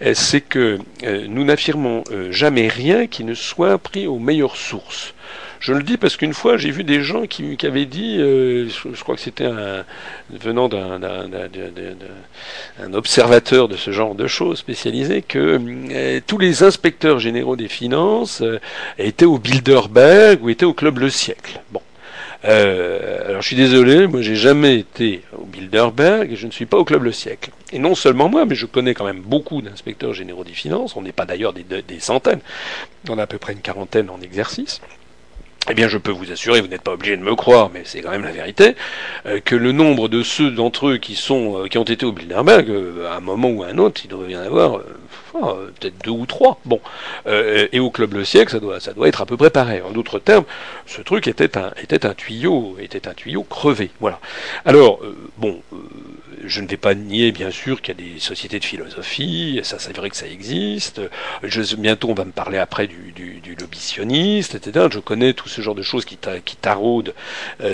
euh, 0.00 0.14
c'est 0.14 0.40
que 0.40 0.78
nous 1.04 1.44
n'affirmons 1.44 2.02
jamais 2.30 2.68
rien 2.68 3.06
qui 3.06 3.24
ne 3.24 3.34
soit 3.34 3.78
pris 3.78 4.06
aux 4.06 4.18
meilleures 4.18 4.56
sources. 4.56 5.14
Je 5.62 5.72
le 5.72 5.84
dis 5.84 5.96
parce 5.96 6.16
qu'une 6.16 6.34
fois, 6.34 6.56
j'ai 6.56 6.72
vu 6.72 6.82
des 6.82 7.02
gens 7.02 7.28
qui, 7.28 7.56
avaient 7.62 7.86
dit, 7.86 8.16
euh, 8.18 8.68
je, 8.68 9.00
crois 9.00 9.14
que 9.14 9.20
c'était 9.20 9.44
un, 9.44 9.84
venant 10.28 10.68
d'un, 10.68 11.00
observateur 12.92 13.68
de 13.68 13.76
ce 13.76 13.92
genre 13.92 14.16
de 14.16 14.26
choses 14.26 14.58
spécialisé, 14.58 15.22
que 15.22 15.60
euh, 15.92 16.20
tous 16.26 16.38
les 16.38 16.64
inspecteurs 16.64 17.20
généraux 17.20 17.54
des 17.54 17.68
finances 17.68 18.42
euh, 18.42 18.58
étaient 18.98 19.24
au 19.24 19.38
Bilderberg 19.38 20.42
ou 20.42 20.50
étaient 20.50 20.64
au 20.64 20.74
Club 20.74 20.98
Le 20.98 21.10
Siècle. 21.10 21.60
Bon. 21.70 21.80
Alors 22.44 23.40
je 23.40 23.46
suis 23.46 23.54
désolé, 23.54 24.08
moi 24.08 24.20
j'ai 24.20 24.34
jamais 24.34 24.76
été 24.76 25.22
au 25.38 25.44
Bilderberg 25.44 26.32
et 26.32 26.34
je 26.34 26.46
ne 26.48 26.50
suis 26.50 26.66
pas 26.66 26.76
au 26.76 26.84
Club 26.84 27.04
Le 27.04 27.12
Siècle. 27.12 27.52
Et 27.72 27.78
non 27.78 27.94
seulement 27.94 28.28
moi, 28.28 28.46
mais 28.46 28.56
je 28.56 28.66
connais 28.66 28.94
quand 28.94 29.04
même 29.04 29.20
beaucoup 29.20 29.62
d'inspecteurs 29.62 30.12
généraux 30.12 30.42
des 30.42 30.54
finances, 30.54 30.96
on 30.96 31.02
n'est 31.02 31.12
pas 31.12 31.24
d'ailleurs 31.24 31.52
des, 31.52 32.00
centaines, 32.00 32.40
on 33.08 33.16
a 33.16 33.22
à 33.22 33.26
peu 33.28 33.38
près 33.38 33.52
une 33.52 33.60
quarantaine 33.60 34.10
en 34.10 34.20
exercice. 34.20 34.80
Eh 35.70 35.74
bien, 35.74 35.86
je 35.86 35.96
peux 35.96 36.10
vous 36.10 36.32
assurer, 36.32 36.60
vous 36.60 36.66
n'êtes 36.66 36.82
pas 36.82 36.92
obligé 36.92 37.16
de 37.16 37.22
me 37.22 37.36
croire, 37.36 37.70
mais 37.72 37.82
c'est 37.84 38.00
quand 38.00 38.10
même 38.10 38.24
la 38.24 38.32
vérité, 38.32 38.74
euh, 39.26 39.38
que 39.38 39.54
le 39.54 39.70
nombre 39.70 40.08
de 40.08 40.24
ceux 40.24 40.50
d'entre 40.50 40.88
eux 40.88 40.96
qui 40.98 41.14
sont, 41.14 41.62
euh, 41.62 41.68
qui 41.68 41.78
ont 41.78 41.84
été 41.84 42.04
au 42.04 42.10
Bilderberg, 42.10 42.68
à 43.08 43.16
un 43.16 43.20
moment 43.20 43.48
ou 43.48 43.62
à 43.62 43.68
un 43.68 43.78
autre, 43.78 44.00
il 44.04 44.08
devrait 44.08 44.32
y 44.32 44.36
en 44.36 44.40
avoir 44.40 44.80
peut-être 45.32 46.04
deux 46.04 46.10
ou 46.10 46.26
trois. 46.26 46.58
Bon, 46.64 46.80
euh, 47.26 47.66
et 47.72 47.80
au 47.80 47.90
club 47.90 48.14
Le 48.14 48.24
Siècle, 48.24 48.52
ça 48.52 48.60
doit, 48.60 48.80
ça 48.80 48.92
doit 48.92 49.08
être 49.08 49.22
à 49.22 49.26
peu 49.26 49.36
près 49.36 49.50
pareil. 49.50 49.82
En 49.82 49.90
d'autres 49.90 50.18
termes, 50.18 50.44
ce 50.86 51.00
truc 51.00 51.26
était 51.26 51.56
un, 51.56 51.70
était 51.82 52.06
un 52.06 52.14
tuyau, 52.14 52.76
était 52.80 53.08
un 53.08 53.14
tuyau 53.14 53.42
crevé. 53.42 53.90
Voilà. 54.00 54.20
Alors, 54.64 55.00
euh, 55.02 55.16
bon, 55.38 55.60
euh, 55.72 55.76
je 56.44 56.60
ne 56.60 56.66
vais 56.66 56.76
pas 56.76 56.94
nier, 56.94 57.32
bien 57.32 57.50
sûr, 57.50 57.80
qu'il 57.80 57.98
y 57.98 58.02
a 58.02 58.12
des 58.14 58.20
sociétés 58.20 58.58
de 58.58 58.64
philosophie. 58.64 59.60
Ça, 59.62 59.78
c'est 59.78 59.96
vrai 59.96 60.10
que 60.10 60.16
ça 60.16 60.26
existe. 60.26 61.00
Bientôt, 61.78 62.10
on 62.10 62.14
va 62.14 62.24
me 62.24 62.32
parler 62.32 62.58
après 62.58 62.86
du, 62.86 63.12
du 63.12 63.54
lobbysionniste, 63.54 64.54
etc. 64.54 64.86
Je 64.90 64.98
connais 64.98 65.32
tout 65.34 65.48
ce 65.48 65.60
genre 65.60 65.74
de 65.74 65.82
choses 65.82 66.04
qui, 66.04 66.16
taraudent 66.16 67.14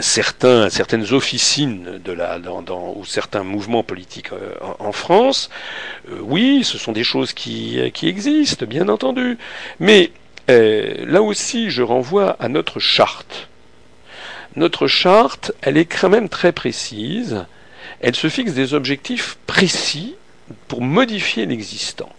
certains, 0.00 0.70
certaines 0.70 1.12
officines 1.12 2.00
ou 2.96 3.04
certains 3.04 3.44
mouvements 3.44 3.82
politiques 3.82 4.30
en, 4.60 4.86
en 4.86 4.92
France. 4.92 5.50
oui, 6.20 6.64
ce 6.64 6.78
sont 6.78 6.92
des 6.92 7.04
choses 7.04 7.32
qui 7.32 7.68
euh, 7.78 7.90
qui, 7.90 8.08
existe, 8.08 8.64
bien 8.64 8.88
entendu. 8.88 9.38
Mais 9.80 10.12
euh, 10.50 11.04
là 11.06 11.22
aussi, 11.22 11.70
je 11.70 11.82
renvoie 11.82 12.36
à 12.40 12.48
notre 12.48 12.78
charte. 12.80 13.48
Notre 14.56 14.86
charte, 14.86 15.52
elle 15.62 15.76
est 15.76 15.84
quand 15.84 16.08
même 16.08 16.28
très 16.28 16.52
précise. 16.52 17.44
Elle 18.00 18.14
se 18.14 18.28
fixe 18.28 18.52
des 18.52 18.74
objectifs 18.74 19.38
précis 19.46 20.14
pour 20.68 20.82
modifier 20.82 21.46
l'existant. 21.46 22.10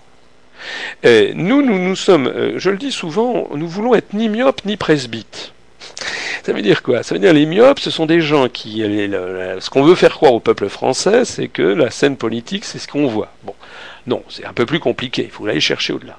Euh, 1.05 1.31
nous, 1.35 1.61
nous, 1.61 1.79
nous 1.79 1.95
sommes, 1.95 2.31
je 2.57 2.69
le 2.69 2.77
dis 2.77 2.91
souvent, 2.91 3.47
nous 3.55 3.67
voulons 3.67 3.95
être 3.95 4.13
ni 4.13 4.27
myopes 4.27 4.65
ni 4.65 4.75
presbytes. 4.75 5.53
Ça 6.43 6.53
veut 6.53 6.61
dire 6.61 6.83
quoi? 6.83 7.03
Ça 7.03 7.15
veut 7.15 7.19
dire 7.19 7.33
les 7.33 7.45
myopes, 7.45 7.79
ce 7.79 7.91
sont 7.91 8.05
des 8.05 8.21
gens 8.21 8.49
qui, 8.49 8.79
ce 8.79 9.69
qu'on 9.69 9.83
veut 9.83 9.95
faire 9.95 10.11
croire 10.11 10.33
au 10.33 10.39
peuple 10.39 10.67
français, 10.67 11.25
c'est 11.25 11.47
que 11.47 11.61
la 11.61 11.91
scène 11.91 12.17
politique, 12.17 12.65
c'est 12.65 12.79
ce 12.79 12.87
qu'on 12.87 13.07
voit. 13.07 13.31
Bon, 13.43 13.53
non, 14.07 14.23
c'est 14.29 14.45
un 14.45 14.53
peu 14.53 14.65
plus 14.65 14.79
compliqué, 14.79 15.23
il 15.25 15.29
faut 15.29 15.45
aller 15.45 15.59
chercher 15.59 15.93
au-delà. 15.93 16.17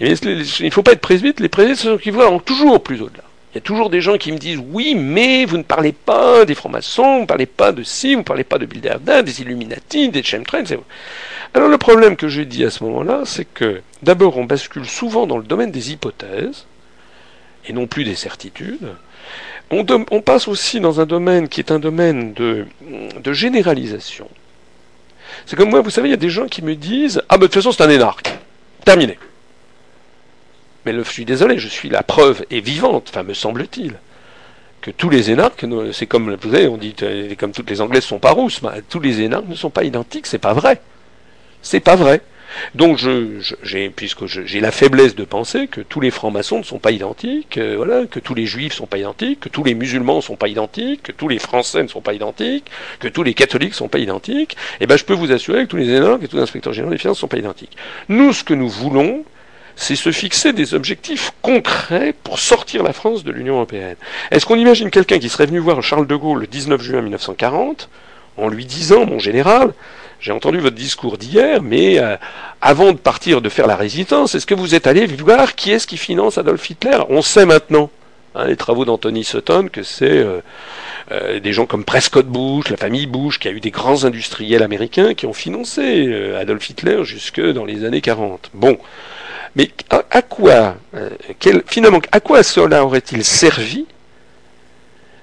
il 0.00 0.10
ne 0.10 0.70
faut 0.70 0.82
pas 0.82 0.92
être 0.92 1.00
presbyte, 1.00 1.40
les 1.40 1.48
presbytes 1.48 1.76
sont 1.76 1.88
ceux 1.88 1.98
qui 1.98 2.10
voient 2.10 2.36
toujours 2.44 2.82
plus 2.82 3.00
au-delà. 3.00 3.22
Il 3.54 3.58
y 3.58 3.60
a 3.60 3.60
toujours 3.60 3.88
des 3.88 4.00
gens 4.00 4.18
qui 4.18 4.32
me 4.32 4.38
disent 4.38 4.60
oui, 4.72 4.96
mais 4.96 5.44
vous 5.44 5.56
ne 5.58 5.62
parlez 5.62 5.92
pas 5.92 6.44
des 6.44 6.56
francs-maçons, 6.56 7.14
vous 7.14 7.20
ne 7.20 7.26
parlez 7.26 7.46
pas 7.46 7.70
de 7.70 7.84
ci, 7.84 8.14
vous 8.14 8.22
ne 8.22 8.24
parlez 8.24 8.42
pas 8.42 8.58
de 8.58 8.66
Bilderberg, 8.66 9.24
des 9.24 9.42
Illuminati, 9.42 10.08
des 10.08 10.24
chemtrails. 10.24 10.76
Alors 11.54 11.68
le 11.68 11.78
problème 11.78 12.16
que 12.16 12.26
je 12.26 12.42
dis 12.42 12.64
à 12.64 12.70
ce 12.70 12.82
moment-là, 12.82 13.22
c'est 13.24 13.44
que 13.44 13.80
d'abord 14.02 14.38
on 14.38 14.44
bascule 14.44 14.86
souvent 14.86 15.28
dans 15.28 15.38
le 15.38 15.44
domaine 15.44 15.70
des 15.70 15.92
hypothèses 15.92 16.66
et 17.68 17.72
non 17.72 17.86
plus 17.86 18.02
des 18.02 18.16
certitudes. 18.16 18.88
On, 19.70 19.84
passe 20.20 20.48
aussi 20.48 20.80
dans 20.80 21.00
un 21.00 21.06
domaine 21.06 21.48
qui 21.48 21.60
est 21.60 21.70
un 21.70 21.78
domaine 21.78 22.32
de, 22.32 22.66
de 23.22 23.32
généralisation. 23.32 24.28
C'est 25.46 25.56
comme 25.56 25.70
moi, 25.70 25.80
vous 25.80 25.90
savez, 25.90 26.08
il 26.08 26.10
y 26.10 26.14
a 26.14 26.18
des 26.18 26.28
gens 26.28 26.46
qui 26.46 26.62
me 26.62 26.74
disent 26.74 27.22
Ah, 27.28 27.36
mais 27.36 27.42
de 27.42 27.46
toute 27.46 27.54
façon, 27.54 27.72
c'est 27.72 27.82
un 27.82 27.90
énarque. 27.90 28.32
Terminé. 28.84 29.16
Mais 30.86 30.92
je 30.92 31.02
suis 31.02 31.24
désolé, 31.24 31.58
je 31.58 31.68
suis 31.68 31.88
la 31.88 32.02
preuve 32.02 32.44
est 32.50 32.60
vivante, 32.60 33.08
enfin, 33.10 33.22
me 33.22 33.34
semble-t-il, 33.34 33.94
que 34.82 34.90
tous 34.90 35.08
les 35.08 35.30
énarques, 35.30 35.64
c'est 35.92 36.06
comme, 36.06 36.36
on 36.52 36.76
dit, 36.76 36.94
euh, 37.02 37.34
comme 37.38 37.52
toutes 37.52 37.70
les 37.70 37.80
Anglaises 37.80 38.04
sont 38.04 38.18
pas 38.18 38.32
rousses, 38.32 38.60
tous 38.90 39.00
les 39.00 39.22
énarques 39.22 39.48
ne 39.48 39.54
sont 39.54 39.70
pas 39.70 39.84
identiques, 39.84 40.26
c'est 40.26 40.38
pas 40.38 40.52
vrai. 40.52 40.80
C'est 41.62 41.80
pas 41.80 41.96
vrai. 41.96 42.20
Donc, 42.74 42.98
je, 42.98 43.88
puisque 43.88 44.26
j'ai 44.26 44.60
la 44.60 44.70
faiblesse 44.70 45.14
de 45.14 45.24
penser 45.24 45.66
que 45.66 45.80
tous 45.80 46.00
les 46.00 46.10
francs-maçons 46.10 46.58
ne 46.58 46.62
sont 46.62 46.78
pas 46.78 46.90
identiques, 46.90 47.58
euh, 47.58 47.74
voilà, 47.76 48.06
que 48.06 48.20
tous 48.20 48.34
les 48.34 48.46
juifs 48.46 48.74
ne 48.74 48.76
sont 48.76 48.86
pas 48.86 48.98
identiques, 48.98 49.40
que 49.40 49.48
tous 49.48 49.64
les 49.64 49.74
musulmans 49.74 50.16
ne 50.16 50.20
sont 50.20 50.36
pas 50.36 50.48
identiques, 50.48 51.02
que 51.04 51.12
tous 51.12 51.28
les 51.28 51.38
français 51.38 51.82
ne 51.82 51.88
sont 51.88 52.00
pas 52.00 52.14
identiques, 52.14 52.66
que 53.00 53.08
tous 53.08 53.22
les 53.22 53.34
catholiques 53.34 53.70
ne 53.70 53.76
sont 53.76 53.88
pas 53.88 53.98
identiques, 53.98 54.52
et 54.52 54.84
eh 54.84 54.86
ben, 54.86 54.96
je 54.96 55.04
peux 55.04 55.14
vous 55.14 55.32
assurer 55.32 55.64
que 55.64 55.70
tous 55.70 55.76
les 55.76 55.90
énormes 55.90 56.22
et 56.22 56.28
tous 56.28 56.36
les 56.36 56.42
inspecteurs 56.42 56.72
généraux 56.72 56.92
des 56.92 56.98
finances 56.98 57.18
ne 57.18 57.20
sont 57.20 57.28
pas 57.28 57.38
identiques. 57.38 57.76
Nous, 58.08 58.32
ce 58.32 58.44
que 58.44 58.54
nous 58.54 58.68
voulons, 58.68 59.24
c'est 59.76 59.96
se 59.96 60.12
fixer 60.12 60.52
des 60.52 60.74
objectifs 60.74 61.32
concrets 61.42 62.14
pour 62.24 62.38
sortir 62.38 62.82
la 62.82 62.92
France 62.92 63.24
de 63.24 63.32
l'Union 63.32 63.56
européenne. 63.56 63.96
Est-ce 64.30 64.46
qu'on 64.46 64.56
imagine 64.56 64.90
quelqu'un 64.90 65.18
qui 65.18 65.28
serait 65.28 65.46
venu 65.46 65.58
voir 65.58 65.82
Charles 65.82 66.06
de 66.06 66.16
Gaulle 66.16 66.40
le 66.40 66.46
19 66.46 66.80
juin 66.80 67.02
1940 67.02 67.88
en 68.36 68.48
lui 68.48 68.64
disant, 68.64 69.06
mon 69.06 69.18
général, 69.18 69.72
j'ai 70.20 70.32
entendu 70.32 70.58
votre 70.58 70.76
discours 70.76 71.18
d'hier, 71.18 71.62
mais 71.62 71.98
euh, 71.98 72.16
avant 72.60 72.92
de 72.92 72.96
partir 72.96 73.42
de 73.42 73.48
faire 73.48 73.66
la 73.66 73.76
résistance, 73.76 74.34
est-ce 74.34 74.46
que 74.46 74.54
vous 74.54 74.74
êtes 74.74 74.86
allé 74.86 75.06
voir 75.06 75.54
qui 75.54 75.70
est-ce 75.70 75.86
qui 75.86 75.96
finance 75.96 76.38
Adolf 76.38 76.70
Hitler? 76.70 76.98
On 77.10 77.20
sait 77.20 77.44
maintenant, 77.44 77.90
hein, 78.34 78.46
les 78.46 78.56
travaux 78.56 78.84
d'Anthony 78.84 79.22
Sutton, 79.22 79.68
que 79.70 79.82
c'est 79.82 80.06
euh, 80.08 80.40
euh, 81.12 81.40
des 81.40 81.52
gens 81.52 81.66
comme 81.66 81.84
Prescott 81.84 82.26
Bush, 82.26 82.70
la 82.70 82.76
famille 82.76 83.06
Bush, 83.06 83.38
qui 83.38 83.48
a 83.48 83.50
eu 83.50 83.60
des 83.60 83.70
grands 83.70 84.04
industriels 84.04 84.62
américains 84.62 85.14
qui 85.14 85.26
ont 85.26 85.34
financé 85.34 86.34
Adolf 86.40 86.70
Hitler 86.70 87.04
jusque 87.04 87.40
dans 87.40 87.64
les 87.64 87.84
années 87.84 88.00
40. 88.00 88.50
Bon. 88.54 88.78
Mais 89.56 89.70
à, 89.90 90.22
quoi, 90.22 90.76
finalement, 91.66 92.00
à 92.10 92.20
quoi 92.20 92.42
cela 92.42 92.84
aurait-il 92.84 93.24
servi 93.24 93.86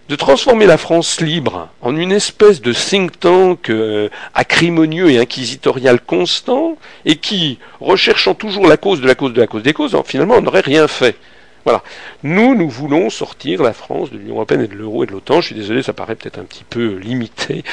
de 0.08 0.16
transformer 0.16 0.66
la 0.66 0.78
France 0.78 1.22
libre 1.22 1.70
en 1.82 1.96
une 1.96 2.12
espèce 2.12 2.62
de 2.62 2.74
think 2.74 3.20
tank 3.20 3.70
euh, 3.70 4.10
acrimonieux 4.34 5.10
et 5.10 5.20
inquisitorial 5.20 6.02
constant, 6.02 6.78
et 7.06 7.16
qui, 7.16 7.60
recherchant 7.80 8.34
toujours 8.34 8.68
la 8.68 8.78
cause 8.78 9.00
de 9.00 9.08
la 9.08 9.16
cause 9.16 9.34
de 9.34 9.40
la 9.40 9.48
cause 9.48 9.64
des 9.64 9.74
causes, 9.74 9.96
finalement 10.06 10.42
n'aurait 10.42 10.62
rien 10.62 10.88
fait? 10.88 11.16
Voilà. 11.64 11.84
Nous, 12.24 12.56
nous 12.56 12.70
voulons 12.70 13.10
sortir 13.10 13.62
la 13.62 13.74
France 13.74 14.10
de 14.10 14.18
l'Union 14.18 14.36
européenne 14.36 14.62
et 14.62 14.68
de 14.68 14.74
l'euro 14.74 15.04
et 15.04 15.08
de 15.08 15.12
l'OTAN. 15.12 15.42
Je 15.42 15.48
suis 15.48 15.56
désolé, 15.56 15.84
ça 15.84 15.94
paraît 15.94 16.16
peut-être 16.16 16.40
un 16.40 16.44
petit 16.44 16.64
peu 16.64 16.96
limité 16.96 17.64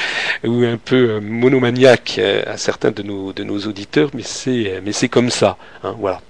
ou 0.43 0.63
un 0.63 0.77
peu 0.77 1.09
euh, 1.09 1.19
monomaniaque 1.19 2.15
euh, 2.19 2.43
à 2.45 2.57
certains 2.57 2.91
de 2.91 3.01
nos, 3.01 3.33
de 3.33 3.43
nos 3.43 3.59
auditeurs, 3.59 4.11
mais 4.13 4.23
c'est, 4.23 4.81
mais 4.85 4.91
c'est 4.91 5.09
comme 5.09 5.29
ça. 5.29 5.57
Hein, 5.83 5.95
voilà. 5.99 6.21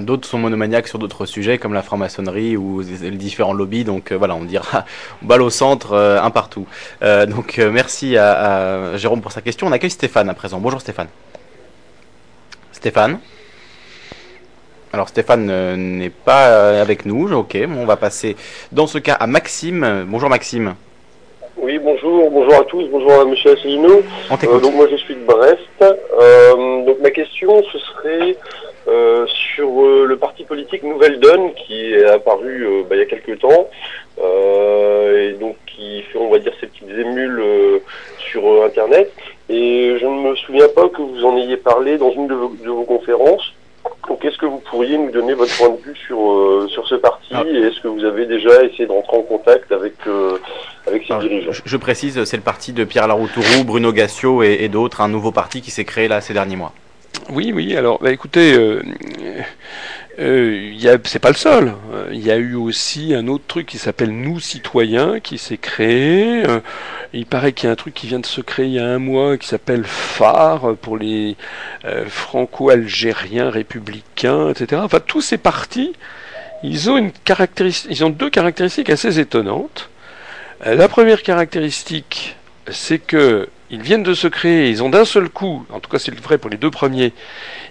D'autres 0.00 0.28
sont 0.28 0.38
monomaniaques 0.38 0.86
sur 0.86 1.00
d'autres 1.00 1.26
sujets 1.26 1.58
comme 1.58 1.74
la 1.74 1.82
franc-maçonnerie 1.82 2.56
ou 2.56 2.80
les 2.80 3.10
différents 3.10 3.52
lobbies. 3.52 3.82
Donc 3.82 4.12
euh, 4.12 4.16
voilà, 4.16 4.36
on 4.36 4.44
dira 4.44 4.84
on 5.22 5.26
balle 5.26 5.42
au 5.42 5.50
centre, 5.50 5.92
euh, 5.92 6.22
un 6.22 6.30
partout. 6.30 6.66
Euh, 7.02 7.26
donc 7.26 7.58
merci 7.58 8.16
à, 8.16 8.96
Jérôme 8.96 9.20
pour 9.20 9.32
sa 9.32 9.40
question. 9.40 9.66
On 9.66 9.72
accueille 9.72 9.90
Stéphane 9.90 10.28
à 10.28 10.34
présent. 10.34 10.60
Bonjour 10.60 10.80
Stéphane. 10.80 11.08
Stéphane? 12.70 13.18
Alors 14.92 15.08
Stéphane 15.08 15.76
n'est 15.76 16.10
pas 16.10 16.80
avec 16.80 17.04
nous, 17.06 17.32
ok, 17.32 17.56
on 17.68 17.84
va 17.84 17.96
passer 17.96 18.36
dans 18.72 18.86
ce 18.88 18.98
cas 18.98 19.14
à 19.14 19.26
Maxime. 19.26 20.04
Bonjour 20.08 20.28
Maxime. 20.28 20.74
Oui, 21.56 21.78
bonjour, 21.78 22.28
bonjour 22.30 22.54
à 22.54 22.64
tous, 22.64 22.88
bonjour 22.90 23.12
à 23.12 23.24
Monsieur 23.24 23.52
Asselineau. 23.52 24.02
donc 24.30 24.74
moi 24.74 24.86
je 24.90 24.96
suis 24.96 25.14
de 25.14 25.24
Brest. 25.24 25.94
donc 26.86 27.00
ma 27.00 27.10
question 27.10 27.62
ce 27.72 27.78
serait 27.78 28.36
euh, 28.90 29.24
sur 29.54 29.68
euh, 29.68 30.04
le 30.04 30.16
parti 30.16 30.42
politique 30.42 30.82
Nouvelle 30.82 31.20
Donne 31.20 31.52
qui 31.54 31.92
est 31.92 32.04
apparu 32.06 32.66
euh, 32.66 32.82
bah, 32.82 32.96
il 32.96 32.98
y 32.98 33.02
a 33.02 33.04
quelques 33.04 33.38
temps 33.38 33.68
et 34.18 35.32
donc 35.38 35.56
qui 35.66 36.02
fait 36.02 36.18
on 36.18 36.28
va 36.28 36.40
dire 36.40 36.52
ses 36.60 36.66
petites 36.66 36.90
émules 36.90 37.42
sur 38.18 38.64
internet 38.64 39.12
et 39.48 39.96
je 39.98 40.04
ne 40.04 40.30
me 40.30 40.34
souviens 40.36 40.68
pas 40.74 40.88
que 40.88 41.02
vous 41.02 41.24
en 41.24 41.36
ayez 41.36 41.56
parlé 41.56 41.98
dans 41.98 42.10
une 42.10 42.26
de 42.26 42.34
vos, 42.34 42.82
conférences 42.82 43.54
donc 44.08 44.24
est-ce 44.24 44.36
que 44.38 44.46
vous 44.46 44.58
pourriez 44.58 44.98
nous 44.98 45.10
donner 45.10 45.34
votre 45.34 45.56
point 45.56 45.70
de 45.70 45.80
vue 45.80 45.96
sur, 46.06 46.68
sur 46.68 46.86
ce 46.88 46.96
parti 46.96 47.32
ah. 47.32 47.44
et 47.46 47.58
est-ce 47.58 47.80
que 47.80 47.88
vous 47.88 48.04
avez 48.04 48.26
déjà 48.26 48.64
essayé 48.64 48.86
de 48.86 48.92
rentrer 48.92 49.16
en 49.16 49.22
contact 49.22 49.72
avec, 49.72 49.94
avec 50.86 51.04
ses 51.06 51.16
dirigeants? 51.18 51.52
je, 51.64 51.76
précise, 51.76 52.24
c'est 52.24 52.36
le 52.36 52.42
parti 52.42 52.72
de 52.72 52.84
Pierre 52.84 53.06
Laroutourou, 53.06 53.64
Bruno 53.64 53.92
Gassio 53.92 54.42
et 54.42 54.68
d'autres, 54.68 55.00
un 55.00 55.08
nouveau 55.08 55.30
parti 55.30 55.62
qui 55.62 55.70
s'est 55.70 55.84
créé 55.84 56.08
là 56.08 56.20
ces 56.20 56.34
derniers 56.34 56.56
mois. 56.56 56.72
Oui, 57.28 57.52
oui. 57.54 57.76
Alors, 57.76 57.98
bah, 58.00 58.10
écoutez, 58.10 58.54
euh, 58.54 58.82
euh, 60.18 60.98
c'est 61.04 61.18
pas 61.18 61.28
le 61.28 61.34
seul. 61.34 61.74
Il 62.12 62.24
y 62.24 62.30
a 62.30 62.36
eu 62.36 62.54
aussi 62.54 63.14
un 63.14 63.28
autre 63.28 63.44
truc 63.46 63.66
qui 63.66 63.78
s'appelle 63.78 64.10
Nous 64.10 64.40
citoyens 64.40 65.20
qui 65.20 65.38
s'est 65.38 65.58
créé. 65.58 66.44
Euh, 66.46 66.60
il 67.12 67.26
paraît 67.26 67.52
qu'il 67.52 67.66
y 67.66 67.68
a 67.68 67.72
un 67.72 67.76
truc 67.76 67.94
qui 67.94 68.06
vient 68.06 68.20
de 68.20 68.26
se 68.26 68.40
créer 68.40 68.66
il 68.66 68.72
y 68.72 68.78
a 68.78 68.86
un 68.86 68.98
mois 68.98 69.36
qui 69.36 69.46
s'appelle 69.48 69.84
phare 69.84 70.76
pour 70.80 70.96
les 70.96 71.36
franco-algériens 72.06 73.50
républicains, 73.50 74.50
etc. 74.50 74.80
Enfin, 74.84 75.00
tous 75.04 75.20
ces 75.20 75.38
partis 75.38 75.92
ils 76.62 76.90
ont, 76.90 76.96
une 76.96 77.10
ils 77.88 78.04
ont 78.04 78.10
deux 78.10 78.30
caractéristiques 78.30 78.90
assez 78.90 79.18
étonnantes. 79.18 79.88
Euh, 80.66 80.74
la 80.74 80.88
première 80.88 81.22
caractéristique, 81.22 82.36
c'est 82.70 82.98
que 82.98 83.48
ils 83.70 83.82
viennent 83.82 84.02
de 84.02 84.14
se 84.14 84.28
créer, 84.28 84.70
ils 84.70 84.82
ont 84.82 84.90
d'un 84.90 85.04
seul 85.04 85.28
coup, 85.28 85.64
en 85.70 85.80
tout 85.80 85.90
cas 85.90 85.98
c'est 85.98 86.14
vrai 86.18 86.38
pour 86.38 86.50
les 86.50 86.56
deux 86.56 86.70
premiers, 86.70 87.12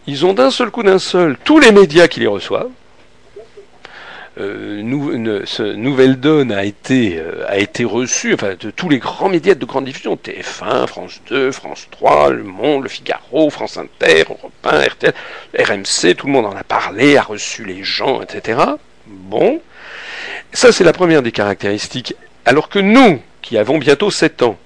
ils 0.08 0.26
ont 0.26 0.34
d'un 0.34 0.52
seul 0.52 0.72
coup 0.72 0.84
d'un 0.84 1.00
seul 1.00 1.38
tous 1.44 1.60
les 1.60 1.72
médias 1.72 2.08
qui 2.08 2.20
les 2.20 2.28
reçoivent. 2.28 2.70
Euh, 4.40 4.82
Nouvelle 4.82 6.18
Donne 6.18 6.54
a 6.54 6.64
été, 6.64 7.18
euh, 7.18 7.44
a 7.48 7.58
été 7.58 7.84
reçu, 7.84 8.34
enfin, 8.34 8.56
de 8.58 8.72
tous 8.72 8.88
les 8.88 9.00
grands 9.00 9.28
médias 9.28 9.54
de 9.54 9.66
grande 9.66 9.84
diffusion, 9.84 10.16
TF1, 10.16 10.88
France 10.88 11.20
2, 11.30 11.52
France 11.52 11.88
3, 11.92 12.30
Le 12.30 12.44
Monde, 12.44 12.84
Le 12.84 12.90
Figaro, 12.90 13.50
France 13.50 13.78
Inter, 13.78 14.26
Europe 14.30 14.54
1, 14.64 14.80
RTL, 14.80 15.14
RMC, 15.58 16.16
tout 16.16 16.28
le 16.28 16.32
monde 16.32 16.46
en 16.46 16.56
a 16.56 16.64
parlé, 16.64 17.18
a 17.18 17.22
reçu 17.22 17.66
les 17.66 17.84
gens, 17.84 18.22
etc. 18.22 18.60
Bon. 19.08 19.60
Ça, 20.54 20.72
c'est 20.72 20.86
la 20.86 20.94
première 20.94 21.22
des 21.22 21.34
caractéristiques. 21.34 22.16
Alors 22.46 22.70
que 22.70 22.80
nous, 22.80 23.22
qui 23.42 23.58
avons 23.58 23.78
bientôt 23.78 24.10
7 24.10 24.44
ans, 24.44 24.58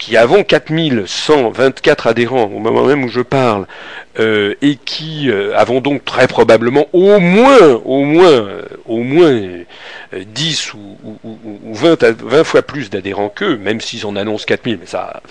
qui 0.00 0.16
avons 0.16 0.42
4124 0.42 2.06
adhérents 2.08 2.44
au 2.44 2.58
moment 2.58 2.86
même 2.86 3.04
où 3.04 3.08
je 3.08 3.20
parle, 3.20 3.66
euh, 4.18 4.54
et 4.62 4.76
qui 4.76 5.30
euh, 5.30 5.56
avons 5.56 5.80
donc 5.80 6.04
très 6.04 6.26
probablement 6.26 6.86
au 6.94 7.20
moins, 7.20 7.80
au 7.84 8.02
moins, 8.02 8.30
euh, 8.30 8.62
au 8.86 9.02
moins 9.02 9.38
10 10.16 10.74
ou, 10.74 10.78
ou, 11.22 11.38
ou 11.64 11.74
20, 11.74 12.02
20, 12.02 12.44
fois 12.44 12.62
plus 12.62 12.88
d'adhérents 12.88 13.28
qu'eux, 13.28 13.58
même 13.58 13.80
s'ils 13.80 14.06
en 14.06 14.16
annoncent 14.16 14.46
4000, 14.46 14.78
mais 14.80 14.86
ça, 14.86 15.22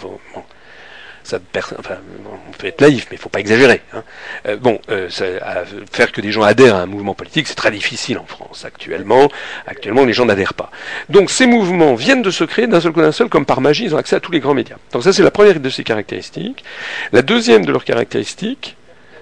ça 1.29 1.39
enfin, 1.77 1.95
on 2.25 2.51
peut 2.57 2.67
être 2.67 2.81
naïf, 2.81 3.07
mais 3.09 3.17
il 3.17 3.19
faut 3.19 3.29
pas 3.29 3.39
exagérer. 3.39 3.81
Hein. 3.93 4.03
Euh, 4.47 4.57
bon, 4.57 4.79
euh, 4.89 5.09
faire 5.91 6.11
que 6.11 6.21
des 6.21 6.31
gens 6.31 6.41
adhèrent 6.41 6.75
à 6.75 6.81
un 6.81 6.85
mouvement 6.85 7.13
politique, 7.13 7.47
c'est 7.47 7.55
très 7.55 7.71
difficile 7.71 8.17
en 8.17 8.25
France 8.25 8.65
actuellement. 8.65 9.29
Actuellement, 9.67 10.05
les 10.05 10.13
gens 10.13 10.25
n'adhèrent 10.25 10.55
pas. 10.55 10.71
Donc 11.09 11.29
ces 11.29 11.45
mouvements 11.45 11.95
viennent 11.95 12.23
de 12.23 12.31
se 12.31 12.43
créer 12.43 12.67
d'un 12.67 12.81
seul 12.81 12.91
coup 12.91 13.01
d'un 13.01 13.11
seul, 13.11 13.29
comme 13.29 13.45
par 13.45 13.61
magie, 13.61 13.85
ils 13.85 13.95
ont 13.95 13.97
accès 13.97 14.15
à 14.15 14.19
tous 14.19 14.31
les 14.31 14.39
grands 14.39 14.53
médias. 14.53 14.77
Donc 14.91 15.03
ça, 15.03 15.13
c'est 15.13 15.23
la 15.23 15.31
première 15.31 15.59
de 15.59 15.69
ces 15.69 15.83
caractéristiques. 15.83 16.63
La 17.11 17.21
deuxième 17.21 17.65
de 17.65 17.71
leurs 17.71 17.85
caractéristiques, 17.85 18.75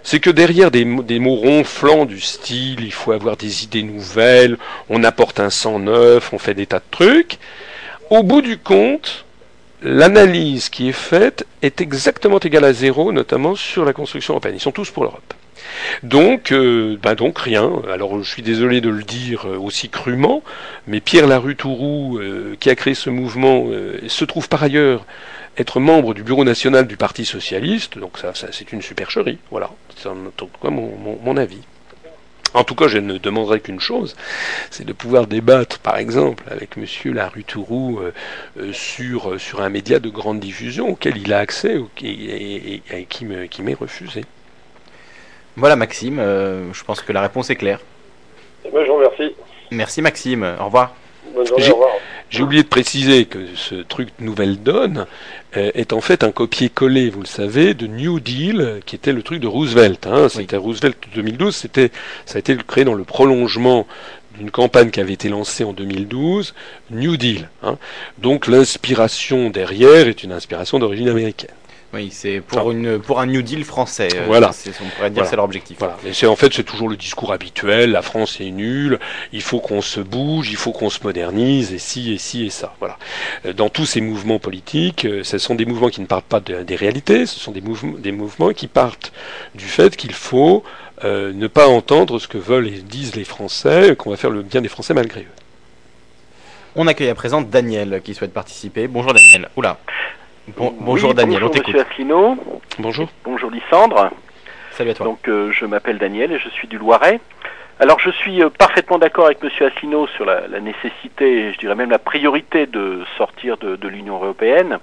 c'est 0.03 0.21
que 0.21 0.29
derrière 0.29 0.71
des, 0.71 0.85
des, 0.85 1.19
mots 1.19 1.35
ronflants 1.35 2.05
du 2.05 2.21
style, 2.21 2.79
il 2.79 2.93
faut 2.93 3.11
avoir 3.11 3.35
des 3.35 3.65
idées 3.65 3.84
nouvelles, 3.84 4.57
on 4.89 5.03
apporte 5.03 5.41
un 5.41 5.49
sang 5.49 5.79
neuf, 5.79 6.31
on 6.31 6.39
fait 6.39 6.53
des 6.53 6.65
tas 6.65 6.79
de 6.79 6.84
trucs, 6.89 7.38
au 8.09 8.23
bout 8.23 8.41
du 8.41 8.57
compte, 8.57 9.25
l'analyse 9.81 10.69
qui 10.69 10.89
est 10.89 10.93
faite 10.93 11.45
est 11.61 11.81
exactement 11.81 12.39
égale 12.39 12.65
à 12.65 12.73
zéro, 12.73 13.11
notamment 13.11 13.55
sur 13.55 13.85
la 13.85 13.93
construction 13.93 14.33
européenne. 14.33 14.55
Ils 14.55 14.61
sont 14.61 14.71
tous 14.71 14.91
pour 14.91 15.03
l'Europe. 15.03 15.33
Donc, 16.03 16.51
ben 16.51 17.15
donc 17.15 17.39
rien. 17.39 17.71
Alors, 17.91 18.21
je 18.23 18.29
suis 18.29 18.41
désolé 18.41 18.81
de 18.81 18.89
le 18.89 19.03
dire 19.03 19.47
euh, 19.47 19.57
aussi 19.57 19.89
crûment, 19.89 20.43
mais 20.87 21.01
Pierre 21.01 21.27
Larue-Tourou, 21.27 22.19
euh, 22.19 22.55
qui 22.59 22.69
a 22.69 22.75
créé 22.75 22.93
ce 22.93 23.09
mouvement, 23.09 23.67
se 24.07 24.25
trouve 24.25 24.49
par 24.49 24.63
ailleurs 24.63 25.05
être 25.57 25.79
membre 25.79 26.13
du 26.13 26.23
bureau 26.23 26.43
national 26.43 26.87
du 26.87 26.97
Parti 26.97 27.25
socialiste. 27.25 27.97
Donc, 27.97 28.17
ça, 28.17 28.33
c'est 28.33 28.71
une 28.71 28.81
supercherie. 28.81 29.39
Voilà. 29.51 29.71
C'est 29.95 30.09
en 30.09 30.15
tout 30.35 30.49
cas 30.61 30.69
mon 30.69 31.37
avis. 31.37 31.61
En 32.57 32.63
tout 32.63 32.73
cas, 32.73 32.88
je 32.88 32.97
ne 32.97 33.19
demanderai 33.19 33.59
qu'une 33.59 33.79
chose, 33.79 34.15
c'est 34.71 34.84
de 34.84 34.91
pouvoir 34.91 35.27
débattre, 35.27 35.77
par 35.77 35.97
exemple, 35.97 36.43
avec 36.49 36.75
Monsieur 36.75 37.13
Larutourou 37.13 37.99
euh, 37.99 38.13
euh, 38.59 38.73
sur, 38.73 39.29
euh, 39.29 39.38
sur 39.38 39.61
un 39.61 39.69
média 39.69 39.99
de 39.99 40.09
grande 40.09 40.39
diffusion 40.39 40.89
auquel 40.89 41.17
il 41.17 41.34
a 41.34 41.38
accès 41.38 41.77
et, 42.01 43.05
qui 43.07 43.25
m'est 43.25 43.73
refusé. 43.75 44.25
Voilà, 45.55 45.75
Maxime. 45.75 46.17
je 46.17 46.84
pense 46.84 47.01
que 47.03 47.13
la 47.13 47.21
réponse 47.21 47.51
est 47.51 47.55
claire. 47.55 47.79
Eh 48.65 48.71
ben, 48.71 48.84
je 48.84 48.89
vous 48.89 48.97
remercie. 48.97 49.35
Merci, 49.69 50.01
Maxime. 50.01 50.55
Au 50.59 50.65
revoir. 50.65 50.95
Bonne 51.35 51.45
journée. 51.45 51.69
Au 51.69 51.73
revoir. 51.73 51.91
J'ai 52.29 52.43
oublié 52.43 52.61
de 52.61 52.67
préciser 52.67 53.25
que 53.25 53.39
ce 53.55 53.75
truc 53.75 54.09
Nouvelle 54.19 54.61
Donne 54.61 55.05
euh, 55.55 55.71
est 55.75 55.93
en 55.93 56.01
fait 56.01 56.25
un 56.25 56.31
copier-coller, 56.31 57.09
vous 57.09 57.21
le 57.21 57.27
savez, 57.27 57.73
de 57.73 57.87
New 57.87 58.19
Deal, 58.19 58.81
qui 58.85 58.95
était 58.95 59.13
le 59.13 59.23
truc 59.23 59.39
de 59.39 59.47
Roosevelt. 59.47 60.05
Hein. 60.07 60.27
C'était 60.27 60.57
Roosevelt 60.57 60.97
2012, 61.15 61.55
c'était, 61.55 61.89
ça 62.25 62.35
a 62.35 62.39
été 62.39 62.57
créé 62.57 62.83
dans 62.83 62.95
le 62.95 63.05
prolongement 63.05 63.87
d'une 64.37 64.51
campagne 64.51 64.91
qui 64.91 64.99
avait 64.99 65.13
été 65.13 65.29
lancée 65.29 65.63
en 65.63 65.71
2012, 65.71 66.53
New 66.91 67.15
Deal. 67.15 67.49
Hein. 67.63 67.77
Donc 68.17 68.47
l'inspiration 68.47 69.49
derrière 69.49 70.07
est 70.07 70.21
une 70.21 70.33
inspiration 70.33 70.79
d'origine 70.79 71.07
américaine. 71.07 71.55
Oui, 71.93 72.09
c'est 72.11 72.41
pour, 72.41 72.72
une, 72.72 72.99
pour 72.99 73.22
un 73.22 73.26
New 73.26 73.41
Deal 73.41 73.64
français. 73.64 74.09
Euh, 74.14 74.26
voilà. 74.27 74.51
on 74.51 74.89
pourrait 74.95 75.09
dire 75.09 75.26
c'est 75.26 75.38
leur 75.38 75.45
objectif. 75.45 75.77
Voilà. 75.80 75.95
Et 76.05 76.11
c'est 76.11 76.27
en 76.27 76.35
fait 76.35 76.53
c'est 76.53 76.65
toujours 76.65 76.89
le 76.89 76.97
discours 76.97 77.31
habituel. 77.31 77.91
La 77.91 78.01
France 78.01 78.41
est 78.41 78.51
nulle. 78.51 78.99
Il 79.31 79.41
faut 79.41 79.61
qu'on 79.61 79.81
se 79.81 80.01
bouge. 80.01 80.49
Il 80.49 80.57
faut 80.57 80.73
qu'on 80.73 80.89
se 80.89 81.01
modernise. 81.03 81.72
Et 81.72 81.80
si 81.80 82.11
et 82.11 82.18
si 82.18 82.45
et 82.45 82.49
ça. 82.49 82.76
Voilà. 82.80 82.97
Euh, 83.45 83.53
dans 83.53 83.69
tous 83.69 83.85
ces 83.85 84.01
mouvements 84.01 84.38
politiques, 84.38 85.05
euh, 85.05 85.23
ce 85.23 85.38
sont 85.38 85.55
des 85.55 85.65
mouvements 85.65 85.89
qui 85.89 86.01
ne 86.01 86.07
partent 86.07 86.26
pas 86.26 86.41
des 86.41 86.76
réalités. 86.76 87.26
Ce 87.26 87.39
sont 87.39 87.51
des 87.51 87.61
mouvements, 87.61 87.97
des 87.97 88.11
mouvements 88.11 88.51
qui 88.51 88.68
partent 88.68 89.14
du 89.55 89.65
fait 89.65 89.95
qu'il 89.95 90.14
faut 90.14 90.64
ne 91.03 91.45
pas 91.45 91.68
entendre 91.68 92.18
ce 92.18 92.27
que 92.27 92.39
veulent 92.39 92.68
et 92.68 92.81
disent 92.81 93.15
les 93.15 93.23
Français, 93.23 93.95
qu'on 93.95 94.09
va 94.09 94.18
faire 94.18 94.31
le 94.31 94.41
bien 94.41 94.61
des 94.61 94.68
Français 94.68 94.95
malgré 94.95 95.22
eux. 95.22 95.35
On 96.76 96.88
accueille 96.88 97.09
à 97.09 97.15
présent 97.15 97.41
Daniel 97.41 98.01
qui 98.03 98.15
souhaite 98.15 98.34
participer. 98.34 98.88
Bonjour 98.88 99.14
Daniel. 99.14 99.49
Oula 99.55 99.77
bonjour 100.55 101.13
Daniel, 101.13 101.41
bonjour 101.41 101.63
Monsieur 101.65 101.81
Asselineau. 101.81 102.37
Bonjour. 102.79 103.09
Bonjour 103.23 103.51
Lysandre. 103.51 104.09
Salut 104.71 104.91
à 104.91 104.93
toi. 104.93 105.05
Donc 105.05 105.27
euh, 105.27 105.51
je 105.51 105.65
m'appelle 105.65 105.97
Daniel 105.97 106.31
et 106.31 106.39
je 106.39 106.49
suis 106.49 106.67
du 106.67 106.77
Loiret. 106.77 107.19
Alors 107.79 107.99
je 107.99 108.09
suis 108.09 108.41
euh, 108.41 108.49
parfaitement 108.49 108.97
d'accord 108.97 109.25
avec 109.25 109.43
Monsieur 109.43 109.67
Asselineau 109.67 110.07
sur 110.07 110.25
la, 110.25 110.47
nécessité, 110.59 111.53
je 111.53 111.59
dirais 111.59 111.75
même 111.75 111.91
la 111.91 111.99
priorité 111.99 112.65
de 112.65 113.03
sortir 113.17 113.57
de, 113.57 113.87
l'Union 113.87 114.15
européenne 114.15 114.79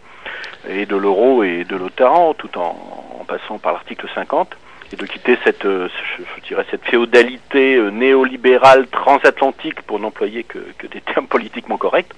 et 0.68 0.86
de 0.86 0.96
l'euro 0.96 1.42
et 1.42 1.64
de 1.64 1.76
l'OTAN, 1.76 2.34
tout 2.34 2.56
en, 2.58 3.24
passant 3.26 3.58
par 3.58 3.72
l'article 3.72 4.06
50 4.14 4.56
et 4.92 4.96
de 4.96 5.06
quitter 5.06 5.38
cette, 5.44 5.64
euh, 5.64 5.88
je, 6.18 6.46
dirais 6.46 6.66
cette 6.70 6.84
féodalité 6.84 7.80
néolibérale 7.90 8.86
transatlantique, 8.88 9.80
pour 9.82 9.98
n'employer 9.98 10.44
que, 10.44 10.58
que, 10.78 10.86
des 10.86 11.00
termes 11.00 11.26
politiquement 11.28 11.78
corrects. 11.78 12.14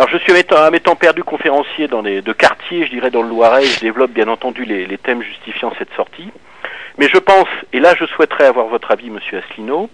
Alors 0.00 0.08
je 0.08 0.16
suis 0.16 0.32
un 0.32 0.70
m'étant 0.70 0.96
perdu 0.96 1.22
conférencier 1.22 1.86
dans 1.86 2.00
les 2.00 2.22
deux 2.22 2.32
quartiers, 2.32 2.86
je 2.86 2.90
dirais 2.90 3.10
dans 3.10 3.20
le 3.20 3.28
Loiret, 3.28 3.64
je 3.64 3.80
développe 3.80 4.12
bien 4.12 4.28
entendu 4.28 4.64
les, 4.64 4.96
thèmes 4.96 5.20
justifiant 5.20 5.74
cette 5.78 5.92
sortie. 5.92 6.30
Mais 6.96 7.06
je 7.06 7.18
pense, 7.18 7.48
et 7.74 7.80
là 7.80 7.94
je 7.94 8.06
souhaiterais 8.06 8.46
avoir 8.46 8.68
votre 8.68 8.90
avis, 8.92 9.10
Monsieur 9.10 9.42
Asselineau, 9.42 9.90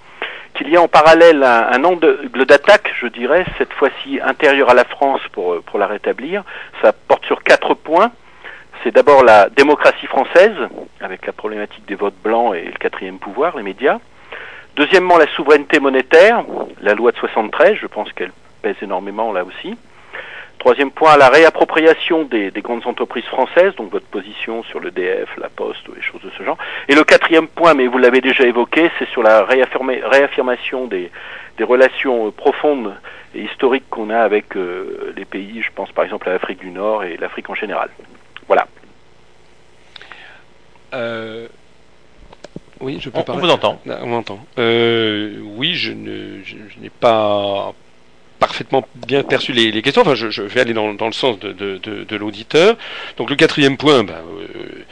qu'il 0.54 0.70
y 0.70 0.76
a 0.76 0.80
en 0.80 0.86
parallèle 0.86 1.42
un, 1.42 1.82
angle 1.82 2.44
d'attaque, 2.46 2.94
je 3.00 3.08
dirais, 3.08 3.44
cette 3.58 3.72
fois-ci 3.72 4.20
intérieur 4.24 4.70
à 4.70 4.74
la 4.74 4.84
France 4.84 5.22
pour, 5.32 5.60
pour 5.62 5.76
la 5.80 5.88
rétablir. 5.88 6.44
Ça 6.82 6.92
porte 6.92 7.26
sur 7.26 7.42
quatre 7.42 7.74
points. 7.74 8.12
C'est 8.84 8.94
d'abord 8.94 9.24
la 9.24 9.48
démocratie 9.48 10.06
française, 10.06 10.54
avec 11.00 11.26
la 11.26 11.32
problématique 11.32 11.84
des 11.86 11.96
votes 11.96 12.22
blancs 12.22 12.54
et 12.54 12.66
le 12.66 12.78
quatrième 12.78 13.18
pouvoir, 13.18 13.56
les 13.56 13.64
médias. 13.64 13.98
Deuxièmement, 14.76 15.18
la 15.18 15.26
souveraineté 15.34 15.80
monétaire, 15.80 16.44
la 16.80 16.94
loi 16.94 17.10
de 17.10 17.16
73, 17.16 17.74
je 17.74 17.88
pense 17.88 18.12
qu'elle 18.12 18.30
pèse 18.62 18.76
énormément 18.82 19.32
là 19.32 19.42
aussi. 19.42 19.76
Troisième 20.58 20.90
point, 20.90 21.16
la 21.16 21.28
réappropriation 21.28 22.24
des, 22.24 22.50
grandes 22.56 22.86
entreprises 22.86 23.24
françaises, 23.24 23.74
donc 23.76 23.92
votre 23.92 24.06
position 24.06 24.62
sur 24.64 24.80
le 24.80 24.90
DF, 24.90 25.28
la 25.38 25.48
Poste, 25.48 25.86
ou 25.88 25.94
les 25.94 26.02
choses 26.02 26.22
de 26.22 26.30
ce 26.36 26.42
genre. 26.42 26.58
Et 26.88 26.94
le 26.94 27.04
quatrième 27.04 27.46
point, 27.46 27.74
mais 27.74 27.86
vous 27.86 27.98
l'avez 27.98 28.20
déjà 28.20 28.44
évoqué, 28.44 28.90
c'est 28.98 29.08
sur 29.10 29.22
la 29.22 29.44
réaffirmation 29.44 30.86
des, 30.86 31.10
relations 31.60 32.30
profondes 32.32 32.94
et 33.34 33.42
historiques 33.42 33.88
qu'on 33.90 34.10
a 34.10 34.18
avec 34.18 34.56
euh, 34.56 35.12
les 35.16 35.24
pays, 35.24 35.62
je 35.62 35.70
pense 35.74 35.90
par 35.92 36.04
exemple 36.04 36.28
à 36.28 36.32
l'Afrique 36.32 36.58
du 36.58 36.70
Nord 36.70 37.04
et 37.04 37.16
l'Afrique 37.16 37.48
en 37.50 37.54
général. 37.54 37.88
Voilà. 38.46 38.66
Euh, 40.94 41.48
oui, 42.80 42.98
je 43.00 43.10
peux 43.10 43.18
on, 43.18 43.32
on 43.32 43.38
vous 43.38 43.50
entend. 43.50 43.80
Ah, 43.88 43.98
on 44.02 44.06
m'entend. 44.06 44.38
Euh, 44.58 45.38
oui, 45.42 45.74
je 45.74 45.92
n'ai 45.92 46.90
pas 46.90 47.72
parfaitement 48.38 48.86
bien 49.06 49.22
perçu 49.22 49.52
les, 49.52 49.82
questions. 49.82 50.02
Enfin, 50.02 50.14
je, 50.14 50.42
vais 50.42 50.60
aller 50.60 50.74
dans, 50.74 50.92
le 50.92 51.12
sens 51.12 51.38
de, 51.38 52.16
l'auditeur. 52.16 52.76
Donc 53.16 53.30
le 53.30 53.36
quatrième 53.36 53.76
point, 53.76 54.04
ben, 54.04 54.14
euh, 54.14 54.84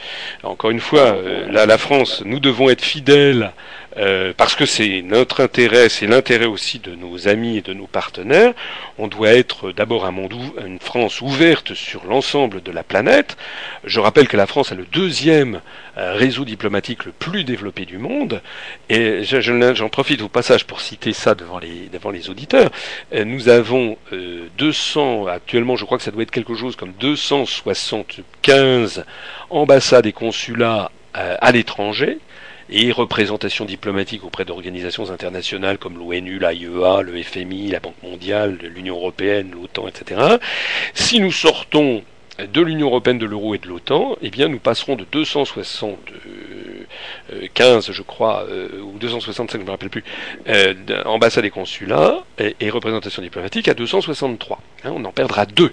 encore 0.43 0.71
une 0.71 0.79
fois, 0.79 1.01
euh, 1.01 1.47
la 1.49 1.77
France, 1.77 2.23
nous 2.25 2.39
devons 2.39 2.69
être 2.69 2.83
fidèles 2.83 3.51
euh, 3.97 4.33
parce 4.35 4.55
que 4.55 4.65
c'est 4.65 5.01
notre 5.01 5.41
intérêt, 5.41 5.87
c'est 5.87 6.07
l'intérêt 6.07 6.45
aussi 6.45 6.79
de 6.79 6.95
nos 6.95 7.29
amis 7.29 7.57
et 7.57 7.61
de 7.61 7.73
nos 7.73 7.87
partenaires. 7.87 8.53
On 8.97 9.07
doit 9.07 9.31
être 9.31 9.71
d'abord 9.71 10.05
un 10.05 10.11
monde, 10.11 10.33
une 10.65 10.79
France 10.79 11.21
ouverte 11.21 11.73
sur 11.73 12.03
l'ensemble 12.05 12.61
de 12.61 12.71
la 12.71 12.83
planète. 12.83 13.37
Je 13.85 14.01
rappelle 14.01 14.27
que 14.27 14.35
la 14.35 14.47
France 14.47 14.73
a 14.73 14.75
le 14.75 14.85
deuxième 14.85 15.61
euh, 15.97 16.13
réseau 16.13 16.43
diplomatique 16.43 17.05
le 17.05 17.13
plus 17.13 17.45
développé 17.45 17.85
du 17.85 17.97
monde, 17.97 18.41
et 18.89 19.21
j'en 19.23 19.89
profite 19.89 20.21
au 20.21 20.29
passage 20.29 20.65
pour 20.65 20.81
citer 20.81 21.13
ça 21.13 21.35
devant 21.35 21.59
les, 21.59 22.29
auditeurs. 22.29 22.71
Euh, 23.13 23.23
nous 23.23 23.47
avons 23.47 23.97
200, 24.57 25.27
actuellement, 25.27 25.77
je 25.77 25.85
crois 25.85 25.97
que 25.97 26.03
ça 26.03 26.11
doit 26.11 26.23
être 26.23 26.31
quelque 26.31 26.55
chose 26.55 26.75
comme 26.75 26.91
275 26.99 29.05
ambassades 29.49 30.05
et 30.05 30.11
consulats 30.11 30.91
à 31.13 31.53
l'étranger 31.53 32.19
et 32.69 32.91
représentation 32.91 33.65
diplomatique 33.65 34.23
auprès 34.23 34.45
d'organisations 34.45 35.11
internationales 35.11 35.77
comme 35.77 35.97
l'ONU, 35.97 36.39
l'AIEA, 36.39 37.01
le 37.01 37.21
FMI, 37.21 37.69
la 37.69 37.79
Banque 37.79 38.01
mondiale, 38.03 38.57
l'Union 38.73 38.95
européenne, 38.95 39.51
l'OTAN, 39.51 39.87
etc. 39.87 40.37
Si 40.93 41.19
nous 41.19 41.31
sortons 41.31 42.03
de 42.39 42.61
l'Union 42.61 42.87
européenne, 42.87 43.17
de 43.17 43.25
l'euro 43.25 43.55
et 43.55 43.59
de 43.59 43.67
l'OTAN, 43.67 44.17
eh 44.21 44.29
nous 44.47 44.59
passerons 44.59 44.97
de 44.97 45.05
275, 45.09 47.91
je 47.91 48.01
crois, 48.01 48.45
euh, 48.49 48.81
ou 48.81 48.97
265, 48.97 49.53
je 49.53 49.57
ne 49.57 49.63
me 49.65 49.71
rappelle 49.71 49.89
plus, 49.89 50.03
euh, 50.47 50.73
ambassades 51.05 51.45
et 51.45 51.49
consulats 51.49 52.25
et, 52.37 52.69
représentation 52.69 53.21
diplomatique 53.21 53.69
à 53.69 53.73
263. 53.73 54.61
Hein, 54.83 54.91
on 54.93 55.05
en 55.05 55.11
perdra 55.11 55.45
deux. 55.45 55.71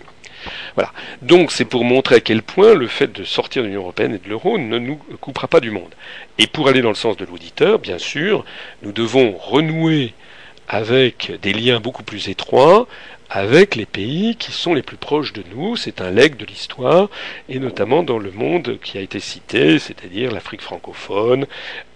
Voilà. 0.75 0.93
Donc 1.23 1.53
c'est 1.53 1.65
pour 1.65 1.85
montrer 1.85 2.17
à 2.17 2.21
quel 2.21 2.43
point 2.43 2.75
le 2.75 2.87
fait 2.87 3.13
de 3.13 3.25
sortir 3.25 3.63
de 3.63 3.69
l'Union 3.69 3.83
européenne 3.83 4.15
et 4.15 4.19
de 4.19 4.29
l'euro 4.29 4.59
ne 4.59 4.79
nous 4.79 4.97
coupera 5.21 5.49
pas 5.49 5.61
du 5.61 5.71
monde. 5.71 5.95
Et 6.39 6.47
pour 6.47 6.69
aller 6.69 6.83
dans 6.83 6.89
le 6.89 6.95
sens 6.95 7.17
de 7.17 7.25
l'auditeur, 7.25 7.79
bien 7.79 7.99
sûr, 7.99 8.45
nous 8.83 8.93
devons 8.93 9.37
renouer 9.37 10.15
avec 10.69 11.33
des 11.43 11.53
liens 11.53 11.81
beaucoup 11.81 12.03
plus 12.03 12.29
étroits 12.29 12.87
avec 13.35 13.77
les 13.77 13.87
pays 13.87 14.37
qui 14.37 14.53
sont 14.53 14.75
les 14.75 14.83
plus 14.83 14.99
proches 14.99 15.33
de 15.33 15.43
nous. 15.55 15.75
C'est 15.75 16.03
un 16.03 16.11
legs 16.11 16.37
de 16.37 16.45
l'histoire, 16.45 17.09
et 17.49 17.59
notamment 17.59 18.03
dans 18.03 18.19
le 18.19 18.31
monde 18.31 18.79
qui 18.83 18.99
a 18.99 19.01
été 19.01 19.21
cité, 19.21 19.79
c'est-à-dire 19.79 20.31
l'Afrique 20.33 20.61
francophone, 20.61 21.47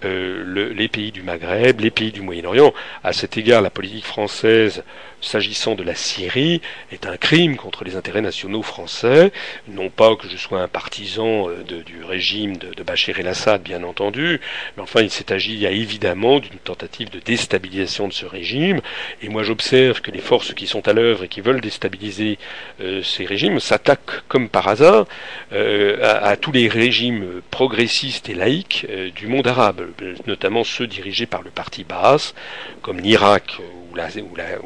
euh, 0.04 0.72
les 0.74 0.88
pays 0.88 1.12
du 1.12 1.22
Maghreb, 1.22 1.80
les 1.80 1.90
pays 1.90 2.10
du 2.10 2.22
Moyen-Orient. 2.22 2.72
À 3.04 3.12
cet 3.12 3.36
égard, 3.36 3.60
la 3.60 3.68
politique 3.68 4.06
française 4.06 4.82
s'agissant 5.26 5.74
de 5.74 5.82
la 5.82 5.94
Syrie, 5.94 6.60
est 6.92 7.06
un 7.06 7.16
crime 7.16 7.56
contre 7.56 7.84
les 7.84 7.96
intérêts 7.96 8.20
nationaux 8.20 8.62
français. 8.62 9.32
Non 9.68 9.90
pas 9.90 10.16
que 10.16 10.28
je 10.28 10.36
sois 10.36 10.60
un 10.60 10.68
partisan 10.68 11.48
euh, 11.48 11.62
du 11.64 12.04
régime 12.04 12.56
de, 12.56 12.72
de 12.72 12.82
Bachar 12.82 13.18
el-Assad, 13.18 13.62
bien 13.62 13.82
entendu, 13.82 14.40
mais 14.76 14.82
enfin 14.82 15.02
il 15.02 15.10
s'est 15.10 15.32
agi 15.32 15.66
évidemment 15.66 16.38
d'une 16.38 16.58
tentative 16.58 17.10
de 17.10 17.20
déstabilisation 17.20 18.08
de 18.08 18.12
ce 18.12 18.26
régime. 18.26 18.80
Et 19.22 19.28
moi 19.28 19.42
j'observe 19.42 20.00
que 20.00 20.10
les 20.10 20.20
forces 20.20 20.54
qui 20.54 20.66
sont 20.66 20.86
à 20.88 20.92
l'œuvre 20.92 21.24
et 21.24 21.28
qui 21.28 21.40
veulent 21.40 21.60
déstabiliser 21.60 22.38
euh, 22.80 23.02
ces 23.02 23.24
régimes 23.24 23.60
s'attaquent 23.60 24.22
comme 24.28 24.48
par 24.48 24.68
hasard 24.68 25.06
euh, 25.52 25.98
à, 26.22 26.36
tous 26.36 26.52
les 26.52 26.68
régimes 26.68 27.42
progressistes 27.50 28.28
et 28.28 28.34
laïques 28.34 28.86
du 29.14 29.26
monde 29.26 29.46
arabe, 29.46 29.88
notamment 30.26 30.64
ceux 30.64 30.86
dirigés 30.86 31.26
par 31.26 31.42
le 31.42 31.50
parti 31.50 31.84
Baas, 31.84 32.34
comme 32.82 33.00
l'Irak 33.00 33.60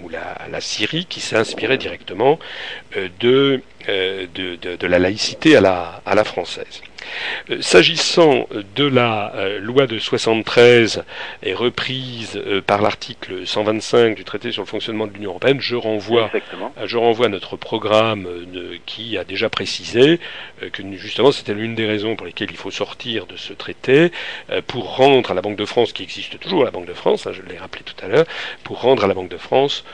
ou, 0.02 0.08
la, 0.08 0.60
Syrie 0.60 1.06
qui 1.06 1.20
s'est 1.20 1.36
inspirée 1.36 1.78
directement 1.78 2.38
euh, 2.96 3.08
de, 3.20 3.62
euh, 3.88 4.26
de, 4.34 4.86
la 4.86 4.98
laïcité 4.98 5.56
à 5.56 5.60
la, 5.60 6.02
à 6.04 6.14
la 6.14 6.24
française. 6.24 6.82
Euh, 7.50 7.60
s'agissant 7.60 8.46
de 8.74 8.84
la 8.84 9.34
euh, 9.34 9.58
loi 9.58 9.86
de 9.86 9.98
73 9.98 11.04
et 11.42 11.54
reprise 11.54 12.36
euh, 12.36 12.60
par 12.60 12.82
l'article 12.82 13.46
125 13.46 14.14
du 14.14 14.24
traité 14.24 14.52
sur 14.52 14.62
le 14.62 14.66
fonctionnement 14.66 15.06
de 15.06 15.12
l'Union 15.12 15.30
européenne, 15.30 15.60
je 15.60 15.76
renvoie, 15.76 16.30
je 16.84 16.96
renvoie 16.96 17.26
à 17.26 17.28
notre 17.28 17.56
programme 17.56 18.28
qui 18.86 19.16
a 19.16 19.24
déjà 19.24 19.48
précisé 19.48 20.20
que 20.72 20.82
justement 20.96 21.32
c'était 21.32 21.54
l'une 21.54 21.74
des 21.74 21.86
raisons 21.86 22.16
pour 22.16 22.26
lesquelles 22.26 22.50
il 22.50 22.56
faut 22.56 22.70
sortir 22.70 23.26
de 23.26 23.36
ce 23.36 23.52
traité 23.52 24.12
pour 24.66 24.96
rendre 24.96 25.30
à 25.30 25.34
la 25.34 25.42
Banque 25.42 25.56
de 25.56 25.64
France, 25.64 25.92
qui 25.92 26.02
existe 26.02 26.38
toujours 26.38 26.62
à 26.62 26.64
la 26.64 26.70
Banque 26.70 26.86
de 26.86 26.94
France, 26.94 27.26
hein, 27.26 27.32
je 27.32 27.42
l'ai 27.42 27.58
rappelé 27.58 27.82
tout 27.84 28.04
à 28.04 28.08
l'heure, 28.08 28.26
pour 28.64 28.80
rendre 28.80 29.04
à 29.04 29.06
la 29.06 29.14
Banque 29.14 29.30
de 29.30 29.36
France 29.36 29.84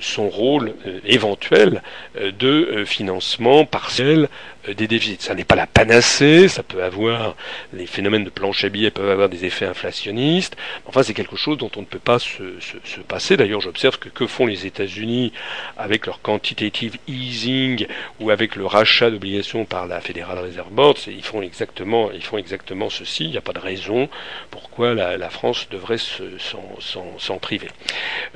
son 0.00 0.28
rôle 0.28 0.74
éventuel 1.04 1.82
de 2.20 2.84
financement 2.84 3.64
partiel 3.64 4.28
des 4.74 4.86
déficits. 4.86 5.18
Ça 5.20 5.34
n'est 5.34 5.44
pas 5.44 5.56
la 5.56 5.66
panacée, 5.66 6.48
ça 6.48 6.62
peut 6.62 6.82
avoir, 6.82 7.36
les 7.72 7.86
phénomènes 7.86 8.24
de 8.24 8.30
planche 8.30 8.64
à 8.64 8.68
billets 8.68 8.90
peuvent 8.90 9.10
avoir 9.10 9.28
des 9.28 9.44
effets 9.44 9.66
inflationnistes. 9.66 10.56
Enfin, 10.86 11.02
c'est 11.02 11.14
quelque 11.14 11.36
chose 11.36 11.58
dont 11.58 11.70
on 11.76 11.80
ne 11.80 11.86
peut 11.86 11.98
pas 11.98 12.18
se, 12.18 12.58
se, 12.60 13.00
passer. 13.00 13.36
D'ailleurs, 13.36 13.60
j'observe 13.60 13.98
que 13.98 14.08
que 14.08 14.26
font 14.26 14.46
les 14.46 14.66
États-Unis 14.66 15.32
avec 15.76 16.06
leur 16.06 16.20
quantitative 16.20 16.96
easing 17.06 17.86
ou 18.20 18.30
avec 18.30 18.56
le 18.56 18.66
rachat 18.66 19.10
d'obligations 19.10 19.64
par 19.64 19.86
la 19.86 20.00
Federal 20.00 20.38
Reserve 20.38 20.70
Board. 20.70 20.98
Ils 21.06 21.24
font 21.24 21.42
exactement, 21.42 22.10
ils 22.12 22.22
font 22.22 22.38
exactement 22.38 22.88
ceci. 22.90 23.24
Il 23.24 23.30
n'y 23.30 23.36
a 23.36 23.42
pas 23.42 23.52
de 23.52 23.58
raison 23.58 24.08
pourquoi 24.50 24.94
la, 24.94 25.30
France 25.30 25.68
devrait 25.70 25.98
s'en 25.98 27.38
priver. 27.38 27.68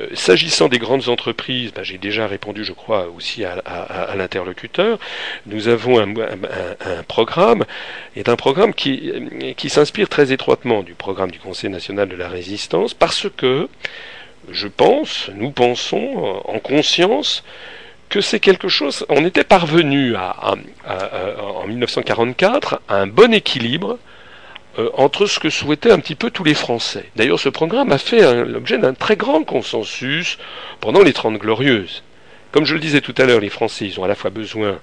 Euh, 0.00 0.08
S'agissant 0.14 0.68
des 0.68 0.78
grandes 0.78 1.08
entreprises, 1.08 1.72
ben, 1.72 1.82
j'ai 1.82 1.98
déjà 1.98 2.26
répondu, 2.26 2.64
je 2.64 2.72
crois, 2.72 3.08
aussi 3.08 3.44
à, 3.44 3.62
à, 3.64 4.10
à 4.10 4.16
l'interlocuteur. 4.16 4.98
Nous 5.46 5.68
avons 5.68 5.98
un, 5.98 6.14
un, 6.22 7.02
programme 7.04 7.64
est 8.16 8.28
un 8.28 8.36
programme 8.36 8.74
qui, 8.74 9.12
s'inspire 9.68 10.08
très 10.08 10.32
étroitement 10.32 10.82
du 10.82 10.94
programme 10.94 11.30
du 11.30 11.38
Conseil 11.38 11.70
national 11.70 12.08
de 12.08 12.16
la 12.16 12.28
résistance 12.28 12.94
parce 12.94 13.26
que 13.36 13.68
je 14.50 14.68
pense, 14.68 15.30
nous 15.34 15.50
pensons 15.50 16.42
en 16.44 16.58
conscience 16.58 17.44
que 18.08 18.20
c'est 18.20 18.40
quelque 18.40 18.68
chose. 18.68 19.06
On 19.08 19.24
était 19.24 19.44
parvenu 19.44 20.16
à, 20.16 20.54
en 21.38 21.66
1944 21.66 22.82
à 22.88 22.96
un 22.96 23.06
bon 23.06 23.32
équilibre 23.32 23.98
euh, 24.78 24.88
entre 24.94 25.26
ce 25.26 25.40
que 25.40 25.50
souhaitaient 25.50 25.90
un 25.90 25.98
petit 25.98 26.14
peu 26.14 26.30
tous 26.30 26.44
les 26.44 26.54
Français. 26.54 27.06
D'ailleurs, 27.16 27.40
ce 27.40 27.48
programme 27.48 27.90
a 27.90 27.98
fait 27.98 28.44
l'objet 28.44 28.78
d'un 28.78 28.94
très 28.94 29.16
grand 29.16 29.42
consensus 29.42 30.38
pendant 30.80 31.02
les 31.02 31.12
Trente 31.12 31.38
Glorieuses. 31.38 32.02
Comme 32.52 32.64
je 32.64 32.74
le 32.74 32.80
disais 32.80 33.00
tout 33.00 33.14
à 33.18 33.24
l'heure, 33.24 33.40
les 33.40 33.48
Français, 33.48 33.86
ils 33.86 33.98
ont 34.00 34.04
à 34.04 34.08
la 34.08 34.14
fois 34.14 34.30
besoin 34.30 34.78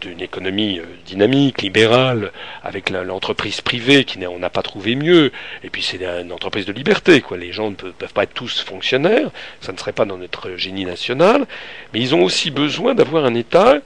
d'une 0.00 0.20
économie 0.20 0.78
euh, 0.78 0.84
dynamique, 1.06 1.62
libérale, 1.62 2.32
avec 2.62 2.90
l'entreprise 2.90 3.60
privée, 3.60 4.04
qui 4.04 4.18
on 4.26 4.38
n'a 4.38 4.50
pas 4.50 4.62
trouvé 4.62 4.96
mieux. 4.96 5.32
Et 5.62 5.70
puis 5.70 5.82
c'est 5.82 6.02
une 6.02 6.32
entreprise 6.32 6.66
de 6.66 6.72
liberté, 6.72 7.20
quoi. 7.20 7.36
Les 7.36 7.52
gens 7.52 7.70
ne 7.70 7.74
peuvent, 7.74 8.12
pas 8.12 8.24
être 8.24 8.34
tous 8.34 8.60
fonctionnaires, 8.60 9.30
ça 9.60 9.72
ne 9.72 9.78
serait 9.78 9.92
pas 9.92 10.04
dans 10.04 10.18
notre 10.18 10.56
génie 10.56 10.84
national. 10.84 11.46
Mais 11.92 12.00
ils 12.00 12.14
ont 12.14 12.22
aussi 12.22 12.50
besoin 12.50 12.94
d'avoir 12.94 13.24
un 13.24 13.34
État 13.34 13.78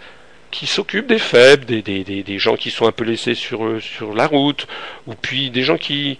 qui 0.50 0.66
s'occupe 0.66 1.06
des 1.06 1.18
faibles, 1.18 1.64
des, 1.64 2.38
gens 2.38 2.56
qui 2.56 2.70
sont 2.70 2.86
un 2.86 2.92
peu 2.92 3.04
laissés 3.04 3.34
sur, 3.34 3.64
euh, 3.64 3.80
la 4.14 4.26
route, 4.26 4.66
ou 5.06 5.14
puis 5.14 5.50
des 5.50 5.62
gens 5.62 5.78
qui, 5.78 6.18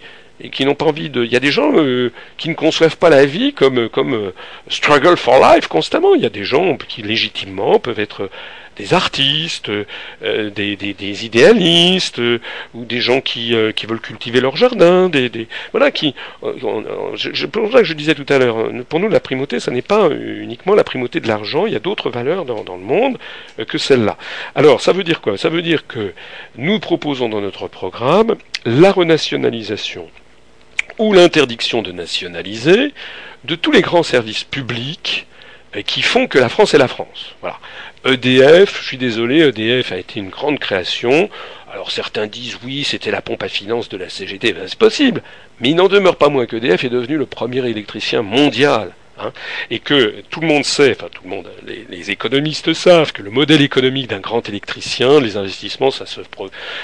qui 0.53 0.65
n'ont 0.65 0.75
pas 0.75 0.85
envie 0.85 1.09
de. 1.09 1.25
Il 1.25 1.31
y 1.31 1.35
a 1.35 1.41
des 1.41 1.51
gens 1.51 1.71
euh, 1.75 2.11
qui 2.37 2.47
ne 2.47 2.53
conçoivent 2.53 2.97
pas 2.97 3.09
la 3.09 3.25
vie 3.25 3.53
comme 3.53 3.89
comme 3.89 4.31
struggle 4.69 5.17
for 5.17 5.39
life 5.39 5.67
constamment. 5.67 6.15
Il 6.15 6.21
y 6.21 6.25
a 6.25 6.29
des 6.29 6.45
gens 6.45 6.77
qui 6.77 7.01
légitimement 7.01 7.79
peuvent 7.79 7.99
être 7.99 8.29
des 8.77 8.93
artistes, 8.93 9.69
euh, 9.69 10.49
des, 10.49 11.25
idéalistes, 11.25 12.19
euh, 12.19 12.39
ou 12.73 12.85
des 12.85 13.01
gens 13.01 13.21
qui, 13.21 13.53
euh, 13.53 13.71
qui 13.71 13.85
veulent 13.85 13.99
cultiver 13.99 14.39
leur 14.39 14.55
jardin, 14.55 15.09
des, 15.09 15.47
voilà 15.71 15.91
qui. 15.91 16.15
je, 16.41 17.45
pour 17.45 17.71
ça 17.71 17.79
que 17.79 17.83
je 17.83 17.93
disais 17.93 18.15
tout 18.15 18.25
à 18.29 18.37
l'heure, 18.37 18.69
pour 18.87 18.99
nous 18.99 19.09
la 19.09 19.19
primauté, 19.19 19.59
ça 19.59 19.71
n'est 19.71 19.81
pas 19.81 20.09
uniquement 20.09 20.75
la 20.75 20.83
primauté 20.83 21.19
de 21.19 21.27
l'argent. 21.27 21.65
Il 21.65 21.73
y 21.73 21.75
a 21.75 21.79
d'autres 21.79 22.09
valeurs 22.09 22.45
dans, 22.45 22.63
dans 22.63 22.77
le 22.77 22.83
monde 22.83 23.17
que 23.67 23.77
celle-là. 23.77 24.17
Alors 24.55 24.81
ça 24.81 24.93
veut 24.93 25.03
dire 25.03 25.21
quoi? 25.21 25.37
Ça 25.37 25.49
veut 25.49 25.61
dire 25.61 25.85
que 25.87 26.13
nous 26.55 26.79
proposons 26.79 27.29
dans 27.29 27.41
notre 27.41 27.67
programme 27.67 28.35
la 28.65 28.91
renationalisation 28.91 30.07
ou 30.97 31.13
l'interdiction 31.13 31.81
de 31.81 31.91
nationaliser 31.91 32.93
de 33.43 33.55
tous 33.55 33.71
les 33.71 33.81
grands 33.81 34.03
services 34.03 34.43
publics 34.43 35.25
qui 35.85 36.01
font 36.01 36.27
que 36.27 36.37
la 36.37 36.49
France 36.49 36.73
est 36.73 36.77
la 36.77 36.87
France. 36.87 37.35
Voilà. 37.41 37.57
EDF, 38.05 38.79
je 38.81 38.87
suis 38.87 38.97
désolé, 38.97 39.41
EDF 39.41 39.91
a 39.91 39.97
été 39.97 40.19
une 40.19 40.29
grande 40.29 40.59
création. 40.59 41.29
Alors 41.71 41.91
certains 41.91 42.27
disent 42.27 42.57
oui, 42.63 42.83
c'était 42.83 43.11
la 43.11 43.21
pompe 43.21 43.43
à 43.43 43.47
finances 43.47 43.89
de 43.89 43.97
la 43.97 44.09
CGT, 44.09 44.53
ben, 44.53 44.67
c'est 44.67 44.77
possible, 44.77 45.21
mais 45.59 45.69
il 45.69 45.75
n'en 45.75 45.87
demeure 45.87 46.15
pas 46.15 46.29
moins 46.29 46.45
qu'EDF 46.45 46.83
est 46.83 46.89
devenu 46.89 47.17
le 47.17 47.25
premier 47.25 47.67
électricien 47.67 48.21
mondial. 48.21 48.91
Hein, 49.19 49.33
et 49.69 49.79
que 49.79 50.23
tout 50.31 50.39
le 50.39 50.47
monde 50.47 50.65
sait, 50.65 50.95
enfin 50.97 51.09
tout 51.11 51.21
le 51.25 51.29
monde, 51.29 51.47
les, 51.67 52.09
économistes 52.09 52.73
savent 52.73 53.11
que 53.11 53.21
le 53.21 53.29
modèle 53.29 53.61
économique 53.61 54.09
d'un 54.09 54.19
grand 54.19 54.47
électricien, 54.49 55.19
les 55.19 55.37
investissements, 55.37 55.91
ça 55.91 56.07
se, 56.07 56.21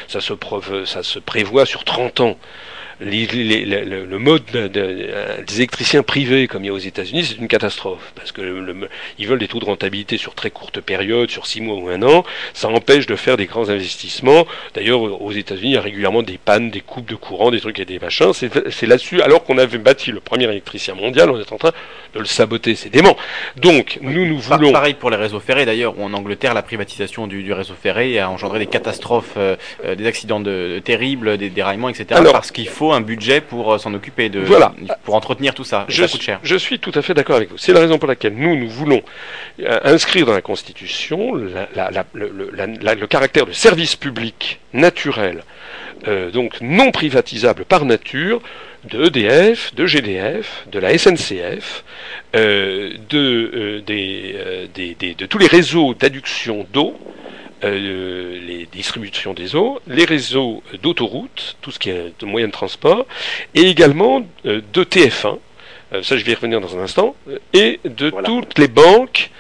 ça 0.08 0.22
se, 0.22 0.34
ça 0.86 1.04
se 1.04 1.20
prévoit 1.20 1.66
sur 1.66 1.84
30 1.84 2.20
ans 2.20 2.38
le, 3.00 4.18
mode 4.18 4.44
des 4.52 5.56
électriciens 5.56 6.04
privés 6.04 6.48
comme 6.48 6.64
il 6.64 6.68
y 6.68 6.70
a 6.70 6.74
aux 6.74 6.78
États-Unis, 6.78 7.26
c'est 7.26 7.38
une 7.38 7.48
catastrophe 7.48 8.12
parce 8.16 8.32
que 8.32 8.42
ils 9.20 9.28
veulent 9.28 9.40
des 9.40 9.48
taux 9.48 9.60
de 9.60 9.66
rentabilité 9.66 10.18
sur 10.18 10.34
très 10.34 10.50
courte 10.50 10.82
période, 10.82 11.30
sur 11.30 11.46
six 11.46 11.62
mois 11.62 11.78
ou 11.78 11.90
un 11.90 12.02
an. 12.02 12.24
Ça 12.54 12.68
empêche 12.70 13.06
de 13.06 13.16
faire 13.16 13.38
des 13.38 13.46
grands 13.46 13.70
investissements. 13.70 14.48
D'ailleurs, 14.74 15.02
aux 15.02 15.32
États-Unis, 15.32 15.72
il 15.72 15.74
y 15.74 15.78
a 15.78 15.82
régulièrement 15.82 16.24
des 16.24 16.38
pannes, 16.38 16.70
des 16.70 16.82
coupes 16.82 17.08
de 17.08 17.16
courant, 17.16 17.52
des 17.52 17.60
trucs 17.60 17.80
et 17.80 17.86
des 17.86 18.00
machins. 18.00 18.32
C'est 18.34 18.88
là-dessus, 18.88 19.22
alors 19.22 19.44
qu'on 19.44 19.58
avait 19.58 19.78
bâti 19.78 20.12
le 20.12 20.20
premier 20.20 20.46
électricien 20.46 20.96
mondial, 20.96 21.30
on 21.30 21.40
est 21.40 21.52
en 21.52 21.58
train 21.58 21.72
de 22.14 22.20
le 22.20 22.26
saboter. 22.26 22.76
C'est 22.76 22.90
dément. 22.90 23.16
Donc, 23.56 24.00
nous, 24.02 24.26
nous 24.26 24.40
voulons. 24.40 24.72
Pareil 24.72 24.94
pour 24.94 25.10
les 25.10 25.18
réseaux 25.18 25.40
ferrés. 25.40 25.66
D'ailleurs, 25.66 26.00
en 26.00 26.14
Angleterre, 26.14 26.54
la 26.54 26.62
privatisation 26.62 27.28
du, 27.28 27.54
réseau 27.54 27.74
ferré 27.82 28.20
a 28.20 28.30
engendré 28.30 28.60
des 28.60 28.68
catastrophes, 28.68 29.34
euh, 29.38 29.56
euh, 29.86 29.96
des 29.96 30.06
accidents 30.06 30.40
de, 30.40 30.80
terribles, 30.84 31.38
des 31.38 31.50
déraillements, 31.50 31.90
etc. 31.90 32.22
parce 32.32 32.52
qu'il 32.52 32.68
faut 32.68 32.87
un 32.94 33.02
budget 33.02 33.42
pour 33.42 33.74
euh, 33.74 33.78
s'en 33.78 33.94
occuper, 33.94 34.30
de, 34.30 34.40
voilà. 34.40 34.74
pour 35.04 35.16
entretenir 35.16 35.54
tout 35.54 35.64
ça. 35.64 35.86
Je, 35.90 36.04
ça 36.04 36.12
coûte 36.12 36.22
cher. 36.22 36.40
je 36.44 36.56
suis 36.56 36.80
tout 36.80 36.92
à 36.96 37.02
fait 37.02 37.14
d'accord 37.14 37.36
avec 37.36 37.50
vous. 37.50 37.58
C'est 37.58 37.74
la 37.74 37.80
raison 37.80 37.98
pour 37.98 38.08
laquelle 38.08 38.36
nous, 38.36 38.56
nous 38.56 38.70
voulons 38.70 39.02
euh, 39.60 39.80
inscrire 39.84 40.26
dans 40.26 40.34
la 40.34 40.42
Constitution 40.42 41.34
le, 41.34 43.06
caractère 43.08 43.46
de 43.46 43.52
service 43.52 43.96
public 43.96 44.60
naturel, 44.74 45.44
euh, 46.08 46.32
donc 46.32 46.62
non 46.62 46.92
privatisable 46.92 47.66
par 47.66 47.86
nature, 47.86 48.42
de 48.84 49.06
EDF, 49.06 49.74
de 49.76 49.86
GDF, 49.86 50.66
de 50.72 50.80
la 50.80 50.98
SNCF, 50.98 51.84
euh, 52.36 52.94
de, 53.10 53.84
des, 53.86 55.16
de 55.18 55.26
tous 55.26 55.38
les 55.38 55.48
réseaux 55.48 55.94
d'adduction 55.94 56.66
d'eau, 56.72 56.98
les 57.64 58.68
distributions 58.72 59.34
des 59.34 59.56
eaux, 59.56 59.80
les 59.88 60.06
réseaux 60.06 60.64
d'autoroutes, 60.82 61.58
tout 61.62 61.72
ce 61.72 61.80
qui 61.80 61.90
est 61.90 62.14
de 62.20 62.26
moyens 62.26 62.52
de 62.52 62.54
transport, 62.54 63.06
et 63.56 63.62
également 63.62 64.26
de 64.44 64.84
TF1, 64.84 65.38
ça 66.04 66.18
je 66.18 66.24
vais 66.24 66.32
y 66.32 66.36
revenir 66.36 66.62
dans 66.62 66.78
un 66.78 66.82
instant, 66.82 67.16
et 67.54 67.80
de 67.84 68.10
toutes 68.10 68.60
les 68.60 68.68
banques 68.68 69.32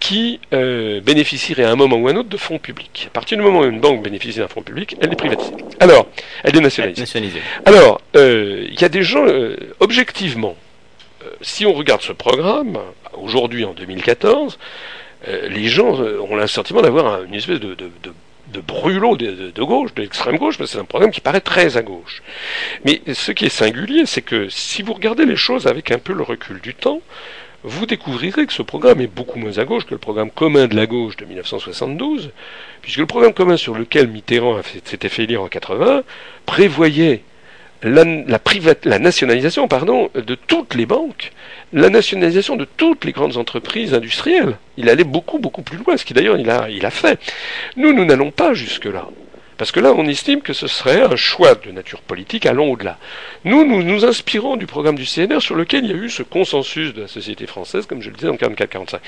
qui 0.00 0.40
euh, 0.52 1.00
bénéficierait 1.00 1.64
à 1.64 1.70
un 1.70 1.76
moment 1.76 1.96
ou 1.96 2.08
à 2.08 2.10
un 2.10 2.16
autre 2.16 2.28
de 2.28 2.36
fonds 2.36 2.58
publics. 2.58 3.04
À 3.08 3.10
partir 3.10 3.38
du 3.38 3.44
moment 3.44 3.60
où 3.60 3.64
une 3.64 3.80
banque 3.80 4.02
bénéficie 4.02 4.38
d'un 4.38 4.48
fonds 4.48 4.62
public, 4.62 4.96
elle 5.00 5.12
est 5.12 5.16
privatisée. 5.16 5.54
Alors, 5.78 6.08
elle 6.42 6.56
est 6.56 6.60
nationalisée. 6.60 7.42
Alors, 7.64 8.00
euh, 8.16 8.66
il 8.70 8.80
y 8.80 8.84
a 8.84 8.88
des 8.88 9.02
gens, 9.02 9.24
euh, 9.26 9.56
objectivement, 9.80 10.56
si 11.40 11.66
on 11.66 11.72
regarde 11.72 12.02
ce 12.02 12.12
programme, 12.12 12.78
aujourd'hui 13.12 13.64
en 13.64 13.72
2014, 13.72 14.58
les 15.26 15.68
gens 15.68 15.98
ont 15.98 16.36
le 16.36 16.46
sentiment 16.46 16.80
d'avoir 16.80 17.22
une 17.24 17.34
espèce 17.34 17.60
de, 17.60 17.76
brûlot 18.66 19.16
de, 19.16 19.62
gauche, 19.62 19.94
de 19.94 20.02
l'extrême 20.02 20.36
gauche, 20.36 20.58
parce 20.58 20.70
c'est 20.70 20.78
un 20.78 20.84
programme 20.84 21.10
qui 21.10 21.20
paraît 21.20 21.40
très 21.40 21.76
à 21.76 21.82
gauche. 21.82 22.22
Mais 22.84 23.00
ce 23.12 23.32
qui 23.32 23.46
est 23.46 23.50
singulier, 23.50 24.06
c'est 24.06 24.22
que 24.22 24.48
si 24.48 24.82
vous 24.82 24.92
regardez 24.92 25.26
les 25.26 25.36
choses 25.36 25.66
avec 25.66 25.90
un 25.90 25.98
peu 25.98 26.12
le 26.12 26.22
recul 26.22 26.60
du 26.60 26.74
temps, 26.74 27.00
vous 27.64 27.86
découvrirez 27.86 28.46
que 28.46 28.52
ce 28.52 28.62
programme 28.62 29.00
est 29.00 29.08
beaucoup 29.08 29.38
moins 29.38 29.58
à 29.58 29.64
gauche 29.64 29.84
que 29.84 29.90
le 29.90 29.98
programme 29.98 30.30
commun 30.30 30.68
de 30.68 30.76
la 30.76 30.86
gauche 30.86 31.16
de 31.16 31.24
1972, 31.24 32.30
puisque 32.82 32.98
le 32.98 33.06
programme 33.06 33.34
commun 33.34 33.56
sur 33.56 33.74
lequel 33.74 34.06
Mitterrand 34.06 34.60
s'était 34.84 35.08
fait 35.08 35.24
élire 35.24 35.42
en 35.42 35.48
80 35.48 36.04
prévoyait 36.46 37.22
la, 37.82 38.98
nationalisation 38.98 39.68
pardon, 39.68 40.10
de 40.14 40.34
toutes 40.34 40.74
les 40.74 40.86
banques, 40.86 41.32
la 41.72 41.90
nationalisation 41.90 42.56
de 42.56 42.64
toutes 42.64 43.04
les 43.04 43.12
grandes 43.12 43.36
entreprises 43.36 43.94
industrielles. 43.94 44.56
Il 44.76 44.88
allait 44.88 45.04
beaucoup, 45.04 45.38
beaucoup 45.38 45.62
plus 45.62 45.78
loin, 45.78 45.96
ce 45.96 46.04
qui 46.04 46.14
d'ailleurs 46.14 46.38
il 46.38 46.50
a, 46.50 46.68
il 46.70 46.84
a 46.84 46.90
fait. 46.90 47.18
Nous, 47.76 47.92
nous 47.92 48.04
n'allons 48.04 48.30
pas 48.30 48.54
jusque-là. 48.54 49.06
Parce 49.58 49.72
que 49.72 49.80
là, 49.80 49.92
on 49.92 50.06
estime 50.06 50.40
que 50.40 50.52
ce 50.52 50.68
serait 50.68 51.02
un 51.02 51.16
choix 51.16 51.56
de 51.56 51.72
nature 51.72 52.00
politique 52.00 52.46
allant 52.46 52.66
au-delà. 52.66 52.96
Nous, 53.44 53.66
nous 53.66 53.82
nous 53.82 54.04
inspirons 54.04 54.54
du 54.54 54.66
programme 54.66 54.94
du 54.94 55.04
CNR 55.04 55.40
sur 55.40 55.56
lequel 55.56 55.84
il 55.84 55.90
y 55.90 55.94
a 55.94 55.96
eu 55.96 56.08
ce 56.08 56.22
consensus 56.22 56.94
de 56.94 57.02
la 57.02 57.08
société 57.08 57.48
française, 57.48 57.84
comme 57.86 58.00
je 58.00 58.10
le 58.10 58.14
disais, 58.14 58.28
en 58.28 58.36
44-45. 58.36 59.00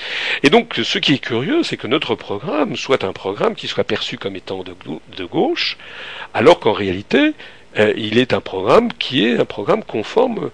Et 0.43 0.49
donc, 0.49 0.73
ce 0.83 0.97
qui 0.99 1.13
est 1.13 1.19
curieux, 1.19 1.63
c'est 1.63 1.77
que 1.77 1.87
notre 1.87 2.15
programme 2.15 2.75
soit 2.75 3.05
un 3.05 3.13
programme 3.13 3.55
qui 3.55 3.69
soit 3.69 3.85
perçu 3.85 4.17
comme 4.17 4.35
étant 4.35 4.65
de 4.65 5.23
gauche, 5.23 5.77
alors 6.33 6.59
qu'en 6.59 6.73
réalité, 6.73 7.33
euh, 7.77 7.93
il 7.95 8.17
est 8.17 8.33
un 8.33 8.41
programme 8.41 8.91
qui 8.93 9.25
est 9.25 9.39
un 9.39 9.45
programme 9.45 9.83
conforme 9.83 10.51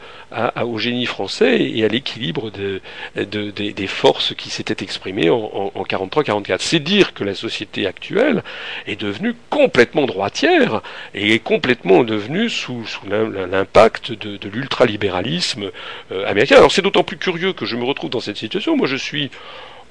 au 0.61 0.77
génie 0.77 1.05
français 1.05 1.61
et 1.61 1.85
à 1.85 1.87
l'équilibre 1.87 2.51
de, 2.51 2.81
des 3.15 3.87
forces 3.87 4.35
qui 4.35 4.49
s'étaient 4.49 4.83
exprimées 4.83 5.29
en, 5.29 5.71
en, 5.73 5.83
43-44. 5.83 6.57
C'est 6.59 6.79
dire 6.79 7.13
que 7.13 7.23
la 7.23 7.33
société 7.33 7.87
actuelle 7.87 8.43
est 8.87 8.99
devenue 8.99 9.35
complètement 9.49 10.05
droitière 10.05 10.81
et 11.13 11.33
est 11.33 11.39
complètement 11.39 12.03
devenue 12.03 12.49
sous, 12.49 12.85
sous 12.85 13.07
l'impact 13.07 14.11
de, 14.11 14.37
de 14.37 14.49
l'ultralibéralisme 14.49 15.71
euh, 16.11 16.27
américain. 16.27 16.57
Alors 16.57 16.71
c'est 16.71 16.81
d'autant 16.81 17.03
plus 17.03 17.17
curieux 17.17 17.53
que 17.53 17.65
je 17.65 17.75
me 17.75 17.85
retrouve 17.85 18.09
dans 18.09 18.19
cette 18.19 18.37
situation. 18.37 18.75
Moi 18.75 18.87
je 18.87 18.95
suis 18.97 19.31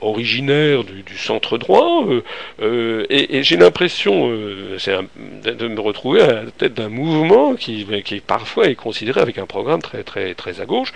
originaire 0.00 0.84
du, 0.84 1.16
centre 1.16 1.58
droit, 1.58 2.04
euh, 2.06 2.22
euh, 2.60 3.06
et, 3.08 3.42
j'ai 3.42 3.56
l'impression 3.56 4.30
euh, 4.30 4.76
de, 5.44 5.68
me 5.68 5.80
retrouver 5.80 6.20
à 6.20 6.42
la 6.42 6.50
tête 6.50 6.74
d'un 6.74 6.88
mouvement 6.88 7.54
qui, 7.54 7.86
qui 8.04 8.20
parfois 8.20 8.68
est 8.68 8.74
considéré 8.74 9.20
avec 9.20 9.38
un 9.38 9.46
programme 9.46 9.80
très 9.80 10.02
très 10.02 10.34
très 10.34 10.60
à 10.60 10.66
gauche. 10.66 10.92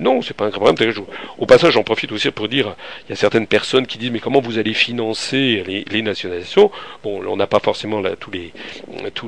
non, 0.00 0.22
c'est 0.22 0.34
pas 0.34 0.46
un 0.46 0.50
programme 0.50 0.74
très 0.74 0.86
gauche. 0.86 1.00
Au 1.38 1.46
passage, 1.46 1.74
j'en 1.74 1.82
profite 1.82 2.12
aussi 2.12 2.30
pour 2.30 2.48
dire, 2.48 2.74
il 3.06 3.10
y 3.10 3.12
a 3.12 3.16
certaines 3.16 3.46
personnes 3.46 3.86
qui 3.86 3.98
disent 3.98 4.10
mais 4.10 4.20
comment 4.20 4.40
vous 4.40 4.58
allez 4.58 4.74
financer 4.74 5.62
les, 5.66 6.02
nationalisations? 6.02 6.70
Bon, 7.04 7.22
on 7.26 7.36
n'a 7.36 7.46
pas 7.46 7.60
forcément 7.60 8.02
tout 8.20 8.30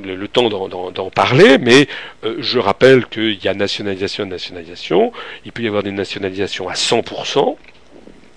le, 0.00 0.28
temps 0.28 0.48
d'en 0.48 1.10
parler, 1.10 1.58
mais 1.58 1.86
je 2.38 2.58
rappelle 2.58 3.06
qu'il 3.06 3.42
y 3.42 3.48
a 3.48 3.54
nationalisation, 3.54 4.26
nationalisation. 4.26 5.12
Il 5.44 5.52
peut 5.52 5.62
y 5.62 5.68
avoir 5.68 5.82
des 5.82 5.92
nationalisations 5.92 6.68
à 6.68 6.74
100%. 6.74 7.56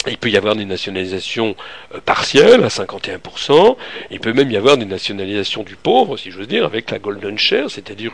Il 0.05 0.17
peut 0.17 0.29
y 0.29 0.37
avoir 0.37 0.55
des 0.55 0.65
nationalisations 0.65 1.55
euh, 1.93 1.99
partielles 1.99 2.63
à 2.63 2.67
51%. 2.67 3.75
Il 4.11 4.19
peut 4.19 4.33
même 4.33 4.51
y 4.51 4.57
avoir 4.57 4.77
des 4.77 4.85
nationalisations 4.85 5.63
du 5.63 5.75
pauvre, 5.75 6.17
si 6.17 6.31
j'ose 6.31 6.47
dire, 6.47 6.65
avec 6.65 6.91
la 6.91 6.99
golden 6.99 7.37
share, 7.37 7.69
c'est-à-dire 7.69 8.13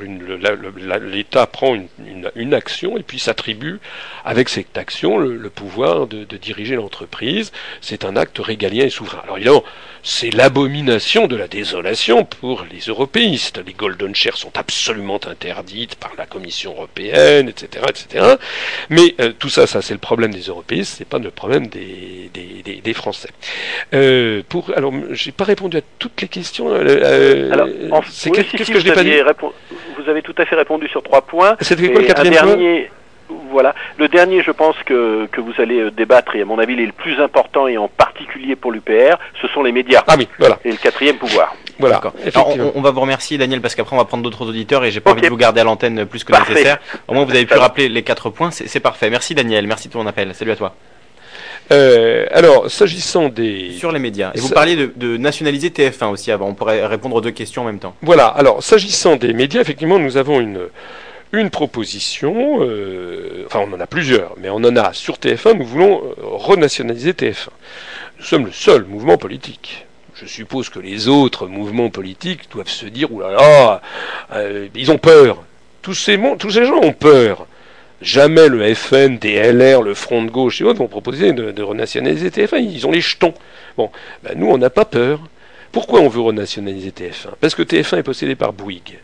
l'État 1.01 1.45
prend 1.45 1.75
une, 1.75 2.53
action 2.53 2.97
et 2.97 3.03
puis 3.03 3.19
s'attribue 3.19 3.79
avec 4.23 4.49
cette 4.49 4.77
action 4.77 5.17
le, 5.17 5.49
pouvoir 5.49 6.07
de, 6.07 6.23
de 6.23 6.37
diriger 6.37 6.75
l'entreprise. 6.75 7.51
C'est 7.81 8.05
un 8.05 8.15
acte 8.15 8.39
régalien 8.39 8.85
et 8.85 8.89
souverain. 8.89 9.21
Alors 9.23 9.37
évidemment, 9.37 9.63
c'est 10.03 10.31
l'abomination 10.31 11.27
de 11.27 11.37
la 11.37 11.47
désolation 11.47 12.25
pour 12.25 12.65
les 12.69 12.79
européistes. 12.81 13.61
Les 13.65 13.71
golden 13.73 14.13
shares 14.13 14.37
sont 14.37 14.57
absolument 14.57 15.19
interdites 15.25 15.95
par 15.95 16.11
la 16.17 16.25
Commission 16.25 16.73
européenne, 16.73 17.47
etc., 17.47 17.85
etc. 17.87 18.35
Mais 18.89 19.15
euh, 19.21 19.31
tout 19.37 19.47
ça, 19.49 19.65
ça 19.65 19.81
c'est 19.81 19.93
le 19.93 19.99
problème 19.99 20.33
des 20.33 20.41
européistes, 20.41 20.95
c'est 20.97 21.07
pas 21.07 21.19
le 21.19 21.31
problème 21.31 21.67
des, 21.73 22.29
des, 22.63 22.81
des, 22.81 22.93
Français. 22.93 23.29
Euh, 23.93 24.41
pour, 24.47 24.71
alors, 24.75 24.93
j'ai 25.11 25.31
pas 25.31 25.43
répondu 25.43 25.77
à 25.77 25.81
toutes 25.99 26.21
les 26.21 26.27
questions. 26.27 26.67
Euh, 26.69 27.51
alors, 27.51 27.67
qu'est-ce 28.03 28.71
que 28.71 28.79
je 28.79 28.87
n'ai 28.87 28.93
pas 28.93 29.03
dit 29.03 29.13
Vous 29.97 30.09
avez 30.09 30.21
tout 30.21 30.35
à 30.37 30.45
fait 30.45 30.55
répondu 30.55 30.87
sur 30.87 31.01
trois 31.03 31.21
points. 31.21 31.55
C'était 31.61 31.91
quoi 31.91 32.01
le 32.01 32.07
quatrième 32.07 32.43
point 32.43 32.57
voilà. 33.49 33.73
Le 33.97 34.07
dernier, 34.07 34.43
je 34.43 34.51
pense 34.51 34.75
que, 34.85 35.27
que 35.27 35.41
vous 35.41 35.53
allez 35.57 35.79
euh, 35.79 35.91
débattre, 35.91 36.35
et 36.35 36.41
à 36.41 36.45
mon 36.45 36.59
avis, 36.59 36.73
il 36.73 36.81
est 36.81 36.85
le 36.85 36.91
plus 36.91 37.19
important, 37.21 37.67
et 37.67 37.77
en 37.77 37.87
particulier 37.87 38.55
pour 38.55 38.71
l'UPR, 38.71 39.17
ce 39.41 39.47
sont 39.47 39.63
les 39.63 39.71
médias. 39.71 40.03
Ah 40.07 40.15
oui, 40.17 40.27
voilà. 40.39 40.59
Et 40.65 40.71
le 40.71 40.77
quatrième 40.77 41.15
pouvoir. 41.17 41.55
Voilà. 41.79 42.01
on, 42.75 42.81
va 42.81 42.91
vous 42.91 43.01
remercier, 43.01 43.37
Daniel, 43.37 43.61
parce 43.61 43.75
qu'après, 43.75 43.95
on 43.95 43.99
va 43.99 44.05
prendre 44.05 44.23
d'autres 44.23 44.47
auditeurs, 44.47 44.83
et 44.83 44.91
j'ai 44.91 44.99
pas 44.99 45.11
envie 45.11 45.21
de 45.21 45.29
vous 45.29 45.37
garder 45.37 45.61
à 45.61 45.63
l'antenne 45.63 46.05
plus 46.05 46.23
que 46.23 46.33
nécessaire. 46.33 46.77
Au 47.07 47.13
moins, 47.13 47.25
vous 47.25 47.31
avez 47.31 47.45
pu 47.45 47.57
rappeler 47.57 47.89
les 47.89 48.03
quatre 48.03 48.29
points, 48.29 48.51
c'est 48.51 48.79
parfait. 48.79 49.09
Merci, 49.09 49.35
Daniel. 49.35 49.67
Merci 49.67 49.87
de 49.87 49.93
ton 49.93 50.05
appel. 50.05 50.33
Salut 50.35 50.51
à 50.51 50.55
toi. 50.55 50.75
Euh, 51.71 52.25
alors, 52.31 52.69
s'agissant 52.69 53.29
des... 53.29 53.71
Sur 53.71 53.91
les 53.91 53.99
médias. 53.99 54.31
Et 54.35 54.39
vous 54.39 54.49
parliez 54.49 54.75
de, 54.75 54.91
de, 54.95 55.17
nationaliser 55.17 55.69
TF1 55.69 56.07
aussi 56.07 56.31
avant. 56.31 56.47
On 56.47 56.53
pourrait 56.53 56.85
répondre 56.85 57.15
aux 57.15 57.21
deux 57.21 57.31
questions 57.31 57.63
en 57.63 57.65
même 57.65 57.79
temps. 57.79 57.95
Voilà. 58.01 58.27
Alors, 58.27 58.61
s'agissant 58.61 59.15
des 59.15 59.33
médias, 59.33 59.61
effectivement, 59.61 59.97
nous 59.97 60.17
avons 60.17 60.39
une, 60.39 60.67
une 61.33 61.49
proposition, 61.49 62.59
euh, 62.61 63.43
enfin 63.47 63.59
on 63.67 63.73
en 63.73 63.79
a 63.79 63.87
plusieurs, 63.87 64.35
mais 64.37 64.49
on 64.49 64.57
en 64.57 64.75
a 64.75 64.93
sur 64.93 65.15
TF1, 65.15 65.57
nous 65.57 65.65
voulons 65.65 66.03
euh, 66.03 66.13
renationaliser 66.19 67.13
TF1. 67.13 67.47
Nous 68.19 68.23
sommes 68.23 68.45
le 68.45 68.51
seul 68.51 68.85
mouvement 68.85 69.17
politique. 69.17 69.87
Je 70.13 70.27
suppose 70.27 70.69
que 70.69 70.79
les 70.79 71.07
autres 71.07 71.47
mouvements 71.47 71.89
politiques 71.89 72.51
doivent 72.51 72.69
se 72.69 72.85
dire, 72.85 73.11
oulala, 73.11 73.81
euh, 74.31 74.67
ils 74.75 74.91
ont 74.91 74.99
peur. 74.99 75.43
Tous 75.81 75.95
ces, 75.95 76.19
tous 76.37 76.51
ces 76.51 76.65
gens 76.65 76.79
ont 76.81 76.93
peur. 76.93 77.47
Jamais 78.03 78.49
le 78.49 78.73
FN, 78.75 79.17
DLR, 79.17 79.81
le 79.81 79.93
Front 79.93 80.23
de 80.23 80.29
gauche 80.29 80.59
et 80.59 80.65
autres 80.65 80.79
vont 80.79 80.87
proposer 80.87 81.31
de, 81.31 81.63
renationaliser 81.63 82.29
TF1. 82.29 82.61
Ils 82.61 82.85
ont 82.85 82.91
les 82.91 83.01
jetons. 83.01 83.33
Bon, 83.77 83.89
ben 84.23 84.33
nous, 84.37 84.47
on 84.47 84.57
n'a 84.57 84.69
pas 84.69 84.85
peur. 84.85 85.21
Pourquoi 85.71 86.01
on 86.01 86.09
veut 86.09 86.21
renationaliser 86.21 86.91
TF1 86.91 87.29
Parce 87.39 87.55
que 87.55 87.63
TF1 87.63 87.99
est 87.99 88.03
possédé 88.03 88.35
par 88.35 88.53
Bouygues 88.53 88.99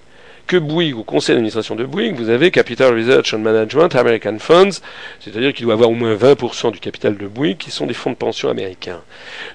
que 0.47 0.57
Bouygues, 0.57 0.97
au 0.97 1.03
conseil 1.03 1.35
d'administration 1.35 1.75
de 1.75 1.85
Bouygues, 1.85 2.15
vous 2.15 2.29
avez 2.29 2.49
Capital 2.49 2.95
Research 2.95 3.35
and 3.35 3.37
Management, 3.39 3.95
American 3.95 4.39
Funds, 4.39 4.81
c'est-à-dire 5.19 5.53
qu'il 5.53 5.65
doit 5.65 5.75
avoir 5.75 5.91
au 5.91 5.93
moins 5.93 6.15
20% 6.15 6.71
du 6.71 6.79
capital 6.79 7.17
de 7.17 7.27
Bouygues 7.27 7.59
qui 7.59 7.69
sont 7.69 7.85
des 7.85 7.93
fonds 7.93 8.09
de 8.09 8.15
pension 8.15 8.49
américains. 8.49 9.03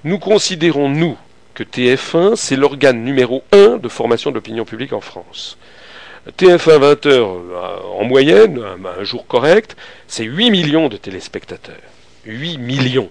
Nous 0.05 0.19
considérons, 0.19 0.87
nous, 0.87 1.17
que 1.53 1.63
TF1, 1.63 2.37
c'est 2.37 2.55
l'organe 2.55 3.03
numéro 3.03 3.43
1 3.51 3.75
de 3.77 3.89
formation 3.89 4.29
de 4.29 4.35
l'opinion 4.35 4.63
publique 4.63 4.93
en 4.93 5.01
France. 5.01 5.57
TF1 6.37 6.79
20 6.79 7.05
heures 7.05 7.29
euh, 7.29 7.99
en 7.99 8.03
moyenne, 8.03 8.61
un, 8.99 9.03
jour 9.03 9.27
correct, 9.27 9.75
c'est 10.07 10.23
8 10.23 10.51
millions 10.51 10.89
de 10.89 10.97
téléspectateurs. 10.97 11.75
8 12.25 12.57
millions. 12.57 13.09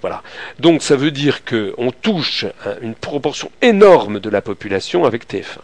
Voilà. 0.00 0.22
Donc 0.58 0.82
ça 0.82 0.96
veut 0.96 1.10
dire 1.10 1.44
qu'on 1.44 1.90
touche 1.90 2.44
une 2.82 2.94
proportion 2.94 3.50
énorme 3.62 4.20
de 4.20 4.28
la 4.28 4.42
population 4.42 5.04
avec 5.04 5.28
TF1. 5.28 5.58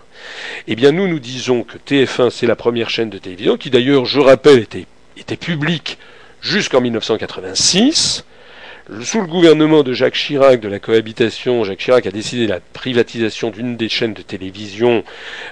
Eh 0.68 0.76
bien, 0.76 0.92
nous, 0.92 1.08
nous 1.08 1.18
disons 1.18 1.64
que 1.64 1.76
TF1, 1.78 2.30
c'est 2.30 2.46
la 2.46 2.56
première 2.56 2.90
chaîne 2.90 3.10
de 3.10 3.18
télévision, 3.18 3.56
qui 3.56 3.70
d'ailleurs, 3.70 4.04
je 4.04 4.20
rappelle, 4.20 4.60
était, 4.60 4.86
était 5.16 5.36
publique 5.36 5.98
jusqu'en 6.40 6.80
1986. 6.80 8.24
Sous 9.02 9.20
le 9.20 9.28
gouvernement 9.28 9.84
de 9.84 9.92
Jacques 9.92 10.14
Chirac, 10.14 10.58
de 10.58 10.68
la 10.68 10.80
cohabitation, 10.80 11.62
Jacques 11.62 11.78
Chirac 11.78 12.04
a 12.04 12.10
décidé 12.10 12.48
la 12.48 12.58
privatisation 12.58 13.50
d'une 13.50 13.76
des 13.76 13.88
chaînes 13.88 14.12
de 14.12 14.22
télévision. 14.22 15.04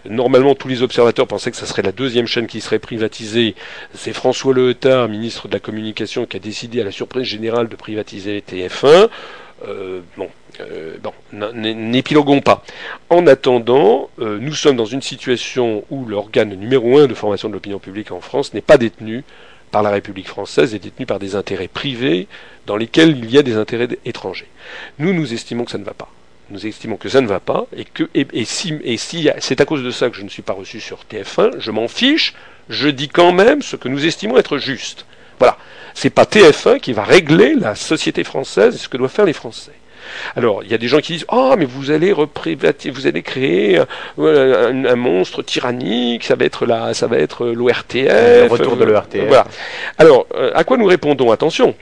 Normalement, 0.05 0.57
tous 0.57 0.67
les 0.67 0.83
observateurs 0.83 1.29
pensaient 1.29 1.53
que 1.53 1.57
ça 1.57 1.67
serait 1.67 1.83
la 1.83 1.93
deuxième 1.93 2.27
chaîne 2.27 2.49
qui 2.49 2.61
serait 2.61 2.81
privatisée. 2.81 3.55
C'est 3.95 4.13
François 4.13 4.53
Lehetard, 4.53 5.09
ministre 5.09 5.47
de 5.47 5.53
la 5.53 5.61
Communication, 5.61 6.27
qui 6.27 6.39
a 6.39 6.41
décidé 6.41 6.81
à 6.81 6.85
la 6.85 6.91
surprise 6.91 7.25
générale 7.25 7.69
de 7.69 7.77
privatiser 7.77 8.43
TF1. 8.43 9.09
bon, 10.17 10.29
bon 11.01 11.13
n'épiloguons 11.53 12.41
pas. 12.41 12.65
En 13.11 13.29
attendant, 13.29 14.11
nous 14.19 14.55
sommes 14.55 14.77
dans 14.77 14.87
une 14.87 15.03
situation 15.03 15.85
où 15.89 16.05
l'organe 16.05 16.55
numéro 16.57 16.99
un 16.99 17.07
de 17.07 17.15
formation 17.15 17.49
de 17.49 17.55
l'opinion 17.55 17.79
publique 17.79 18.11
en 18.11 18.21
France 18.21 18.55
n'est 18.55 18.61
pas 18.61 18.77
détenu 18.77 19.23
par 19.71 19.83
la 19.83 19.91
République 19.91 20.29
française 20.29 20.75
est 20.75 20.79
détenu 20.79 21.07
par 21.07 21.19
des 21.19 21.35
intérêts 21.37 21.69
privés 21.69 22.27
dans 22.67 22.77
lesquels 22.77 23.17
il 23.17 23.31
y 23.31 23.39
a 23.39 23.43
des 23.43 23.57
intérêts 23.57 23.89
étrangers. 24.05 24.49
Nous, 24.99 25.13
nous 25.13 25.33
estimons 25.33 25.65
que 25.65 25.71
ça 25.71 25.79
ne 25.79 25.85
va 25.85 25.95
pas 25.95 26.09
nous 26.51 26.67
estimons 26.67 26.97
que 26.97 27.09
ça 27.09 27.21
ne 27.21 27.27
va 27.27 27.41
pas 27.41 27.67
et 27.77 27.85
que 27.85 28.09
et, 28.15 28.45
si 28.45 28.75
et 28.83 28.97
si 28.97 29.29
c'est 29.39 29.61
à 29.61 29.65
cause 29.65 29.83
de 29.83 29.91
ça 29.91 30.11
que 30.11 30.17
je 30.17 30.23
ne 30.23 30.29
suis 30.29 30.43
pas 30.43 30.53
reçu 30.53 30.81
sur 30.81 30.99
TF1, 31.11 31.59
je 31.59 31.71
m'en 31.71 31.89
fiche, 31.89 32.35
je 32.69 32.89
dis 32.89 33.09
quand 33.09 33.33
même 33.33 33.63
ce 33.63 33.77
que 33.77 33.89
nous 33.89 34.05
estimons 34.05 34.37
être 34.37 34.59
juste. 34.59 35.07
Voilà, 35.39 35.57
c'est 35.95 36.11
pas 36.11 36.25
TF1 36.25 36.81
qui 36.81 36.93
va 36.93 37.05
régler 37.05 37.55
la 37.55 37.75
société 37.75 38.25
française 38.25 38.75
et 38.75 38.79
ce 38.79 38.89
que 38.89 38.97
doivent 38.97 39.13
faire 39.13 39.25
les 39.25 39.33
Français. 39.33 39.73
Alors, 40.37 40.63
il 40.63 40.71
y 40.71 40.75
a 40.75 40.79
des 40.79 40.89
gens 40.89 41.01
qui 41.01 41.15
disent 41.15 41.27
"Oh, 41.29 41.55
mais 41.59 41.65
vous 41.65 41.91
allez 41.91 42.13
vous 42.13 43.07
allez 43.07 43.23
créer 43.23 43.81
euh, 44.19 44.85
un, 44.93 44.97
monstre 44.97 45.43
tyrannique, 45.43 46.25
ça 46.25 46.35
va 46.37 46.45
être 46.45 46.67
la 46.67 46.95
ça 46.95 47.07
va 47.07 47.19
être 47.19 47.47
l'ORTF, 47.47 47.95
le 47.95 48.49
retour 48.51 48.77
de 48.77 48.85
l'ORTF." 48.85 49.27
Voilà. 49.27 49.47
Alors, 49.99 50.27
euh, 50.35 50.53
à 50.55 50.65
quoi 50.65 50.77
nous 50.77 50.87
répondons? 50.87 51.31
Attention. 51.31 51.75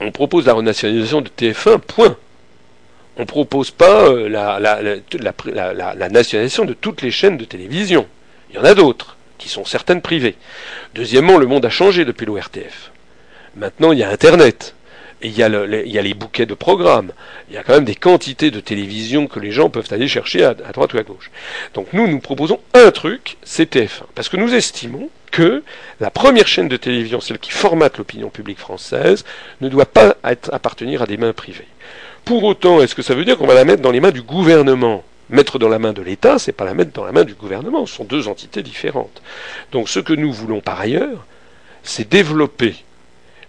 On 0.00 0.10
propose 0.10 0.46
la 0.46 0.54
renationalisation 0.54 1.20
de 1.20 1.28
TF1, 1.28 1.78
point 1.78 2.16
on 3.16 3.22
ne 3.22 3.26
propose 3.26 3.70
pas 3.70 4.08
euh, 4.08 4.28
la, 4.28 4.58
la, 4.58 6.08
nationalisation 6.08 6.64
de 6.64 6.74
toutes 6.74 7.02
les 7.02 7.10
chaînes 7.10 7.36
de 7.36 7.44
télévision. 7.44 8.06
Il 8.50 8.56
y 8.56 8.58
en 8.58 8.64
a 8.64 8.74
d'autres, 8.74 9.16
qui 9.38 9.48
sont 9.48 9.64
certaines 9.64 10.02
privées. 10.02 10.36
Deuxièmement, 10.94 11.38
le 11.38 11.46
monde 11.46 11.64
a 11.64 11.70
changé 11.70 12.04
depuis 12.04 12.26
l'ORTF. 12.26 12.90
Maintenant, 13.56 13.92
il 13.92 14.00
y 14.00 14.02
a 14.02 14.10
Internet. 14.10 14.74
Il 15.22 15.36
y, 15.36 15.42
a 15.42 15.48
les 15.48 16.14
bouquets 16.14 16.44
de 16.44 16.54
programmes. 16.54 17.12
Il 17.48 17.54
y 17.54 17.58
a 17.58 17.62
quand 17.62 17.74
même 17.74 17.84
des 17.84 17.94
quantités 17.94 18.50
de 18.50 18.60
télévision 18.60 19.26
que 19.26 19.40
les 19.40 19.52
gens 19.52 19.70
peuvent 19.70 19.88
aller 19.90 20.08
chercher 20.08 20.44
à, 20.44 20.54
droite 20.54 20.92
ou 20.92 20.98
à 20.98 21.02
gauche. 21.02 21.30
Donc 21.72 21.88
nous, 21.92 22.06
nous 22.06 22.20
proposons 22.20 22.60
un 22.74 22.90
truc, 22.90 23.36
c'est 23.42 23.74
TF1. 23.74 24.02
Parce 24.14 24.28
que 24.28 24.36
nous 24.36 24.54
estimons 24.54 25.08
que 25.30 25.62
la 26.00 26.10
première 26.10 26.46
chaîne 26.46 26.68
de 26.68 26.76
télévision, 26.76 27.20
celle 27.20 27.38
qui 27.38 27.52
formate 27.52 27.96
l'opinion 27.98 28.28
publique 28.28 28.58
française, 28.58 29.24
ne 29.60 29.68
doit 29.68 29.86
pas 29.86 30.16
appartenir 30.22 31.02
à 31.02 31.06
des 31.06 31.16
mains 31.16 31.32
privées. 31.32 31.68
Pour 32.24 32.44
autant, 32.44 32.80
est-ce 32.80 32.94
que 32.94 33.02
ça 33.02 33.14
veut 33.14 33.24
dire 33.24 33.36
qu'on 33.36 33.46
va 33.46 33.54
la 33.54 33.64
mettre 33.64 33.82
dans 33.82 33.90
les 33.90 34.00
mains 34.00 34.10
du 34.10 34.22
gouvernement? 34.22 35.04
Mettre 35.30 35.58
dans 35.58 35.68
la 35.68 35.78
main 35.78 35.92
de 35.92 36.02
l'État, 36.02 36.38
c'est 36.38 36.52
pas 36.52 36.64
la 36.64 36.74
mettre 36.74 36.92
dans 36.92 37.04
la 37.04 37.12
main 37.12 37.24
du 37.24 37.34
gouvernement. 37.34 37.86
Ce 37.86 37.96
sont 37.96 38.04
deux 38.04 38.28
entités 38.28 38.62
différentes. 38.62 39.22
Donc, 39.72 39.88
ce 39.88 40.00
que 40.00 40.12
nous 40.12 40.32
voulons 40.32 40.60
par 40.60 40.80
ailleurs, 40.80 41.24
c'est 41.82 42.08
développer 42.08 42.76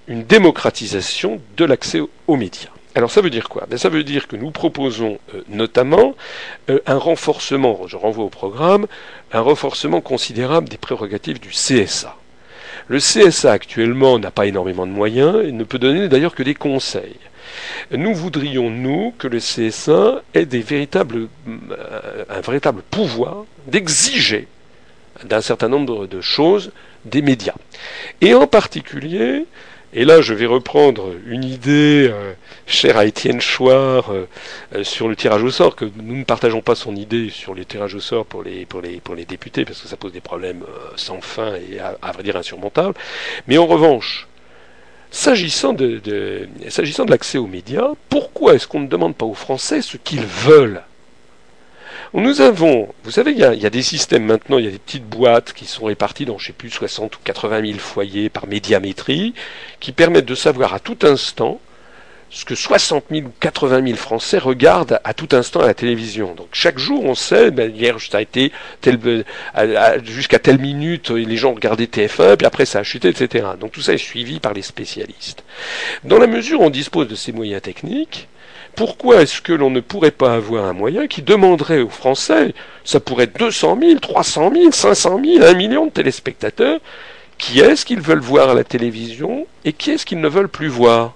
une 0.07 0.23
démocratisation 0.23 1.41
de 1.57 1.65
l'accès 1.65 2.01
aux 2.27 2.35
médias. 2.35 2.69
Alors 2.95 3.11
ça 3.11 3.19
veut 3.19 3.29
dire 3.29 3.49
quoi? 3.49 3.65
Ben, 3.69 3.77
Ça 3.77 3.89
veut 3.89 4.03
dire 4.03 4.27
que 4.27 4.37
nous 4.37 4.51
proposons 4.51 5.19
euh, 5.33 5.43
notamment 5.49 6.15
euh, 6.69 6.79
un 6.85 6.97
renforcement, 6.97 7.87
je 7.87 7.97
renvoie 7.97 8.23
au 8.23 8.29
programme, 8.29 8.87
un 9.33 9.41
renforcement 9.41 9.99
considérable 9.99 10.69
des 10.69 10.77
prérogatives 10.77 11.41
du 11.41 11.49
CSA. 11.49 12.15
Le 12.87 12.99
CSA 12.99 13.51
actuellement 13.51 14.17
n'a 14.17 14.31
pas 14.31 14.45
énormément 14.45 14.87
de 14.87 14.91
moyens 14.91 15.43
et 15.43 15.51
ne 15.51 15.63
peut 15.63 15.79
donner 15.79 16.07
d'ailleurs 16.07 16.35
que 16.35 16.43
des 16.43 16.53
conseils. 16.53 17.17
Nous 17.91 18.13
voudrions, 18.13 18.69
nous, 18.69 19.13
que 19.17 19.27
le 19.27 19.39
CSA 19.39 20.21
ait 20.33 20.45
des 20.45 20.61
véritables, 20.61 21.27
euh, 21.47 22.25
un 22.29 22.41
véritable 22.41 22.81
pouvoir 22.89 23.45
d'exiger 23.67 24.47
d'un 25.23 25.41
certain 25.41 25.69
nombre 25.69 26.07
de 26.07 26.21
choses 26.21 26.71
des 27.05 27.21
médias. 27.21 27.55
Et 28.21 28.33
en 28.33 28.47
particulier, 28.47 29.45
et 29.95 30.05
là 30.05 30.21
je 30.21 30.33
vais 30.33 30.45
reprendre 30.45 31.13
une 31.25 31.43
idée 31.43 32.07
euh, 32.11 32.33
chère 32.67 32.97
à 32.97 33.05
Étienne 33.05 33.41
Chouard 33.41 34.11
euh, 34.11 34.83
sur 34.83 35.07
le 35.07 35.15
tirage 35.15 35.43
au 35.43 35.49
sort, 35.49 35.75
que 35.75 35.85
nous 35.95 36.17
ne 36.17 36.23
partageons 36.23 36.61
pas 36.61 36.75
son 36.75 36.95
idée 36.95 37.29
sur 37.29 37.55
le 37.55 37.65
tirage 37.65 37.95
au 37.95 37.99
sort 37.99 38.25
pour 38.25 38.43
les, 38.43 38.67
les, 38.83 39.01
les 39.15 39.25
députés, 39.25 39.65
parce 39.65 39.81
que 39.81 39.87
ça 39.87 39.97
pose 39.97 40.11
des 40.11 40.21
problèmes 40.21 40.63
sans 40.95 41.21
fin 41.21 41.55
et 41.55 41.79
à 41.79 42.11
vrai 42.11 42.21
dire 42.21 42.35
insurmontables. 42.35 42.93
Mais 43.47 43.57
en 43.57 43.65
revanche, 43.65 44.27
S'agissant 45.15 45.71
de, 45.71 46.49
s'agissant 46.67 47.05
de 47.05 47.11
l'accès 47.11 47.37
aux 47.37 47.47
médias, 47.47 47.91
pourquoi 48.09 48.53
est-ce 48.53 48.67
qu'on 48.67 48.81
ne 48.81 48.87
demande 48.87 49.15
pas 49.15 49.25
aux 49.25 49.33
Français 49.33 49.81
ce 49.81 49.95
qu'ils 49.95 50.25
veulent? 50.25 50.81
Nous 52.21 52.41
avons, 52.41 52.87
vous 53.03 53.11
savez, 53.11 53.31
il 53.31 53.37
y, 53.37 53.43
a, 53.43 53.69
des 53.69 53.81
systèmes 53.81 54.25
maintenant, 54.25 54.57
il 54.57 54.65
y 54.65 54.67
a 54.67 54.71
des 54.71 54.79
petites 54.79 55.05
boîtes 55.05 55.53
qui 55.53 55.65
sont 55.65 55.85
réparties 55.85 56.25
dans, 56.25 56.37
je 56.37 56.47
sais 56.47 56.53
plus, 56.53 56.69
60 56.69 57.15
ou 57.15 57.19
80 57.23 57.65
000 57.65 57.79
foyers 57.79 58.29
par 58.29 58.47
médiamétrie, 58.47 59.33
qui 59.79 59.91
permettent 59.91 60.25
de 60.25 60.35
savoir 60.35 60.73
à 60.73 60.79
tout 60.79 60.97
instant 61.03 61.59
ce 62.29 62.43
que 62.43 62.55
60 62.55 63.05
000 63.11 63.27
ou 63.27 63.31
80 63.39 63.85
000 63.85 63.97
Français 63.97 64.37
regardent 64.37 64.99
à 65.03 65.13
tout 65.13 65.29
instant 65.31 65.61
à 65.61 65.67
la 65.67 65.73
télévision. 65.73 66.33
Donc 66.35 66.49
chaque 66.51 66.77
jour, 66.77 67.05
on 67.05 67.15
sait, 67.15 67.51
ben, 67.51 67.73
hier 67.73 67.97
ça 68.01 68.17
a 68.17 68.21
été 68.21 68.51
jusqu'à 70.03 70.39
telle 70.39 70.59
minute, 70.59 71.11
les 71.11 71.37
gens 71.37 71.53
regardaient 71.53 71.85
TF1, 71.85 72.37
puis 72.37 72.45
après 72.45 72.65
ça 72.65 72.79
a 72.79 72.83
chuté, 72.83 73.09
etc. 73.09 73.45
Donc 73.59 73.71
tout 73.71 73.81
ça 73.81 73.93
est 73.93 73.97
suivi 73.97 74.39
par 74.39 74.53
les 74.53 74.63
spécialistes. 74.63 75.43
Dans 76.03 76.17
la 76.17 76.27
mesure 76.27 76.61
où 76.61 76.65
on 76.65 76.69
dispose 76.69 77.07
de 77.07 77.15
ces 77.15 77.31
moyens 77.31 77.61
techniques, 77.61 78.27
pourquoi 78.75 79.21
est-ce 79.21 79.41
que 79.41 79.53
l'on 79.53 79.69
ne 79.69 79.79
pourrait 79.79 80.11
pas 80.11 80.35
avoir 80.35 80.65
un 80.65 80.73
moyen 80.73 81.07
qui 81.07 81.21
demanderait 81.21 81.81
aux 81.81 81.89
Français, 81.89 82.53
ça 82.83 82.99
pourrait 82.99 83.25
être 83.25 83.39
200 83.39 83.77
000, 83.81 83.99
300 83.99 84.51
000, 84.53 84.71
500 84.71 85.21
000, 85.23 85.43
1 85.43 85.53
million 85.53 85.85
de 85.85 85.91
téléspectateurs, 85.91 86.79
qui 87.37 87.59
est-ce 87.59 87.85
qu'ils 87.85 88.01
veulent 88.01 88.19
voir 88.19 88.49
à 88.49 88.53
la 88.53 88.63
télévision 88.63 89.47
et 89.63 89.73
qui 89.73 89.91
est-ce 89.91 90.05
qu'ils 90.05 90.21
ne 90.21 90.27
veulent 90.27 90.49
plus 90.49 90.67
voir? 90.67 91.13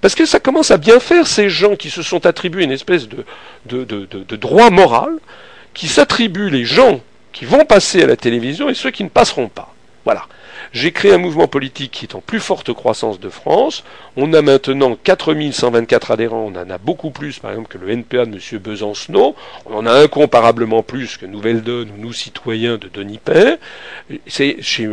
Parce 0.00 0.14
que 0.14 0.26
ça 0.26 0.40
commence 0.40 0.70
à 0.70 0.76
bien 0.76 1.00
faire 1.00 1.26
ces 1.26 1.48
gens 1.48 1.74
qui 1.74 1.90
se 1.90 2.02
sont 2.02 2.26
attribués 2.26 2.64
une 2.64 2.72
espèce 2.72 3.08
de, 3.08 4.36
droit 4.36 4.70
moral, 4.70 5.16
qui 5.74 5.88
s'attribuent 5.88 6.50
les 6.50 6.64
gens 6.64 7.00
qui 7.32 7.44
vont 7.44 7.64
passer 7.64 8.02
à 8.02 8.06
la 8.06 8.16
télévision 8.16 8.68
et 8.68 8.74
ceux 8.74 8.90
qui 8.90 9.04
ne 9.04 9.08
passeront 9.08 9.48
pas. 9.48 9.74
Voilà. 10.04 10.26
J'ai 10.76 10.92
créé 10.92 11.14
un 11.14 11.16
mouvement 11.16 11.48
politique 11.48 11.90
qui 11.90 12.04
est 12.04 12.14
en 12.14 12.20
plus 12.20 12.38
forte 12.38 12.74
croissance 12.74 13.18
de 13.18 13.30
France. 13.30 13.82
On 14.18 14.34
a 14.34 14.42
maintenant 14.42 14.94
4124 15.02 16.10
adhérents. 16.10 16.52
On 16.54 16.60
en 16.60 16.68
a 16.68 16.76
beaucoup 16.76 17.08
plus, 17.08 17.38
par 17.38 17.52
exemple, 17.52 17.68
que 17.68 17.78
le 17.78 17.88
NPA 17.88 18.26
de 18.26 18.34
M. 18.34 18.58
Besancenot. 18.58 19.34
On 19.64 19.76
en 19.76 19.86
a 19.86 19.92
incomparablement 19.92 20.82
plus 20.82 21.16
que 21.16 21.24
Nouvelle 21.24 21.62
Donne 21.62 21.92
ou 21.92 21.98
nous, 21.98 22.12
citoyens 22.12 22.76
de 22.76 22.90
Denis 22.92 23.16
Père. 23.16 23.56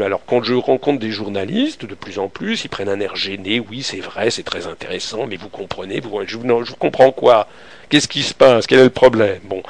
Alors, 0.05 0.21
quand 0.25 0.41
je 0.41 0.53
rencontre 0.53 1.01
des 1.01 1.11
journalistes, 1.11 1.85
de 1.85 1.95
plus 1.95 2.17
en 2.17 2.29
plus, 2.29 2.63
ils 2.63 2.69
prennent 2.69 2.87
un 2.87 3.01
air 3.01 3.17
gêné. 3.17 3.59
Oui, 3.59 3.83
c'est 3.83 3.99
vrai, 3.99 4.31
c'est 4.31 4.43
très 4.43 4.67
intéressant, 4.67 5.27
mais 5.27 5.35
vous 5.35 5.49
comprenez, 5.49 5.99
vous, 5.99 6.17
je, 6.25 6.37
je 6.37 6.73
comprends 6.79 7.11
quoi? 7.11 7.49
Qu'est-ce 7.89 8.07
qui 8.07 8.23
se 8.23 8.33
passe? 8.33 8.67
Quel 8.67 8.79
est 8.79 8.83
le 8.85 8.89
problème? 8.89 9.41
Bon. 9.43 9.61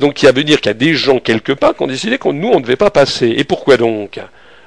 Donc, 0.00 0.20
il 0.20 0.26
y 0.26 0.28
a 0.28 0.32
veut 0.32 0.42
dire 0.42 0.60
qu'il 0.60 0.70
y 0.70 0.70
a 0.70 0.74
des 0.74 0.94
gens 0.94 1.20
quelque 1.20 1.52
part 1.52 1.76
qui 1.76 1.84
ont 1.84 1.86
décidé 1.86 2.18
que 2.18 2.28
nous, 2.28 2.48
on 2.48 2.56
ne 2.56 2.64
devait 2.64 2.74
pas 2.74 2.90
passer. 2.90 3.28
Et 3.28 3.44
pourquoi 3.44 3.76
donc? 3.76 4.18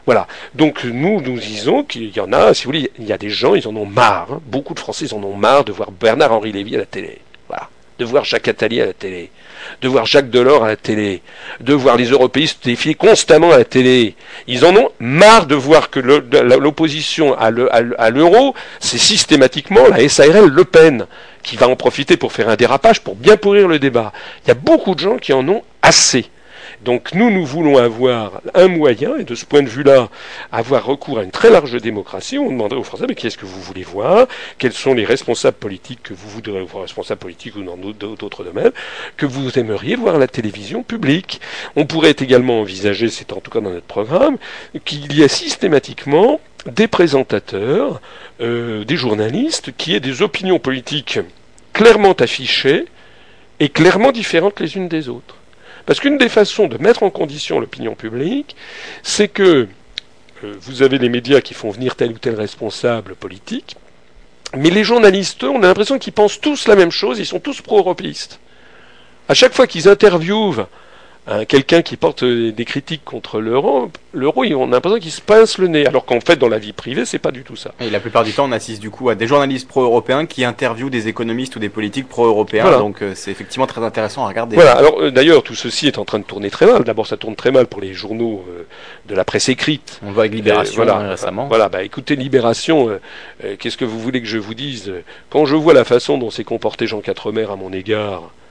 Voilà. 0.05 0.27
Donc 0.55 0.83
nous, 0.83 1.21
nous 1.21 1.39
disons 1.39 1.83
qu'il 1.83 2.15
y 2.15 2.19
en 2.19 2.33
a, 2.33 2.53
si 2.53 2.63
vous 2.63 2.69
voulez, 2.69 2.91
il 2.99 3.05
y 3.05 3.13
a 3.13 3.17
des 3.17 3.29
gens, 3.29 3.55
ils 3.55 3.67
en 3.67 3.75
ont 3.75 3.85
marre. 3.85 4.27
Hein. 4.33 4.41
Beaucoup 4.45 4.73
de 4.73 4.79
Français, 4.79 5.13
en 5.13 5.23
ont 5.23 5.35
marre 5.35 5.63
de 5.63 5.71
voir 5.71 5.91
Bernard-Henri 5.91 6.51
Lévy 6.51 6.75
à 6.75 6.79
la 6.79 6.85
télé. 6.85 7.19
Voilà. 7.47 7.69
De 7.99 8.05
voir 8.05 8.25
Jacques 8.25 8.47
Attali 8.47 8.81
à 8.81 8.87
la 8.87 8.93
télé. 8.93 9.29
De 9.81 9.87
voir 9.87 10.05
Jacques 10.05 10.29
Delors 10.29 10.65
à 10.65 10.67
la 10.67 10.75
télé. 10.75 11.21
De 11.61 11.73
voir 11.73 11.95
les 11.95 12.07
européistes 12.07 12.65
défier 12.65 12.95
constamment 12.95 13.51
à 13.51 13.57
la 13.59 13.65
télé. 13.65 14.15
Ils 14.47 14.65
en 14.65 14.75
ont 14.75 14.89
marre 14.99 15.45
de 15.45 15.55
voir 15.55 15.89
que 15.89 15.99
l'opposition 15.99 17.37
à 17.37 17.49
l'euro, 18.09 18.55
c'est 18.79 18.97
systématiquement 18.97 19.87
la 19.87 20.09
SARL 20.09 20.47
Le 20.47 20.65
Pen 20.65 21.05
qui 21.43 21.55
va 21.55 21.67
en 21.67 21.75
profiter 21.75 22.17
pour 22.17 22.31
faire 22.31 22.49
un 22.49 22.55
dérapage, 22.55 23.01
pour 23.01 23.15
bien 23.15 23.37
pourrir 23.37 23.67
le 23.67 23.77
débat. 23.77 24.11
Il 24.43 24.47
y 24.47 24.51
a 24.51 24.55
beaucoup 24.55 24.95
de 24.95 24.99
gens 24.99 25.17
qui 25.17 25.33
en 25.33 25.47
ont 25.47 25.61
assez. 25.81 26.25
Donc 26.83 27.13
nous, 27.13 27.29
nous 27.29 27.45
voulons 27.45 27.77
avoir 27.77 28.41
un 28.53 28.67
moyen, 28.67 29.15
et 29.17 29.23
de 29.23 29.35
ce 29.35 29.45
point 29.45 29.63
de 29.63 29.69
vue-là, 29.69 30.09
avoir 30.51 30.85
recours 30.85 31.19
à 31.19 31.23
une 31.23 31.31
très 31.31 31.49
large 31.49 31.81
démocratie. 31.81 32.37
On 32.37 32.51
demanderait 32.51 32.79
aux 32.79 32.83
Français, 32.83 33.05
mais 33.07 33.15
qui 33.15 33.27
est-ce 33.27 33.37
que 33.37 33.45
vous 33.45 33.61
voulez 33.61 33.83
voir? 33.83 34.27
Quels 34.57 34.73
sont 34.73 34.93
les 34.93 35.05
responsables 35.05 35.57
politiques 35.57 36.03
que 36.03 36.13
vous 36.13 36.29
voudrez 36.29 36.61
voir, 36.63 36.83
responsables 36.83 37.19
politiques 37.19 37.55
ou 37.55 37.63
dans 37.63 37.77
d'autres 37.77 38.43
domaines, 38.43 38.71
que 39.15 39.25
vous 39.25 39.57
aimeriez 39.57 39.95
voir 39.95 40.17
la 40.17 40.27
télévision 40.27 40.83
publique 40.83 41.39
On 41.75 41.85
pourrait 41.85 42.15
également 42.19 42.59
envisager, 42.59 43.09
c'est 43.09 43.31
en 43.31 43.39
tout 43.39 43.51
cas 43.51 43.61
dans 43.61 43.71
notre 43.71 43.85
programme, 43.85 44.37
qu'il 44.83 45.13
y 45.13 45.23
ait 45.23 45.27
systématiquement 45.29 46.41
des 46.65 46.87
présentateurs, 46.87 48.01
euh, 48.41 48.83
des 48.83 48.97
journalistes, 48.97 49.71
qui 49.77 49.95
aient 49.95 49.99
des 50.01 50.21
opinions 50.21 50.59
politiques 50.59 51.19
clairement 51.71 52.13
affichées 52.13 52.85
et 53.59 53.69
clairement 53.69 54.11
différentes 54.11 54.59
les 54.59 54.75
unes 54.75 54.89
des 54.89 55.07
autres. 55.07 55.35
Parce 55.85 55.99
qu'une 55.99 56.17
des 56.17 56.29
façons 56.29 56.67
de 56.67 56.77
mettre 56.77 57.03
en 57.03 57.09
condition 57.09 57.59
l'opinion 57.59 57.95
publique, 57.95 58.55
c'est 59.01 59.27
que 59.27 59.67
euh, 60.43 60.55
vous 60.61 60.81
avez 60.81 60.97
les 60.97 61.09
médias 61.09 61.41
qui 61.41 61.53
font 61.53 61.69
venir 61.69 61.95
tel 61.95 62.11
ou 62.11 62.17
tel 62.17 62.35
responsable 62.35 63.15
politique, 63.15 63.75
mais 64.55 64.69
les 64.69 64.83
journalistes, 64.83 65.43
on 65.43 65.63
a 65.63 65.67
l'impression 65.67 65.97
qu'ils 65.97 66.13
pensent 66.13 66.39
tous 66.39 66.67
la 66.67 66.75
même 66.75 66.91
chose, 66.91 67.19
ils 67.19 67.25
sont 67.25 67.39
tous 67.39 67.61
pro-européistes. 67.61 68.39
À 69.27 69.33
chaque 69.33 69.53
fois 69.53 69.67
qu'ils 69.67 69.87
interviewent 69.87 70.67
quelqu'un 71.47 71.81
qui 71.81 71.97
porte 71.97 72.23
des 72.23 72.65
critiques 72.65 73.03
contre 73.05 73.39
l'euro, 73.39 73.91
l'euro, 74.13 74.43
on 74.43 74.67
a 74.69 74.75
l'impression 74.75 74.99
qu'il 74.99 75.11
se 75.11 75.21
pince 75.21 75.57
le 75.57 75.67
nez, 75.67 75.85
alors 75.85 76.05
qu'en 76.05 76.19
fait, 76.19 76.37
dans 76.37 76.47
la 76.47 76.59
vie 76.59 76.73
privée, 76.73 77.05
c'est 77.05 77.19
pas 77.19 77.31
du 77.31 77.43
tout 77.43 77.55
ça. 77.55 77.73
Et 77.79 77.89
la 77.89 77.99
plupart 77.99 78.23
du 78.23 78.33
temps, 78.33 78.45
on 78.45 78.51
assiste 78.51 78.81
du 78.81 78.89
coup 78.89 79.09
à 79.09 79.15
des 79.15 79.27
journalistes 79.27 79.67
pro-européens 79.67 80.25
qui 80.25 80.43
interviewent 80.43 80.89
des 80.89 81.07
économistes 81.07 81.55
ou 81.55 81.59
des 81.59 81.69
politiques 81.69 82.07
pro-européens. 82.07 82.77
Donc, 82.77 83.01
euh, 83.01 83.13
c'est 83.15 83.31
effectivement 83.31 83.67
très 83.67 83.83
intéressant 83.83 84.25
à 84.25 84.27
regarder. 84.27 84.55
Voilà. 84.55 84.73
Alors, 84.73 85.01
euh, 85.01 85.11
d'ailleurs, 85.11 85.43
tout 85.43 85.55
ceci 85.55 85.87
est 85.87 85.97
en 85.97 86.05
train 86.05 86.19
de 86.19 86.23
tourner 86.23 86.49
très 86.49 86.65
mal. 86.65 86.83
D'abord, 86.83 87.07
ça 87.07 87.17
tourne 87.17 87.35
très 87.35 87.51
mal 87.51 87.67
pour 87.67 87.81
les 87.81 87.93
journaux 87.93 88.45
euh, 88.49 88.63
de 89.07 89.15
la 89.15 89.23
presse 89.23 89.49
écrite. 89.49 89.99
On 90.03 90.11
voit 90.11 90.23
avec 90.23 90.33
Libération 90.33 90.83
hein, 90.87 91.09
récemment. 91.09 91.47
Voilà. 91.47 91.69
Bah, 91.69 91.83
écoutez, 91.83 92.15
Libération. 92.15 92.99
Qu'est-ce 93.59 93.77
que 93.77 93.85
vous 93.85 93.99
voulez 93.99 94.21
que 94.21 94.27
je 94.27 94.37
vous 94.37 94.53
dise? 94.53 94.91
Quand 95.29 95.45
je 95.45 95.55
vois 95.55 95.73
la 95.73 95.83
façon 95.83 96.17
dont 96.17 96.29
s'est 96.29 96.43
comporté 96.43 96.87
Jean 96.87 97.01
Quatremer 97.01 97.47
à 97.51 97.55
mon 97.55 97.71
égard 97.73 98.23
euh, 98.23 98.42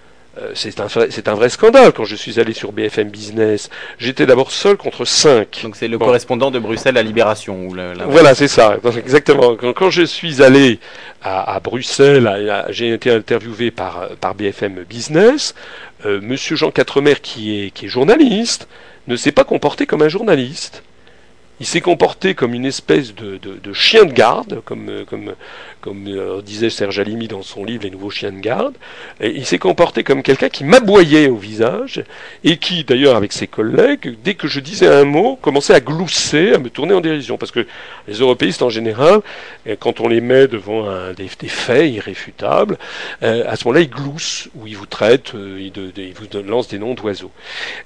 c'est 0.54 0.80
un, 0.80 0.86
un, 0.86 1.34
vrai 1.34 1.48
scandale. 1.48 1.92
Quand 1.92 2.04
je 2.04 2.16
suis 2.16 2.40
allé 2.40 2.52
sur 2.52 2.72
BFM 2.72 3.10
Business, 3.10 3.68
j'étais 3.98 4.24
d'abord 4.24 4.50
seul 4.50 4.76
contre 4.76 5.04
cinq. 5.04 5.60
Donc 5.62 5.76
c'est 5.76 5.88
le 5.88 5.98
correspondant 5.98 6.50
de 6.50 6.58
Bruxelles 6.58 6.96
à 6.96 7.02
Libération. 7.02 7.66
Ou 7.66 7.76
voilà, 8.06 8.34
c'est 8.34 8.48
ça. 8.48 8.76
Exactement. 8.96 9.56
Quand, 9.56 9.90
je 9.90 10.02
suis 10.02 10.42
allé 10.42 10.78
à, 11.22 11.60
Bruxelles, 11.60 12.66
j'ai 12.70 12.92
été 12.92 13.10
interviewé 13.10 13.70
par, 13.70 14.08
par 14.20 14.34
BFM 14.34 14.84
Business. 14.88 15.54
Euh, 16.04 16.20
Monsieur 16.20 16.56
Jean 16.56 16.70
Quatremer, 16.70 17.16
qui 17.22 17.64
est, 17.64 17.70
qui 17.70 17.86
est 17.86 17.88
journaliste, 17.88 18.66
ne 19.06 19.16
s'est 19.16 19.32
pas 19.32 19.44
comporté 19.44 19.86
comme 19.86 20.02
un 20.02 20.08
journaliste. 20.08 20.82
Il 21.62 21.66
s'est 21.66 21.80
comporté 21.80 22.34
comme 22.34 22.54
une 22.54 22.66
espèce 22.66 23.14
de, 23.14 23.38
de, 23.38 23.72
chien 23.72 24.04
de 24.04 24.12
garde, 24.12 24.60
comme, 24.64 25.04
comme, 25.08 25.32
comme 25.80 26.08
euh, 26.08 26.42
disait 26.42 26.70
Serge 26.70 26.98
Alimi 26.98 27.28
dans 27.28 27.42
son 27.42 27.64
livre 27.64 27.84
Les 27.84 27.90
nouveaux 27.90 28.10
chiens 28.10 28.32
de 28.32 28.40
garde. 28.40 28.74
Il 29.20 29.46
s'est 29.46 29.60
comporté 29.60 30.02
comme 30.02 30.24
quelqu'un 30.24 30.48
qui 30.48 30.64
m'aboyait 30.64 31.28
au 31.28 31.36
visage 31.36 32.02
et 32.42 32.56
qui, 32.56 32.82
d'ailleurs, 32.82 33.14
avec 33.14 33.32
ses 33.32 33.46
collègues, 33.46 34.16
dès 34.24 34.34
que 34.34 34.48
je 34.48 34.58
disais 34.58 34.88
un 34.88 35.04
mot, 35.04 35.38
commençait 35.40 35.72
à 35.72 35.78
glousser, 35.78 36.52
à 36.52 36.58
me 36.58 36.68
tourner 36.68 36.94
en 36.94 37.00
dérision. 37.00 37.38
Parce 37.38 37.52
que 37.52 37.64
les 38.08 38.14
européistes, 38.14 38.62
en 38.62 38.68
général, 38.68 39.20
euh, 39.68 39.76
quand 39.78 40.00
on 40.00 40.08
les 40.08 40.20
met 40.20 40.48
devant 40.48 40.88
des, 41.16 41.28
faits 41.28 41.92
irréfutables, 41.92 42.76
euh, 43.22 43.44
à 43.46 43.54
ce 43.54 43.68
moment-là, 43.68 43.82
ils 43.82 43.90
gloussent 43.90 44.48
ou 44.56 44.66
ils 44.66 44.76
vous 44.76 44.86
traitent, 44.86 45.34
ils, 45.34 45.72
vous 46.16 46.42
lancent 46.42 46.66
des 46.66 46.80
noms 46.80 46.94
d'oiseaux. 46.94 47.30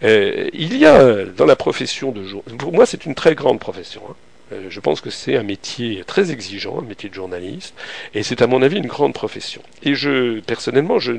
il 0.03 0.79
y 0.79 0.87
a 0.87 1.27
dans 1.37 1.45
la 1.45 1.57
profession 1.57 2.11
de 2.11 2.23
journaliste, 2.23 2.57
pour 2.59 2.73
moi, 2.73 2.87
c'est 2.87 3.05
une 3.05 3.15
très 3.15 3.35
grande 3.35 3.61
profession. 3.67 4.03
Hein. 4.09 4.15
Euh, 4.53 4.67
je 4.71 4.79
pense 4.79 5.01
que 5.01 5.11
c'est 5.11 5.37
un 5.37 5.43
métier 5.43 6.05
très 6.07 6.31
exigeant, 6.31 6.79
un 6.79 6.85
métier 6.85 7.09
de 7.09 7.15
journaliste, 7.15 7.75
et 8.15 8.23
c'est 8.23 8.43
à 8.43 8.47
mon 8.47 8.63
avis 8.63 8.77
une 8.77 8.87
grande 8.87 9.13
profession. 9.13 9.63
Et 9.83 9.97
je, 9.97 10.39
personnellement, 10.41 11.01
je, 11.01 11.13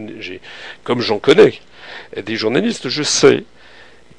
comme 0.85 1.01
j'en 1.01 1.19
connais 1.19 1.56
des 2.16 2.38
journalistes, 2.38 2.88
je 2.88 3.03
sais 3.03 3.43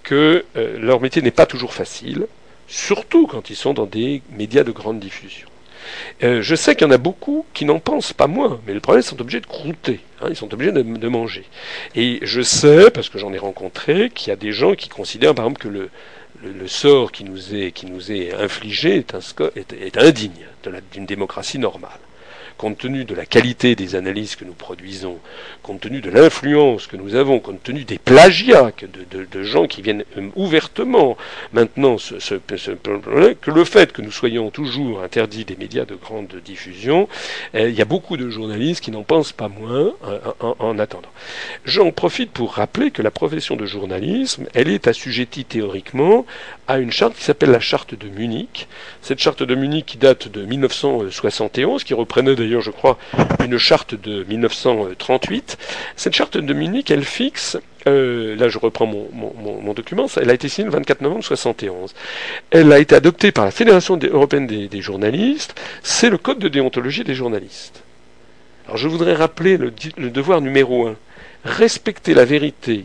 que 0.02 0.44
euh, 0.56 0.78
leur 0.78 1.00
métier 1.00 1.22
n'est 1.22 1.30
pas 1.30 1.46
toujours 1.46 1.72
facile, 1.72 2.26
surtout 2.66 3.26
quand 3.26 3.48
ils 3.48 3.56
sont 3.56 3.72
dans 3.72 3.86
des 3.86 4.20
médias 4.30 4.64
de 4.64 4.72
grande 4.72 5.00
diffusion. 5.00 5.48
Euh, 6.22 6.42
je 6.42 6.54
sais 6.54 6.74
qu'il 6.74 6.86
y 6.86 6.90
en 6.90 6.92
a 6.92 6.98
beaucoup 6.98 7.46
qui 7.54 7.64
n'en 7.64 7.78
pensent 7.78 8.12
pas 8.12 8.26
moins, 8.26 8.60
mais 8.66 8.74
le 8.74 8.80
problème, 8.80 9.02
ils 9.02 9.08
sont 9.08 9.20
obligés 9.22 9.40
de 9.40 9.46
croûter, 9.46 10.00
hein, 10.20 10.26
ils 10.28 10.36
sont 10.36 10.52
obligés 10.52 10.72
de, 10.72 10.82
de, 10.82 11.08
manger. 11.08 11.44
Et 11.94 12.18
je 12.20 12.42
sais, 12.42 12.90
parce 12.90 13.08
que 13.08 13.18
j'en 13.18 13.32
ai 13.32 13.38
rencontré, 13.38 14.10
qu'il 14.10 14.28
y 14.28 14.32
a 14.32 14.36
des 14.36 14.52
gens 14.52 14.74
qui 14.74 14.90
considèrent, 14.90 15.34
par 15.34 15.46
exemple, 15.46 15.62
que 15.62 15.68
le, 15.68 15.88
le, 16.42 16.68
sort 16.68 17.12
qui 17.12 17.24
nous 17.24 17.54
est, 17.54 17.72
qui 17.72 17.86
nous 17.86 18.12
est 18.12 18.32
infligé 18.34 19.04
est, 19.54 19.96
indigne 19.96 20.46
d'une 20.92 21.06
démocratie 21.06 21.58
normale 21.58 21.98
compte 22.58 22.78
tenu 22.78 23.04
de 23.04 23.14
la 23.14 23.24
qualité 23.24 23.74
des 23.76 23.94
analyses 23.94 24.36
que 24.36 24.44
nous 24.44 24.52
produisons, 24.52 25.18
compte 25.62 25.80
tenu 25.80 26.00
de 26.00 26.10
l'influence 26.10 26.88
que 26.88 26.96
nous 26.96 27.14
avons, 27.14 27.38
compte 27.38 27.62
tenu 27.62 27.84
des 27.84 27.98
plagiats 27.98 28.72
de, 28.82 29.42
gens 29.44 29.66
qui 29.66 29.80
viennent 29.80 30.04
euh, 30.18 30.28
ouvertement 30.34 31.16
maintenant 31.52 31.96
se, 31.96 32.34
que 32.34 33.50
le 33.50 33.64
fait 33.64 33.92
que 33.92 34.02
nous 34.02 34.10
soyons 34.10 34.50
toujours 34.50 35.02
interdits 35.02 35.44
des 35.44 35.56
médias 35.56 35.84
de 35.84 35.94
grande 35.94 36.34
diffusion, 36.44 37.08
euh, 37.54 37.68
il 37.68 37.74
y 37.74 37.80
a 37.80 37.86
beaucoup 37.86 38.16
de 38.16 38.28
journalistes 38.28 38.82
qui 38.82 38.90
n'en 38.90 39.04
pensent 39.04 39.32
pas 39.32 39.48
moins 39.48 39.92
euh, 40.06 40.18
en 40.58 40.78
attendant. 40.78 41.08
J'en 41.64 41.92
profite 41.92 42.32
pour 42.32 42.54
rappeler 42.54 42.90
que 42.90 43.02
la 43.02 43.12
profession 43.12 43.54
de 43.54 43.66
journalisme, 43.66 44.46
elle 44.54 44.68
est 44.68 44.88
assujettie 44.88 45.44
théoriquement 45.44 46.26
à 46.68 46.78
une 46.78 46.92
charte 46.92 47.16
qui 47.16 47.24
s'appelle 47.24 47.50
la 47.50 47.60
charte 47.60 47.94
de 47.94 48.08
Munich. 48.08 48.68
Cette 49.00 49.18
charte 49.18 49.42
de 49.42 49.54
Munich 49.54 49.86
qui 49.86 49.96
date 49.96 50.28
de 50.28 50.44
1971, 50.44 51.82
qui 51.82 51.94
reprenait 51.94 52.36
d'ailleurs, 52.36 52.60
je 52.60 52.70
crois, 52.70 52.98
une 53.42 53.56
charte 53.56 53.94
de 53.94 54.22
1938. 54.24 55.56
Cette 55.96 56.14
charte 56.14 56.36
de 56.36 56.52
Munich, 56.52 56.90
elle 56.90 57.04
fixe, 57.04 57.56
euh, 57.86 58.36
là 58.36 58.50
je 58.50 58.58
reprends 58.58 58.86
mon, 58.86 59.72
document, 59.72 60.06
elle 60.20 60.28
a 60.28 60.34
été 60.34 60.48
signée 60.48 60.66
le 60.66 60.72
24 60.72 61.00
novembre 61.00 61.22
1971. 61.22 61.94
Elle 62.50 62.70
a 62.70 62.78
été 62.78 62.94
adoptée 62.94 63.32
par 63.32 63.46
la 63.46 63.50
Fédération 63.50 63.98
européenne 64.02 64.46
des, 64.46 64.80
journalistes, 64.82 65.58
c'est 65.82 66.10
le 66.10 66.18
code 66.18 66.38
de 66.38 66.48
déontologie 66.48 67.02
des 67.02 67.14
journalistes. 67.14 67.82
Alors 68.66 68.76
je 68.76 68.88
voudrais 68.88 69.14
rappeler 69.14 69.56
le, 69.56 69.72
le 69.96 70.10
devoir 70.10 70.42
numéro 70.42 70.86
un 70.86 70.96
respecter 71.48 72.14
la 72.14 72.24
vérité, 72.24 72.84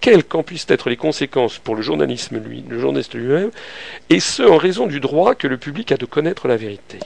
quelles 0.00 0.24
qu'en 0.24 0.42
puissent 0.42 0.66
être 0.68 0.88
les 0.88 0.96
conséquences 0.96 1.58
pour 1.58 1.76
le 1.76 1.82
journalisme 1.82 2.38
lui, 2.38 2.64
le 2.68 2.78
journaliste 2.78 3.14
lui-même, 3.14 3.50
et 4.10 4.20
ce 4.20 4.42
en 4.42 4.56
raison 4.56 4.86
du 4.86 5.00
droit 5.00 5.34
que 5.34 5.46
le 5.46 5.58
public 5.58 5.92
a 5.92 5.96
de 5.96 6.06
connaître 6.06 6.48
la 6.48 6.56
vérité. 6.56 6.98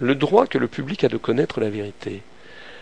Le 0.00 0.14
droit 0.14 0.46
que 0.46 0.58
le 0.58 0.68
public 0.68 1.04
a 1.04 1.08
de 1.08 1.16
connaître 1.16 1.60
la 1.60 1.70
vérité. 1.70 2.22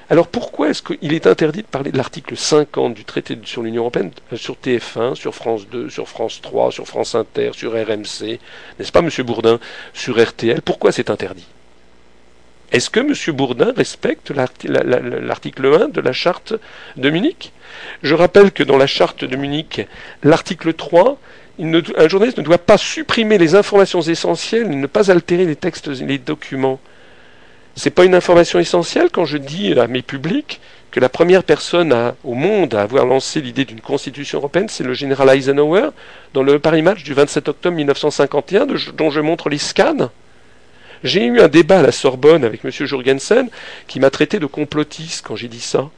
Alors 0.09 0.29
pourquoi 0.29 0.69
est-ce 0.69 0.83
qu'il 0.83 1.13
est 1.13 1.27
interdit 1.27 1.63
de 1.63 1.67
parler 1.67 1.91
de 1.91 1.97
l'article 1.97 2.37
50 2.37 2.95
du 2.95 3.05
traité 3.05 3.37
sur 3.45 3.63
l'Union 3.63 3.83
européenne 3.83 4.13
euh, 4.33 4.37
sur 4.37 4.55
TF1, 4.55 5.17
sur 5.17 5.35
France 5.35 5.67
2, 5.69 5.91
sur 5.91 6.09
France 6.09 6.41
3, 6.43 6.71
sur 6.71 6.87
France 6.87 7.17
Inter, 7.17 7.51
sur 7.55 7.73
RMC, 7.73 8.39
n'est-ce 8.79 8.93
pas 8.93 9.03
Monsieur 9.03 9.25
Bourdin, 9.25 9.59
sur 9.95 10.23
RTL 10.23 10.63
Pourquoi 10.63 10.93
c'est 10.93 11.11
interdit? 11.11 11.47
Est-ce 12.73 12.91
que 12.91 13.01
Monsieur 13.01 13.33
Bourdin 13.33 13.73
respecte 13.77 14.33
l'article 14.33 15.67
1 15.67 15.89
de 15.89 16.01
la 16.01 16.13
charte 16.13 16.55
de 16.97 17.11
Munich? 17.11 17.53
Je 18.03 18.15
rappelle 18.15 18.51
que 18.51 18.63
dans 18.63 18.77
la 18.77 18.87
charte 18.89 19.25
de 19.25 19.37
Munich, 19.37 19.87
l'article 20.23 20.75
3 20.75 21.19
un 21.59 22.09
journaliste 22.09 22.39
ne 22.39 22.43
doit 22.43 22.59
pas 22.59 22.77
supprimer 22.77 23.39
les 23.39 23.55
informations 23.55 24.03
essentielles, 24.03 24.69
ne 24.69 24.87
pas 24.87 25.11
altérer 25.11 25.47
les 25.47 25.57
textes 25.57 25.89
et 25.89 26.05
les 26.05 26.19
documents. 26.19 26.79
C'est 27.77 27.91
pas 27.91 28.05
une 28.05 28.15
information 28.15 28.59
essentielle 28.59 29.09
quand 29.11 29.25
je 29.25 29.39
dis 29.39 29.79
à 29.79 29.87
mes 29.87 30.03
publics 30.03 30.61
que 30.91 31.01
la 31.01 31.09
première 31.09 31.45
personne 31.45 32.15
au 32.25 32.35
monde 32.35 32.75
à 32.75 32.83
avoir 32.83 33.07
lancé 33.07 33.41
l'idée 33.41 33.65
d'une 33.65 33.81
constitution 33.81 34.39
européenne, 34.39 34.69
c'est 34.69 34.85
le 34.85 34.95
général 34.95 35.31
Eisenhower, 35.31 35.91
dans 36.35 36.43
le 36.43 36.59
Paris 36.59 36.83
Match 36.83 37.05
du 37.05 37.15
27 37.15 37.49
octobre 37.49 37.77
1951, 37.77 38.67
dont 38.95 39.11
je 39.11 39.21
montre 39.21 39.49
les 39.49 39.59
scans. 39.59 40.11
J'ai 41.07 41.25
eu 41.25 41.41
un 41.41 41.47
débat 41.47 41.79
à 41.79 41.83
la 41.83 41.93
Sorbonne 41.93 42.45
avec 42.45 42.65
M. 42.65 42.71
Jurgensen 42.73 43.49
qui 43.87 44.01
m'a 44.01 44.11
traité 44.11 44.41
de 44.41 44.47
complotiste 44.47 45.25
quand 45.25 45.37
j'ai 45.37 45.47
dit 45.47 45.61
ça. 45.61 45.89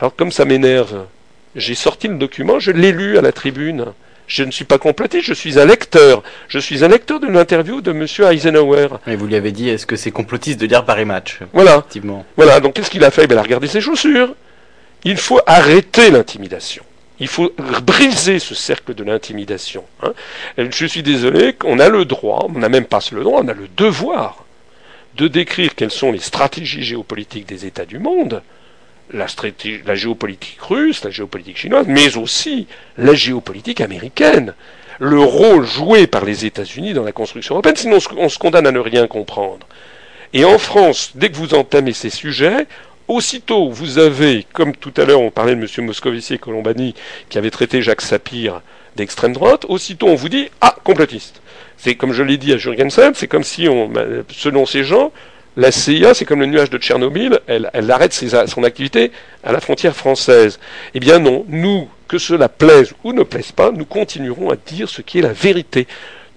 Alors 0.00 0.16
comme 0.16 0.32
ça 0.32 0.44
m'énerve, 0.44 1.06
j'ai 1.54 1.76
sorti 1.76 2.08
le 2.08 2.16
document, 2.16 2.58
je 2.58 2.72
l'ai 2.72 2.90
lu 2.90 3.16
à 3.16 3.20
la 3.20 3.30
tribune. 3.30 3.86
Je 4.26 4.42
ne 4.42 4.50
suis 4.50 4.64
pas 4.64 4.78
complotiste, 4.78 5.26
je 5.26 5.34
suis 5.34 5.60
un 5.60 5.66
lecteur. 5.66 6.24
Je 6.48 6.58
suis 6.58 6.82
un 6.82 6.88
lecteur 6.88 7.20
de 7.20 7.28
l'interview 7.28 7.80
de 7.80 7.92
M. 7.92 8.06
Eisenhower. 8.32 8.88
Et 9.06 9.14
vous 9.14 9.26
lui 9.26 9.36
avez 9.36 9.52
dit, 9.52 9.68
est-ce 9.68 9.86
que 9.86 9.94
c'est 9.96 10.10
complotiste 10.10 10.60
de 10.60 10.66
lire 10.66 10.84
Paris 10.84 11.04
Match? 11.04 11.38
Voilà. 11.52 11.76
Effectivement. 11.76 12.24
Voilà, 12.36 12.58
donc 12.58 12.72
qu'est-ce 12.72 12.90
qu'il 12.90 13.04
a 13.04 13.12
fait? 13.12 13.28
Ben, 13.28 13.36
Il 13.36 13.38
a 13.38 13.42
regardé 13.42 13.68
ses 13.68 13.80
chaussures. 13.80 14.34
Il 15.04 15.18
faut 15.18 15.40
arrêter 15.46 16.10
l'intimidation. 16.10 16.82
Il 17.20 17.28
faut 17.28 17.52
briser 17.82 18.38
ce 18.38 18.54
cercle 18.54 18.94
de 18.94 19.04
l'intimidation. 19.04 19.84
Hein. 20.02 20.12
Je 20.58 20.86
suis 20.86 21.02
désolé, 21.02 21.52
qu'on 21.52 21.78
a 21.78 21.88
le 21.88 22.04
droit, 22.04 22.46
on 22.48 22.58
n'a 22.58 22.68
même 22.68 22.86
pas 22.86 22.98
le 23.12 23.22
droit, 23.22 23.40
on 23.42 23.48
a 23.48 23.54
le 23.54 23.68
devoir 23.76 24.44
de 25.16 25.28
décrire 25.28 25.74
quelles 25.76 25.92
sont 25.92 26.10
les 26.10 26.18
stratégies 26.18 26.82
géopolitiques 26.82 27.46
des 27.46 27.66
États 27.66 27.86
du 27.86 28.00
monde 28.00 28.42
la, 29.12 29.26
la 29.84 29.94
géopolitique 29.94 30.60
russe, 30.60 31.04
la 31.04 31.10
géopolitique 31.10 31.58
chinoise, 31.58 31.86
mais 31.86 32.16
aussi 32.16 32.66
la 32.96 33.14
géopolitique 33.14 33.80
américaine, 33.80 34.54
le 34.98 35.20
rôle 35.20 35.64
joué 35.64 36.06
par 36.06 36.24
les 36.24 36.46
États-Unis 36.46 36.94
dans 36.94 37.04
la 37.04 37.12
construction 37.12 37.54
européenne, 37.54 37.76
sinon 37.76 37.98
on 38.16 38.28
se 38.28 38.38
condamne 38.38 38.66
à 38.66 38.72
ne 38.72 38.78
rien 38.78 39.06
comprendre. 39.06 39.66
Et 40.32 40.44
en 40.44 40.58
France, 40.58 41.12
dès 41.14 41.30
que 41.30 41.36
vous 41.36 41.54
entamez 41.54 41.92
ces 41.92 42.10
sujets, 42.10 42.66
aussitôt 43.08 43.70
vous 43.70 43.98
avez, 43.98 44.46
comme 44.52 44.74
tout 44.74 44.92
à 44.96 45.04
l'heure 45.04 45.20
on 45.20 45.30
parlait 45.30 45.54
de 45.54 45.60
M. 45.60 45.86
Moscovici 45.86 46.34
et 46.34 46.38
Colombani, 46.38 46.94
qui 47.28 47.38
avait 47.38 47.50
traité 47.50 47.82
Jacques 47.82 48.02
Sapir 48.02 48.62
d'extrême 48.96 49.32
droite, 49.32 49.64
aussitôt 49.68 50.08
on 50.08 50.14
vous 50.14 50.28
dit 50.28 50.48
ah 50.60 50.76
complotiste. 50.84 51.40
C'est 51.76 51.96
comme 51.96 52.12
je 52.12 52.22
l'ai 52.22 52.36
dit 52.36 52.52
à 52.52 52.56
Jurgensen, 52.56 53.12
c'est 53.14 53.28
comme 53.28 53.44
si 53.44 53.68
on, 53.68 53.90
selon 54.30 54.66
ces 54.66 54.84
gens, 54.84 55.12
la 55.56 55.70
CIA, 55.70 56.14
c'est 56.14 56.24
comme 56.24 56.40
le 56.40 56.46
nuage 56.46 56.70
de 56.70 56.78
Tchernobyl, 56.78 57.40
elle, 57.46 57.70
arrête 57.90 58.12
son 58.12 58.64
activité 58.64 59.12
à 59.44 59.52
la 59.52 59.60
frontière 59.60 59.94
française. 59.94 60.58
Eh 60.94 61.00
bien 61.00 61.20
non, 61.20 61.44
nous, 61.48 61.88
que 62.08 62.18
cela 62.18 62.48
plaise 62.48 62.92
ou 63.04 63.12
ne 63.12 63.22
plaise 63.22 63.52
pas, 63.52 63.70
nous 63.70 63.84
continuerons 63.84 64.50
à 64.50 64.56
dire 64.56 64.88
ce 64.88 65.00
qui 65.00 65.18
est 65.18 65.22
la 65.22 65.32
vérité. 65.32 65.86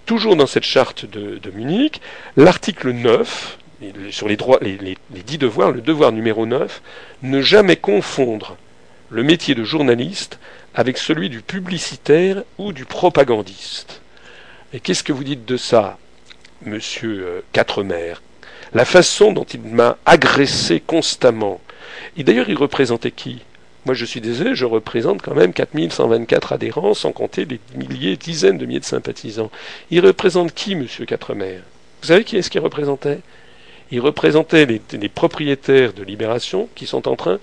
Toujours 0.06 0.36
dans 0.36 0.46
cette 0.46 0.64
charte 0.64 1.06
de, 1.06 1.52
Munich, 1.52 2.00
l'article 2.36 2.92
9, 2.92 3.58
sur 4.12 4.28
les, 4.28 4.38
droits, 4.38 4.60
les, 4.62 4.98
dix 5.10 5.38
devoirs, 5.38 5.72
le 5.72 5.82
devoir 5.82 6.12
numéro 6.12 6.46
9, 6.46 6.82
ne 7.24 7.42
jamais 7.42 7.76
confondre 7.76 8.58
le 9.10 9.24
métier 9.24 9.56
de 9.56 9.64
journaliste 9.64 10.40
avec 10.74 10.98
celui 10.98 11.30
du 11.30 11.42
publicitaire 11.42 12.44
ou 12.58 12.74
du 12.74 12.86
propagandiste. 12.86 14.02
Et 14.74 14.80
qu'est-ce 14.80 15.04
que 15.04 15.14
vous 15.14 15.24
dites 15.24 15.46
de 15.46 15.58
ça, 15.58 15.98
monsieur 16.66 17.26
euh, 17.26 17.42
Quatremer? 17.54 18.16
La 18.74 18.86
façon 18.86 19.32
dont 19.32 19.46
il 19.46 19.62
m'a 19.62 19.98
agressé 20.06 20.82
constamment. 20.82 21.62
Et 22.18 22.24
d'ailleurs, 22.24 22.50
il 22.50 22.58
représentait 22.58 23.12
qui? 23.12 23.42
Moi, 23.86 23.94
je 23.94 24.04
suis 24.04 24.20
désolé, 24.20 24.54
je 24.54 24.66
représente 24.66 25.22
quand 25.22 25.34
même 25.34 25.54
4124 25.54 26.52
adhérents, 26.52 26.94
sans 26.94 27.14
compter 27.14 27.46
les 27.46 27.62
milliers, 27.74 28.18
dizaines 28.18 28.58
de 28.58 28.66
milliers 28.66 28.82
de 28.82 28.86
sympathisants. 28.86 29.50
Il 29.90 30.06
représente 30.06 30.54
qui, 30.54 30.76
monsieur 30.76 31.06
Quatremer? 31.06 31.60
Vous 32.02 32.10
savez 32.10 32.26
qui 32.26 32.36
est-ce 32.36 32.50
qu'il 32.50 32.60
représentait? 32.60 33.20
Il 33.92 34.02
représentait 34.02 34.66
les, 34.66 35.10
propriétaires 35.10 35.94
de 35.94 36.04
Libération 36.04 36.70
qui 36.76 36.86
sont 36.86 37.08
en 37.08 37.16
train 37.16 37.40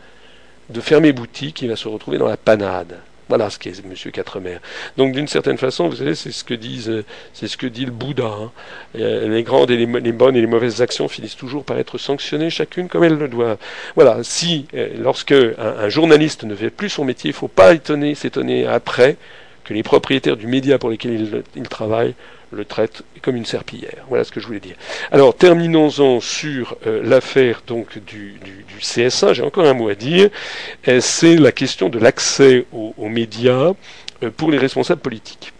de 0.70 0.80
fermer 0.80 1.12
boutique, 1.12 1.62
il 1.62 1.68
va 1.68 1.76
se 1.76 1.88
retrouver 1.88 2.18
dans 2.18 2.28
la 2.28 2.36
panade. 2.36 2.98
Voilà 3.28 3.48
ce 3.48 3.58
qu'est 3.58 3.78
M. 3.78 3.94
Quatremer. 4.12 4.58
Donc 4.98 5.14
d'une 5.14 5.28
certaine 5.28 5.56
façon, 5.56 5.88
vous 5.88 5.96
savez, 5.96 6.14
c'est 6.14 6.30
ce 6.30 6.44
que 6.44 6.52
disent, 6.52 7.04
ce 7.32 7.56
que 7.56 7.66
dit 7.66 7.86
le 7.86 7.90
Bouddha. 7.90 8.26
Hein. 8.26 8.52
Euh, 8.96 9.28
les 9.28 9.42
grandes 9.42 9.70
et 9.70 9.78
les, 9.78 10.12
bonnes 10.12 10.36
et 10.36 10.42
les 10.42 10.46
mauvaises 10.46 10.82
actions 10.82 11.08
finissent 11.08 11.36
toujours 11.36 11.64
par 11.64 11.78
être 11.78 11.96
sanctionnées 11.96 12.50
chacune 12.50 12.88
comme 12.88 13.02
elles 13.02 13.16
le 13.16 13.28
doivent. 13.28 13.56
Voilà. 13.94 14.22
Si 14.22 14.66
euh, 14.74 14.90
lorsque 14.98 15.32
un, 15.32 15.88
journaliste 15.88 16.44
ne 16.44 16.54
fait 16.54 16.68
plus 16.68 16.90
son 16.90 17.04
métier, 17.04 17.30
il 17.30 17.32
ne 17.32 17.38
faut 17.38 17.48
pas 17.48 17.72
étonner, 17.72 18.14
s'étonner 18.14 18.66
après 18.66 19.16
que 19.64 19.74
les 19.74 19.82
propriétaires 19.82 20.36
du 20.36 20.46
média 20.46 20.78
pour 20.78 20.90
lesquels 20.90 21.14
il, 21.14 21.42
il 21.56 21.68
travaille 21.68 22.14
le 22.54 22.64
traite 22.64 23.02
comme 23.22 23.36
une 23.36 23.44
serpillière. 23.44 24.04
Voilà 24.08 24.24
ce 24.24 24.32
que 24.32 24.40
je 24.40 24.46
voulais 24.46 24.60
dire. 24.60 24.76
Alors 25.10 25.34
terminons-en 25.34 26.20
sur 26.20 26.76
euh, 26.86 27.02
l'affaire 27.04 27.62
donc 27.66 27.98
du, 27.98 28.36
CSA. 28.80 29.32
J'ai 29.32 29.42
encore 29.42 29.66
un 29.66 29.74
mot 29.74 29.88
à 29.88 29.94
dire. 29.94 30.30
Euh, 30.88 31.00
c'est 31.00 31.36
la 31.36 31.52
question 31.52 31.88
de 31.88 31.98
l'accès 31.98 32.66
aux, 32.72 33.08
médias 33.08 33.72
euh, 34.22 34.30
pour 34.36 34.50
les 34.50 34.58
responsables 34.58 35.00
politiques. 35.00 35.52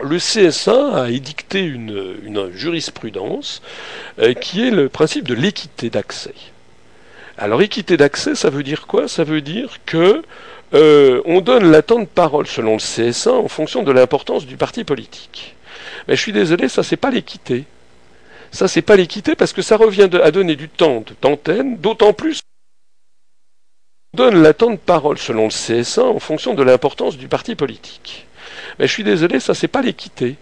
Le 0.00 0.18
CSA 0.18 1.02
a 1.04 1.10
édicté 1.10 1.60
une 1.60 2.50
jurisprudence 2.52 3.62
qui 4.40 4.66
est 4.66 4.72
le 4.72 4.88
principe 4.88 5.28
de 5.28 5.34
l'équité 5.34 5.88
d'accès. 5.88 6.34
Alors 7.38 7.62
équité 7.62 7.96
d'accès, 7.96 8.34
ça 8.34 8.50
veut 8.50 8.64
dire 8.64 8.88
quoi? 8.88 9.06
Ça 9.06 9.22
veut 9.22 9.40
dire 9.40 9.78
que 9.86 10.22
on 10.74 11.40
donne 11.40 11.70
la 11.70 11.82
temps 11.82 12.00
de 12.00 12.04
parole 12.04 12.46
selon 12.46 12.74
le 12.74 12.78
CSA 12.78 13.32
en 13.32 13.48
fonction 13.48 13.82
de 13.82 13.92
l'importance 13.92 14.46
du 14.46 14.56
parti 14.56 14.84
politique. 14.84 15.54
Mais 16.08 16.16
je 16.16 16.20
suis 16.20 16.32
désolé, 16.32 16.68
ça 16.68 16.82
c'est 16.82 16.96
pas 16.96 17.10
l'équité. 17.10 17.64
Ça 18.50 18.68
c'est 18.68 18.82
pas 18.82 18.96
l'équité 18.96 19.34
parce 19.34 19.52
que 19.52 19.62
ça 19.62 19.76
revient 19.76 20.08
à 20.22 20.30
donner 20.30 20.56
du 20.56 20.68
temps 20.68 21.04
d'antenne, 21.22 21.78
d'autant 21.78 22.12
plus 22.12 22.40
on 24.14 24.16
donne 24.16 24.42
la 24.42 24.54
temps 24.54 24.70
de 24.70 24.76
parole 24.76 25.18
selon 25.18 25.44
le 25.44 25.50
CSA 25.50 26.04
en 26.04 26.20
fonction 26.20 26.54
de 26.54 26.62
l'importance 26.62 27.16
du 27.16 27.26
parti 27.26 27.56
politique. 27.56 28.26
Mais 28.78 28.86
je 28.86 28.92
suis 28.92 29.02
désolé, 29.02 29.40
ça 29.40 29.54
c'est 29.54 29.66
pas 29.66 29.82
l'équité. 29.82 30.36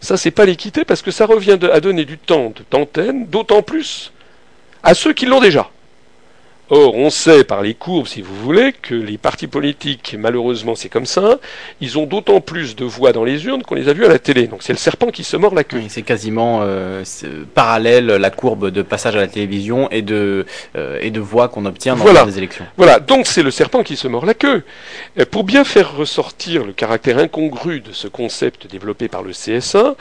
Ça 0.00 0.18
c'est 0.18 0.30
pas 0.30 0.44
l'équité 0.44 0.84
parce 0.84 1.00
que 1.00 1.10
ça 1.10 1.24
revient 1.24 1.58
à 1.72 1.80
donner 1.80 2.04
du 2.04 2.18
temps 2.18 2.52
d'antenne, 2.70 3.26
d'autant 3.26 3.62
plus 3.62 4.12
à 4.82 4.92
ceux 4.94 5.14
qui 5.14 5.24
l'ont 5.24 5.40
déjà. 5.40 5.70
Or, 6.74 6.94
on 6.94 7.10
sait 7.10 7.44
par 7.44 7.60
les 7.60 7.74
courbes, 7.74 8.06
si 8.06 8.22
vous 8.22 8.34
voulez, 8.34 8.72
que 8.72 8.94
les 8.94 9.18
partis 9.18 9.46
politiques, 9.46 10.16
malheureusement 10.18 10.74
c'est 10.74 10.88
comme 10.88 11.04
ça, 11.04 11.38
ils 11.82 11.98
ont 11.98 12.06
d'autant 12.06 12.40
plus 12.40 12.76
de 12.76 12.86
voix 12.86 13.12
dans 13.12 13.24
les 13.24 13.44
urnes 13.44 13.62
qu'on 13.62 13.74
les 13.74 13.90
a 13.90 13.92
vus 13.92 14.06
à 14.06 14.08
la 14.08 14.18
télé. 14.18 14.46
Donc 14.46 14.62
c'est 14.62 14.72
le 14.72 14.78
serpent 14.78 15.10
qui 15.10 15.22
se 15.22 15.36
mord 15.36 15.54
la 15.54 15.64
queue. 15.64 15.82
c'est 15.90 16.00
quasiment 16.00 16.60
euh, 16.62 17.04
parallèle 17.54 18.06
la 18.06 18.30
courbe 18.30 18.70
de 18.70 18.80
passage 18.80 19.14
à 19.16 19.20
la 19.20 19.26
télévision 19.26 19.90
et 19.90 20.00
de, 20.00 20.46
euh, 20.74 20.98
et 21.02 21.10
de 21.10 21.20
voix 21.20 21.48
qu'on 21.48 21.66
obtient 21.66 21.94
dans 21.94 22.24
les 22.24 22.38
élections. 22.38 22.64
Voilà, 22.78 23.00
donc 23.00 23.26
c'est 23.26 23.42
le 23.42 23.50
serpent 23.50 23.82
qui 23.82 23.96
se 23.96 24.08
mord 24.08 24.24
la 24.24 24.32
queue. 24.32 24.62
Euh, 25.18 25.26
pour 25.30 25.44
bien 25.44 25.64
faire 25.64 25.94
ressortir 25.94 26.64
le 26.64 26.72
caractère 26.72 27.18
incongru 27.18 27.80
de 27.80 27.92
ce 27.92 28.08
concept 28.08 28.66
développé 28.66 29.08
par 29.08 29.22
le 29.22 29.32
CSA, 29.32 29.94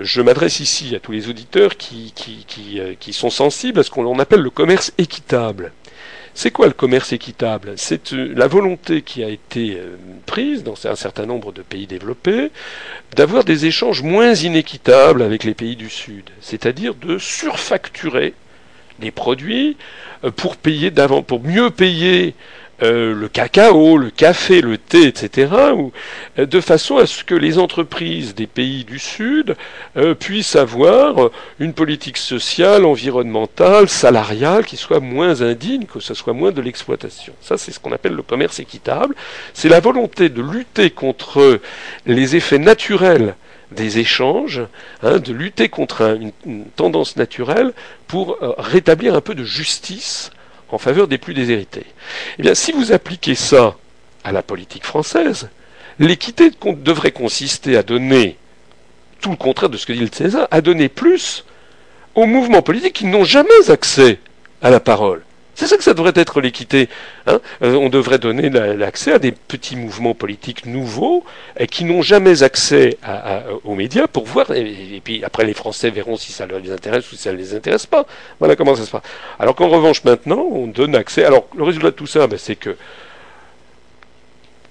je 0.00 0.20
m'adresse 0.20 0.58
ici 0.58 0.96
à 0.96 0.98
tous 0.98 1.12
les 1.12 1.28
auditeurs 1.28 1.76
qui, 1.76 2.12
qui, 2.16 2.44
qui, 2.48 2.80
qui 2.98 3.12
sont 3.12 3.30
sensibles 3.30 3.78
à 3.78 3.82
ce 3.84 3.90
qu'on 3.90 4.18
appelle 4.18 4.40
le 4.40 4.50
commerce 4.50 4.92
équitable. 4.98 5.70
C'est 6.40 6.52
quoi 6.52 6.68
le 6.68 6.72
commerce 6.72 7.12
équitable? 7.12 7.72
C'est 7.74 8.12
euh, 8.12 8.32
la 8.36 8.46
volonté 8.46 9.02
qui 9.02 9.24
a 9.24 9.28
été 9.28 9.74
euh, 9.76 9.96
prise 10.24 10.62
dans 10.62 10.76
un 10.86 10.94
certain 10.94 11.26
nombre 11.26 11.50
de 11.50 11.62
pays 11.62 11.88
développés 11.88 12.52
d'avoir 13.16 13.42
des 13.42 13.66
échanges 13.66 14.04
moins 14.04 14.34
inéquitables 14.34 15.22
avec 15.22 15.42
les 15.42 15.54
pays 15.54 15.74
du 15.74 15.90
Sud, 15.90 16.30
c'est-à-dire 16.40 16.94
de 16.94 17.18
surfacturer 17.18 18.34
les 19.00 19.10
produits 19.10 19.76
euh, 20.22 20.30
pour 20.30 20.56
payer 20.56 20.92
d'avant, 20.92 21.24
pour 21.24 21.42
mieux 21.42 21.70
payer 21.70 22.36
euh, 22.80 23.12
le 23.12 23.28
cacao, 23.28 23.98
le 23.98 24.10
café, 24.10 24.60
le 24.60 24.78
thé, 24.78 25.08
etc., 25.08 25.50
euh, 26.38 26.46
de 26.46 26.60
façon 26.60 26.96
à 26.98 27.06
ce 27.06 27.24
que 27.24 27.34
les 27.34 27.58
entreprises 27.58 28.36
des 28.36 28.46
pays 28.46 28.84
du 28.84 29.00
Sud 29.00 29.56
euh, 29.96 30.14
puissent 30.14 30.54
avoir 30.54 31.30
une 31.58 31.72
politique 31.72 32.18
sociale, 32.18 32.84
environnementale, 32.84 33.88
salariale 33.88 34.64
qui 34.64 34.76
soit 34.76 35.00
moins 35.00 35.42
indigne, 35.42 35.86
que 35.86 35.98
ce 35.98 36.14
soit 36.14 36.34
moins 36.34 36.52
de 36.52 36.60
l'exploitation. 36.60 37.32
Ça, 37.40 37.58
c'est 37.58 37.72
ce 37.72 37.80
qu'on 37.80 37.90
appelle 37.90 38.14
le 38.14 38.22
commerce 38.22 38.60
équitable. 38.60 39.16
C'est 39.54 39.68
la 39.68 39.80
volonté 39.80 40.28
de 40.28 40.40
lutter 40.40 40.90
contre 40.90 41.60
les 42.06 42.36
effets 42.36 42.60
naturels 42.60 43.34
des 43.72 43.98
échanges, 43.98 44.62
hein, 45.02 45.18
de 45.18 45.32
lutter 45.32 45.68
contre 45.68 46.16
une, 46.46 46.64
tendance 46.76 47.16
naturelle 47.16 47.72
pour 48.06 48.38
rétablir 48.56 49.14
un 49.14 49.20
peu 49.20 49.34
de 49.34 49.44
justice 49.44 50.30
en 50.70 50.78
faveur 50.78 51.08
des 51.08 51.18
plus 51.18 51.34
déshérités. 51.34 51.86
Eh 52.38 52.42
bien, 52.42 52.54
si 52.54 52.72
vous 52.72 52.92
appliquez 52.92 53.34
ça 53.34 53.76
à 54.24 54.32
la 54.32 54.42
politique 54.42 54.84
française, 54.84 55.48
l'équité 55.98 56.50
devrait 56.64 57.12
consister 57.12 57.76
à 57.76 57.82
donner, 57.82 58.36
tout 59.20 59.30
le 59.30 59.36
contraire 59.36 59.70
de 59.70 59.76
ce 59.76 59.86
que 59.86 59.92
dit 59.92 60.00
le 60.00 60.10
César, 60.12 60.48
à 60.50 60.60
donner 60.60 60.88
plus 60.88 61.44
aux 62.14 62.26
mouvements 62.26 62.62
politiques 62.62 62.94
qui 62.94 63.06
n'ont 63.06 63.24
jamais 63.24 63.70
accès 63.70 64.18
à 64.62 64.70
la 64.70 64.80
parole. 64.80 65.22
C'est 65.58 65.66
ça 65.66 65.76
que 65.76 65.82
ça 65.82 65.92
devrait 65.92 66.12
être 66.14 66.40
l'équité. 66.40 66.88
Hein. 67.26 67.40
Euh, 67.64 67.74
on 67.74 67.88
devrait 67.88 68.20
donner 68.20 68.48
l'accès 68.48 69.10
à 69.10 69.18
des 69.18 69.32
petits 69.32 69.74
mouvements 69.74 70.14
politiques 70.14 70.66
nouveaux 70.66 71.24
qui 71.68 71.84
n'ont 71.84 72.00
jamais 72.00 72.44
accès 72.44 72.96
aux 73.64 73.74
médias 73.74 74.06
pour 74.06 74.24
voir. 74.24 74.52
Et, 74.52 75.00
puis 75.02 75.24
après, 75.24 75.44
les 75.44 75.54
Français 75.54 75.90
verront 75.90 76.16
si 76.16 76.30
ça 76.30 76.46
les 76.46 76.70
intéresse 76.70 77.10
ou 77.10 77.16
si 77.16 77.22
ça 77.22 77.32
ne 77.32 77.36
les 77.36 77.56
intéresse 77.56 77.86
pas. 77.86 78.06
Voilà 78.38 78.54
comment 78.54 78.76
ça 78.76 78.84
se 78.84 78.90
passe. 78.92 79.02
Alors 79.40 79.56
qu'en 79.56 79.68
revanche, 79.68 80.04
maintenant, 80.04 80.46
on 80.48 80.68
donne 80.68 80.94
accès. 80.94 81.24
Alors 81.24 81.48
le 81.56 81.64
résultat 81.64 81.90
de 81.90 81.96
tout 81.96 82.06
ça, 82.06 82.28
ben, 82.28 82.38
c'est 82.38 82.54
que 82.54 82.76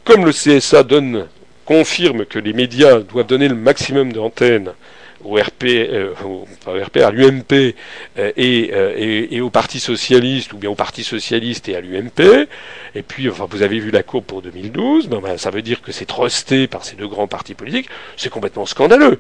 comme 0.06 0.24
le 0.24 0.32
CSA 0.32 0.84
donne 0.84 1.28
confirme 1.66 2.24
que 2.24 2.40
les 2.40 2.54
médias 2.54 3.00
doivent 3.00 3.28
donner 3.28 3.50
le 3.50 3.56
maximum 3.56 4.14
d'antennes 4.14 4.72
au 5.24 5.36
RP, 5.36 5.66
euh, 5.66 6.14
RP 6.66 6.98
à 6.98 7.12
l'UMP 7.12 7.52
euh, 7.52 7.72
euh, 8.18 8.32
et, 8.36 9.36
et, 9.36 9.42
au 9.42 9.50
Parti 9.50 9.80
socialiste 9.80 10.54
ou 10.54 10.58
bien 10.58 10.70
au 10.70 10.76
Parti 10.76 11.04
socialiste 11.04 11.70
et 11.70 11.76
à 11.76 11.82
l'UMP. 11.82 12.48
Et 12.96 13.02
puis, 13.02 13.30
enfin, 13.30 13.48
vous 13.50 13.62
avez 13.62 13.80
vu 13.80 13.92
la 13.92 14.04
courbe 14.04 14.26
pour 14.26 14.42
2012. 14.42 15.08
Ben, 15.08 15.20
ben, 15.20 15.38
ça 15.38 15.50
veut 15.50 15.62
dire 15.62 15.82
que 15.82 15.92
c'est 15.92 16.06
trusté 16.06 16.68
par 16.68 16.86
ces 16.86 16.96
deux 16.96 17.08
grands 17.08 17.28
partis 17.28 17.54
politiques. 17.54 17.90
C'est 18.16 18.30
complètement 18.30 18.66
scandaleux. 18.66 19.20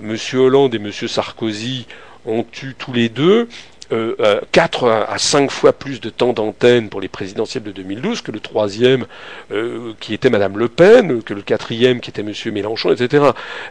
Monsieur 0.00 0.40
Hollande 0.40 0.74
et 0.74 0.78
Monsieur 0.78 1.08
Sarkozy 1.08 1.86
ont 2.24 2.46
eu 2.62 2.74
tous 2.74 2.92
les 2.92 3.08
deux 3.08 3.48
euh, 3.92 4.40
4 4.52 4.84
euh, 4.84 5.04
à 5.08 5.18
5 5.18 5.50
fois 5.50 5.72
plus 5.72 6.00
de 6.00 6.10
temps 6.10 6.32
d'antenne 6.32 6.88
pour 6.88 7.00
les 7.00 7.08
présidentielles 7.08 7.62
de 7.62 7.72
2012 7.72 8.22
que 8.22 8.32
le 8.32 8.40
troisième 8.40 9.06
euh, 9.50 9.92
qui 10.00 10.14
était 10.14 10.30
Madame 10.30 10.58
Le 10.58 10.68
Pen, 10.68 11.22
que 11.22 11.34
le 11.34 11.42
quatrième 11.42 12.00
qui 12.00 12.10
était 12.10 12.22
Monsieur 12.22 12.52
Mélenchon, 12.52 12.92
etc. 12.92 13.24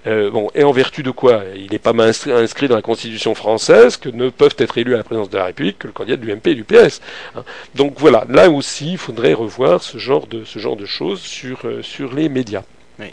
Euh, 0.07 0.29
bon, 0.29 0.49
et 0.55 0.63
en 0.63 0.71
vertu 0.71 1.03
de 1.03 1.11
quoi? 1.11 1.41
Il 1.55 1.71
n'est 1.71 1.79
pas 1.79 1.93
inscrit, 1.93 2.67
dans 2.67 2.75
la 2.75 2.81
Constitution 2.81 3.35
française 3.35 3.97
que 3.97 4.09
ne 4.09 4.29
peuvent 4.29 4.55
être 4.57 4.77
élus 4.77 4.93
à 4.93 4.97
la 4.97 5.03
présidence 5.03 5.29
de 5.29 5.37
la 5.37 5.45
République 5.45 5.79
que 5.79 5.87
le 5.87 5.93
candidat 5.93 6.17
de 6.17 6.25
l'UMP 6.25 6.47
et 6.47 6.55
du 6.55 6.63
PS. 6.63 7.01
Hein. 7.35 7.43
Donc 7.75 7.95
voilà, 7.97 8.25
là 8.29 8.49
aussi, 8.49 8.93
il 8.93 8.97
faudrait 8.97 9.33
revoir 9.33 9.81
ce 9.81 9.97
genre 9.97 10.27
de, 10.27 10.45
choses 10.85 11.21
sur, 11.21 11.59
sur 11.81 12.13
les 12.13 12.29
médias 12.29 12.63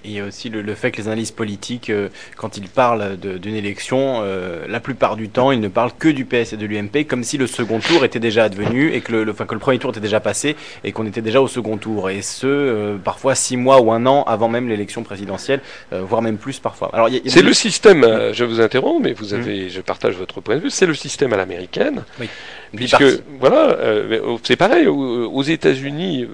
il 0.04 0.12
y 0.12 0.20
a 0.20 0.24
aussi 0.24 0.48
le, 0.48 0.74
fait 0.74 0.90
que 0.90 0.98
les 0.98 1.08
analystes 1.08 1.36
politiques, 1.36 1.90
euh, 1.90 2.08
quand 2.36 2.56
ils 2.56 2.68
parlent 2.68 3.16
d'une 3.16 3.54
élection, 3.54 4.20
euh, 4.22 4.66
la 4.68 4.80
plupart 4.80 5.16
du 5.16 5.28
temps, 5.28 5.50
ils 5.52 5.60
ne 5.60 5.68
parlent 5.68 5.92
que 5.98 6.08
du 6.08 6.24
PS 6.24 6.52
et 6.52 6.56
de 6.56 6.66
l'UMP, 6.66 7.06
comme 7.06 7.24
si 7.24 7.38
le 7.38 7.46
second 7.46 7.80
tour 7.80 8.04
était 8.04 8.20
déjà 8.20 8.44
advenu 8.44 8.92
et 8.92 9.00
que 9.00 9.12
le, 9.12 9.30
enfin, 9.30 9.46
que 9.46 9.54
le 9.54 9.60
premier 9.60 9.78
tour 9.78 9.90
était 9.90 10.00
déjà 10.00 10.20
passé 10.20 10.56
et 10.84 10.92
qu'on 10.92 11.06
était 11.06 11.22
déjà 11.22 11.40
au 11.40 11.48
second 11.48 11.76
tour. 11.76 12.10
Et 12.10 12.22
ce, 12.22 12.46
euh, 12.46 12.96
parfois 12.96 13.34
six 13.34 13.56
mois 13.56 13.80
ou 13.80 13.92
un 13.92 14.06
an 14.06 14.24
avant 14.24 14.48
même 14.48 14.68
l'élection 14.68 15.02
présidentielle, 15.02 15.60
voire 15.90 16.22
même 16.22 16.38
plus 16.38 16.58
parfois. 16.58 16.90
Alors, 16.92 17.08
c'est 17.26 17.42
le 17.42 17.52
système. 17.52 18.04
je 18.32 18.44
vous 18.44 18.60
interromps, 18.60 19.02
mais 19.02 19.12
vous 19.12 19.34
avez, 19.34 19.66
mmh. 19.66 19.70
je 19.70 19.80
partage 19.80 20.14
votre 20.14 20.40
point 20.40 20.56
de 20.56 20.60
vue. 20.60 20.70
C'est 20.70 20.86
le 20.86 20.94
système 20.94 21.32
à 21.32 21.36
l'américaine. 21.36 22.04
Oui. 22.20 22.28
Puisque, 22.74 23.04
voilà, 23.40 23.70
euh, 23.70 24.36
c'est 24.42 24.56
pareil, 24.56 24.86
aux, 24.86 25.42
États-Unis, 25.42 26.26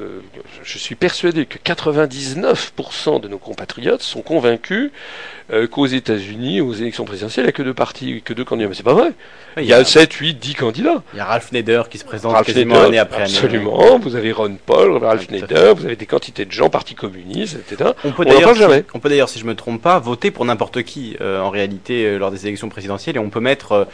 je 0.62 0.78
suis 0.78 0.94
persuadé 0.94 1.46
que 1.46 1.58
99% 1.58 3.20
de 3.20 3.28
nos 3.28 3.38
compatriotes 3.44 4.02
sont 4.02 4.22
convaincus 4.22 4.90
euh, 5.52 5.66
qu'aux 5.66 5.86
États-Unis, 5.86 6.62
aux 6.62 6.72
élections 6.72 7.04
présidentielles, 7.04 7.44
il 7.44 7.48
n'y 7.48 7.50
a 7.50 7.52
que 7.52 7.62
deux 7.62 7.74
partis, 7.74 8.22
que 8.24 8.32
deux 8.32 8.44
candidats. 8.44 8.68
Mais 8.68 8.74
c'est 8.74 8.82
pas 8.82 8.94
vrai. 8.94 9.12
Il 9.58 9.64
y, 9.64 9.74
a, 9.74 9.84
7, 9.84 10.12
8, 10.12 10.34
10 10.34 10.54
candidats. 10.54 11.02
Il 11.12 11.18
y 11.18 11.20
a 11.20 11.26
Ralph 11.26 11.52
Nader 11.52 11.82
qui 11.90 11.98
se 11.98 12.04
présente 12.04 12.42
quasiment 12.44 12.80
année 12.80 12.98
après 12.98 13.22
année. 13.22 13.34
Absolument. 13.34 13.98
Vous 13.98 14.16
avez 14.16 14.32
Ron 14.32 14.56
Paul, 14.64 14.96
Ralph 14.96 15.30
Nader, 15.30 15.74
vous 15.76 15.84
avez 15.84 15.96
des 15.96 16.06
quantités 16.06 16.46
de 16.46 16.50
gens, 16.50 16.70
partis 16.70 16.94
communistes, 16.94 17.56
etc. 17.56 17.90
On 18.04 18.12
peut 18.12 18.24
d'ailleurs, 18.24 18.54
jamais. 18.54 18.84
on 18.94 18.98
peut 19.00 19.10
d'ailleurs, 19.10 19.28
si 19.28 19.38
je 19.38 19.44
me 19.44 19.54
trompe 19.54 19.82
pas, 19.82 19.98
voter 19.98 20.30
pour 20.30 20.44
n'importe 20.44 20.82
qui 20.82 21.16
euh, 21.20 21.40
en 21.40 21.50
réalité 21.50 22.06
euh, 22.06 22.18
lors 22.18 22.30
des 22.30 22.46
élections 22.46 22.68
présidentielles 22.70 23.16
et 23.16 23.20
on 23.20 23.30
peut 23.30 23.40
mettre 23.40 23.86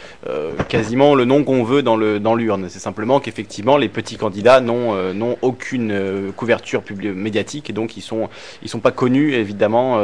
quasiment 0.69 1.15
le 1.15 1.25
nom 1.25 1.43
qu'on 1.45 1.65
veut 1.65 1.83
dans 1.83 1.97
le 1.97 2.21
dans 2.21 2.35
l'urne. 2.35 2.67
C'est 2.69 2.79
simplement 2.79 3.19
qu'effectivement 3.21 3.77
les 3.77 3.89
petits 3.89 4.17
candidats 4.17 4.61
n'ont 4.61 4.95
n'ont 5.13 5.37
aucune 5.43 6.33
couverture 6.37 6.83
médiatique 7.03 7.71
et 7.71 7.73
donc 7.73 7.97
ils 7.97 8.03
sont 8.03 8.29
ils 8.63 8.69
sont 8.69 8.81
pas 8.81 8.93
connus 8.93 9.35
évidemment 9.35 10.01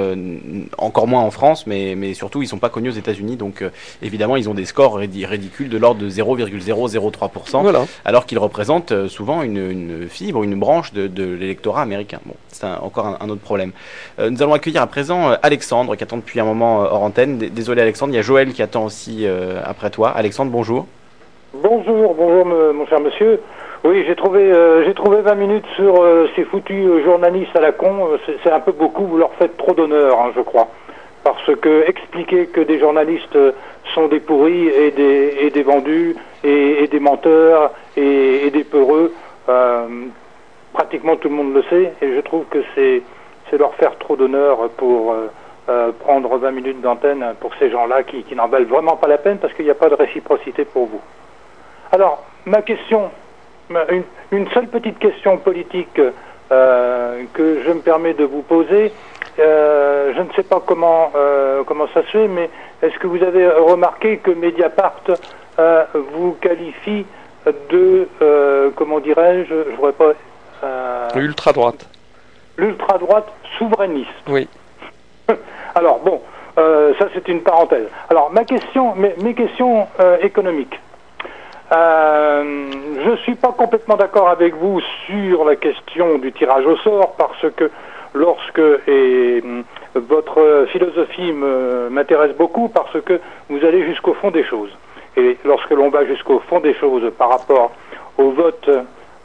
encore 0.79 1.07
moins 1.07 1.21
en 1.21 1.31
France, 1.37 1.67
mais, 1.67 1.95
mais 1.97 2.15
surtout 2.15 2.43
ils 2.43 2.49
sont 2.49 2.59
pas 2.59 2.71
connus 2.71 2.89
aux 2.89 2.99
États-Unis, 3.05 3.37
donc 3.37 3.61
euh, 3.61 3.69
évidemment 4.03 4.37
ils 4.37 4.49
ont 4.49 4.55
des 4.55 4.65
scores 4.65 4.97
ridicules 4.97 5.69
de 5.69 5.77
l'ordre 5.77 6.01
de 6.01 6.09
0,003%, 6.09 7.87
alors 8.05 8.25
qu'ils 8.25 8.39
représentent 8.39 8.93
euh, 8.93 9.07
souvent 9.07 9.43
une, 9.43 10.09
fibre, 10.09 10.43
une 10.43 10.59
branche 10.59 10.95
de, 10.95 11.25
l'électorat 11.25 11.83
américain. 11.83 12.21
Bon, 12.25 12.35
c'est 12.49 12.67
encore 12.67 13.19
un, 13.21 13.29
autre 13.29 13.43
problème. 13.43 13.73
Euh, 14.19 14.31
nous 14.31 14.43
allons 14.43 14.55
accueillir 14.55 14.81
à 14.81 14.87
présent 14.87 15.33
Alexandre 15.43 15.95
qui 15.95 16.03
attend 16.03 16.17
depuis 16.17 16.41
un 16.41 16.45
moment 16.45 16.79
hors 16.79 17.03
antenne. 17.03 17.37
Désolé 17.37 17.83
Alexandre, 17.83 18.15
il 18.15 18.17
y 18.17 18.19
a 18.19 18.23
Joël 18.23 18.53
qui 18.53 18.63
attend 18.63 18.85
aussi 18.87 19.27
après 19.63 19.91
toi. 19.91 20.09
Alexandre, 20.11 20.51
bonjour. 20.51 20.87
Bonjour, 21.53 22.15
bonjour 22.15 22.47
mon 22.47 22.87
cher 22.87 23.01
monsieur. 23.01 23.41
Oui, 23.85 24.05
j'ai 24.07 24.17
trouvé, 24.17 24.53
j'ai 24.87 24.95
trouvé 24.95 25.21
20 25.21 25.35
minutes 25.35 25.67
sur 25.77 26.03
ces 26.35 26.45
foutus 26.45 27.05
journalistes 27.05 27.55
à 27.55 27.61
la 27.61 27.73
con. 27.73 28.09
C'est 28.43 28.51
un 28.51 28.61
peu 28.61 28.73
beaucoup, 28.73 29.05
vous 29.07 29.19
leur 29.19 29.33
faites 29.35 29.57
trop 29.59 29.75
d'honneur, 29.75 30.19
hein, 30.19 30.33
je 30.35 30.41
crois 30.41 30.69
parce 31.25 31.55
que 31.57 31.89
expliquer 31.89 32.47
que 32.47 32.61
des 32.61 32.79
journalistes 32.79 33.39
sont 33.95 34.09
des 34.09 34.21
pourris 34.21 34.69
et 34.69 34.91
des, 34.91 35.37
et 35.41 35.51
des 35.51 35.63
vendus 35.63 36.17
et, 36.45 36.87
des 36.89 37.01
menteurs 37.01 37.73
et, 37.97 38.51
des 38.51 38.65
peureux, 38.65 39.13
euh, 39.49 39.87
pratiquement 40.73 41.17
tout 41.17 41.29
le 41.29 41.35
monde 41.35 41.55
le 41.55 41.63
sait 41.65 41.93
et 42.03 42.15
je 42.15 42.21
trouve 42.21 42.45
que 42.47 42.63
c'est 42.75 43.03
leur 43.57 43.75
faire 43.75 43.97
trop 43.99 44.17
d'honneur 44.17 44.69
pour 44.77 45.13
euh, 45.13 45.31
euh, 45.69 45.93
prendre 46.01 46.37
20 46.37 46.51
minutes 46.51 46.81
d'antenne 46.81 47.25
pour 47.41 47.53
ces 47.59 47.71
gens-là 47.71 48.03
qui, 48.03 48.25
n'en 48.35 48.49
valent 48.49 48.67
vraiment 48.67 48.97
pas 48.97 49.09
la 49.09 49.19
peine 49.19 49.39
parce 49.39 49.53
qu'il 49.55 49.65
n'y 49.65 49.71
a 49.71 49.75
pas 49.75 49.89
de 49.89 49.95
réciprocité 49.95 50.65
pour 50.65 50.87
vous. 50.87 51.01
Alors, 51.93 52.25
ma 52.45 52.63
question, 52.63 53.11
une, 53.71 54.03
une 54.33 54.49
seule 54.51 54.69
petite 54.69 54.99
question 54.99 55.39
politique 55.39 56.01
que 56.49 57.63
je 57.65 57.73
me 57.73 57.81
permets 57.81 58.15
de 58.15 58.25
vous 58.25 58.43
poser, 58.43 58.93
euh, 59.39 60.15
je 60.17 60.23
ne 60.23 60.33
sais 60.33 60.43
pas 60.43 60.63
comment, 60.65 61.13
euh, 61.15 61.63
comment 61.65 61.87
ça 61.93 62.03
se 62.03 62.09
fait, 62.09 62.29
mais 62.29 62.49
est-ce 62.83 62.99
que 62.99 63.07
vous 63.07 63.23
avez 63.23 63.49
remarqué 63.49 64.19
que 64.19 64.31
Mediapart 64.31 65.03
euh, 65.59 65.85
vous 66.13 66.37
qualifie 66.41 67.05
de, 67.71 68.09
comment 68.75 68.99
dirais-je, 68.99 69.55
je 69.71 69.77
voudrais 69.77 69.93
pas... 69.93 70.13
L'ultra-droite. 71.15 71.87
L'ultra-droite 72.57 73.29
souverainiste? 73.59 74.11
Oui. 74.29 74.49
Alors, 75.75 76.01
bon, 76.01 76.21
ça 76.57 77.07
c'est 77.15 77.29
une 77.29 77.43
parenthèse. 77.43 77.87
Alors, 78.11 78.33
ma 78.33 78.45
question, 78.45 78.97
mes, 78.97 79.15
mes 79.23 79.35
questions 79.35 79.87
économiques. 80.23 80.81
Je 81.71 83.11
ne 83.11 83.17
suis 83.17 83.35
pas 83.35 83.53
complètement 83.53 83.97
d'accord 83.97 84.29
avec 84.29 84.55
vous 84.55 84.81
sur 85.07 85.45
la 85.45 85.57
question 85.57 86.19
du 86.19 86.33
tirage 86.33 86.67
au 86.67 86.77
sort 86.79 87.15
parce 87.17 87.47
que 87.57 87.71
lorsque 88.15 88.63
et 88.87 89.43
hum, 89.45 89.65
votre 89.95 90.67
philosophie 90.71 91.33
m'intéresse 91.91 92.37
beaucoup 92.37 92.69
parce 92.69 93.01
que 93.03 93.21
vous 93.49 93.65
allez 93.65 93.85
jusqu'au 93.85 94.15
fond 94.15 94.31
des 94.31 94.45
choses. 94.45 94.71
Et 95.17 95.39
lorsque 95.45 95.71
l'on 95.71 95.89
va 95.89 96.05
jusqu'au 96.05 96.41
fond 96.41 96.61
des 96.61 96.75
choses 96.75 97.11
par 97.17 97.31
rapport 97.31 97.73
au 98.19 98.31
vote, 98.31 98.69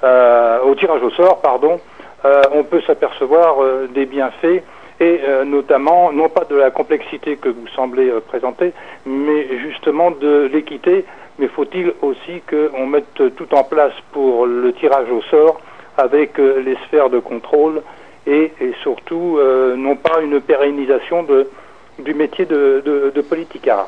euh, 0.04 0.60
au 0.64 0.76
tirage 0.76 1.04
au 1.04 1.10
sort, 1.12 1.42
pardon, 1.42 1.80
euh, 2.26 2.42
on 2.54 2.64
peut 2.64 2.82
s'apercevoir 2.82 3.62
euh, 3.62 3.88
des 3.94 4.06
bienfaits 4.06 4.64
et 5.00 5.20
notamment 5.48 6.12
non 6.12 6.30
pas 6.30 6.44
de 6.44 6.56
la 6.56 6.70
complexité 6.70 7.36
que 7.36 7.50
vous 7.50 7.68
semblez 7.76 8.12
présenter, 8.28 8.72
mais 9.08 9.48
justement 9.58 10.12
de 10.12 10.48
l'équité. 10.54 11.06
Mais 11.40 11.48
faut-il 11.48 11.94
aussi 12.02 12.42
qu'on 12.50 12.86
mette 12.86 13.36
tout 13.36 13.54
en 13.56 13.64
place 13.64 13.94
pour 14.12 14.46
le 14.46 14.74
tirage 14.74 15.10
au 15.10 15.22
sort 15.24 15.60
avec 15.98 16.38
les 16.38 16.76
sphères 16.88 17.10
de 17.10 17.20
contrôle 17.20 17.82
et, 18.28 18.52
surtout 18.84 19.38
euh, 19.40 19.76
non 19.76 19.96
pas 19.96 20.22
une 20.22 20.40
pérennisation 20.42 21.24
de, 21.24 21.50
du 22.00 22.14
métier 22.14 22.46
de, 22.46 22.82
de, 22.86 23.12
de 23.14 23.22
politicard. 23.22 23.88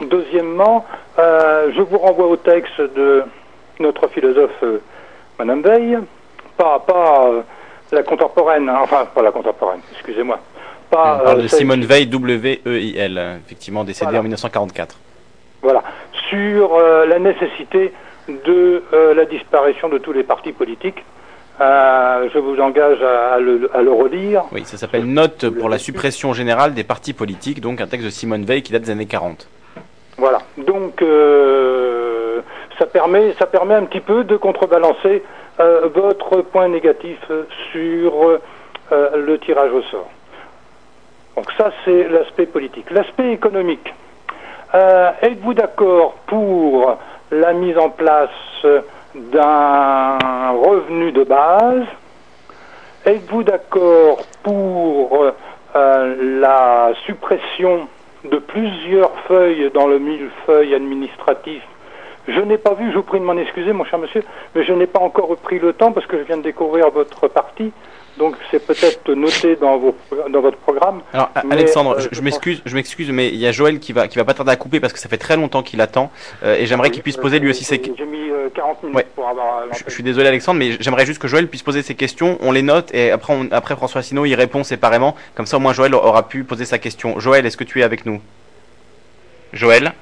Deuxièmement, 0.00 0.84
euh, 1.18 1.70
je 1.74 1.80
vous 1.80 1.98
renvoie 1.98 2.26
au 2.26 2.36
texte 2.36 2.80
de 2.80 3.24
notre 3.80 4.08
philosophe 4.08 4.50
euh, 4.62 4.80
Madame 5.38 5.62
Veil, 5.62 5.98
pas, 6.56 6.78
pas 6.80 7.30
la 7.90 8.02
contemporaine, 8.02 8.68
hein, 8.68 8.78
enfin 8.82 9.06
pas 9.12 9.22
la 9.22 9.32
contemporaine, 9.32 9.80
excusez-moi. 9.92 10.38
Pas, 10.90 11.18
On 11.20 11.24
parle 11.24 11.42
de 11.42 11.48
Simone 11.48 11.84
Veil, 11.84 12.06
W-E-I-L, 12.06 13.40
effectivement 13.44 13.82
décédée 13.82 14.18
en 14.18 14.22
1944. 14.22 14.96
Voilà, 15.62 15.82
sur 16.32 16.78
la 16.80 17.18
nécessité 17.18 17.92
de 18.28 18.82
la 19.14 19.24
disparition 19.26 19.88
de 19.88 19.98
tous 19.98 20.12
les 20.12 20.22
partis 20.22 20.52
politiques 20.52 21.04
euh, 21.60 22.28
je 22.32 22.38
vous 22.38 22.58
engage 22.60 23.00
à, 23.02 23.38
le, 23.38 23.92
relire. 23.92 24.44
Oui, 24.52 24.62
ça 24.64 24.76
s'appelle 24.76 25.04
Note 25.04 25.48
pour 25.50 25.68
la 25.68 25.78
suppression 25.78 26.32
générale 26.32 26.72
des 26.74 26.82
partis 26.82 27.12
politiques, 27.12 27.60
donc 27.60 27.80
un 27.80 27.86
texte 27.86 28.06
de 28.06 28.10
Simone 28.10 28.44
Veil 28.44 28.62
qui 28.62 28.72
date 28.72 28.82
des 28.82 28.90
années 28.90 29.06
40. 29.06 29.48
Voilà, 30.16 30.38
donc 30.56 31.02
euh, 31.02 32.40
ça, 32.78 32.86
permet, 32.86 33.34
ça 33.38 33.46
permet 33.46 33.74
un 33.74 33.84
petit 33.84 34.00
peu 34.00 34.24
de 34.24 34.36
contrebalancer 34.36 35.22
euh, 35.60 35.88
votre 35.94 36.40
point 36.42 36.68
négatif 36.68 37.18
sur 37.70 38.40
le 38.90 39.38
tirage 39.38 39.72
au 39.72 39.82
sort. 39.82 40.10
Donc 41.36 41.46
ça, 41.56 41.70
c'est 41.84 42.08
l'aspect 42.08 42.46
politique. 42.46 42.90
L'aspect 42.90 43.32
économique. 43.32 43.94
Êtes-vous 44.74 45.52
d'accord 45.52 46.14
pour 46.26 46.96
la 47.30 47.52
mise 47.52 47.76
en 47.76 47.90
place 47.90 48.30
d'un 49.14 50.16
revenu 50.50 51.12
de 51.12 51.24
base? 51.24 51.84
Êtes-vous 53.04 53.42
d'accord 53.42 54.22
pour 54.42 55.26
euh, 55.76 56.40
la 56.40 56.92
suppression 57.04 57.88
de 58.24 58.38
plusieurs 58.38 59.10
feuilles 59.26 59.70
dans 59.74 59.88
le 59.88 59.98
millefeuille 59.98 60.74
administratif? 60.74 61.62
Je 62.28 62.40
n'ai 62.40 62.56
pas 62.56 62.74
vu, 62.74 62.90
je 62.92 62.96
vous 62.96 63.02
prie 63.02 63.18
de 63.18 63.24
m'en 63.24 63.36
excuser, 63.36 63.72
mon 63.72 63.84
cher 63.84 63.98
monsieur, 63.98 64.22
mais 64.54 64.62
je 64.62 64.72
n'ai 64.72 64.86
pas 64.86 65.00
encore 65.00 65.28
repris 65.28 65.58
le 65.58 65.72
temps 65.72 65.92
parce 65.92 66.06
que 66.06 66.16
je 66.18 66.22
viens 66.22 66.36
de 66.36 66.42
découvrir 66.42 66.90
votre 66.90 67.28
parti. 67.28 67.72
Donc 68.18 68.36
c'est 68.50 68.64
peut-être 68.64 69.10
noté 69.14 69.56
dans, 69.56 69.78
vos, 69.78 69.96
dans 70.30 70.40
votre 70.40 70.58
programme. 70.58 71.00
Alors 71.12 71.30
Alexandre, 71.50 71.96
euh, 71.98 72.08
je, 72.12 72.20
m'excuse, 72.20 72.60
je 72.64 72.74
m'excuse, 72.74 73.10
mais 73.10 73.28
il 73.28 73.36
y 73.36 73.46
a 73.46 73.52
Joël 73.52 73.78
qui 73.78 73.92
va 73.92 74.06
qui 74.06 74.18
va 74.18 74.24
pas 74.24 74.34
tarder 74.34 74.52
à 74.52 74.56
couper 74.56 74.80
parce 74.80 74.92
que 74.92 74.98
ça 74.98 75.08
fait 75.08 75.16
très 75.16 75.36
longtemps 75.36 75.62
qu'il 75.62 75.80
attend 75.80 76.10
euh, 76.42 76.56
et 76.56 76.66
j'aimerais 76.66 76.90
qu'il 76.90 77.02
puisse 77.02 77.16
poser 77.16 77.38
lui 77.38 77.48
aussi 77.48 77.64
ses. 77.64 77.78
questions. 77.78 77.94
J'ai 77.98 78.04
mis 78.04 78.28
40 78.54 78.78
euh, 78.84 78.86
minutes 78.88 79.06
pour 79.14 79.28
avoir. 79.28 79.64
Je, 79.86 79.92
suis 79.92 80.02
désolé 80.02 80.28
Alexandre, 80.28 80.58
mais 80.58 80.76
j'aimerais 80.78 81.06
juste 81.06 81.20
que 81.20 81.28
Joël 81.28 81.48
puisse 81.48 81.62
poser 81.62 81.82
ses 81.82 81.94
questions. 81.94 82.36
On 82.40 82.52
les 82.52 82.62
note 82.62 82.94
et 82.94 83.10
après 83.10 83.34
après 83.50 83.76
François 83.76 84.02
Sino 84.02 84.26
il 84.26 84.34
répond 84.34 84.62
séparément. 84.62 85.16
Comme 85.34 85.46
ça 85.46 85.56
au 85.56 85.60
moins 85.60 85.72
Joël 85.72 85.94
aura 85.94 86.28
pu 86.28 86.44
poser 86.44 86.66
sa 86.66 86.78
question. 86.78 87.18
Joël, 87.18 87.46
est-ce 87.46 87.56
que 87.56 87.64
tu 87.64 87.80
es 87.80 87.82
avec 87.82 88.04
nous? 88.04 88.20
Joël? 89.54 89.94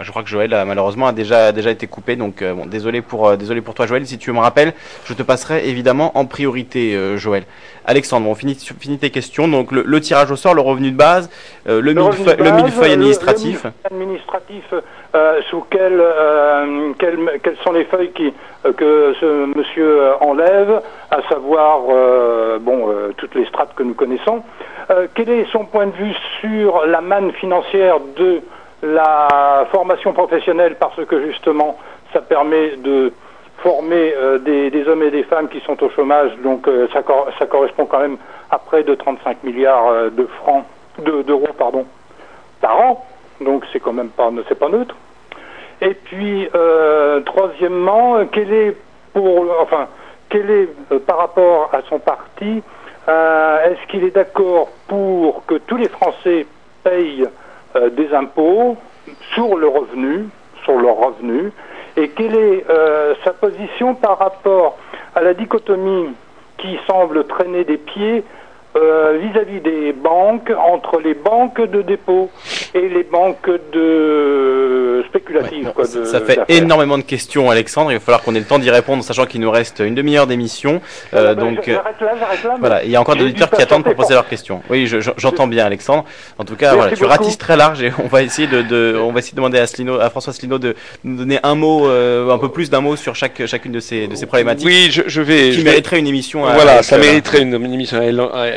Je 0.00 0.10
crois 0.10 0.22
que 0.22 0.28
Joël 0.28 0.52
a, 0.54 0.64
malheureusement 0.64 1.06
a 1.06 1.12
déjà, 1.12 1.52
déjà 1.52 1.70
été 1.70 1.86
coupé, 1.86 2.16
donc 2.16 2.42
euh, 2.42 2.54
bon, 2.54 2.66
désolé 2.66 3.02
pour, 3.02 3.28
euh, 3.28 3.36
désolé 3.36 3.60
pour 3.60 3.74
toi 3.74 3.86
Joël. 3.86 4.06
Si 4.06 4.18
tu 4.18 4.32
me 4.32 4.38
rappelles, 4.38 4.72
je 5.04 5.14
te 5.14 5.22
passerai 5.22 5.68
évidemment 5.68 6.16
en 6.18 6.26
priorité, 6.26 6.94
euh, 6.94 7.16
Joël. 7.16 7.44
Alexandre, 7.84 8.28
on 8.28 8.34
finit, 8.34 8.54
finit 8.78 8.98
tes 8.98 9.10
questions. 9.10 9.48
Donc 9.48 9.72
le, 9.72 10.00
tirage 10.00 10.30
au 10.30 10.36
sort, 10.36 10.54
le 10.54 10.60
revenu 10.60 10.90
de 10.90 10.96
base, 10.96 11.30
le, 11.66 11.80
millefeuille, 11.80 12.36
le 12.38 12.52
millefeuille 12.52 12.92
administratif. 12.92 13.64
Le, 13.64 13.96
administratif, 13.96 14.74
sous 15.48 15.64
quelles 15.70 16.02
quelles 16.98 17.56
sont 17.64 17.72
les 17.72 17.84
feuilles 17.84 18.12
qui, 18.12 18.32
que 18.76 19.14
ce 19.18 19.58
monsieur 19.58 20.12
enlève, 20.20 20.80
à 21.10 21.22
savoir 21.28 21.80
bon 22.60 22.94
toutes 23.16 23.34
les 23.34 23.46
strates 23.46 23.74
que 23.74 23.82
nous 23.82 23.94
connaissons. 23.94 24.42
quel 25.14 25.30
est 25.30 25.46
son 25.50 25.64
point 25.64 25.86
de 25.86 25.92
vue 25.92 26.14
sur 26.40 26.86
la 26.86 27.00
manne 27.00 27.32
financière 27.32 27.96
de 28.16 28.42
la 28.82 29.66
formation 29.70 30.12
professionnelle 30.12 30.76
parce 30.78 31.04
que 31.04 31.26
justement 31.26 31.78
ça 32.12 32.20
permet 32.20 32.76
de 32.76 33.12
former 33.62 34.14
euh, 34.16 34.38
des, 34.38 34.88
hommes 34.88 35.02
et 35.02 35.10
des 35.10 35.24
femmes 35.24 35.48
qui 35.48 35.60
sont 35.60 35.82
au 35.82 35.90
chômage, 35.90 36.32
donc 36.42 36.66
euh, 36.66 36.88
ça, 36.92 37.02
correspond 37.46 37.86
quand 37.86 38.00
même 38.00 38.16
à 38.50 38.58
près 38.58 38.82
de 38.82 38.94
35 38.94 39.44
milliards 39.44 39.86
euh, 39.88 40.10
de 40.10 40.26
francs, 40.42 40.64
d'euros 40.98 41.48
pardon, 41.58 41.86
par 42.60 42.80
an, 42.80 43.06
donc 43.40 43.64
c'est 43.72 43.80
quand 43.80 43.92
même 43.92 44.08
pas, 44.08 44.30
pas 44.58 44.68
neutre. 44.68 44.94
Et 45.82 45.94
puis 45.94 46.46
troisièmement, 47.24 48.26
quel 48.30 48.52
est 48.52 48.76
pour, 49.14 49.46
enfin, 49.62 49.88
quel 50.28 50.50
est 50.50 50.68
par 51.06 51.16
rapport 51.16 51.70
à 51.72 51.80
son 51.88 51.98
parti 51.98 52.62
Est-ce 53.08 53.86
qu'il 53.88 54.04
est 54.04 54.10
d'accord 54.14 54.68
pour 54.88 55.46
que 55.46 55.54
tous 55.54 55.78
les 55.78 55.88
Français 55.88 56.44
payent 56.84 57.26
des 57.74 58.12
impôts 58.14 58.76
sur 59.34 59.56
le 59.56 59.68
revenu, 59.68 60.28
sur 60.64 60.78
leur 60.78 60.96
revenu, 60.96 61.52
et 61.96 62.08
quelle 62.10 62.34
est 62.34 62.64
sa 63.24 63.32
position 63.32 63.94
par 63.94 64.18
rapport 64.18 64.76
à 65.14 65.22
la 65.22 65.34
dichotomie 65.34 66.08
qui 66.58 66.78
semble 66.86 67.26
traîner 67.26 67.64
des 67.64 67.78
pieds 67.78 68.24
euh, 68.76 69.18
vis-à-vis 69.20 69.60
des 69.60 69.92
banques, 69.92 70.52
entre 70.56 71.00
les 71.00 71.14
banques 71.14 71.60
de 71.60 71.82
dépôt 71.82 72.30
et 72.72 72.88
les 72.88 73.02
banques 73.02 73.50
de 73.72 75.04
spéculatives. 75.08 75.72
ça, 76.04 76.20
fait 76.20 76.40
énormément 76.48 76.96
de 76.96 77.02
questions, 77.02 77.50
Alexandre. 77.50 77.90
Il 77.90 77.94
va 77.94 78.00
falloir 78.00 78.22
qu'on 78.22 78.34
ait 78.34 78.38
le 78.38 78.44
temps 78.44 78.60
d'y 78.60 78.70
répondre, 78.70 79.02
sachant 79.02 79.26
qu'il 79.26 79.40
nous 79.40 79.50
reste 79.50 79.80
une 79.80 79.96
demi-heure 79.96 80.28
d'émission. 80.28 80.80
Euh, 81.14 81.34
donc, 81.34 81.66
là, 81.66 81.82
là, 82.00 82.56
voilà, 82.60 82.84
il 82.84 82.90
y 82.90 82.96
a 82.96 83.00
encore 83.00 83.16
des 83.16 83.24
auditeurs 83.24 83.50
qui 83.50 83.60
attendent 83.60 83.82
pour 83.82 83.96
poser 83.96 84.14
leurs 84.14 84.28
questions. 84.28 84.62
Oui, 84.70 84.86
j'entends 85.16 85.48
bien, 85.48 85.66
Alexandre. 85.66 86.04
En 86.38 86.44
tout 86.44 86.54
cas, 86.54 86.74
voilà, 86.74 86.96
tu 86.96 87.04
ratisses 87.04 87.38
très 87.38 87.56
large 87.56 87.82
et 87.82 87.92
on 88.02 88.06
va 88.06 88.22
essayer 88.22 88.46
de, 88.46 88.96
on 89.00 89.10
va 89.10 89.18
essayer 89.18 89.32
de 89.32 89.36
demander 89.36 89.58
à, 89.58 90.04
à 90.04 90.10
François 90.10 90.32
Slino 90.32 90.58
de 90.58 90.76
nous 91.02 91.16
donner 91.16 91.40
un 91.42 91.56
mot, 91.56 91.88
euh, 91.88 92.30
un 92.30 92.38
peu 92.38 92.50
plus 92.50 92.70
d'un 92.70 92.80
mot 92.80 92.94
sur 92.94 93.16
chaque, 93.16 93.44
chacune 93.46 93.72
de 93.72 93.80
ces, 93.80 94.06
de 94.06 94.14
ces 94.14 94.26
problématiques. 94.26 94.66
Oui, 94.66 94.90
je, 94.90 95.20
vais. 95.20 95.50
Qui 95.50 95.64
mériterait 95.64 95.98
une 95.98 96.06
émission. 96.06 96.42
Voilà, 96.42 96.84
ça 96.84 96.98
mériterait 96.98 97.42
une, 97.42 97.54
une 97.54 97.74
émission 97.74 98.00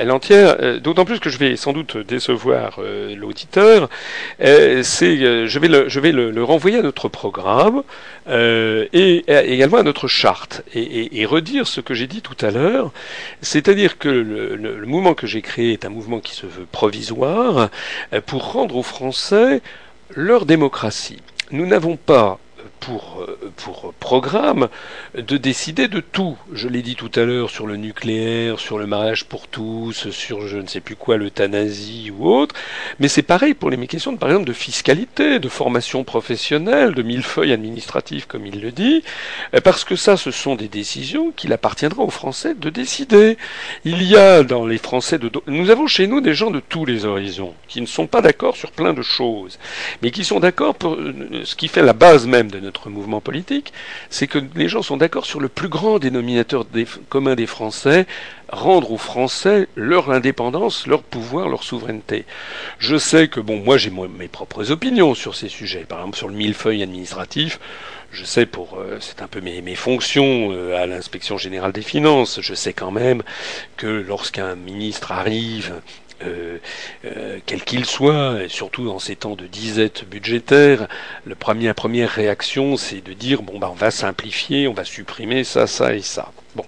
entière, 0.09 0.57
euh, 0.59 0.80
d'autant 0.80 1.06
plus 1.06 1.19
que 1.19 1.30
je 1.30 1.38
vais 1.38 1.56
sans 1.56 1.73
doute 1.73 1.98
décevoir 1.98 2.77
euh, 2.80 3.15
l'auditeur, 3.15 3.90
euh, 4.41 4.83
c'est 4.83 5.17
je 5.48 5.59
vais, 5.59 5.67
le, 5.67 5.90
je 5.90 5.99
vais 5.99 6.11
le, 6.11 6.43
renvoyer 6.43 6.80
à 6.80 6.82
notre 6.82 7.09
programme 7.09 7.83
et 8.27 9.23
également 9.27 9.77
à 9.77 9.83
notre 9.83 10.07
charte 10.07 10.64
et, 10.73 11.25
redire 11.25 11.67
ce 11.67 11.82
que 11.82 11.93
j'ai 11.93 12.07
dit 12.07 12.22
tout 12.22 12.45
à 12.45 12.51
l'heure, 12.51 12.91
c'est-à-dire 13.41 13.98
que 13.98 14.09
le, 14.09 14.56
le, 14.56 14.85
mouvement 14.85 15.14
que 15.14 15.27
j'ai 15.27 15.41
créé 15.41 15.73
est 15.73 15.85
un 15.85 15.90
mouvement 15.90 16.19
qui 16.19 16.33
se 16.33 16.45
veut 16.45 16.67
provisoire 16.72 17.69
pour 18.25 18.51
rendre 18.53 18.75
aux 18.75 18.83
Français 18.83 19.61
leur 20.15 20.45
démocratie. 20.45 21.22
Nous 21.51 21.65
n'avons 21.65 21.98
pas 21.98 22.40
pour, 22.86 23.22
euh, 23.22 23.52
pour 23.58 23.94
programme 24.00 24.68
de 25.16 25.38
décider 25.38 25.88
de 25.88 26.00
tout. 26.02 26.38
Je 26.52 26.68
l'ai 26.68 26.82
dit 26.82 26.95
tout 26.95 27.12
à 27.16 27.24
l'heure 27.24 27.50
sur 27.50 27.66
le 27.66 27.78
nucléaire, 27.78 28.60
sur 28.60 28.78
le 28.78 28.86
mariage 28.86 29.26
pour 29.26 29.48
tous, 29.48 30.10
sur 30.10 30.48
je 30.48 30.58
ne 30.58 30.68
sais 30.68 30.82
plus 30.82 30.95
quoi, 30.95 31.18
l'euthanasie 31.18 32.12
ou 32.12 32.28
autre. 32.28 32.56
Mais 33.00 33.08
c'est 33.08 33.24
pareil 33.24 33.53
pour 33.53 33.70
les 33.70 33.78
questions, 33.88 34.12
de, 34.12 34.18
par 34.18 34.30
exemple, 34.30 34.48
de 34.48 34.53
fiscalité, 34.53 35.40
de 35.40 35.50
formation 35.50 36.03
professionnelle, 36.03 36.94
de 36.94 37.03
millefeuilles 37.03 37.53
administratifs, 37.53 38.26
comme 38.26 38.45
il 38.45 38.60
le 38.62 38.72
dit, 38.72 39.03
euh, 39.53 39.62
parce 39.62 39.84
que 39.84 39.95
ça, 39.95 40.18
ce 40.18 40.32
sont 40.32 40.56
des 40.56 40.68
décisions 40.68 41.32
qu'il 41.32 41.53
appartiendra 41.53 42.03
aux 42.03 42.10
Français 42.10 42.53
de 42.53 42.70
décider. 42.70 43.38
Il 43.86 44.03
y 44.03 44.18
a 44.18 44.44
dans 44.44 44.66
les 44.66 44.78
Français 44.78 45.20
de... 45.20 45.32
Nous 45.48 45.70
avons 45.70 45.88
chez 45.88 46.08
nous 46.08 46.22
des 46.22 46.34
gens 46.34 46.52
de 46.52 46.60
tous 46.60 46.86
les 46.86 47.06
horizons, 47.06 47.53
qui 47.68 47.82
ne 47.82 47.86
sont 47.86 48.08
pas 48.08 48.22
d'accord 48.22 48.58
sur 48.58 48.72
plein 48.72 48.94
de 48.94 49.02
choses, 49.02 49.58
mais 50.02 50.12
qui 50.12 50.24
sont 50.26 50.40
d'accord 50.40 50.76
pour 50.76 50.95
euh, 50.95 51.44
ce 51.44 51.56
qui 51.56 51.68
fait 51.68 51.82
la 51.82 51.94
base 51.94 52.28
même 52.28 52.52
de 52.52 52.60
notre 52.60 52.73
mouvement 52.90 53.22
politique, 53.22 53.74
c'est 54.10 54.27
que 54.27 54.40
les 54.56 54.68
gens 54.68 54.82
sont 54.82 54.98
d'accord 54.98 55.26
sur 55.26 55.40
le 55.40 55.50
plus 55.50 55.69
grand 55.69 56.00
dénominateur 56.00 56.66
commun 57.10 57.35
des 57.35 57.48
Français, 57.48 58.06
rendre 58.50 58.92
aux 58.92 58.98
Français 58.98 59.68
leur 59.76 60.11
indépendance, 60.11 60.88
leur 60.88 61.03
pouvoir, 61.03 61.50
leur 61.50 61.64
souveraineté. 61.64 62.26
Je 62.80 62.98
sais 62.98 63.27
que, 63.27 63.40
bon, 63.40 63.58
moi 63.58 63.77
j'ai 63.77 63.92
mes 63.92 64.27
propres 64.27 64.72
opinions 64.72 65.16
sur 65.16 65.35
ces 65.35 65.50
sujets, 65.50 65.85
par 65.88 66.00
exemple 66.00 66.18
sur 66.18 66.30
le 66.30 66.35
millefeuille 66.35 66.84
administratif, 66.84 67.60
je 68.14 68.26
sais 68.26 68.45
pour 68.45 68.77
euh, 68.77 68.98
c'est 69.02 69.24
un 69.24 69.27
peu 69.27 69.42
mes, 69.42 69.76
fonctions 69.76 70.52
euh, 70.52 70.77
à 70.77 70.85
l'inspection 70.85 71.38
générale 71.38 71.72
des 71.72 71.82
finances, 71.82 72.40
je 72.42 72.53
sais 72.53 72.72
quand 72.72 72.92
même 72.92 73.24
que 73.76 73.88
lorsqu'un 73.88 74.56
ministre 74.56 75.11
arrive 75.11 75.82
euh, 76.26 76.58
euh, 77.06 77.40
quel 77.45 77.64
qu'il 77.64 77.85
soit, 77.85 78.43
et 78.43 78.50
surtout 78.50 78.90
en 78.90 79.00
ces 79.00 79.16
temps 79.16 79.35
de 79.35 79.48
disette 79.48 80.06
budgétaire, 80.08 80.88
la 81.26 81.35
première 81.35 82.10
réaction, 82.10 82.77
c'est 82.77 83.02
de 83.02 83.14
dire 83.14 83.42
bon 83.42 83.60
bah 83.60 83.69
on 83.72 83.76
va 83.76 83.92
simplifier, 83.92 84.68
on 84.68 84.74
va 84.74 84.84
supprimer 84.84 85.43
ça, 85.43 85.68
ça 85.68 85.93
et 85.95 86.02
ça. 86.02 86.32
Bon, 86.56 86.66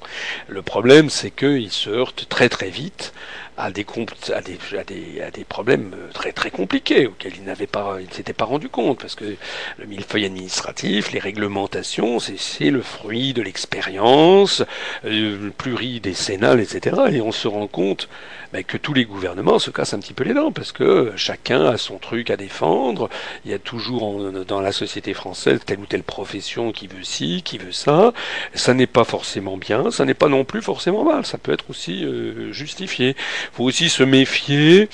le 0.48 0.64
problème, 0.64 1.10
c'est 1.10 1.30
qu'il 1.30 1.72
se 1.72 1.90
heurte 1.90 2.28
très 2.28 2.50
très 2.50 2.70
vite 2.70 3.14
à 3.58 3.72
des, 3.72 3.86
à 4.34 4.42
des, 4.42 4.78
à 4.78 4.84
des, 4.84 5.22
à 5.22 5.32
des 5.32 5.44
problèmes 5.44 5.92
euh, 5.96 6.12
très 6.14 6.32
très 6.32 6.52
compliqués 6.52 7.08
auxquels 7.08 7.34
il 7.38 7.44
n'avait 7.44 7.68
pas, 7.68 7.98
il 8.02 8.12
s'était 8.14 8.34
pas 8.34 8.46
rendu 8.46 8.70
compte 8.70 9.00
parce 9.00 9.16
que 9.16 9.36
le 9.78 9.86
millefeuille 9.86 10.26
administratif, 10.26 11.12
les 11.12 11.20
réglementations, 11.20 12.20
c'est 12.20 12.70
le 12.70 12.82
fruit 12.82 13.34
de 13.34 13.42
l'expérience 13.42 14.64
euh, 15.06 15.50
pluridécennale, 15.58 16.60
etc. 16.60 16.96
Et 17.12 17.22
on 17.22 17.32
se 17.32 17.48
rend 17.48 17.68
compte 17.68 18.10
ben, 18.52 18.64
que 18.64 18.78
tous 18.78 18.94
les 18.94 19.06
gouvernements 19.06 19.60
se 19.60 19.72
cassent 19.72 19.94
un 19.94 20.00
petit 20.00 20.14
peu 20.14 20.24
les 20.24 20.34
dents 20.34 20.52
parce 20.52 20.72
que 20.72 21.14
chacun 21.16 21.66
a 21.66 21.78
son 21.78 21.98
truc 21.98 22.30
à 22.30 22.38
défendre. 22.38 23.10
Il 23.46 23.52
y 23.52 23.54
a 23.54 23.60
toujours 23.60 24.32
dans 24.46 24.62
la 24.62 24.72
société 24.72 25.14
française 25.14 25.60
telle 25.66 25.80
ou 25.80 25.86
telle 25.86 26.04
profession 26.04 26.72
qui 26.72 26.88
veut 26.88 27.04
ci, 27.04 27.42
qui 27.44 27.58
veut 27.58 27.72
ça. 27.72 28.14
Ça 28.54 28.74
n'est 28.74 28.88
pas 28.88 29.04
forcément 29.04 29.58
bien, 29.58 29.92
ça 29.92 30.06
n'est 30.06 30.14
pas 30.14 30.30
non 30.30 30.46
plus 30.46 30.62
forcément 30.62 31.04
mal. 31.04 31.26
Ça 31.26 31.38
peut 31.38 31.54
être 31.54 31.70
aussi 31.70 32.06
euh, 32.06 32.52
justifié 32.52 33.16
faut 33.54 33.64
aussi 33.64 33.90
se 33.90 34.04
méfier. 34.04 34.90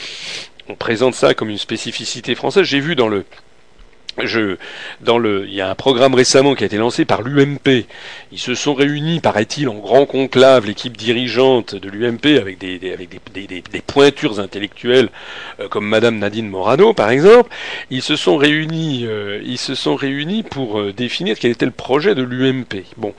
On 0.67 0.75
présente 0.75 1.15
ça 1.15 1.33
comme 1.33 1.49
une 1.49 1.57
spécificité 1.57 2.35
française. 2.35 2.63
J'ai 2.65 2.80
vu 2.80 2.95
dans 2.95 3.07
le 3.09 3.25
je, 4.23 4.57
dans 5.01 5.17
le, 5.17 5.45
il 5.48 5.53
y 5.53 5.61
a 5.61 5.69
un 5.69 5.75
programme 5.75 6.14
récemment 6.14 6.53
qui 6.56 6.64
a 6.64 6.67
été 6.67 6.77
lancé 6.77 7.06
par 7.06 7.22
l'UMP. 7.22 7.85
Ils 8.31 8.40
se 8.40 8.56
sont 8.56 8.73
réunis, 8.73 9.19
paraît-il, 9.19 9.69
en 9.69 9.75
grand 9.75 10.06
conclave, 10.06 10.65
l'équipe 10.65 10.98
dirigeante 10.98 11.75
de 11.75 11.90
l'UMP, 11.90 12.38
avec 12.40 12.57
des, 12.57 12.93
avec 12.93 13.09
des, 13.33 13.81
pointures 13.81 14.40
intellectuelles 14.40 15.09
euh, 15.59 15.67
comme 15.67 15.88
Madame 15.88 16.19
Nadine 16.19 16.48
Morano, 16.48 16.93
par 16.93 17.09
exemple. 17.09 17.49
Ils 17.90 18.01
se 18.01 18.15
sont 18.15 18.38
réunis, 18.38 19.06
euh, 19.06 19.41
ils 19.43 19.57
se 19.57 19.75
sont 19.75 19.95
réunis 19.95 20.43
pour 20.43 20.80
euh, 20.80 20.93
définir 20.93 21.38
quel 21.40 21.51
était 21.51 21.65
le 21.65 21.72
projet 21.72 22.15
de 22.15 22.22
l'UMP. 22.23 22.83
Bon, 22.98 23.14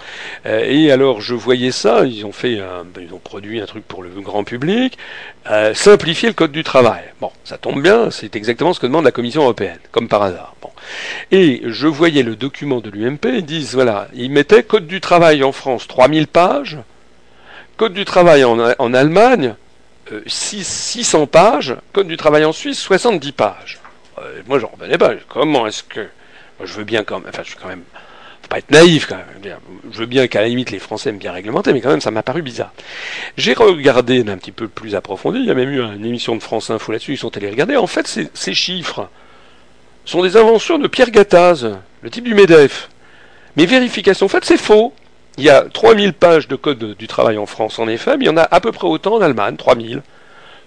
et 0.44 0.90
alors 0.90 1.20
je 1.20 1.34
voyais 1.34 1.72
ça. 1.72 2.04
Ils 2.04 2.24
ont 2.24 2.32
fait, 2.32 2.60
un, 2.60 2.84
ils 3.00 3.12
ont 3.12 3.18
produit 3.18 3.60
un 3.60 3.66
truc 3.66 3.84
pour 3.86 4.02
le 4.02 4.10
grand 4.20 4.44
public, 4.44 4.98
simplifier 5.74 6.28
le 6.28 6.34
code 6.34 6.52
du 6.52 6.62
travail. 6.62 7.02
Bon, 7.20 7.30
ça 7.44 7.58
tombe 7.58 7.82
bien, 7.82 8.10
c'est 8.10 8.36
exactement 8.36 8.72
ce 8.72 8.80
que 8.80 8.86
demande 8.86 9.04
la 9.04 9.12
Commission 9.12 9.42
européenne, 9.42 9.78
comme 9.90 10.08
par 10.08 10.22
hasard. 10.22 10.54
Bon. 10.60 10.70
Et 11.30 11.62
je 11.64 11.86
voyais 11.86 12.22
le 12.22 12.36
document 12.36 12.80
de 12.80 12.90
l'UMP, 12.90 13.24
ils 13.24 13.44
disent, 13.44 13.74
voilà, 13.74 14.08
ils 14.14 14.30
mettaient 14.30 14.62
Code 14.62 14.86
du 14.86 15.00
travail 15.00 15.42
en 15.42 15.52
France, 15.52 15.88
3000 15.88 16.26
pages, 16.26 16.78
Code 17.76 17.94
du 17.94 18.04
travail 18.04 18.44
en, 18.44 18.94
Allemagne, 18.94 19.54
600 20.26 21.22
euh, 21.22 21.26
pages, 21.26 21.76
Code 21.92 22.06
du 22.06 22.16
travail 22.16 22.44
en 22.44 22.52
Suisse, 22.52 22.78
70 22.78 23.32
pages. 23.32 23.80
Euh, 24.18 24.42
moi, 24.46 24.58
j'en 24.58 24.68
revenais 24.68 24.98
pas. 24.98 25.12
Comment 25.28 25.66
est-ce 25.66 25.82
que... 25.82 26.00
Moi, 26.00 26.66
je 26.66 26.74
veux 26.74 26.84
bien 26.84 27.02
quand 27.02 27.18
même... 27.18 27.28
Enfin, 27.28 27.42
je 27.42 27.50
suis 27.50 27.58
quand 27.58 27.68
même... 27.68 27.82
Faut 28.42 28.48
pas 28.48 28.58
être 28.58 28.70
naïf. 28.70 29.08
Je 29.90 29.98
veux 29.98 30.06
bien 30.06 30.26
qu'à 30.26 30.40
la 30.40 30.48
limite 30.48 30.70
les 30.70 30.80
Français 30.80 31.10
aiment 31.10 31.18
bien 31.18 31.32
réglementer, 31.32 31.72
mais 31.72 31.80
quand 31.80 31.90
même 31.90 32.00
ça 32.00 32.10
m'a 32.10 32.24
paru 32.24 32.42
bizarre. 32.42 32.72
J'ai 33.36 33.54
regardé 33.54 34.24
d'un 34.24 34.36
petit 34.36 34.50
peu 34.52 34.66
plus 34.66 34.96
approfondi, 34.96 35.38
il 35.38 35.46
y 35.46 35.50
a 35.50 35.54
même 35.54 35.70
eu 35.70 35.80
une 35.80 36.04
émission 36.04 36.34
de 36.34 36.42
France 36.42 36.68
Info 36.70 36.90
là-dessus, 36.90 37.12
ils 37.12 37.18
sont 37.18 37.36
allés 37.36 37.48
regarder. 37.48 37.76
En 37.76 37.86
fait, 37.86 38.28
ces 38.34 38.54
chiffres, 38.54 39.08
sont 40.04 40.22
des 40.22 40.36
inventions 40.36 40.78
de 40.78 40.88
Pierre 40.88 41.10
Gattaz, 41.10 41.66
le 42.02 42.10
type 42.10 42.24
du 42.24 42.34
MEDEF. 42.34 42.88
Mais 43.56 43.66
vérification 43.66 44.28
faite, 44.28 44.44
c'est 44.44 44.56
faux. 44.56 44.92
Il 45.38 45.44
y 45.44 45.50
a 45.50 45.62
3000 45.62 46.12
pages 46.12 46.48
de 46.48 46.56
code 46.56 46.96
du 46.96 47.06
travail 47.06 47.38
en 47.38 47.46
France, 47.46 47.78
en 47.78 47.88
effet, 47.88 48.16
mais 48.16 48.24
il 48.24 48.28
y 48.28 48.30
en 48.30 48.36
a 48.36 48.42
à 48.42 48.60
peu 48.60 48.72
près 48.72 48.86
autant 48.86 49.14
en 49.14 49.20
Allemagne, 49.20 49.56
3000. 49.56 50.02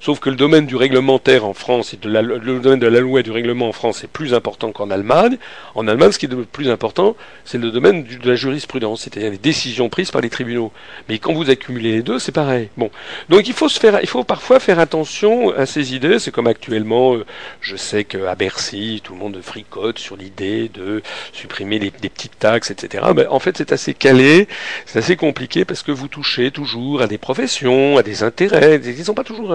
Sauf 0.02 0.20
que 0.20 0.30
le 0.30 0.36
domaine 0.36 0.66
du 0.66 0.76
réglementaire 0.76 1.46
en 1.46 1.54
France 1.54 1.94
et 1.94 2.00
le 2.04 2.60
domaine 2.60 2.80
de 2.80 2.88
la 2.88 3.00
loi 3.00 3.22
et 3.22 3.24
du 3.24 3.32
règlement 3.32 3.70
en 3.70 3.72
France 3.72 4.04
est 4.04 4.08
plus 4.08 4.34
important 4.34 4.72
qu'en 4.72 4.92
Allemagne. 4.92 5.38
En 5.74 5.88
Allemagne, 5.88 6.12
ce 6.12 6.20
qui 6.20 6.26
est 6.26 6.30
le 6.30 6.44
plus 6.44 6.70
important, 6.70 7.16
c'est 7.44 7.58
le 7.58 7.72
domaine 7.72 8.04
de 8.04 8.30
la 8.30 8.36
jurisprudence, 8.36 9.02
c'est-à-dire 9.02 9.32
les 9.32 9.38
décisions 9.38 9.90
prises 9.90 10.12
par 10.12 10.22
les 10.22 10.30
tribunaux. 10.30 10.72
Mais 11.10 11.18
quand 11.18 11.34
vous 11.34 11.50
accumulez 11.50 11.94
les 11.94 12.02
deux, 12.02 12.20
c'est 12.20 12.32
pareil. 12.32 12.70
Bon, 12.78 12.92
donc 13.30 13.48
il 13.48 13.54
faut 13.54 13.70
se 13.70 13.80
faire, 13.80 14.00
il 14.02 14.08
faut 14.08 14.24
parfois 14.24 14.60
faire 14.60 14.80
attention 14.80 15.52
à 15.56 15.66
ces 15.66 15.96
idées. 15.96 16.20
C'est 16.20 16.32
comme 16.32 16.48
actuellement, 16.48 17.16
euh, 17.16 17.26
je 17.62 17.76
sais 17.76 18.04
qu'à 18.04 18.36
Bercy, 18.36 19.02
tout 19.04 19.14
le 19.14 19.20
monde 19.20 19.40
fricote 19.42 19.98
sur 19.98 20.18
l'idée 20.18 20.70
de 20.74 21.02
supprimer 21.34 21.80
les, 21.80 21.92
des 21.92 22.10
petites 22.10 22.38
taxes, 22.38 22.72
etc. 22.72 23.06
Mais 23.16 23.26
en 23.28 23.40
fait, 23.40 23.58
c'est 23.58 23.72
assez 23.72 23.94
calé, 23.94 24.48
c'est 24.86 25.00
assez 25.00 25.16
compliqué 25.16 25.66
parce 25.66 25.84
que 25.84 25.92
vous 25.92 26.08
touchez 26.08 26.52
toujours 26.52 27.02
à 27.02 27.08
des 27.08 27.18
professions, 27.18 27.98
à 27.98 28.04
des 28.04 28.24
intérêts, 28.24 28.80
ils 28.84 28.98
ne 28.98 29.04
sont 29.04 29.14
pas 29.14 29.24
toujours 29.24 29.54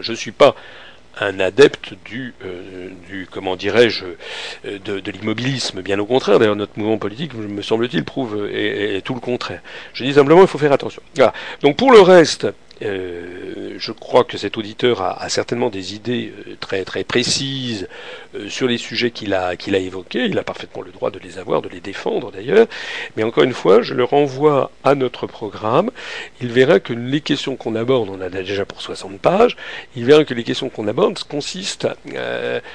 Je 0.00 0.10
ne 0.12 0.16
suis 0.16 0.32
pas 0.32 0.54
un 1.20 1.40
adepte 1.40 1.94
du, 2.04 2.34
euh, 2.44 2.90
comment 3.30 3.56
dirais-je, 3.56 4.04
euh, 4.66 4.78
de, 4.78 5.10
l'immobilisme. 5.10 5.82
Bien 5.82 5.98
au 5.98 6.06
contraire, 6.06 6.38
d'ailleurs, 6.38 6.56
notre 6.56 6.78
mouvement 6.78 6.98
politique, 6.98 7.34
me 7.34 7.62
semble-t-il, 7.62 8.04
prouve 8.04 8.48
et, 8.52 9.00
tout 9.04 9.14
le 9.14 9.20
contraire. 9.20 9.60
Je 9.92 10.04
dis 10.04 10.14
simplement, 10.14 10.42
il 10.42 10.48
faut 10.48 10.58
faire 10.58 10.72
attention. 10.72 11.02
Donc 11.62 11.76
pour 11.76 11.92
le 11.92 12.00
reste, 12.00 12.46
euh, 12.82 13.74
je 13.78 13.92
crois 13.92 14.24
que 14.24 14.38
cet 14.38 14.56
auditeur 14.56 15.02
a, 15.02 15.28
certainement 15.28 15.70
des 15.70 15.94
idées 15.94 16.32
très 16.60 16.84
très 16.84 17.04
précises 17.04 17.88
sur 18.48 18.66
les 18.68 18.78
sujets 18.78 19.10
qu'il 19.10 19.34
a, 19.34 19.56
qu'il 19.56 19.74
a 19.74 19.78
évoqués. 19.78 20.26
Il 20.26 20.38
a 20.38 20.44
parfaitement 20.44 20.82
le 20.82 20.90
droit 20.90 21.10
de 21.10 21.18
les 21.18 21.38
avoir, 21.38 21.62
de 21.62 21.68
les 21.68 21.80
défendre 21.80 22.30
d'ailleurs. 22.30 22.66
Mais 23.16 23.22
encore 23.22 23.44
une 23.44 23.52
fois, 23.52 23.82
je 23.82 23.94
le 23.94 24.04
renvoie 24.04 24.70
à 24.84 24.94
notre 24.94 25.26
programme. 25.26 25.90
Il 26.40 26.48
verra 26.48 26.80
que 26.80 26.92
les 26.92 27.20
questions 27.20 27.56
qu'on 27.56 27.74
aborde, 27.74 28.08
on 28.08 28.20
a 28.20 28.28
déjà 28.28 28.64
pour 28.64 28.80
60 28.80 29.18
pages, 29.18 29.56
il 29.96 30.04
verra 30.04 30.24
que 30.24 30.34
les 30.34 30.44
questions 30.44 30.68
qu'on 30.68 30.88
aborde 30.88 31.18
consistent, 31.24 31.88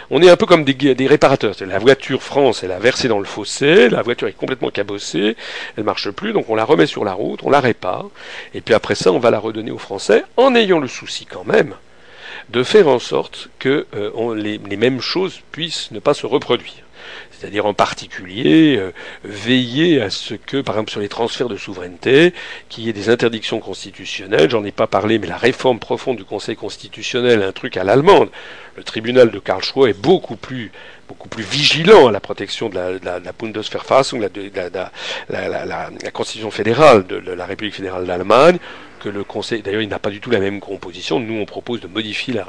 on 0.09 0.21
est 0.21 0.29
un 0.29 0.37
peu 0.37 0.45
comme 0.45 0.63
des, 0.63 0.73
des 0.73 1.07
réparateurs. 1.07 1.55
La 1.61 1.79
voiture 1.79 2.21
France, 2.23 2.63
elle 2.63 2.71
a 2.71 2.79
versé 2.79 3.07
dans 3.07 3.19
le 3.19 3.25
fossé, 3.25 3.89
la 3.89 4.01
voiture 4.01 4.27
est 4.27 4.33
complètement 4.33 4.69
cabossée, 4.69 5.35
elle 5.77 5.83
marche 5.83 6.09
plus, 6.11 6.33
donc 6.33 6.49
on 6.49 6.55
la 6.55 6.65
remet 6.65 6.85
sur 6.85 7.03
la 7.03 7.13
route, 7.13 7.41
on 7.43 7.49
la 7.49 7.59
répare, 7.59 8.05
et 8.53 8.61
puis 8.61 8.73
après 8.73 8.95
ça, 8.95 9.11
on 9.11 9.19
va 9.19 9.31
la 9.31 9.39
redonner 9.39 9.71
aux 9.71 9.77
Français 9.77 10.23
en 10.37 10.55
ayant 10.55 10.79
le 10.79 10.87
souci 10.87 11.25
quand 11.25 11.45
même 11.45 11.75
de 12.50 12.64
faire 12.64 12.88
en 12.88 13.00
sorte 13.00 13.50
que 13.59 13.85
euh, 13.95 14.35
les, 14.35 14.77
mêmes 14.77 15.01
choses 15.01 15.42
puissent 15.51 15.92
ne 15.92 16.00
pas 16.00 16.14
se 16.14 16.26
reproduire. 16.26 16.84
C'est-à-dire 17.32 17.66
en 17.66 17.74
particulier 17.74 18.77
euh, 18.77 18.92
veiller 19.24 20.01
à 20.01 20.09
ce 20.09 20.34
que, 20.34 20.61
par 20.61 20.76
exemple 20.76 20.92
sur 20.92 21.00
les 21.00 21.09
transferts 21.09 21.50
de 21.50 21.58
souveraineté, 21.58 22.34
qu'il 22.69 22.85
y 22.85 22.90
ait 22.90 22.93
des 22.93 23.09
interdictions 23.09 23.59
constitutionnelles. 23.59 24.50
J'en 24.50 24.66
ai 24.66 24.72
pas 24.72 24.88
parlé, 24.88 25.19
mais 25.19 25.27
la 25.27 25.38
réforme 25.38 25.80
profonde 25.80 26.17
du 26.17 26.26
Conseil 26.26 26.56
constitutionnel, 26.56 27.43
un 27.43 27.51
truc 27.51 27.77
à 27.77 27.84
l'allemande. 27.84 28.30
Le 28.76 28.84
tribunal 28.84 29.32
de 29.32 29.40
Karlsruhe 29.40 29.90
est 29.90 30.00
beaucoup 30.00 30.35
plus 30.35 30.72
beaucoup 31.08 31.30
plus 31.30 31.43
vigilant 31.43 32.08
à 32.08 32.11
la 32.11 32.19
protection 32.19 32.69
de 32.69 32.76
la, 32.76 33.00
de 33.00 33.06
la, 33.06 33.19
de 33.19 33.26
la 33.26 33.32
Bundesverfassung, 33.32 34.19
de, 34.19 34.51
la, 35.30 36.11
Constitution 36.11 36.51
fédérale 36.51 37.08
de, 37.08 37.32
la 37.32 37.45
République 37.45 37.76
fédérale 37.76 38.06
d'Allemagne, 38.06 38.58
que 38.98 39.09
le 39.09 39.24
Conseil. 39.24 39.61
D'ailleurs, 39.61 39.82
il 39.82 39.90
n'a 39.90 40.00
pas 40.00 40.09
du 40.09 40.19
tout 40.19 40.30
la 40.30 40.40
même 40.40 40.59
composition. 40.59 41.19
Nous, 41.19 41.40
on 41.40 41.45
propose 41.45 41.82
de 41.82 41.88
modifier 41.88 42.34
la, 42.34 42.45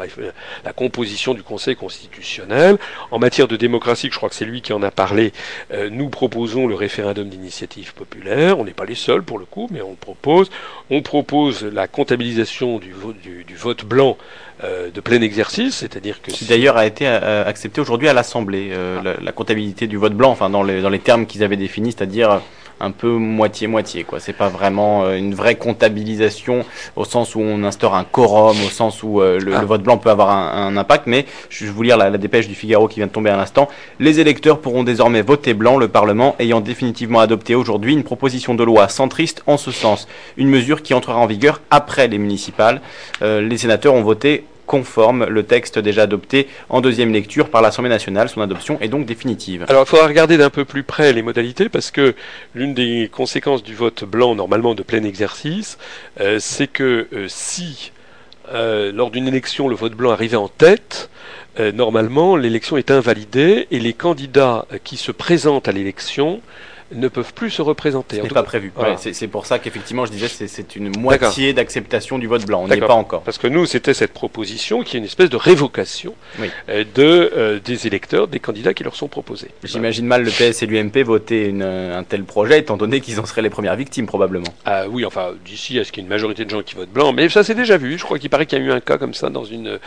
la 0.65 0.73
composition 0.73 1.35
du 1.35 1.43
Conseil 1.43 1.77
constitutionnel. 1.77 2.79
En 3.11 3.19
matière 3.19 3.49
de 3.49 3.57
démocratie, 3.57 4.09
je 4.11 4.17
crois 4.17 4.29
que 4.29 4.35
c'est 4.35 4.45
lui 4.45 4.63
qui 4.63 4.73
en 4.73 4.83
a 4.83 4.91
parlé. 4.91 5.33
Euh, 5.73 5.91
nous 5.91 6.09
proposons 6.09 6.67
le 6.67 6.75
référendum 6.75 7.29
d'initiative 7.29 7.95
populaire. 7.95 8.59
On 8.59 8.65
n'est 8.65 8.73
pas 8.73 8.85
les 8.85 8.95
seuls 8.95 9.23
pour 9.23 9.39
le 9.39 9.45
coup, 9.45 9.69
mais 9.71 9.83
on 9.83 9.95
propose. 9.95 10.51
On 10.91 11.03
propose 11.03 11.65
la 11.65 11.87
comptabilisation 11.87 12.79
du, 12.79 12.95
du, 13.23 13.45
du 13.45 13.57
vote 13.57 13.85
blanc 13.85 14.17
euh, 14.65 14.91
de 14.91 15.01
plein 15.01 15.21
exercice, 15.21 15.77
c'est-à-dire 15.77 16.21
que... 16.21 16.33
Qui 16.33 16.45
d'ailleurs 16.45 16.77
a 16.77 16.85
été 16.85 17.07
euh, 17.07 17.45
accepté 17.47 17.81
aujourd'hui 17.81 18.09
à 18.09 18.13
l'Assemblée, 18.13 18.71
euh, 18.73 19.15
la, 19.21 19.31
comptabilité 19.31 19.87
du 19.87 19.97
vote 19.97 20.15
blanc, 20.15 20.31
enfin 20.31 20.51
dans 20.51 20.65
les, 20.65 20.83
dans 20.83 20.89
les 20.89 20.99
termes 20.99 21.27
qu'ils 21.27 21.45
avaient 21.45 21.57
définis, 21.57 21.93
c'est-à-dire 21.93 22.41
un 22.81 22.91
peu 22.91 23.11
moitié-moitié. 23.11 24.05
quoi. 24.05 24.21
C'est 24.21 24.33
pas 24.33 24.49
vraiment 24.49 25.11
une 25.13 25.35
vraie 25.35 25.57
comptabilisation 25.57 26.65
au 26.97 27.05
sens 27.05 27.35
où 27.35 27.41
on 27.41 27.63
instaure 27.65 27.95
un 27.95 28.05
quorum, 28.05 28.57
au 28.65 28.71
sens 28.71 29.03
où 29.03 29.21
le, 29.21 29.55
ah. 29.55 29.65
vote 29.65 29.83
blanc 29.83 29.99
peut 29.99 30.11
avoir 30.11 30.31
un, 30.31 30.77
impact, 30.77 31.07
mais 31.07 31.27
je 31.51 31.65
vais 31.65 31.71
vous 31.71 31.83
lire 31.83 31.97
la, 31.97 32.11
la, 32.11 32.19
dépêche 32.19 32.47
du 32.47 32.55
Figaro 32.55 32.89
qui 32.89 33.01
vient 33.01 33.07
de 33.07 33.13
tomber 33.13 33.31
à 33.31 33.37
l'instant. 33.37 33.69
Les 33.99 34.21
électeurs 34.21 34.61
pourront 34.61 34.85
désormais 34.85 35.23
voter 35.23 35.55
blanc, 35.55 35.77
le 35.77 35.89
Parlement 35.89 36.37
ayant 36.39 36.61
définitivement 36.61 37.21
adopté 37.21 37.55
aujourd'hui 37.55 37.93
une 37.93 38.05
proposition 38.05 38.55
de 38.55 38.65
loi 38.65 38.89
centriste 38.89 39.43
en 39.47 39.57
ce 39.57 39.71
sens. 39.71 40.07
Une 40.37 40.49
mesure 40.49 40.83
qui 40.83 40.95
entrera 40.95 41.19
en 41.19 41.27
vigueur 41.27 41.61
après 41.71 42.09
les 42.09 42.19
municipales. 42.19 42.81
les 43.21 43.59
sénateurs 43.59 43.95
ont 43.95 44.03
voté 44.03 44.45
conforme 44.69 45.25
le 45.25 45.43
texte 45.43 45.81
déjà 45.81 46.03
adopté 46.03 46.47
en 46.69 46.81
deuxième 46.81 47.13
lecture 47.13 47.49
par 47.49 47.63
l'Assemblée 47.63 47.89
nationale. 47.89 48.29
Son 48.29 48.43
adoption 48.43 48.79
est 48.81 48.89
donc 48.89 49.07
définitive. 49.07 49.65
Alors 49.69 49.83
il 49.83 49.89
faudra 49.89 50.07
regarder 50.07 50.37
d'un 50.37 50.51
peu 50.51 50.65
plus 50.65 50.85
près 50.85 51.13
les 51.13 51.23
modalités 51.23 51.69
parce 51.69 51.91
que 51.91 52.15
l'une 52.55 52.75
des 52.75 53.11
conséquences 53.11 53.65
du 53.65 53.75
vote 53.75 54.05
blanc, 54.05 54.37
normalement 54.37 54.75
de 54.75 54.85
plein 54.85 55.03
exercice, 55.03 55.79
euh, 56.21 56.39
c'est 56.39 56.69
que 56.69 57.09
euh, 57.13 57.27
si 57.29 57.93
euh, 58.53 58.93
lors 58.93 59.11
d'une 59.11 59.27
élection 59.27 59.69
le 59.69 59.75
vote 59.75 59.95
blanc 59.95 60.13
arrivait 60.13 60.37
en 60.37 60.49
tête, 60.49 61.11
normalement 61.75 62.37
l'élection 62.37 62.77
est 62.77 62.93
invalidée 62.93 63.67
et 63.73 63.81
les 63.81 63.93
candidats 63.93 64.67
qui 64.85 64.97
se 64.97 65.11
présentent 65.11 65.67
à 65.67 65.73
l'élection 65.73 66.41
ne 66.93 67.09
peuvent 67.09 67.35
plus 67.35 67.51
se 67.51 67.63
représenter. 67.63 68.17
Ce 68.17 68.23
n'est 68.23 68.29
pas 68.29 68.43
prévu. 68.43 68.73
c'est 68.97 69.29
pour 69.29 69.47
ça 69.47 69.59
qu'effectivement, 69.59 70.07
je 70.07 70.13
disais, 70.13 70.29
c'est 70.29 70.77
une 70.77 70.97
moitié 70.99 71.53
d'acceptation 71.53 72.19
du 72.19 72.27
vote 72.27 72.47
blanc. 72.47 72.63
On 72.65 72.69
n'y 72.69 72.75
est 72.75 72.81
pas 72.81 72.95
encore. 72.95 73.23
Parce 73.23 73.39
que 73.39 73.47
nous, 73.47 73.67
c'était 73.67 73.95
cette 73.95 74.13
proposition 74.13 74.83
qui 74.83 74.97
est 74.97 74.99
une 74.99 75.05
espèce 75.05 75.31
de 75.31 75.37
révocation 75.37 76.15
euh, 76.69 76.85
de, 76.95 77.33
euh, 77.37 77.61
des 77.61 77.87
électeurs, 77.87 78.29
des 78.29 78.41
candidats 78.41 78.75
qui 78.75 78.85
leur 78.85 78.97
sont 78.97 79.09
proposés. 79.09 79.49
J'imagine 79.65 80.07
mal 80.07 80.23
le 80.23 80.31
PS 80.31 80.63
et 80.63 80.67
l'UMP 80.67 80.99
voter 81.05 81.55
un 81.61 82.05
tel 82.05 82.25
projet, 82.25 82.59
étant 82.59 82.77
donné 82.77 83.01
qu'ils 83.01 83.21
en 83.21 83.27
seraient 83.27 83.43
les 83.43 83.51
premières 83.51 83.77
victimes, 83.77 84.07
probablement. 84.07 84.53
Ah 84.65 84.89
oui, 84.89 85.05
enfin, 85.05 85.33
d'ici 85.45 85.79
à 85.79 85.85
ce 85.85 85.93
qu'il 85.93 86.03
y 86.03 86.05
ait 86.05 86.07
une 86.07 86.11
majorité 86.11 86.45
de 86.45 86.51
gens 86.51 86.63
qui 86.63 86.75
votent 86.75 86.93
blanc? 86.93 87.13
Mais 87.13 87.29
ça, 87.29 87.45
c'est 87.45 87.55
déjà 87.55 87.77
vu. 87.77 87.99
Je 87.99 88.05
crois 88.05 88.19
qu'il 88.19 88.31
paraît 88.31 88.47
qu'il 88.47 88.59
y 88.59 88.63
a 88.63 88.65
eu 88.65 88.73
un 88.73 88.81
cas 88.81 88.99
comme 88.99 89.15
ça 89.15 89.31
dans 89.31 89.45
une. 89.45 89.79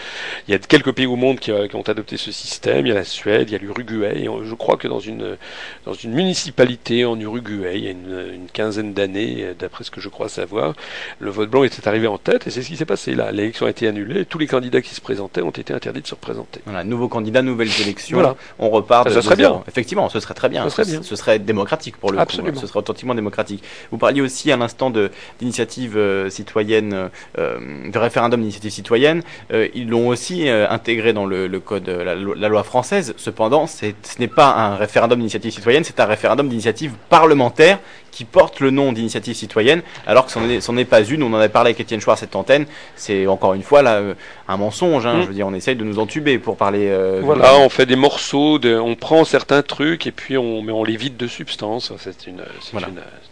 Il 0.47 0.51
y 0.51 0.55
a 0.55 0.59
quelques 0.59 0.91
pays 0.91 1.05
au 1.05 1.15
monde 1.15 1.39
qui, 1.39 1.51
qui 1.69 1.75
ont 1.75 1.81
adopté 1.81 2.17
ce 2.17 2.31
système. 2.31 2.85
Il 2.85 2.89
y 2.89 2.91
a 2.91 2.95
la 2.95 3.03
Suède, 3.03 3.49
il 3.49 3.53
y 3.53 3.55
a 3.55 3.59
l'Uruguay. 3.59 4.27
Je 4.43 4.55
crois 4.55 4.77
que 4.77 4.87
dans 4.87 4.99
une, 4.99 5.37
dans 5.85 5.93
une 5.93 6.13
municipalité 6.13 6.90
en 7.05 7.19
Uruguay 7.19 7.71
il 7.75 7.83
y 7.83 7.87
a 7.87 7.91
une, 7.91 8.47
quinzaine 8.53 8.93
d'années, 8.93 9.37
euh, 9.39 9.53
d'après 9.57 9.83
ce 9.83 9.91
que 9.91 10.01
je 10.01 10.09
crois 10.09 10.29
savoir. 10.29 10.73
Le 11.19 11.29
vote 11.29 11.49
blanc 11.49 11.63
était 11.63 11.87
arrivé 11.87 12.07
en 12.07 12.17
tête 12.17 12.47
et 12.47 12.49
c'est 12.49 12.61
ce 12.61 12.67
qui 12.67 12.77
s'est 12.77 12.85
passé 12.85 13.15
là. 13.15 13.31
L'élection 13.31 13.65
a 13.65 13.69
été 13.69 13.87
annulée 13.87 14.21
et 14.21 14.25
tous 14.25 14.37
les 14.37 14.47
candidats 14.47 14.81
qui 14.81 14.93
se 14.93 15.01
présentaient 15.01 15.41
ont 15.41 15.51
été 15.51 15.73
interdits 15.73 16.01
de 16.01 16.07
se 16.07 16.15
représenter. 16.15 16.61
Voilà, 16.65 16.83
nouveau 16.83 17.07
candidat, 17.07 17.41
nouvelles 17.41 17.81
élections. 17.81 18.17
Voilà. 18.17 18.35
On 18.59 18.69
repart. 18.69 19.09
Ça, 19.09 19.21
serait 19.21 19.35
bien. 19.35 19.63
Effectivement, 19.67 20.09
ce 20.09 20.19
serait 20.19 20.33
très 20.33 20.49
bien. 20.49 20.63
Ce 20.65 20.69
serait, 20.69 20.85
bien. 20.85 21.03
Ce 21.03 21.15
serait 21.15 21.39
démocratique 21.39 21.97
pour 21.97 22.11
le 22.11 22.19
Absolument. 22.19 22.53
coup. 22.53 22.59
Ce 22.59 22.67
serait 22.67 22.79
authentiquement 22.79 23.15
démocratique. 23.15 23.63
Vous 23.91 23.97
parliez 23.97 24.21
aussi 24.21 24.51
à 24.51 24.57
l'instant 24.57 24.91
d'initiative 25.39 25.97
euh, 25.97 26.29
citoyenne, 26.29 27.09
euh, 27.37 27.89
de 27.89 27.97
référendum 27.97 28.39
d'initiative 28.39 28.71
citoyenne. 28.71 29.21
ils 29.51 29.89
l'ont 29.89 30.07
aussi 30.07 30.49
intégré 30.49 31.13
dans 31.13 31.25
le, 31.25 31.47
code, 31.59 31.87
la, 31.87 32.15
la, 32.15 32.47
loi 32.47 32.63
française. 32.63 33.13
Cependant, 33.17 33.67
ce 33.67 33.85
n'est 34.19 34.27
pas 34.27 34.53
un 34.55 34.75
référendum 34.75 35.19
d'initiative 35.19 35.51
citoyenne, 35.51 35.83
c'est 35.83 35.99
un 35.99 36.05
référendum 36.05 36.49
d'initiative 36.49 36.80
parlementaire 36.89 37.79
qui 38.11 38.25
porte 38.25 38.59
le 38.59 38.71
nom 38.71 38.91
d'initiative 38.91 39.33
citoyenne, 39.35 39.81
alors 40.05 40.25
que 40.25 40.31
ce 40.31 40.71
n'est 40.71 40.85
pas 40.85 41.03
une. 41.03 41.23
On 41.23 41.33
en 41.33 41.39
a 41.39 41.49
parlé 41.49 41.69
avec 41.69 41.79
Étienne 41.79 42.01
Chouard 42.01 42.17
cette 42.17 42.35
antenne. 42.35 42.65
C'est 42.95 43.25
encore 43.25 43.53
une 43.53 43.63
fois 43.63 43.81
là 43.81 43.95
euh, 43.95 44.13
un 44.47 44.57
mensonge. 44.57 45.05
Hein. 45.05 45.17
Mm. 45.17 45.21
Je 45.21 45.27
veux 45.27 45.33
dire, 45.33 45.47
on 45.47 45.53
essaye 45.53 45.75
de 45.75 45.83
nous 45.83 45.97
entuber 45.97 46.37
pour 46.37 46.57
parler. 46.57 46.89
Euh, 46.89 47.21
voilà, 47.23 47.55
on 47.57 47.69
fait 47.69 47.85
des 47.85 47.95
morceaux, 47.95 48.59
de, 48.59 48.75
on 48.75 48.95
prend 48.95 49.23
certains 49.23 49.61
trucs 49.61 50.05
et 50.05 50.11
puis 50.11 50.37
on, 50.37 50.61
mais 50.61 50.71
on 50.71 50.83
les 50.83 50.97
vide 50.97 51.17
de 51.17 51.27
substance. 51.27 51.93
C'est 51.97 52.27
une, 52.27 52.43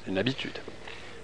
une, 0.08 0.18
habitude. 0.18 0.58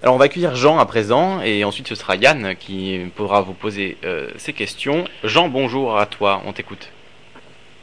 Alors 0.02 0.14
on 0.14 0.18
va 0.18 0.26
accueillir 0.26 0.54
Jean 0.54 0.78
à 0.78 0.84
présent 0.84 1.40
et 1.40 1.64
ensuite 1.64 1.88
ce 1.88 1.94
sera 1.94 2.16
Yann 2.16 2.54
qui 2.54 3.00
pourra 3.16 3.40
vous 3.40 3.54
poser 3.54 3.96
euh, 4.04 4.28
ces 4.36 4.52
questions. 4.52 5.06
Jean, 5.24 5.48
bonjour 5.48 5.98
à 5.98 6.06
toi, 6.06 6.42
on 6.44 6.52
t'écoute. 6.52 6.90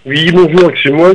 Oui, 0.06 0.30
bonjour, 0.33 0.69
excusez-moi. 0.69 1.14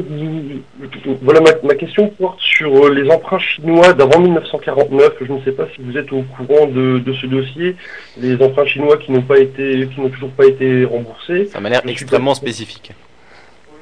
Voilà, 1.21 1.41
ma, 1.63 1.75
question 1.75 2.09
porte 2.09 2.41
sur 2.41 2.75
euh, 2.75 2.95
les 2.95 3.11
emprunts 3.11 3.39
chinois 3.39 3.93
d'avant 3.93 4.19
1949. 4.19 5.13
Je 5.21 5.31
ne 5.31 5.43
sais 5.43 5.53
pas 5.53 5.67
si 5.75 5.83
vous 5.83 5.99
êtes 5.99 6.11
au 6.11 6.23
courant 6.23 6.67
de, 6.67 7.03
ce 7.21 7.27
dossier. 7.27 7.77
Les 8.17 8.43
emprunts 8.43 8.65
chinois 8.65 8.97
qui 8.97 9.13
n'ont 9.13 9.21
pas 9.21 9.39
été, 9.39 9.87
qui 9.93 10.01
n'ont 10.01 10.09
toujours 10.09 10.31
pas 10.31 10.47
été 10.47 10.87
remboursés. 10.87 11.47
Ça 11.47 11.61
m'a 11.61 11.69
l'air 11.69 11.83
extrêmement 11.87 12.35
spécifique. 12.35 12.93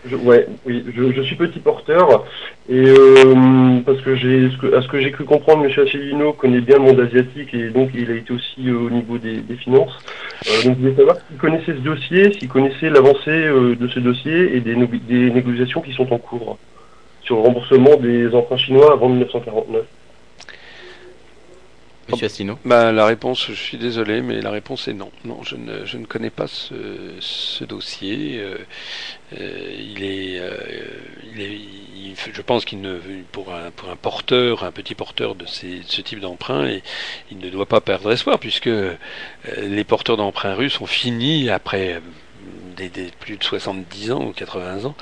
Je, 0.08 0.16
ouais, 0.16 0.46
oui, 0.64 0.84
je, 0.94 1.22
suis 1.22 1.36
petit 1.36 1.58
porteur 1.58 2.24
et 2.68 2.84
euh, 2.88 3.80
parce 3.84 4.00
que 4.02 4.14
j'ai, 4.14 4.48
à 4.76 4.82
ce 4.82 4.88
que 4.88 5.00
j'ai 5.00 5.10
cru 5.10 5.24
comprendre, 5.24 5.64
M. 5.64 5.70
Asselineau 5.70 6.32
connaît 6.32 6.60
bien 6.60 6.76
le 6.76 6.84
monde 6.84 7.00
asiatique 7.00 7.52
et 7.54 7.70
donc 7.70 7.90
il 7.94 8.10
a 8.10 8.14
été 8.14 8.32
aussi 8.32 8.68
euh, 8.68 8.86
au 8.86 8.90
niveau 8.90 9.18
des, 9.18 9.42
finances. 9.56 9.98
Euh, 10.48 10.64
donc 10.64 10.76
je 10.76 10.82
voulais 10.82 10.96
savoir 10.96 11.16
s'il 11.26 11.36
connaissait 11.38 11.74
ce 11.74 11.80
dossier, 11.80 12.32
s'il 12.34 12.48
connaissait 12.48 12.90
l'avancée 12.90 13.48
de 13.78 13.88
ce 13.88 14.00
dossier 14.00 14.56
et 14.56 14.60
des, 14.60 14.74
des 14.74 15.30
négociations 15.30 15.80
qui 15.80 15.92
sont 15.92 16.12
en 16.12 16.18
cours 16.18 16.58
sur 17.22 17.36
le 17.36 17.42
remboursement 17.42 17.96
des 17.96 18.32
emprunts 18.34 18.56
chinois 18.56 18.92
avant 18.92 19.08
1949. 19.08 19.84
Monsieur 22.08 22.26
Asselineau 22.26 22.58
bah, 22.64 22.92
La 22.92 23.04
réponse, 23.04 23.46
je 23.48 23.54
suis 23.54 23.78
désolé, 23.78 24.22
mais 24.22 24.40
la 24.40 24.50
réponse 24.50 24.88
est 24.88 24.92
non. 24.92 25.10
Non, 25.24 25.42
je 25.42 25.56
ne, 25.56 25.84
je 25.84 25.98
ne 25.98 26.06
connais 26.06 26.30
pas 26.30 26.46
ce, 26.46 26.74
ce 27.20 27.64
dossier. 27.64 28.40
Euh, 28.40 29.76
il 29.78 30.04
est, 30.04 30.38
euh, 30.38 30.56
il 31.34 31.42
est 31.42 31.60
je 32.32 32.42
pense 32.42 32.64
qu'il 32.64 32.80
ne, 32.80 32.98
pour 33.32 33.54
un, 33.54 33.70
pour 33.70 33.90
un 33.90 33.96
porteur, 33.96 34.64
un 34.64 34.72
petit 34.72 34.94
porteur 34.94 35.34
de, 35.34 35.46
ces, 35.46 35.82
ce 35.86 36.00
type 36.00 36.20
d'emprunt, 36.20 36.68
il 37.30 37.38
ne 37.38 37.50
doit 37.50 37.66
pas 37.66 37.80
perdre 37.80 38.10
espoir 38.12 38.38
puisque 38.38 38.68
euh, 38.68 38.94
les 39.62 39.84
porteurs 39.84 40.16
d'emprunts 40.16 40.54
russes 40.54 40.80
ont 40.80 40.86
fini 40.86 41.50
après 41.50 42.00
des, 42.76 42.88
des, 42.88 43.10
plus 43.20 43.36
de 43.36 43.44
70 43.44 44.12
ans 44.12 44.24
ou 44.24 44.32
80 44.32 44.84
ans 44.84 44.94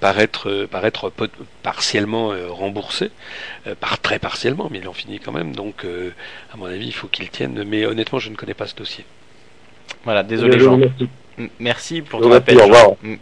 par 0.00 0.18
être, 0.18 0.66
par 0.70 0.84
être 0.84 1.12
partiellement 1.62 2.32
remboursés, 2.48 3.10
par 3.80 4.00
très 4.00 4.18
partiellement, 4.18 4.68
mais 4.70 4.78
ils 4.78 4.84
l'ont 4.84 4.92
fini 4.92 5.18
quand 5.18 5.32
même. 5.32 5.54
Donc, 5.54 5.84
à 6.52 6.56
mon 6.56 6.66
avis, 6.66 6.86
il 6.86 6.94
faut 6.94 7.08
qu'ils 7.08 7.30
tiennent. 7.30 7.64
Mais 7.64 7.86
honnêtement, 7.86 8.18
je 8.18 8.30
ne 8.30 8.36
connais 8.36 8.54
pas 8.54 8.66
ce 8.66 8.74
dossier. 8.74 9.04
Voilà, 10.04 10.22
désolé 10.22 10.58
Jean. 10.58 10.78
Merci 11.58 12.02
pour 12.02 12.20
ton 12.20 12.32
appel. 12.32 12.58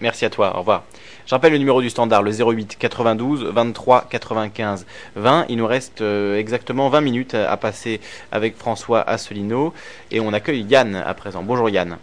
Merci 0.01 0.25
à 0.25 0.31
toi. 0.31 0.57
Au 0.57 0.61
revoir. 0.61 0.85
Je 1.27 1.35
rappelle 1.35 1.53
le 1.53 1.59
numéro 1.59 1.81
du 1.81 1.91
standard, 1.91 2.23
le 2.23 2.33
08 2.33 2.77
92 2.79 3.45
23 3.45 4.09
95 4.11 4.87
20. 5.15 5.47
Il 5.49 5.59
nous 5.59 5.67
reste 5.67 6.01
euh, 6.01 6.37
exactement 6.37 6.89
20 6.89 7.01
minutes 7.03 7.35
à 7.35 7.57
passer 7.57 8.01
avec 8.33 8.57
François 8.57 9.01
Asselineau 9.09 9.73
et 10.11 10.19
on 10.19 10.33
accueille 10.33 10.63
Yann 10.63 10.97
à 10.97 11.15
présent. 11.15 11.45
Bonjour 11.45 11.71
Yann. 11.71 11.99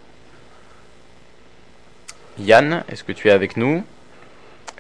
Yann, 2.40 2.84
est-ce 2.90 3.04
que 3.04 3.12
tu 3.12 3.30
es 3.30 3.32
avec 3.32 3.58
nous? 3.58 3.84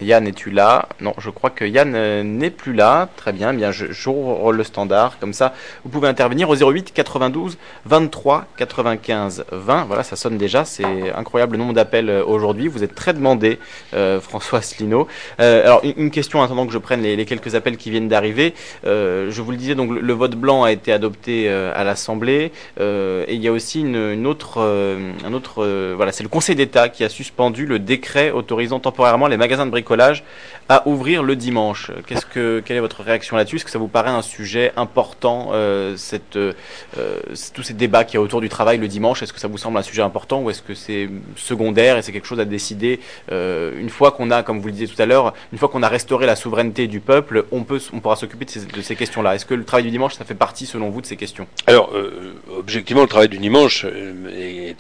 Yann, 0.01 0.27
es-tu 0.27 0.51
là? 0.51 0.90
Non, 1.01 1.14
je 1.17 1.30
crois 1.30 1.50
que 1.50 1.66
Yann 1.66 1.93
euh, 1.95 2.24
n'est 2.24 2.51
plus 2.51 2.74
là. 2.74 3.09
Très 3.17 3.34
bien, 3.34 3.53
bien, 3.53 3.72
j'ouvre 3.72 4.51
le 4.53 4.64
standard. 4.64 5.17
Comme 5.19 5.34
ça, 5.34 5.53
vous 5.84 5.90
pouvez 5.90 6.08
intervenir 6.08 6.50
au 6.50 6.56
08 6.56 6.93
92 6.93 7.58
23 7.85 8.45
95 8.58 9.45
20. 9.51 9.85
Voilà, 9.85 10.03
ça 10.03 10.16
sonne 10.16 10.38
déjà. 10.38 10.66
C'est 10.66 11.11
incroyable 11.16 11.53
le 11.53 11.59
nombre 11.59 11.74
d'appels 11.74 12.09
euh, 12.09 12.24
aujourd'hui. 12.24 12.67
Vous 12.67 12.84
êtes 12.84 12.93
très 12.93 13.14
demandé, 13.14 13.58
euh, 13.95 14.22
François 14.22 14.59
Asselineau. 14.59 15.08
alors, 15.40 15.82
une, 15.84 16.11
question, 16.11 16.40
en 16.40 16.43
attendant 16.43 16.67
que 16.67 16.74
je 16.74 16.77
prenne 16.77 17.01
les, 17.01 17.26
quelques 17.26 17.56
appels 17.56 17.77
qui 17.77 17.90
viennent 17.90 18.08
d'arriver. 18.08 18.53
je 18.84 19.42
vous 19.42 19.51
le 19.51 19.58
disais, 19.58 19.76
donc 19.76 19.92
le, 19.92 20.14
vote 20.14 20.35
blanc 20.35 20.64
a 20.64 20.72
été 20.72 20.92
adopté 20.92 21.50
à 21.50 21.84
l'Assemblée. 21.84 22.51
et 22.80 23.34
il 23.34 23.42
y 23.42 23.48
a 23.48 23.51
aussi 23.51 23.82
une, 23.82 24.26
autre, 24.26 24.59
un 24.59 25.34
autre, 25.34 25.93
voilà, 25.95 26.11
c'est 26.11 26.24
le 26.24 26.30
Conseil 26.30 26.56
d'État 26.56 26.90
qui 26.90 27.03
a 27.03 27.09
suspendu 27.09 27.66
le 27.66 27.80
décret 27.80 28.32
autorisant 28.32 28.80
temporairement 28.80 29.27
les 29.27 29.38
magasins 29.38 29.66
de 29.66 29.72
bricolage 29.72 29.86
collage 29.88 30.24
à 30.69 30.88
ouvrir 30.88 31.24
le 31.24 31.35
dimanche. 31.35 31.91
Qu'est-ce 32.06 32.25
que, 32.25 32.61
quelle 32.64 32.77
est 32.77 32.82
votre 32.82 33.01
réaction 33.01 33.38
là-dessus? 33.38 33.56
Est-ce 33.56 33.66
que 33.66 33.72
ça 33.72 33.80
vous 33.80 33.88
paraît 33.88 34.09
un 34.09 34.22
sujet 34.22 34.74
important, 34.75 35.49
euh, 35.53 35.95
cette, 35.95 36.35
euh, 36.35 36.53
tous 37.53 37.64
ces 37.64 37.74
débats 37.74 38.03
qu'il 38.03 38.16
y 38.16 38.17
a 38.17 38.22
autour 38.22 38.41
du 38.41 38.49
travail 38.49 38.77
le 38.77 38.88
dimanche? 38.88 39.24
Est-ce 39.24 39.32
que 39.32 39.40
ça 39.40 39.48
vous 39.48 39.57
semble 39.57 39.77
un 39.77 39.83
sujet 39.83 40.01
important 40.01 40.41
ou 40.41 40.49
est-ce 40.49 40.61
que 40.61 40.74
c'est 40.74 41.09
secondaire 41.38 41.98
et 41.98 42.01
c'est 42.01 42.11
quelque 42.11 42.27
chose 42.27 42.40
à 42.40 42.45
décider 42.45 42.99
euh, 43.32 43.80
une 43.80 43.90
fois 43.90 44.11
qu'on 44.11 44.30
a, 44.30 44.43
comme 44.43 44.59
vous 44.59 44.67
le 44.67 44.74
disiez 44.74 44.88
tout 44.88 45.01
à 45.01 45.06
l'heure, 45.06 45.33
une 45.53 45.57
fois 45.57 45.69
qu'on 45.69 45.83
a 45.83 45.88
restauré 45.88 46.25
la 46.25 46.35
souveraineté 46.35 46.88
du 46.88 46.99
peuple, 46.99 47.45
on, 47.51 47.64
peut, 47.64 47.80
on 47.93 47.99
pourra 47.99 48.17
s'occuper 48.17 48.45
de 48.45 48.82
ces, 48.82 48.95
questions-là 48.95 49.35
Est-ce 49.35 49.45
que 49.45 49.53
le 49.53 49.64
travail 49.64 49.83
du 49.83 49.91
dimanche, 49.91 50.16
ça 50.16 50.25
fait 50.25 50.35
partie, 50.35 50.66
selon 50.66 50.90
vous, 50.90 51.01
de 51.01 51.06
ces 51.06 51.16
questions? 51.16 51.48
Alors, 51.67 51.93
objectivement, 52.57 53.03
le 53.03 53.07
travail 53.07 53.30
du 53.30 53.38
dimanche 53.38 53.85
est, 53.85 54.75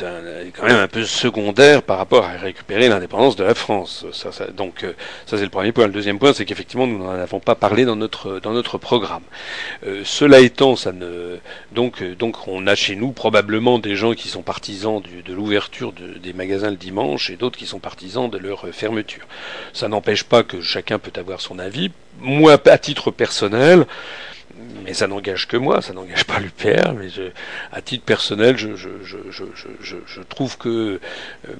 quand 0.53 0.65
même 0.65 0.77
un 0.77 0.87
peu 0.87 1.03
secondaire 1.03 1.83
par 1.83 1.97
rapport 1.97 2.25
à 2.25 2.31
récupérer 2.31 2.89
l'indépendance 2.89 3.35
de 3.35 3.43
la 3.43 3.55
France. 3.55 4.05
Donc, 4.55 4.85
ça 5.25 5.37
c'est 5.37 5.43
le 5.43 5.49
premier 5.49 5.71
point. 5.71 5.87
Le 5.87 5.93
deuxième 5.93 6.19
point, 6.19 6.33
c'est 6.33 6.45
qu'effectivement, 6.45 6.87
nous 6.87 6.99
n'en 6.99 7.11
avons 7.11 7.39
pas 7.39 7.55
parlé 7.55 7.85
dans 7.85 7.95
notre, 7.95 8.77
programme. 8.77 9.23
Euh, 9.85 10.01
cela 10.03 10.39
étant, 10.39 10.75
euh, 10.85 11.37
donc 11.71 12.03
on 12.47 12.67
a 12.67 12.75
chez 12.75 12.95
nous 12.95 13.11
probablement 13.11 13.79
des 13.79 13.95
gens 13.95 14.13
qui 14.13 14.27
sont 14.27 14.43
partisans 14.43 15.01
de 15.01 15.33
l'ouverture 15.33 15.93
des 15.93 16.33
magasins 16.33 16.69
le 16.69 16.77
dimanche 16.77 17.29
et 17.29 17.35
d'autres 17.35 17.57
qui 17.57 17.65
sont 17.65 17.79
partisans 17.79 18.29
de 18.29 18.37
leur 18.37 18.67
fermeture. 18.71 19.25
Ça 19.73 19.87
n'empêche 19.87 20.23
pas 20.23 20.43
que 20.43 20.61
chacun 20.61 20.99
peut 20.99 21.17
avoir 21.19 21.41
son 21.41 21.59
avis. 21.59 21.91
Moi, 22.19 22.57
à 22.65 22.77
titre 22.77 23.11
personnel, 23.11 23.85
mais 24.83 24.93
ça 24.93 25.07
n'engage 25.07 25.47
que 25.47 25.57
moi, 25.57 25.81
ça 25.81 25.93
n'engage 25.93 26.25
pas 26.25 26.39
l'UPR, 26.39 26.93
mais 26.93 27.09
je, 27.09 27.23
à 27.71 27.81
titre 27.81 28.03
personnel, 28.03 28.57
je, 28.57 30.21
trouve 30.29 30.57
que 30.57 30.99
euh, 31.47 31.53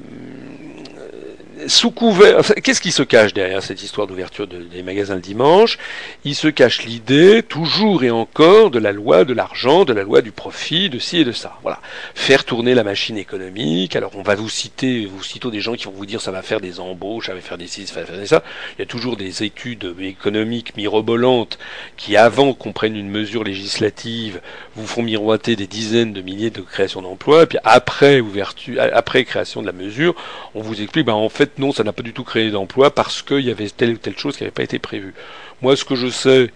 sous 1.68 1.92
couvert, 1.92 2.42
qu'est-ce 2.64 2.82
qui 2.82 2.92
se 2.92 3.04
cache 3.04 3.34
derrière 3.34 3.64
cette 3.64 3.82
histoire 3.84 4.08
d'ouverture 4.08 4.48
des 4.48 4.84
magasins 4.84 5.16
le 5.16 5.22
dimanche? 5.22 5.78
Il 6.24 6.36
se 6.36 6.48
cache 6.48 6.84
l'idée, 6.84 7.44
toujours 7.44 8.04
et 8.04 8.12
encore, 8.12 8.70
de 8.72 8.80
la 8.80 8.92
loi 8.92 9.26
de 9.26 9.34
l'argent, 9.34 9.86
de 9.86 9.94
la 9.94 10.04
loi 10.04 10.22
du 10.22 10.32
profit, 10.32 10.90
de 10.90 11.00
ci 11.00 11.18
et 11.18 11.26
de 11.26 11.32
ça. 11.32 11.58
Voilà, 11.64 11.80
faire 12.16 12.46
tourner 12.46 12.74
la 12.76 12.84
machine 12.84 13.18
économique. 13.18 13.96
Alors 13.96 14.12
on 14.16 14.24
va 14.24 14.36
vous 14.36 14.50
citer, 14.50 15.06
vous 15.06 15.24
citer 15.24 15.50
des 15.50 15.62
gens 15.62 15.74
qui 15.74 15.86
vont 15.86 15.92
vous 15.92 16.06
dire 16.06 16.22
ça 16.22 16.32
va 16.32 16.42
faire 16.42 16.62
des 16.62 16.80
embauches, 16.80 17.28
ça 17.28 17.34
va 17.34 17.42
faire 17.42 17.58
des 17.58 17.68
ci, 17.68 17.88
ça 17.88 18.00
va 18.00 18.06
faire 18.06 18.18
des 18.18 18.28
ça. 18.28 18.44
Il 18.78 18.80
y 18.80 18.84
a 18.84 18.88
toujours 18.88 19.18
des 19.18 19.44
études 19.44 19.96
économiques 20.00 20.76
mirobolantes 20.76 21.58
qui, 21.96 22.18
avant 22.18 22.54
qu'on 22.54 22.74
prenne 22.74 22.87
une 22.96 23.10
mesure 23.10 23.44
législative, 23.44 24.42
vous 24.76 24.88
font 24.88 25.02
miroiter 25.02 25.56
des 25.56 25.68
dizaines 25.68 26.14
de 26.14 26.22
milliers 26.22 26.50
de 26.50 26.62
créations 26.62 27.02
d'emplois. 27.02 27.44
Et 27.44 27.46
puis 27.46 27.58
après 27.64 28.20
ouverture, 28.20 28.82
après 28.94 29.26
création 29.26 29.62
de 29.62 29.68
la 29.68 29.74
mesure, 29.74 30.16
on 30.56 30.62
vous 30.62 30.82
explique, 30.82 31.06
ben 31.06 31.14
en 31.14 31.30
fait 31.30 31.60
non, 31.60 31.72
ça 31.72 31.84
n'a 31.84 31.94
pas 31.94 32.04
du 32.04 32.14
tout 32.14 32.24
créé 32.24 32.52
d'emploi 32.52 32.94
parce 32.94 33.22
qu'il 33.22 33.42
y 33.42 33.52
avait 33.52 33.70
telle 33.70 33.92
ou 33.92 33.98
telle 33.98 34.18
chose 34.18 34.38
qui 34.38 34.44
n'avait 34.44 34.52
pas 34.52 34.64
été 34.64 34.80
prévue. 34.80 35.14
Moi, 35.62 35.76
ce 35.76 35.84
que 35.84 35.96
je 35.96 36.08
sais, 36.08 36.52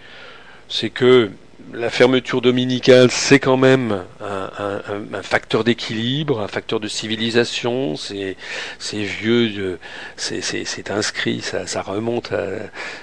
c'est 0.70 0.90
que 0.90 1.32
la 1.74 1.90
fermeture 1.90 2.42
dominicale, 2.42 3.12
c'est 3.12 3.40
quand 3.40 3.58
même 3.58 4.04
un, 4.22 5.22
facteur 5.24 5.64
d'équilibre, 5.64 6.42
un 6.42 6.48
facteur 6.48 6.80
de 6.80 6.88
civilisation. 6.88 7.96
C'est 7.96 8.36
vieux, 8.92 9.80
c'est 10.18 10.92
inscrit, 10.92 11.42
ça, 11.42 11.82
remonte, 11.82 12.32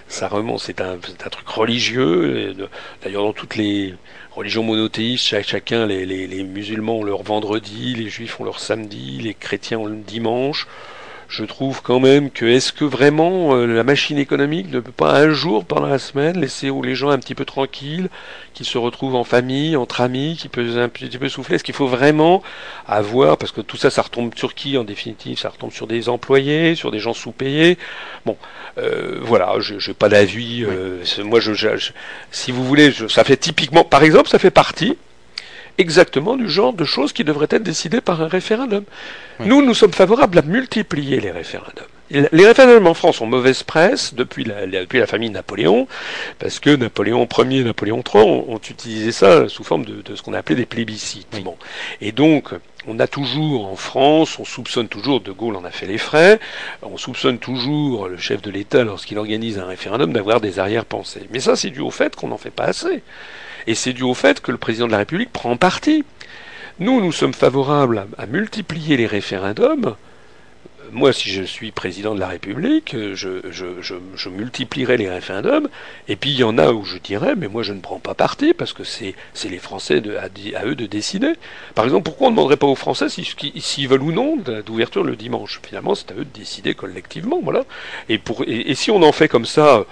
ça 0.08 0.28
remonte. 0.28 0.60
C'est 0.60 0.80
un, 0.80 0.98
truc 0.98 1.48
religieux. 1.48 2.54
D'ailleurs, 3.02 3.24
dans 3.24 3.32
toutes 3.32 3.56
les 3.56 3.94
religions 4.32 4.62
monothéistes, 4.62 5.42
chacun, 5.42 5.86
les, 5.86 6.06
les 6.06 6.42
musulmans 6.42 6.98
ont 6.98 7.04
leur 7.04 7.22
vendredi, 7.22 7.94
les 7.94 8.08
juifs 8.08 8.40
ont 8.40 8.44
leur 8.44 8.60
samedi, 8.60 9.18
les 9.22 9.34
chrétiens 9.34 9.78
ont 9.78 9.86
le 9.86 9.96
dimanche 9.96 10.66
je 11.28 11.44
trouve 11.44 11.82
quand 11.82 12.00
même 12.00 12.30
que 12.30 12.46
est-ce 12.46 12.72
que 12.72 12.86
vraiment 12.86 13.54
euh, 13.54 13.66
la 13.66 13.84
machine 13.84 14.16
économique 14.16 14.70
ne 14.70 14.80
peut 14.80 14.92
pas 14.92 15.20
un 15.20 15.30
jour 15.30 15.66
pendant 15.66 15.86
la 15.86 15.98
semaine 15.98 16.40
laisser 16.40 16.70
les 16.82 16.94
gens 16.94 17.10
un 17.10 17.18
petit 17.18 17.34
peu 17.34 17.44
tranquilles, 17.44 18.08
qu'ils 18.54 18.64
se 18.64 18.78
retrouvent 18.78 19.14
en 19.14 19.24
famille, 19.24 19.76
entre 19.76 20.00
amis, 20.00 20.38
qui 20.40 20.48
peuvent 20.48 20.78
un 20.78 20.88
petit 20.88 21.18
peu 21.18 21.28
souffler? 21.28 21.56
Est-ce 21.56 21.64
qu'il 21.64 21.74
faut 21.74 21.86
vraiment 21.86 22.42
avoir, 22.86 23.36
parce 23.36 23.52
que 23.52 23.60
tout 23.60 23.76
ça, 23.76 23.90
ça 23.90 24.00
retombe 24.00 24.34
sur 24.36 24.54
qui 24.54 24.78
en 24.78 24.84
définitive? 24.84 25.38
Ça 25.38 25.50
retombe 25.50 25.70
sur 25.70 25.86
des 25.86 26.08
employés, 26.08 26.74
sur 26.74 26.90
des 26.90 26.98
gens 26.98 27.12
sous-payés? 27.12 27.76
Bon, 28.24 28.38
euh, 28.78 29.18
voilà, 29.20 29.54
je 29.60 29.74
n'ai 29.74 29.94
pas 29.94 30.08
d'avis. 30.08 30.64
Euh, 30.64 31.04
moi, 31.24 31.40
je, 31.40 31.52
si 32.30 32.52
vous 32.52 32.64
voulez, 32.64 32.90
ça 33.08 33.22
fait 33.22 33.36
typiquement, 33.36 33.84
par 33.84 34.02
exemple, 34.02 34.30
ça 34.30 34.38
fait 34.38 34.50
partie 34.50 34.96
exactement 35.78 36.36
du 36.36 36.48
genre 36.48 36.72
de 36.72 36.84
choses 36.84 37.12
qui 37.12 37.24
devraient 37.24 37.48
être 37.50 37.62
décidées 37.62 38.00
par 38.00 38.20
un 38.20 38.28
référendum. 38.28 38.84
Nous, 39.40 39.64
nous 39.64 39.74
sommes 39.74 39.92
favorables 39.92 40.38
à 40.38 40.42
multiplier 40.42 41.20
les 41.20 41.30
référendums. 41.30 41.86
Les 42.10 42.46
référendums 42.46 42.86
en 42.86 42.94
France 42.94 43.20
ont 43.20 43.26
mauvaise 43.26 43.62
presse 43.62 44.14
depuis 44.14 44.44
la, 44.44 44.66
depuis 44.66 44.98
la 44.98 45.06
famille 45.06 45.28
Napoléon, 45.28 45.86
parce 46.38 46.58
que 46.58 46.74
Napoléon 46.74 47.28
Ier 47.38 47.60
et 47.60 47.64
Napoléon 47.64 48.02
III 48.02 48.22
ont, 48.22 48.56
utilisé 48.56 49.12
ça 49.12 49.48
sous 49.48 49.62
forme 49.62 49.84
de, 49.84 50.14
ce 50.14 50.22
qu'on 50.22 50.32
appelait 50.32 50.56
des 50.56 50.64
plébiscites. 50.64 51.28
Bon. 51.42 51.56
Et 52.00 52.12
donc, 52.12 52.48
on 52.86 52.98
a 52.98 53.06
toujours 53.06 53.66
en 53.66 53.76
France, 53.76 54.38
on 54.38 54.46
soupçonne 54.46 54.88
toujours, 54.88 55.20
De 55.20 55.32
Gaulle 55.32 55.56
en 55.56 55.64
a 55.64 55.70
fait 55.70 55.86
les 55.86 55.98
frais, 55.98 56.40
on 56.82 56.96
soupçonne 56.96 57.38
toujours 57.38 58.08
le 58.08 58.16
chef 58.16 58.40
de 58.40 58.50
l'État 58.50 58.84
lorsqu'il 58.84 59.18
organise 59.18 59.58
un 59.58 59.66
référendum 59.66 60.12
d'avoir 60.12 60.40
des 60.40 60.58
arrière-pensées. 60.58 61.28
Mais 61.30 61.40
ça, 61.40 61.56
c'est 61.56 61.70
dû 61.70 61.80
au 61.80 61.90
fait 61.90 62.16
qu'on 62.16 62.28
n'en 62.28 62.38
fait 62.38 62.50
pas 62.50 62.64
assez. 62.64 63.02
Et 63.68 63.74
c'est 63.74 63.92
dû 63.92 64.02
au 64.02 64.14
fait 64.14 64.40
que 64.40 64.50
le 64.50 64.56
président 64.56 64.86
de 64.86 64.92
la 64.92 64.98
République 64.98 65.30
prend 65.30 65.58
parti. 65.58 66.02
Nous, 66.80 67.02
nous 67.02 67.12
sommes 67.12 67.34
favorables 67.34 68.06
à, 68.16 68.24
multiplier 68.24 68.96
les 68.96 69.06
référendums. 69.06 69.94
Moi, 70.90 71.12
si 71.12 71.28
je 71.28 71.42
suis 71.42 71.70
président 71.70 72.14
de 72.14 72.20
la 72.20 72.28
République, 72.28 72.96
je, 73.12 74.28
multiplierai 74.30 74.96
les 74.96 75.10
référendums. 75.10 75.68
Et 76.08 76.16
puis, 76.16 76.30
il 76.30 76.38
y 76.38 76.44
en 76.44 76.56
a 76.56 76.72
où 76.72 76.82
je 76.82 76.96
dirais, 76.96 77.34
mais 77.36 77.46
moi, 77.46 77.62
je 77.62 77.74
ne 77.74 77.80
prends 77.80 77.98
pas 77.98 78.14
parti, 78.14 78.54
parce 78.54 78.72
que 78.72 78.84
c'est 78.84 79.14
les 79.44 79.58
Français 79.58 80.02
à, 80.16 80.64
eux 80.64 80.74
de 80.74 80.86
décider. 80.86 81.34
Par 81.74 81.84
exemple, 81.84 82.04
pourquoi 82.04 82.28
on 82.28 82.30
ne 82.30 82.36
demanderait 82.36 82.56
pas 82.56 82.68
aux 82.68 82.74
Français 82.74 83.08
s'ils 83.10 83.88
veulent 83.88 84.02
ou 84.02 84.12
non 84.12 84.38
d'ouverture 84.64 85.04
le 85.04 85.14
dimanche? 85.14 85.60
Finalement, 85.62 85.94
c'est 85.94 86.10
à 86.10 86.14
eux 86.14 86.24
de 86.24 86.38
décider 86.38 86.72
collectivement. 86.72 87.40
Voilà. 87.42 87.66
Et, 88.08 88.18
et 88.46 88.74
si 88.74 88.90
on 88.90 89.02
en 89.02 89.12
fait 89.12 89.28
comme 89.28 89.44
ça 89.44 89.84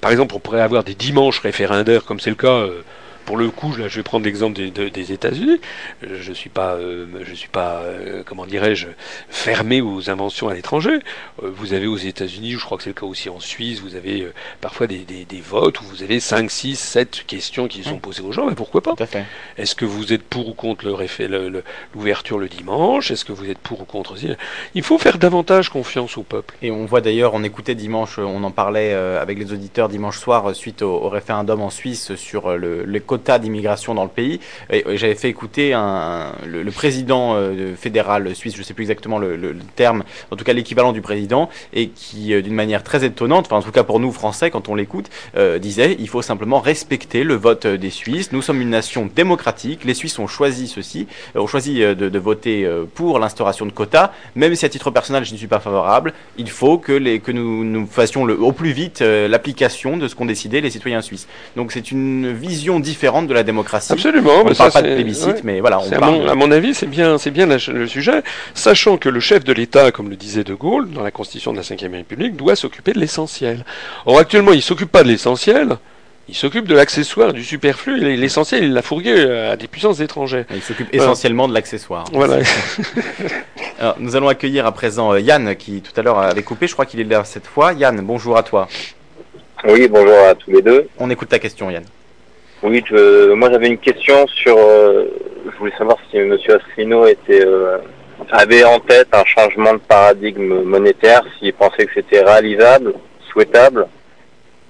par 0.00 0.10
exemple, 0.10 0.34
on 0.34 0.38
pourrait 0.38 0.60
avoir 0.60 0.84
des 0.84 0.94
dimanches 0.94 1.40
référendaires, 1.40 2.04
comme 2.04 2.20
c'est 2.20 2.30
le 2.30 2.36
cas 2.36 2.48
euh, 2.48 2.82
pour 3.28 3.36
le 3.36 3.50
coup, 3.50 3.76
là, 3.76 3.88
je 3.88 3.96
vais 3.96 4.02
prendre 4.02 4.24
l'exemple 4.24 4.56
des, 4.56 4.88
des 4.88 5.12
États-Unis. 5.12 5.60
Je 6.00 6.32
suis 6.32 6.48
pas, 6.48 6.76
euh, 6.76 7.04
je 7.24 7.34
suis 7.34 7.50
pas, 7.50 7.82
euh, 7.82 8.22
comment 8.24 8.46
dirais-je, 8.46 8.88
fermé 9.28 9.82
aux 9.82 10.08
inventions 10.08 10.48
à 10.48 10.54
l'étranger. 10.54 11.00
Euh, 11.42 11.50
vous 11.54 11.74
avez 11.74 11.86
aux 11.86 11.98
États-Unis, 11.98 12.52
je 12.52 12.64
crois 12.64 12.78
que 12.78 12.84
c'est 12.84 12.88
le 12.88 12.94
cas 12.94 13.04
aussi 13.04 13.28
en 13.28 13.38
Suisse, 13.38 13.82
vous 13.82 13.96
avez 13.96 14.26
parfois 14.62 14.86
des, 14.86 15.00
des, 15.00 15.26
des, 15.26 15.42
votes 15.42 15.78
où 15.82 15.84
vous 15.84 16.02
avez 16.02 16.20
5, 16.20 16.50
6, 16.50 16.76
7 16.76 17.24
questions 17.26 17.68
qui 17.68 17.82
sont 17.82 17.98
posées 17.98 18.22
aux 18.22 18.32
gens. 18.32 18.46
Mais 18.46 18.54
pourquoi 18.54 18.80
pas? 18.80 18.94
Est-ce 19.58 19.74
que 19.74 19.84
vous 19.84 20.14
êtes 20.14 20.22
pour 20.22 20.48
ou 20.48 20.54
contre 20.54 20.86
l'ouverture 20.86 21.28
le, 21.28 21.62
l'ouverture 21.94 22.38
le, 22.38 22.48
dimanche? 22.48 23.10
Est-ce 23.10 23.26
que 23.26 23.32
vous 23.32 23.50
êtes 23.50 23.58
pour 23.58 23.82
ou 23.82 23.84
contre 23.84 24.14
Il 24.74 24.82
faut 24.82 24.96
faire 24.96 25.18
davantage 25.18 25.68
confiance 25.68 26.16
au 26.16 26.22
peuple. 26.22 26.54
Et 26.62 26.70
on 26.70 26.86
voit 26.86 27.02
d'ailleurs, 27.02 27.34
on 27.34 27.44
écoutait 27.44 27.74
dimanche, 27.74 28.18
on 28.18 28.42
en 28.42 28.50
parlait 28.52 28.94
avec 28.94 29.38
les 29.38 29.52
auditeurs 29.52 29.90
dimanche 29.90 30.18
soir 30.18 30.56
suite 30.56 30.80
au, 30.80 31.10
référendum 31.10 31.60
en 31.60 31.68
Suisse 31.68 32.14
sur 32.14 32.56
le, 32.56 32.84
les 32.84 33.00
d'immigration 33.38 33.94
dans 33.94 34.04
le 34.04 34.10
pays. 34.10 34.40
Et, 34.70 34.84
j'avais 34.96 35.14
fait 35.14 35.28
écouter 35.28 35.72
un, 35.74 36.32
le, 36.46 36.70
président 36.70 37.34
euh, 37.34 37.74
fédéral 37.76 38.34
suisse, 38.34 38.54
je 38.54 38.60
ne 38.60 38.64
sais 38.64 38.74
plus 38.74 38.84
exactement 38.84 39.18
le, 39.18 39.56
terme, 39.76 40.04
en 40.30 40.36
tout 40.36 40.44
cas 40.44 40.52
l'équivalent 40.52 40.92
du 40.92 41.00
président, 41.00 41.48
et 41.72 41.88
qui, 41.88 42.32
euh, 42.32 42.42
d'une 42.42 42.54
manière 42.54 42.82
très 42.82 43.04
étonnante, 43.04 43.46
enfin 43.46 43.56
en 43.56 43.62
tout 43.62 43.72
cas 43.72 43.82
pour 43.82 44.00
nous 44.00 44.12
Français, 44.12 44.50
quand 44.50 44.68
on 44.68 44.74
l'écoute, 44.74 45.10
euh, 45.36 45.58
disait 45.58 45.96
il 45.98 46.08
faut 46.08 46.22
simplement 46.22 46.60
respecter 46.60 47.24
le 47.24 47.34
vote 47.34 47.66
des 47.66 47.90
Suisses. 47.90 48.32
Nous 48.32 48.42
sommes 48.42 48.62
une 48.62 48.70
nation 48.70 49.08
démocratique. 49.14 49.84
Les 49.84 49.94
Suisses 49.94 50.18
ont 50.18 50.26
choisi 50.26 50.68
ceci, 50.68 51.06
ont 51.34 51.46
choisi 51.46 51.80
de, 51.80 52.18
voter 52.18 52.68
pour 52.94 53.18
l'instauration 53.18 53.64
de 53.64 53.70
quotas, 53.70 54.12
même 54.34 54.54
si 54.54 54.64
à 54.64 54.68
titre 54.68 54.90
personnel 54.90 55.24
je 55.24 55.32
n'y 55.32 55.38
suis 55.38 55.46
pas 55.46 55.60
favorable. 55.60 56.12
Il 56.36 56.50
faut 56.50 56.78
que, 56.78 56.92
les, 56.92 57.20
que 57.20 57.32
nous, 57.32 57.64
nous 57.64 57.86
fassions 57.86 58.22
au 58.22 58.52
plus 58.52 58.72
vite 58.72 59.00
l'application 59.00 59.96
de 59.96 60.08
ce 60.08 60.14
qu'ont 60.14 60.26
décidé 60.26 60.60
les 60.60 60.70
citoyens 60.70 61.00
suisses. 61.00 61.28
Donc 61.56 61.72
c'est 61.72 61.90
une 61.90 62.32
vision 62.32 62.80
différente 62.80 63.07
différente 63.08 63.26
de 63.26 63.34
la 63.34 63.42
démocratie. 63.42 63.92
Absolument. 63.92 64.42
On 64.44 64.50
ne 64.50 64.54
parle 64.54 64.72
pas 64.72 64.82
de 64.82 64.94
plébiscite, 64.94 65.42
mais 65.44 65.60
voilà. 65.60 65.80
On 65.80 65.90
à, 65.90 66.10
mon, 66.10 66.28
à, 66.28 66.34
mon, 66.34 66.50
avis, 66.50 66.74
c'est 66.74 66.86
bien, 66.86 67.16
c'est 67.18 67.30
bien 67.30 67.46
le 67.46 67.86
sujet, 67.86 68.22
sachant 68.54 68.98
que 68.98 69.08
le 69.08 69.20
chef 69.20 69.44
de 69.44 69.52
l'État, 69.52 69.90
comme 69.90 70.10
le 70.10 70.16
disait 70.16 70.44
De 70.44 70.54
Gaulle 70.54 70.90
dans 70.90 71.02
la 71.02 71.10
Constitution 71.10 71.52
de 71.52 71.56
la 71.56 71.62
Ve 71.62 71.92
République, 71.92 72.36
doit 72.36 72.56
s'occuper 72.56 72.92
de 72.92 73.00
l'essentiel. 73.00 73.64
Or 74.04 74.18
actuellement, 74.18 74.52
il 74.52 74.62
s'occupe 74.62 74.92
pas 74.92 75.02
de 75.02 75.08
l'essentiel. 75.08 75.78
Il 76.30 76.34
s'occupe 76.34 76.68
de 76.68 76.74
l'accessoire, 76.74 77.32
du 77.32 77.42
superflu. 77.42 77.98
L'essentiel, 78.16 78.64
il 78.64 78.74
l'a 78.74 78.82
fourgué 78.82 79.12
à 79.18 79.56
des 79.56 79.66
puissances 79.66 80.00
étrangères. 80.00 80.44
Il 80.54 80.60
s'occupe 80.60 80.94
essentiellement 80.94 81.48
de 81.48 81.54
l'accessoire. 81.54 82.04
Voilà. 82.12 82.40
Alors, 83.80 83.96
nous 83.98 84.14
allons 84.14 84.28
accueillir 84.28 84.66
à 84.66 84.72
présent 84.72 85.12
euh, 85.12 85.20
Yann, 85.20 85.56
qui 85.56 85.80
tout 85.80 85.98
à 85.98 86.02
l'heure 86.02 86.18
avait 86.18 86.42
coupé. 86.42 86.66
Je 86.66 86.74
crois 86.74 86.84
qu'il 86.84 87.00
est 87.00 87.04
là 87.04 87.24
cette 87.24 87.46
fois. 87.46 87.72
Yann, 87.72 87.98
bonjour 88.02 88.36
à 88.36 88.42
toi. 88.42 88.68
Oui, 89.66 89.88
bonjour 89.88 90.18
à 90.28 90.34
tous 90.34 90.50
les 90.50 90.60
deux. 90.60 90.88
On 90.98 91.08
écoute 91.08 91.30
ta 91.30 91.38
question, 91.38 91.70
Yann. 91.70 91.84
Oui, 92.62 92.84
moi 93.36 93.50
j'avais 93.50 93.68
une 93.68 93.78
question 93.78 94.26
sur. 94.26 94.56
Euh, 94.58 95.06
je 95.44 95.58
voulais 95.58 95.76
savoir 95.78 95.96
si 96.10 96.16
M. 96.16 96.36
Asselineau 96.48 97.06
était, 97.06 97.44
euh, 97.44 97.78
avait 98.30 98.64
en 98.64 98.80
tête 98.80 99.08
un 99.12 99.24
changement 99.24 99.74
de 99.74 99.78
paradigme 99.78 100.62
monétaire, 100.62 101.22
s'il 101.38 101.52
pensait 101.52 101.86
que 101.86 101.92
c'était 101.94 102.22
réalisable, 102.22 102.94
souhaitable 103.30 103.86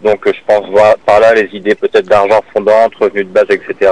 donc 0.03 0.21
je 0.27 0.41
pense 0.47 0.69
voir 0.71 0.97
par 0.99 1.21
là 1.21 1.35
les 1.35 1.49
idées 1.53 1.75
peut-être 1.75 2.07
d'argent 2.07 2.41
fondant, 2.53 2.89
revenus 3.01 3.27
de 3.27 3.33
base, 3.33 3.47
etc. 3.51 3.91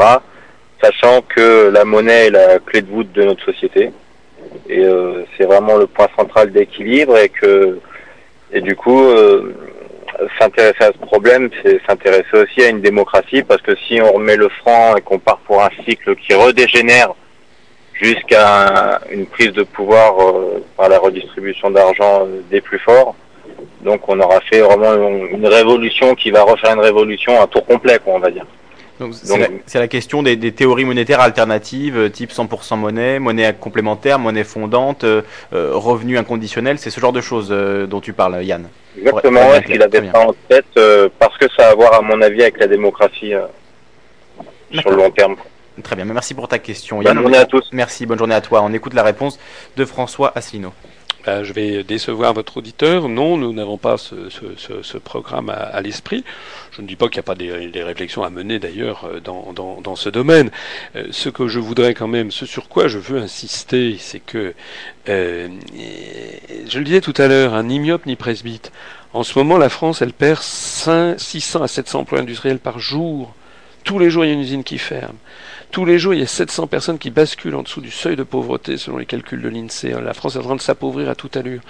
Sachant 0.80 1.22
que 1.22 1.70
la 1.72 1.84
monnaie 1.84 2.26
est 2.26 2.30
la 2.30 2.58
clé 2.58 2.82
de 2.82 2.90
voûte 2.90 3.12
de 3.12 3.24
notre 3.24 3.44
société. 3.44 3.90
Et 4.68 4.84
euh, 4.84 5.24
c'est 5.36 5.44
vraiment 5.44 5.76
le 5.76 5.86
point 5.86 6.08
central 6.16 6.52
d'équilibre 6.52 7.16
et 7.18 7.28
que 7.28 7.78
et 8.52 8.60
du 8.60 8.76
coup 8.76 9.08
euh, 9.08 9.54
s'intéresser 10.38 10.84
à 10.84 10.92
ce 10.92 10.98
problème, 10.98 11.50
c'est 11.62 11.80
s'intéresser 11.86 12.34
aussi 12.34 12.62
à 12.62 12.68
une 12.68 12.80
démocratie 12.80 13.42
parce 13.42 13.62
que 13.62 13.74
si 13.76 14.00
on 14.00 14.12
remet 14.12 14.36
le 14.36 14.48
franc 14.48 14.96
et 14.96 15.00
qu'on 15.00 15.18
part 15.18 15.38
pour 15.38 15.62
un 15.62 15.70
cycle 15.86 16.16
qui 16.16 16.34
redégénère 16.34 17.14
jusqu'à 17.92 19.00
une 19.10 19.26
prise 19.26 19.52
de 19.52 19.62
pouvoir 19.62 20.20
euh, 20.20 20.64
par 20.76 20.88
la 20.88 20.98
redistribution 20.98 21.70
d'argent 21.70 22.26
des 22.50 22.60
plus 22.60 22.78
forts, 22.78 23.14
donc 23.82 24.08
on 24.08 24.18
aura 24.20 24.40
fait 24.40 24.60
vraiment 24.60 24.94
une, 24.94 25.46
révolution 25.46 26.14
qui 26.14 26.30
va 26.30 26.42
refaire 26.42 26.74
une 26.74 26.80
révolution 26.80 27.40
à 27.40 27.46
tour 27.46 27.64
complet, 27.64 27.98
quoi, 28.04 28.14
on 28.14 28.18
va 28.18 28.30
dire. 28.30 28.46
C'est 29.64 29.78
la, 29.78 29.88
question 29.88 30.22
des, 30.22 30.52
théories 30.52 30.84
monétaires 30.84 31.20
alternatives, 31.20 31.96
euh, 31.96 32.08
type 32.08 32.30
100% 32.30 32.78
monnaie, 32.78 33.18
monnaie 33.18 33.54
complémentaire, 33.58 34.18
monnaie 34.18 34.44
fondante, 34.44 35.04
euh, 35.04 35.22
euh, 35.52 35.72
revenu 35.74 36.18
inconditionnel, 36.18 36.78
c'est 36.78 36.90
ce 36.90 37.00
genre 37.00 37.12
de 37.12 37.20
choses 37.20 37.50
dont 37.50 38.00
tu 38.00 38.12
parles, 38.12 38.42
Yann. 38.44 38.68
Exactement, 38.98 39.50
ouais, 39.50 39.62
qu'il 39.62 39.82
avait 39.82 40.02
pas 40.02 40.20
en 40.20 40.34
tête, 40.48 40.78
parce 41.18 41.36
que 41.38 41.46
ça 41.56 41.68
a 41.68 41.70
à 41.70 41.74
voir, 41.74 41.94
à 41.94 42.02
mon 42.02 42.20
avis, 42.22 42.42
avec 42.42 42.58
la 42.58 42.66
démocratie 42.66 43.32
sur 44.72 44.90
le 44.90 44.96
long 44.96 45.10
terme. 45.10 45.36
Très 45.82 45.94
bien, 45.94 46.06
merci 46.06 46.34
pour 46.34 46.48
ta 46.48 46.58
question. 46.58 47.02
Bonne 47.02 47.20
journée 47.20 47.36
à 47.36 47.44
tous. 47.44 47.68
Merci, 47.72 48.06
bonne 48.06 48.18
journée 48.18 48.34
à 48.34 48.40
toi. 48.40 48.62
On 48.62 48.72
écoute 48.72 48.94
la 48.94 49.02
réponse 49.02 49.38
de 49.76 49.84
François 49.84 50.32
Asselineau. 50.34 50.72
Ben, 51.26 51.42
je 51.42 51.52
vais 51.52 51.82
décevoir 51.82 52.34
votre 52.34 52.58
auditeur. 52.58 53.08
Non, 53.08 53.36
nous 53.36 53.52
n'avons 53.52 53.78
pas 53.78 53.96
ce, 53.98 54.98
programme 54.98 55.50
à, 55.50 55.80
l'esprit. 55.80 56.24
Je 56.70 56.82
ne 56.82 56.86
dis 56.86 56.94
pas 56.94 57.08
qu'il 57.08 57.16
n'y 57.16 57.20
a 57.20 57.22
pas 57.24 57.34
des, 57.34 57.82
réflexions 57.82 58.22
à 58.22 58.30
mener 58.30 58.60
d'ailleurs 58.60 59.06
euh, 59.12 59.18
dans, 59.20 59.96
ce 59.96 60.08
domaine. 60.08 60.50
Euh, 60.94 61.08
ce 61.10 61.28
que 61.28 61.48
je 61.48 61.58
voudrais 61.58 61.94
quand 61.94 62.06
même, 62.06 62.30
ce 62.30 62.46
sur 62.46 62.68
quoi 62.68 62.86
je 62.86 62.98
veux 62.98 63.18
insister, 63.18 63.96
c'est 63.98 64.20
que, 64.20 64.54
euh, 65.08 65.48
je 66.68 66.78
le 66.78 66.84
disais 66.84 67.00
tout 67.00 67.14
à 67.16 67.26
l'heure, 67.26 67.54
un 67.54 67.64
ni 67.64 67.80
myope 67.80 68.06
ni 68.06 68.14
presbyte. 68.14 68.70
En 69.12 69.24
ce 69.24 69.36
moment, 69.36 69.58
la 69.58 69.68
France, 69.68 70.02
elle 70.02 70.12
perd 70.12 70.42
600 70.42 71.62
à 71.62 71.66
700 71.66 72.00
emplois 72.00 72.20
industriels 72.20 72.60
par 72.60 72.78
jour. 72.78 73.34
Tous 73.82 73.98
les 73.98 74.10
jours, 74.10 74.24
il 74.24 74.28
y 74.28 74.30
a 74.30 74.34
une 74.34 74.40
usine 74.40 74.62
qui 74.62 74.78
ferme. 74.78 75.16
Tous 75.70 75.84
les 75.84 75.98
jours, 75.98 76.14
il 76.14 76.20
y 76.20 76.22
a 76.22 76.26
700 76.26 76.68
personnes 76.68 76.98
qui 76.98 77.10
basculent 77.10 77.54
en 77.54 77.62
dessous 77.62 77.80
du 77.80 77.90
seuil 77.90 78.16
de 78.16 78.22
pauvreté 78.22 78.76
selon 78.76 78.96
les 78.96 79.06
calculs 79.06 79.42
de 79.42 79.48
l'INSEE. 79.48 79.94
La 80.02 80.14
France 80.14 80.36
est 80.36 80.38
en 80.38 80.42
train 80.42 80.56
de 80.56 80.60
s'appauvrir 80.60 81.10
à 81.10 81.14
toute 81.14 81.36
allure. 81.36 81.60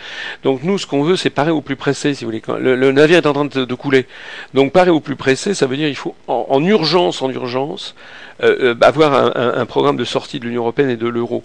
Donc 0.44 0.62
nous, 0.62 0.78
ce 0.78 0.86
qu'on 0.86 1.02
veut, 1.02 1.16
c'est 1.16 1.31
parer 1.31 1.50
au 1.50 1.60
plus 1.60 1.76
pressé, 1.76 2.15
si 2.15 2.25
vous 2.25 2.31
voulez. 2.31 2.42
Le, 2.60 2.92
navire 2.92 3.18
est 3.18 3.26
en 3.26 3.33
train 3.33 3.44
de, 3.47 3.75
couler. 3.75 4.07
Donc 4.55 4.73
parer 4.73 4.91
au 4.91 5.00
plus 5.00 5.16
pressé, 5.16 5.55
ça 5.55 5.66
veut 5.66 5.76
dire 5.76 5.89
qu'il 5.89 5.97
faut 5.97 6.15
en, 6.28 6.62
urgence, 6.65 7.23
en 7.23 7.31
urgence, 7.31 7.94
euh, 8.42 8.74
euh, 8.74 8.74
avoir 8.82 9.36
un, 9.36 9.65
programme 9.66 9.97
de 9.97 10.05
sortie 10.05 10.39
de 10.39 10.44
l'Union 10.44 10.62
européenne 10.62 10.90
et 10.90 10.97
de 10.97 11.08
l'euro. 11.08 11.42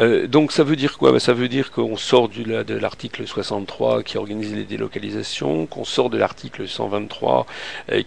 Euh, 0.00 0.26
donc 0.26 0.50
ça 0.52 0.64
veut 0.64 0.76
dire 0.76 0.98
quoi? 0.98 1.12
Ben, 1.12 1.18
Ça 1.18 1.32
veut 1.32 1.48
dire 1.48 1.70
qu'on 1.70 1.96
sort 1.96 2.28
du, 2.28 2.42
de 2.42 2.74
l'article 2.74 3.26
63 3.26 4.02
qui 4.02 4.18
organise 4.18 4.52
les 4.54 4.64
délocalisations, 4.64 5.66
qu'on 5.66 5.84
sort 5.84 6.10
de 6.10 6.18
l'article 6.18 6.66
123 6.66 7.46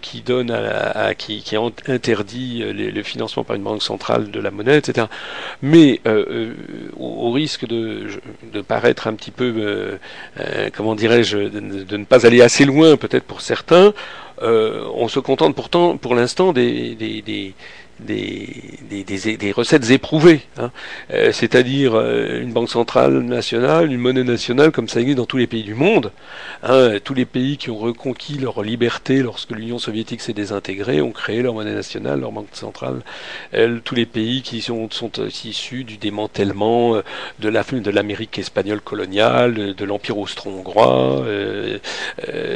qui 0.02 0.20
donne 0.20 0.50
à, 0.50 1.14
qui, 1.14 1.42
qui, 1.42 1.56
interdit 1.88 2.62
le 2.62 3.02
financement 3.02 3.44
par 3.44 3.56
une 3.56 3.62
banque 3.62 3.82
centrale 3.82 4.30
de 4.30 4.40
la 4.40 4.50
monnaie, 4.50 4.78
etc. 4.78 5.06
Mais 5.62 6.00
au, 6.98 7.30
risque 7.30 7.66
de, 7.66 8.06
de, 8.52 8.60
paraître 8.60 9.06
un 9.06 9.14
petit 9.14 9.30
peu, 9.30 9.98
comment 10.76 10.94
dirais-je, 10.94 11.38
de, 11.38 11.96
ne 11.96 12.04
pas 12.04 12.26
aller 12.26 12.42
assez 12.42 12.64
loin 12.64 12.96
peut-être 12.96 13.24
pour 13.24 13.40
certains, 13.40 13.92
on 14.42 15.08
se 15.08 15.20
contente 15.20 15.54
pourtant 15.54 15.96
pour 15.96 16.14
l'instant 16.14 16.52
des, 16.52 16.94
des 16.94 17.22
des, 17.22 17.54
des, 18.00 19.52
recettes 19.52 19.90
éprouvées, 19.90 20.42
hein. 20.58 20.70
euh, 21.12 21.32
c'est-à-dire 21.32 21.94
euh, 21.94 22.40
une 22.42 22.52
banque 22.52 22.68
centrale 22.68 23.18
nationale, 23.20 23.90
une 23.90 23.98
monnaie 23.98 24.24
nationale 24.24 24.70
comme 24.70 24.88
ça 24.88 25.00
existe 25.00 25.18
dans 25.18 25.26
tous 25.26 25.36
les 25.36 25.46
pays 25.46 25.62
du 25.62 25.74
monde. 25.74 26.12
Hein. 26.62 26.98
tous 27.02 27.14
les 27.14 27.24
pays 27.24 27.56
qui 27.56 27.70
ont 27.70 27.76
reconquis 27.76 28.38
leur 28.38 28.62
liberté 28.62 29.22
lorsque 29.22 29.50
l'Union 29.50 29.78
soviétique 29.78 30.20
s'est 30.20 30.32
désintégrée 30.32 31.00
ont 31.00 31.12
créé 31.12 31.42
leur 31.42 31.54
monnaie 31.54 31.74
nationale, 31.74 32.20
leur 32.20 32.32
banque 32.32 32.48
centrale. 32.52 33.02
tous 33.84 33.94
les 33.94 34.06
pays 34.06 34.42
qui 34.42 34.60
sont, 34.60 34.88
issus 35.44 35.84
du 35.84 35.96
démantèlement 35.96 36.96
euh, 36.96 37.02
de 37.38 37.90
l'Amérique 37.90 38.38
espagnole 38.38 38.80
coloniale, 38.80 39.74
de 39.74 39.84
l'Empire 39.84 40.18
austro-hongrois. 40.18 41.24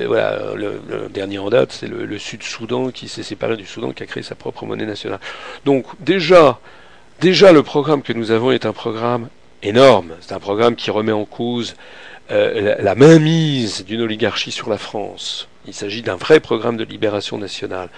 voilà, 0.07 0.55
le, 0.55 1.09
dernier 1.13 1.39
en 1.39 1.51
date, 1.51 1.73
c'est 1.73 1.89
le, 1.89 2.05
le 2.05 2.19
Sud-Soudan 2.19 2.91
qui 2.91 3.09
s'est 3.09 3.23
séparé 3.23 3.57
du 3.57 3.67
Soudan, 3.67 3.93
qui 3.93 4.03
a 4.03 4.07
créé 4.07 4.23
sa 4.23 4.35
propre 4.35 4.67
monnaie 4.67 4.87
nationale. 4.87 5.21
Donc 5.65 5.87
déjà, 6.01 6.59
déjà 7.21 7.53
le 7.53 7.63
programme 7.63 8.03
que 8.03 8.13
nous 8.13 8.31
avons 8.31 8.51
est 8.53 8.67
un 8.67 8.73
programme 8.73 9.29
énorme. 9.63 10.13
C'est 10.21 10.33
un 10.33 10.41
programme 10.41 10.77
qui 10.77 10.91
remet 10.91 11.13
en 11.13 11.25
cause 11.25 11.77
euh, 12.31 12.77
la, 12.79 12.95
mainmise 12.95 13.85
d'une 13.85 14.03
oligarchie 14.03 14.53
sur 14.53 14.71
la 14.71 14.79
France. 14.79 15.49
Il 15.67 15.75
s'agit 15.75 16.01
d'un 16.01 16.15
vrai 16.15 16.39
programme 16.39 16.77
de 16.77 16.85
libération 16.85 17.39
nationale. 17.39 17.89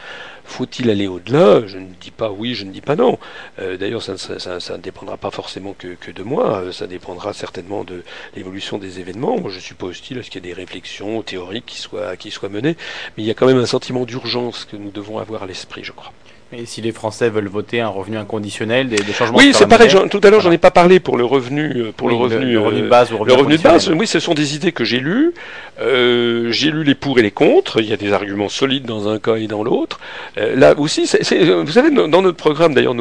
Faut-il 0.45 0.91
aller 0.91 1.07
au-delà? 1.07 1.67
Je 1.67 1.79
ne 1.79 1.93
dis 2.01 2.11
pas 2.11 2.31
oui, 2.31 2.55
je 2.55 2.65
ne 2.65 2.73
dis 2.73 2.81
pas 2.81 2.97
non. 2.97 3.19
Euh, 3.61 3.77
d'ailleurs, 3.77 4.03
ça, 4.03 4.13
ne 4.15 4.83
dépendra 4.83 5.19
pas 5.19 5.31
forcément 5.31 5.75
que, 5.79 6.11
de 6.11 6.23
moi, 6.23 6.65
ça 6.73 6.87
dépendra 6.87 7.35
certainement 7.35 7.85
de 7.85 8.03
l'évolution 8.35 8.79
des 8.79 9.01
événements. 9.01 9.39
Moi, 9.39 9.51
je 9.51 9.61
suis 9.61 9.75
pas 9.75 9.87
hostile 9.87 10.19
à 10.19 10.23
ce 10.23 10.31
qu'il 10.31 10.45
y 10.45 10.49
ait 10.49 10.55
des 10.55 10.59
réflexions 10.59 11.23
théoriques 11.23 11.67
qui 11.67 11.87
qui 12.19 12.31
soient 12.31 12.49
menées, 12.49 12.77
mais 13.17 13.23
il 13.23 13.27
y 13.27 13.31
a 13.31 13.35
quand 13.35 13.47
même 13.47 13.59
un 13.59 13.67
sentiment 13.67 14.05
d'urgence 14.05 14.65
que 14.65 14.77
nous 14.77 14.91
devons 14.91 15.19
avoir 15.19 15.43
à 15.43 15.47
l'esprit, 15.47 15.85
je 15.85 15.93
crois. 15.93 16.13
Et 16.55 16.67
si 16.67 16.83
les 16.83 16.93
Français 16.93 17.31
veulent 17.31 17.49
voter 17.49 17.81
un 17.81 17.89
revenu 17.89 18.19
inconditionnel, 18.19 18.89
des, 18.89 19.03
changements 19.13 19.39
Oui, 19.39 19.53
c'est 19.55 19.67
pareil. 19.67 19.89
Tout 20.11 20.21
à 20.23 20.29
l'heure, 20.29 20.41
j'en 20.43 20.53
ai 20.53 20.59
pas 20.59 20.71
parlé 20.71 21.01
pour 21.01 21.17
le 21.17 21.25
revenu, 21.25 21.73
euh, 21.77 21.93
pour 21.97 22.11
le 22.11 22.15
revenu, 22.15 22.53
le, 22.53 22.61
revenu 22.61 22.83
de 22.83 22.89
base. 22.89 23.11
Ou 23.11 23.25
le 23.25 23.33
revenu 23.33 23.57
de 23.57 23.63
base. 23.63 23.89
Oui, 23.89 24.07
ce 24.07 24.21
sont 24.21 24.35
des 24.35 24.55
idées 24.55 24.73
que 24.73 24.85
j'ai 24.85 25.01
lues. 25.01 25.33
Euh, 25.81 26.53
j'ai 26.53 26.71
lu 26.71 26.85
les 26.85 26.95
pour 26.95 27.19
et 27.19 27.23
les 27.23 27.31
contre. 27.31 27.81
Il 27.81 27.89
y 27.89 27.93
a 27.95 27.97
des 27.97 28.13
arguments 28.13 28.51
solides 28.51 28.85
dans 28.85 29.09
un 29.09 29.19
cas 29.19 29.37
et 29.37 29.47
dans 29.47 29.63
l'autre. 29.63 29.99
Euh, 30.37 30.55
là 30.55 30.75
aussi, 30.79 31.03
vous 31.05 31.73
savez, 31.73 31.91
dans 31.91 32.23
notre 32.23 32.37
programme, 32.37 32.75
d'ailleurs, 32.75 32.95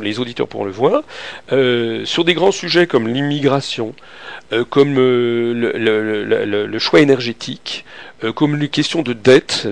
les 0.00 0.20
auditeurs 0.20 0.46
pourront 0.46 0.64
le 0.64 0.70
voir, 0.70 1.02
euh, 1.52 2.04
sur 2.04 2.24
des 2.24 2.34
grands 2.34 2.52
sujets 2.52 2.86
comme 2.86 3.08
l'immigration, 3.08 3.94
euh, 4.52 4.64
comme 4.64 4.94
le, 4.94 6.78
choix 6.78 7.00
énergétique, 7.00 7.84
euh, 8.24 8.32
comme 8.32 8.56
les 8.56 8.68
questions 8.68 9.02
de 9.02 9.12
dette, 9.12 9.68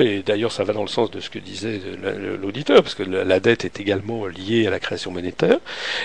et 0.00 0.22
d'ailleurs 0.22 0.52
ça 0.52 0.64
va 0.64 0.72
dans 0.72 0.82
le 0.82 0.88
sens 0.88 1.10
de 1.10 1.20
ce 1.20 1.30
que 1.30 1.38
disait 1.38 1.80
l'auditeur, 2.40 2.82
parce 2.82 2.94
que 2.94 3.02
la 3.02 3.40
dette 3.40 3.64
est 3.64 3.80
également 3.80 4.26
liée 4.26 4.66
à 4.66 4.70
la 4.70 4.80
création 4.80 5.10
monétaire, 5.10 5.58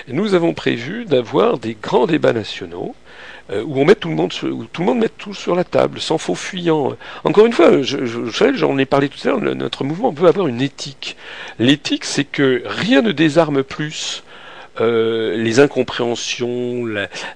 nous 0.07 0.33
avons 0.33 0.53
prévu 0.53 1.05
d'avoir 1.05 1.57
des 1.57 1.75
grands 1.81 2.05
débats 2.05 2.33
nationaux, 2.33 2.95
euh, 3.49 3.63
où 3.65 3.79
on 3.79 3.85
met 3.85 3.95
tout 3.95 4.09
le 4.09 4.15
monde, 4.15 4.33
où 4.43 4.65
tout 4.65 4.81
le 4.81 4.87
monde 4.87 4.99
met 4.99 5.09
tout 5.09 5.33
sur 5.33 5.55
la 5.55 5.63
table, 5.63 6.01
sans 6.01 6.17
faux 6.17 6.35
fuyant. 6.35 6.97
Encore 7.23 7.45
une 7.45 7.53
fois, 7.53 7.81
je, 7.81 8.05
je, 8.05 8.53
j'en 8.53 8.77
ai 8.77 8.85
parlé 8.85 9.07
tout 9.07 9.25
à 9.25 9.31
l'heure, 9.31 9.55
notre 9.55 9.83
mouvement 9.85 10.13
peut 10.13 10.27
avoir 10.27 10.47
une 10.47 10.61
éthique. 10.61 11.15
L'éthique, 11.57 12.03
c'est 12.03 12.25
que 12.25 12.61
rien 12.65 13.01
ne 13.01 13.13
désarme 13.13 13.63
plus 13.63 14.23
euh, 14.79 15.35
les 15.37 15.59
incompréhensions, 15.59 16.85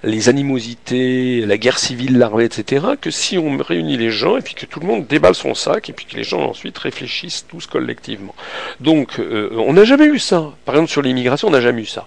les 0.04 0.30
animosités, 0.30 1.46
la 1.46 1.58
guerre 1.58 1.80
civile 1.80 2.18
larvée, 2.18 2.46
etc., 2.46 2.86
que 3.00 3.12
si 3.12 3.38
on 3.38 3.58
réunit 3.58 3.98
les 3.98 4.12
gens 4.12 4.38
et 4.38 4.42
puis 4.42 4.54
que 4.54 4.66
tout 4.66 4.80
le 4.80 4.88
monde 4.88 5.08
déballe 5.08 5.36
son 5.36 5.54
sac 5.54 5.90
et 5.90 5.94
puis 5.94 6.06
que 6.06 6.16
les 6.16 6.24
gens 6.24 6.42
ensuite 6.42 6.78
réfléchissent 6.78 7.46
tous 7.48 7.68
collectivement. 7.68 8.36
Donc, 8.80 9.20
euh, 9.20 9.50
on 9.54 9.74
n'a 9.74 9.84
jamais 9.84 10.06
eu 10.06 10.20
ça. 10.20 10.52
Par 10.66 10.76
exemple, 10.76 10.92
sur 10.92 11.02
l'immigration, 11.02 11.48
on 11.48 11.52
n'a 11.52 11.62
jamais 11.62 11.82
eu 11.82 11.86
ça. 11.86 12.06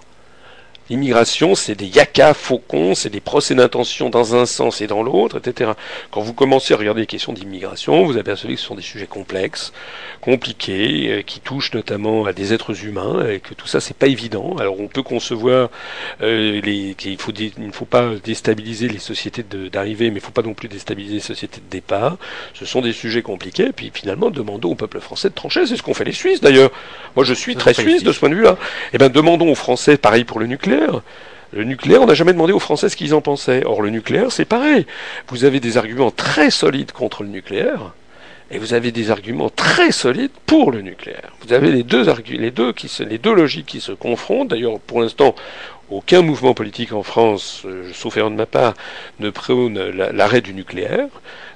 L'immigration, 0.91 1.55
c'est 1.55 1.75
des 1.75 1.87
yakas 1.87 2.35
faucons, 2.35 2.95
c'est 2.95 3.09
des 3.09 3.21
procès 3.21 3.55
d'intention 3.55 4.11
dans 4.11 4.35
un 4.35 4.45
sens 4.45 4.83
et 4.83 4.87
dans 4.87 5.03
l'autre, 5.03 5.39
etc. 5.39 5.73
Quand 6.11 6.21
vous 6.21 6.35
commencez 6.35 6.75
à 6.75 6.77
regarder 6.77 7.01
les 7.01 7.07
questions 7.07 7.33
d'immigration, 7.33 8.05
vous 8.05 8.19
apercevez 8.19 8.55
que 8.55 8.61
ce 8.61 8.67
sont 8.67 8.75
des 8.75 8.83
sujets 8.83 9.07
complexes, 9.07 9.73
compliqués, 10.21 11.11
euh, 11.11 11.23
qui 11.23 11.41
touchent 11.41 11.73
notamment 11.73 12.27
à 12.27 12.33
des 12.33 12.53
êtres 12.53 12.85
humains, 12.85 13.27
et 13.29 13.41
que 13.41 13.55
tout 13.55 13.67
ça, 13.67 13.81
c'est 13.81 13.97
pas 13.97 14.09
évident. 14.09 14.57
Alors, 14.59 14.79
on 14.79 14.89
peut 14.89 15.03
concevoir 15.03 15.71
euh, 16.23 16.61
qu'il 16.99 17.19
faut 17.19 17.33
il 17.33 17.53
ne 17.67 17.73
faut 17.73 17.85
pas 17.87 18.11
déstabiliser 18.23 18.89
les 18.89 18.99
sociétés 18.99 19.43
d'arrivée, 19.43 20.11
mais 20.11 20.17
il 20.17 20.23
ne 20.23 20.27
faut 20.27 20.33
pas 20.33 20.43
non 20.43 20.55
plus 20.55 20.69
déstabiliser 20.69 21.15
les 21.15 21.21
sociétés 21.21 21.61
de 21.61 21.71
départ. 21.71 22.19
Ce 22.53 22.67
sont 22.67 22.83
des 22.83 22.93
sujets 22.93 23.23
compliqués, 23.23 23.69
et 23.69 23.73
puis 23.73 23.91
finalement, 23.93 24.31
demandons 24.31 24.73
au 24.73 24.75
peuple 24.75 25.01
français 25.01 25.31
de 25.31 25.35
trancher. 25.35 25.67
C'est 25.67 25.77
ce 25.77 25.83
qu'ont 25.83 25.95
fait 25.95 26.05
les 26.05 26.13
Suisses, 26.13 26.41
d'ailleurs. 26.41 26.71
Moi, 27.17 27.25
je 27.25 27.35
suis 27.35 27.57
très 27.57 27.75
suisse 27.75 28.03
de 28.03 28.13
ce 28.13 28.19
point 28.19 28.29
de 28.29 28.35
vue-là. 28.35 28.57
Eh 28.93 28.99
bien, 28.99 29.09
demandons 29.09 29.51
aux 29.51 29.55
Français, 29.55 29.97
pareil 29.97 30.25
pour 30.25 30.41
le 30.41 30.47
nucléaire, 30.47 30.74
le 31.53 31.65
nucléaire, 31.65 32.03
on 32.03 32.07
n'a 32.07 32.15
jamais 32.15 32.33
demandé 32.33 32.53
aux 32.53 32.59
Français 32.59 32.89
ce 32.89 32.97
qu'ils 32.97 33.15
en 33.15 33.21
pensaient. 33.21 33.63
Or, 33.65 33.81
le 33.81 33.91
nucléaire, 33.91 34.33
c'est 34.33 34.45
pareil. 34.45 34.87
Vous 35.29 35.45
avez 35.45 35.61
des 35.61 35.77
arguments 35.77 36.11
très 36.11 36.51
solides 36.51 36.93
contre 36.93 37.23
le 37.23 37.29
nucléaire, 37.29 37.93
et 38.51 38.59
vous 38.59 38.75
avez 38.75 38.91
des 38.91 39.11
arguments 39.11 39.51
très 39.51 39.93
solides 39.93 40.33
pour 40.47 40.73
le 40.73 40.81
nucléaire. 40.83 41.33
Vous 41.47 41.53
avez 41.53 41.71
les 41.71 41.83
deux, 41.85 42.05
qui 42.73 42.91
les 43.05 43.19
deux 43.19 43.35
logiques 43.35 43.67
qui 43.67 43.81
se 43.81 43.93
confrontent. 43.93 44.49
D'ailleurs, 44.49 44.81
pour 44.81 45.01
l'instant, 45.01 45.35
aucun 45.91 46.23
mouvement 46.23 46.55
politique 46.55 46.93
en 46.93 47.03
France, 47.03 47.63
euh, 47.67 47.91
sauf 47.93 48.17
erreur 48.17 48.31
de 48.31 48.37
ma 48.37 48.47
part, 48.47 48.75
ne 49.21 49.31
prône 49.31 49.79
l'arrêt 49.79 50.41
du 50.41 50.55
nucléaire. 50.55 51.09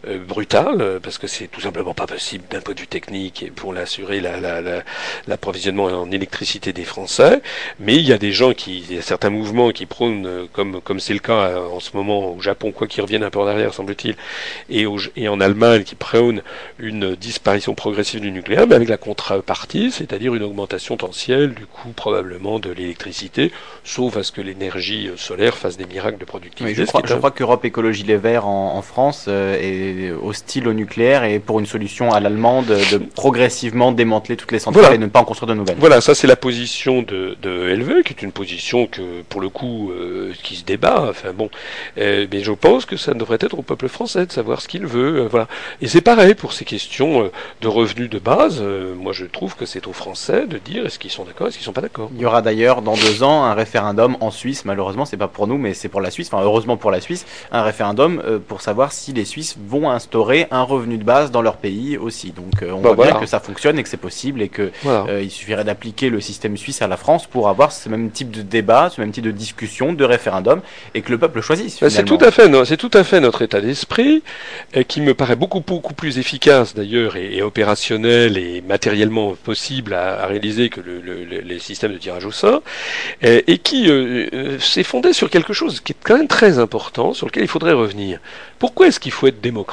Euh, 0.09 0.19
brutal, 0.19 0.81
euh, 0.81 1.01
parce 1.01 1.19
que 1.19 1.27
c'est 1.27 1.49
tout 1.49 1.61
simplement 1.61 1.93
pas 1.93 2.07
possible 2.07 2.45
d'un 2.51 2.61
point 2.61 2.75
de 2.75 2.81
vue 2.81 2.87
technique 2.87 3.43
et 3.43 3.51
pour 3.51 3.73
l'assurer 3.73 4.21
l'approvisionnement 4.21 5.89
la, 5.89 5.97
en 5.97 6.11
électricité 6.11 6.73
des 6.73 6.85
Français. 6.85 7.43
Mais 7.81 7.97
il 7.97 8.03
y 8.03 8.13
a 8.13 8.19
des 8.19 8.33
gens 8.33 8.53
qui, 8.55 8.85
il 8.89 8.97
y 8.97 8.99
a 8.99 9.03
certains 9.03 9.31
mouvements 9.31 9.71
qui 9.71 9.87
prônent, 9.87 10.27
euh, 10.27 10.47
comme 10.53 10.81
comme 10.81 11.01
c'est 11.01 11.13
le 11.13 11.19
cas 11.19 11.61
en 11.61 11.81
ce 11.81 11.97
moment 11.97 12.35
au 12.35 12.41
Japon, 12.41 12.73
quoi 12.73 12.87
qu'ils 12.87 13.03
reviennent 13.03 13.23
un 13.23 13.31
peu 13.31 13.39
en 13.41 13.47
arrière, 13.47 13.75
semble-t-il, 13.75 14.17
et, 14.71 14.87
et 15.17 15.29
en 15.29 15.41
Allemagne 15.41 15.83
qui 15.83 15.95
prônent 15.95 16.43
une 16.79 17.15
disparition 17.15 17.75
progressive 17.75 18.21
du 18.21 18.31
nucléaire, 18.31 18.67
mais 18.67 18.77
avec 18.77 18.89
la 18.89 18.97
contrepartie, 18.97 19.91
c'est-à-dire 19.91 20.35
une 20.35 20.43
augmentation 20.43 20.97
tensielle 20.97 21.55
du 21.55 21.67
coût 21.67 21.91
probablement 21.91 22.59
de 22.59 22.71
l'électricité, 22.71 23.53
sauf 23.85 24.17
à 24.17 24.23
ce 24.23 24.33
que 24.33 24.41
l'énergie 24.41 25.11
solaire 25.17 25.57
fasse 25.57 25.77
des 25.77 25.87
miracles 25.87 26.19
de 26.19 26.25
productivité. 26.25 26.83
je, 26.83 26.87
crois, 26.87 27.03
je 27.05 27.15
crois 27.15 27.31
qu'Europe 27.31 27.65
Écologie 27.65 28.05
Les 28.05 28.17
Verts 28.17 28.47
en, 28.47 28.77
en 28.77 28.83
France 28.83 29.29
est 29.29 29.98
hostile 30.11 30.69
au 30.69 30.73
nucléaire 30.73 31.25
et 31.25 31.39
pour 31.39 31.61
une 31.61 31.67
solution 31.67 32.13
à 32.13 32.21
l'allemande 32.21 32.67
de 32.67 32.99
progressivement 32.99 33.93
démanteler 33.93 34.37
toutes 34.37 34.53
les 34.53 34.59
centrales 34.59 34.95
et 34.95 34.99
ne 34.99 35.07
pas 35.07 35.21
en 35.21 35.25
construire 35.25 35.49
de 35.49 35.55
nouvelles. 35.55 35.77
Voilà, 35.79 36.01
ça 36.01 36.15
c'est 36.15 36.27
la 36.27 36.37
position 36.37 37.03
de, 37.03 37.37
de 37.43 37.69
qui 38.03 38.13
est 38.13 38.23
une 38.23 38.33
position 38.33 38.87
que, 38.87 39.23
pour 39.29 39.41
le 39.41 39.49
coup, 39.49 39.91
euh, 39.91 40.33
qui 40.43 40.57
se 40.57 40.65
débat. 40.65 41.07
Enfin 41.09 41.33
bon, 41.33 41.51
euh, 41.99 42.27
mais 42.31 42.41
je 42.41 42.53
pense 42.53 42.85
que 42.85 42.97
ça 42.97 43.15
devrait 43.15 43.39
être 43.41 43.59
au 43.59 43.63
peuple 43.63 43.89
français 43.89 44.27
de 44.27 44.33
savoir 44.33 44.61
ce 44.61 44.69
qu'il 44.69 44.87
veut. 44.87 45.23
Euh, 45.23 45.29
voilà. 45.29 45.49
Et 45.81 45.89
c'est 45.89 46.01
pareil 46.01 46.35
pour 46.35 46.53
ces 46.53 46.65
questions 46.65 47.31
de 47.61 47.69
revenus 47.69 48.11
de 48.11 48.19
base. 48.19 48.63
moi, 48.97 49.13
je 49.13 49.25
trouve 49.25 49.55
que 49.57 49.67
c'est 49.67 49.87
aux 49.87 49.93
Français 49.93 50.47
de 50.47 50.59
dire 50.59 50.87
est-ce 50.87 50.99
qu'ils 50.99 51.11
sont 51.11 51.25
d'accord, 51.25 51.49
est-ce 51.49 51.57
qu'ils 51.57 51.65
sont 51.65 51.73
pas 51.73 51.81
d'accord. 51.81 52.11
Il 52.15 52.21
y 52.21 52.27
aura 52.27 52.43
d'ailleurs 52.43 52.83
dans 52.83 52.95
deux 52.95 53.23
ans 53.23 53.45
un 53.45 53.55
référendum 53.55 54.17
en 54.21 54.31
Suisse. 54.31 54.65
Malheureusement, 54.65 55.05
c'est 55.05 55.17
pas 55.17 55.29
pour 55.29 55.47
nous, 55.47 55.59
mais 55.59 55.75
c'est 55.75 55.89
pour 55.89 56.01
la 56.01 56.11
Suisse. 56.11 56.29
Enfin, 56.33 56.43
heureusement 56.43 56.77
pour 56.77 56.91
la 56.91 57.01
Suisse, 57.01 57.27
un 57.53 57.63
référendum 57.63 58.23
pour 58.49 58.61
savoir 58.61 58.93
si 58.93 59.13
les 59.13 59.25
Suisses 59.25 59.57
vont 59.67 59.78
instaurer 59.87 60.47
un 60.51 60.63
revenu 60.63 60.99
de 60.99 61.05
base 61.05 61.31
dans 61.31 61.43
leur 61.43 61.57
pays 61.57 61.97
aussi. 61.97 62.33
Donc 62.33 62.63
euh, 62.63 62.73
on 62.73 62.81
bah 62.81 62.93
voit 62.93 63.07
bien 63.07 63.21
que 63.21 63.27
ça 63.27 63.41
fonctionne 63.41 63.79
et 63.79 63.83
que 63.83 63.89
c'est 63.89 63.97
possible 63.97 64.43
et 64.43 64.49
que 64.49 64.71
euh, 64.87 65.23
il 65.23 65.31
suffirait 65.31 65.65
d'appliquer 65.65 66.11
le 66.11 66.21
système 66.21 66.57
suisse 66.57 66.83
à 66.83 66.89
la 66.89 66.97
France 66.97 67.27
pour 67.27 67.49
avoir 67.49 67.73
ce 67.73 67.89
même 67.89 68.11
type 68.11 68.31
de 68.31 68.43
débat, 68.43 68.91
ce 68.91 69.01
même 69.01 69.13
type 69.13 69.25
de 69.25 69.31
discussion, 69.31 69.93
de 69.93 70.05
référendum 70.05 70.61
et 70.95 71.03
que 71.03 71.11
le 71.11 71.19
peuple 71.19 71.41
choisisse. 71.41 71.81
Bah, 71.81 71.91
c'est 71.91 72.05
tout 72.05 72.19
à 72.21 72.31
fait, 72.31 72.51
c'est 72.65 72.77
tout 72.77 72.91
à 72.95 73.05
fait 73.05 73.21
notre 73.21 73.43
état 73.43 73.61
d'esprit 73.61 74.23
euh, 74.77 74.83
qui 74.83 75.01
me 75.01 75.15
paraît 75.15 75.37
beaucoup 75.37 75.61
beaucoup 75.61 75.95
plus 75.95 76.19
efficace 76.19 76.75
d'ailleurs 76.75 77.17
et, 77.17 77.43
opérationnel 77.43 78.37
et 78.37 78.63
matériellement 78.63 79.35
possible 79.45 79.95
à, 79.95 80.27
réaliser 80.27 80.69
que 80.69 80.81
le, 80.81 81.01
les 81.25 81.59
systèmes 81.59 81.93
de 81.93 81.99
tirage 81.99 82.25
au 82.25 82.33
sort 82.33 82.63
et, 83.23 83.59
qui 83.59 83.91
s'est 84.61 84.83
fondé 84.83 85.13
sur 85.13 85.31
quelque 85.31 85.53
chose 85.53 85.81
qui 85.81 85.93
est 85.93 85.97
quand 86.03 86.17
même 86.17 86.29
très 86.29 86.59
important 86.59 87.13
sur 87.15 87.27
lequel 87.27 87.45
il 87.45 87.49
faudrait 87.49 87.73
revenir. 87.73 88.21
Pourquoi 88.59 88.89
est-ce 88.89 89.01
qu'il 89.01 89.13
faut 89.13 89.27
être 89.27 89.41
démocrate? 89.41 89.68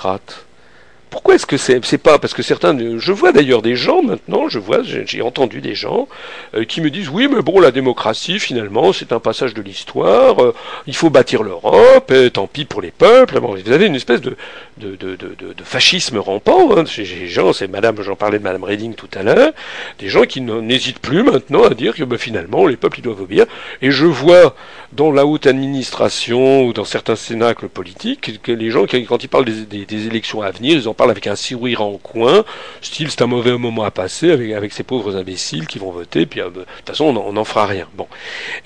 Pourquoi 1.15 1.35
est-ce 1.35 1.45
que 1.45 1.55
c'est 1.55 1.97
pas 1.97 2.19
parce 2.19 2.33
que 2.33 2.43
certains 2.43 2.77
je 2.99 3.11
vois 3.13 3.31
d'ailleurs 3.31 3.61
des 3.61 3.77
gens 3.77 4.03
maintenant 4.03 4.49
je 4.49 4.59
vois 4.59 4.79
j'ai 4.83 5.21
entendu 5.21 5.61
des 5.61 5.73
gens 5.73 6.09
euh, 6.55 6.65
qui 6.65 6.81
me 6.81 6.89
disent 6.89 7.07
oui 7.07 7.29
mais 7.31 7.41
bon 7.41 7.61
la 7.61 7.71
démocratie 7.71 8.37
finalement 8.37 8.91
c'est 8.91 9.13
un 9.13 9.21
passage 9.21 9.53
de 9.53 9.61
l'histoire 9.61 10.43
euh, 10.43 10.53
il 10.87 10.95
faut 10.95 11.09
bâtir 11.09 11.41
l'Europe 11.41 12.13
tant 12.33 12.47
pis 12.47 12.65
pour 12.65 12.81
les 12.81 12.91
peuples 12.91 13.39
vous 13.39 13.71
avez 13.71 13.85
une 13.85 13.95
espèce 13.95 14.19
de 14.19 14.35
de, 14.77 14.97
de, 14.97 15.63
fascisme 15.63 16.17
rampant 16.17 16.77
hein, 16.77 16.83
gens 17.27 17.53
c'est 17.53 17.69
madame 17.69 18.01
j'en 18.01 18.17
parlais 18.17 18.37
de 18.37 18.43
madame 18.43 18.65
Reding 18.65 18.93
tout 18.93 19.07
à 19.15 19.23
l'heure 19.23 19.53
des 19.99 20.09
gens 20.09 20.23
qui 20.23 20.41
n'hésitent 20.41 20.99
plus 20.99 21.23
maintenant 21.23 21.63
à 21.63 21.69
dire 21.69 21.95
que 21.95 22.03
ben, 22.03 22.17
finalement 22.17 22.67
les 22.67 22.75
peuples 22.75 22.99
ils 22.99 23.03
doivent 23.03 23.21
obéir 23.21 23.45
et 23.81 23.89
je 23.89 24.05
vois 24.05 24.53
dans 24.93 25.11
la 25.11 25.25
haute 25.25 25.47
administration 25.47 26.65
ou 26.65 26.73
dans 26.73 26.85
certains 26.85 27.15
cénacles 27.15 27.69
politiques 27.69 28.41
que 28.41 28.51
les 28.51 28.71
gens 28.71 28.85
quand 28.85 29.23
ils 29.23 29.29
parlent 29.29 29.45
des, 29.45 30.07
élections 30.07 30.41
à 30.41 30.51
venir 30.51 30.77
ils 30.77 30.87
en 30.87 30.93
parle 30.93 31.11
avec 31.11 31.27
un 31.27 31.35
sourire 31.35 31.81
en 31.81 31.97
coin, 31.97 32.43
style 32.81 33.09
c'est 33.09 33.21
un 33.21 33.27
mauvais 33.27 33.57
moment 33.57 33.83
à 33.83 33.91
passer 33.91 34.31
avec, 34.31 34.73
ces 34.73 34.83
pauvres 34.83 35.15
imbéciles 35.15 35.67
qui 35.67 35.79
vont 35.79 35.91
voter, 35.91 36.25
puis 36.25 36.41
euh, 36.41 36.49
de 36.49 36.61
toute 36.61 36.87
façon 36.87 37.05
on 37.05 37.33
n'en 37.33 37.43
fera 37.43 37.65
rien. 37.65 37.87
Bon, 37.95 38.07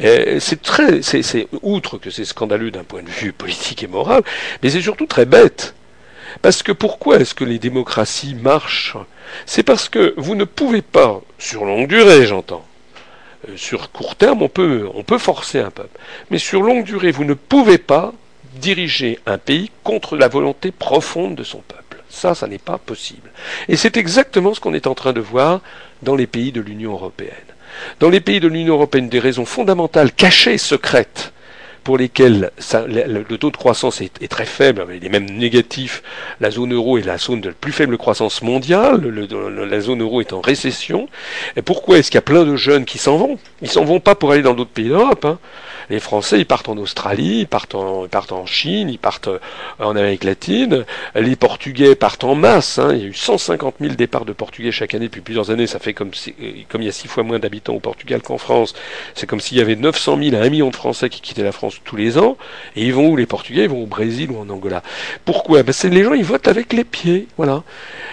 euh, 0.01 0.39
c'est 0.39 0.61
très, 0.61 1.01
c'est 1.01 1.47
outre 1.61 1.97
que 1.97 2.09
c'est 2.09 2.25
scandaleux 2.25 2.71
d'un 2.71 2.83
point 2.83 3.03
de 3.03 3.09
vue 3.09 3.33
politique 3.33 3.83
et 3.83 3.87
moral, 3.87 4.23
mais 4.63 4.69
c'est 4.69 4.81
surtout 4.81 5.05
très 5.05 5.25
bête. 5.25 5.75
Parce 6.41 6.63
que 6.63 6.71
pourquoi 6.71 7.17
est-ce 7.17 7.33
que 7.33 7.43
les 7.43 7.59
démocraties 7.59 8.35
marchent? 8.35 8.97
C'est 9.45 9.63
parce 9.63 9.89
que 9.89 10.13
vous 10.17 10.35
ne 10.35 10.43
pouvez 10.43 10.81
pas, 10.81 11.21
sur 11.37 11.65
longue 11.65 11.87
durée 11.87 12.25
j'entends, 12.25 12.65
sur 13.55 13.91
court 13.91 14.15
terme 14.15 14.41
on 14.41 14.49
peut, 14.49 14.87
on 14.93 15.03
peut 15.03 15.17
forcer 15.17 15.59
un 15.59 15.71
peuple, 15.71 15.99
mais 16.29 16.37
sur 16.37 16.61
longue 16.61 16.83
durée 16.83 17.11
vous 17.11 17.25
ne 17.25 17.33
pouvez 17.33 17.77
pas 17.77 18.13
diriger 18.55 19.19
un 19.25 19.37
pays 19.37 19.71
contre 19.83 20.17
la 20.17 20.27
volonté 20.27 20.71
profonde 20.71 21.35
de 21.35 21.43
son 21.43 21.59
peuple. 21.59 22.03
Ça, 22.09 22.33
ça 22.33 22.47
n'est 22.47 22.57
pas 22.57 22.77
possible. 22.77 23.29
Et 23.67 23.75
c'est 23.75 23.95
exactement 23.97 24.53
ce 24.53 24.59
qu'on 24.59 24.73
est 24.73 24.87
en 24.87 24.95
train 24.95 25.13
de 25.13 25.21
voir 25.21 25.61
dans 26.01 26.15
les 26.15 26.27
pays 26.27 26.51
de 26.51 26.61
l'Union 26.61 26.93
européenne. 26.93 27.33
Dans 27.99 28.09
les 28.09 28.19
pays 28.19 28.39
de 28.39 28.47
l'Union 28.47 28.73
européenne, 28.73 29.09
des 29.09 29.19
raisons 29.19 29.45
fondamentales, 29.45 30.11
cachées, 30.11 30.57
secrètes, 30.57 31.33
pour 31.83 31.97
lesquelles 31.97 32.51
le, 32.87 33.37
taux 33.37 33.51
de 33.51 33.57
croissance 33.57 34.01
est, 34.01 34.27
très 34.27 34.45
faible, 34.45 34.85
il 34.93 35.05
est 35.05 35.09
même 35.09 35.29
négatif. 35.29 36.03
La 36.39 36.51
zone 36.51 36.73
euro 36.73 36.97
est 36.97 37.05
la 37.05 37.17
zone 37.17 37.41
de 37.41 37.51
plus 37.51 37.71
faible 37.71 37.97
croissance 37.97 38.41
mondiale, 38.41 39.01
la 39.07 39.81
zone 39.81 40.01
euro 40.01 40.21
est 40.21 40.33
en 40.33 40.41
récession. 40.41 41.09
Et 41.55 41.61
pourquoi 41.61 41.97
est-ce 41.97 42.11
qu'il 42.11 42.17
y 42.17 42.19
a 42.19 42.21
plein 42.21 42.45
de 42.45 42.55
jeunes 42.55 42.85
qui 42.85 42.97
s'en 42.97 43.17
vont? 43.17 43.37
Ils 43.61 43.69
s'en 43.69 43.83
vont 43.83 43.99
pas 43.99 44.15
pour 44.15 44.31
aller 44.31 44.41
dans 44.41 44.53
d'autres 44.53 44.69
pays 44.69 44.89
d'Europe. 44.89 45.25
Hein. 45.25 45.39
Les 45.89 45.99
Français, 45.99 46.37
ils 46.39 46.45
partent 46.45 46.69
en 46.69 46.77
Australie, 46.77 47.39
ils 47.39 47.47
partent 47.47 47.73
en, 47.73 48.05
ils 48.05 48.09
partent 48.09 48.31
en 48.31 48.45
Chine, 48.45 48.89
ils 48.89 48.99
partent 48.99 49.27
euh, 49.27 49.39
en 49.79 49.95
Amérique 49.95 50.23
latine. 50.23 50.85
Les 51.15 51.35
Portugais 51.35 51.95
partent 51.95 52.23
en 52.23 52.35
masse. 52.35 52.77
Hein. 52.77 52.89
Il 52.93 52.99
y 52.99 53.05
a 53.05 53.07
eu 53.07 53.13
150 53.13 53.75
000 53.81 53.95
départs 53.95 54.25
de 54.25 54.33
Portugais 54.33 54.71
chaque 54.71 54.93
année 54.93 55.05
depuis 55.05 55.21
plusieurs 55.21 55.49
années. 55.49 55.65
Ça 55.65 55.79
fait 55.79 55.93
comme, 55.93 56.13
si, 56.13 56.35
euh, 56.41 56.51
comme 56.69 56.83
il 56.83 56.85
y 56.85 56.89
a 56.89 56.91
six 56.91 57.07
fois 57.07 57.23
moins 57.23 57.39
d'habitants 57.39 57.73
au 57.73 57.79
Portugal 57.79 58.21
qu'en 58.21 58.37
France. 58.37 58.75
C'est 59.15 59.25
comme 59.25 59.39
s'il 59.39 59.57
y 59.57 59.61
avait 59.61 59.75
900 59.75 60.19
000 60.21 60.35
à 60.35 60.45
1 60.45 60.49
million 60.49 60.69
de 60.69 60.75
Français 60.75 61.09
qui 61.09 61.21
quittaient 61.21 61.43
la 61.43 61.51
France 61.51 61.68
tous 61.83 61.95
les 61.95 62.17
ans. 62.17 62.37
Et 62.75 62.85
ils 62.85 62.93
vont 62.93 63.09
où 63.09 63.15
les 63.15 63.25
Portugais 63.25 63.63
Ils 63.63 63.69
vont 63.69 63.83
au 63.83 63.87
Brésil 63.87 64.31
ou 64.31 64.39
en 64.39 64.49
Angola. 64.49 64.83
Pourquoi? 65.25 65.63
Ben, 65.63 65.73
c'est 65.73 65.89
Les 65.89 66.03
gens, 66.03 66.13
ils 66.13 66.23
votent 66.23 66.47
avec 66.47 66.73
les 66.73 66.83
pieds. 66.83 67.27
Voilà. 67.37 67.63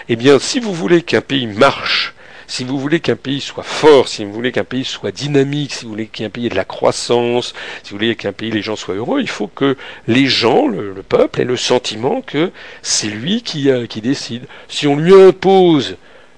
Eh 0.09 0.15
bien, 0.15 0.39
si 0.39 0.59
vous 0.59 0.73
voulez 0.73 1.01
qu'un 1.01 1.21
pays 1.21 1.47
marche, 1.47 2.13
si 2.47 2.63
vous 2.63 2.79
voulez 2.79 3.01
qu'un 3.01 3.17
pays 3.17 3.41
soit 3.41 3.63
fort, 3.63 4.07
si 4.07 4.23
vous 4.23 4.31
voulez 4.31 4.53
qu'un 4.53 4.63
pays 4.63 4.85
soit 4.85 5.11
dynamique, 5.11 5.73
si 5.73 5.83
vous 5.83 5.91
voulez 5.91 6.07
qu'un 6.07 6.29
pays 6.29 6.45
ait 6.45 6.49
de 6.49 6.55
la 6.55 6.63
croissance, 6.63 7.53
si 7.83 7.91
vous 7.91 7.97
voulez 7.97 8.15
qu'un 8.15 8.31
pays, 8.31 8.51
les 8.51 8.61
gens 8.61 8.77
soient 8.77 8.95
heureux, 8.95 9.19
il 9.19 9.27
faut 9.27 9.47
que 9.47 9.75
les 10.07 10.27
gens, 10.27 10.67
le, 10.67 10.93
peuple, 11.07 11.41
aient 11.41 11.45
le 11.45 11.57
sentiment 11.57 12.21
que 12.21 12.51
c'est 12.81 13.07
lui 13.09 13.41
qui, 13.41 13.69
euh, 13.69 13.85
qui 13.85 13.99
décide. 13.99 14.45
Si 14.69 14.87
on 14.87 14.95
lui 14.95 15.13
impose 15.13 15.97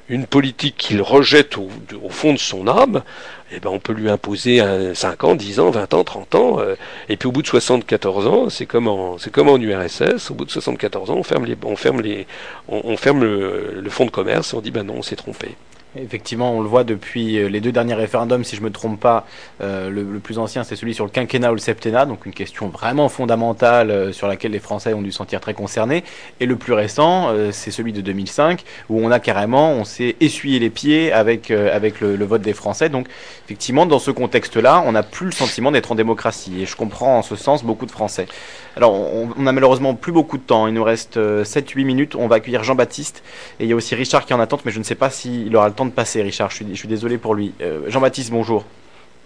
une 0.10 0.26
politique 0.26 0.76
qu'il 0.78 1.02
rejette 1.02 1.58
au, 1.58 1.70
fond 2.10 2.34
de 2.34 2.40
son 2.40 2.68
âme, 2.68 3.04
eh 3.52 3.60
ben 3.60 3.70
on 3.70 3.80
peut 3.80 3.94
lui 3.94 4.10
imposer 4.10 4.60
un 4.60 4.94
5 4.94 5.24
ans, 5.24 5.36
10 5.36 5.60
ans, 5.60 5.70
20 5.70 5.94
ans, 5.94 6.04
30 6.04 6.36
ans, 6.36 6.60
euh, 6.60 6.76
et 7.08 7.18
puis 7.18 7.28
au 7.28 7.32
bout 7.32 7.42
de 7.42 7.48
74 7.48 8.28
ans, 8.28 8.50
c'est 8.50 8.66
comme 8.66 8.88
en, 8.88 9.18
c'est 9.18 9.32
comme 9.32 9.50
en 9.50 9.58
URSS, 9.58 10.32
au 10.32 10.34
bout 10.34 10.46
de 10.46 10.52
74 10.52 11.12
ans, 11.12 11.16
on 11.16 11.24
ferme 11.24 11.46
les, 11.46 11.56
on 11.64 11.76
ferme 11.76 12.02
les, 12.02 12.28
on, 12.68 12.98
ferme 12.98 13.22
le, 13.22 13.80
le 13.80 13.90
fonds 13.90 14.06
de 14.06 14.12
commerce, 14.12 14.54
et 14.54 14.58
on 14.58 14.62
dit 14.62 14.72
ben 14.72 14.84
non, 14.84 14.96
on 14.98 15.02
s'est 15.04 15.16
trompé. 15.16 15.56
Effectivement, 15.96 16.54
on 16.54 16.62
le 16.62 16.68
voit 16.68 16.84
depuis 16.84 17.40
euh, 17.40 17.50
les 17.50 17.62
deux 17.62 17.72
derniers 17.72 17.96
référendums, 17.96 18.44
si 18.44 18.56
je 18.56 18.62
ne 18.62 18.68
me 18.68 18.72
trompe 18.72 19.00
pas, 19.00 19.26
euh, 19.62 19.90
le, 19.90 20.20
plus 20.20 20.38
ancien 20.38 20.64
c'est 20.64 20.76
celui 20.76 20.94
sur 20.94 21.04
le 21.04 21.10
quinquennat 21.10 21.50
ou 21.52 21.56
le 21.56 21.60
septennat, 21.60 22.06
donc 22.06 22.28
une 22.28 22.32
question 22.32 22.68
vraiment 22.70 23.10
fondamentale 23.10 23.90
euh, 23.90 24.12
sur 24.12 24.28
laquelle 24.28 24.52
les 24.52 24.60
Français 24.60 24.94
ont 24.94 25.02
dû 25.02 25.12
se 25.12 25.18
sentir 25.18 25.42
très 25.42 25.56
concernés. 25.56 26.04
Et 26.40 26.46
le 26.46 26.58
plus 26.58 26.74
récent, 26.74 27.34
c'est 27.52 27.72
celui 27.72 27.92
de 27.92 28.02
2005, 28.02 28.64
où 28.90 29.02
on 29.04 29.10
a 29.10 29.20
carrément, 29.20 29.72
on 29.72 29.84
s'est 29.84 30.16
essuyé 30.20 30.60
les 30.60 30.70
pieds 30.70 31.12
avec, 31.12 31.50
avec 31.50 32.02
le, 32.02 32.24
vote 32.24 32.42
des 32.42 32.54
Français. 32.54 32.90
Donc 32.90 33.08
effectivement, 33.46 33.86
dans 33.86 34.00
ce 34.00 34.12
contexte-là, 34.12 34.84
on 34.86 34.92
n'a 34.92 35.04
plus 35.04 35.26
le 35.26 35.32
sentiment 35.32 35.72
d'être 35.72 35.92
en 35.92 35.96
démocratie. 35.96 36.62
Et 36.62 36.66
je 36.66 36.76
comprends 36.76 37.18
en 37.18 37.22
ce 37.24 37.36
sens 37.36 37.64
beaucoup 37.64 37.86
de 37.86 37.92
Français. 37.92 38.28
Alors, 38.76 38.94
on, 38.94 39.42
n'a 39.42 39.52
malheureusement 39.52 39.96
plus 39.96 40.12
beaucoup 40.12 40.38
de 40.38 40.44
temps. 40.44 40.68
Il 40.68 40.74
nous 40.74 40.84
reste 40.84 41.18
7-8 41.18 41.86
minutes. 41.86 42.16
On 42.16 42.28
va 42.28 42.38
accueillir 42.38 42.64
Jean-Baptiste. 42.64 43.24
Et 43.60 43.64
il 43.64 43.70
y 43.70 43.74
a 43.74 43.76
aussi 43.76 43.96
Richard 43.96 44.26
qui 44.26 44.34
est 44.34 44.36
en 44.36 44.40
attente, 44.40 44.66
mais 44.66 44.72
je 44.72 44.80
ne 44.80 44.84
sais 44.84 44.96
pas 44.96 45.10
s'il 45.10 45.56
aura 45.56 45.68
le 45.68 45.74
temps 45.74 45.86
de 45.86 45.92
passer, 45.92 46.22
Richard. 46.22 46.50
Je 46.52 46.64
suis, 46.74 46.88
désolé 46.88 47.18
pour 47.18 47.36
lui. 47.36 47.54
Euh, 47.62 47.82
Jean-Baptiste, 47.88 48.32
bonjour. 48.32 48.66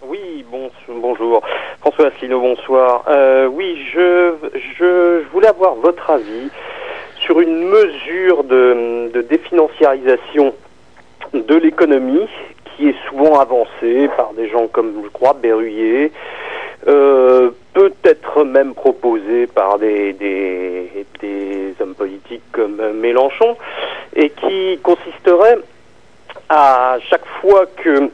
Oui, 0.08 0.46
bon, 0.50 0.70
bonjour. 0.88 1.42
François 1.82 2.08
Asselineau, 2.08 2.40
bonsoir. 2.40 3.04
Euh, 3.10 3.48
oui, 3.48 3.78
je, 3.94 4.34
je, 4.80 5.24
voulais 5.34 5.48
avoir 5.48 5.76
votre 5.76 6.10
avis 6.10 6.50
sur 7.20 7.40
une 7.40 7.68
mesure 7.68 8.44
de, 8.44 9.22
définanciarisation 9.30 10.54
de 11.34 11.56
l'économie 11.56 12.28
qui 12.64 12.90
est 12.90 12.96
souvent 13.10 13.40
avancée 13.40 14.10
par 14.16 14.34
des 14.34 14.50
gens 14.50 14.68
comme, 14.68 15.02
je 15.04 15.10
crois, 15.10 15.34
Berruyer, 15.34 16.12
euh, 16.88 17.52
peut-être 17.74 18.44
même 18.44 18.74
proposée 18.74 19.48
par 19.48 19.80
des, 19.80 20.14
des, 20.14 21.06
des, 21.22 21.74
hommes 21.80 21.96
politiques 21.96 22.44
comme 22.52 22.82
Mélenchon, 22.94 23.56
et 24.16 24.30
qui 24.30 24.80
consisterait 24.84 25.60
à 26.50 26.98
chaque 27.10 27.26
fois 27.42 27.66
que 27.78 28.10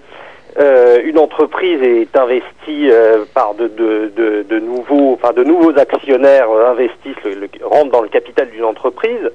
euh, 0.59 0.99
une 1.03 1.19
entreprise 1.19 1.81
est 1.83 2.17
investie 2.17 2.89
euh, 2.89 3.23
par 3.33 3.53
de, 3.53 3.67
de, 3.67 4.43
de, 4.43 4.59
nouveaux, 4.59 5.14
enfin 5.14 5.31
de 5.31 5.43
nouveaux 5.43 5.77
actionnaires 5.77 6.49
euh, 6.49 6.72
investissent, 6.72 7.23
le, 7.23 7.48
rentrent 7.64 7.91
dans 7.91 8.01
le 8.01 8.09
capital 8.09 8.49
d'une 8.49 8.65
entreprise, 8.65 9.31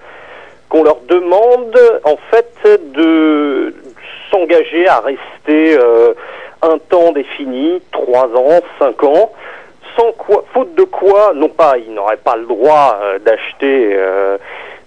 qu'on 0.68 0.82
leur 0.82 0.98
demande 1.08 1.78
en 2.04 2.16
fait 2.30 2.68
de 2.94 3.74
s'engager 4.30 4.88
à 4.88 5.00
rester 5.00 5.78
un 6.64 6.78
temps 6.78 7.12
défini, 7.12 7.80
trois 7.92 8.26
ans, 8.26 8.60
cinq 8.78 9.02
ans, 9.04 9.32
sans 9.96 10.12
quoi, 10.12 10.44
faute 10.52 10.74
de 10.74 10.84
quoi, 10.84 11.32
non 11.34 11.48
pas 11.48 11.76
ils 11.78 11.92
n'auraient 11.92 12.16
pas 12.16 12.36
le 12.36 12.46
droit 12.46 12.98
d'acheter 13.24 13.96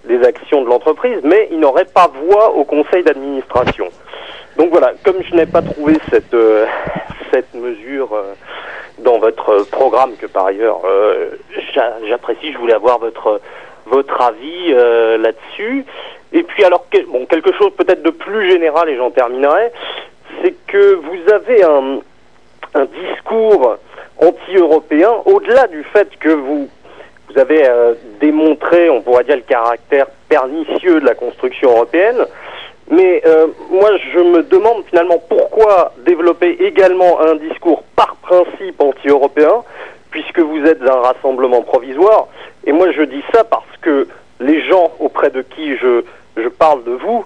des 0.04 0.22
actions 0.24 0.62
de 0.62 0.68
l'entreprise, 0.68 1.20
mais 1.22 1.48
ils 1.50 1.60
n'auraient 1.60 1.84
pas 1.84 2.08
voix 2.08 2.50
au 2.54 2.64
conseil 2.64 3.02
d'administration. 3.04 3.88
Donc 4.56 4.70
voilà, 4.70 4.92
comme 5.04 5.22
je 5.22 5.34
n'ai 5.36 5.46
pas 5.46 5.62
trouvé 5.62 5.94
cette, 6.10 6.34
euh, 6.34 6.66
cette 7.30 7.54
mesure 7.54 8.12
euh, 8.12 8.34
dans 8.98 9.18
votre 9.18 9.70
programme, 9.70 10.16
que 10.20 10.26
par 10.26 10.46
ailleurs 10.46 10.80
euh, 10.84 11.30
j'apprécie, 12.08 12.52
je 12.52 12.58
voulais 12.58 12.74
avoir 12.74 12.98
votre, 12.98 13.40
votre 13.86 14.20
avis 14.20 14.72
là-dessus. 15.18 15.84
Et 16.32 16.42
puis 16.42 16.64
alors, 16.64 16.84
bon, 17.08 17.24
quelque 17.26 17.52
chose 17.52 17.70
peut-être 17.76 18.02
de 18.02 18.10
plus 18.10 18.50
général, 18.50 18.88
et 18.88 18.96
j'en 18.96 19.10
terminerai, 19.10 19.72
c'est 20.42 20.54
que 20.66 20.94
vous 20.94 21.32
avez 21.32 21.62
un, 21.62 22.00
discours 23.08 23.76
anti-européen, 24.20 25.10
au-delà 25.24 25.66
du 25.68 25.82
fait 25.84 26.08
que 26.18 26.28
vous, 26.28 26.68
avez 27.36 27.62
démontré, 28.20 28.90
on 28.90 29.00
pourrait 29.00 29.24
dire, 29.24 29.36
le 29.36 29.42
caractère 29.42 30.06
pernicieux 30.28 31.00
de 31.00 31.06
la 31.06 31.14
construction 31.14 31.70
européenne, 31.70 32.26
mais 32.90 33.22
euh, 33.26 33.48
moi, 33.70 33.90
je 34.12 34.18
me 34.18 34.42
demande 34.42 34.84
finalement 34.88 35.22
pourquoi 35.28 35.92
développer 36.06 36.56
également 36.60 37.20
un 37.20 37.34
discours 37.34 37.82
par 37.94 38.16
principe 38.16 38.80
anti-européen, 38.80 39.62
puisque 40.10 40.38
vous 40.38 40.64
êtes 40.64 40.82
un 40.82 41.00
rassemblement 41.00 41.62
provisoire. 41.62 42.28
Et 42.64 42.72
moi, 42.72 42.90
je 42.92 43.02
dis 43.02 43.22
ça 43.32 43.44
parce 43.44 43.76
que 43.82 44.08
les 44.40 44.62
gens 44.66 44.90
auprès 45.00 45.30
de 45.30 45.42
qui 45.42 45.76
je, 45.76 46.02
je 46.36 46.48
parle 46.48 46.82
de 46.84 46.92
vous, 46.92 47.24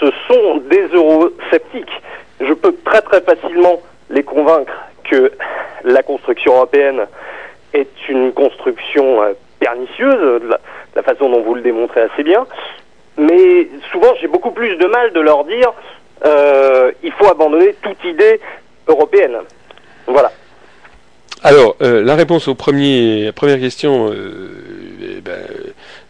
ce 0.00 0.10
sont 0.28 0.56
des 0.68 0.86
eurosceptiques. 0.94 2.02
Je 2.46 2.52
peux 2.52 2.74
très 2.84 3.00
très 3.02 3.20
facilement 3.20 3.80
les 4.10 4.22
convaincre 4.22 4.72
que 5.10 5.32
la 5.84 6.02
construction 6.02 6.54
européenne 6.54 7.06
est 7.72 8.08
une 8.08 8.32
construction 8.32 9.22
euh, 9.22 9.32
pernicieuse, 9.58 10.42
de 10.42 10.48
la 10.94 11.02
façon 11.02 11.28
dont 11.30 11.42
vous 11.42 11.54
le 11.54 11.62
démontrez 11.62 12.02
assez 12.02 12.22
bien, 12.22 12.46
mais 13.16 13.68
souvent 13.90 14.14
j'ai 14.20 14.28
beaucoup 14.28 14.50
plus 14.50 14.76
de 14.76 14.86
mal 14.86 15.12
de 15.12 15.20
leur 15.20 15.44
dire 15.44 15.72
euh, 16.24 16.92
il 17.02 17.12
faut 17.12 17.28
abandonner 17.28 17.74
toute 17.82 18.02
idée 18.04 18.40
européenne. 18.86 19.38
Voilà. 20.06 20.30
Alors, 21.42 21.76
euh, 21.82 22.02
la 22.02 22.14
réponse 22.14 22.48
aux 22.48 22.54
premiers, 22.54 23.30
première 23.34 23.58
question, 23.58 24.10
euh, 24.10 24.48
eh 25.02 25.20
ben, 25.20 25.42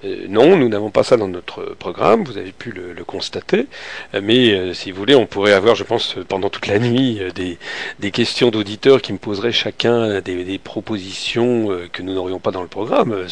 euh, 0.05 0.27
non, 0.29 0.57
nous 0.57 0.69
n'avons 0.69 0.91
pas 0.91 1.03
ça 1.03 1.17
dans 1.17 1.29
notre 1.29 1.75
programme, 1.79 2.25
vous 2.25 2.39
avez 2.39 2.53
pu 2.53 2.73
le, 2.73 3.05
constater, 3.05 3.67
euh, 4.15 4.21
mais 4.23 4.53
euh, 4.53 4.75
si 4.75 4.91
vous 4.91 4.99
voulez, 4.99 5.15
on 5.15 5.27
pourrait 5.27 5.53
avoir, 5.53 5.75
je 5.75 5.85
pense, 5.85 6.17
pendant 6.29 6.51
toute 6.51 6.67
la 6.67 6.79
nuit, 6.79 7.21
des, 7.35 8.11
questions 8.11 8.51
d'auditeurs 8.51 9.03
qui 9.03 9.13
me 9.13 9.19
poseraient 9.19 9.53
chacun 9.53 10.21
des, 10.21 10.61
propositions 10.63 11.69
que 11.93 12.03
nous 12.03 12.15
n'aurions 12.15 12.39
pas 12.39 12.53
dans 12.53 12.63
le 12.63 12.69
programme. 12.69 13.27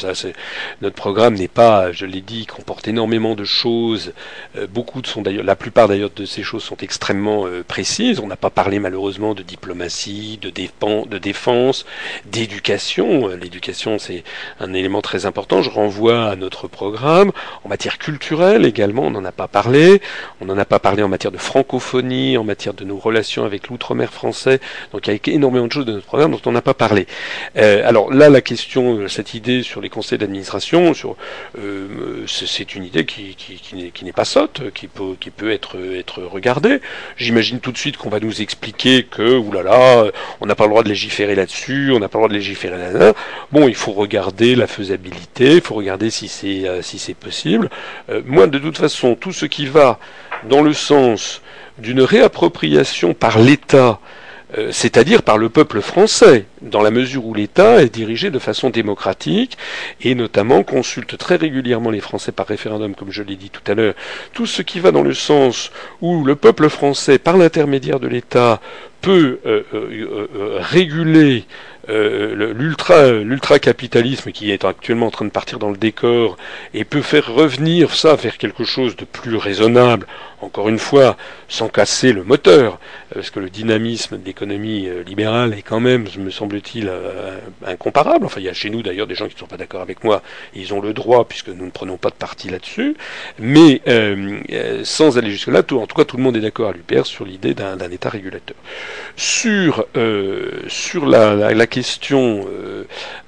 Notre 0.81 0.97
programme 0.97 1.35
n'est 1.35 1.47
pas, 1.49 1.93
je 1.93 2.05
l'ai 2.05 2.21
dit, 2.21 2.47
comporte 2.47 2.89
énormément 2.89 3.35
de 3.37 3.45
choses. 3.45 4.13
beaucoup 4.71 5.01
sont 5.05 5.23
d'ailleurs, 5.23 5.45
la 5.45 5.55
plupart 5.55 5.87
d'ailleurs 5.87 6.11
de 6.15 6.25
ces 6.25 6.43
choses 6.43 6.65
sont 6.65 6.77
extrêmement 6.79 7.47
précises. 7.69 8.19
On 8.19 8.27
n'a 8.27 8.37
pas 8.37 8.51
parlé 8.51 8.81
malheureusement 8.81 9.35
de 9.35 9.43
diplomatie, 9.43 10.39
de, 10.43 10.51
défense, 10.51 11.09
de 11.09 11.19
défense, 11.19 11.87
d'éducation. 12.27 13.29
L'éducation, 13.29 13.99
c'est 13.99 14.25
un 14.59 14.75
élément 14.75 15.01
très 15.01 15.25
important. 15.27 15.63
Je 15.63 15.71
renvoie 15.71 16.25
à 16.25 16.37
notre 16.37 16.62
programme. 16.69 17.33
En 17.65 17.69
matière 17.69 17.99
culturelle 17.99 18.65
également, 18.65 19.03
on 19.03 19.11
n'en 19.11 19.25
a 19.25 19.33
pas 19.33 19.49
parlé. 19.49 20.01
On 20.41 20.45
n'en 20.45 20.59
a 20.59 20.65
pas 20.65 20.79
parlé 20.79 21.03
en 21.03 21.09
matière 21.09 21.33
de 21.33 21.39
francophonie, 21.39 22.37
en 22.37 22.45
matière 22.45 22.75
de 22.75 22.85
nos 22.85 22.99
relations 22.99 23.45
avec 23.45 23.69
l'outre-mer 23.69 24.13
français. 24.13 24.61
Donc 24.93 25.07
il 25.07 25.13
y 25.13 25.17
a 25.17 25.35
énormément 25.35 25.67
de 25.67 25.73
choses 25.73 25.87
de 25.87 25.93
notre 25.93 26.07
programme 26.07 26.33
dont 26.33 26.41
on 26.47 26.53
n'a 26.53 26.63
pas 26.63 26.75
parlé. 26.75 27.07
Euh, 27.57 27.87
alors 27.87 28.13
là, 28.13 28.29
la 28.29 28.41
question, 28.41 28.99
euh, 28.99 29.09
cette 29.09 29.35
idée 29.35 29.63
sur 29.63 29.81
les 29.81 29.89
conseils 29.89 30.19
d'administration, 30.19 30.93
euh, 31.59 32.25
c'est 32.27 32.75
une 32.75 32.85
idée 32.85 33.05
qui, 33.05 33.37
n'est 34.03 34.13
pas 34.13 34.25
sotte, 34.25 34.63
qui 34.75 34.89
peut, 34.89 35.51
être, 35.51 35.77
être 35.97 36.23
regardée. 36.23 36.81
J'imagine 37.17 37.61
tout 37.61 37.73
de 37.73 37.79
suite 37.79 37.97
qu'on 37.97 38.11
va 38.11 38.21
nous 38.21 38.43
expliquer 38.43 39.05
que, 39.05 39.37
oulala, 39.37 40.07
on 40.41 40.47
n'a 40.47 40.55
pas 40.55 40.65
le 40.65 40.71
droit 40.71 40.83
de 40.83 40.89
légiférer 40.89 41.35
là-dessus, 41.35 41.93
on 41.93 41.99
n'a 41.99 42.09
pas 42.09 42.19
le 42.19 42.23
droit 42.23 42.29
de 42.29 42.35
légiférer 42.35 42.79
là-là. 42.79 43.15
Bon, 43.51 43.69
il 43.69 43.75
faut 43.75 43.93
regarder 43.93 44.55
la 44.55 44.67
faisabilité, 44.67 45.57
il 45.57 45.61
faut 45.61 45.75
regarder 45.75 46.11
si 46.11 46.29
c'est 46.29 46.52
euh, 46.67 46.83
si 46.83 46.99
c'est 46.99 47.15
possible. 47.15 47.71
Euh, 48.11 48.23
moi, 48.25 48.47
de 48.47 48.59
toute 48.59 48.79
façon, 48.79 49.15
tout 49.15 49.33
ce 49.33 49.47
qui 49.47 49.67
va 49.67 49.99
dans 50.49 50.63
le 50.63 50.73
sens 50.73 51.43
d'une 51.79 52.03
réappropriation 52.03 53.15
par 53.15 53.39
l'État 53.39 53.99
euh, 54.59 54.69
c'est-à-dire 54.71 55.23
par 55.23 55.39
le 55.39 55.49
peuple 55.49 55.81
français, 55.81 56.45
dans 56.61 56.83
la 56.83 56.91
mesure 56.91 57.25
où 57.25 57.33
l'État 57.33 57.83
est 57.83 57.89
dirigé 57.89 58.31
de 58.31 58.39
façon 58.39 58.69
démocratique 58.69 59.57
et 60.03 60.15
notamment 60.15 60.63
consulte 60.63 61.17
très 61.17 61.37
régulièrement 61.37 61.91
les 61.91 62.01
Français 62.01 62.33
par 62.33 62.47
référendum, 62.47 62.95
comme 62.95 63.11
je 63.11 63.23
l'ai 63.23 63.37
dit 63.37 63.49
tout 63.49 63.63
à 63.67 63.73
l'heure. 63.75 63.95
Tout 64.35 64.45
ce 64.45 64.61
qui 64.61 64.79
va 64.79 64.91
dans 64.91 65.03
le 65.03 65.15
sens 65.15 65.71
où 66.03 66.23
le 66.23 66.37
peuple 66.37 66.69
français, 66.69 67.19
par 67.19 67.39
l'intermédiaire 67.39 67.99
de 67.99 68.09
l'État, 68.09 68.61
peut 69.01 69.41
réguler 70.61 71.47
euh, 71.89 72.53
l'ultra 72.55 73.11
l'ultra 73.11 73.59
capitalisme 73.59 74.31
qui 74.31 74.53
est 74.53 74.65
actuellement 74.65 75.07
en 75.09 75.11
train 75.11 75.25
de 75.25 75.31
partir 75.31 75.59
dans 75.59 75.71
le 75.71 75.77
décor 75.77 76.37
et 76.75 76.85
peut 76.85 77.03
faire 77.03 77.27
revenir 77.35 77.93
ça 77.97 78.15
vers 78.15 78.39
quelque 78.39 78.63
chose 78.63 78.95
de 78.95 79.05
plus 79.05 79.35
raisonnable 79.35 80.07
encore 80.41 80.69
une 80.69 80.79
fois 80.79 81.17
sans 81.49 81.69
casser 81.69 82.13
le 82.13 82.23
moteur 82.23 82.79
parce 83.13 83.31
que 83.31 83.41
le 83.41 83.51
dynamisme 83.51 84.17
de 84.17 84.25
l'économie 84.25 84.89
euh, 84.89 85.03
libérale 85.03 85.55
est 85.55 85.63
quand 85.63 85.81
même 85.81 86.07
me 86.19 86.31
semble-t-il 86.31 86.89
euh, 86.89 87.39
incomparable. 87.67 88.27
Enfin 88.27 88.41
il 88.41 88.45
y 88.45 88.49
a 88.49 88.53
chez 88.53 88.71
nous 88.71 88.83
d'ailleurs 88.83 89.09
des 89.09 89.17
gens 89.17 89.27
qui 89.27 89.35
ne 89.35 89.41
sont 89.41 89.47
pas 89.47 89.57
d'accord 89.57 89.83
avec 89.83 90.05
moi 90.05 90.23
ils 90.55 90.73
ont 90.73 90.81
le 90.81 90.93
droit 90.93 91.27
puisque 91.27 91.49
nous 91.49 91.65
ne 91.65 91.71
prenons 91.71 91.97
pas 91.97 92.11
de 92.11 92.15
parti 92.15 92.49
là-dessus. 92.49 92.95
Mais 93.41 93.83
sans 94.85 95.19
aller 95.19 95.31
jusque 95.33 95.49
là 95.49 95.65
tout, 95.65 95.81
en 95.81 95.87
tout 95.89 95.97
cas 95.97 96.05
tout 96.05 96.17
le 96.17 96.23
monde 96.23 96.37
est 96.37 96.41
d'accord 96.41 96.69
à 96.69 96.73
l'UPR 96.73 97.07
sur 97.07 97.25
l'idée 97.25 97.55
d'un 97.55 97.91
état 97.91 98.09
régulateur. 98.09 98.57
Sur 99.17 99.87
sur 100.69 101.07
la, 101.07 101.35
la, 101.35 101.53
la 101.53 101.67
question, 101.73 102.47
euh, 102.47 102.85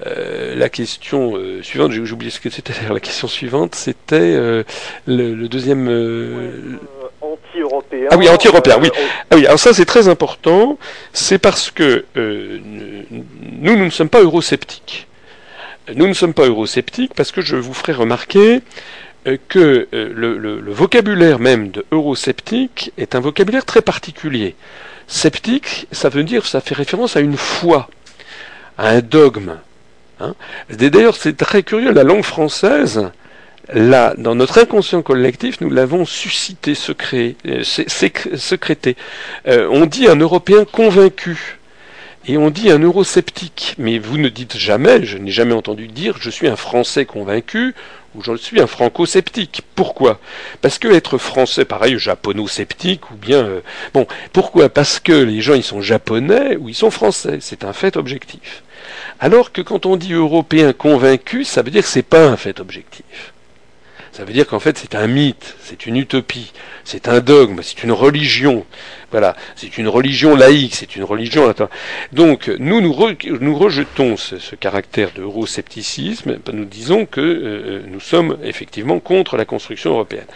euh, 0.06 0.54
la 0.54 0.68
question 0.68 1.36
euh, 1.36 1.62
suivante, 1.62 1.92
j'ai 1.92 2.00
oublié 2.00 2.30
ce 2.30 2.40
que 2.40 2.50
c'était. 2.50 2.74
La 2.92 3.00
question 3.00 3.26
suivante, 3.26 3.74
c'était 3.74 4.36
le, 5.06 5.48
deuxième. 5.48 5.88
anti-européen. 7.20 8.08
Ah 8.10 8.16
oui, 8.18 8.28
anti-européen, 8.28 8.78
oui. 8.80 8.90
Ah 9.30 9.36
oui, 9.36 9.46
alors 9.46 9.58
ça 9.58 9.72
c'est 9.72 9.86
très 9.86 10.08
important. 10.08 10.78
C'est 11.12 11.38
parce 11.38 11.70
que 11.70 12.04
nous, 12.14 13.76
nous 13.76 13.84
ne 13.84 13.90
sommes 13.90 14.10
pas 14.10 14.22
eurosceptiques. 14.22 15.08
Nous 15.94 16.06
ne 16.06 16.14
sommes 16.14 16.34
pas 16.34 16.46
eurosceptiques 16.46 17.14
parce 17.14 17.32
que 17.32 17.40
je 17.40 17.56
vous 17.56 17.74
ferai 17.74 17.92
remarquer 17.92 18.60
que 19.48 19.88
le, 19.90 20.72
vocabulaire 20.72 21.38
même 21.38 21.70
de 21.70 21.84
eurosceptique 21.92 22.92
est 22.98 23.14
un 23.14 23.20
vocabulaire 23.20 23.64
très 23.64 23.80
particulier. 23.80 24.54
Sceptique, 25.06 25.86
ça 25.92 26.08
veut 26.08 26.24
dire, 26.24 26.46
ça 26.46 26.60
fait 26.60 26.74
référence 26.74 27.16
à 27.16 27.20
une 27.20 27.36
foi, 27.36 27.88
à 28.78 28.90
un 28.90 29.00
dogme. 29.00 29.56
Hein. 30.20 30.34
D'ailleurs, 30.70 31.16
c'est 31.16 31.36
très 31.36 31.62
curieux, 31.62 31.92
la 31.92 32.04
langue 32.04 32.24
française, 32.24 33.10
là, 33.72 34.14
dans 34.16 34.34
notre 34.34 34.58
inconscient 34.58 35.02
collectif, 35.02 35.60
nous 35.60 35.70
l'avons 35.70 36.04
suscité, 36.04 36.74
secrété. 36.74 37.36
on 39.46 39.86
dit 39.86 40.06
un 40.06 40.16
Européen 40.16 40.64
convaincu 40.64 41.58
et 42.26 42.36
on 42.38 42.50
dit 42.50 42.70
un 42.70 42.78
eurosceptique. 42.78 43.74
Mais 43.78 43.98
vous 43.98 44.18
ne 44.18 44.28
dites 44.28 44.56
jamais, 44.56 45.04
je 45.04 45.18
n'ai 45.18 45.30
jamais 45.30 45.54
entendu 45.54 45.88
dire, 45.88 46.16
je 46.20 46.30
suis 46.30 46.48
un 46.48 46.56
Français 46.56 47.04
convaincu 47.04 47.74
ou 48.14 48.22
je 48.22 48.36
suis 48.36 48.60
un 48.60 48.66
franco-sceptique. 48.66 49.62
Pourquoi? 49.74 50.20
Parce 50.60 50.78
que 50.78 50.88
être 50.88 51.18
français, 51.18 51.64
pareil, 51.64 51.98
japono-sceptique, 51.98 53.10
ou 53.10 53.14
bien... 53.14 53.44
Euh, 53.44 53.60
bon, 53.92 54.06
pourquoi? 54.32 54.68
Parce 54.68 55.00
que 55.00 55.12
les 55.12 55.40
gens, 55.40 55.54
ils 55.54 55.62
sont 55.62 55.80
japonais 55.80 56.56
ou 56.56 56.68
ils 56.68 56.74
sont 56.74 56.90
français. 56.90 57.38
C'est 57.40 57.64
un 57.64 57.72
fait 57.72 57.96
objectif. 57.96 58.62
Alors 59.20 59.52
que 59.52 59.62
quand 59.62 59.86
on 59.86 59.96
dit 59.96 60.12
européen 60.12 60.72
convaincu, 60.72 61.44
ça 61.44 61.62
veut 61.62 61.70
dire 61.70 61.82
que 61.82 61.88
c'est 61.88 62.02
pas 62.02 62.26
un 62.26 62.36
fait 62.36 62.60
objectif. 62.60 63.32
Ça 64.14 64.24
veut 64.24 64.32
dire 64.32 64.46
qu'en 64.46 64.60
fait 64.60 64.78
c'est 64.78 64.94
un 64.94 65.08
mythe, 65.08 65.56
c'est 65.60 65.86
une 65.86 65.96
utopie, 65.96 66.52
c'est 66.84 67.08
un 67.08 67.18
dogme, 67.18 67.62
c'est 67.64 67.82
une 67.82 67.90
religion. 67.90 68.64
Voilà, 69.10 69.34
c'est 69.56 69.76
une 69.76 69.88
religion 69.88 70.36
laïque, 70.36 70.76
c'est 70.76 70.94
une 70.94 71.02
religion. 71.02 71.52
Donc 72.12 72.46
nous 72.60 72.80
nous, 72.80 72.94
nous 73.40 73.58
rejetons 73.58 74.16
ce, 74.16 74.54
caractère 74.54 75.10
d'euroscepticisme, 75.16 76.38
nous 76.52 76.64
disons 76.64 77.06
que 77.06 77.20
euh, 77.20 77.82
nous 77.88 77.98
sommes 77.98 78.38
effectivement 78.44 79.00
contre 79.00 79.36
la 79.36 79.44
construction 79.44 79.90
européenne. 79.90 80.28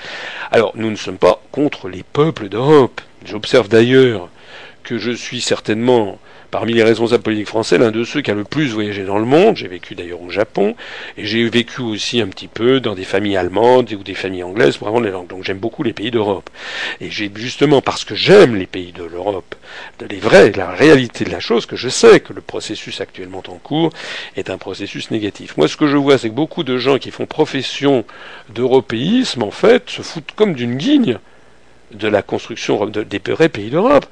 Alors 0.51 0.73
nous 0.75 0.91
ne 0.91 0.97
sommes 0.97 1.19
pas 1.19 1.41
contre 1.53 1.89
les 1.89 2.03
peuples 2.03 2.49
d'Europe. 2.49 3.01
J'observe 3.25 3.69
d'ailleurs 3.69 4.29
que 4.83 4.99
je 4.99 5.13
suis 5.13 5.41
certainement 5.41 6.19
parmi 6.51 6.73
les 6.73 6.83
responsables 6.83 7.23
politiques 7.23 7.49
français, 7.49 7.79
l'un 7.79 7.91
de 7.91 8.05
ceux 8.05 8.21
qui 8.21 8.31
a 8.31 8.35
le 8.35 8.45
plus 8.45 8.73
voyagé 8.73 9.05
dans 9.05 9.19
le 9.19 9.25
monde. 9.25 9.57
J'ai 9.57 9.69
vécu 9.69 9.95
d'ailleurs 9.95 10.23
au 10.23 10.31
Japon, 10.31 10.75
et 11.17 11.27
j'ai 11.27 11.49
vécu 11.49 11.83
aussi 11.83 12.21
un 12.21 12.29
petit 12.29 12.49
peu 12.49 12.81
dans 12.81 12.95
des 12.95 13.05
familles 13.05 13.37
allemandes 13.37 13.93
ou 13.93 14.03
des 14.03 14.15
familles 14.15 14.43
anglaises 14.43 14.77
pour 14.77 14.89
apprendre 14.89 15.07
les 15.07 15.13
langues. 15.13 15.29
Donc 15.29 15.45
j'aime 15.45 15.59
beaucoup 15.59 15.83
les 15.83 15.93
pays 15.93 16.11
d'Europe. 16.11 16.51
Et 17.01 17.11
j'ai 17.11 17.31
justement 17.35 17.83
parce 17.83 18.05
que 18.05 18.15
j'aime 18.15 18.57
les 18.57 18.67
pays 18.67 18.93
de 18.93 19.05
l'Europe, 19.05 19.55
les 20.09 20.19
vrais, 20.19 20.53
la 20.53 20.71
réalité 20.71 21.25
de 21.25 21.31
la 21.31 21.41
chose, 21.41 21.67
que 21.67 21.77
je 21.77 21.89
sais 21.89 22.21
que 22.21 22.33
le 22.33 22.41
processus 22.41 23.01
actuellement 23.01 23.43
en 23.49 23.59
cours 23.59 23.91
est 24.37 24.51
un 24.51 24.59
processus 24.59 25.11
négatif. 25.11 25.57
Moi, 25.57 25.69
ce 25.69 25.77
que 25.77 25.87
je 25.87 25.97
vois, 25.97 26.19
c'est 26.19 26.29
que 26.29 26.35
beaucoup 26.35 26.65
de 26.65 26.79
gens 26.79 26.99
qui 26.99 27.11
font 27.11 27.27
profession 27.27 28.05
d'européisme, 28.55 29.43
en 29.43 29.51
fait, 29.51 29.91
se 29.91 30.03
foutent 30.03 30.33
comme 30.35 30.55
d'une 30.55 30.77
guigne 30.77 31.19
de 31.93 32.09
la 32.09 32.23
construction 32.23 32.87
des 32.87 33.21
vrais 33.27 33.49
pays 33.49 33.71
d'Europe 33.71 34.07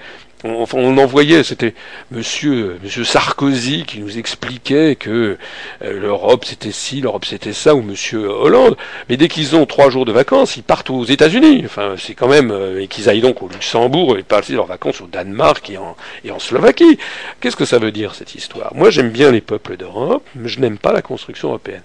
on, 0.46 0.66
on 0.72 0.98
envoyait, 0.98 1.42
c'était 1.42 1.74
monsieur, 2.10 2.78
monsieur 2.82 3.04
Sarkozy 3.04 3.84
qui 3.86 4.00
nous 4.00 4.18
expliquait 4.18 4.96
que 4.96 5.36
euh, 5.82 6.00
l'Europe 6.00 6.44
c'était 6.44 6.72
ci, 6.72 7.00
l'Europe 7.00 7.24
c'était 7.24 7.52
ça, 7.52 7.74
ou 7.74 7.82
monsieur 7.82 8.28
Hollande. 8.28 8.76
Mais 9.08 9.16
dès 9.16 9.28
qu'ils 9.28 9.56
ont 9.56 9.66
trois 9.66 9.90
jours 9.90 10.04
de 10.04 10.12
vacances, 10.12 10.56
ils 10.56 10.62
partent 10.62 10.90
aux 10.90 11.04
États-Unis. 11.04 11.62
Enfin, 11.64 11.94
c'est 11.98 12.14
quand 12.14 12.28
même, 12.28 12.50
euh, 12.50 12.82
et 12.82 12.88
qu'ils 12.88 13.08
aillent 13.08 13.20
donc 13.20 13.42
au 13.42 13.48
Luxembourg 13.48 14.16
et 14.18 14.22
passer 14.22 14.54
leurs 14.54 14.66
vacances 14.66 15.00
au 15.00 15.06
Danemark 15.06 15.68
et 15.70 15.78
en, 15.78 15.96
et 16.24 16.30
en 16.30 16.38
Slovaquie. 16.38 16.98
Qu'est-ce 17.40 17.56
que 17.56 17.64
ça 17.64 17.78
veut 17.78 17.92
dire 17.92 18.14
cette 18.14 18.34
histoire? 18.34 18.74
Moi, 18.74 18.90
j'aime 18.90 19.10
bien 19.10 19.30
les 19.30 19.40
peuples 19.40 19.76
d'Europe, 19.76 20.24
mais 20.34 20.48
je 20.48 20.60
n'aime 20.60 20.78
pas 20.78 20.92
la 20.92 21.02
construction 21.02 21.48
européenne. 21.48 21.82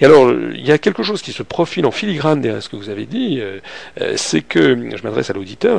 Et 0.00 0.04
alors, 0.04 0.30
il 0.30 0.66
y 0.66 0.72
a 0.72 0.78
quelque 0.78 1.02
chose 1.02 1.22
qui 1.22 1.32
se 1.32 1.42
profile 1.42 1.86
en 1.86 1.90
filigrane 1.90 2.40
derrière 2.40 2.62
ce 2.62 2.68
que 2.68 2.76
vous 2.76 2.88
avez 2.88 3.06
dit, 3.06 3.40
euh, 3.40 3.58
c'est 4.16 4.42
que, 4.42 4.96
je 4.96 5.02
m'adresse 5.02 5.30
à 5.30 5.32
l'auditeur 5.32 5.72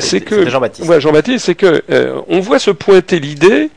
c'est 0.00 0.20
que 0.20 0.48
Jean-Baptiste. 0.48 0.88
Ouais, 0.88 1.00
Jean-Baptiste, 1.00 1.44
c'est 1.52 1.56
que 1.56 1.82
euh, 1.90 2.18
on 2.28 2.40
voit 2.40 2.58
se 2.58 2.70
pointer 2.70 3.20
l'idée 3.20 3.68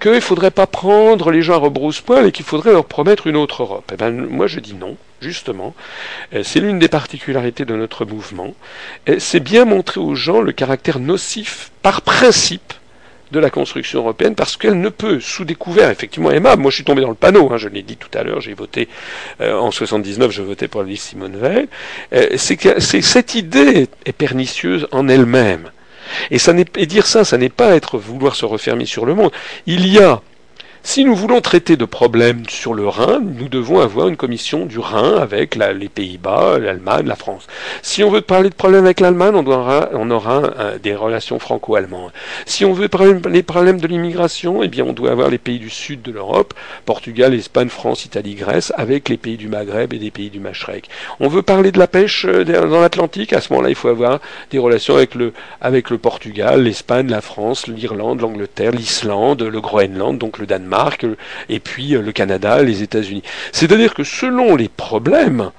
qu'il 0.00 0.10
ne 0.10 0.20
faudrait 0.20 0.50
pas 0.50 0.66
prendre 0.66 1.30
les 1.30 1.42
gens 1.42 1.54
à 1.54 1.58
rebrousse-poil 1.58 2.26
et 2.26 2.32
qu'il 2.32 2.44
faudrait 2.44 2.72
leur 2.72 2.86
promettre 2.86 3.28
une 3.28 3.36
autre 3.36 3.62
Europe. 3.62 3.88
Eh 3.92 3.96
ben, 3.96 4.10
moi, 4.10 4.48
je 4.48 4.58
dis 4.58 4.74
non, 4.74 4.96
justement. 5.20 5.76
Euh, 6.34 6.42
c'est 6.42 6.58
l'une 6.58 6.80
des 6.80 6.88
particularités 6.88 7.64
de 7.64 7.76
notre 7.76 8.04
mouvement. 8.04 8.52
C'est 9.18 9.38
bien 9.38 9.64
montrer 9.64 10.00
aux 10.00 10.16
gens 10.16 10.40
le 10.40 10.50
caractère 10.50 10.98
nocif, 10.98 11.70
par 11.82 12.02
principe, 12.02 12.72
de 13.30 13.38
la 13.38 13.50
construction 13.50 14.00
européenne 14.00 14.34
parce 14.34 14.56
qu'elle 14.56 14.80
ne 14.80 14.88
peut, 14.88 15.18
sous 15.18 15.44
découvert, 15.44 15.90
effectivement 15.90 16.30
aimable, 16.30 16.62
moi 16.62 16.70
je 16.70 16.76
suis 16.76 16.84
tombé 16.84 17.02
dans 17.02 17.08
le 17.08 17.14
panneau, 17.14 17.52
hein, 17.52 17.56
je 17.56 17.68
l'ai 17.68 17.82
dit 17.82 17.96
tout 17.96 18.10
à 18.16 18.22
l'heure, 18.22 18.40
j'ai 18.40 18.54
voté 18.54 18.86
euh, 19.40 19.56
en 19.56 19.72
79, 19.72 20.30
je 20.30 20.42
votais 20.42 20.68
pour 20.68 20.82
la 20.82 20.88
liste 20.88 21.08
Simone 21.08 21.36
Veil, 21.36 21.68
c'est 22.36 22.56
que 22.56 22.78
cette 22.78 23.34
idée 23.34 23.88
est 24.04 24.12
pernicieuse 24.12 24.86
en 24.92 25.08
elle-même. 25.08 25.70
Et, 26.30 26.38
dire 26.86 27.06
ça, 27.06 27.24
ça 27.24 27.38
n'est 27.38 27.48
pas 27.48 27.74
être 27.74 27.98
vouloir 27.98 28.36
se 28.36 28.44
refermer 28.44 28.86
sur 28.86 29.06
le 29.06 29.14
monde. 29.14 29.30
Il 29.66 29.86
y 29.86 29.98
a 29.98 30.20
si 30.86 31.02
nous 31.02 31.16
voulons 31.16 31.40
traiter 31.40 31.78
de 31.78 31.86
problèmes 31.86 32.42
sur 32.46 32.74
le 32.74 32.86
Rhin, 32.86 33.20
nous 33.20 33.48
devons 33.48 33.80
avoir 33.80 34.06
une 34.06 34.18
commission 34.18 34.66
du 34.66 34.78
Rhin 34.78 35.16
avec 35.16 35.56
les 35.56 35.88
Pays-Bas, 35.88 36.58
l'Allemagne, 36.58 37.06
la 37.06 37.16
France. 37.16 37.46
Si 37.80 38.04
on 38.04 38.10
veut 38.10 38.20
parler 38.20 38.50
de 38.50 38.54
problèmes 38.54 38.84
avec 38.84 39.00
l'Allemagne, 39.00 39.34
on, 39.34 40.10
aura 40.10 40.50
des 40.82 40.94
relations 40.94 41.38
franco-allemandes. 41.38 42.12
Si 42.44 42.66
on 42.66 42.74
veut 42.74 42.88
parler 42.88 43.14
des 43.14 43.42
problèmes 43.42 43.80
de 43.80 43.86
l'immigration, 43.86 44.62
eh 44.62 44.68
bien 44.68 44.84
on 44.84 44.92
doit 44.92 45.10
avoir 45.10 45.30
les 45.30 45.38
pays 45.38 45.58
du 45.58 45.70
sud 45.70 46.02
de 46.02 46.12
l'Europe, 46.12 46.52
Portugal, 46.84 47.32
Espagne, 47.32 47.70
France, 47.70 48.04
Italie, 48.04 48.34
Grèce, 48.34 48.70
avec 48.76 49.08
les 49.08 49.16
pays 49.16 49.38
du 49.38 49.48
Maghreb 49.48 49.94
et 49.94 49.98
des 49.98 50.10
pays 50.10 50.28
du 50.28 50.38
Machrek. 50.38 50.90
On 51.18 51.28
veut 51.28 51.42
parler 51.42 51.72
de 51.72 51.78
la 51.78 51.88
pêche 51.88 52.26
euh, 52.26 52.44
dans 52.44 52.80
l'Atlantique, 52.82 53.32
à 53.32 53.40
ce 53.40 53.52
moment-là, 53.54 53.70
il 53.70 53.74
faut 53.74 53.88
avoir 53.88 54.20
des 54.50 54.58
relations 54.58 54.96
avec 54.96 55.14
le, 55.14 55.32
avec 55.62 55.88
le 55.88 55.96
Portugal, 55.96 56.62
l'Espagne, 56.62 57.08
la 57.08 57.22
France, 57.22 57.68
l'Irlande, 57.68 58.20
l'Angleterre, 58.20 58.72
l'Islande, 58.72 59.42
le 59.42 59.60
Groenland, 59.62 60.18
donc 60.18 60.38
le 60.38 60.46
Danemark 60.46 60.73
et 61.48 61.60
puis 61.60 61.94
euh, 61.94 62.02
le 62.02 62.12
Canada, 62.12 62.62
les 62.62 62.82
États-Unis. 62.82 63.22
C'est-à-dire 63.52 63.94
que 63.94 64.04
selon 64.04 64.56
les 64.56 64.68
problèmes, 64.68 65.50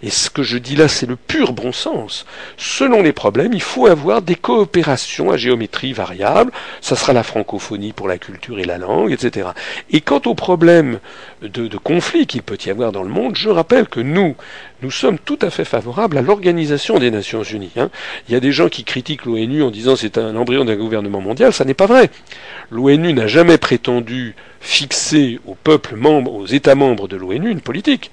et 0.00 0.10
ce 0.10 0.30
que 0.30 0.44
je 0.44 0.58
dis 0.58 0.76
là, 0.76 0.86
c'est 0.86 1.06
le 1.06 1.16
pur 1.16 1.52
bon 1.52 1.72
sens. 1.72 2.24
Selon 2.56 3.02
les 3.02 3.12
problèmes, 3.12 3.52
il 3.52 3.62
faut 3.62 3.88
avoir 3.88 4.22
des 4.22 4.36
coopérations 4.36 5.32
à 5.32 5.36
géométrie 5.36 5.92
variable. 5.92 6.52
Ça 6.80 6.94
sera 6.94 7.12
la 7.12 7.24
francophonie 7.24 7.92
pour 7.92 8.06
la 8.06 8.18
culture 8.18 8.60
et 8.60 8.64
la 8.64 8.78
langue, 8.78 9.10
etc. 9.10 9.48
Et 9.90 10.00
quant 10.00 10.22
aux 10.26 10.36
problèmes 10.36 11.00
de, 11.42 11.76
conflit 11.78 12.26
qu'il 12.26 12.42
peut 12.42 12.58
y 12.64 12.70
avoir 12.70 12.92
dans 12.92 13.02
le 13.02 13.08
monde, 13.08 13.34
je 13.34 13.48
rappelle 13.48 13.88
que 13.88 13.98
nous, 13.98 14.36
nous 14.82 14.90
sommes 14.92 15.18
tout 15.18 15.38
à 15.42 15.50
fait 15.50 15.64
favorables 15.64 16.18
à 16.18 16.22
l'organisation 16.22 17.00
des 17.00 17.10
Nations 17.10 17.42
Unies. 17.42 17.72
Hein. 17.76 17.90
Il 18.28 18.34
y 18.34 18.36
a 18.36 18.40
des 18.40 18.52
gens 18.52 18.68
qui 18.68 18.84
critiquent 18.84 19.24
l'ONU 19.24 19.64
en 19.64 19.72
disant 19.72 19.96
c'est 19.96 20.16
un 20.16 20.36
embryon 20.36 20.64
d'un 20.64 20.76
gouvernement 20.76 21.20
mondial. 21.20 21.52
Ça 21.52 21.64
n'est 21.64 21.74
pas 21.74 21.86
vrai. 21.86 22.10
L'ONU 22.70 23.12
n'a 23.14 23.26
jamais 23.26 23.58
prétendu 23.58 24.36
fixer 24.60 25.40
aux 25.44 25.56
peuples 25.56 25.96
membres, 25.96 26.34
aux 26.34 26.46
États 26.46 26.76
membres 26.76 27.08
de 27.08 27.16
l'ONU 27.16 27.50
une 27.50 27.60
politique. 27.60 28.12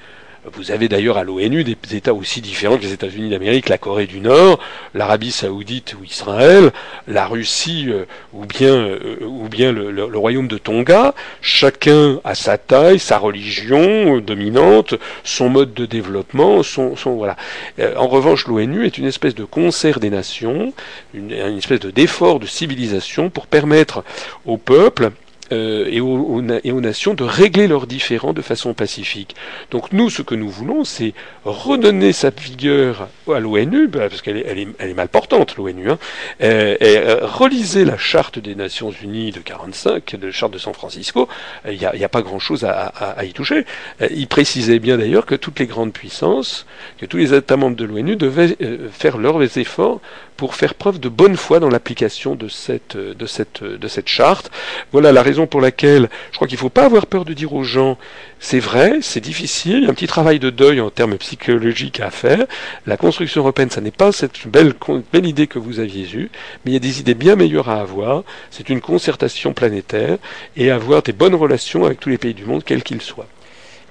Vous 0.53 0.72
avez 0.72 0.88
d'ailleurs 0.88 1.17
à 1.17 1.24
l'ONU 1.24 1.64
des 1.64 1.75
États 1.91 2.14
aussi 2.14 2.40
différents 2.40 2.77
que 2.77 2.83
les 2.83 2.93
États-Unis 2.93 3.32
d'Amérique, 3.32 3.67
la 3.67 3.80
Corée 3.80 4.06
du 4.06 4.19
Nord, 4.19 4.59
l'Arabie 4.93 5.32
Saoudite 5.32 5.95
ou 5.99 6.03
Israël, 6.03 6.72
la 7.07 7.25
Russie 7.25 7.88
euh, 7.90 8.06
ou 8.32 8.45
bien, 8.45 8.75
euh, 8.75 9.91
le, 9.91 10.17
royaume 10.17 10.48
de 10.48 10.59
Tonga. 10.59 11.15
Chacun 11.41 12.19
a 12.24 12.35
sa 12.35 12.59
taille, 12.59 12.99
sa 12.99 13.17
religion 13.17 14.19
dominante, 14.19 14.93
son 15.24 15.49
mode 15.49 15.74
de 15.74 15.88
développement, 15.88 16.61
son, 16.61 16.95
voilà. 17.06 17.38
Euh, 17.80 17.95
en 17.95 18.07
revanche, 18.07 18.48
l'ONU 18.48 18.85
est 18.85 18.99
une 18.99 19.06
espèce 19.06 19.33
de 19.33 19.45
concert 19.45 19.99
des 19.99 20.11
nations, 20.11 20.74
une, 21.15 21.32
espèce 21.32 21.80
de 21.80 21.90
d'effort 21.90 22.40
de 22.40 22.45
civilisation 22.45 23.32
pour 23.32 23.48
permettre 23.48 24.03
aux 24.45 24.57
peuples 24.57 25.11
euh, 25.51 25.88
et, 25.91 26.01
aux, 26.01 26.41
et, 26.41 26.72
nations 26.72 27.14
de 27.14 27.24
régler 27.24 27.67
leurs 27.67 27.85
différends 27.85 28.33
de 28.33 28.41
façon 28.41 28.74
pacifique. 28.74 29.35
Donc 29.69 29.91
nous, 29.91 30.09
ce 30.09 30.24
que 30.24 30.33
nous 30.33 30.49
voulons, 30.49 30.83
c'est 30.83 31.14
redonner 31.43 32.14
sa 32.14 32.32
vigueur 32.32 33.09
à 33.32 33.40
l'ONU, 33.40 33.88
bah, 33.88 34.09
parce 34.09 34.24
qu'elle 34.24 34.38
est, 34.38 34.93
mal 34.95 35.07
portante, 35.07 35.56
l'ONU, 35.57 35.91
hein, 35.91 35.99
euh, 36.41 36.75
et, 36.80 36.98
euh, 36.98 37.19
relisez 37.22 37.85
la 37.85 37.98
charte 37.98 38.40
des 38.40 38.56
Nations 38.56 38.90
Unies 38.90 39.32
de 39.32 39.40
45, 39.40 40.15
de 40.15 40.27
la 40.27 40.33
charte 40.33 40.51
de 40.51 40.57
San 40.57 40.74
Francisco, 40.74 41.27
il 41.69 41.77
n'y 41.77 42.03
a, 42.03 42.09
pas 42.09 42.22
grand-chose 42.24 42.64
à, 42.64 43.24
y 43.24 43.33
toucher. 43.33 43.65
il 44.09 44.27
précisait 44.27 44.80
bien 44.80 44.98
d'ailleurs 44.98 45.25
que 45.25 45.35
toutes 45.35 45.59
les 45.59 45.67
grandes 45.67 45.93
puissances, 45.93 46.65
que 46.98 47.06
tous 47.06 47.17
les 47.17 47.33
États 47.33 47.57
membres 47.57 47.75
de 47.75 47.85
l'ONU 47.85 48.15
devaient 48.15 48.57
faire 48.91 49.17
leurs 49.17 49.57
efforts 49.57 50.01
pour 50.38 50.56
faire 50.56 50.74
preuve 50.74 50.99
de 50.99 51.09
bonne 51.09 51.38
foi 51.38 51.59
dans 51.59 51.69
l'application 51.69 52.35
de 52.35 52.48
cette, 52.48 52.98
de, 52.98 53.25
cette, 53.25 53.64
de 53.64 53.88
cette 53.88 54.07
charte. 54.07 54.51
Voilà 54.91 55.11
la 55.11 55.22
raison 55.22 55.34
pour 55.45 55.59
laquelle 55.59 56.09
je 56.31 56.35
crois 56.38 56.47
qu'il 56.47 56.55
ne 56.55 56.61
faut 56.61 56.69
pas 56.69 56.85
avoir 56.85 57.07
peur 57.07 57.25
de 57.25 57.33
dire 57.33 57.53
aux 57.53 57.64
gens 57.64 57.97
c'est 58.39 58.59
vrai, 58.59 58.99
c'est 59.01 59.19
difficile, 59.19 59.77
il 59.77 59.83
y 59.83 59.88
a 59.88 59.89
un 59.89 59.93
petit 59.93 60.07
travail 60.07 60.39
de 60.39 60.49
deuil 60.49 60.80
en 60.80 60.89
termes 60.89 61.17
psychologiques 61.17 61.99
à 61.99 62.11
faire. 62.11 62.45
La 62.85 62.95
construction 62.95 63.41
européenne, 63.41 63.69
ça 63.69 63.81
n'est 63.81 63.91
pas 63.91 64.11
cette 64.11 64.47
belle, 64.47 64.73
belle 65.11 65.25
idée 65.25 65.47
que 65.47 65.59
vous 65.59 65.80
aviez 65.80 66.07
eue, 66.14 66.30
mais 66.64 66.72
il 66.72 66.73
y 66.73 66.77
a 66.77 66.80
des 66.80 66.99
idées 66.99 67.15
bien 67.15 67.35
meilleures 67.35 67.69
à 67.69 67.81
avoir. 67.81 68.23
C'est 68.51 68.69
une 68.69 68.81
concertation 68.81 69.53
planétaire 69.53 70.17
et 70.55 70.72
avoir 70.72 71.01
des 71.01 71.14
bonnes 71.14 71.35
relations 71.35 71.85
avec 71.85 71.99
tous 71.99 72.09
les 72.09 72.17
pays 72.17 72.33
du 72.33 72.45
monde, 72.45 72.64
quels 72.64 72.83
qu'ils 72.83 73.01
soient. 73.01 73.27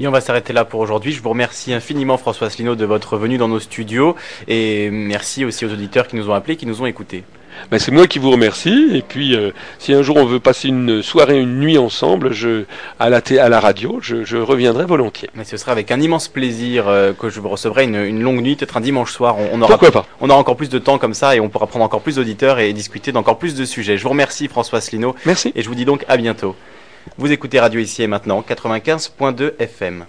Et 0.01 0.09
on 0.09 0.11
va 0.11 0.21
s'arrêter 0.21 0.53
là 0.53 0.65
pour 0.65 0.81
aujourd'hui. 0.81 1.13
Je 1.13 1.23
vous 1.23 1.29
remercie 1.29 1.73
infiniment 1.73 2.17
François 2.17 2.49
Asselineau 2.49 2.75
de 2.75 2.85
votre 2.85 3.17
venue 3.17 3.39
dans 3.39 3.49
nos 3.49 3.61
studios 3.61 4.17
et 4.49 4.91
merci 4.91 5.45
aussi 5.45 5.65
aux 5.65 5.73
auditeurs 5.73 6.09
qui 6.09 6.17
nous 6.17 6.31
ont 6.31 6.35
appelés, 6.35 6.57
qui 6.57 6.67
nous 6.67 6.83
ont 6.83 6.87
écoutés. 6.87 7.23
Ben, 7.71 7.79
c'est 7.79 7.93
moi 7.93 8.07
qui 8.07 8.19
vous 8.19 8.31
remercie. 8.31 8.91
Et 8.95 9.03
puis, 9.03 9.35
euh, 9.35 9.51
si 9.79 9.93
un 9.93 10.03
jour 10.03 10.17
on 10.17 10.25
veut 10.25 10.41
passer 10.41 10.69
une 10.69 11.03
soirée, 11.03 11.41
une 11.41 11.61
nuit 11.61 11.79
ensemble, 11.79 12.33
je, 12.33 12.65
à, 13.01 13.09
la 13.11 13.21
à 13.41 13.49
la 13.49 13.61
radio, 13.61 13.99
je, 14.01 14.37
reviendrai 14.37 14.85
volontiers. 14.85 15.31
Mais 15.35 15.45
ce 15.45 15.57
sera 15.57 15.73
avec 15.73 15.91
un 15.91 16.01
immense 16.01 16.29
plaisir 16.29 16.89
euh, 16.89 17.13
que 17.13 17.31
je 17.31 17.41
vous 17.41 17.49
recevrai 17.49 17.85
une, 17.85 18.23
longue 18.23 18.41
nuit, 18.41 18.57
peut-être 18.57 18.77
un 18.77 18.81
dimanche 18.81 19.13
soir. 19.13 19.37
On, 19.53 19.61
aura, 19.61 19.79
Pourquoi 19.79 19.91
pas 19.91 20.07
On 20.21 20.29
aura 20.29 20.39
encore 20.39 20.57
plus 20.57 20.69
de 20.69 20.79
temps 20.79 20.99
comme 20.99 21.15
ça 21.15 21.37
et 21.37 21.41
on 21.41 21.49
pourra 21.49 21.67
prendre 21.67 21.85
encore 21.85 22.03
plus 22.03 22.17
d'auditeurs 22.17 22.59
et 22.59 22.73
discuter 22.73 23.13
d'encore 23.13 23.39
plus 23.39 23.55
de 23.55 23.65
sujets. 23.65 23.97
Je 23.97 24.03
vous 24.03 24.11
remercie 24.11 24.49
François 24.49 24.79
Asselineau. 24.79 25.15
Merci. 25.25 25.53
Et 25.55 25.63
je 25.63 25.69
vous 25.69 25.75
dis 25.75 25.85
donc 25.85 26.05
à 26.09 26.17
bientôt. 26.17 26.55
Vous 27.19 27.31
écoutez 27.31 27.61
Radio 27.61 27.81
ici 27.81 28.03
et 28.03 28.07
maintenant, 28.07 28.45
95.2 28.47 29.53
FM. 29.59 30.07